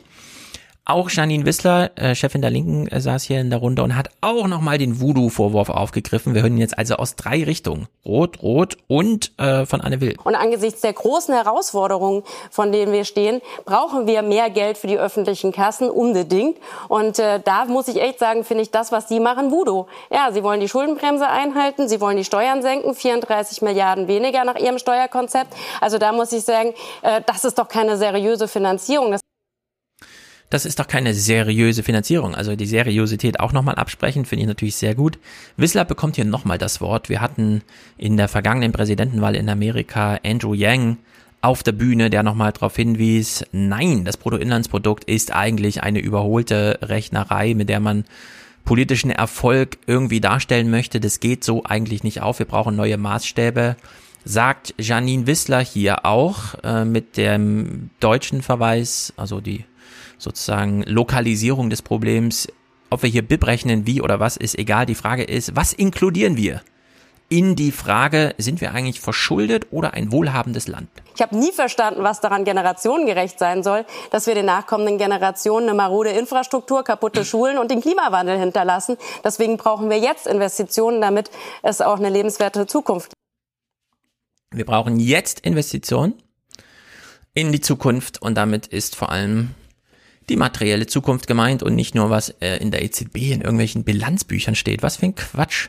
Auch 0.86 1.08
Janine 1.08 1.46
Wissler, 1.46 1.92
äh, 1.94 2.14
Chefin 2.14 2.42
der 2.42 2.50
Linken, 2.50 2.86
äh, 2.88 3.00
saß 3.00 3.22
hier 3.22 3.40
in 3.40 3.48
der 3.48 3.58
Runde 3.58 3.82
und 3.82 3.96
hat 3.96 4.10
auch 4.20 4.46
nochmal 4.46 4.76
den 4.76 5.00
Voodoo-Vorwurf 5.00 5.70
aufgegriffen. 5.70 6.34
Wir 6.34 6.42
hören 6.42 6.56
ihn 6.56 6.60
jetzt 6.60 6.76
also 6.76 6.96
aus 6.96 7.16
drei 7.16 7.42
Richtungen. 7.42 7.88
Rot, 8.04 8.42
Rot 8.42 8.76
und 8.86 9.32
äh, 9.38 9.64
von 9.64 9.80
Anne 9.80 10.02
Will. 10.02 10.14
Und 10.24 10.34
angesichts 10.34 10.82
der 10.82 10.92
großen 10.92 11.32
Herausforderungen, 11.32 12.22
von 12.50 12.70
denen 12.70 12.92
wir 12.92 13.06
stehen, 13.06 13.40
brauchen 13.64 14.06
wir 14.06 14.20
mehr 14.20 14.50
Geld 14.50 14.76
für 14.76 14.86
die 14.86 14.98
öffentlichen 14.98 15.52
Kassen 15.52 15.88
unbedingt. 15.88 16.58
Und 16.88 17.18
äh, 17.18 17.40
da 17.42 17.64
muss 17.64 17.88
ich 17.88 18.02
echt 18.02 18.18
sagen, 18.18 18.44
finde 18.44 18.64
ich 18.64 18.70
das, 18.70 18.92
was 18.92 19.08
Sie 19.08 19.20
machen, 19.20 19.50
Voodoo. 19.50 19.86
Ja, 20.10 20.32
Sie 20.32 20.42
wollen 20.42 20.60
die 20.60 20.68
Schuldenbremse 20.68 21.26
einhalten, 21.26 21.88
Sie 21.88 21.98
wollen 22.02 22.18
die 22.18 22.24
Steuern 22.24 22.60
senken, 22.60 22.94
34 22.94 23.62
Milliarden 23.62 24.06
weniger 24.06 24.44
nach 24.44 24.56
Ihrem 24.56 24.76
Steuerkonzept. 24.76 25.54
Also 25.80 25.96
da 25.96 26.12
muss 26.12 26.30
ich 26.32 26.44
sagen, 26.44 26.74
äh, 27.00 27.22
das 27.24 27.46
ist 27.46 27.58
doch 27.58 27.68
keine 27.68 27.96
seriöse 27.96 28.48
Finanzierung. 28.48 29.12
Das 29.12 29.23
das 30.54 30.64
ist 30.64 30.78
doch 30.78 30.86
keine 30.86 31.14
seriöse 31.14 31.82
Finanzierung. 31.82 32.36
Also 32.36 32.54
die 32.54 32.66
Seriosität 32.66 33.40
auch 33.40 33.52
nochmal 33.52 33.74
absprechen, 33.74 34.24
finde 34.24 34.42
ich 34.42 34.46
natürlich 34.46 34.76
sehr 34.76 34.94
gut. 34.94 35.18
Wissler 35.56 35.84
bekommt 35.84 36.14
hier 36.14 36.24
nochmal 36.24 36.58
das 36.58 36.80
Wort. 36.80 37.08
Wir 37.08 37.20
hatten 37.20 37.62
in 37.98 38.16
der 38.16 38.28
vergangenen 38.28 38.70
Präsidentenwahl 38.70 39.34
in 39.34 39.48
Amerika 39.48 40.20
Andrew 40.24 40.54
Yang 40.54 40.98
auf 41.40 41.64
der 41.64 41.72
Bühne, 41.72 42.08
der 42.08 42.22
nochmal 42.22 42.52
darauf 42.52 42.76
hinwies, 42.76 43.44
nein, 43.50 44.04
das 44.04 44.16
Bruttoinlandsprodukt 44.16 45.02
ist 45.04 45.34
eigentlich 45.34 45.82
eine 45.82 45.98
überholte 45.98 46.78
Rechnerei, 46.82 47.54
mit 47.54 47.68
der 47.68 47.80
man 47.80 48.04
politischen 48.64 49.10
Erfolg 49.10 49.78
irgendwie 49.88 50.20
darstellen 50.20 50.70
möchte. 50.70 51.00
Das 51.00 51.18
geht 51.18 51.42
so 51.42 51.64
eigentlich 51.64 52.04
nicht 52.04 52.22
auf. 52.22 52.38
Wir 52.38 52.46
brauchen 52.46 52.76
neue 52.76 52.96
Maßstäbe 52.96 53.74
sagt 54.24 54.72
Janine 54.78 55.26
Wissler 55.26 55.62
hier 55.62 56.06
auch 56.06 56.54
äh, 56.62 56.86
mit 56.86 57.18
dem 57.18 57.90
deutschen 58.00 58.40
Verweis, 58.40 59.12
also 59.18 59.42
die 59.42 59.64
sozusagen 60.24 60.82
Lokalisierung 60.82 61.70
des 61.70 61.82
Problems, 61.82 62.48
ob 62.90 63.02
wir 63.02 63.10
hier 63.10 63.22
BIP 63.22 63.46
rechnen, 63.46 63.86
wie 63.86 64.00
oder 64.00 64.20
was, 64.20 64.36
ist 64.36 64.58
egal. 64.58 64.86
Die 64.86 64.94
Frage 64.94 65.22
ist, 65.22 65.54
was 65.54 65.72
inkludieren 65.72 66.36
wir? 66.36 66.62
in 67.28 67.56
die 67.56 67.72
Frage, 67.72 68.34
sind 68.38 68.60
wir 68.60 68.72
eigentlich 68.72 69.00
verschuldet 69.00 69.68
oder 69.70 69.94
ein 69.94 70.12
wohlhabendes 70.12 70.68
Land? 70.68 70.88
Ich 71.14 71.22
habe 71.22 71.36
nie 71.36 71.52
verstanden, 71.52 72.02
was 72.02 72.20
daran 72.20 72.44
generationengerecht 72.44 73.38
sein 73.38 73.62
soll, 73.62 73.86
dass 74.10 74.26
wir 74.26 74.34
den 74.34 74.46
nachkommenden 74.46 74.98
Generationen 74.98 75.68
eine 75.68 75.76
marode 75.76 76.10
Infrastruktur, 76.10 76.84
kaputte 76.84 77.24
Schulen 77.24 77.58
und 77.58 77.70
den 77.70 77.80
Klimawandel 77.80 78.38
hinterlassen. 78.38 78.96
Deswegen 79.24 79.56
brauchen 79.56 79.90
wir 79.90 79.98
jetzt 79.98 80.26
Investitionen, 80.26 81.00
damit 81.00 81.30
es 81.62 81.80
auch 81.80 81.98
eine 81.98 82.10
lebenswerte 82.10 82.66
Zukunft 82.66 83.10
gibt. 83.10 84.58
Wir 84.58 84.66
brauchen 84.66 85.00
jetzt 85.00 85.40
Investitionen 85.40 86.14
in 87.32 87.50
die 87.50 87.60
Zukunft 87.60 88.22
und 88.22 88.36
damit 88.36 88.66
ist 88.68 88.94
vor 88.94 89.10
allem 89.10 89.50
die 90.28 90.36
materielle 90.36 90.86
Zukunft 90.86 91.26
gemeint 91.26 91.62
und 91.62 91.74
nicht 91.74 91.94
nur 91.94 92.10
was 92.10 92.30
äh, 92.40 92.56
in 92.56 92.70
der 92.70 92.82
EZB 92.82 93.16
in 93.32 93.40
irgendwelchen 93.40 93.84
Bilanzbüchern 93.84 94.54
steht. 94.54 94.82
Was 94.82 94.96
für 94.96 95.06
ein 95.06 95.14
Quatsch. 95.14 95.68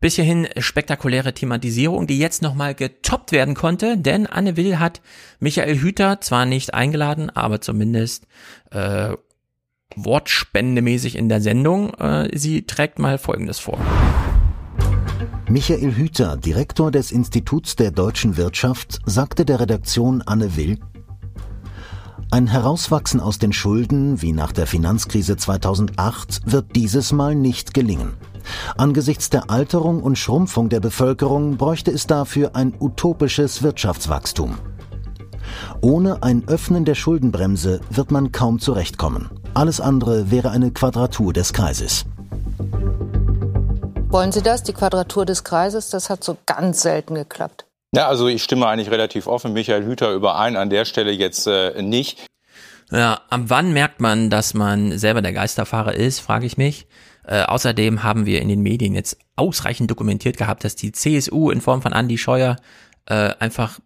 Bis 0.00 0.16
hierhin 0.16 0.48
spektakuläre 0.58 1.32
Thematisierung, 1.32 2.08
die 2.08 2.18
jetzt 2.18 2.42
nochmal 2.42 2.74
getoppt 2.74 3.30
werden 3.30 3.54
konnte, 3.54 3.96
denn 3.96 4.26
Anne 4.26 4.56
Will 4.56 4.80
hat 4.80 5.00
Michael 5.38 5.78
Hüter 5.78 6.20
zwar 6.20 6.44
nicht 6.44 6.74
eingeladen, 6.74 7.30
aber 7.30 7.60
zumindest 7.60 8.26
äh, 8.72 9.10
wortspendemäßig 9.94 11.14
in 11.16 11.28
der 11.28 11.40
Sendung. 11.40 11.94
Äh, 11.94 12.36
sie 12.36 12.66
trägt 12.66 12.98
mal 12.98 13.16
Folgendes 13.16 13.60
vor. 13.60 13.78
Michael 15.48 15.94
Hüter, 15.94 16.36
Direktor 16.36 16.90
des 16.90 17.12
Instituts 17.12 17.76
der 17.76 17.90
deutschen 17.90 18.36
Wirtschaft, 18.36 19.00
sagte 19.06 19.44
der 19.44 19.60
Redaktion 19.60 20.22
Anne 20.22 20.56
Will, 20.56 20.78
ein 22.32 22.46
Herauswachsen 22.46 23.20
aus 23.20 23.38
den 23.38 23.52
Schulden 23.52 24.22
wie 24.22 24.32
nach 24.32 24.52
der 24.52 24.66
Finanzkrise 24.66 25.36
2008 25.36 26.50
wird 26.50 26.74
dieses 26.74 27.12
Mal 27.12 27.34
nicht 27.34 27.74
gelingen. 27.74 28.14
Angesichts 28.76 29.28
der 29.28 29.50
Alterung 29.50 30.02
und 30.02 30.16
Schrumpfung 30.16 30.70
der 30.70 30.80
Bevölkerung 30.80 31.58
bräuchte 31.58 31.90
es 31.90 32.06
dafür 32.06 32.56
ein 32.56 32.72
utopisches 32.80 33.62
Wirtschaftswachstum. 33.62 34.56
Ohne 35.82 36.22
ein 36.22 36.48
Öffnen 36.48 36.86
der 36.86 36.94
Schuldenbremse 36.94 37.80
wird 37.90 38.10
man 38.10 38.32
kaum 38.32 38.58
zurechtkommen. 38.60 39.28
Alles 39.52 39.82
andere 39.82 40.30
wäre 40.30 40.50
eine 40.50 40.70
Quadratur 40.70 41.34
des 41.34 41.52
Kreises. 41.52 42.06
Wollen 44.08 44.32
Sie 44.32 44.42
das, 44.42 44.62
die 44.62 44.72
Quadratur 44.72 45.26
des 45.26 45.44
Kreises? 45.44 45.90
Das 45.90 46.08
hat 46.08 46.24
so 46.24 46.38
ganz 46.46 46.80
selten 46.80 47.14
geklappt. 47.14 47.66
Ja, 47.94 48.08
also 48.08 48.26
ich 48.26 48.42
stimme 48.42 48.66
eigentlich 48.66 48.90
relativ 48.90 49.26
offen 49.26 49.52
Michael 49.52 49.84
Hüter 49.84 50.12
überein, 50.12 50.56
an 50.56 50.70
der 50.70 50.86
Stelle 50.86 51.12
jetzt 51.12 51.46
äh, 51.46 51.82
nicht. 51.82 52.26
Ja, 52.90 53.20
ab 53.28 53.42
wann 53.44 53.72
merkt 53.72 54.00
man, 54.00 54.30
dass 54.30 54.54
man 54.54 54.98
selber 54.98 55.20
der 55.22 55.32
Geisterfahrer 55.32 55.94
ist, 55.94 56.20
frage 56.20 56.46
ich 56.46 56.56
mich. 56.56 56.86
Äh, 57.24 57.42
außerdem 57.42 58.02
haben 58.02 58.26
wir 58.26 58.40
in 58.40 58.48
den 58.48 58.62
Medien 58.62 58.94
jetzt 58.94 59.18
ausreichend 59.36 59.90
dokumentiert 59.90 60.38
gehabt, 60.38 60.64
dass 60.64 60.74
die 60.74 60.92
CSU 60.92 61.50
in 61.50 61.60
Form 61.60 61.82
von 61.82 61.92
Andy 61.92 62.18
Scheuer 62.18 62.56
äh, 63.06 63.34
einfach 63.38 63.78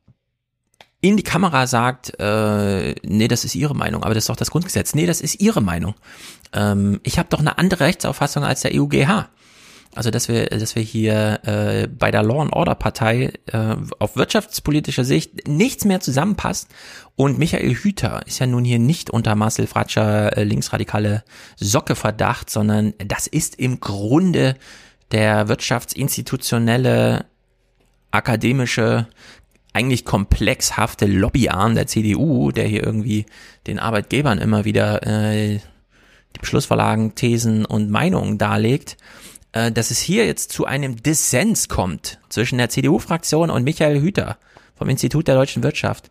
in 1.00 1.16
die 1.16 1.22
Kamera 1.22 1.66
sagt, 1.66 2.18
äh, 2.18 2.94
nee, 3.02 3.28
das 3.28 3.44
ist 3.44 3.54
ihre 3.54 3.74
Meinung, 3.74 4.02
aber 4.02 4.14
das 4.14 4.24
ist 4.24 4.28
doch 4.28 4.36
das 4.36 4.50
Grundgesetz. 4.50 4.94
Nee, 4.94 5.06
das 5.06 5.20
ist 5.20 5.40
ihre 5.40 5.60
Meinung. 5.60 5.94
Ähm, 6.52 7.00
ich 7.02 7.18
habe 7.18 7.28
doch 7.28 7.40
eine 7.40 7.58
andere 7.58 7.84
Rechtsauffassung 7.84 8.44
als 8.44 8.62
der 8.62 8.72
EUGH. 8.74 9.28
Also 9.96 10.10
dass 10.10 10.28
wir, 10.28 10.46
dass 10.46 10.76
wir 10.76 10.82
hier 10.82 11.40
äh, 11.44 11.86
bei 11.88 12.10
der 12.10 12.22
Law 12.22 12.42
and 12.42 12.52
Order 12.52 12.74
Partei 12.74 13.32
äh, 13.46 13.76
auf 13.98 14.16
wirtschaftspolitischer 14.16 15.04
Sicht 15.04 15.48
nichts 15.48 15.86
mehr 15.86 16.00
zusammenpasst. 16.00 16.68
Und 17.16 17.38
Michael 17.38 17.74
Hüter 17.74 18.20
ist 18.26 18.38
ja 18.38 18.46
nun 18.46 18.64
hier 18.64 18.78
nicht 18.78 19.08
unter 19.08 19.34
Marcel 19.34 19.66
Fratscher 19.66 20.36
äh, 20.36 20.44
linksradikale 20.44 21.24
Socke-Verdacht, 21.56 22.50
sondern 22.50 22.92
das 22.98 23.26
ist 23.26 23.58
im 23.58 23.80
Grunde 23.80 24.56
der 25.12 25.48
wirtschaftsinstitutionelle, 25.48 27.24
akademische, 28.10 29.06
eigentlich 29.72 30.04
komplexhafte 30.04 31.06
Lobbyarm 31.06 31.74
der 31.74 31.86
CDU, 31.86 32.50
der 32.50 32.66
hier 32.66 32.82
irgendwie 32.82 33.26
den 33.66 33.78
Arbeitgebern 33.78 34.38
immer 34.38 34.64
wieder 34.64 35.06
äh, 35.06 35.58
die 36.34 36.40
Beschlussverlagen, 36.40 37.14
Thesen 37.14 37.64
und 37.64 37.90
Meinungen 37.90 38.38
darlegt. 38.38 38.96
Äh, 39.56 39.72
dass 39.72 39.90
es 39.90 39.98
hier 39.98 40.26
jetzt 40.26 40.52
zu 40.52 40.66
einem 40.66 41.02
Dissens 41.02 41.68
kommt 41.68 42.18
zwischen 42.28 42.58
der 42.58 42.68
CDU-Fraktion 42.68 43.48
und 43.48 43.64
Michael 43.64 44.02
Hüter 44.02 44.36
vom 44.74 44.90
Institut 44.90 45.28
der 45.28 45.34
deutschen 45.34 45.62
Wirtschaft, 45.62 46.10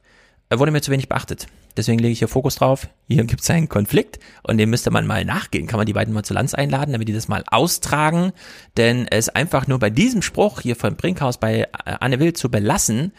wurde 0.51 0.71
mir 0.71 0.81
zu 0.81 0.91
wenig 0.91 1.09
beachtet. 1.09 1.45
Deswegen 1.77 1.99
lege 1.99 2.13
ich 2.13 2.19
hier 2.19 2.27
Fokus 2.27 2.55
drauf. 2.55 2.87
Hier 3.07 3.23
gibt 3.25 3.41
es 3.41 3.49
einen 3.51 3.69
Konflikt 3.69 4.17
und 4.41 4.57
dem 4.57 4.71
müsste 4.71 4.89
man 4.89 5.05
mal 5.05 5.25
nachgehen. 5.25 5.67
Kann 5.67 5.77
man 5.77 5.85
die 5.85 5.93
beiden 5.93 6.13
mal 6.13 6.23
zu 6.23 6.33
Lanz 6.33 6.55
einladen, 6.55 6.93
damit 6.93 7.07
die 7.07 7.13
das 7.13 7.27
mal 7.27 7.43
austragen? 7.45 8.31
Denn 8.77 9.07
es 9.07 9.29
einfach 9.29 9.67
nur 9.67 9.77
bei 9.77 9.91
diesem 9.91 10.23
Spruch 10.23 10.61
hier 10.61 10.75
von 10.75 10.95
Brinkhaus 10.95 11.37
bei 11.37 11.61
äh, 11.61 11.67
Anne 11.99 12.19
Will 12.19 12.33
zu 12.33 12.49
belassen, 12.49 13.11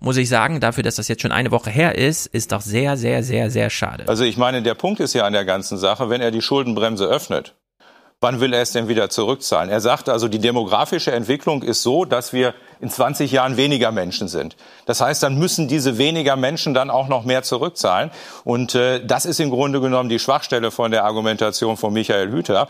muss 0.00 0.16
ich 0.16 0.28
sagen, 0.28 0.58
dafür, 0.58 0.82
dass 0.82 0.96
das 0.96 1.06
jetzt 1.06 1.22
schon 1.22 1.32
eine 1.32 1.52
Woche 1.52 1.70
her 1.70 1.96
ist, 1.96 2.26
ist 2.26 2.50
doch 2.50 2.62
sehr, 2.62 2.96
sehr, 2.96 3.22
sehr, 3.22 3.50
sehr 3.50 3.70
schade. 3.70 4.08
Also 4.08 4.24
ich 4.24 4.36
meine, 4.36 4.62
der 4.62 4.74
Punkt 4.74 4.98
ist 4.98 5.14
ja 5.14 5.24
an 5.24 5.32
der 5.32 5.44
ganzen 5.44 5.78
Sache, 5.78 6.10
wenn 6.10 6.20
er 6.20 6.32
die 6.32 6.42
Schuldenbremse 6.42 7.04
öffnet, 7.06 7.54
Wann 8.20 8.40
will 8.40 8.52
er 8.52 8.62
es 8.62 8.72
denn 8.72 8.88
wieder 8.88 9.10
zurückzahlen? 9.10 9.70
Er 9.70 9.80
sagt 9.80 10.08
also, 10.08 10.26
die 10.26 10.40
demografische 10.40 11.12
Entwicklung 11.12 11.62
ist 11.62 11.84
so, 11.84 12.04
dass 12.04 12.32
wir 12.32 12.52
in 12.80 12.90
20 12.90 13.30
Jahren 13.30 13.56
weniger 13.56 13.92
Menschen 13.92 14.26
sind. 14.26 14.56
Das 14.86 15.00
heißt, 15.00 15.22
dann 15.22 15.38
müssen 15.38 15.68
diese 15.68 15.98
weniger 15.98 16.34
Menschen 16.34 16.74
dann 16.74 16.90
auch 16.90 17.06
noch 17.06 17.24
mehr 17.24 17.44
zurückzahlen. 17.44 18.10
Und 18.42 18.74
äh, 18.74 19.04
das 19.06 19.24
ist 19.24 19.38
im 19.38 19.50
Grunde 19.50 19.80
genommen 19.80 20.08
die 20.08 20.18
Schwachstelle 20.18 20.72
von 20.72 20.90
der 20.90 21.04
Argumentation 21.04 21.76
von 21.76 21.92
Michael 21.92 22.32
Hüter. 22.32 22.68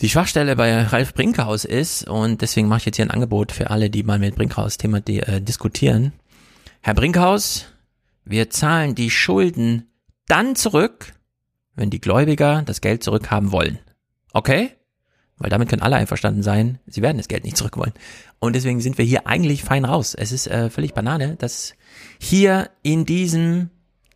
Die 0.00 0.10
Schwachstelle 0.10 0.54
bei 0.54 0.82
Ralf 0.82 1.14
Brinkhaus 1.14 1.64
ist, 1.64 2.06
und 2.06 2.42
deswegen 2.42 2.68
mache 2.68 2.80
ich 2.80 2.86
jetzt 2.86 2.96
hier 2.96 3.06
ein 3.06 3.10
Angebot 3.10 3.52
für 3.52 3.70
alle, 3.70 3.88
die 3.88 4.02
mal 4.02 4.18
mit 4.18 4.34
Brinkhaus 4.34 4.76
Thema 4.76 4.98
äh, 5.06 5.40
diskutieren. 5.40 6.12
Herr 6.82 6.94
Brinkhaus, 6.94 7.66
wir 8.26 8.50
zahlen 8.50 8.94
die 8.94 9.10
Schulden 9.10 9.88
dann 10.28 10.56
zurück, 10.56 11.14
wenn 11.74 11.88
die 11.88 12.00
Gläubiger 12.00 12.62
das 12.66 12.82
Geld 12.82 13.02
zurückhaben 13.02 13.50
wollen. 13.50 13.78
Okay? 14.34 14.72
Weil 15.38 15.50
damit 15.50 15.68
können 15.68 15.82
alle 15.82 15.96
einverstanden 15.96 16.42
sein, 16.42 16.78
sie 16.86 17.02
werden 17.02 17.16
das 17.16 17.28
Geld 17.28 17.44
nicht 17.44 17.56
zurück 17.56 17.76
wollen. 17.76 17.92
Und 18.38 18.54
deswegen 18.54 18.80
sind 18.80 18.98
wir 18.98 19.04
hier 19.04 19.26
eigentlich 19.26 19.64
fein 19.64 19.84
raus. 19.84 20.14
Es 20.14 20.30
ist 20.30 20.46
äh, 20.46 20.70
völlig 20.70 20.94
Banane, 20.94 21.36
dass 21.36 21.74
hier 22.20 22.70
in 22.82 23.04
diesem 23.04 23.70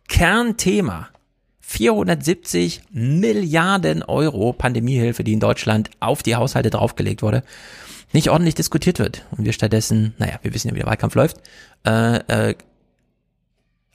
Kernthema 0.07 1.09
470 1.61 2.81
Milliarden 2.91 4.03
Euro 4.03 4.53
Pandemiehilfe, 4.53 5.23
die 5.23 5.33
in 5.33 5.39
Deutschland 5.39 5.89
auf 5.99 6.23
die 6.23 6.35
Haushalte 6.35 6.69
draufgelegt 6.69 7.21
wurde, 7.21 7.43
nicht 8.11 8.29
ordentlich 8.29 8.55
diskutiert 8.55 8.99
wird. 8.99 9.25
Und 9.31 9.45
wir 9.45 9.53
stattdessen, 9.53 10.15
naja, 10.17 10.39
wir 10.41 10.53
wissen 10.53 10.69
ja, 10.69 10.73
wie 10.73 10.79
der 10.79 10.87
Wahlkampf 10.87 11.15
läuft, 11.15 11.37
äh, 11.85 12.49
äh, 12.49 12.55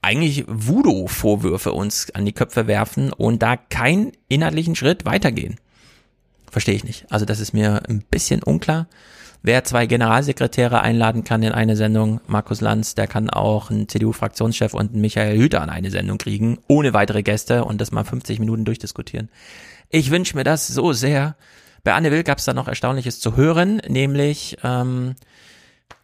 eigentlich 0.02 0.44
Voodoo-Vorwürfe 0.46 1.72
uns 1.72 2.10
an 2.10 2.26
die 2.26 2.32
Köpfe 2.32 2.66
werfen 2.66 3.12
und 3.12 3.42
da 3.42 3.56
keinen 3.56 4.12
inhaltlichen 4.28 4.76
Schritt 4.76 5.04
weitergehen. 5.06 5.56
Verstehe 6.54 6.76
ich 6.76 6.84
nicht. 6.84 7.06
Also 7.10 7.24
das 7.24 7.40
ist 7.40 7.52
mir 7.52 7.82
ein 7.88 8.04
bisschen 8.08 8.40
unklar. 8.40 8.86
Wer 9.42 9.64
zwei 9.64 9.86
Generalsekretäre 9.86 10.82
einladen 10.82 11.24
kann 11.24 11.42
in 11.42 11.50
eine 11.50 11.74
Sendung, 11.74 12.20
Markus 12.28 12.60
Lanz, 12.60 12.94
der 12.94 13.08
kann 13.08 13.28
auch 13.28 13.72
einen 13.72 13.88
CDU-Fraktionschef 13.88 14.72
und 14.72 14.92
einen 14.92 15.00
Michael 15.00 15.36
Hüter 15.36 15.62
an 15.62 15.68
eine 15.68 15.90
Sendung 15.90 16.16
kriegen, 16.16 16.60
ohne 16.68 16.94
weitere 16.94 17.24
Gäste 17.24 17.64
und 17.64 17.80
das 17.80 17.90
mal 17.90 18.04
50 18.04 18.38
Minuten 18.38 18.64
durchdiskutieren. 18.64 19.30
Ich 19.90 20.12
wünsche 20.12 20.36
mir 20.36 20.44
das 20.44 20.68
so 20.68 20.92
sehr. 20.92 21.34
Bei 21.82 21.94
Anne 21.94 22.12
Will 22.12 22.22
gab 22.22 22.38
es 22.38 22.44
da 22.44 22.54
noch 22.54 22.68
Erstaunliches 22.68 23.18
zu 23.18 23.34
hören, 23.34 23.82
nämlich 23.88 24.56
ähm, 24.62 25.16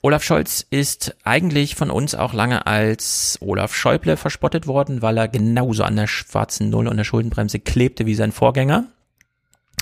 Olaf 0.03 0.25
Scholz 0.25 0.67
ist 0.69 1.15
eigentlich 1.23 1.77
von 1.77 1.93
uns 1.93 2.17
auch 2.17 2.33
lange 2.33 2.67
als 2.67 3.39
Olaf 3.41 3.73
Schäuble 3.73 4.17
verspottet 4.17 4.67
worden, 4.67 5.01
weil 5.01 5.17
er 5.17 5.29
genauso 5.29 5.85
an 5.85 5.95
der 5.95 6.09
schwarzen 6.09 6.71
Null 6.71 6.89
und 6.89 6.97
der 6.97 7.05
Schuldenbremse 7.05 7.61
klebte 7.61 8.05
wie 8.05 8.17
sein 8.17 8.33
Vorgänger 8.33 8.89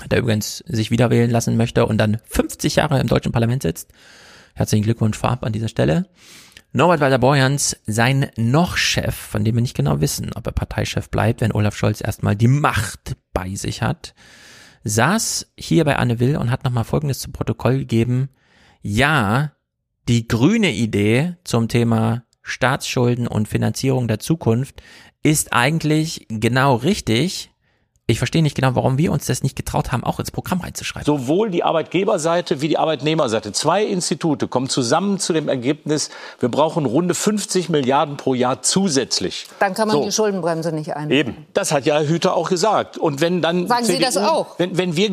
der 0.09 0.19
übrigens 0.19 0.57
sich 0.67 0.91
wieder 0.91 1.09
wählen 1.09 1.29
lassen 1.29 1.57
möchte 1.57 1.85
und 1.85 1.97
dann 1.97 2.19
50 2.25 2.75
Jahre 2.75 2.99
im 2.99 3.07
deutschen 3.07 3.31
Parlament 3.31 3.63
sitzt. 3.63 3.91
Herzlichen 4.55 4.83
Glückwunsch 4.83 5.17
vorab 5.17 5.43
an 5.43 5.53
dieser 5.53 5.67
Stelle. 5.67 6.09
Norbert 6.71 6.99
Walter-Borjans, 6.99 7.77
sein 7.87 8.29
Noch-Chef, 8.37 9.15
von 9.15 9.43
dem 9.43 9.55
wir 9.55 9.61
nicht 9.61 9.75
genau 9.75 10.01
wissen, 10.01 10.31
ob 10.35 10.45
er 10.45 10.51
Parteichef 10.51 11.09
bleibt, 11.09 11.41
wenn 11.41 11.51
Olaf 11.51 11.75
Scholz 11.75 11.99
erstmal 11.99 12.35
die 12.35 12.47
Macht 12.47 13.15
bei 13.33 13.55
sich 13.55 13.81
hat, 13.81 14.13
saß 14.83 15.51
hier 15.57 15.83
bei 15.83 15.95
Anne 15.95 16.19
Will 16.19 16.37
und 16.37 16.51
hat 16.51 16.63
nochmal 16.63 16.83
Folgendes 16.83 17.19
zu 17.19 17.31
Protokoll 17.31 17.79
gegeben. 17.79 18.29
Ja, 18.83 19.53
die 20.07 20.27
grüne 20.27 20.71
Idee 20.71 21.37
zum 21.43 21.67
Thema 21.69 22.23
Staatsschulden 22.43 23.27
und 23.27 23.47
Finanzierung 23.47 24.07
der 24.07 24.19
Zukunft 24.19 24.81
ist 25.23 25.53
eigentlich 25.53 26.27
genau 26.29 26.75
richtig, 26.75 27.51
ich 28.09 28.17
verstehe 28.17 28.41
nicht 28.41 28.55
genau, 28.55 28.75
warum 28.75 28.97
wir 28.97 29.11
uns 29.11 29.27
das 29.27 29.43
nicht 29.43 29.55
getraut 29.55 29.91
haben, 29.91 30.03
auch 30.03 30.19
ins 30.19 30.31
Programm 30.31 30.61
reinzuschreiben. 30.61 31.05
Sowohl 31.05 31.51
die 31.51 31.63
Arbeitgeberseite 31.63 32.61
wie 32.61 32.67
die 32.67 32.77
Arbeitnehmerseite, 32.77 33.51
zwei 33.51 33.83
Institute 33.83 34.47
kommen 34.47 34.67
zusammen 34.69 35.19
zu 35.19 35.33
dem 35.33 35.47
Ergebnis, 35.47 36.09
wir 36.39 36.49
brauchen 36.49 36.85
runde 36.85 37.13
50 37.13 37.69
Milliarden 37.69 38.17
pro 38.17 38.33
Jahr 38.33 38.61
zusätzlich. 38.61 39.47
Dann 39.59 39.73
kann 39.73 39.87
man 39.87 39.97
so. 39.97 40.03
die 40.03 40.11
Schuldenbremse 40.11 40.71
nicht 40.71 40.95
einhalten. 40.95 41.11
Eben, 41.11 41.47
das 41.53 41.71
hat 41.71 41.85
ja 41.85 41.99
Herr 41.99 42.07
Hüter 42.07 42.35
auch 42.35 42.49
gesagt. 42.49 42.97
Und 42.97 43.21
wenn 43.21 43.41
dann 43.41 43.67
sagen 43.67 43.85
CDU, 43.85 43.97
Sie 43.97 44.03
das 44.03 44.17
auch? 44.17 44.57
Wenn, 44.57 44.77
wenn 44.77 44.95
wir 44.95 45.09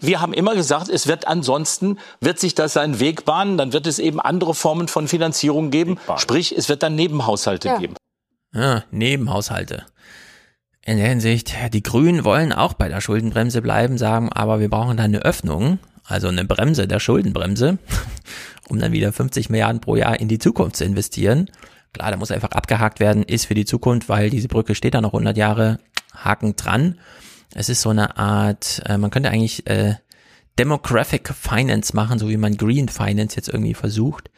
wir 0.00 0.20
haben 0.20 0.32
immer 0.32 0.54
gesagt, 0.54 0.88
es 0.88 1.06
wird 1.06 1.26
ansonsten 1.26 1.98
wird 2.20 2.38
sich 2.38 2.54
das 2.54 2.72
seinen 2.72 3.00
Weg 3.00 3.24
bahnen, 3.24 3.58
dann 3.58 3.72
wird 3.72 3.86
es 3.86 3.98
eben 3.98 4.20
andere 4.20 4.54
Formen 4.54 4.88
von 4.88 5.08
Finanzierung 5.08 5.70
geben, 5.70 5.98
sprich 6.16 6.56
es 6.56 6.68
wird 6.68 6.82
dann 6.82 6.94
Nebenhaushalte 6.94 7.68
ja. 7.68 7.78
geben. 7.78 7.94
Ja, 8.52 8.82
Nebenhaushalte 8.90 9.86
in 10.84 10.96
der 10.96 11.08
Hinsicht, 11.08 11.54
die 11.72 11.82
Grünen 11.82 12.24
wollen 12.24 12.52
auch 12.52 12.72
bei 12.72 12.88
der 12.88 13.00
Schuldenbremse 13.00 13.60
bleiben, 13.62 13.98
sagen, 13.98 14.30
aber 14.32 14.60
wir 14.60 14.70
brauchen 14.70 14.96
da 14.96 15.04
eine 15.04 15.22
Öffnung, 15.22 15.78
also 16.04 16.28
eine 16.28 16.44
Bremse 16.44 16.88
der 16.88 17.00
Schuldenbremse, 17.00 17.78
um 18.68 18.78
dann 18.78 18.92
wieder 18.92 19.12
50 19.12 19.50
Milliarden 19.50 19.80
pro 19.80 19.96
Jahr 19.96 20.18
in 20.18 20.28
die 20.28 20.38
Zukunft 20.38 20.76
zu 20.76 20.84
investieren. 20.84 21.50
Klar, 21.92 22.10
da 22.10 22.16
muss 22.16 22.30
einfach 22.30 22.52
abgehakt 22.52 23.00
werden, 23.00 23.24
ist 23.24 23.46
für 23.46 23.54
die 23.54 23.64
Zukunft, 23.64 24.08
weil 24.08 24.30
diese 24.30 24.48
Brücke 24.48 24.74
steht 24.74 24.94
da 24.94 25.00
noch 25.00 25.12
100 25.12 25.36
Jahre, 25.36 25.80
Haken 26.14 26.56
dran. 26.56 26.98
Es 27.54 27.68
ist 27.68 27.82
so 27.82 27.90
eine 27.90 28.16
Art, 28.16 28.82
äh, 28.86 28.96
man 28.96 29.10
könnte 29.10 29.30
eigentlich 29.30 29.66
äh, 29.66 29.96
Demographic 30.58 31.28
Finance 31.34 31.94
machen, 31.94 32.18
so 32.18 32.28
wie 32.28 32.36
man 32.36 32.56
Green 32.56 32.88
Finance 32.88 33.36
jetzt 33.36 33.48
irgendwie 33.48 33.74
versucht. 33.74 34.30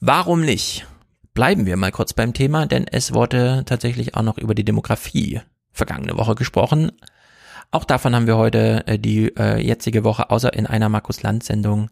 Warum 0.00 0.42
nicht? 0.42 0.86
Bleiben 1.34 1.66
wir 1.66 1.76
mal 1.76 1.92
kurz 1.92 2.12
beim 2.12 2.32
Thema, 2.32 2.66
denn 2.66 2.86
es 2.86 3.12
wurde 3.12 3.64
tatsächlich 3.66 4.14
auch 4.14 4.22
noch 4.22 4.38
über 4.38 4.54
die 4.54 4.64
Demografie 4.64 5.40
vergangene 5.72 6.16
Woche 6.16 6.34
gesprochen. 6.34 6.92
Auch 7.70 7.84
davon 7.84 8.14
haben 8.14 8.26
wir 8.26 8.36
heute 8.36 8.86
äh, 8.86 8.98
die 8.98 9.34
äh, 9.36 9.60
jetzige 9.60 10.02
Woche, 10.04 10.30
außer 10.30 10.52
in 10.52 10.66
einer 10.66 10.88
Markus 10.88 11.22
Land 11.22 11.44
Sendung, 11.44 11.90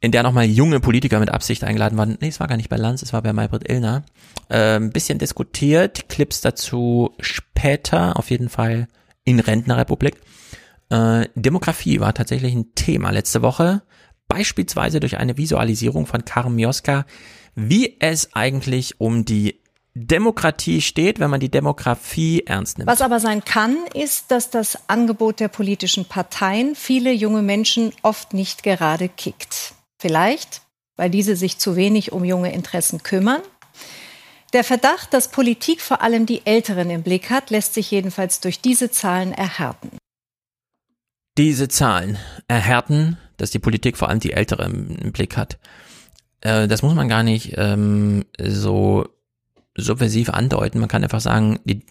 in 0.00 0.10
der 0.10 0.22
nochmal 0.22 0.44
junge 0.44 0.80
Politiker 0.80 1.20
mit 1.20 1.30
Absicht 1.30 1.64
eingeladen 1.64 1.96
waren. 1.96 2.18
Nee, 2.20 2.28
es 2.28 2.40
war 2.40 2.48
gar 2.48 2.56
nicht 2.56 2.68
bei 2.68 2.76
Lanz, 2.76 3.02
es 3.02 3.12
war 3.12 3.22
bei 3.22 3.32
Maybrit 3.32 3.70
Illner. 3.70 4.02
Äh, 4.48 4.76
ein 4.76 4.90
bisschen 4.90 5.18
diskutiert, 5.18 6.08
Clips 6.08 6.40
dazu 6.40 7.14
später, 7.20 8.18
auf 8.18 8.30
jeden 8.30 8.48
Fall 8.48 8.88
in 9.24 9.40
Rentnerrepublik. 9.40 10.16
Äh, 10.90 11.28
Demografie 11.34 12.00
war 12.00 12.12
tatsächlich 12.12 12.52
ein 12.52 12.74
Thema 12.74 13.10
letzte 13.10 13.40
Woche, 13.40 13.82
beispielsweise 14.28 15.00
durch 15.00 15.16
eine 15.16 15.38
Visualisierung 15.38 16.06
von 16.06 16.24
Karim 16.24 16.56
Mioska, 16.56 17.06
wie 17.54 17.96
es 18.00 18.34
eigentlich 18.34 19.00
um 19.00 19.24
die 19.24 19.61
Demokratie 19.94 20.80
steht, 20.80 21.20
wenn 21.20 21.30
man 21.30 21.40
die 21.40 21.50
Demografie 21.50 22.44
ernst 22.46 22.78
nimmt. 22.78 22.88
Was 22.88 23.02
aber 23.02 23.20
sein 23.20 23.44
kann, 23.44 23.76
ist, 23.94 24.30
dass 24.30 24.48
das 24.48 24.88
Angebot 24.88 25.38
der 25.38 25.48
politischen 25.48 26.06
Parteien 26.06 26.74
viele 26.74 27.12
junge 27.12 27.42
Menschen 27.42 27.92
oft 28.02 28.32
nicht 28.32 28.62
gerade 28.62 29.08
kickt. 29.10 29.74
Vielleicht, 30.00 30.62
weil 30.96 31.10
diese 31.10 31.36
sich 31.36 31.58
zu 31.58 31.76
wenig 31.76 32.12
um 32.12 32.24
junge 32.24 32.52
Interessen 32.52 33.02
kümmern. 33.02 33.42
Der 34.54 34.64
Verdacht, 34.64 35.12
dass 35.12 35.28
Politik 35.28 35.80
vor 35.80 36.02
allem 36.02 36.26
die 36.26 36.46
Älteren 36.46 36.90
im 36.90 37.02
Blick 37.02 37.30
hat, 37.30 37.50
lässt 37.50 37.74
sich 37.74 37.90
jedenfalls 37.90 38.40
durch 38.40 38.60
diese 38.60 38.90
Zahlen 38.90 39.32
erhärten. 39.32 39.90
Diese 41.38 41.68
Zahlen 41.68 42.18
erhärten, 42.48 43.18
dass 43.36 43.50
die 43.50 43.58
Politik 43.58 43.96
vor 43.96 44.08
allem 44.08 44.20
die 44.20 44.32
Älteren 44.32 44.96
im 44.96 45.12
Blick 45.12 45.36
hat. 45.36 45.58
Äh, 46.40 46.68
das 46.68 46.82
muss 46.82 46.94
man 46.94 47.08
gar 47.08 47.22
nicht 47.22 47.54
ähm, 47.56 48.24
so 48.38 49.06
subversiv 49.76 50.30
andeuten. 50.30 50.78
Man 50.78 50.88
kann 50.88 51.02
einfach 51.02 51.20
sagen, 51.20 51.58
die 51.64 51.84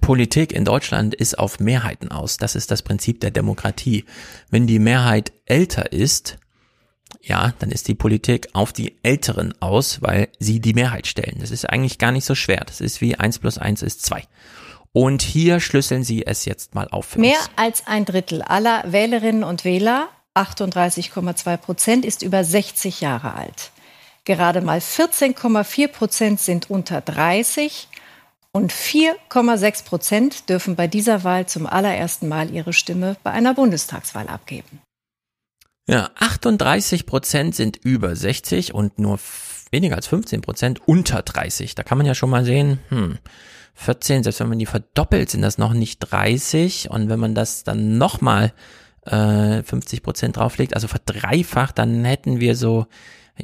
Politik 0.00 0.52
in 0.52 0.64
Deutschland 0.64 1.14
ist 1.14 1.38
auf 1.38 1.58
Mehrheiten 1.58 2.10
aus. 2.10 2.36
Das 2.36 2.54
ist 2.54 2.70
das 2.70 2.82
Prinzip 2.82 3.20
der 3.20 3.30
Demokratie. 3.30 4.04
Wenn 4.50 4.66
die 4.66 4.78
Mehrheit 4.78 5.32
älter 5.46 5.92
ist, 5.92 6.38
ja, 7.22 7.52
dann 7.58 7.70
ist 7.70 7.88
die 7.88 7.94
Politik 7.94 8.48
auf 8.52 8.72
die 8.72 8.96
Älteren 9.02 9.52
aus, 9.60 10.00
weil 10.00 10.28
sie 10.38 10.60
die 10.60 10.74
Mehrheit 10.74 11.06
stellen. 11.06 11.38
Das 11.40 11.50
ist 11.50 11.68
eigentlich 11.68 11.98
gar 11.98 12.12
nicht 12.12 12.24
so 12.24 12.34
schwer. 12.34 12.62
Das 12.66 12.80
ist 12.80 13.00
wie 13.00 13.16
eins 13.16 13.38
plus 13.38 13.58
eins 13.58 13.82
ist 13.82 14.04
zwei. 14.04 14.24
Und 14.92 15.22
hier 15.22 15.60
schlüsseln 15.60 16.02
Sie 16.02 16.26
es 16.26 16.44
jetzt 16.44 16.74
mal 16.74 16.88
auf. 16.88 17.16
Mehr 17.16 17.38
als 17.56 17.86
ein 17.86 18.04
Drittel 18.04 18.42
aller 18.42 18.84
Wählerinnen 18.90 19.44
und 19.44 19.64
Wähler, 19.64 20.08
38,2 20.34 21.56
Prozent, 21.58 22.04
ist 22.04 22.22
über 22.22 22.42
60 22.42 23.00
Jahre 23.00 23.34
alt. 23.34 23.70
Gerade 24.24 24.60
mal 24.60 24.78
14,4 24.78 25.88
Prozent 25.88 26.40
sind 26.40 26.70
unter 26.70 27.00
30 27.00 27.88
und 28.52 28.72
4,6 28.72 29.84
Prozent 29.84 30.48
dürfen 30.48 30.76
bei 30.76 30.86
dieser 30.86 31.24
Wahl 31.24 31.46
zum 31.46 31.66
allerersten 31.66 32.28
Mal 32.28 32.50
ihre 32.50 32.72
Stimme 32.72 33.16
bei 33.22 33.30
einer 33.30 33.54
Bundestagswahl 33.54 34.28
abgeben. 34.28 34.80
Ja, 35.88 36.10
38 36.18 37.06
Prozent 37.06 37.54
sind 37.54 37.76
über 37.76 38.14
60 38.14 38.74
und 38.74 38.98
nur 38.98 39.18
weniger 39.70 39.96
als 39.96 40.06
15 40.08 40.40
Prozent 40.40 40.80
unter 40.86 41.22
30. 41.22 41.74
Da 41.74 41.82
kann 41.82 41.98
man 41.98 42.06
ja 42.06 42.14
schon 42.14 42.30
mal 42.30 42.44
sehen, 42.44 42.80
hm, 42.88 43.18
14, 43.74 44.22
selbst 44.22 44.40
wenn 44.40 44.48
man 44.48 44.58
die 44.58 44.66
verdoppelt, 44.66 45.30
sind 45.30 45.42
das 45.42 45.58
noch 45.58 45.72
nicht 45.72 45.98
30. 46.00 46.90
Und 46.90 47.08
wenn 47.08 47.18
man 47.18 47.34
das 47.34 47.64
dann 47.64 47.98
nochmal 47.98 48.52
äh, 49.06 49.62
50 49.62 50.02
Prozent 50.02 50.36
drauflegt, 50.36 50.74
also 50.74 50.86
verdreifacht, 50.86 51.78
dann 51.78 52.04
hätten 52.04 52.40
wir 52.40 52.56
so 52.56 52.86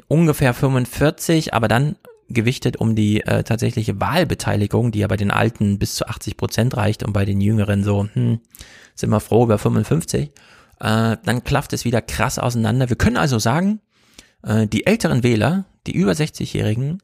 ungefähr 0.09 0.55
45, 0.55 1.55
aber 1.55 1.69
dann 1.69 1.97
gewichtet 2.29 2.77
um 2.77 2.97
die 2.97 3.21
äh, 3.23 3.45
tatsächliche 3.45 4.01
Wahlbeteiligung, 4.01 4.91
die 4.91 5.01
ja 5.01 5.07
bei 5.07 5.17
den 5.17 5.31
Alten 5.31 5.79
bis 5.79 5.95
zu 5.95 6.07
80 6.09 6.37
Prozent 6.37 6.77
reicht 6.77 7.03
und 7.05 7.13
bei 7.13 7.25
den 7.25 7.41
Jüngeren 7.41 7.85
so, 7.85 8.09
hm, 8.13 8.41
sind 8.95 9.11
wir 9.11 9.21
froh 9.21 9.45
über 9.45 9.59
55, 9.59 10.31
äh, 10.81 11.17
dann 11.25 11.45
klafft 11.45 11.73
es 11.73 11.85
wieder 11.85 12.03
krass 12.03 12.39
auseinander. 12.39 12.89
Wir 12.89 12.97
können 12.97 13.17
also 13.17 13.39
sagen, 13.39 13.81
äh, 14.43 14.67
die 14.67 14.87
älteren 14.87 15.23
Wähler, 15.23 15.67
die 15.87 15.93
über 15.93 16.13
60-Jährigen, 16.13 17.03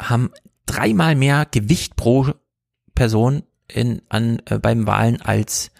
haben 0.00 0.30
dreimal 0.66 1.16
mehr 1.16 1.46
Gewicht 1.50 1.96
pro 1.96 2.28
Person 2.94 3.42
in, 3.68 4.02
an, 4.08 4.40
äh, 4.46 4.58
beim 4.58 4.86
Wahlen 4.86 5.20
als 5.20 5.70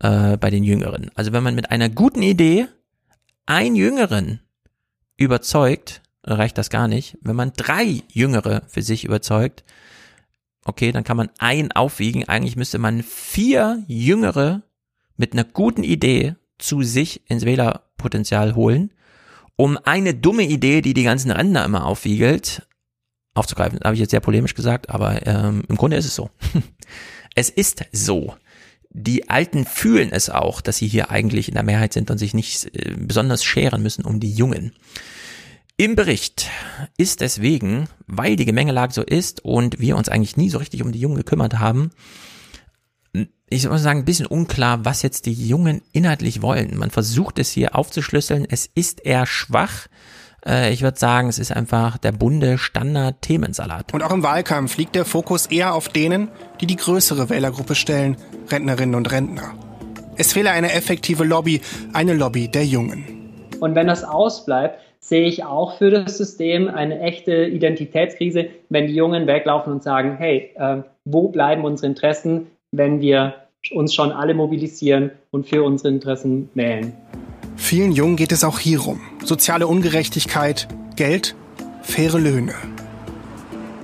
äh, 0.00 0.36
bei 0.36 0.50
den 0.50 0.64
Jüngeren. 0.64 1.10
Also 1.14 1.32
wenn 1.32 1.42
man 1.42 1.54
mit 1.54 1.70
einer 1.70 1.88
guten 1.88 2.22
Idee 2.22 2.68
einen 3.46 3.76
Jüngeren 3.76 4.40
überzeugt, 5.20 6.02
reicht 6.24 6.58
das 6.58 6.70
gar 6.70 6.88
nicht. 6.88 7.18
Wenn 7.20 7.36
man 7.36 7.52
drei 7.52 8.02
Jüngere 8.10 8.62
für 8.66 8.82
sich 8.82 9.04
überzeugt, 9.04 9.64
okay, 10.64 10.92
dann 10.92 11.04
kann 11.04 11.16
man 11.16 11.30
ein 11.38 11.72
aufwiegen. 11.72 12.28
Eigentlich 12.28 12.56
müsste 12.56 12.78
man 12.78 13.02
vier 13.02 13.84
Jüngere 13.86 14.62
mit 15.16 15.34
einer 15.34 15.44
guten 15.44 15.84
Idee 15.84 16.36
zu 16.58 16.82
sich 16.82 17.28
ins 17.28 17.44
Wählerpotenzial 17.44 18.54
holen, 18.54 18.92
um 19.56 19.78
eine 19.84 20.14
dumme 20.14 20.44
Idee, 20.44 20.80
die 20.80 20.94
die 20.94 21.02
ganzen 21.02 21.30
Rentner 21.30 21.64
immer 21.64 21.84
aufwiegelt, 21.84 22.66
aufzugreifen. 23.34 23.80
Habe 23.84 23.94
ich 23.94 24.00
jetzt 24.00 24.10
sehr 24.10 24.20
polemisch 24.20 24.54
gesagt, 24.54 24.88
aber 24.88 25.26
ähm, 25.26 25.62
im 25.68 25.76
Grunde 25.76 25.98
ist 25.98 26.06
es 26.06 26.14
so. 26.14 26.30
es 27.34 27.50
ist 27.50 27.84
so. 27.92 28.34
Die 28.90 29.30
Alten 29.30 29.64
fühlen 29.64 30.10
es 30.12 30.30
auch, 30.30 30.60
dass 30.60 30.78
sie 30.78 30.88
hier 30.88 31.10
eigentlich 31.10 31.48
in 31.48 31.54
der 31.54 31.62
Mehrheit 31.62 31.92
sind 31.92 32.10
und 32.10 32.18
sich 32.18 32.34
nicht 32.34 32.74
äh, 32.74 32.96
besonders 32.98 33.44
scheren 33.44 33.82
müssen 33.82 34.04
um 34.04 34.20
die 34.20 34.32
Jungen. 34.32 34.72
Im 35.76 35.94
Bericht 35.94 36.50
ist 36.98 37.20
deswegen, 37.20 37.88
weil 38.06 38.36
die 38.36 38.44
Gemengelage 38.44 38.92
so 38.92 39.02
ist 39.02 39.44
und 39.44 39.80
wir 39.80 39.96
uns 39.96 40.08
eigentlich 40.08 40.36
nie 40.36 40.50
so 40.50 40.58
richtig 40.58 40.82
um 40.82 40.92
die 40.92 41.00
Jungen 41.00 41.16
gekümmert 41.16 41.58
haben, 41.58 41.90
ich 43.50 43.68
muss 43.68 43.82
sagen, 43.82 44.00
ein 44.00 44.04
bisschen 44.04 44.26
unklar, 44.26 44.84
was 44.84 45.02
jetzt 45.02 45.26
die 45.26 45.32
Jungen 45.32 45.82
inhaltlich 45.92 46.40
wollen. 46.40 46.76
Man 46.76 46.90
versucht 46.90 47.38
es 47.40 47.50
hier 47.50 47.74
aufzuschlüsseln. 47.74 48.46
Es 48.48 48.70
ist 48.72 49.04
eher 49.04 49.26
schwach. 49.26 49.88
Äh, 50.46 50.72
ich 50.72 50.82
würde 50.82 50.98
sagen, 50.98 51.28
es 51.28 51.38
ist 51.38 51.54
einfach 51.54 51.98
der 51.98 52.12
bunte 52.12 52.58
Standard-Themensalat. 52.58 53.92
Und 53.94 54.02
auch 54.02 54.12
im 54.12 54.22
Wahlkampf 54.22 54.76
liegt 54.76 54.94
der 54.94 55.04
Fokus 55.04 55.46
eher 55.46 55.74
auf 55.74 55.88
denen, 55.88 56.28
die 56.60 56.66
die 56.66 56.76
größere 56.76 57.30
Wählergruppe 57.30 57.74
stellen, 57.74 58.16
Rentnerinnen 58.50 58.94
und 58.94 59.10
Rentner. 59.10 59.54
Es 60.16 60.32
fehle 60.32 60.50
eine 60.50 60.72
effektive 60.72 61.24
Lobby, 61.24 61.60
eine 61.92 62.14
Lobby 62.14 62.48
der 62.48 62.64
Jungen. 62.64 63.48
Und 63.60 63.74
wenn 63.74 63.86
das 63.86 64.04
ausbleibt, 64.04 64.78
sehe 64.98 65.26
ich 65.26 65.44
auch 65.44 65.78
für 65.78 65.90
das 65.90 66.18
System 66.18 66.68
eine 66.68 67.00
echte 67.00 67.46
Identitätskrise, 67.46 68.48
wenn 68.68 68.86
die 68.86 68.94
Jungen 68.94 69.26
weglaufen 69.26 69.72
und 69.72 69.82
sagen, 69.82 70.16
hey, 70.18 70.50
äh, 70.56 70.82
wo 71.04 71.28
bleiben 71.28 71.64
unsere 71.64 71.86
Interessen, 71.86 72.48
wenn 72.70 73.00
wir 73.00 73.34
uns 73.72 73.94
schon 73.94 74.12
alle 74.12 74.34
mobilisieren 74.34 75.10
und 75.30 75.46
für 75.46 75.62
unsere 75.62 75.88
Interessen 75.88 76.50
wählen. 76.54 76.92
Vielen 77.60 77.92
Jungen 77.92 78.16
geht 78.16 78.32
es 78.32 78.42
auch 78.42 78.58
hierum. 78.58 79.00
Soziale 79.22 79.68
Ungerechtigkeit, 79.68 80.66
Geld, 80.96 81.36
faire 81.82 82.18
Löhne. 82.18 82.54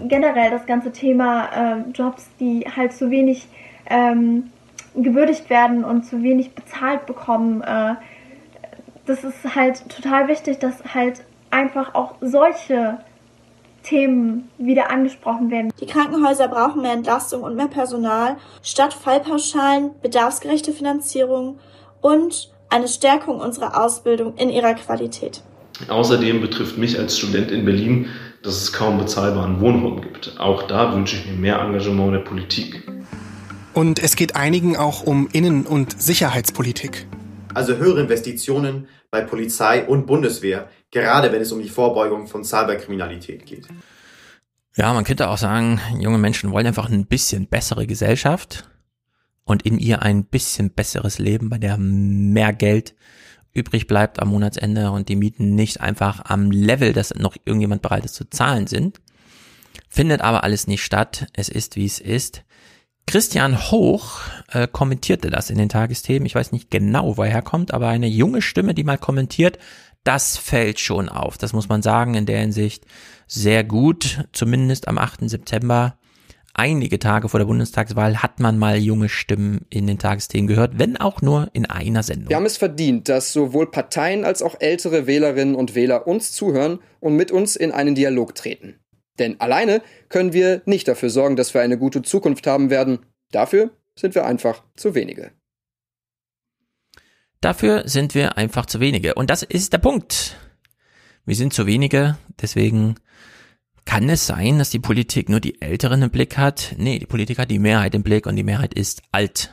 Generell 0.09 0.51
das 0.51 0.67
ganze 0.67 0.91
Thema 0.91 1.45
äh, 1.55 1.91
Jobs, 1.93 2.27
die 2.41 2.65
halt 2.75 2.95
zu 2.95 3.11
wenig 3.11 3.47
ähm, 3.89 4.51
gewürdigt 4.97 5.51
werden 5.51 5.85
und 5.85 6.05
zu 6.05 6.23
wenig 6.25 6.53
bezahlt 6.53 7.07
bekommen, 7.07 7.61
äh, 7.61 7.95
das 9.05 9.23
ist 9.23 9.55
halt 9.55 9.89
total 9.89 10.27
wichtig, 10.27 10.59
dass 10.59 10.83
halt 10.95 11.23
einfach 11.51 11.95
auch 11.95 12.15
solche 12.21 12.99
Themen 13.85 14.49
wieder 14.59 14.91
angesprochen 14.91 15.51
werden. 15.51 15.71
Die 15.81 15.87
Krankenhäuser 15.87 16.49
brauchen 16.49 16.83
mehr 16.83 16.95
Entlastung 16.95 17.43
und 17.43 17.55
mehr 17.55 17.69
Personal, 17.69 18.37
statt 18.63 18.95
Fallpauschalen, 18.95 19.91
bedarfsgerechte 20.03 20.73
Finanzierung 20.73 21.59
und 22.01 22.51
eine 22.69 22.89
Stärkung 22.89 23.41
unserer 23.41 23.83
Ausbildung 23.83 24.35
in 24.37 24.51
ihrer 24.51 24.75
Qualität. 24.75 25.43
Außerdem 25.89 26.41
betrifft 26.41 26.79
mich 26.79 26.99
als 26.99 27.19
Student 27.19 27.51
in 27.51 27.65
Berlin, 27.65 28.09
dass 28.43 28.57
es 28.63 28.73
kaum 28.73 28.99
bezahlbaren 28.99 29.61
Wohnraum 29.61 30.01
gibt. 30.01 30.39
Auch 30.39 30.63
da 30.63 30.95
wünsche 30.95 31.17
ich 31.17 31.27
mir 31.27 31.37
mehr 31.37 31.61
Engagement 31.61 32.15
der 32.15 32.21
Politik. 32.21 32.83
Und 33.75 33.99
es 33.99 34.17
geht 34.17 34.37
einigen 34.37 34.77
auch 34.77 35.03
um 35.03 35.29
Innen- 35.33 35.67
und 35.67 36.01
Sicherheitspolitik. 36.01 37.07
Also 37.53 37.77
höhere 37.77 38.01
Investitionen 38.01 38.89
bei 39.11 39.21
Polizei 39.21 39.85
und 39.85 40.07
Bundeswehr, 40.07 40.69
gerade 40.91 41.31
wenn 41.33 41.43
es 41.43 41.53
um 41.53 41.63
die 41.63 41.69
Vorbeugung 41.69 42.27
von 42.27 42.45
Cyberkriminalität 42.45 43.45
geht. 43.45 43.67
Ja, 44.77 44.93
man 44.93 45.05
könnte 45.05 45.29
auch 45.29 45.39
sagen, 45.39 45.81
junge 45.99 46.19
Menschen 46.19 46.53
wollen 46.53 46.67
einfach 46.67 46.89
ein 46.89 47.07
bisschen 47.07 47.49
bessere 47.49 47.87
Gesellschaft 47.87 48.69
und 49.47 49.63
in 49.63 49.79
ihr 49.79 50.03
ein 50.03 50.25
bisschen 50.25 50.71
besseres 50.71 51.19
Leben, 51.19 51.49
bei 51.49 51.57
der 51.57 51.79
mehr 51.79 52.53
Geld 52.53 52.95
übrig 53.55 53.87
bleibt 53.87 54.21
am 54.21 54.29
Monatsende 54.29 54.91
und 54.91 55.09
die 55.09 55.17
Mieten 55.17 55.55
nicht 55.55 55.81
einfach 55.81 56.21
am 56.25 56.51
Level, 56.51 56.93
das 56.93 57.15
noch 57.15 57.37
irgendjemand 57.47 57.81
bereit 57.81 58.05
ist 58.05 58.17
zu 58.17 58.29
zahlen 58.29 58.67
sind. 58.67 59.01
Findet 59.89 60.21
aber 60.21 60.45
alles 60.45 60.67
nicht 60.67 60.85
statt. 60.85 61.29
Es 61.33 61.49
ist, 61.49 61.77
wie 61.77 61.87
es 61.87 62.01
ist. 62.01 62.43
Christian 63.07 63.71
Hoch 63.71 64.21
äh, 64.51 64.67
kommentierte 64.67 65.31
das 65.31 65.49
in 65.49 65.59
den 65.59 65.69
Tagesthemen. 65.69 66.27
Ich 66.27 66.35
weiß 66.35 66.51
nicht 66.51 66.71
genau, 66.71 67.17
woher 67.17 67.41
kommt, 67.41 67.73
aber 67.73 67.89
eine 67.89 68.09
junge 68.09 68.43
Stimme, 68.43 68.75
die 68.75 68.85
mal 68.85 68.99
kommentiert, 68.99 69.59
das 70.03 70.37
fällt 70.37 70.81
schon 70.81 71.09
auf. 71.09 71.39
Das 71.39 71.53
muss 71.53 71.69
man 71.69 71.83
sagen, 71.83 72.15
in 72.15 72.27
der 72.27 72.41
Hinsicht 72.41 72.85
sehr 73.27 73.65
gut. 73.65 74.25
Zumindest 74.33 74.89
am 74.89 74.99
8. 74.99 75.31
September, 75.31 75.96
einige 76.59 76.99
Tage 76.99 77.29
vor 77.29 77.39
der 77.39 77.47
Bundestagswahl, 77.47 78.23
hat 78.23 78.41
man 78.41 78.59
mal 78.59 78.77
junge 78.79 79.09
Stimmen 79.09 79.67
in 79.71 79.87
den 79.87 79.99
Tagesthemen 79.99 80.47
gehört, 80.47 80.79
wenn 80.79 80.97
auch 80.97 81.23
nur 81.23 81.49
in 81.53 81.67
einer 81.67 82.03
Sendung. 82.03 82.29
Wir 82.29 82.37
haben 82.37 82.47
es 82.47 82.57
verdient, 82.57 83.09
dass 83.09 83.33
sowohl 83.33 83.71
Parteien 83.71 84.25
als 84.25 84.43
auch 84.43 84.57
ältere 84.61 85.07
Wählerinnen 85.07 85.55
und 85.55 85.75
Wähler 85.75 86.07
uns 86.07 86.33
zuhören 86.33 86.81
und 87.01 87.17
mit 87.17 87.31
uns 87.31 87.57
in 87.57 87.73
einen 87.73 87.95
Dialog 87.95 88.35
treten. 88.35 88.81
Denn 89.19 89.41
alleine 89.41 89.83
können 90.09 90.33
wir 90.33 90.63
nicht 90.67 90.89
dafür 90.89 91.11
sorgen, 91.11 91.37
dass 91.37 91.55
wir 91.55 91.61
eine 91.61 91.79
gute 91.79 92.03
Zukunft 92.03 92.47
haben 92.47 92.71
werden. 92.71 93.01
Dafür 93.31 93.71
sind 93.95 94.15
wir 94.15 94.27
einfach 94.27 94.63
zu 94.77 94.95
wenige. 94.95 95.33
Dafür 97.41 97.89
sind 97.89 98.15
wir 98.15 98.37
einfach 98.37 98.67
zu 98.67 98.81
wenige. 98.81 99.15
Und 99.15 99.31
das 99.31 99.43
ist 99.43 99.73
der 99.73 99.79
Punkt. 99.79 100.37
Wir 101.25 101.35
sind 101.35 101.53
zu 101.53 101.67
wenige, 101.67 102.19
deswegen 102.41 102.97
kann 103.87 104.11
es 104.11 104.27
sein, 104.27 104.59
dass 104.59 104.69
die 104.69 104.81
Politik 104.81 105.31
nur 105.31 105.41
die 105.41 105.63
Älteren 105.63 106.03
im 106.03 106.11
Blick 106.11 106.37
hat? 106.37 106.75
Nee, 106.77 106.99
die 106.99 107.07
Politik 107.07 107.39
hat 107.39 107.51
die 107.51 107.59
Mehrheit 107.59 107.95
im 107.95 108.03
Blick 108.03 108.27
und 108.27 108.37
die 108.37 108.43
Mehrheit 108.43 108.75
ist 108.75 109.03
alt. 109.13 109.53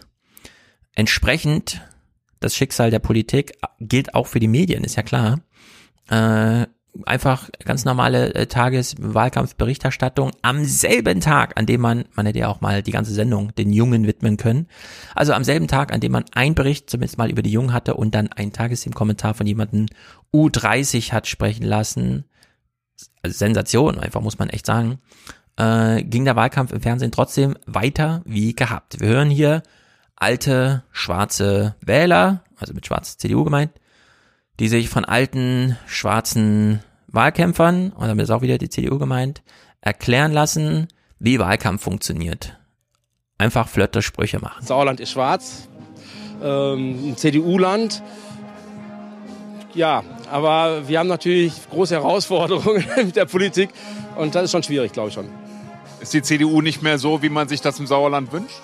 Entsprechend, 0.94 1.82
das 2.40 2.56
Schicksal 2.56 2.92
der 2.92 3.00
Politik 3.00 3.54
gilt 3.80 4.16
auch 4.16 4.28
für 4.28 4.40
die 4.40 4.48
Medien, 4.50 4.84
ist 4.84 4.96
ja 4.96 5.04
klar. 5.04 5.40
Äh, 6.10 6.66
einfach 7.06 7.50
ganz 7.64 7.86
normale 7.86 8.34
äh, 8.36 8.46
Tageswahlkampfberichterstattung 8.48 10.32
am 10.42 10.66
selben 10.66 11.22
Tag, 11.22 11.58
an 11.58 11.66
dem 11.66 11.82
man, 11.82 12.06
man 12.16 12.26
hätte 12.26 12.40
ja 12.40 12.48
auch 12.48 12.62
mal 12.62 12.84
die 12.84 12.92
ganze 12.92 13.14
Sendung 13.14 13.54
den 13.56 13.72
Jungen 13.72 14.06
widmen 14.06 14.38
können, 14.38 14.68
also 15.16 15.34
am 15.34 15.44
selben 15.44 15.68
Tag, 15.68 15.94
an 15.94 16.02
dem 16.02 16.12
man 16.12 16.26
ein 16.34 16.56
Bericht 16.56 16.90
zumindest 16.90 17.18
mal 17.18 17.32
über 17.32 17.42
die 17.42 17.52
Jungen 17.52 17.74
hatte 17.74 17.96
und 17.96 18.14
dann 18.14 18.32
ein 18.32 18.52
Tagesthemen-Kommentar 18.52 19.34
von 19.34 19.48
jemandem 19.48 19.88
U30 20.34 21.12
hat 21.12 21.28
sprechen 21.28 21.66
lassen, 21.66 22.26
Sensation, 23.26 24.00
einfach 24.00 24.22
muss 24.22 24.40
man 24.40 24.50
echt 24.50 24.66
sagen, 24.66 25.00
äh, 25.58 26.04
ging 26.04 26.26
der 26.26 26.36
Wahlkampf 26.36 26.72
im 26.72 26.82
Fernsehen 26.82 27.12
trotzdem 27.12 27.58
weiter 27.66 28.22
wie 28.26 28.54
gehabt. 28.54 29.00
Wir 29.00 29.10
hören 29.10 29.30
hier 29.30 29.64
alte 30.16 30.84
schwarze 30.92 31.76
Wähler, 31.82 32.44
also 32.58 32.74
mit 32.74 32.86
schwarz 32.86 33.18
CDU 33.18 33.44
gemeint, 33.44 33.72
die 34.60 34.68
sich 34.68 34.90
von 34.90 35.06
alten 35.06 35.78
schwarzen 35.86 36.82
Wahlkämpfern, 37.08 37.92
und 37.92 38.08
damit 38.08 38.24
ist 38.24 38.30
auch 38.32 38.42
wieder 38.42 38.58
die 38.58 38.70
CDU 38.70 38.98
gemeint, 38.98 39.44
erklären 39.82 40.32
lassen, 40.32 40.88
wie 41.20 41.40
Wahlkampf 41.40 41.84
funktioniert. 41.84 42.58
Einfach 43.38 43.68
flotte 43.68 44.02
Sprüche 44.02 44.40
machen. 44.40 44.66
Sauerland 44.66 45.00
ist 45.00 45.12
schwarz, 45.12 45.68
ähm, 46.42 47.16
CDU-Land. 47.16 48.02
Ja, 49.74 50.04
aber 50.34 50.88
wir 50.88 50.98
haben 50.98 51.08
natürlich 51.08 51.54
große 51.70 51.94
Herausforderungen 51.94 52.84
mit 52.98 53.16
der 53.16 53.26
Politik 53.26 53.70
und 54.16 54.34
das 54.34 54.46
ist 54.46 54.52
schon 54.52 54.64
schwierig, 54.64 54.92
glaube 54.92 55.10
ich 55.10 55.14
schon. 55.14 55.30
Ist 56.02 56.12
die 56.12 56.24
CDU 56.24 56.62
nicht 56.62 56.82
mehr 56.82 56.98
so, 56.98 57.22
wie 57.22 57.30
man 57.30 57.48
sich 57.48 57.62
das 57.62 57.80
im 57.80 57.86
Sauerland 57.86 58.34
wünscht? 58.34 58.60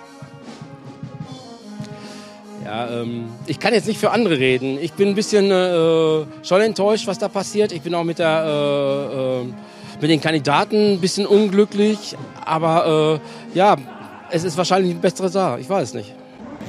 Ja, 2.65 3.01
ähm, 3.01 3.30
ich 3.45 3.59
kann 3.59 3.73
jetzt 3.75 3.88
nicht 3.88 3.99
für 3.99 4.09
andere 4.09 4.39
reden. 4.39 4.80
Ich 4.81 4.93
bin 4.93 5.09
ein 5.09 5.15
bisschen 5.15 5.51
äh, 5.51 6.25
schon 6.43 6.61
enttäuscht, 6.61 7.06
was 7.06 7.19
da 7.19 7.27
passiert. 7.27 7.72
Ich 7.72 7.83
bin 7.83 7.93
auch 7.93 8.03
mit, 8.03 8.17
der, 8.17 8.45
äh, 8.45 9.41
äh, 9.41 9.45
mit 10.01 10.09
den 10.09 10.22
Kandidaten 10.22 10.93
ein 10.93 10.99
bisschen 10.99 11.27
unglücklich. 11.27 12.15
Aber 12.45 13.19
äh, 13.53 13.57
ja, 13.57 13.75
es 14.31 14.43
ist 14.43 14.57
wahrscheinlich 14.57 14.91
eine 14.91 14.99
bessere 14.99 15.30
Sache. 15.30 15.59
Ich 15.59 15.69
weiß 15.69 15.89
es 15.89 15.93
nicht. 15.93 16.15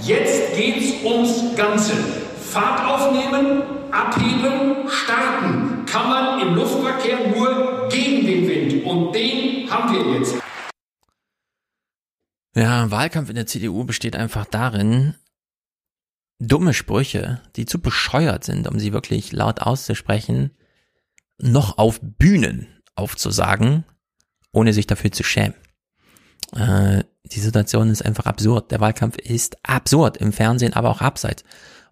Jetzt 0.03 0.55
geht's 0.55 1.03
ums 1.05 1.57
Ganze. 1.57 1.93
Fahrt 2.51 2.87
aufnehmen, 2.87 3.80
abheben, 3.93 4.89
starten. 4.89 5.85
Kann 5.87 6.09
man 6.09 6.41
im 6.41 6.55
Luftverkehr 6.55 7.29
nur 7.29 7.89
gegen 7.89 8.27
den 8.27 8.49
Wind. 8.49 8.85
Und 8.85 9.15
den 9.15 9.71
haben 9.71 9.93
wir 9.93 10.19
jetzt. 10.19 10.37
Ja, 12.55 12.91
Wahlkampf 12.91 13.29
in 13.29 13.37
der 13.37 13.47
CDU 13.47 13.85
besteht 13.85 14.17
einfach 14.17 14.45
darin, 14.45 15.15
dumme 16.41 16.75
Sprüche, 16.75 17.41
die 17.57 17.67
zu 17.67 17.81
bescheuert 17.81 18.45
sind, 18.45 18.67
um 18.67 18.79
sie 18.79 18.93
wirklich 18.93 19.33
laut 19.33 19.61
auszusprechen, 19.61 20.51
noch 21.39 21.79
auf 21.79 22.01
Bühnen 22.03 22.67
aufzusagen, 22.97 23.85
ohne 24.53 24.73
sich 24.73 24.87
dafür 24.87 25.13
zu 25.13 25.23
schämen. 25.23 25.55
Äh, 26.55 27.05
die 27.25 27.41
Situation 27.41 27.91
ist 27.91 28.05
einfach 28.05 28.27
absurd. 28.27 28.71
Der 28.71 28.81
Wahlkampf 28.81 29.17
ist 29.19 29.57
absurd 29.63 30.17
im 30.17 30.33
Fernsehen, 30.33 30.73
aber 30.73 30.91
auch 30.91 31.01
abseits. 31.01 31.45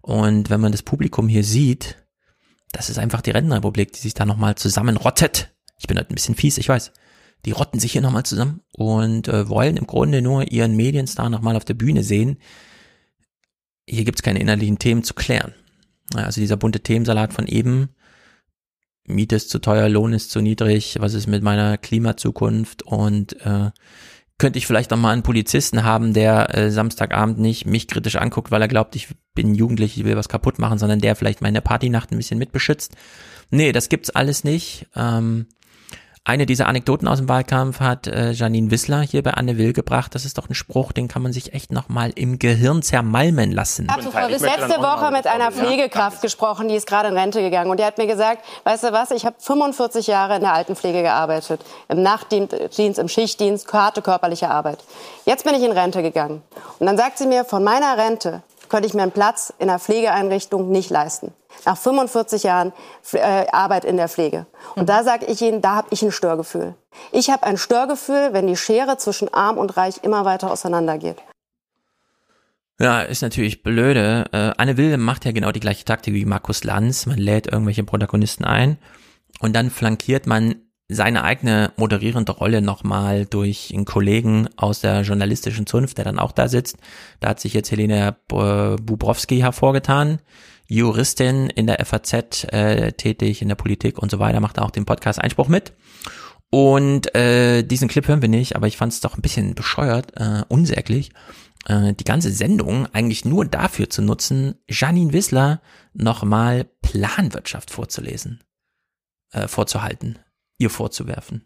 Und 0.09 0.49
wenn 0.49 0.59
man 0.59 0.71
das 0.71 0.81
Publikum 0.81 1.27
hier 1.27 1.43
sieht, 1.43 2.03
das 2.71 2.89
ist 2.89 2.97
einfach 2.97 3.21
die 3.21 3.29
Rentenrepublik, 3.29 3.93
die 3.93 3.99
sich 3.99 4.15
da 4.15 4.25
nochmal 4.25 4.55
zusammenrottet. 4.55 5.53
Ich 5.77 5.85
bin 5.85 5.97
halt 5.97 6.09
ein 6.09 6.15
bisschen 6.15 6.33
fies, 6.33 6.57
ich 6.57 6.67
weiß. 6.67 6.91
Die 7.45 7.51
rotten 7.51 7.79
sich 7.79 7.91
hier 7.91 8.01
nochmal 8.01 8.25
zusammen 8.25 8.61
und 8.71 9.27
äh, 9.27 9.47
wollen 9.49 9.77
im 9.77 9.85
Grunde 9.85 10.23
nur 10.23 10.51
ihren 10.51 10.75
Medienstar 10.75 11.29
nochmal 11.29 11.55
auf 11.55 11.63
der 11.63 11.75
Bühne 11.75 12.03
sehen, 12.03 12.39
hier 13.87 14.03
gibt 14.03 14.17
es 14.17 14.23
keine 14.23 14.39
innerlichen 14.39 14.79
Themen 14.79 15.03
zu 15.03 15.13
klären. 15.13 15.53
Also 16.15 16.41
dieser 16.41 16.57
bunte 16.57 16.79
Themensalat 16.79 17.31
von 17.31 17.45
eben, 17.45 17.89
Miete 19.03 19.35
ist 19.35 19.51
zu 19.51 19.59
teuer, 19.59 19.89
Lohn 19.89 20.13
ist 20.13 20.31
zu 20.31 20.41
niedrig, 20.41 20.97
was 20.99 21.13
ist 21.13 21.27
mit 21.27 21.43
meiner 21.43 21.77
Klimazukunft 21.77 22.81
und 22.81 23.39
äh, 23.45 23.69
könnte 24.39 24.57
ich 24.57 24.65
vielleicht 24.65 24.89
noch 24.89 24.97
mal 24.97 25.11
einen 25.11 25.21
Polizisten 25.21 25.83
haben, 25.83 26.13
der 26.13 26.55
äh, 26.57 26.71
Samstagabend 26.71 27.37
nicht 27.37 27.65
mich 27.65 27.87
kritisch 27.87 28.15
anguckt, 28.15 28.49
weil 28.49 28.61
er 28.61 28.67
glaubt, 28.67 28.95
ich 28.95 29.09
bin 29.35 29.53
jugendlich, 29.53 29.97
ich 29.97 30.05
will 30.05 30.15
was 30.15 30.29
kaputt 30.29 30.57
machen, 30.57 30.79
sondern 30.79 30.99
der 30.99 31.15
vielleicht 31.15 31.41
meine 31.41 31.61
Partynacht 31.61 32.11
ein 32.11 32.17
bisschen 32.17 32.39
mitbeschützt. 32.39 32.95
Nee, 33.51 33.71
das 33.71 33.89
gibt's 33.89 34.09
alles 34.09 34.43
nicht. 34.43 34.87
Ähm, 34.95 35.47
eine 36.23 36.45
dieser 36.45 36.67
Anekdoten 36.67 37.07
aus 37.07 37.17
dem 37.17 37.29
Wahlkampf 37.29 37.79
hat 37.79 38.07
äh, 38.07 38.31
Janine 38.31 38.71
Wissler 38.71 39.01
hier 39.01 39.23
bei 39.23 39.31
Anne 39.31 39.57
Will 39.57 39.73
gebracht. 39.73 40.13
Das 40.13 40.25
ist 40.25 40.37
doch 40.37 40.49
ein 40.49 40.53
Spruch, 40.53 40.91
den 40.91 41.07
kann 41.07 41.21
man 41.21 41.33
sich 41.33 41.53
echt 41.53 41.71
noch 41.71 41.89
mal 41.89 42.11
im 42.13 42.37
Gehirn 42.37 42.81
zermalmen 42.83 43.51
lassen. 43.51 43.87
Ich 43.99 44.13
habe 44.13 44.31
letzte 44.31 44.79
Woche 44.79 45.11
mit 45.11 45.25
einer 45.25 45.51
Pflegekraft 45.51 46.21
gesprochen, 46.21 46.67
die 46.67 46.75
ist 46.75 46.87
gerade 46.87 47.09
in 47.09 47.17
Rente 47.17 47.41
gegangen. 47.41 47.71
Und 47.71 47.79
die 47.79 47.83
hat 47.83 47.97
mir 47.97 48.07
gesagt, 48.07 48.43
weißt 48.63 48.83
du 48.83 48.91
was, 48.91 49.11
ich 49.11 49.25
habe 49.25 49.37
45 49.39 50.07
Jahre 50.07 50.35
in 50.35 50.41
der 50.41 50.53
Altenpflege 50.53 51.01
gearbeitet. 51.01 51.61
Im 51.87 52.03
Nachtdienst, 52.03 52.99
im 52.99 53.07
Schichtdienst, 53.07 53.71
harte 53.73 54.01
körperliche 54.01 54.49
Arbeit. 54.49 54.83
Jetzt 55.25 55.45
bin 55.45 55.55
ich 55.55 55.63
in 55.63 55.71
Rente 55.71 56.01
gegangen. 56.01 56.41
Und 56.79 56.85
dann 56.85 56.97
sagt 56.97 57.17
sie 57.17 57.27
mir, 57.27 57.45
von 57.45 57.63
meiner 57.63 57.97
Rente 57.97 58.43
könnte 58.69 58.87
ich 58.87 58.93
mir 58.93 59.01
einen 59.01 59.11
Platz 59.11 59.51
in 59.57 59.69
einer 59.69 59.79
Pflegeeinrichtung 59.79 60.69
nicht 60.69 60.89
leisten. 60.89 61.33
Nach 61.65 61.77
45 61.77 62.43
Jahren 62.43 62.73
äh, 63.13 63.45
Arbeit 63.51 63.85
in 63.85 63.97
der 63.97 64.07
Pflege. 64.07 64.45
Und 64.75 64.89
da 64.89 65.03
sage 65.03 65.25
ich 65.25 65.41
Ihnen, 65.41 65.61
da 65.61 65.75
habe 65.75 65.87
ich 65.91 66.01
ein 66.01 66.11
Störgefühl. 66.11 66.75
Ich 67.11 67.29
habe 67.29 67.43
ein 67.43 67.57
Störgefühl, 67.57 68.33
wenn 68.33 68.47
die 68.47 68.55
Schere 68.55 68.97
zwischen 68.97 69.33
arm 69.33 69.57
und 69.57 69.75
reich 69.77 70.03
immer 70.03 70.25
weiter 70.25 70.51
auseinandergeht. 70.51 71.17
Ja, 72.79 73.01
ist 73.01 73.21
natürlich 73.21 73.61
blöde. 73.61 74.25
Äh, 74.31 74.53
Anne 74.57 74.77
Will 74.77 74.95
macht 74.97 75.25
ja 75.25 75.33
genau 75.33 75.51
die 75.51 75.59
gleiche 75.59 75.83
Taktik 75.83 76.13
wie 76.13 76.25
Markus 76.25 76.63
Lanz. 76.63 77.05
Man 77.05 77.17
lädt 77.17 77.47
irgendwelche 77.47 77.83
Protagonisten 77.83 78.45
ein 78.45 78.77
und 79.41 79.53
dann 79.53 79.69
flankiert 79.69 80.27
man 80.27 80.55
seine 80.87 81.23
eigene 81.23 81.71
moderierende 81.75 82.31
Rolle 82.31 82.61
nochmal 82.61 83.25
durch 83.25 83.71
einen 83.73 83.85
Kollegen 83.85 84.49
aus 84.55 84.79
der 84.79 85.01
journalistischen 85.01 85.67
Zunft, 85.67 85.97
der 85.97 86.05
dann 86.05 86.17
auch 86.17 86.31
da 86.31 86.47
sitzt. 86.47 86.77
Da 87.19 87.29
hat 87.29 87.39
sich 87.39 87.53
jetzt 87.53 87.69
Helene 87.69 88.15
Bubrowski 88.27 89.39
hervorgetan, 89.39 90.19
Juristin 90.69 91.49
in 91.49 91.67
der 91.67 91.83
FAZ, 91.85 92.45
äh, 92.45 92.93
tätig 92.93 93.41
in 93.41 93.49
der 93.49 93.55
Politik 93.55 93.97
und 93.97 94.09
so 94.09 94.19
weiter, 94.19 94.39
macht 94.39 94.59
auch 94.59 94.71
den 94.71 94.85
Podcast 94.85 95.19
Einspruch 95.19 95.49
mit. 95.49 95.73
Und 96.51 97.13
äh, 97.15 97.63
diesen 97.63 97.89
Clip 97.89 98.07
hören 98.07 98.21
wir 98.21 98.29
nicht, 98.29 98.55
aber 98.55 98.67
ich 98.67 98.77
fand 98.77 98.93
es 98.93 99.01
doch 99.01 99.17
ein 99.17 99.21
bisschen 99.21 99.53
bescheuert, 99.55 100.13
äh, 100.15 100.43
unsäglich, 100.47 101.11
äh, 101.65 101.93
die 101.93 102.03
ganze 102.05 102.31
Sendung 102.31 102.87
eigentlich 102.93 103.25
nur 103.25 103.45
dafür 103.45 103.89
zu 103.89 104.01
nutzen, 104.01 104.55
Janine 104.67 105.11
Wissler 105.11 105.61
nochmal 105.93 106.65
Planwirtschaft 106.81 107.69
vorzulesen, 107.69 108.43
äh, 109.31 109.47
vorzuhalten 109.47 110.19
ihr 110.59 110.69
vorzuwerfen. 110.69 111.43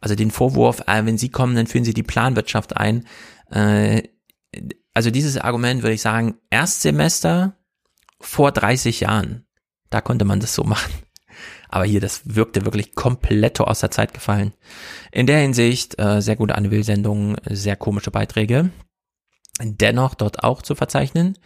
Also 0.00 0.14
den 0.14 0.30
Vorwurf, 0.30 0.82
äh, 0.86 1.06
wenn 1.06 1.16
sie 1.16 1.30
kommen, 1.30 1.56
dann 1.56 1.66
führen 1.66 1.84
sie 1.84 1.94
die 1.94 2.02
Planwirtschaft 2.02 2.76
ein. 2.76 3.06
Äh, 3.50 4.02
also 4.92 5.10
dieses 5.10 5.38
Argument 5.38 5.82
würde 5.82 5.94
ich 5.94 6.02
sagen, 6.02 6.34
Erstsemester 6.50 7.56
vor 8.20 8.52
30 8.52 9.00
Jahren, 9.00 9.46
da 9.88 10.00
konnte 10.00 10.24
man 10.24 10.40
das 10.40 10.54
so 10.54 10.64
machen. 10.64 10.92
Aber 11.68 11.84
hier, 11.84 12.00
das 12.00 12.22
wirkte 12.24 12.64
wirklich 12.64 12.94
komplett 12.94 13.60
aus 13.60 13.80
der 13.80 13.90
Zeit 13.90 14.12
gefallen. 14.12 14.52
In 15.12 15.26
der 15.26 15.38
Hinsicht, 15.38 15.98
äh, 16.00 16.20
sehr 16.20 16.36
gute 16.36 16.56
Anne 16.56 16.70
Will-Sendung, 16.70 17.36
sehr 17.48 17.76
komische 17.76 18.10
Beiträge. 18.10 18.70
Dennoch 19.62 20.14
dort 20.14 20.42
auch 20.42 20.62
zu 20.62 20.74
verzeichnen. 20.74 21.38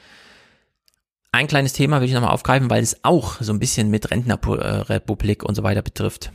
Ein 1.32 1.46
kleines 1.46 1.74
Thema 1.74 2.00
will 2.00 2.08
ich 2.08 2.14
nochmal 2.14 2.30
aufgreifen, 2.30 2.70
weil 2.70 2.82
es 2.82 3.04
auch 3.04 3.40
so 3.40 3.52
ein 3.52 3.58
bisschen 3.58 3.90
mit 3.90 4.10
Rentnerrepublik 4.10 5.42
und 5.42 5.54
so 5.54 5.62
weiter 5.62 5.82
betrifft 5.82 6.32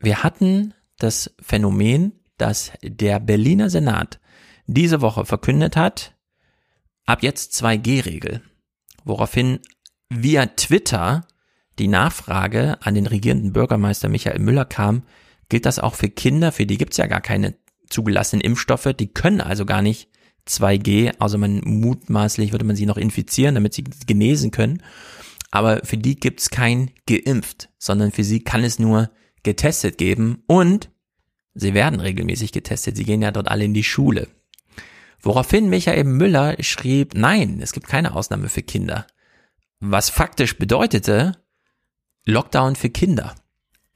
wir 0.00 0.22
hatten 0.22 0.74
das 0.98 1.34
Phänomen, 1.40 2.12
dass 2.36 2.72
der 2.82 3.20
Berliner 3.20 3.70
Senat 3.70 4.20
diese 4.66 5.00
Woche 5.00 5.24
verkündet 5.24 5.76
hat, 5.76 6.14
ab 7.04 7.22
jetzt 7.22 7.52
2G-Regel, 7.54 8.42
woraufhin 9.08 9.60
via 10.10 10.46
Twitter 10.46 11.26
die 11.78 11.88
Nachfrage 11.88 12.76
an 12.80 12.94
den 12.94 13.06
regierenden 13.06 13.52
Bürgermeister 13.52 14.08
Michael 14.08 14.40
Müller 14.40 14.64
kam, 14.64 15.02
gilt 15.48 15.66
das 15.66 15.78
auch 15.78 15.94
für 15.94 16.08
Kinder, 16.08 16.52
für 16.52 16.66
die 16.66 16.78
gibt's 16.78 16.96
ja 16.96 17.06
gar 17.06 17.20
keine 17.20 17.54
zugelassenen 17.88 18.42
Impfstoffe, 18.42 18.92
die 18.98 19.12
können 19.12 19.40
also 19.40 19.64
gar 19.64 19.82
nicht 19.82 20.08
2G, 20.46 21.14
also 21.18 21.38
man 21.38 21.60
mutmaßlich 21.64 22.52
würde 22.52 22.64
man 22.64 22.76
sie 22.76 22.86
noch 22.86 22.96
infizieren, 22.96 23.54
damit 23.54 23.74
sie 23.74 23.84
genesen 24.06 24.50
können. 24.50 24.82
Aber 25.50 25.80
für 25.84 25.96
die 25.96 26.16
gibt's 26.16 26.50
kein 26.50 26.90
geimpft, 27.06 27.70
sondern 27.78 28.12
für 28.12 28.24
sie 28.24 28.40
kann 28.40 28.64
es 28.64 28.78
nur 28.78 29.10
getestet 29.42 29.98
geben 29.98 30.42
und 30.46 30.90
sie 31.54 31.74
werden 31.74 32.00
regelmäßig 32.00 32.52
getestet. 32.52 32.96
Sie 32.96 33.04
gehen 33.04 33.22
ja 33.22 33.30
dort 33.30 33.48
alle 33.48 33.64
in 33.64 33.74
die 33.74 33.84
Schule. 33.84 34.28
Woraufhin 35.20 35.68
Michael 35.68 36.04
Müller 36.04 36.56
schrieb, 36.62 37.14
nein, 37.14 37.60
es 37.60 37.72
gibt 37.72 37.88
keine 37.88 38.14
Ausnahme 38.14 38.48
für 38.48 38.62
Kinder. 38.62 39.06
Was 39.80 40.10
faktisch 40.10 40.58
bedeutete, 40.58 41.32
Lockdown 42.24 42.76
für 42.76 42.90
Kinder 42.90 43.34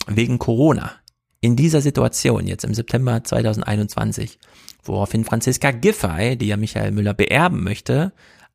wegen 0.06 0.38
Corona. 0.38 0.92
In 1.40 1.56
dieser 1.56 1.80
Situation, 1.80 2.46
jetzt 2.46 2.64
im 2.64 2.74
September 2.74 3.22
2021, 3.22 4.38
woraufhin 4.84 5.24
Franziska 5.24 5.70
Giffey, 5.70 6.36
die 6.36 6.46
ja 6.46 6.56
Michael 6.56 6.92
Müller 6.92 7.14
beerben 7.14 7.62
möchte, 7.62 8.12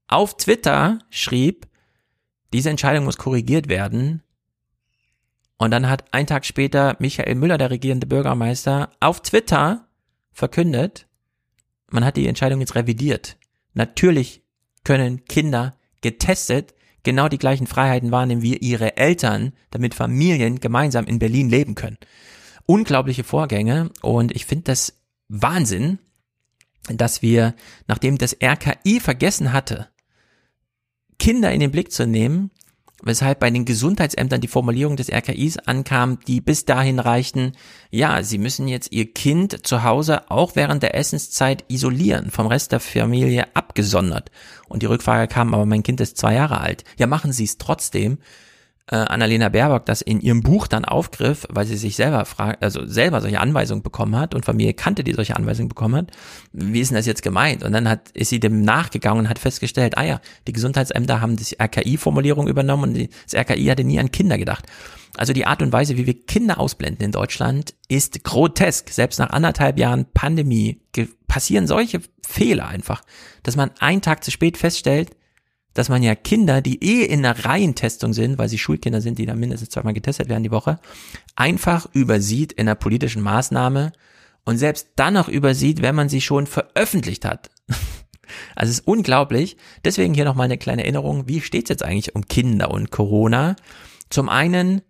auf 0.07 0.37
Twitter 0.37 0.99
schrieb, 1.09 1.67
diese 2.53 2.69
Entscheidung 2.69 3.05
muss 3.05 3.17
korrigiert 3.17 3.67
werden. 3.67 4.23
Und 5.57 5.71
dann 5.71 5.89
hat 5.89 6.05
ein 6.13 6.27
Tag 6.27 6.45
später 6.45 6.95
Michael 6.99 7.35
Müller, 7.35 7.57
der 7.57 7.71
regierende 7.71 8.07
Bürgermeister, 8.07 8.91
auf 8.99 9.21
Twitter 9.21 9.87
verkündet, 10.31 11.07
man 11.89 12.05
hat 12.05 12.17
die 12.17 12.27
Entscheidung 12.27 12.59
jetzt 12.59 12.75
revidiert. 12.75 13.37
Natürlich 13.73 14.43
können 14.83 15.25
Kinder 15.25 15.75
getestet 16.01 16.73
genau 17.03 17.29
die 17.29 17.37
gleichen 17.37 17.67
Freiheiten 17.67 18.11
wahrnehmen 18.11 18.41
wie 18.41 18.57
ihre 18.57 18.97
Eltern, 18.97 19.53
damit 19.71 19.95
Familien 19.95 20.59
gemeinsam 20.59 21.05
in 21.05 21.19
Berlin 21.19 21.49
leben 21.49 21.75
können. 21.75 21.97
Unglaubliche 22.65 23.23
Vorgänge 23.23 23.91
und 24.01 24.35
ich 24.35 24.45
finde 24.45 24.65
das 24.65 24.99
Wahnsinn, 25.29 25.99
dass 26.89 27.21
wir, 27.21 27.55
nachdem 27.87 28.17
das 28.17 28.35
RKI 28.43 28.99
vergessen 28.99 29.53
hatte, 29.53 29.87
Kinder 31.19 31.51
in 31.51 31.59
den 31.59 31.71
Blick 31.71 31.91
zu 31.91 32.05
nehmen, 32.05 32.51
weshalb 33.03 33.39
bei 33.39 33.49
den 33.49 33.65
Gesundheitsämtern 33.65 34.41
die 34.41 34.47
Formulierung 34.47 34.95
des 34.95 35.11
RKIs 35.11 35.57
ankam, 35.57 36.19
die 36.27 36.41
bis 36.41 36.65
dahin 36.65 36.99
reichten, 36.99 37.53
ja, 37.91 38.23
sie 38.23 38.37
müssen 38.37 38.67
jetzt 38.67 38.91
ihr 38.91 39.11
Kind 39.13 39.65
zu 39.65 39.83
Hause 39.83 40.29
auch 40.31 40.55
während 40.55 40.83
der 40.83 40.95
Essenszeit 40.95 41.63
isolieren, 41.67 42.31
vom 42.31 42.47
Rest 42.47 42.71
der 42.71 42.79
Familie 42.79 43.47
abgesondert. 43.55 44.31
Und 44.67 44.81
die 44.81 44.87
Rückfrage 44.87 45.27
kam, 45.27 45.53
aber 45.53 45.65
mein 45.65 45.83
Kind 45.83 46.01
ist 46.01 46.17
zwei 46.17 46.33
Jahre 46.33 46.59
alt. 46.59 46.83
Ja, 46.97 47.07
machen 47.07 47.31
Sie 47.31 47.45
es 47.45 47.57
trotzdem, 47.57 48.17
äh, 48.89 48.95
Annalena 48.95 49.49
Baerbock 49.49 49.85
das 49.85 50.01
in 50.01 50.21
ihrem 50.21 50.41
Buch 50.41 50.67
dann 50.67 50.85
aufgriff, 50.85 51.45
weil 51.49 51.65
sie 51.65 51.75
sich 51.75 51.95
selber 51.95 52.25
fragt, 52.25 52.63
also 52.63 52.85
selber 52.85 53.21
solche 53.21 53.39
Anweisungen 53.39 53.83
bekommen 53.83 54.15
hat 54.15 54.33
und 54.33 54.45
Familie 54.45 54.73
kannte, 54.73 55.03
die 55.03 55.13
solche 55.13 55.35
Anweisungen 55.35 55.69
bekommen 55.69 55.95
hat. 55.95 56.11
Wie 56.53 56.79
ist 56.79 56.89
denn 56.89 56.95
das 56.95 57.05
jetzt 57.05 57.21
gemeint? 57.21 57.63
Und 57.63 57.73
dann 57.73 57.89
hat, 57.89 58.11
ist 58.11 58.29
sie 58.29 58.39
dem 58.39 58.61
nachgegangen 58.61 59.19
und 59.19 59.29
hat 59.29 59.39
festgestellt, 59.39 59.97
ah 59.97 60.03
ja, 60.03 60.21
die 60.47 60.53
Gesundheitsämter 60.53 61.21
haben 61.21 61.35
die 61.35 61.55
RKI-Formulierung 61.61 62.47
übernommen 62.47 62.95
und 62.95 63.09
das 63.25 63.33
RKI 63.33 63.65
hatte 63.65 63.83
nie 63.83 63.99
an 63.99 64.11
Kinder 64.11 64.37
gedacht. 64.37 64.65
Also 65.17 65.33
die 65.33 65.45
Art 65.45 65.61
und 65.61 65.73
Weise, 65.73 65.97
wie 65.97 66.05
wir 66.05 66.25
Kinder 66.25 66.59
ausblenden 66.59 67.05
in 67.05 67.11
Deutschland, 67.11 67.73
ist 67.87 68.23
grotesk. 68.23 68.89
Selbst 68.89 69.19
nach 69.19 69.31
anderthalb 69.31 69.79
Jahren 69.79 70.05
Pandemie 70.13 70.81
passieren 71.27 71.67
solche 71.67 72.01
Fehler 72.25 72.67
einfach, 72.67 73.01
dass 73.43 73.55
man 73.55 73.71
einen 73.79 74.01
Tag 74.01 74.23
zu 74.23 74.31
spät 74.31 74.57
feststellt, 74.57 75.11
dass 75.77 75.89
man 75.89 76.01
ja 76.01 76.15
Kinder, 76.15 76.61
die 76.61 76.83
eh 76.83 77.05
in 77.05 77.23
einer 77.23 77.45
Reihentestung 77.45 78.13
sind, 78.13 78.39
weil 78.39 78.49
sie 78.49 78.57
Schulkinder 78.57 78.99
sind, 78.99 79.19
die 79.19 79.27
dann 79.27 79.39
mindestens 79.39 79.69
zweimal 79.69 79.93
getestet 79.93 80.27
werden 80.27 80.43
die 80.43 80.51
Woche, 80.51 80.79
einfach 81.35 81.87
übersieht 81.93 82.51
in 82.53 82.67
einer 82.67 82.75
politischen 82.75 83.21
Maßnahme 83.21 83.91
und 84.43 84.57
selbst 84.57 84.89
dann 84.95 85.13
noch 85.13 85.27
übersieht, 85.27 85.83
wenn 85.83 85.93
man 85.93 86.09
sie 86.09 86.21
schon 86.21 86.47
veröffentlicht 86.47 87.25
hat. 87.25 87.49
Also 88.55 88.71
es 88.71 88.79
ist 88.79 88.87
unglaublich. 88.87 89.55
Deswegen 89.85 90.13
hier 90.13 90.25
nochmal 90.25 90.45
eine 90.45 90.57
kleine 90.57 90.81
Erinnerung. 90.83 91.29
Wie 91.29 91.39
steht's 91.39 91.69
jetzt 91.69 91.83
eigentlich 91.83 92.13
um 92.13 92.25
Kinder 92.25 92.71
und 92.71 92.91
Corona? 92.91 93.55
Zum 94.09 94.27
einen, 94.27 94.81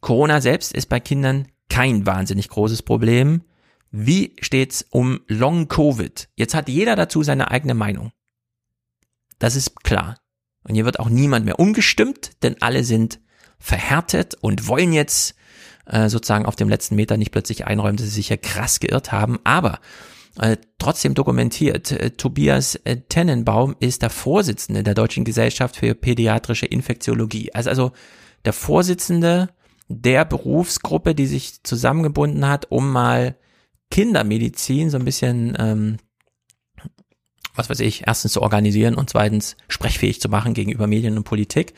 Corona 0.00 0.40
selbst 0.40 0.72
ist 0.72 0.88
bei 0.88 0.98
Kindern 0.98 1.48
kein 1.68 2.06
wahnsinnig 2.06 2.48
großes 2.48 2.80
Problem. 2.80 3.42
Wie 3.90 4.34
steht's 4.40 4.86
um 4.88 5.20
Long 5.26 5.68
Covid? 5.68 6.30
Jetzt 6.36 6.54
hat 6.54 6.70
jeder 6.70 6.96
dazu 6.96 7.22
seine 7.22 7.50
eigene 7.50 7.74
Meinung. 7.74 8.12
Das 9.38 9.56
ist 9.56 9.82
klar. 9.82 10.19
Und 10.64 10.74
hier 10.74 10.84
wird 10.84 11.00
auch 11.00 11.08
niemand 11.08 11.44
mehr 11.44 11.58
umgestimmt, 11.58 12.32
denn 12.42 12.56
alle 12.60 12.84
sind 12.84 13.20
verhärtet 13.58 14.36
und 14.40 14.68
wollen 14.68 14.92
jetzt 14.92 15.34
äh, 15.86 16.08
sozusagen 16.08 16.46
auf 16.46 16.56
dem 16.56 16.68
letzten 16.68 16.96
Meter 16.96 17.16
nicht 17.16 17.32
plötzlich 17.32 17.66
einräumen, 17.66 17.96
dass 17.96 18.06
sie 18.06 18.12
sich 18.12 18.28
ja 18.28 18.36
krass 18.36 18.80
geirrt 18.80 19.12
haben. 19.12 19.38
Aber 19.44 19.80
äh, 20.38 20.56
trotzdem 20.78 21.14
dokumentiert, 21.14 21.92
äh, 21.92 22.10
Tobias 22.10 22.76
äh, 22.84 22.98
Tennenbaum 23.08 23.76
ist 23.80 24.02
der 24.02 24.10
Vorsitzende 24.10 24.82
der 24.82 24.94
Deutschen 24.94 25.24
Gesellschaft 25.24 25.76
für 25.76 25.94
pädiatrische 25.94 26.66
Infektiologie. 26.66 27.52
Also, 27.52 27.70
also 27.70 27.92
der 28.44 28.52
Vorsitzende 28.52 29.50
der 29.88 30.24
Berufsgruppe, 30.24 31.14
die 31.14 31.26
sich 31.26 31.62
zusammengebunden 31.64 32.46
hat, 32.46 32.70
um 32.70 32.90
mal 32.90 33.36
Kindermedizin 33.90 34.88
so 34.88 34.98
ein 34.98 35.04
bisschen 35.04 35.56
ähm, 35.58 35.96
was 37.54 37.70
weiß 37.70 37.80
ich, 37.80 38.06
erstens 38.06 38.32
zu 38.32 38.42
organisieren 38.42 38.94
und 38.94 39.10
zweitens 39.10 39.56
sprechfähig 39.68 40.20
zu 40.20 40.28
machen 40.28 40.54
gegenüber 40.54 40.86
Medien 40.86 41.16
und 41.16 41.24
Politik. 41.24 41.74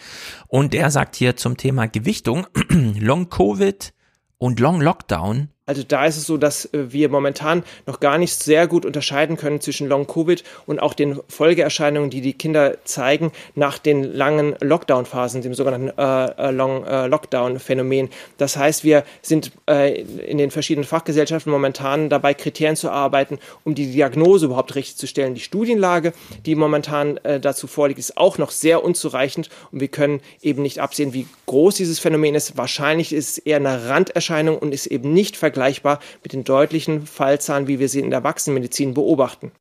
Und 0.49 0.73
der 0.73 0.91
sagt 0.91 1.17
hier 1.17 1.37
zum 1.37 1.57
Thema 1.57 1.87
Gewichtung, 1.87 2.47
Long 2.99 3.29
Covid 3.29 3.93
und 4.39 4.61
Long 4.61 4.81
Lockdown 4.81 5.49
also 5.65 5.85
da 5.87 6.07
ist 6.07 6.17
es 6.17 6.27
so, 6.27 6.39
dass 6.39 6.65
äh, 6.67 6.93
wir 6.93 7.09
momentan 7.09 7.63
noch 7.87 8.01
gar 8.01 8.19
nicht 8.19 8.35
sehr 8.35 8.67
gut 8.67 8.85
unterscheiden 8.85 9.37
können 9.37 9.61
zwischen 9.61 9.87
Long-Covid 9.87 10.43
und 10.67 10.81
auch 10.81 10.93
den 10.93 11.21
Folgeerscheinungen, 11.29 12.11
die 12.11 12.21
die 12.21 12.33
Kinder 12.33 12.79
zeigen 12.85 13.31
nach 13.55 13.79
den 13.79 14.03
langen 14.03 14.57
Lockdown-Phasen, 14.61 15.41
dem 15.43 15.55
sogenannten 15.55 15.97
äh, 15.97 16.49
äh 16.49 16.51
Long-Lockdown-Phänomen. 16.51 18.07
Äh, 18.07 18.11
das 18.39 18.57
heißt, 18.57 18.83
wir 18.83 19.05
sind 19.23 19.53
äh, 19.71 20.01
in 20.03 20.39
den 20.39 20.51
verschiedenen 20.51 20.85
Fachgesellschaften 20.85 21.53
momentan 21.53 22.11
dabei, 22.11 22.35
Kriterien 22.35 22.75
zu 22.75 22.91
arbeiten, 22.91 23.39
um 23.63 23.77
die 23.77 23.93
Diagnose 23.93 24.47
überhaupt 24.47 24.75
richtig 24.75 24.97
zu 24.97 25.07
stellen. 25.07 25.35
Die 25.35 25.41
Studienlage, 25.41 26.13
die 26.45 26.57
momentan 26.57 27.19
äh, 27.19 27.39
dazu 27.39 27.69
vorliegt, 27.69 28.01
ist 28.01 28.17
auch 28.17 28.37
noch 28.37 28.51
sehr 28.51 28.83
unzureichend 28.83 29.49
und 29.71 29.79
wir 29.79 29.89
können 29.89 30.23
eben 30.41 30.63
nicht 30.63 30.81
absehen, 30.81 31.15
wie 31.15 31.29
groß 31.47 31.77
dieses 31.77 32.01
Phänomen 32.01 32.35
ist. 32.35 32.57
Wahrscheinlich 32.57 33.13
ist 33.13 33.31
es 33.31 33.39
eher 33.39 33.59
eine 33.59 33.89
Randerscheinung 33.89 34.59
und 34.59 34.75
ist 34.75 34.87
eben 34.87 35.13
nicht 35.13 35.37
vergleichbar 35.37 35.52
vergleichbar 35.53 36.01
mit 36.23 36.33
den 36.33 36.45
deutlichen 36.45 37.07
Fallzahlen, 37.07 37.69
wie 37.69 37.79
wir 37.79 37.89
sie 37.89 38.01
in 38.01 38.11
der 38.11 38.21
Erwachsenenmedizin 38.21 38.95
beobachten. 38.95 39.53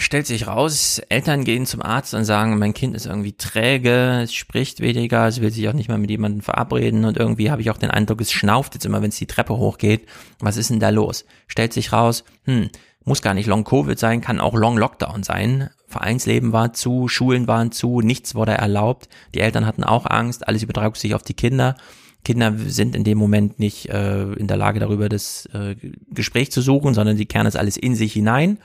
Stellt 0.00 0.26
sich 0.26 0.48
raus, 0.48 1.00
Eltern 1.08 1.44
gehen 1.44 1.66
zum 1.66 1.82
Arzt 1.82 2.14
und 2.14 2.24
sagen, 2.24 2.58
mein 2.58 2.74
Kind 2.74 2.96
ist 2.96 3.06
irgendwie 3.06 3.34
träge, 3.34 4.22
es 4.24 4.34
spricht 4.34 4.80
weniger, 4.80 5.28
es 5.28 5.40
will 5.40 5.52
sich 5.52 5.68
auch 5.68 5.72
nicht 5.72 5.88
mal 5.88 5.98
mit 5.98 6.10
jemandem 6.10 6.42
verabreden 6.42 7.04
und 7.04 7.16
irgendwie 7.16 7.52
habe 7.52 7.62
ich 7.62 7.70
auch 7.70 7.78
den 7.78 7.92
Eindruck, 7.92 8.20
es 8.20 8.32
schnauft 8.32 8.74
jetzt 8.74 8.86
immer, 8.86 9.02
wenn 9.02 9.10
es 9.10 9.18
die 9.18 9.28
Treppe 9.28 9.56
hochgeht. 9.56 10.08
Was 10.40 10.56
ist 10.56 10.70
denn 10.70 10.80
da 10.80 10.88
los? 10.88 11.26
Stellt 11.46 11.72
sich 11.72 11.92
raus, 11.92 12.24
hm, 12.44 12.70
muss 13.04 13.22
gar 13.22 13.34
nicht 13.34 13.46
Long 13.46 13.62
Covid 13.62 13.96
sein, 13.96 14.20
kann 14.20 14.40
auch 14.40 14.54
Long 14.54 14.76
Lockdown 14.76 15.22
sein. 15.22 15.70
Vereinsleben 15.86 16.52
war 16.52 16.72
zu, 16.72 17.06
Schulen 17.06 17.46
waren 17.46 17.70
zu, 17.70 18.00
nichts 18.00 18.34
wurde 18.34 18.52
erlaubt. 18.52 19.08
Die 19.32 19.40
Eltern 19.40 19.66
hatten 19.66 19.84
auch 19.84 20.06
Angst, 20.06 20.48
alles 20.48 20.64
übertrug 20.64 20.96
sich 20.96 21.14
auf 21.14 21.22
die 21.22 21.34
Kinder. 21.34 21.76
Kinder 22.24 22.54
sind 22.56 22.94
in 22.94 23.04
dem 23.04 23.18
Moment 23.18 23.58
nicht 23.58 23.88
äh, 23.88 24.32
in 24.34 24.46
der 24.46 24.56
Lage 24.56 24.80
darüber 24.80 25.08
das 25.08 25.46
äh, 25.46 25.74
Gespräch 26.10 26.52
zu 26.52 26.62
suchen, 26.62 26.94
sondern 26.94 27.16
sie 27.16 27.26
kehren 27.26 27.46
das 27.46 27.56
alles 27.56 27.76
in 27.76 27.94
sich 27.94 28.12
hinein. 28.12 28.58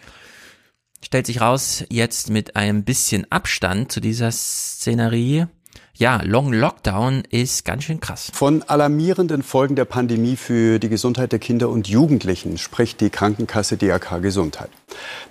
Stellt 1.03 1.27
sich 1.27 1.41
raus, 1.41 1.85
jetzt 1.89 2.29
mit 2.29 2.55
einem 2.55 2.83
bisschen 2.83 3.31
Abstand 3.31 3.91
zu 3.91 3.99
dieser 3.99 4.31
Szenerie, 4.31 5.45
ja, 5.97 6.21
Long 6.23 6.53
Lockdown 6.53 7.23
ist 7.31 7.65
ganz 7.65 7.83
schön 7.83 7.99
krass. 7.99 8.31
Von 8.31 8.61
alarmierenden 8.61 9.41
Folgen 9.41 9.75
der 9.75 9.85
Pandemie 9.85 10.35
für 10.35 10.77
die 10.77 10.89
Gesundheit 10.89 11.31
der 11.31 11.39
Kinder 11.39 11.69
und 11.69 11.87
Jugendlichen 11.87 12.59
spricht 12.59 13.01
die 13.01 13.09
Krankenkasse 13.09 13.77
DRK 13.77 14.19
Gesundheit. 14.19 14.69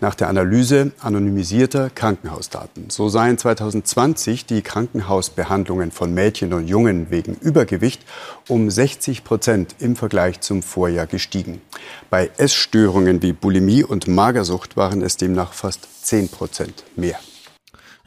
Nach 0.00 0.16
der 0.16 0.28
Analyse 0.28 0.90
anonymisierter 1.00 1.88
Krankenhausdaten. 1.90 2.90
So 2.90 3.08
seien 3.08 3.38
2020 3.38 4.44
die 4.46 4.62
Krankenhausbehandlungen 4.62 5.92
von 5.92 6.12
Mädchen 6.12 6.52
und 6.52 6.66
Jungen 6.66 7.10
wegen 7.10 7.36
Übergewicht 7.36 8.04
um 8.48 8.68
60 8.68 9.22
Prozent 9.22 9.76
im 9.78 9.94
Vergleich 9.94 10.40
zum 10.40 10.62
Vorjahr 10.62 11.06
gestiegen. 11.06 11.62
Bei 12.10 12.30
Essstörungen 12.38 13.22
wie 13.22 13.32
Bulimie 13.32 13.84
und 13.84 14.08
Magersucht 14.08 14.76
waren 14.76 15.00
es 15.02 15.16
demnach 15.16 15.52
fast 15.52 16.06
10 16.06 16.28
Prozent 16.28 16.82
mehr. 16.96 17.18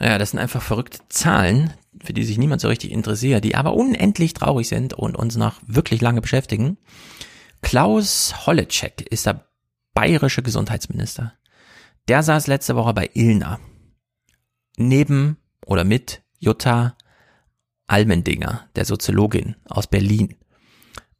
Ja, 0.01 0.17
das 0.17 0.31
sind 0.31 0.39
einfach 0.39 0.61
verrückte 0.61 0.99
Zahlen, 1.09 1.73
für 2.03 2.13
die 2.13 2.23
sich 2.23 2.37
niemand 2.37 2.61
so 2.61 2.67
richtig 2.67 2.91
interessiert, 2.91 3.43
die 3.43 3.55
aber 3.55 3.73
unendlich 3.73 4.33
traurig 4.33 4.67
sind 4.67 4.93
und 4.93 5.17
uns 5.17 5.35
noch 5.35 5.55
wirklich 5.65 6.01
lange 6.01 6.21
beschäftigen. 6.21 6.77
Klaus 7.61 8.45
Holleczek 8.45 9.01
ist 9.09 9.25
der 9.25 9.45
bayerische 9.93 10.41
Gesundheitsminister. 10.41 11.33
der 12.07 12.23
saß 12.23 12.47
letzte 12.47 12.75
Woche 12.75 12.93
bei 12.93 13.09
Ilna. 13.13 13.59
Neben 14.77 15.37
oder 15.65 15.83
mit 15.83 16.23
Jutta 16.39 16.95
Almendinger, 17.85 18.67
der 18.75 18.85
Soziologin 18.85 19.55
aus 19.65 19.87
Berlin. 19.87 20.35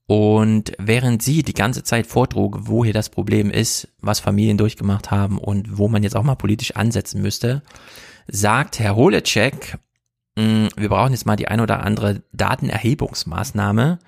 Und 0.08 0.72
während 0.80 1.22
sie 1.22 1.44
die 1.44 1.54
ganze 1.54 1.84
Zeit 1.84 2.08
vortrug, 2.08 2.62
wo 2.62 2.84
hier 2.84 2.94
das 2.94 3.10
Problem 3.10 3.52
ist, 3.52 3.90
was 4.02 4.20
Familien 4.20 4.58
durchgemacht 4.58 5.12
haben 5.12 5.38
und 5.38 5.78
wo 5.78 5.88
man 5.88 6.02
jetzt 6.02 6.16
auch 6.16 6.24
mal 6.24 6.36
politisch 6.36 6.76
ansetzen 6.76 7.22
müsste, 7.22 7.62
sagt 8.28 8.80
Herr 8.80 8.96
Holecek, 8.96 9.78
wir 10.40 10.90
brauchen 10.90 11.12
jetzt 11.12 11.26
mal 11.26 11.36
die 11.36 11.48
ein 11.48 11.60
oder 11.60 11.84
andere 11.84 12.24
Datenerhebungsmaßnahme. 12.34 14.00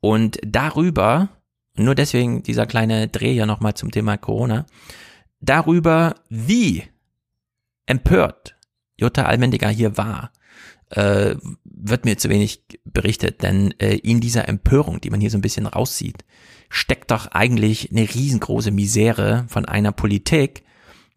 Und 0.00 0.38
darüber, 0.44 1.28
nur 1.76 1.94
deswegen 1.94 2.42
dieser 2.42 2.66
kleine 2.66 3.08
Dreh 3.08 3.32
hier 3.32 3.46
nochmal 3.46 3.74
zum 3.74 3.90
Thema 3.90 4.16
Corona, 4.16 4.66
darüber, 5.40 6.16
wie 6.28 6.84
empört 7.86 8.56
Jutta 8.96 9.24
Almendiger 9.24 9.68
hier 9.68 9.96
war, 9.96 10.30
äh, 10.90 11.36
wird 11.64 12.04
mir 12.04 12.16
zu 12.18 12.28
wenig 12.28 12.62
berichtet, 12.84 13.42
denn 13.42 13.72
äh, 13.80 13.96
in 13.96 14.20
dieser 14.20 14.48
Empörung, 14.48 15.00
die 15.00 15.10
man 15.10 15.20
hier 15.20 15.30
so 15.30 15.38
ein 15.38 15.42
bisschen 15.42 15.66
raussieht, 15.66 16.24
steckt 16.68 17.10
doch 17.10 17.26
eigentlich 17.28 17.90
eine 17.90 18.02
riesengroße 18.02 18.70
Misere 18.70 19.44
von 19.48 19.64
einer 19.64 19.92
Politik, 19.92 20.64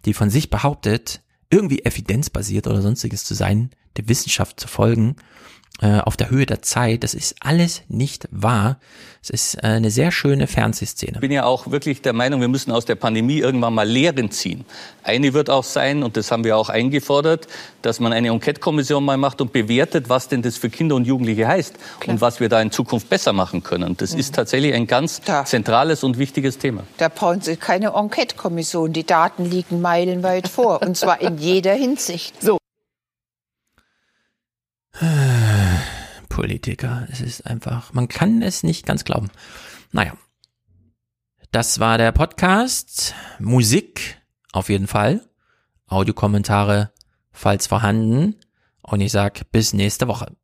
die 0.05 0.13
von 0.13 0.29
sich 0.29 0.49
behauptet, 0.49 1.21
irgendwie 1.49 1.85
evidenzbasiert 1.85 2.67
oder 2.67 2.81
sonstiges 2.81 3.23
zu 3.23 3.33
sein, 3.33 3.69
der 3.97 4.07
Wissenschaft 4.09 4.59
zu 4.59 4.67
folgen 4.67 5.15
äh, 5.81 5.99
auf 5.99 6.17
der 6.17 6.29
Höhe 6.29 6.45
der 6.45 6.61
Zeit. 6.61 7.03
Das 7.03 7.13
ist 7.13 7.35
alles 7.39 7.83
nicht 7.87 8.27
wahr. 8.31 8.79
Es 9.21 9.29
ist 9.29 9.55
äh, 9.55 9.67
eine 9.67 9.91
sehr 9.91 10.11
schöne 10.11 10.47
Fernsehszene. 10.47 11.13
Ich 11.13 11.19
bin 11.19 11.31
ja 11.31 11.45
auch 11.45 11.69
wirklich 11.69 12.01
der 12.01 12.13
Meinung, 12.13 12.41
wir 12.41 12.47
müssen 12.47 12.71
aus 12.71 12.85
der 12.85 12.95
Pandemie 12.95 13.37
irgendwann 13.37 13.73
mal 13.75 13.87
Lehren 13.87 14.31
ziehen. 14.31 14.65
Eine 15.03 15.33
wird 15.33 15.49
auch 15.49 15.63
sein, 15.63 16.01
und 16.01 16.17
das 16.17 16.31
haben 16.31 16.43
wir 16.43 16.57
auch 16.57 16.69
eingefordert, 16.69 17.47
dass 17.81 17.99
man 17.99 18.11
eine 18.11 18.29
Enquete-Kommission 18.29 19.05
mal 19.05 19.17
macht 19.17 19.39
und 19.39 19.53
bewertet, 19.53 20.09
was 20.09 20.27
denn 20.27 20.41
das 20.41 20.57
für 20.57 20.69
Kinder 20.69 20.95
und 20.95 21.05
Jugendliche 21.05 21.47
heißt 21.47 21.75
Klar. 21.99 22.13
und 22.13 22.21
was 22.21 22.39
wir 22.39 22.49
da 22.49 22.61
in 22.61 22.71
Zukunft 22.71 23.09
besser 23.09 23.33
machen 23.33 23.61
können. 23.61 23.95
Das 23.97 24.13
mhm. 24.13 24.19
ist 24.19 24.33
tatsächlich 24.33 24.73
ein 24.73 24.87
ganz 24.87 25.21
da. 25.21 25.45
zentrales 25.45 26.03
und 26.03 26.17
wichtiges 26.17 26.57
Thema. 26.57 26.83
Da 26.97 27.09
brauchen 27.09 27.41
Sie 27.41 27.55
keine 27.55 27.93
Enquete-Kommission. 27.93 28.93
Die 28.93 29.05
Daten 29.05 29.45
liegen 29.45 29.81
meilenweit 29.81 30.47
vor, 30.47 30.81
und 30.81 30.97
zwar 30.97 31.21
in 31.21 31.37
jeder 31.37 31.73
Hinsicht. 31.73 32.41
So. 32.41 32.57
Politiker. 36.29 37.07
Es 37.11 37.21
ist 37.21 37.45
einfach, 37.45 37.93
man 37.93 38.07
kann 38.07 38.41
es 38.41 38.63
nicht 38.63 38.85
ganz 38.85 39.05
glauben. 39.05 39.29
Naja. 39.91 40.13
Das 41.51 41.79
war 41.79 41.97
der 41.97 42.11
Podcast. 42.11 43.15
Musik 43.39 44.21
auf 44.51 44.69
jeden 44.69 44.87
Fall. 44.87 45.21
Audiokommentare, 45.87 46.91
falls 47.31 47.67
vorhanden. 47.67 48.35
Und 48.81 49.01
ich 49.01 49.11
sag 49.11 49.51
bis 49.51 49.73
nächste 49.73 50.07
Woche. 50.07 50.35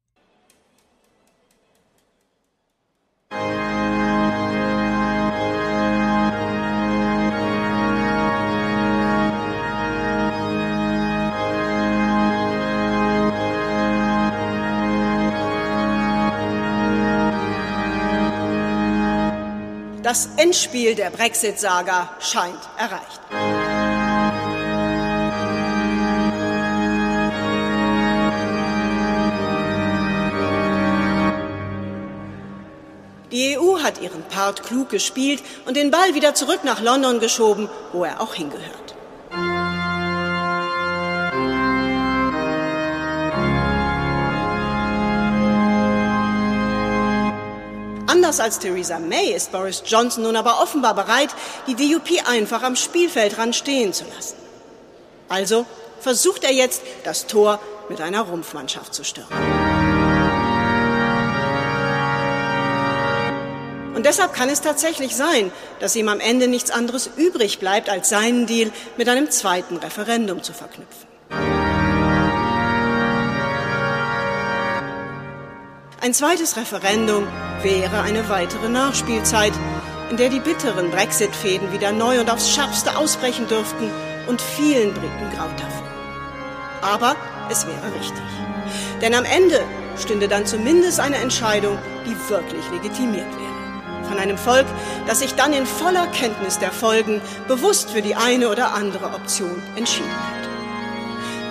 Das 20.03 20.27
Endspiel 20.35 20.95
der 20.95 21.11
Brexit-Saga 21.11 22.09
scheint 22.19 22.59
erreicht. 22.77 23.21
Die 33.31 33.57
EU 33.57 33.81
hat 33.81 34.01
ihren 34.01 34.23
Part 34.23 34.63
klug 34.63 34.89
gespielt 34.89 35.41
und 35.65 35.77
den 35.77 35.89
Ball 35.89 36.13
wieder 36.13 36.35
zurück 36.35 36.65
nach 36.65 36.81
London 36.81 37.21
geschoben, 37.21 37.69
wo 37.93 38.03
er 38.03 38.19
auch 38.19 38.33
hingehört. 38.33 38.82
Anders 48.13 48.39
als 48.39 48.59
Theresa 48.59 48.99
May 48.99 49.33
ist 49.33 49.51
Boris 49.51 49.81
Johnson 49.87 50.21
nun 50.21 50.35
aber 50.35 50.61
offenbar 50.61 50.93
bereit, 50.93 51.29
die 51.65 51.73
DUP 51.73 52.09
einfach 52.29 52.61
am 52.61 52.75
Spielfeldrand 52.75 53.55
stehen 53.55 53.91
zu 53.91 54.03
lassen. 54.15 54.35
Also 55.29 55.65
versucht 55.99 56.43
er 56.43 56.53
jetzt, 56.53 56.83
das 57.05 57.25
Tor 57.25 57.59
mit 57.89 58.01
einer 58.01 58.21
Rumpfmannschaft 58.21 58.93
zu 58.93 59.03
stürmen. 59.03 59.31
Und 63.95 64.05
deshalb 64.05 64.31
kann 64.35 64.49
es 64.49 64.61
tatsächlich 64.61 65.15
sein, 65.15 65.51
dass 65.79 65.95
ihm 65.95 66.07
am 66.07 66.19
Ende 66.19 66.47
nichts 66.47 66.69
anderes 66.69 67.09
übrig 67.17 67.57
bleibt, 67.57 67.89
als 67.89 68.09
seinen 68.09 68.45
Deal 68.45 68.71
mit 68.95 69.09
einem 69.09 69.31
zweiten 69.31 69.77
Referendum 69.77 70.43
zu 70.43 70.53
verknüpfen. 70.53 71.62
Ein 76.03 76.13
zweites 76.13 76.57
Referendum 76.57 77.25
wäre 77.61 78.01
eine 78.01 78.27
weitere 78.27 78.67
Nachspielzeit, 78.67 79.53
in 80.09 80.17
der 80.17 80.27
die 80.27 80.41
bitteren 80.41 80.91
Brexit-Fäden 80.91 81.71
wieder 81.71 81.93
neu 81.93 82.19
und 82.19 82.29
aufs 82.29 82.49
Schärfste 82.49 82.97
ausbrechen 82.97 83.47
dürften 83.47 83.89
und 84.27 84.41
vielen 84.41 84.93
Briten 84.93 85.29
graut 85.33 85.57
davon. 85.57 85.87
Aber 86.81 87.15
es 87.49 87.65
wäre 87.65 87.95
richtig. 87.97 88.21
Denn 89.01 89.15
am 89.15 89.23
Ende 89.23 89.61
stünde 89.97 90.27
dann 90.27 90.45
zumindest 90.45 90.99
eine 90.99 91.15
Entscheidung, 91.15 91.77
die 92.05 92.29
wirklich 92.29 92.69
legitimiert 92.69 93.33
wäre. 93.37 94.03
Von 94.09 94.19
einem 94.19 94.37
Volk, 94.37 94.65
das 95.07 95.19
sich 95.19 95.35
dann 95.35 95.53
in 95.53 95.65
voller 95.65 96.07
Kenntnis 96.07 96.59
der 96.59 96.73
Folgen 96.73 97.21
bewusst 97.47 97.91
für 97.91 98.01
die 98.01 98.15
eine 98.15 98.49
oder 98.49 98.73
andere 98.73 99.13
Option 99.13 99.63
entschieden 99.77 100.11
hat. 100.11 100.52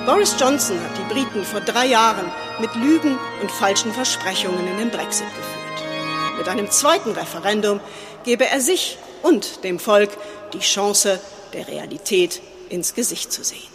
Boris 0.04 0.34
Johnson 0.36 0.76
hat 0.80 0.98
die 0.98 1.14
Briten 1.14 1.44
vor 1.44 1.60
drei 1.60 1.86
Jahren 1.86 2.30
mit 2.60 2.74
Lügen 2.74 3.18
und 3.40 3.50
falschen 3.52 3.92
Versprechungen 3.92 4.66
in 4.66 4.78
den 4.78 4.90
Brexit 4.90 5.28
geführt. 5.28 6.38
Mit 6.38 6.48
einem 6.48 6.68
zweiten 6.72 7.12
Referendum 7.12 7.78
gebe 8.24 8.44
er 8.48 8.60
sich 8.60 8.98
und 9.22 9.62
dem 9.62 9.78
Volk 9.78 10.10
die 10.52 10.58
Chance, 10.58 11.20
der 11.52 11.68
Realität 11.68 12.42
ins 12.68 12.94
Gesicht 12.94 13.32
zu 13.32 13.44
sehen. 13.44 13.68